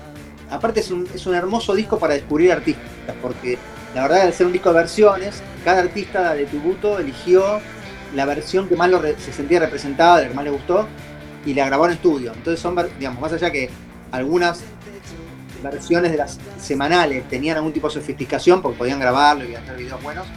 aparte 0.50 0.80
es 0.80 0.92
un, 0.92 1.06
es 1.14 1.26
un 1.26 1.36
hermoso 1.36 1.76
disco 1.76 2.00
para 2.00 2.14
descubrir 2.14 2.53
artistas, 2.53 2.86
porque 3.22 3.58
la 3.94 4.03
verdad 4.03 4.22
al 4.22 4.34
ser 4.34 4.45
un 4.45 4.53
disco 4.53 4.69
de 4.72 4.76
versiones, 4.80 5.42
cada 5.66 5.82
artista 5.82 6.34
de 6.34 6.45
tributo 6.45 7.00
eligió 7.00 7.60
la 8.16 8.26
versión 8.26 8.69
que 8.69 8.77
más 8.77 8.90
lo 8.90 9.00
re- 9.02 9.16
se 9.19 9.34
sentía 9.34 9.60
representada, 9.60 10.22
la 10.22 10.27
que 10.30 10.34
más 10.34 10.45
le 10.45 10.52
gustó, 10.52 10.88
y 11.48 11.53
la 11.53 11.66
grabó 11.66 11.85
en 11.85 11.93
estudio. 11.93 12.34
Entonces 12.34 12.59
son, 12.59 12.76
digamos, 13.00 13.22
más 13.22 13.32
allá 13.32 13.50
que 13.50 13.69
algunas 14.11 14.61
versiones 15.64 16.11
de 16.11 16.17
las 16.17 16.40
semanales 16.61 17.27
tenían 17.30 17.58
algún 17.58 17.72
tipo 17.74 17.88
de 17.88 17.93
sofisticación, 17.93 18.61
porque 18.61 18.77
podían 18.77 19.00
grabarlo 19.00 19.50
y 19.50 19.56
hacer 19.56 19.77
videos 19.77 20.03
buenos, 20.03 20.27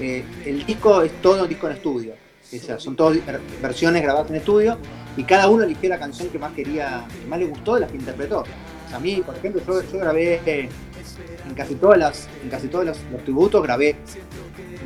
eh, 0.00 0.22
el 0.44 0.64
disco 0.66 1.02
es 1.02 1.12
todo 1.22 1.46
disco 1.46 1.66
en 1.68 1.72
estudio. 1.76 2.12
O 2.44 2.56
sea, 2.58 2.78
son 2.78 2.94
todas 2.94 3.24
ver- 3.26 3.40
versiones 3.60 4.02
grabadas 4.02 4.30
en 4.30 4.36
estudio 4.36 4.78
y 5.16 5.24
cada 5.24 5.48
uno 5.48 5.64
eligió 5.64 5.88
la 5.88 5.98
canción 5.98 6.28
que 6.28 6.38
más 6.38 6.52
quería, 6.52 7.04
que 7.20 7.26
más 7.26 7.38
le 7.38 7.46
gustó 7.46 7.74
de 7.74 7.80
las 7.80 7.90
que 7.90 7.96
interpretó. 7.96 8.44
A 8.92 8.98
mí, 9.00 9.22
por 9.24 9.34
ejemplo, 9.34 9.62
yo, 9.66 9.98
grabé 9.98 10.40
eh, 10.46 10.68
en 11.48 11.54
casi 11.54 11.74
todas 11.74 11.98
las, 11.98 12.28
en 12.42 12.50
casi 12.50 12.68
todos 12.68 12.84
los, 12.84 12.98
los 13.10 13.24
tributos 13.24 13.62
grabé 13.62 13.96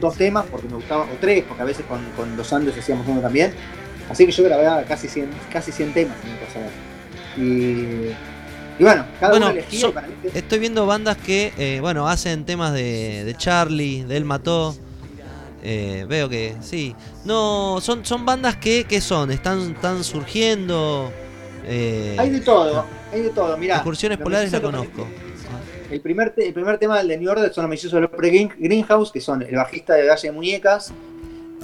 dos 0.01 0.17
temas 0.17 0.47
porque 0.47 0.69
me 0.69 0.77
gustaba, 0.77 1.03
o 1.03 1.17
tres, 1.21 1.45
porque 1.47 1.63
a 1.63 1.67
veces 1.67 1.85
con, 1.87 1.99
con 2.17 2.37
los 2.37 2.53
Andes 2.53 2.79
hacíamos 2.79 3.07
uno 3.07 3.21
también. 3.21 3.53
Así 4.11 4.27
que 4.27 4.33
yo 4.33 4.45
grababa 4.45 4.83
casi 4.85 5.09
100, 5.09 5.29
casi 5.53 5.71
100 5.73 5.93
temas 5.93 6.17
en 6.25 6.33
mi 6.33 6.39
casa. 6.39 6.61
Y, 7.37 8.81
y 8.81 8.83
bueno, 8.85 9.05
cada 9.21 9.33
Bueno, 9.33 9.47
uno 9.47 9.55
elegía 9.55 9.81
so- 9.81 9.93
para 9.93 10.07
mí 10.07 10.15
que- 10.23 10.39
Estoy 10.39 10.59
viendo 10.59 10.87
bandas 10.87 11.17
que, 11.17 11.53
eh, 11.59 11.79
bueno, 11.81 12.09
hacen 12.09 12.45
temas 12.45 12.73
de, 12.73 13.25
de 13.25 13.35
Charlie, 13.37 14.05
de 14.05 14.17
Él 14.17 14.25
Mató. 14.25 14.75
Eh, 15.63 16.07
veo 16.09 16.29
que 16.29 16.55
sí. 16.61 16.95
No, 17.25 17.79
son, 17.81 18.05
son 18.05 18.25
bandas 18.25 18.57
que, 18.57 18.85
que 18.85 19.01
son, 19.01 19.31
están, 19.31 19.73
están 19.73 20.05
surgiendo. 20.05 21.13
eh, 21.67 22.17
Hay 22.19 22.31
de 22.31 22.41
todo, 22.41 22.85
hay 23.13 23.23
de 23.23 23.31
todo. 23.31 23.57
Mirá, 23.59 23.75
Excursiones 23.77 24.19
Polares 24.19 24.53
la 24.53 24.61
conozco. 24.63 25.07
El 25.91 26.01
primer, 26.01 26.31
te- 26.31 26.47
el 26.47 26.55
primer 26.55 26.79
tema 26.79 26.99
del 26.99 27.09
de 27.09 27.17
New 27.19 27.31
Order 27.31 27.53
son 27.53 27.63
los 27.63 27.71
mellizos 27.71 27.93
de 27.93 28.01
Lopre 28.03 28.29
Green- 28.29 28.53
Greenhouse, 28.59 29.11
que 29.11 29.21
son 29.21 29.43
el 29.43 29.57
bajista 29.57 29.95
de 29.95 30.07
Valle 30.09 30.29
de 30.29 30.33
Muñecas 30.33 30.93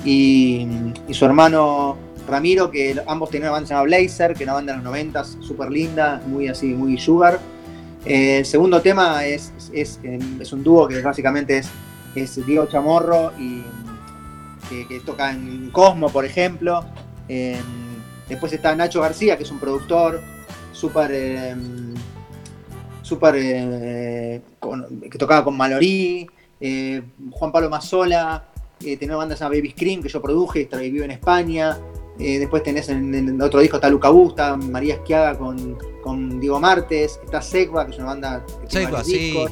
y, 0.04 0.66
y 1.06 1.14
su 1.14 1.24
hermano 1.24 1.96
Ramiro, 2.26 2.70
que 2.70 3.00
ambos 3.06 3.30
tenían 3.30 3.50
una 3.50 3.58
banda 3.58 3.68
llamada 3.68 3.84
Blazer, 3.84 4.34
que 4.34 4.44
es 4.44 4.46
una 4.46 4.54
banda 4.54 4.72
de 4.72 4.78
los 4.78 4.84
90 4.84 5.24
súper 5.24 5.70
linda, 5.70 6.20
muy 6.26 6.48
así, 6.48 6.66
muy 6.66 6.98
sugar. 6.98 7.38
Eh, 8.04 8.38
el 8.38 8.46
segundo 8.46 8.80
tema 8.82 9.24
es, 9.24 9.52
es, 9.72 10.00
es 10.40 10.52
un 10.52 10.62
dúo 10.62 10.86
que 10.88 11.00
básicamente 11.00 11.58
es, 11.58 11.68
es 12.14 12.44
Diego 12.44 12.66
Chamorro 12.66 13.32
y 13.38 13.62
que, 14.88 15.00
toca 15.00 15.30
en 15.30 15.70
Cosmo, 15.70 16.08
por 16.08 16.24
ejemplo. 16.24 16.84
Eh, 17.28 17.60
después 18.28 18.52
está 18.52 18.74
Nacho 18.74 19.00
García, 19.00 19.36
que 19.36 19.44
es 19.44 19.50
un 19.50 19.58
productor 19.58 20.20
súper 20.72 21.10
eh, 21.12 21.54
súper 23.04 23.34
eh, 23.36 24.40
que 25.10 25.18
tocaba 25.18 25.44
con 25.44 25.56
Malorí, 25.56 26.26
eh, 26.58 27.02
Juan 27.30 27.52
Pablo 27.52 27.68
Mazzola, 27.68 28.48
eh, 28.80 28.96
tenía 28.96 29.14
una 29.14 29.18
banda 29.18 29.34
llamada 29.34 29.56
Baby 29.56 29.70
Scream 29.70 30.02
que 30.02 30.08
yo 30.08 30.20
produje 30.20 30.68
vive 30.72 31.04
en 31.04 31.10
España. 31.12 31.78
Eh, 32.18 32.38
después 32.38 32.62
tenés 32.62 32.88
en, 32.88 33.12
en 33.14 33.42
otro 33.42 33.58
disco 33.60 33.76
está 33.78 33.88
Luca 33.90 34.08
Busta, 34.10 34.56
María 34.56 34.94
Esquiaga 34.94 35.36
con, 35.36 35.76
con 36.02 36.38
Diego 36.40 36.60
Martes, 36.60 37.18
está 37.24 37.42
Segua, 37.42 37.84
que 37.86 37.92
es 37.92 37.98
una 37.98 38.06
banda 38.06 38.44
que 38.62 38.70
Segua, 38.70 39.02
sí. 39.02 39.18
discos. 39.32 39.50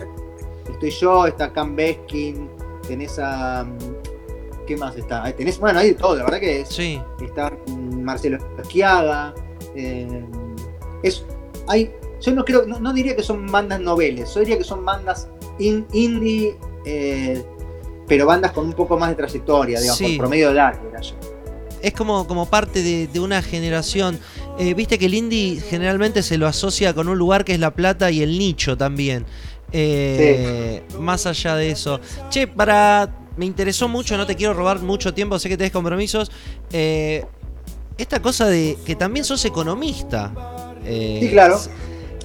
Estoy 0.71 0.91
yo, 0.91 1.27
está 1.27 1.53
Cam 1.53 1.75
Beskin, 1.75 2.49
tenés 2.87 3.19
a. 3.19 3.67
¿Qué 4.67 4.77
más 4.77 4.95
está? 4.97 5.25
Ahí 5.25 5.33
Tenés, 5.33 5.59
bueno, 5.59 5.81
hay 5.81 5.89
de 5.89 5.95
todo, 5.97 6.15
la 6.17 6.25
verdad 6.25 6.39
que 6.39 6.61
es, 6.61 6.69
Sí, 6.69 7.01
está 7.21 7.53
Marcelo 7.91 8.39
Esquiaga. 8.61 9.35
eh, 9.75 10.25
es, 11.03 11.25
hay, 11.67 11.91
yo 12.21 12.33
no 12.33 12.45
creo, 12.45 12.65
no, 12.65 12.79
no 12.79 12.93
diría 12.93 13.17
que 13.17 13.25
son 13.25 13.51
bandas 13.51 13.81
noveles, 13.81 14.33
yo 14.33 14.39
diría 14.41 14.57
que 14.57 14.63
son 14.65 14.85
bandas 14.85 15.29
in- 15.59 15.85
indie, 15.93 16.57
eh, 16.85 17.43
pero 18.07 18.25
bandas 18.27 18.53
con 18.53 18.67
un 18.67 18.73
poco 18.73 18.97
más 18.97 19.09
de 19.11 19.17
trayectoria, 19.17 19.81
digamos, 19.81 19.99
Sí. 19.99 20.17
por 20.17 20.27
promedio 20.27 20.49
de 20.49 20.55
edad, 20.55 20.81
diría 20.81 21.01
yo. 21.01 21.17
Es 21.83 21.93
como, 21.93 22.27
como 22.27 22.47
parte 22.47 22.83
de, 22.83 23.07
de 23.09 23.21
una 23.21 23.43
generación. 23.43 24.19
Eh, 24.59 24.75
Viste 24.75 24.99
que 24.99 25.07
el 25.07 25.15
indie 25.15 25.61
generalmente 25.61 26.23
se 26.23 26.39
lo 26.39 26.47
asocia 26.47 26.95
con 26.95 27.09
un 27.09 27.19
lugar 27.19 27.45
que 27.45 27.53
es 27.55 27.61
La 27.61 27.73
Plata 27.75 28.11
y 28.11 28.23
el 28.23 28.39
nicho 28.39 28.77
también. 28.77 29.27
Eh, 29.73 30.83
Más 30.99 31.27
allá 31.27 31.57
de 31.57 31.71
eso. 31.71 32.01
Che, 32.31 32.47
para. 32.47 33.19
Me 33.35 33.47
interesó 33.47 33.89
mucho, 33.89 34.19
no 34.19 34.27
te 34.27 34.37
quiero 34.37 34.53
robar 34.53 34.81
mucho 34.81 35.15
tiempo, 35.15 35.39
sé 35.39 35.49
que 35.49 35.57
tenés 35.57 35.73
compromisos. 35.73 36.31
Eh, 36.71 37.25
esta 37.97 38.21
cosa 38.21 38.47
de 38.47 38.77
que 38.85 38.95
también 38.95 39.25
sos 39.25 39.43
economista. 39.47 40.33
Eh, 40.85 41.19
Sí, 41.23 41.31
claro. 41.31 41.59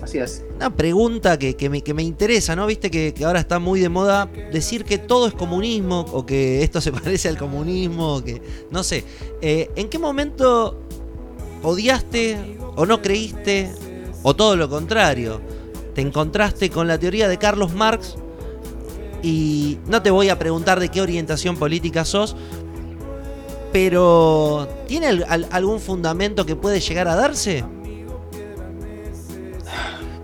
Así 0.01 0.19
es. 0.19 0.43
Una 0.55 0.75
pregunta 0.75 1.39
que, 1.39 1.55
que 1.55 1.69
me, 1.69 1.81
que 1.81 1.93
me 1.93 2.03
interesa, 2.03 2.55
¿no? 2.55 2.65
Viste 2.67 2.91
que, 2.91 3.13
que 3.13 3.25
ahora 3.25 3.39
está 3.39 3.57
muy 3.59 3.79
de 3.79 3.89
moda 3.89 4.29
decir 4.53 4.85
que 4.85 4.97
todo 4.99 5.27
es 5.27 5.33
comunismo 5.33 6.05
o 6.11 6.25
que 6.25 6.63
esto 6.63 6.79
se 6.81 6.91
parece 6.93 7.29
al 7.29 7.37
comunismo, 7.37 8.15
o 8.17 8.23
que 8.23 8.41
no 8.71 8.83
sé. 8.83 9.03
Eh, 9.41 9.69
¿En 9.75 9.89
qué 9.89 9.97
momento 9.99 10.79
odiaste 11.63 12.57
o 12.75 12.85
no 12.85 13.01
creíste 13.01 13.71
o 14.23 14.35
todo 14.35 14.55
lo 14.55 14.69
contrario? 14.69 15.41
Te 15.95 16.01
encontraste 16.01 16.69
con 16.69 16.87
la 16.87 16.99
teoría 16.99 17.27
de 17.27 17.37
Carlos 17.37 17.73
Marx 17.73 18.15
y 19.23 19.79
no 19.87 20.03
te 20.03 20.11
voy 20.11 20.29
a 20.29 20.37
preguntar 20.37 20.79
de 20.79 20.89
qué 20.89 21.01
orientación 21.01 21.57
política 21.57 22.05
sos, 22.05 22.35
pero 23.73 24.67
¿tiene 24.87 25.07
al- 25.07 25.25
al- 25.27 25.47
algún 25.51 25.79
fundamento 25.79 26.45
que 26.45 26.55
puede 26.55 26.79
llegar 26.79 27.07
a 27.07 27.15
darse? 27.15 27.63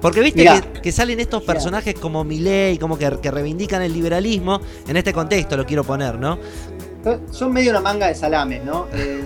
Porque 0.03 0.21
viste 0.21 0.43
que, 0.73 0.81
que 0.81 0.91
salen 0.91 1.19
estos 1.19 1.41
personajes 1.43 1.95
como 1.95 2.23
Milei, 2.23 2.77
como 2.77 2.97
que, 2.97 3.09
que 3.21 3.31
reivindican 3.31 3.81
el 3.81 3.91
liberalismo, 3.93 4.59
en 4.87 4.97
este 4.97 5.11
contexto 5.13 5.57
lo 5.57 5.65
quiero 5.65 5.83
poner, 5.83 6.19
¿no? 6.19 6.37
Son- 7.03 7.21
Son 7.33 7.51
medio 7.53 7.71
una 7.71 7.81
manga 7.81 8.07
de 8.07 8.13
salames, 8.15 8.63
¿no? 8.63 8.85
Eh, 8.93 9.23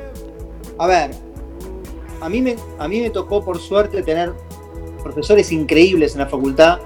a 0.78 0.86
ver, 0.88 1.10
a 2.20 2.28
mí, 2.28 2.42
me, 2.42 2.56
a 2.78 2.88
mí 2.88 3.00
me 3.00 3.10
tocó 3.10 3.44
por 3.44 3.58
suerte 3.60 4.02
tener 4.02 4.32
profesores 5.02 5.52
increíbles 5.52 6.12
en 6.14 6.18
la 6.20 6.26
facultad 6.26 6.78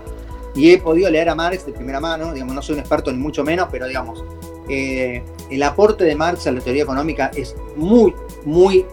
y 0.55 0.71
he 0.73 0.79
podido 0.79 1.11
leer 1.11 1.29
a 1.29 1.35
Marx 1.35 1.67
de 1.67 1.73
primera 1.73 2.01
mano, 2.01 2.33
digamos, 2.33 2.55
no 2.55 2.63
soy 2.63 2.75
un 2.75 2.81
experto 2.81 3.11
ni 3.11 3.19
mucho 3.19 3.43
menos, 3.43 3.69
pero 3.73 3.87
digamos, 3.89 4.23
eh, 4.69 5.23
el 5.51 5.63
aporte 5.63 6.05
de 6.05 6.15
Marx 6.15 6.47
a 6.47 6.53
la 6.53 6.61
teoría 6.61 6.83
económica 6.85 7.31
es 7.35 7.55
muy, 7.77 8.15
muy, 8.45 8.85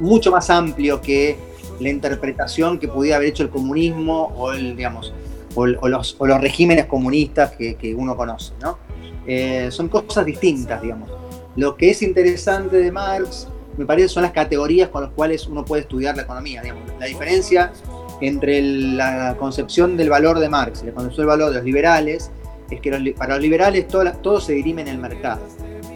mucho 0.00 0.30
más 0.32 0.50
amplio 0.50 1.00
que 1.00 1.36
la 1.80 1.88
interpretación 1.88 2.78
que 2.78 2.88
pudiera 2.88 3.16
haber 3.16 3.28
hecho 3.28 3.42
el 3.42 3.50
comunismo 3.50 4.32
o, 4.36 4.52
el, 4.52 4.76
digamos, 4.76 5.12
o, 5.54 5.62
o 5.62 5.88
los, 5.88 6.16
o 6.18 6.26
los 6.26 6.40
regímenes 6.40 6.86
comunistas 6.86 7.52
que, 7.52 7.76
que 7.76 7.94
uno 7.94 8.16
conoce, 8.16 8.52
¿no? 8.60 8.78
Eh, 9.26 9.68
son 9.70 9.88
cosas 9.88 10.24
distintas, 10.24 10.80
digamos. 10.80 11.10
Lo 11.54 11.76
que 11.76 11.90
es 11.90 12.02
interesante 12.02 12.76
de 12.78 12.90
Marx, 12.90 13.46
me 13.76 13.84
parece, 13.84 14.08
son 14.08 14.22
las 14.22 14.32
categorías 14.32 14.88
con 14.88 15.02
las 15.02 15.12
cuales 15.12 15.46
uno 15.46 15.64
puede 15.64 15.82
estudiar 15.82 16.16
la 16.16 16.22
economía. 16.22 16.62
digamos. 16.62 16.82
La 16.98 17.06
diferencia 17.06 17.72
entre 18.20 18.62
la 18.62 19.36
concepción 19.38 19.96
del 19.96 20.08
valor 20.08 20.38
de 20.38 20.48
Marx 20.48 20.82
y 20.82 20.86
la 20.86 20.92
concepción 20.92 21.26
del 21.26 21.28
valor 21.28 21.50
de 21.50 21.56
los 21.56 21.64
liberales 21.64 22.30
es 22.70 22.80
que 22.80 22.90
los 22.90 23.14
para 23.14 23.34
los 23.34 23.42
liberales 23.42 23.86
todo, 23.86 24.10
todo 24.14 24.40
se 24.40 24.54
dirime 24.54 24.82
en 24.82 24.88
el 24.88 24.98
mercado, 24.98 25.40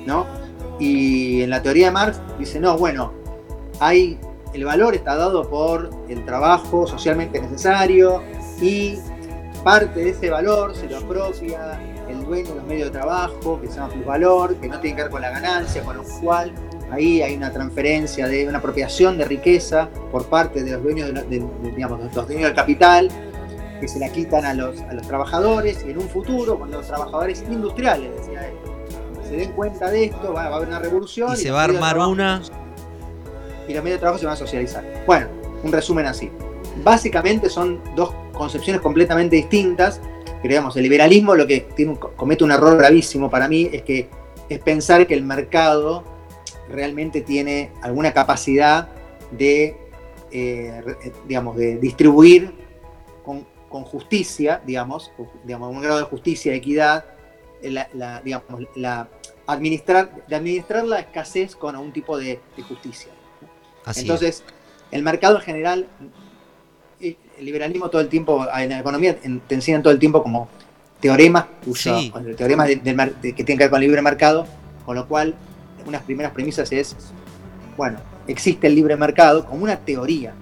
¿no? 0.07 0.27
Y 0.79 1.43
en 1.43 1.51
la 1.51 1.63
teoría 1.63 1.87
de 1.87 1.93
Marx 1.93 2.21
dice, 2.39 2.61
no, 2.61 2.77
bueno, 2.77 3.13
hay, 3.79 4.19
el 4.53 4.65
valor 4.65 4.95
está 4.95 5.17
dado 5.17 5.49
por 5.49 5.91
el 6.09 6.25
trabajo 6.25 6.87
socialmente 6.87 7.41
necesario 7.41 8.23
y 8.61 8.99
parte 9.65 10.01
de 10.05 10.11
ese 10.11 10.31
valor 10.31 10.75
se 10.75 10.89
lo 10.89 10.99
apropia 10.99 11.79
el 12.09 12.25
dueño 12.25 12.49
de 12.51 12.55
los 12.57 12.65
medios 12.65 12.93
de 12.93 12.99
trabajo, 12.99 13.61
que 13.61 13.69
se 13.69 13.77
llama 13.77 13.89
plusvalor, 13.93 14.55
que 14.57 14.69
no 14.69 14.81
tiene 14.81 14.97
que 14.97 15.03
ver 15.03 15.11
con 15.11 15.23
la 15.23 15.31
ganancia, 15.31 15.83
con 15.83 15.97
lo 15.97 16.03
cual 16.21 16.53
ahí 16.91 17.23
hay 17.23 17.35
una 17.37 17.51
transferencia 17.53 18.27
de 18.29 18.47
una 18.49 18.59
apropiación 18.59 19.17
de 19.17 19.25
riqueza 19.25 19.89
por 20.11 20.27
parte 20.27 20.63
de 20.63 20.73
los 20.73 20.83
dueños, 20.83 21.07
de, 21.09 21.13
la- 21.15 21.23
de- 21.23 21.39
de, 21.39 21.71
digamos, 21.75 22.01
los 22.01 22.13
dueños 22.27 22.45
del 22.49 22.55
capital, 22.55 23.09
que 23.81 23.89
se 23.89 23.99
la 23.99 24.11
quitan 24.11 24.45
a 24.45 24.53
los, 24.53 24.81
a 24.83 24.93
los 24.93 25.07
trabajadores, 25.07 25.85
y 25.87 25.91
en 25.91 25.99
un 25.99 26.09
futuro, 26.09 26.59
cuando 26.59 26.79
los 26.79 26.87
trabajadores 26.87 27.43
industriales, 27.51 28.11
decía 28.17 28.49
él, 28.49 28.55
se 29.29 29.37
den 29.37 29.53
cuenta 29.53 29.91
de 29.91 30.05
esto, 30.07 30.33
va, 30.35 30.49
va 30.51 30.55
a 30.55 30.57
haber 30.57 30.69
una 30.69 30.79
revolución. 30.81 31.33
Y 31.33 31.37
se 31.37 31.51
va 31.51 31.63
a 31.63 31.65
armar 31.65 31.97
una. 32.09 32.43
Y 33.69 33.75
los 33.75 33.83
medios 33.83 33.99
de 33.99 34.01
trabajo 34.01 34.19
se 34.19 34.27
van 34.27 34.35
a 34.35 34.37
socializar. 34.37 34.85
Bueno, 35.07 35.29
un 35.63 35.73
resumen 35.73 36.07
así. 36.07 36.31
Básicamente 36.83 37.49
son 37.49 37.81
dos 37.95 38.15
concepciones 38.33 38.81
completamente 38.81 39.37
distintas. 39.37 40.01
Digamos, 40.43 40.77
el 40.77 40.83
liberalismo 40.83 41.35
lo 41.35 41.47
que 41.47 41.67
comete 42.17 42.45
un 42.45 42.51
error 42.51 42.77
gravísimo 42.77 43.31
para 43.31 43.49
mí 43.49 43.69
es 43.73 43.83
que 43.83 44.09
es 44.49 44.59
pensar 44.59 45.07
que 45.07 45.15
el 45.15 45.23
mercado 45.23 46.05
realmente 46.69 47.21
tiene 47.21 47.71
alguna 47.83 48.13
capacidad 48.13 48.89
de, 49.31 49.77
eh, 50.31 50.83
digamos, 51.29 51.57
de 51.57 51.77
distribuir 51.77 52.53
con, 53.25 53.47
con 53.69 53.85
justicia, 53.85 54.61
digamos, 54.67 55.13
digamos, 55.45 55.71
un 55.71 55.81
grado 55.81 55.99
de 55.99 56.05
justicia, 56.05 56.55
equidad, 56.55 57.05
digamos, 58.25 58.67
la 58.75 59.09
administrar, 59.47 60.27
de 60.27 60.37
administrar 60.37 60.85
la 60.85 61.01
escasez 61.01 61.55
con 61.55 61.77
algún 61.77 61.93
tipo 61.93 62.19
de 62.19 62.41
justicia. 62.69 63.13
Así 63.85 64.01
es. 64.01 64.05
Entonces, 64.05 64.45
el 64.91 65.03
mercado 65.03 65.37
en 65.37 65.43
general, 65.43 65.87
el 67.01 67.17
liberalismo 67.45 67.89
todo 67.91 68.01
el 68.01 68.09
tiempo, 68.09 68.47
en 68.57 68.69
la 68.71 68.79
economía 68.81 69.17
te 69.19 69.55
enseñan 69.55 69.83
todo 69.83 69.93
el 69.93 69.99
tiempo 69.99 70.23
como 70.23 70.49
teoremas, 71.01 71.47
cuyo- 71.65 71.99
Sí. 71.99 72.13
teoremas 72.37 72.69
de- 72.69 72.81
que 73.35 73.45
tienen 73.45 73.59
que 73.59 73.65
ver 73.65 73.71
con 73.71 73.79
el 73.83 73.89
libre 73.89 74.03
mercado, 74.03 74.47
con 74.85 74.95
lo 74.95 75.09
cual 75.09 75.35
unas 75.87 76.03
primeras 76.03 76.33
premisas 76.33 76.71
es, 76.71 76.95
bueno, 77.77 77.99
existe 78.29 78.69
el 78.69 78.75
libre 78.77 78.97
mercado 78.97 79.45
como 79.45 79.65
una 79.65 79.77
teoría, 79.77 80.33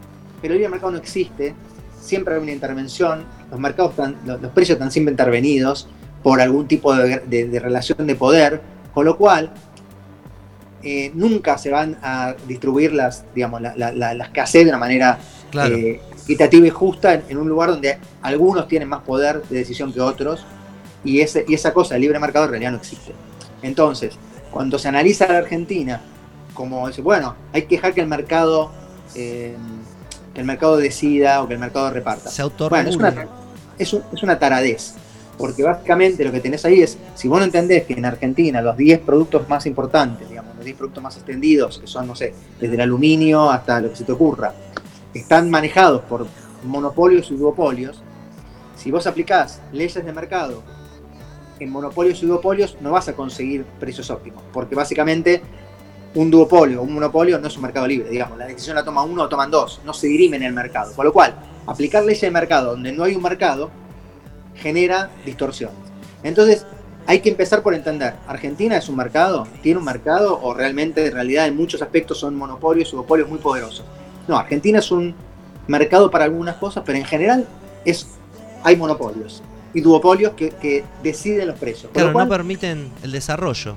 pero 0.42 0.52
el 0.52 0.58
libre 0.60 0.70
mercado 0.72 0.92
no 0.92 0.98
existe, 0.98 1.54
siempre 1.98 2.34
hay 2.34 2.42
una 2.42 2.52
intervención, 2.52 3.24
los 3.50 3.58
mercados 3.58 3.92
están, 3.92 4.16
los, 4.26 4.42
los 4.42 4.50
precios 4.52 4.76
están 4.76 4.90
siempre 4.90 5.12
intervenidos 5.12 5.88
por 6.22 6.40
algún 6.42 6.66
tipo 6.68 6.94
de 6.94 7.58
relación 7.62 8.06
de 8.06 8.14
poder, 8.14 8.60
con 8.92 9.06
lo 9.06 9.16
cual 9.16 9.50
eh, 10.82 11.10
nunca 11.14 11.58
se 11.58 11.70
van 11.70 11.98
a 12.02 12.34
distribuir 12.48 12.92
las, 12.92 13.24
digamos, 13.34 13.60
la, 13.60 13.74
la, 13.76 13.92
la- 13.92 14.14
la 14.14 14.24
escasez 14.24 14.64
de 14.64 14.70
una 14.70 14.78
manera 14.78 15.18
Claro. 15.50 15.74
eh, 15.74 16.00
equitativa 16.22 16.66
y 16.66 16.70
justa 16.70 17.14
en, 17.14 17.24
en 17.28 17.36
un 17.38 17.48
lugar 17.48 17.70
donde 17.70 17.98
algunos 18.22 18.68
tienen 18.68 18.88
más 18.88 19.02
poder 19.02 19.42
de 19.50 19.58
decisión 19.58 19.92
que 19.92 20.00
otros 20.00 20.44
y, 21.04 21.20
ese, 21.20 21.44
y 21.48 21.54
esa 21.54 21.72
cosa, 21.72 21.96
el 21.96 22.02
libre 22.02 22.18
mercado, 22.18 22.44
en 22.44 22.50
realidad 22.52 22.70
no 22.72 22.76
existe. 22.78 23.12
Entonces, 23.62 24.14
cuando 24.50 24.78
se 24.78 24.88
analiza 24.88 25.26
la 25.28 25.38
Argentina, 25.38 26.00
como 26.54 26.86
dice, 26.88 27.02
bueno, 27.02 27.34
hay 27.52 27.62
que 27.62 27.76
dejar 27.76 27.94
que 27.94 28.00
el 28.00 28.06
mercado, 28.06 28.70
eh, 29.14 29.56
que 30.34 30.40
el 30.40 30.46
mercado 30.46 30.76
decida 30.76 31.42
o 31.42 31.48
que 31.48 31.54
el 31.54 31.60
mercado 31.60 31.90
reparta. 31.90 32.30
Se 32.30 32.42
Bueno, 32.44 32.88
es 32.90 32.96
una, 32.96 33.26
es, 33.78 33.92
un- 33.92 34.02
es 34.12 34.22
una 34.22 34.38
taradez. 34.38 34.94
Porque 35.38 35.62
básicamente 35.62 36.22
lo 36.22 36.32
que 36.32 36.40
tenés 36.40 36.64
ahí 36.66 36.82
es, 36.82 36.98
si 37.14 37.26
vos 37.26 37.38
no 37.38 37.46
entendés 37.46 37.84
que 37.86 37.94
en 37.94 38.04
Argentina 38.04 38.60
los 38.60 38.76
10 38.76 39.00
productos 39.00 39.48
más 39.48 39.64
importantes, 39.64 40.28
digamos, 40.28 40.39
10 40.64 40.76
productos 40.76 41.02
más 41.02 41.16
extendidos, 41.16 41.78
que 41.78 41.86
son, 41.86 42.06
no 42.06 42.14
sé, 42.14 42.34
desde 42.60 42.74
el 42.74 42.80
aluminio 42.80 43.50
hasta 43.50 43.80
lo 43.80 43.90
que 43.90 43.96
se 43.96 44.04
te 44.04 44.12
ocurra, 44.12 44.52
están 45.14 45.50
manejados 45.50 46.02
por 46.02 46.26
monopolios 46.64 47.30
y 47.30 47.36
duopolios, 47.36 48.02
si 48.76 48.90
vos 48.90 49.06
aplicás 49.06 49.60
leyes 49.72 50.04
de 50.04 50.12
mercado 50.12 50.62
en 51.58 51.70
monopolios 51.70 52.22
y 52.22 52.26
duopolios, 52.26 52.76
no 52.80 52.92
vas 52.92 53.08
a 53.08 53.12
conseguir 53.14 53.64
precios 53.78 54.10
óptimos. 54.10 54.42
Porque 54.52 54.74
básicamente 54.74 55.42
un 56.14 56.30
duopolio 56.30 56.80
o 56.80 56.84
un 56.84 56.94
monopolio 56.94 57.38
no 57.38 57.46
es 57.46 57.56
un 57.56 57.62
mercado 57.62 57.86
libre, 57.86 58.08
digamos, 58.08 58.38
la 58.38 58.46
decisión 58.46 58.74
la 58.74 58.84
toma 58.84 59.02
uno 59.02 59.24
o 59.24 59.28
toman 59.28 59.50
dos, 59.50 59.80
no 59.84 59.92
se 59.92 60.06
dirimen 60.06 60.42
en 60.42 60.48
el 60.48 60.54
mercado. 60.54 60.94
Con 60.94 61.04
lo 61.04 61.12
cual, 61.12 61.34
aplicar 61.66 62.04
leyes 62.04 62.22
de 62.22 62.30
mercado 62.30 62.70
donde 62.72 62.92
no 62.92 63.04
hay 63.04 63.14
un 63.14 63.22
mercado 63.22 63.70
genera 64.54 65.10
distorsiones. 65.24 65.76
Entonces, 66.22 66.66
hay 67.10 67.18
que 67.18 67.28
empezar 67.28 67.60
por 67.60 67.74
entender, 67.74 68.14
¿Argentina 68.28 68.76
es 68.76 68.88
un 68.88 68.94
mercado? 68.94 69.44
¿Tiene 69.62 69.80
un 69.80 69.84
mercado? 69.84 70.38
¿O 70.42 70.54
realmente 70.54 71.04
en 71.04 71.12
realidad 71.12 71.48
en 71.48 71.56
muchos 71.56 71.82
aspectos 71.82 72.20
son 72.20 72.36
monopolios 72.36 72.90
y 72.90 72.92
duopolios 72.92 73.28
muy 73.28 73.40
poderosos? 73.40 73.84
No, 74.28 74.38
Argentina 74.38 74.78
es 74.78 74.92
un 74.92 75.12
mercado 75.66 76.08
para 76.08 76.26
algunas 76.26 76.54
cosas, 76.54 76.84
pero 76.86 76.96
en 76.96 77.04
general 77.04 77.48
es, 77.84 78.06
hay 78.62 78.76
monopolios 78.76 79.42
y 79.74 79.80
duopolios 79.80 80.34
que, 80.34 80.50
que 80.50 80.84
deciden 81.02 81.48
los 81.48 81.58
precios. 81.58 81.90
Claro, 81.92 82.12
cual, 82.12 82.28
no 82.28 82.30
permiten 82.36 82.92
el 83.02 83.10
desarrollo. 83.10 83.74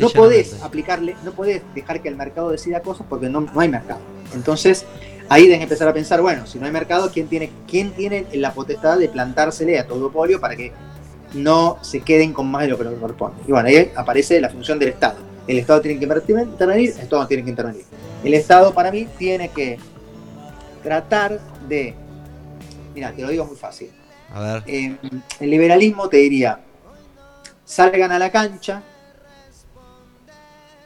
no 0.00 0.08
podés 0.10 0.60
aplicarle, 0.60 1.14
no 1.24 1.30
podés 1.30 1.62
dejar 1.76 2.02
que 2.02 2.08
el 2.08 2.16
mercado 2.16 2.50
decida 2.50 2.80
cosas 2.80 3.06
porque 3.08 3.28
no, 3.28 3.42
no 3.42 3.60
hay 3.60 3.68
mercado. 3.68 4.00
Entonces, 4.34 4.84
ahí 5.28 5.44
deben 5.44 5.62
empezar 5.62 5.86
a 5.86 5.92
pensar, 5.92 6.20
bueno, 6.20 6.44
si 6.44 6.58
no 6.58 6.66
hay 6.66 6.72
mercado, 6.72 7.12
¿quién 7.12 7.28
tiene, 7.28 7.52
quién 7.68 7.92
tiene 7.92 8.26
la 8.32 8.52
potestad 8.52 8.98
de 8.98 9.08
plantársele 9.08 9.78
a 9.78 9.86
todo 9.86 10.00
duopolio 10.00 10.40
para 10.40 10.56
que 10.56 10.72
no 11.34 11.78
se 11.82 12.00
queden 12.00 12.32
con 12.32 12.50
más 12.50 12.62
de 12.62 12.68
lo 12.68 12.78
que 12.78 12.84
les 12.84 12.98
corresponde? 12.98 13.42
Y 13.46 13.52
bueno, 13.52 13.68
ahí 13.68 13.92
aparece 13.94 14.40
la 14.40 14.48
función 14.50 14.78
del 14.78 14.90
Estado. 14.90 15.16
El 15.46 15.58
Estado 15.58 15.80
tiene 15.82 15.98
que 15.98 16.04
intervenir, 16.04 16.88
el 16.88 17.00
Estado 17.02 17.22
no 17.22 17.28
tiene 17.28 17.44
que 17.44 17.50
intervenir. 17.50 17.84
El 18.22 18.34
Estado, 18.34 18.72
para 18.72 18.90
mí, 18.90 19.06
tiene 19.18 19.50
que 19.50 19.78
tratar 20.82 21.38
de. 21.68 21.94
Mira, 22.94 23.12
te 23.12 23.22
lo 23.22 23.28
digo 23.28 23.44
muy 23.44 23.56
fácil. 23.56 23.90
A 24.32 24.40
ver. 24.40 24.62
Eh, 24.66 24.96
el 25.40 25.50
liberalismo 25.50 26.08
te 26.08 26.16
diría, 26.18 26.60
salgan 27.64 28.10
a 28.12 28.18
la 28.18 28.30
cancha 28.30 28.82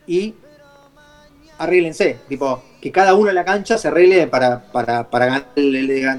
y 0.07 0.35
arréglense, 1.59 2.19
tipo, 2.29 2.63
que 2.81 2.91
cada 2.93 3.15
uno 3.15 3.29
en 3.31 3.35
la 3.35 3.45
cancha 3.45 3.77
se 3.79 3.89
arregle 3.89 4.27
para, 4.27 4.63
para, 4.73 5.09
para 5.09 5.27
ganar 5.27 5.47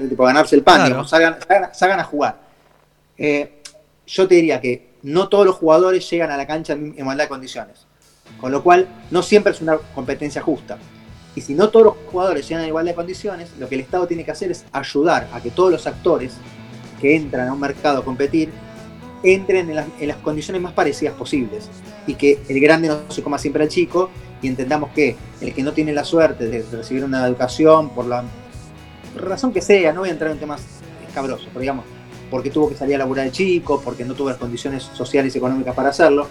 tipo, 0.08 0.24
ganarse 0.24 0.56
el 0.56 0.62
pan, 0.62 0.76
Claro. 0.76 0.88
digamos, 0.88 1.10
salgan, 1.10 1.38
salgan- 1.40 1.74
salgan 1.74 2.00
a 2.00 2.04
jugar. 2.04 2.36
Eh, 3.16 3.59
yo 4.10 4.26
te 4.26 4.34
diría 4.34 4.60
que 4.60 4.90
no 5.02 5.28
todos 5.28 5.46
los 5.46 5.54
jugadores 5.54 6.08
llegan 6.10 6.30
a 6.30 6.36
la 6.36 6.46
cancha 6.46 6.72
en 6.72 6.94
igualdad 6.98 7.24
de 7.24 7.28
condiciones, 7.28 7.86
con 8.40 8.50
lo 8.50 8.62
cual 8.62 8.88
no 9.10 9.22
siempre 9.22 9.52
es 9.52 9.60
una 9.60 9.78
competencia 9.94 10.42
justa. 10.42 10.78
Y 11.36 11.40
si 11.40 11.54
no 11.54 11.70
todos 11.70 11.86
los 11.86 11.94
jugadores 12.10 12.48
llegan 12.48 12.64
a 12.64 12.66
igualdad 12.66 12.90
de 12.90 12.96
condiciones, 12.96 13.50
lo 13.58 13.68
que 13.68 13.76
el 13.76 13.82
Estado 13.82 14.08
tiene 14.08 14.24
que 14.24 14.32
hacer 14.32 14.50
es 14.50 14.64
ayudar 14.72 15.28
a 15.32 15.40
que 15.40 15.50
todos 15.50 15.70
los 15.70 15.86
actores 15.86 16.34
que 17.00 17.14
entran 17.14 17.48
a 17.48 17.52
un 17.52 17.60
mercado 17.60 18.00
a 18.00 18.04
competir 18.04 18.50
entren 19.22 19.70
en 19.70 19.76
las, 19.76 19.86
en 20.00 20.08
las 20.08 20.16
condiciones 20.16 20.60
más 20.60 20.72
parecidas 20.72 21.14
posibles 21.14 21.68
y 22.06 22.14
que 22.14 22.40
el 22.48 22.58
grande 22.58 22.88
no 22.88 23.02
se 23.10 23.22
coma 23.22 23.38
siempre 23.38 23.62
al 23.62 23.68
chico 23.68 24.10
y 24.42 24.48
entendamos 24.48 24.90
que 24.90 25.14
el 25.40 25.54
que 25.54 25.62
no 25.62 25.72
tiene 25.72 25.92
la 25.92 26.04
suerte 26.04 26.48
de 26.48 26.64
recibir 26.72 27.04
una 27.04 27.24
educación 27.26 27.90
por 27.90 28.06
la 28.06 28.24
razón 29.16 29.52
que 29.52 29.60
sea, 29.60 29.92
no 29.92 30.00
voy 30.00 30.08
a 30.08 30.12
entrar 30.12 30.32
en 30.32 30.38
temas 30.38 30.62
escabrosos, 31.06 31.46
pero 31.48 31.60
digamos, 31.60 31.84
porque 32.30 32.50
tuvo 32.50 32.68
que 32.68 32.76
salir 32.76 32.94
a 32.94 32.98
laburar 32.98 33.24
de 33.26 33.32
chico, 33.32 33.80
porque 33.84 34.04
no 34.04 34.14
tuvo 34.14 34.28
las 34.30 34.38
condiciones 34.38 34.84
sociales 34.94 35.34
y 35.34 35.38
económicas 35.38 35.74
para 35.74 35.90
hacerlo, 35.90 36.26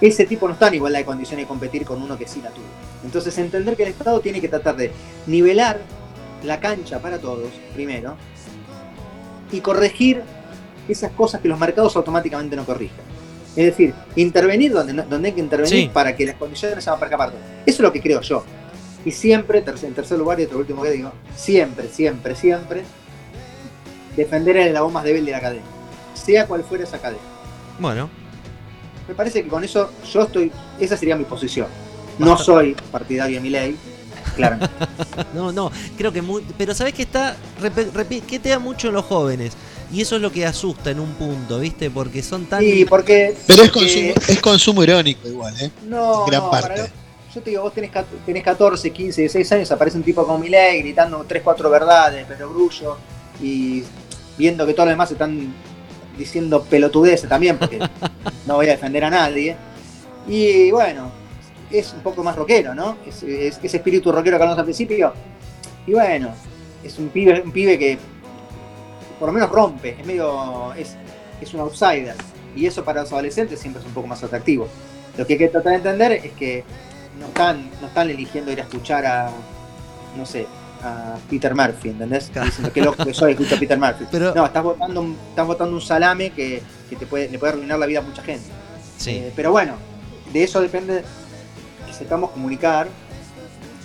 ese 0.00 0.26
tipo 0.26 0.46
no 0.46 0.54
está 0.54 0.68
en 0.68 0.74
igualdad 0.74 0.98
de 1.00 1.04
condiciones 1.04 1.44
de 1.44 1.48
competir 1.48 1.84
con 1.84 2.02
uno 2.02 2.18
que 2.18 2.26
sí 2.28 2.40
la 2.42 2.50
tuvo. 2.50 2.64
Entonces 3.04 3.36
entender 3.38 3.76
que 3.76 3.84
el 3.84 3.90
Estado 3.90 4.20
tiene 4.20 4.40
que 4.40 4.48
tratar 4.48 4.76
de 4.76 4.90
nivelar 5.26 5.80
la 6.44 6.58
cancha 6.60 6.98
para 7.00 7.18
todos, 7.18 7.48
primero, 7.74 8.16
y 9.50 9.60
corregir 9.60 10.22
esas 10.88 11.12
cosas 11.12 11.40
que 11.40 11.48
los 11.48 11.58
mercados 11.58 11.94
automáticamente 11.96 12.56
no 12.56 12.64
corrigen. 12.64 13.12
Es 13.54 13.66
decir, 13.66 13.94
intervenir 14.16 14.72
donde, 14.72 14.94
donde 14.94 15.28
hay 15.28 15.34
que 15.34 15.40
intervenir 15.40 15.84
Sí. 15.84 15.90
para 15.92 16.16
que 16.16 16.26
las 16.26 16.36
condiciones 16.36 16.82
se 16.82 16.90
van 16.90 16.98
para 16.98 17.10
escapar. 17.10 17.32
Eso 17.66 17.76
es 17.76 17.80
lo 17.80 17.92
que 17.92 18.00
creo 18.00 18.20
yo. 18.22 18.42
Y 19.04 19.10
siempre, 19.10 19.58
en 19.58 19.94
tercer 19.94 20.18
lugar, 20.18 20.40
y 20.40 20.44
otro 20.44 20.58
último 20.58 20.82
que 20.82 20.90
digo, 20.90 21.12
siempre, 21.36 21.88
siempre, 21.88 22.34
siempre, 22.34 22.82
defender 24.16 24.56
el 24.56 24.68
eslabón 24.68 24.92
más 24.92 25.04
débil 25.04 25.24
de 25.24 25.32
la 25.32 25.40
cadena. 25.40 25.64
Sea 26.14 26.46
cual 26.46 26.64
fuera 26.64 26.84
esa 26.84 26.98
cadena. 26.98 27.22
Bueno, 27.78 28.08
Me 29.08 29.14
parece 29.14 29.42
que 29.42 29.48
con 29.48 29.64
eso 29.64 29.90
yo 30.12 30.22
estoy, 30.22 30.52
esa 30.78 30.96
sería 30.96 31.16
mi 31.16 31.24
posición. 31.24 31.66
No 32.18 32.36
soy 32.36 32.74
partidario 32.92 33.36
de 33.36 33.40
mi 33.40 33.50
ley, 33.50 33.76
claro. 34.36 34.58
no, 35.34 35.50
no, 35.50 35.72
creo 35.96 36.12
que 36.12 36.22
muy, 36.22 36.44
pero 36.58 36.74
sabes 36.74 36.94
que 36.94 37.02
está 37.02 37.36
repiquetea 37.94 38.58
mucho 38.58 38.88
en 38.88 38.94
los 38.94 39.04
jóvenes 39.06 39.54
y 39.90 40.02
eso 40.02 40.16
es 40.16 40.22
lo 40.22 40.30
que 40.30 40.46
asusta 40.46 40.90
en 40.90 41.00
un 41.00 41.12
punto, 41.14 41.58
¿viste? 41.58 41.90
Porque 41.90 42.22
son 42.22 42.44
tan 42.46 42.60
Sí, 42.60 42.84
porque. 42.84 43.34
Pero 43.46 43.62
es 43.62 43.68
eh, 43.68 43.72
consumo, 43.72 44.12
es 44.28 44.40
consumo 44.40 44.82
irónico 44.84 45.26
igual, 45.28 45.54
¿eh? 45.60 45.70
No, 45.88 46.20
en 46.24 46.30
gran 46.30 46.42
no, 46.42 46.50
parte. 46.50 46.82
lo- 46.82 46.88
yo 47.34 47.40
te 47.40 47.48
digo, 47.50 47.62
vos 47.62 47.72
tenés, 47.72 47.90
tenés 48.26 48.42
14, 48.44 48.90
15, 48.90 49.22
16 49.22 49.52
años, 49.52 49.72
aparece 49.72 49.96
un 49.96 50.02
tipo 50.02 50.24
como 50.26 50.38
Milei 50.38 50.82
gritando 50.82 51.24
3, 51.26 51.42
4 51.42 51.70
verdades, 51.70 52.26
pero 52.28 52.50
grullo, 52.50 52.98
y 53.42 53.82
viendo 54.42 54.66
que 54.66 54.74
todos 54.74 54.86
los 54.88 54.94
demás 54.94 55.12
están 55.12 55.54
diciendo 56.18 56.64
pelotudeces 56.64 57.28
también, 57.28 57.56
porque 57.58 57.78
no 58.46 58.56
voy 58.56 58.66
a 58.66 58.72
defender 58.72 59.04
a 59.04 59.10
nadie. 59.10 59.54
Y 60.26 60.70
bueno, 60.72 61.10
es 61.70 61.92
un 61.92 62.00
poco 62.00 62.24
más 62.24 62.34
rockero, 62.34 62.74
¿no? 62.74 62.96
Es, 63.06 63.22
es- 63.22 63.60
ese 63.62 63.76
espíritu 63.76 64.10
rockero 64.10 64.36
que 64.36 64.42
hablamos 64.42 64.58
al 64.58 64.64
principio. 64.64 65.12
Y 65.86 65.92
bueno, 65.92 66.30
es 66.82 66.98
un 66.98 67.08
pibe, 67.08 67.40
un 67.40 67.52
pibe 67.52 67.78
que 67.78 67.98
por 69.20 69.28
lo 69.28 69.32
menos 69.32 69.48
rompe, 69.50 69.96
es 70.00 70.04
medio. 70.04 70.74
es, 70.74 70.96
es 71.40 71.54
un 71.54 71.60
outsider. 71.60 72.14
Y 72.56 72.66
eso 72.66 72.84
para 72.84 73.02
los 73.02 73.12
adolescentes 73.12 73.60
siempre 73.60 73.80
es 73.80 73.86
un 73.86 73.94
poco 73.94 74.08
más 74.08 74.22
atractivo. 74.24 74.66
Lo 75.16 75.24
que 75.24 75.34
hay 75.34 75.38
que 75.38 75.48
tratar 75.48 75.70
de 75.72 75.76
entender 75.78 76.12
es 76.12 76.32
que 76.32 76.64
no 77.20 77.26
están, 77.26 77.70
no 77.80 77.86
están 77.86 78.10
eligiendo 78.10 78.50
ir 78.50 78.58
a 78.60 78.64
escuchar 78.64 79.06
a, 79.06 79.30
no 80.16 80.26
sé, 80.26 80.46
a 80.82 81.16
Peter 81.30 81.54
Murphy, 81.54 81.90
¿entendés? 81.90 82.30
Claro. 82.32 82.46
Diciendo 82.46 82.72
que 82.72 82.80
loco 82.82 83.04
que 83.04 83.14
soy, 83.14 83.32
escucho 83.32 83.54
a 83.54 83.58
Peter 83.58 83.78
Murphy. 83.78 84.04
Pero- 84.10 84.34
no, 84.34 84.44
estás 84.46 84.62
votando, 84.62 85.00
un- 85.00 85.16
estás 85.30 85.46
votando 85.46 85.74
un 85.74 85.80
salame 85.82 86.30
que, 86.30 86.62
que 86.90 86.96
te 86.96 87.06
puede, 87.06 87.28
le 87.28 87.38
puede 87.38 87.52
arruinar 87.54 87.78
la 87.78 87.86
vida 87.86 88.00
a 88.00 88.02
mucha 88.02 88.22
gente. 88.22 88.46
Sí. 88.98 89.10
Eh, 89.12 89.32
pero 89.36 89.50
bueno, 89.52 89.74
de 90.32 90.42
eso 90.44 90.60
depende 90.60 91.02
que 91.86 91.92
sepamos 91.92 92.30
comunicar 92.30 92.88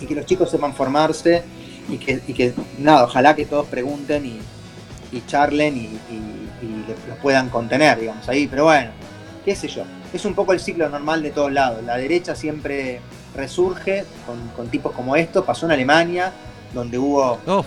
y 0.00 0.06
que 0.06 0.14
los 0.14 0.26
chicos 0.26 0.50
sepan 0.50 0.74
formarse 0.74 1.42
y 1.88 1.98
que, 1.98 2.20
y 2.26 2.34
que 2.34 2.52
nada, 2.78 3.04
ojalá 3.04 3.34
que 3.34 3.44
todos 3.46 3.66
pregunten 3.66 4.26
y, 4.26 4.38
y 5.12 5.22
charlen 5.26 5.76
y, 5.76 5.80
y- 5.80 6.34
los 7.08 7.18
puedan 7.18 7.48
contener, 7.50 8.00
digamos, 8.00 8.28
ahí. 8.28 8.46
Pero 8.48 8.64
bueno, 8.64 8.90
qué 9.44 9.54
sé 9.54 9.68
yo. 9.68 9.84
Es 10.12 10.24
un 10.24 10.34
poco 10.34 10.52
el 10.52 10.58
ciclo 10.60 10.88
normal 10.88 11.22
de 11.22 11.30
todos 11.30 11.52
lados. 11.52 11.84
La 11.84 11.96
derecha 11.96 12.34
siempre 12.34 13.00
resurge 13.36 14.04
con, 14.26 14.38
con 14.56 14.68
tipos 14.68 14.92
como 14.92 15.14
estos. 15.14 15.44
Pasó 15.44 15.66
en 15.66 15.72
Alemania, 15.72 16.32
donde 16.72 16.98
hubo 16.98 17.38
Oh, 17.46 17.64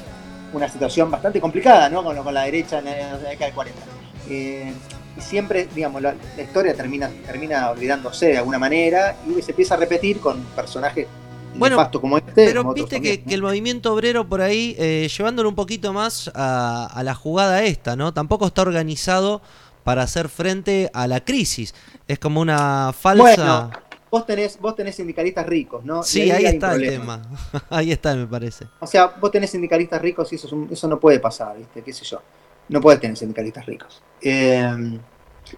una 0.53 0.69
situación 0.69 1.09
bastante 1.09 1.39
complicada, 1.39 1.89
¿no? 1.89 2.03
Con, 2.03 2.15
con 2.17 2.33
la 2.33 2.43
derecha 2.43 2.79
en 2.79 2.85
la, 2.85 2.99
en 2.99 3.23
la 3.23 3.29
década 3.29 3.45
del 3.45 3.53
40. 3.53 3.81
Eh, 4.29 4.73
y 5.17 5.21
siempre, 5.21 5.67
digamos, 5.73 6.01
la, 6.01 6.15
la 6.37 6.43
historia 6.43 6.73
termina, 6.73 7.09
termina 7.25 7.69
olvidándose 7.71 8.27
de 8.27 8.37
alguna 8.37 8.59
manera 8.59 9.15
y 9.27 9.41
se 9.41 9.51
empieza 9.51 9.73
a 9.73 9.77
repetir 9.77 10.19
con 10.19 10.41
personajes 10.55 11.07
Bueno, 11.55 11.89
como 11.91 12.17
este. 12.17 12.31
Pero 12.33 12.63
como 12.63 12.73
viste 12.73 13.01
que, 13.01 13.23
el 13.27 13.41
movimiento 13.41 13.93
obrero 13.93 14.27
por 14.27 14.41
ahí, 14.41 14.75
eh, 14.79 15.09
llevándolo 15.15 15.49
un 15.49 15.55
poquito 15.55 15.91
más 15.91 16.31
a, 16.33 16.85
a 16.85 17.03
la 17.03 17.13
jugada 17.13 17.63
esta, 17.63 17.95
¿no? 17.95 18.13
Tampoco 18.13 18.47
está 18.47 18.61
organizado 18.61 19.41
para 19.83 20.03
hacer 20.03 20.29
frente 20.29 20.89
a 20.93 21.07
la 21.07 21.21
crisis. 21.23 21.73
Es 22.07 22.19
como 22.19 22.41
una 22.41 22.93
falsa... 22.97 23.23
Bueno, 23.23 23.71
vos 24.11 24.25
tenés, 24.25 24.59
vos 24.59 24.75
tenés 24.75 24.95
sindicalistas 24.95 25.45
ricos, 25.47 25.83
¿no? 25.85 26.03
Sí, 26.03 26.29
ahí 26.29 26.45
está 26.45 26.75
el 26.75 26.87
tema. 26.87 27.21
ahí 27.69 27.91
está, 27.91 28.13
me 28.15 28.27
parece. 28.27 28.67
O 28.79 28.85
sea, 28.87 29.07
vos 29.07 29.31
tenés 29.31 29.49
sindicalistas 29.49 30.01
ricos 30.01 30.31
y 30.33 30.35
eso, 30.35 30.47
es 30.47 30.53
un- 30.53 30.67
eso 30.71 30.87
no 30.87 30.99
puede 30.99 31.19
pasar, 31.19 31.57
¿viste? 31.57 31.81
¿Qué 31.81 31.93
sé 31.93 32.03
yo? 32.05 32.21
No 32.69 32.79
puedes 32.81 32.99
tener 33.01 33.17
sindicalistas 33.17 33.65
ricos. 33.65 34.01
Eh, 34.21 34.99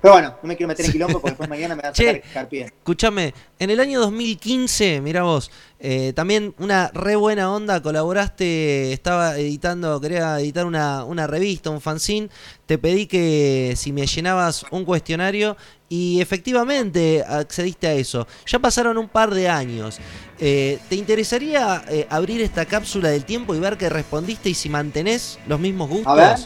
Pero 0.01 0.13
bueno, 0.15 0.35
no 0.41 0.47
me 0.47 0.55
quiero 0.55 0.69
meter 0.69 0.85
en 0.87 0.91
quilombo 0.91 1.13
porque 1.19 1.31
después 1.31 1.47
mañana 1.49 1.75
me 1.75 1.83
van 1.83 1.91
a 1.91 1.95
sacar 1.95 2.21
carpien. 2.33 2.65
Escúchame, 2.67 3.33
en 3.59 3.69
el 3.69 3.79
año 3.79 3.99
2015, 3.99 5.01
mira 5.01 5.21
vos, 5.21 5.51
eh, 5.79 6.13
también 6.15 6.55
una 6.57 6.89
re 6.95 7.15
buena 7.15 7.53
onda, 7.53 7.79
colaboraste, 7.83 8.91
estaba 8.93 9.37
editando, 9.37 9.99
quería 10.01 10.39
editar 10.39 10.65
una, 10.65 11.03
una 11.03 11.27
revista, 11.27 11.69
un 11.69 11.81
fanzine, 11.81 12.29
te 12.65 12.77
pedí 12.79 13.05
que 13.05 13.73
si 13.75 13.91
me 13.91 14.07
llenabas 14.07 14.65
un 14.71 14.83
cuestionario 14.85 15.57
y 15.95 16.19
efectivamente 16.21 17.23
accediste 17.27 17.85
a 17.85 17.93
eso. 17.93 18.25
Ya 18.47 18.57
pasaron 18.57 18.97
un 18.97 19.07
par 19.07 19.31
de 19.31 19.47
años. 19.47 19.99
Eh, 20.39 20.79
¿Te 20.89 20.95
interesaría 20.95 21.83
eh, 21.87 22.07
abrir 22.09 22.41
esta 22.41 22.65
cápsula 22.65 23.09
del 23.09 23.25
tiempo 23.25 23.53
y 23.53 23.59
ver 23.59 23.77
que 23.77 23.89
respondiste 23.89 24.49
y 24.49 24.55
si 24.55 24.69
mantenés 24.69 25.37
los 25.45 25.59
mismos 25.59 25.89
gustos? 25.89 26.11
A 26.11 26.15
ver. 26.15 26.37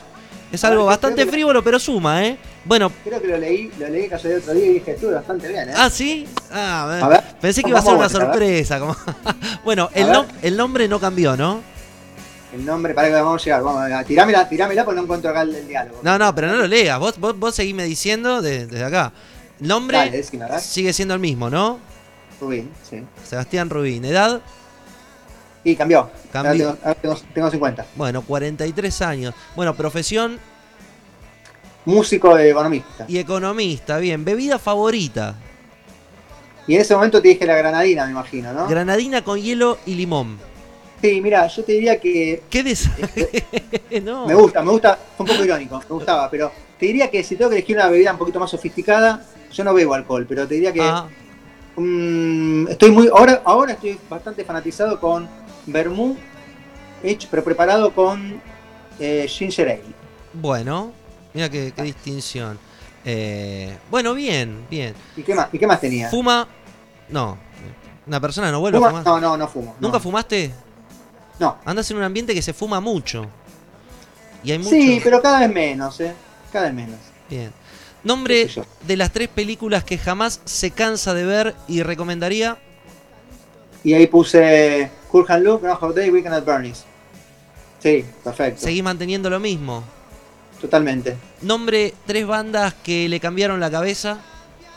Es 0.51 0.61
ver, 0.61 0.71
algo 0.71 0.85
bastante 0.85 1.23
que- 1.23 1.31
frívolo, 1.31 1.63
pero 1.63 1.79
suma, 1.79 2.25
¿eh? 2.25 2.37
Bueno, 2.65 2.91
Creo 3.05 3.21
que 3.21 3.27
lo 3.29 3.37
leí, 3.37 3.71
lo 3.79 3.87
leí 3.87 4.09
casi 4.09 4.27
el 4.27 4.39
otro 4.39 4.53
día 4.53 4.65
y 4.65 4.73
dije, 4.73 4.91
estuve 4.91 5.13
bastante 5.13 5.47
bien, 5.47 5.69
¿eh? 5.69 5.73
Ah, 5.75 5.89
¿sí? 5.89 6.27
Ah, 6.51 6.83
a 6.83 6.87
ver. 6.87 7.03
A 7.03 7.07
ver, 7.07 7.23
Pensé 7.39 7.63
que 7.63 7.69
iba 7.69 7.79
a 7.79 7.81
ser 7.81 7.93
una 7.95 8.09
sorpresa. 8.09 8.79
como- 8.79 8.97
bueno, 9.63 9.89
el, 9.93 10.07
nom- 10.07 10.27
el 10.41 10.57
nombre 10.57 10.89
no 10.89 10.99
cambió, 10.99 11.37
¿no? 11.37 11.61
El 12.53 12.65
nombre, 12.65 12.93
para 12.93 13.07
que 13.09 13.13
vamos 13.13 13.41
a 13.41 13.45
llegar. 13.45 13.61
Vamos 13.63 13.91
a 13.91 14.03
tirámela, 14.03 14.47
tirámela 14.49 14.83
porque 14.83 14.97
no 14.97 15.03
encuentro 15.03 15.29
acá 15.31 15.41
el, 15.43 15.53
el 15.55 15.67
diálogo. 15.67 15.99
No, 16.03 16.17
no, 16.17 16.33
pero 16.35 16.47
no 16.47 16.55
lo 16.55 16.67
leas. 16.67 16.97
Vos, 16.99 17.17
vos, 17.17 17.37
vos 17.39 17.55
seguime 17.55 17.83
diciendo 17.85 18.41
de- 18.41 18.67
desde 18.67 18.83
acá. 18.85 19.11
Nombre 19.59 19.97
Dale, 19.97 20.23
sigue 20.59 20.93
siendo 20.93 21.13
el 21.13 21.19
mismo, 21.19 21.49
¿no? 21.49 21.79
Rubín, 22.39 22.69
sí. 22.87 23.03
Sebastián 23.23 23.69
Rubín. 23.69 24.05
¿Edad? 24.05 24.41
Y 25.63 25.75
cambió. 25.75 26.09
Cambió. 26.31 26.69
Ahora 26.69 26.73
tengo, 26.75 26.77
ahora 26.83 26.95
tengo- 27.01 27.19
tengo 27.33 27.51
50. 27.51 27.85
Bueno, 27.95 28.21
43 28.21 29.01
años. 29.01 29.33
Bueno, 29.55 29.73
profesión 29.75 30.39
Músico 31.85 32.35
de 32.35 32.49
economista. 32.51 33.05
y 33.07 33.17
economista. 33.17 33.97
Bien, 33.97 34.23
bebida 34.25 34.59
favorita. 34.59 35.35
Y 36.67 36.75
en 36.75 36.81
ese 36.81 36.93
momento 36.95 37.21
te 37.21 37.29
dije 37.29 37.45
la 37.45 37.55
granadina, 37.55 38.05
me 38.05 38.11
imagino, 38.11 38.51
¿no? 38.53 38.67
Granadina 38.67 39.23
con 39.23 39.39
hielo 39.41 39.77
y 39.85 39.95
limón. 39.95 40.37
Sí, 41.01 41.21
mira, 41.21 41.47
yo 41.47 41.63
te 41.63 41.71
diría 41.73 41.99
que 41.99 42.43
¿Qué 42.49 42.63
des... 42.63 42.89
no. 44.03 44.25
me 44.27 44.33
gusta, 44.35 44.61
me 44.63 44.71
gusta, 44.71 44.97
fue 45.15 45.25
un 45.25 45.31
poco 45.31 45.45
irónico, 45.45 45.79
me 45.79 45.95
gustaba, 45.95 46.29
pero 46.29 46.51
te 46.77 46.87
diría 46.87 47.09
que 47.09 47.23
si 47.23 47.35
tengo 47.37 47.49
que 47.51 47.57
elegir 47.57 47.77
una 47.77 47.87
bebida 47.87 48.11
un 48.11 48.17
poquito 48.17 48.39
más 48.39 48.49
sofisticada, 48.51 49.23
yo 49.51 49.63
no 49.63 49.73
bebo 49.73 49.93
alcohol, 49.93 50.25
pero 50.27 50.47
te 50.47 50.55
diría 50.55 50.73
que 50.73 50.81
Ah, 50.81 51.07
mm, 51.75 52.67
estoy 52.69 52.91
muy, 52.91 53.07
ahora, 53.07 53.41
ahora 53.45 53.73
estoy 53.73 53.99
bastante 54.09 54.43
fanatizado 54.43 54.99
con 54.99 55.27
vermú 55.65 56.17
hecho, 57.03 57.27
pero 57.29 57.43
preparado 57.43 57.93
con 57.93 58.41
eh, 58.99 59.25
ginger 59.27 59.69
ale. 59.69 59.83
bueno, 60.33 60.91
mira 61.33 61.49
qué, 61.49 61.71
qué 61.75 61.81
distinción. 61.83 62.57
Eh, 63.05 63.77
bueno, 63.89 64.13
bien, 64.13 64.65
bien. 64.69 64.93
¿Y 65.15 65.23
qué 65.23 65.33
más? 65.33 65.47
¿Y 65.53 65.59
qué 65.59 65.67
más 65.67 65.79
tenía? 65.79 66.09
¿Fuma? 66.09 66.47
No. 67.09 67.37
Una 68.05 68.19
persona 68.19 68.51
no 68.51 68.59
vuelve 68.59 68.77
¿Fuma? 68.79 68.87
a 68.87 68.91
fumar. 68.91 69.05
No, 69.05 69.19
no, 69.19 69.37
no 69.37 69.47
fumo. 69.47 69.75
¿Nunca 69.79 69.97
no. 69.97 70.03
fumaste? 70.03 70.51
No. 71.39 71.57
Andas 71.65 71.89
en 71.91 71.97
un 71.97 72.03
ambiente 72.03 72.33
que 72.33 72.41
se 72.41 72.53
fuma 72.53 72.79
mucho. 72.81 73.27
Y 74.43 74.51
hay 74.51 74.57
mucho. 74.57 74.71
Sí, 74.71 74.99
pero 75.03 75.21
cada 75.21 75.39
vez 75.39 75.53
menos, 75.53 75.99
¿eh? 76.01 76.13
Cada 76.51 76.65
vez 76.65 76.73
menos. 76.73 76.99
Bien. 77.29 77.51
Nombre 78.03 78.49
de 78.85 78.97
las 78.97 79.11
tres 79.11 79.27
películas 79.27 79.83
que 79.83 79.97
jamás 79.97 80.41
se 80.45 80.71
cansa 80.71 81.13
de 81.13 81.25
ver 81.25 81.55
y 81.67 81.83
recomendaría. 81.83 82.57
Y 83.83 83.93
ahí 83.93 84.07
puse 84.07 84.89
Hand 85.27 85.43
Luke, 85.43 85.63
Groundhog 85.65 85.93
Day, 85.93 86.09
Weekend 86.09 86.35
at 86.35 86.45
Bernie's. 86.45 86.85
Sí, 87.79 88.05
perfecto. 88.23 88.61
Seguís 88.61 88.83
manteniendo 88.83 89.29
lo 89.29 89.39
mismo. 89.39 89.83
Totalmente. 90.59 91.15
Nombre 91.41 91.93
tres 92.05 92.25
bandas 92.25 92.73
que 92.83 93.07
le 93.07 93.19
cambiaron 93.19 93.59
la 93.59 93.69
cabeza. 93.69 94.19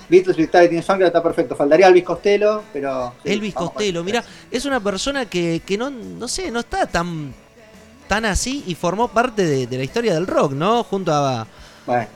Beatles, 0.09 0.37
Vitality 0.37 0.77
in 0.77 0.83
Funk 0.83 1.03
está 1.03 1.23
perfecto. 1.23 1.55
Faltaría 1.55 1.87
Elvis 1.87 2.05
Costello, 2.05 2.65
pero. 2.73 3.15
sí, 3.23 3.33
Elvis 3.33 3.55
Costello. 3.55 4.03
Mira, 4.03 4.23
es 4.51 4.65
una 4.65 4.81
persona 4.81 5.27
que, 5.27 5.63
que 5.65 5.79
no, 5.79 5.89
no 5.89 6.27
sé, 6.27 6.51
no 6.51 6.61
está 6.61 6.87
tan, 6.87 7.33
tan 8.09 8.25
así 8.25 8.65
y 8.67 8.75
formó 8.75 9.09
parte 9.09 9.45
de, 9.45 9.67
de 9.67 9.79
la 9.79 9.85
historia 9.85 10.15
del 10.15 10.27
rock, 10.27 10.53
¿no? 10.53 10.83
Junto 10.83 11.13
a. 11.15 11.47
Bueno, 11.87 12.07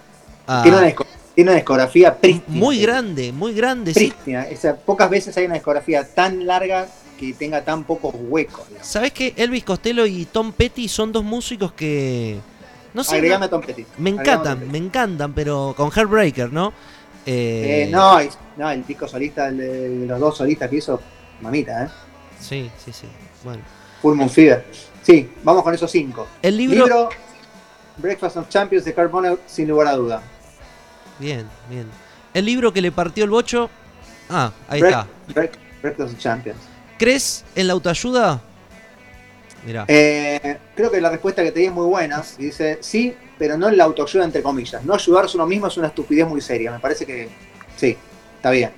a- 0.46 0.62
tiene, 0.62 0.78
una 0.78 0.86
disco- 0.86 1.06
tiene 1.34 1.50
una 1.50 1.56
discografía 1.56 2.14
prístina. 2.16 2.58
muy 2.58 2.80
grande, 2.80 3.32
muy 3.32 3.52
grande. 3.54 3.92
sí. 3.94 4.00
Prístina. 4.10 4.46
O 4.52 4.56
sea, 4.56 4.76
pocas 4.76 5.08
veces 5.10 5.36
hay 5.36 5.44
una 5.46 5.54
discografía 5.54 6.06
tan 6.14 6.46
larga 6.46 6.86
que 7.18 7.32
tenga 7.32 7.64
tan 7.64 7.84
pocos 7.84 8.14
huecos. 8.28 8.66
digamos. 8.68 8.86
¿Sabes 8.88 9.12
que 9.12 9.32
Elvis 9.36 9.64
Costello 9.64 10.04
y 10.06 10.24
Tom 10.26 10.52
Petty 10.52 10.88
son 10.88 11.12
dos 11.12 11.24
músicos 11.24 11.72
que. 11.72 12.38
No 12.92 13.02
sé. 13.02 13.16
Agregame 13.16 13.46
a 13.46 13.50
Tom 13.50 13.60
Petty. 13.62 13.84
me 13.98 14.10
encantan, 14.10 14.58
Petty. 14.60 14.70
me 14.70 14.78
encantan, 14.78 15.32
pero 15.32 15.74
con 15.76 15.90
Heartbreaker, 15.90 16.52
¿no? 16.52 16.72
Eh, 17.26 17.84
Eh, 17.86 17.88
no, 17.90 18.18
no, 18.56 18.70
el 18.70 18.86
disco 18.86 19.08
solista, 19.08 19.48
el 19.48 19.56
de 19.56 20.06
los 20.06 20.20
dos 20.20 20.36
solistas 20.36 20.68
que 20.70 20.76
hizo, 20.76 21.00
mamita, 21.40 21.84
¿eh? 21.84 21.88
Sí, 22.38 22.70
sí, 22.84 22.92
sí. 22.92 23.06
Bueno. 23.42 23.62
Full 24.02 24.14
Moon 24.14 24.28
Fever. 24.30 24.64
Sí, 25.02 25.30
vamos 25.42 25.62
con 25.62 25.74
esos 25.74 25.90
cinco. 25.90 26.26
El 26.42 26.56
libro. 26.56 26.84
Libro 26.84 27.08
Breakfast 27.96 28.36
of 28.36 28.48
Champions 28.48 28.84
de 28.84 28.92
Carbone, 28.94 29.36
sin 29.46 29.68
lugar 29.68 29.88
a 29.88 29.92
duda. 29.96 30.22
Bien, 31.18 31.46
bien. 31.68 31.86
El 32.32 32.44
libro 32.44 32.72
que 32.72 32.80
le 32.82 32.90
partió 32.92 33.24
el 33.24 33.30
bocho. 33.30 33.70
Ah, 34.28 34.52
ahí 34.68 34.80
Break- 34.80 34.88
está. 34.90 35.06
Break- 35.32 35.58
Breakfast 35.82 36.12
of 36.14 36.18
Champions. 36.18 36.58
¿Crees 36.98 37.44
en 37.54 37.66
la 37.66 37.72
autoayuda? 37.74 38.40
Mirá. 39.66 39.84
Eh, 39.88 40.58
creo 40.74 40.90
que 40.90 41.00
la 41.00 41.10
respuesta 41.10 41.42
que 41.42 41.52
te 41.52 41.60
di 41.60 41.66
es 41.66 41.72
muy 41.72 41.86
buena. 41.86 42.22
Y 42.38 42.46
dice, 42.46 42.78
sí, 42.80 43.14
pero 43.38 43.56
no 43.56 43.68
en 43.68 43.76
la 43.76 43.84
autoayuda, 43.84 44.24
entre 44.24 44.42
comillas. 44.42 44.84
No 44.84 44.94
ayudarse 44.94 45.36
uno 45.36 45.46
mismo 45.46 45.66
es 45.68 45.76
una 45.76 45.88
estupidez 45.88 46.26
muy 46.26 46.40
seria. 46.40 46.70
Me 46.72 46.78
parece 46.78 47.06
que 47.06 47.28
sí, 47.76 47.96
está 48.36 48.50
bien. 48.50 48.70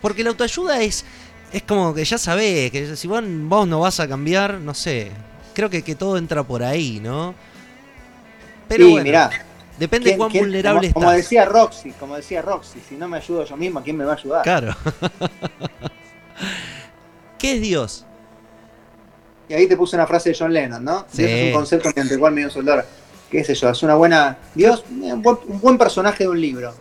Porque 0.00 0.22
la 0.24 0.30
autoayuda 0.30 0.80
es. 0.82 1.04
Es 1.52 1.62
como 1.64 1.92
que 1.94 2.02
ya 2.04 2.16
sabés, 2.16 2.70
que 2.70 2.96
si 2.96 3.06
vos, 3.06 3.22
vos 3.26 3.68
no 3.68 3.80
vas 3.80 4.00
a 4.00 4.08
cambiar, 4.08 4.54
no 4.54 4.72
sé. 4.72 5.10
Creo 5.54 5.68
que, 5.68 5.82
que 5.82 5.94
todo 5.94 6.16
entra 6.16 6.42
por 6.42 6.62
ahí, 6.62 6.98
¿no? 6.98 7.34
Pero 8.68 8.86
sí, 8.86 8.90
bueno, 8.92 9.04
mirá. 9.04 9.30
Depende 9.78 10.10
¿quién- 10.10 10.18
cuán 10.18 10.32
vulnerable 10.32 10.92
como, 10.92 10.94
como 10.94 11.06
estás. 11.12 11.16
decía 11.24 11.44
Roxy, 11.44 11.90
como 11.92 12.16
decía 12.16 12.42
Roxy, 12.42 12.80
si 12.88 12.96
no 12.96 13.08
me 13.08 13.18
ayudo 13.18 13.44
yo 13.44 13.56
mismo, 13.56 13.82
¿quién 13.82 13.96
me 13.96 14.04
va 14.04 14.12
a 14.12 14.16
ayudar? 14.16 14.42
Claro. 14.42 14.74
¿Qué 17.38 17.54
es 17.56 17.60
Dios? 17.62 18.06
Y 19.48 19.54
ahí 19.54 19.66
te 19.66 19.76
puse 19.76 19.96
una 19.96 20.06
frase 20.06 20.30
de 20.30 20.36
John 20.38 20.52
Lennon, 20.52 20.84
¿no? 20.84 21.04
Sí. 21.12 21.22
Dios 21.24 21.30
es 21.32 21.46
un 21.48 21.52
concepto 21.52 21.88
mediante 21.88 22.14
el 22.14 22.20
cual 22.20 22.32
medio 22.32 22.50
soldar. 22.50 22.86
¿Qué 23.30 23.44
sé 23.44 23.54
yo? 23.54 23.70
Es 23.70 23.82
una 23.82 23.94
buena. 23.94 24.38
Dios, 24.54 24.84
un 24.90 25.22
buen, 25.22 25.38
un 25.46 25.60
buen 25.60 25.78
personaje 25.78 26.24
de 26.24 26.30
un 26.30 26.40
libro. 26.40 26.74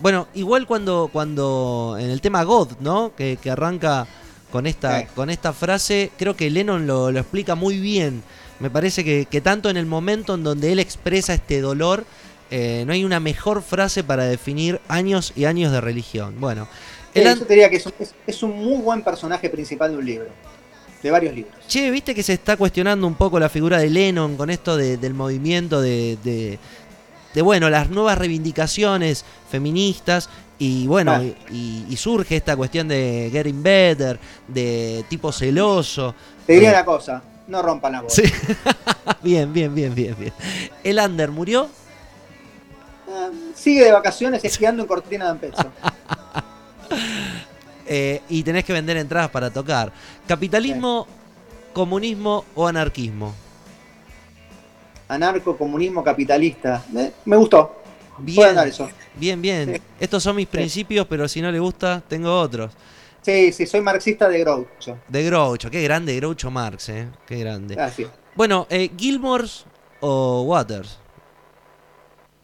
Bueno, 0.00 0.28
igual 0.34 0.66
cuando, 0.66 1.08
cuando 1.12 1.96
en 1.98 2.10
el 2.10 2.20
tema 2.20 2.42
God, 2.42 2.72
¿no? 2.80 3.12
Que, 3.16 3.38
que 3.40 3.50
arranca 3.50 4.06
con 4.52 4.66
esta, 4.66 5.00
Sí. 5.00 5.06
con 5.14 5.30
esta 5.30 5.52
frase, 5.52 6.10
creo 6.18 6.36
que 6.36 6.50
Lennon 6.50 6.86
lo, 6.86 7.10
lo 7.10 7.18
explica 7.20 7.54
muy 7.54 7.78
bien. 7.80 8.22
Me 8.60 8.70
parece 8.70 9.04
que, 9.04 9.26
que 9.30 9.40
tanto 9.40 9.68
en 9.70 9.76
el 9.76 9.86
momento 9.86 10.34
en 10.34 10.42
donde 10.44 10.72
él 10.72 10.78
expresa 10.78 11.34
este 11.34 11.60
dolor, 11.60 12.04
eh, 12.50 12.84
no 12.86 12.92
hay 12.92 13.04
una 13.04 13.20
mejor 13.20 13.62
frase 13.62 14.02
para 14.04 14.24
definir 14.24 14.80
años 14.88 15.32
y 15.36 15.44
años 15.44 15.72
de 15.72 15.80
religión. 15.80 16.36
Bueno, 16.38 16.66
el 17.14 17.26
Eh, 17.26 17.28
an- 17.30 17.38
yo 17.38 17.44
te 17.46 17.54
diría 17.54 17.68
que 17.68 17.76
es, 17.76 17.86
un- 17.86 17.92
es- 17.98 18.14
es 18.26 18.42
un 18.42 18.56
muy 18.56 18.78
buen 18.80 19.02
personaje 19.02 19.50
principal 19.50 19.90
de 19.92 19.96
un 19.98 20.06
libro. 20.06 20.28
De 21.02 21.10
varios 21.10 21.34
libros. 21.34 21.54
Che, 21.68 21.90
viste 21.90 22.14
que 22.14 22.22
se 22.22 22.32
está 22.32 22.56
cuestionando 22.56 23.06
un 23.06 23.14
poco 23.14 23.38
la 23.38 23.48
figura 23.48 23.78
de 23.78 23.90
Lennon 23.90 24.36
con 24.36 24.48
esto 24.50 24.76
de- 24.76 24.96
del 24.96 25.12
movimiento 25.14 25.80
de, 25.80 26.16
de, 26.24 26.58
de, 27.34 27.42
bueno, 27.42 27.68
las 27.68 27.90
nuevas 27.90 28.16
reivindicaciones 28.16 29.24
feministas 29.50 30.28
y 30.58 30.86
bueno, 30.86 31.12
Ah. 31.12 31.22
y, 31.52 31.84
y 31.88 31.96
surge 31.96 32.36
esta 32.36 32.56
cuestión 32.56 32.88
de 32.88 33.28
getting 33.30 33.62
better, 33.62 34.18
de 34.48 35.04
tipo 35.08 35.30
celoso. 35.30 36.14
Te 36.46 36.54
diría 36.54 36.70
Eh, 36.70 36.72
una 36.72 36.84
cosa, 36.86 37.22
no 37.46 37.62
rompan 37.62 37.92
la 37.92 38.00
voz. 38.02 38.12
Sí. 38.12 38.22
bien, 39.22 39.52
bien, 39.52 39.74
bien, 39.74 39.94
bien, 39.94 40.16
bien. 40.18 40.32
El 40.82 40.98
Under 40.98 41.30
murió. 41.30 41.68
Ah, 43.08 43.30
sigue 43.54 43.84
de 43.84 43.92
vacaciones 43.92 44.44
esquiando 44.44 44.82
en 44.82 44.88
Cortina 44.88 45.26
de 45.26 45.30
Ampezzo. 45.30 45.72
eh, 47.86 48.22
y 48.28 48.42
tenés 48.42 48.64
que 48.64 48.72
vender 48.72 48.96
entradas 48.96 49.30
para 49.30 49.50
tocar. 49.50 49.92
¿Capitalismo, 50.26 51.06
comunismo 51.72 52.44
o 52.54 52.66
anarquismo? 52.66 53.34
Anarco, 55.08 55.56
comunismo, 55.56 56.02
capitalista. 56.02 56.82
Eh, 56.96 57.12
me 57.24 57.36
gustó. 57.36 57.82
Bien, 58.18 58.58
eso. 58.58 58.88
bien, 59.14 59.40
bien. 59.40 59.74
Sí. 59.74 59.82
Estos 60.00 60.22
son 60.22 60.36
mis 60.36 60.48
principios, 60.48 61.06
pero 61.06 61.28
si 61.28 61.40
no 61.40 61.52
le 61.52 61.60
gusta, 61.60 62.02
tengo 62.08 62.40
otros. 62.40 62.72
Sí, 63.26 63.50
sí, 63.52 63.66
soy 63.66 63.80
marxista 63.80 64.28
de 64.28 64.38
Groucho. 64.38 64.98
De 65.08 65.24
Groucho, 65.24 65.68
qué 65.68 65.82
grande 65.82 66.14
Groucho 66.14 66.48
Marx, 66.48 66.90
eh. 66.90 67.08
Qué 67.26 67.40
grande. 67.40 67.74
Gracias. 67.74 68.08
Bueno, 68.36 68.68
eh, 68.70 68.92
Gilmores 68.96 69.64
o 69.98 70.42
Waters. 70.42 70.96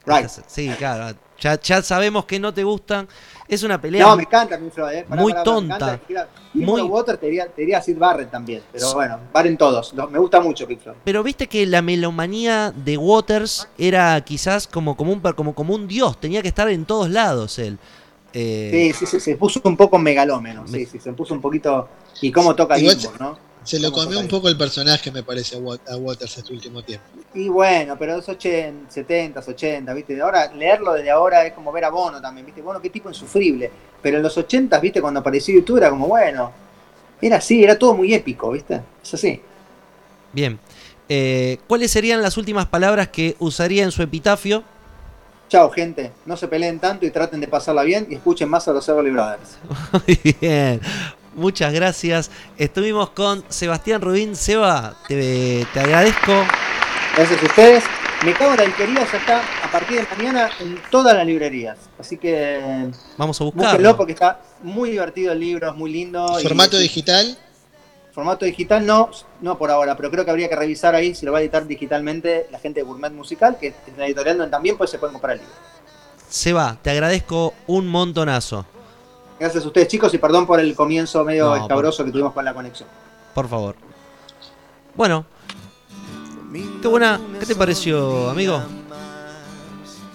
Right. 0.05 0.27
Sí, 0.49 0.69
claro. 0.77 1.17
Ya, 1.39 1.61
ya 1.61 1.83
sabemos 1.83 2.25
que 2.25 2.41
no 2.41 2.52
te 2.52 2.65
gustan. 2.65 3.07
Es 3.47 3.62
una 3.62 3.81
pelea. 3.81 4.05
No, 4.05 4.17
me 4.17 4.25
encanta 4.25 4.59
Floyd, 4.75 4.93
eh. 4.93 5.07
Pará, 5.09 5.23
Muy 5.23 5.33
pará, 5.33 5.41
me 5.43 5.44
tonta. 5.44 5.75
encanta. 5.77 6.01
Pink 6.52 6.65
Muy- 6.67 6.81
Floyd 6.81 6.91
Water 6.91 7.17
te 7.17 7.27
diría, 7.27 7.47
te 7.47 7.61
diría 7.62 7.81
Sid 7.81 7.99
Barrett 7.99 8.33
también. 8.33 8.62
Pero 8.73 8.93
bueno, 8.94 9.20
valen 9.33 9.57
todos. 9.57 9.94
Me 9.94 10.19
gusta 10.19 10.41
mucho 10.41 10.67
Pink 10.67 10.81
Floyd. 10.81 10.97
Pero 11.05 11.23
viste 11.23 11.47
que 11.47 11.65
la 11.65 11.81
melomanía 11.81 12.73
de 12.73 12.97
Waters 12.97 13.69
era 13.78 14.20
quizás 14.23 14.67
como, 14.67 14.97
como, 14.97 15.12
un, 15.12 15.20
como, 15.20 15.55
como 15.55 15.77
un 15.77 15.86
dios, 15.86 16.19
tenía 16.20 16.43
que 16.43 16.49
estar 16.49 16.69
en 16.69 16.85
todos 16.86 17.09
lados 17.09 17.61
él. 17.61 17.78
Eh, 18.33 18.70
Sí, 18.73 18.93
sí, 18.93 19.07
sí, 19.07 19.20
se 19.20 19.36
puso 19.36 19.61
un 19.65 19.77
poco 19.77 19.99
megalómeno. 19.99 20.67
Sí, 20.67 20.86
sí, 20.86 20.99
se 20.99 21.12
puso 21.12 21.35
un 21.35 21.41
poquito. 21.41 21.89
Y 22.20 22.31
cómo 22.33 22.55
toca 22.55 22.78
Igual 22.78 22.97
Gilmour, 22.99 23.20
¿no? 23.20 23.52
Se 23.65 23.78
lo 23.78 23.93
comió 23.93 24.19
un 24.19 24.27
poco 24.27 24.49
el 24.49 24.57
personaje, 24.57 25.12
me 25.12 25.23
parece, 25.23 25.55
a 25.57 25.61
Wat- 25.61 25.89
a 25.89 25.97
Waters 25.97 26.36
este 26.36 26.52
último 26.52 26.83
tiempo. 26.83 27.05
Y 27.33 27.49
bueno, 27.49 27.97
pero 27.97 28.17
es 28.19 28.28
80, 28.28 28.91
70, 28.91 29.39
80, 29.47 29.94
¿viste? 29.94 30.20
Ahora, 30.20 30.52
leerlo 30.52 30.94
desde 30.94 31.11
ahora 31.11 31.47
es 31.47 31.52
como 31.52 31.70
ver 31.70 31.85
a 31.85 31.91
Bono 31.91 32.20
también, 32.20 32.44
¿viste? 32.44 32.61
Bono, 32.61 32.81
qué 32.81 32.91
tipo 32.91 33.09
insufrible. 33.09 33.70
Pero 34.02 34.17
en 34.17 34.23
los 34.25 34.36
80, 34.36 34.81
¿viste? 34.81 35.01
Cuando 35.01 35.20
apareció 35.20 35.55
YouTube 35.55 35.77
era 35.77 35.91
como, 35.91 36.09
bueno, 36.09 36.51
era 37.20 37.36
así, 37.36 37.62
era 37.62 37.78
todo 37.78 37.94
muy 37.94 38.12
épico, 38.12 38.51
¿viste? 38.51 38.81
Es 39.01 39.15
así. 39.15 39.41
Bien. 40.33 40.59
Eh, 41.09 41.59
¿Cuáles 41.69 41.91
serían 41.93 42.20
las 42.20 42.36
últimas 42.36 42.67
palabras 42.67 43.09
que 43.09 43.36
usaría 43.39 43.85
en 43.85 43.93
su 43.93 44.02
epitafio? 44.02 44.65
Chao, 45.53 45.69
gente. 45.69 46.11
No 46.25 46.35
se 46.35 46.49
peleen 46.49 46.81
tanto 46.81 47.05
y 47.05 47.11
traten 47.11 47.39
de 47.39 47.47
pasarla 47.47 47.83
bien 47.83 48.07
y 48.09 48.15
escuchen 48.15 48.49
más 48.49 48.67
a 48.69 48.73
los 48.73 48.89
Everly 48.89 49.11
Brothers. 49.11 49.59
Muy 49.93 50.35
bien. 50.41 50.81
Muchas 51.35 51.75
gracias. 51.75 52.31
Estuvimos 52.57 53.11
con 53.11 53.45
Sebastián 53.51 54.01
Rubín. 54.01 54.35
Seba, 54.35 54.97
te, 55.09 55.67
te 55.75 55.81
agradezco. 55.81 56.33
Gracias 57.15 57.43
a 57.43 57.45
ustedes. 57.45 57.85
En 58.23 58.29
la 58.31 58.63
alquería 58.63 59.07
ya 59.13 59.19
está 59.19 59.43
a 59.63 59.71
partir 59.71 60.01
de 60.01 60.17
mañana 60.17 60.49
en 60.59 60.79
todas 60.91 61.15
las 61.15 61.27
librerías. 61.27 61.77
Así 61.99 62.17
que 62.17 62.91
Vamos 63.19 63.39
a 63.39 63.45
búsquenlo 63.45 63.69
buscarlo. 63.69 63.97
porque 63.99 64.13
está 64.13 64.41
muy 64.63 64.93
divertido 64.93 65.33
el 65.33 65.41
libro, 65.41 65.69
es 65.69 65.77
muy 65.77 65.93
lindo. 65.93 66.39
Formato 66.41 66.79
digital, 66.79 67.37
Formato 68.12 68.44
digital 68.44 68.84
no, 68.84 69.10
no 69.41 69.57
por 69.57 69.70
ahora, 69.70 69.97
pero 69.97 70.10
creo 70.10 70.24
que 70.24 70.31
habría 70.31 70.49
que 70.49 70.57
revisar 70.57 70.94
ahí 70.94 71.15
si 71.15 71.24
lo 71.24 71.32
va 71.32 71.39
a 71.39 71.41
editar 71.41 71.66
digitalmente 71.66 72.47
la 72.50 72.58
gente 72.58 72.81
de 72.81 72.84
Gourmet 72.84 73.10
Musical, 73.10 73.57
que 73.58 73.68
es 73.68 73.74
la 73.97 74.07
editorial 74.07 74.36
donde 74.36 74.50
también 74.50 74.76
pues 74.76 74.91
se 74.91 74.99
pueden 74.99 75.15
comprar 75.15 75.34
el 75.34 75.41
libro. 75.41 75.55
Seba, 76.28 76.76
te 76.82 76.91
agradezco 76.91 77.55
un 77.66 77.89
montonazo. 77.89 78.66
Gracias 79.41 79.65
a 79.65 79.66
ustedes 79.66 79.89
chicos 79.89 80.12
y 80.15 80.18
perdón 80.18 80.47
por 80.47 80.60
el 80.60 80.74
comienzo 80.74 81.24
medio 81.24 81.47
No, 81.47 81.57
escabroso 81.57 82.05
que 82.05 82.10
tuvimos 82.12 82.32
con 82.32 82.44
la 82.44 82.55
conexión. 82.55 82.89
Por 83.34 83.49
favor. 83.49 83.76
Bueno. 84.94 85.24
Qué 86.82 86.89
buena. 86.89 87.18
¿Qué 87.41 87.47
te 87.47 87.57
pareció, 87.57 88.28
amigo? 88.28 88.62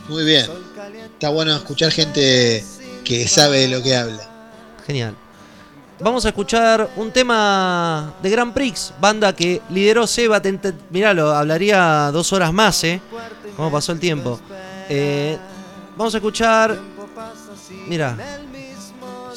muy 0.08 0.24
bien. 0.24 0.45
Está 1.14 1.30
bueno 1.30 1.56
escuchar 1.56 1.92
gente 1.92 2.64
que 3.03 3.27
sabe 3.27 3.59
de 3.59 3.67
lo 3.67 3.82
que 3.82 3.95
habla. 3.95 4.30
Genial. 4.85 5.16
Vamos 6.00 6.26
a 6.26 6.30
escuchar 6.30 6.92
un 6.95 7.11
tema 7.11 8.14
de 8.22 8.30
Grand 8.30 8.53
Prix, 8.53 8.93
banda 9.01 9.34
que 9.34 9.61
lideró 9.69 10.06
Seba. 10.06 10.40
Mirá, 10.92 11.11
lo 11.14 11.32
hablaría 11.32 12.11
dos 12.11 12.32
horas 12.34 12.53
más, 12.53 12.84
¿eh? 12.84 13.01
¿Cómo 13.56 13.72
pasó 13.72 13.93
el 13.93 14.00
tiempo? 14.00 14.40
Eh, 14.90 15.38
vamos 15.98 16.14
a 16.14 16.17
escuchar. 16.17 16.77
Mira, 17.88 18.16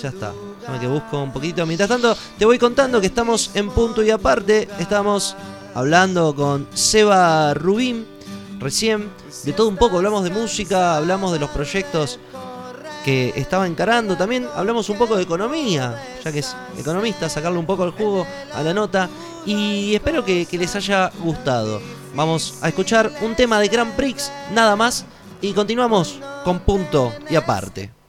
ya 0.01 0.09
está. 0.11 0.33
Déjame 0.61 0.81
que 0.81 0.87
busco 0.87 1.23
un 1.23 1.33
poquito. 1.33 1.65
Mientras 1.65 1.89
tanto, 1.89 2.15
te 2.39 2.45
voy 2.45 2.59
contando 2.59 3.01
que 3.01 3.07
estamos 3.07 3.51
en 3.55 3.71
punto 3.71 4.03
y 4.03 4.11
aparte. 4.11 4.69
Estamos 4.79 5.37
hablando 5.75 6.35
con 6.35 6.69
Seba 6.75 7.55
Rubín 7.55 8.07
recién. 8.59 9.11
De 9.45 9.55
todo 9.55 9.69
un 9.69 9.79
poco, 9.79 9.97
hablamos 9.97 10.25
de 10.25 10.31
música, 10.31 10.97
hablamos 10.97 11.33
de 11.33 11.39
los 11.39 11.49
proyectos 11.49 12.19
que 13.05 13.33
estaba 13.37 13.67
encarando. 13.67 14.17
También 14.17 14.47
hablamos 14.55 14.89
un 14.89 14.99
poco 14.99 15.17
de 15.17 15.23
economía, 15.23 16.03
ya 16.25 16.33
que 16.33 16.41
es 16.41 16.57
economista, 16.79 17.29
sacarle 17.29 17.59
un 17.59 17.67
poco 17.67 17.85
el 17.85 17.93
jugo 17.93 18.27
a 18.55 18.63
la 18.63 18.75
nota. 18.75 19.09
Y 19.47 19.95
espero 19.95 20.25
que, 20.25 20.47
que 20.47 20.59
les 20.59 20.75
haya 20.77 21.11
gustado. 21.23 21.81
Vamos 22.15 22.59
a 22.63 22.69
escuchar 22.69 23.11
un 23.23 23.35
tema 23.35 23.61
de 23.61 23.69
Grand 23.69 23.95
Prix, 23.95 24.31
nada 24.53 24.77
más. 24.77 25.05
Y 25.41 25.53
continuamos 25.53 26.21
con 26.45 26.61
punto 26.61 27.13
y 27.31 27.37
aparte. 27.37 28.00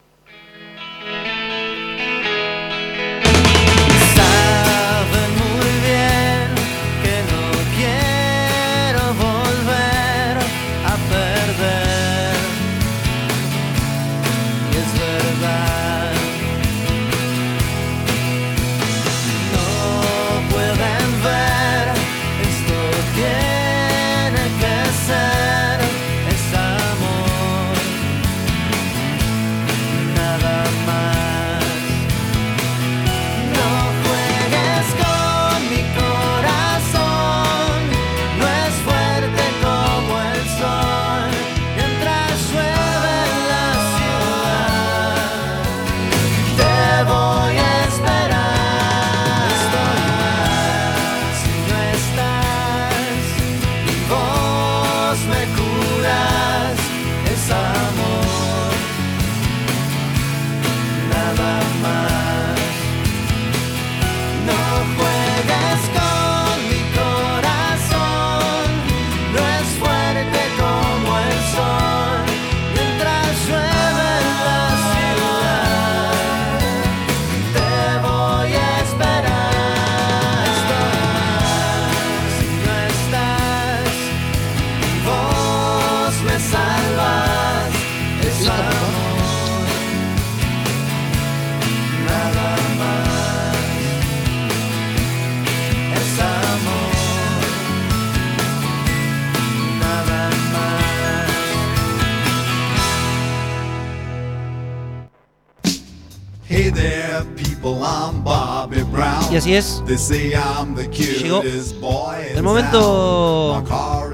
Y 109.32 109.36
así 109.36 109.54
es, 109.54 109.82
They 109.86 109.96
say 109.96 110.32
I'm 110.34 110.74
the 110.74 110.86
Llegó 110.90 111.42
el 111.42 112.42
momento 112.42 113.64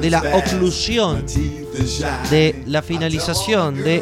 de 0.00 0.10
la 0.10 0.22
oclusión, 0.32 1.24
de 2.30 2.62
la 2.66 2.82
finalización 2.82 3.82
de 3.82 4.00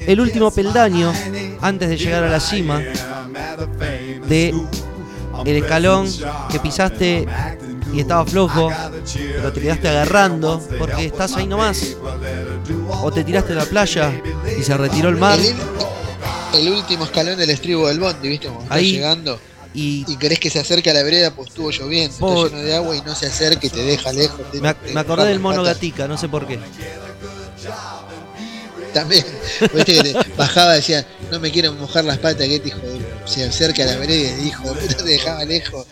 el 0.00 0.20
último 0.20 0.50
peldaño 0.50 1.12
antes 1.60 1.88
de 1.88 1.96
llegar 1.96 2.24
a 2.24 2.28
la 2.28 2.40
cima 2.40 2.82
de 4.26 4.52
el 5.44 5.56
escalón 5.56 6.08
que 6.50 6.58
pisaste 6.58 7.28
y 7.92 8.00
estaba 8.00 8.26
flojo, 8.26 8.72
pero 9.14 9.52
te 9.52 9.60
quedaste 9.60 9.88
agarrando 9.88 10.60
porque 10.80 11.06
estás 11.06 11.36
ahí 11.36 11.46
nomás. 11.46 11.96
O 13.02 13.12
te 13.12 13.22
tiraste 13.22 13.52
a 13.52 13.56
la 13.56 13.66
playa 13.66 14.20
y 14.58 14.64
se 14.64 14.76
retiró 14.76 15.10
el 15.10 15.16
mar. 15.16 15.38
El, 15.38 16.66
el 16.66 16.72
último 16.72 17.04
escalón 17.04 17.38
del 17.38 17.50
estribo 17.50 17.86
del 17.86 18.00
bondi, 18.00 18.28
¿viste? 18.28 18.48
Como 18.48 18.66
Ahí. 18.68 18.94
llegando 18.94 19.38
y 19.74 20.04
y 20.08 20.16
querés 20.16 20.40
que 20.40 20.50
se 20.50 20.58
acerque 20.60 20.90
a 20.90 20.94
la 20.94 21.02
vereda, 21.02 21.30
pues 21.34 21.48
estuvo 21.48 21.70
lloviendo, 21.70 22.16
Por- 22.18 22.46
está 22.46 22.56
lleno 22.56 22.68
de 22.68 22.74
agua 22.76 22.96
y 22.96 23.00
no 23.02 23.14
se 23.14 23.26
acerca 23.26 23.66
y 23.66 23.70
te 23.70 23.82
deja 23.82 24.12
lejos. 24.12 24.40
te- 24.50 24.60
me, 24.60 24.68
ac- 24.70 24.76
te- 24.84 24.92
me 24.92 25.00
acordé 25.00 25.26
del 25.28 25.40
mono 25.40 25.62
gatica, 25.62 26.06
no 26.08 26.16
sé 26.18 26.28
por 26.28 26.46
qué. 26.46 26.58
También, 28.92 29.24
viste 29.74 29.94
que 29.94 30.02
te 30.02 30.14
bajaba, 30.36 30.72
decía, 30.74 31.06
no 31.30 31.38
me 31.38 31.50
quiero 31.52 31.72
mojar 31.74 32.04
las 32.04 32.18
patas, 32.18 32.46
que 32.48 32.56
este 32.56 32.68
hijo 32.68 32.78
de- 32.80 33.00
se 33.24 33.44
acerca 33.44 33.84
a 33.84 33.86
la 33.86 33.96
vereda 33.96 34.30
y 34.38 34.50
de 34.50 34.56
puta 34.56 34.96
te 34.96 35.04
dejaba 35.04 35.44
lejos. 35.44 35.86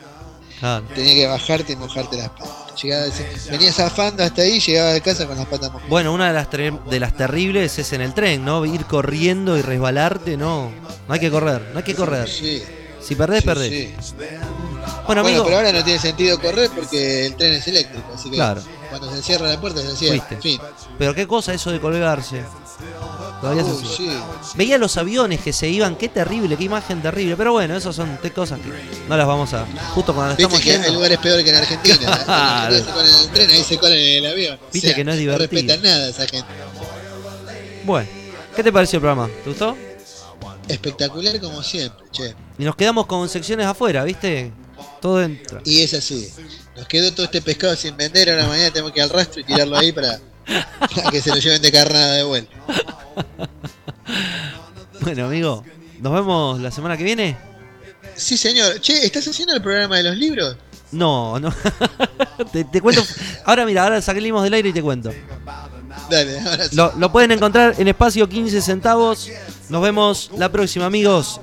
Tenía 0.97 1.15
que 1.15 1.27
bajarte 1.29 1.73
y 1.75 1.77
mojarte 1.77 2.17
las 2.17 2.31
patas. 2.31 2.49
Llegaba, 2.83 3.07
venía 3.51 3.73
zafando 3.73 4.23
hasta 4.25 4.43
ahí, 4.43 4.59
llegaba 4.61 4.93
a 4.95 5.01
casa 5.01 5.27
con 5.27 5.37
las 5.37 5.47
patas 5.47 5.71
mojadas. 5.71 5.89
Bueno, 5.89 6.13
una 6.13 6.29
de 6.29 6.33
las, 6.35 6.49
de 6.91 7.01
las 7.01 7.17
terribles 7.17 7.79
es 7.79 7.93
en 7.93 8.01
el 8.01 8.15
tren, 8.15 8.45
¿no? 8.45 8.65
Ir 8.67 8.85
corriendo 8.87 9.57
y 9.57 9.63
resbalarte, 9.63 10.37
no. 10.37 10.73
No 11.07 11.15
hay 11.15 11.21
que 11.21 11.31
correr, 11.31 11.71
no 11.73 11.79
hay 11.79 11.85
que 11.85 11.95
correr. 11.95 12.29
Sí, 12.29 12.63
Si 13.01 13.15
perdés, 13.15 13.41
sí, 13.41 13.47
perdés. 13.47 13.71
sí. 13.71 13.95
Bueno, 14.17 14.43
Bueno, 15.07 15.21
amigo, 15.23 15.45
pero 15.45 15.57
ahora 15.57 15.73
no 15.73 15.83
tiene 15.85 15.99
sentido 15.99 16.39
correr 16.41 16.71
porque 16.75 17.27
el 17.27 17.35
tren 17.37 17.55
es 17.55 17.67
eléctrico, 17.69 18.13
así 18.15 18.29
que 18.31 18.37
Claro. 18.37 18.63
cuando 18.91 19.11
se 19.15 19.23
cierra 19.23 19.49
la 19.49 19.61
puerta 19.61 19.81
se 19.81 19.97
cierra. 19.97 20.27
Fin. 20.41 20.61
pero 20.99 21.15
qué 21.15 21.27
cosa 21.27 21.55
eso 21.55 21.71
de 21.71 21.81
colgarse. 21.81 22.43
Todavía 23.41 23.63
se 23.65 23.71
Uy, 23.71 23.85
sigue. 23.97 24.13
sí. 24.43 24.53
Veía 24.57 24.79
los 24.79 24.97
aviones 24.97 25.41
que 25.41 25.53
se 25.53 25.69
iban, 25.69 25.95
qué 25.97 26.09
terrible, 26.09 26.57
qué 26.57 26.65
imagen 26.65 27.01
terrible. 27.01 27.37
Pero 27.37 27.53
bueno, 27.53 27.77
esas 27.77 27.95
son 27.95 28.19
cosas 28.35 28.59
que 28.61 28.69
no 29.09 29.17
las 29.17 29.27
vamos 29.27 29.53
a. 29.55 29.65
Justo 29.95 30.13
cuando 30.15 30.35
Viste 30.37 30.43
estamos 30.43 30.61
que 30.61 30.73
yendo. 30.73 30.93
lugares 30.93 31.19
peores 31.19 31.45
que 31.45 31.51
en 31.51 31.57
Argentina. 31.57 31.97
Claro. 32.25 32.75
En 32.77 32.83
Argentina 32.83 32.85
se 32.85 32.93
colan 32.93 33.21
el 33.23 33.29
tren, 33.31 33.51
ahí 33.51 33.63
se 33.65 33.79
colan 33.79 33.99
en 33.99 34.25
el 34.25 34.31
avión. 34.33 34.55
O 34.61 34.73
Viste 34.73 34.89
sea, 34.89 34.97
que 34.97 35.05
no 35.05 35.13
es 35.13 35.19
divertido. 35.19 35.49
respetan 35.51 35.83
nada 35.83 36.09
esa 36.09 36.27
gente. 36.27 36.49
Bueno, 37.85 38.09
¿qué 38.57 38.63
te 38.65 38.73
pareció 38.73 38.97
el 38.99 39.01
programa? 39.03 39.29
¿Te 39.45 39.51
gustó? 39.51 39.77
Espectacular 40.69 41.41
como 41.41 41.63
siempre, 41.63 42.05
che. 42.11 42.35
Y 42.59 42.65
nos 42.65 42.77
quedamos 42.77 43.07
con 43.07 43.29
secciones 43.29 43.67
afuera, 43.67 44.05
¿viste? 44.05 44.53
Todo 45.01 45.23
entra. 45.23 45.61
Y 45.65 45.83
es 45.83 45.95
así. 45.95 46.29
Nos 46.77 46.87
quedó 46.87 47.13
todo 47.13 47.25
este 47.25 47.43
pescado 47.43 47.75
sin 47.77 47.97
vender, 47.97 48.31
ahora 48.31 48.47
mañana 48.47 48.71
tenemos 48.71 48.93
que 48.93 49.01
ir 49.01 49.05
al 49.05 49.11
rastro 49.11 49.41
y 49.41 49.45
tirarlo 49.45 49.77
ahí 49.77 49.93
para, 49.93 50.21
para 50.95 51.11
que 51.11 51.21
se 51.21 51.31
lo 51.31 51.37
lleven 51.37 51.63
de 51.63 51.73
carnada 51.73 52.15
de 52.15 52.23
vuelta. 52.23 52.57
Bueno, 55.01 55.27
amigo, 55.27 55.65
nos 56.01 56.13
vemos 56.13 56.61
la 56.61 56.71
semana 56.71 56.97
que 56.97 57.05
viene. 57.05 57.37
Sí, 58.15 58.37
señor. 58.37 58.81
Che, 58.81 59.07
¿estás 59.07 59.27
haciendo 59.29 59.55
el 59.55 59.63
programa 59.63 59.97
de 59.97 60.03
los 60.03 60.17
libros? 60.17 60.57
No, 60.91 61.39
no. 61.39 61.55
te, 62.53 62.65
te 62.65 62.81
cuento. 62.81 63.03
Ahora 63.45 63.65
mira, 63.65 63.85
ahora 63.85 64.03
salimos 64.03 64.43
del 64.43 64.55
aire 64.55 64.71
y 64.71 64.73
te 64.73 64.83
cuento. 64.83 65.13
Dale, 66.11 66.41
ahora 66.41 66.69
sí. 66.69 66.77
Lo, 66.77 66.93
lo 66.97 67.13
pueden 67.13 67.33
encontrar 67.33 67.75
en 67.79 67.89
espacio 67.89 68.29
15 68.29 68.61
centavos. 68.61 69.29
Nos 69.69 69.83
vemos 69.83 70.31
la 70.37 70.51
próxima, 70.51 70.87
amigos. 70.87 71.41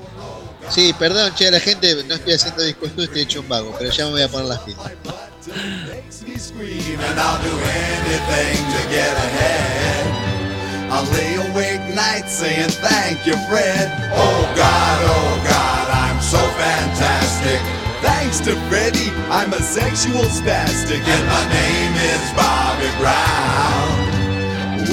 Sí, 0.69 0.93
perdón, 0.98 1.32
che, 1.35 1.48
a 1.48 1.51
la 1.51 1.59
gente 1.59 2.03
no 2.03 2.16
estoy 2.16 2.34
haciendo 2.34 2.64
discurso, 2.64 3.01
estoy 3.01 3.22
hecho 3.22 3.42
un 3.42 3.50
vago, 3.50 3.75
pero 3.77 3.92
ya 3.92 4.06
me 4.06 4.11
voy 4.11 4.22
a 4.24 4.27
poner 4.27 4.48
las 4.48 4.59
pilas. 4.59 4.92
scream 6.40 7.00
and 7.00 7.19
I'll 7.19 7.42
do 7.42 7.53
anything 7.53 8.58
to 8.74 8.82
get 8.90 9.14
ahead. 9.14 10.25
I'll 10.92 11.09
lay 11.14 11.35
awake 11.35 11.95
nights 11.95 12.34
saying 12.34 12.69
thank 12.69 13.25
you, 13.25 13.35
Fred. 13.50 13.92
Oh 14.14 14.53
God, 14.56 15.00
oh 15.03 15.43
God, 15.48 15.90
I'm 15.90 16.22
so 16.22 16.40
fantastic. 16.58 17.59
Thanks 18.01 18.40
to 18.42 18.56
Freddy, 18.69 19.09
I'm 19.30 19.53
a 19.53 19.61
sexual 19.61 20.25
spastic, 20.25 21.01
and 21.01 21.25
my 21.27 21.43
name 21.50 21.93
is 21.95 22.24
Bobby 22.34 22.90
Brown. 23.00 24.15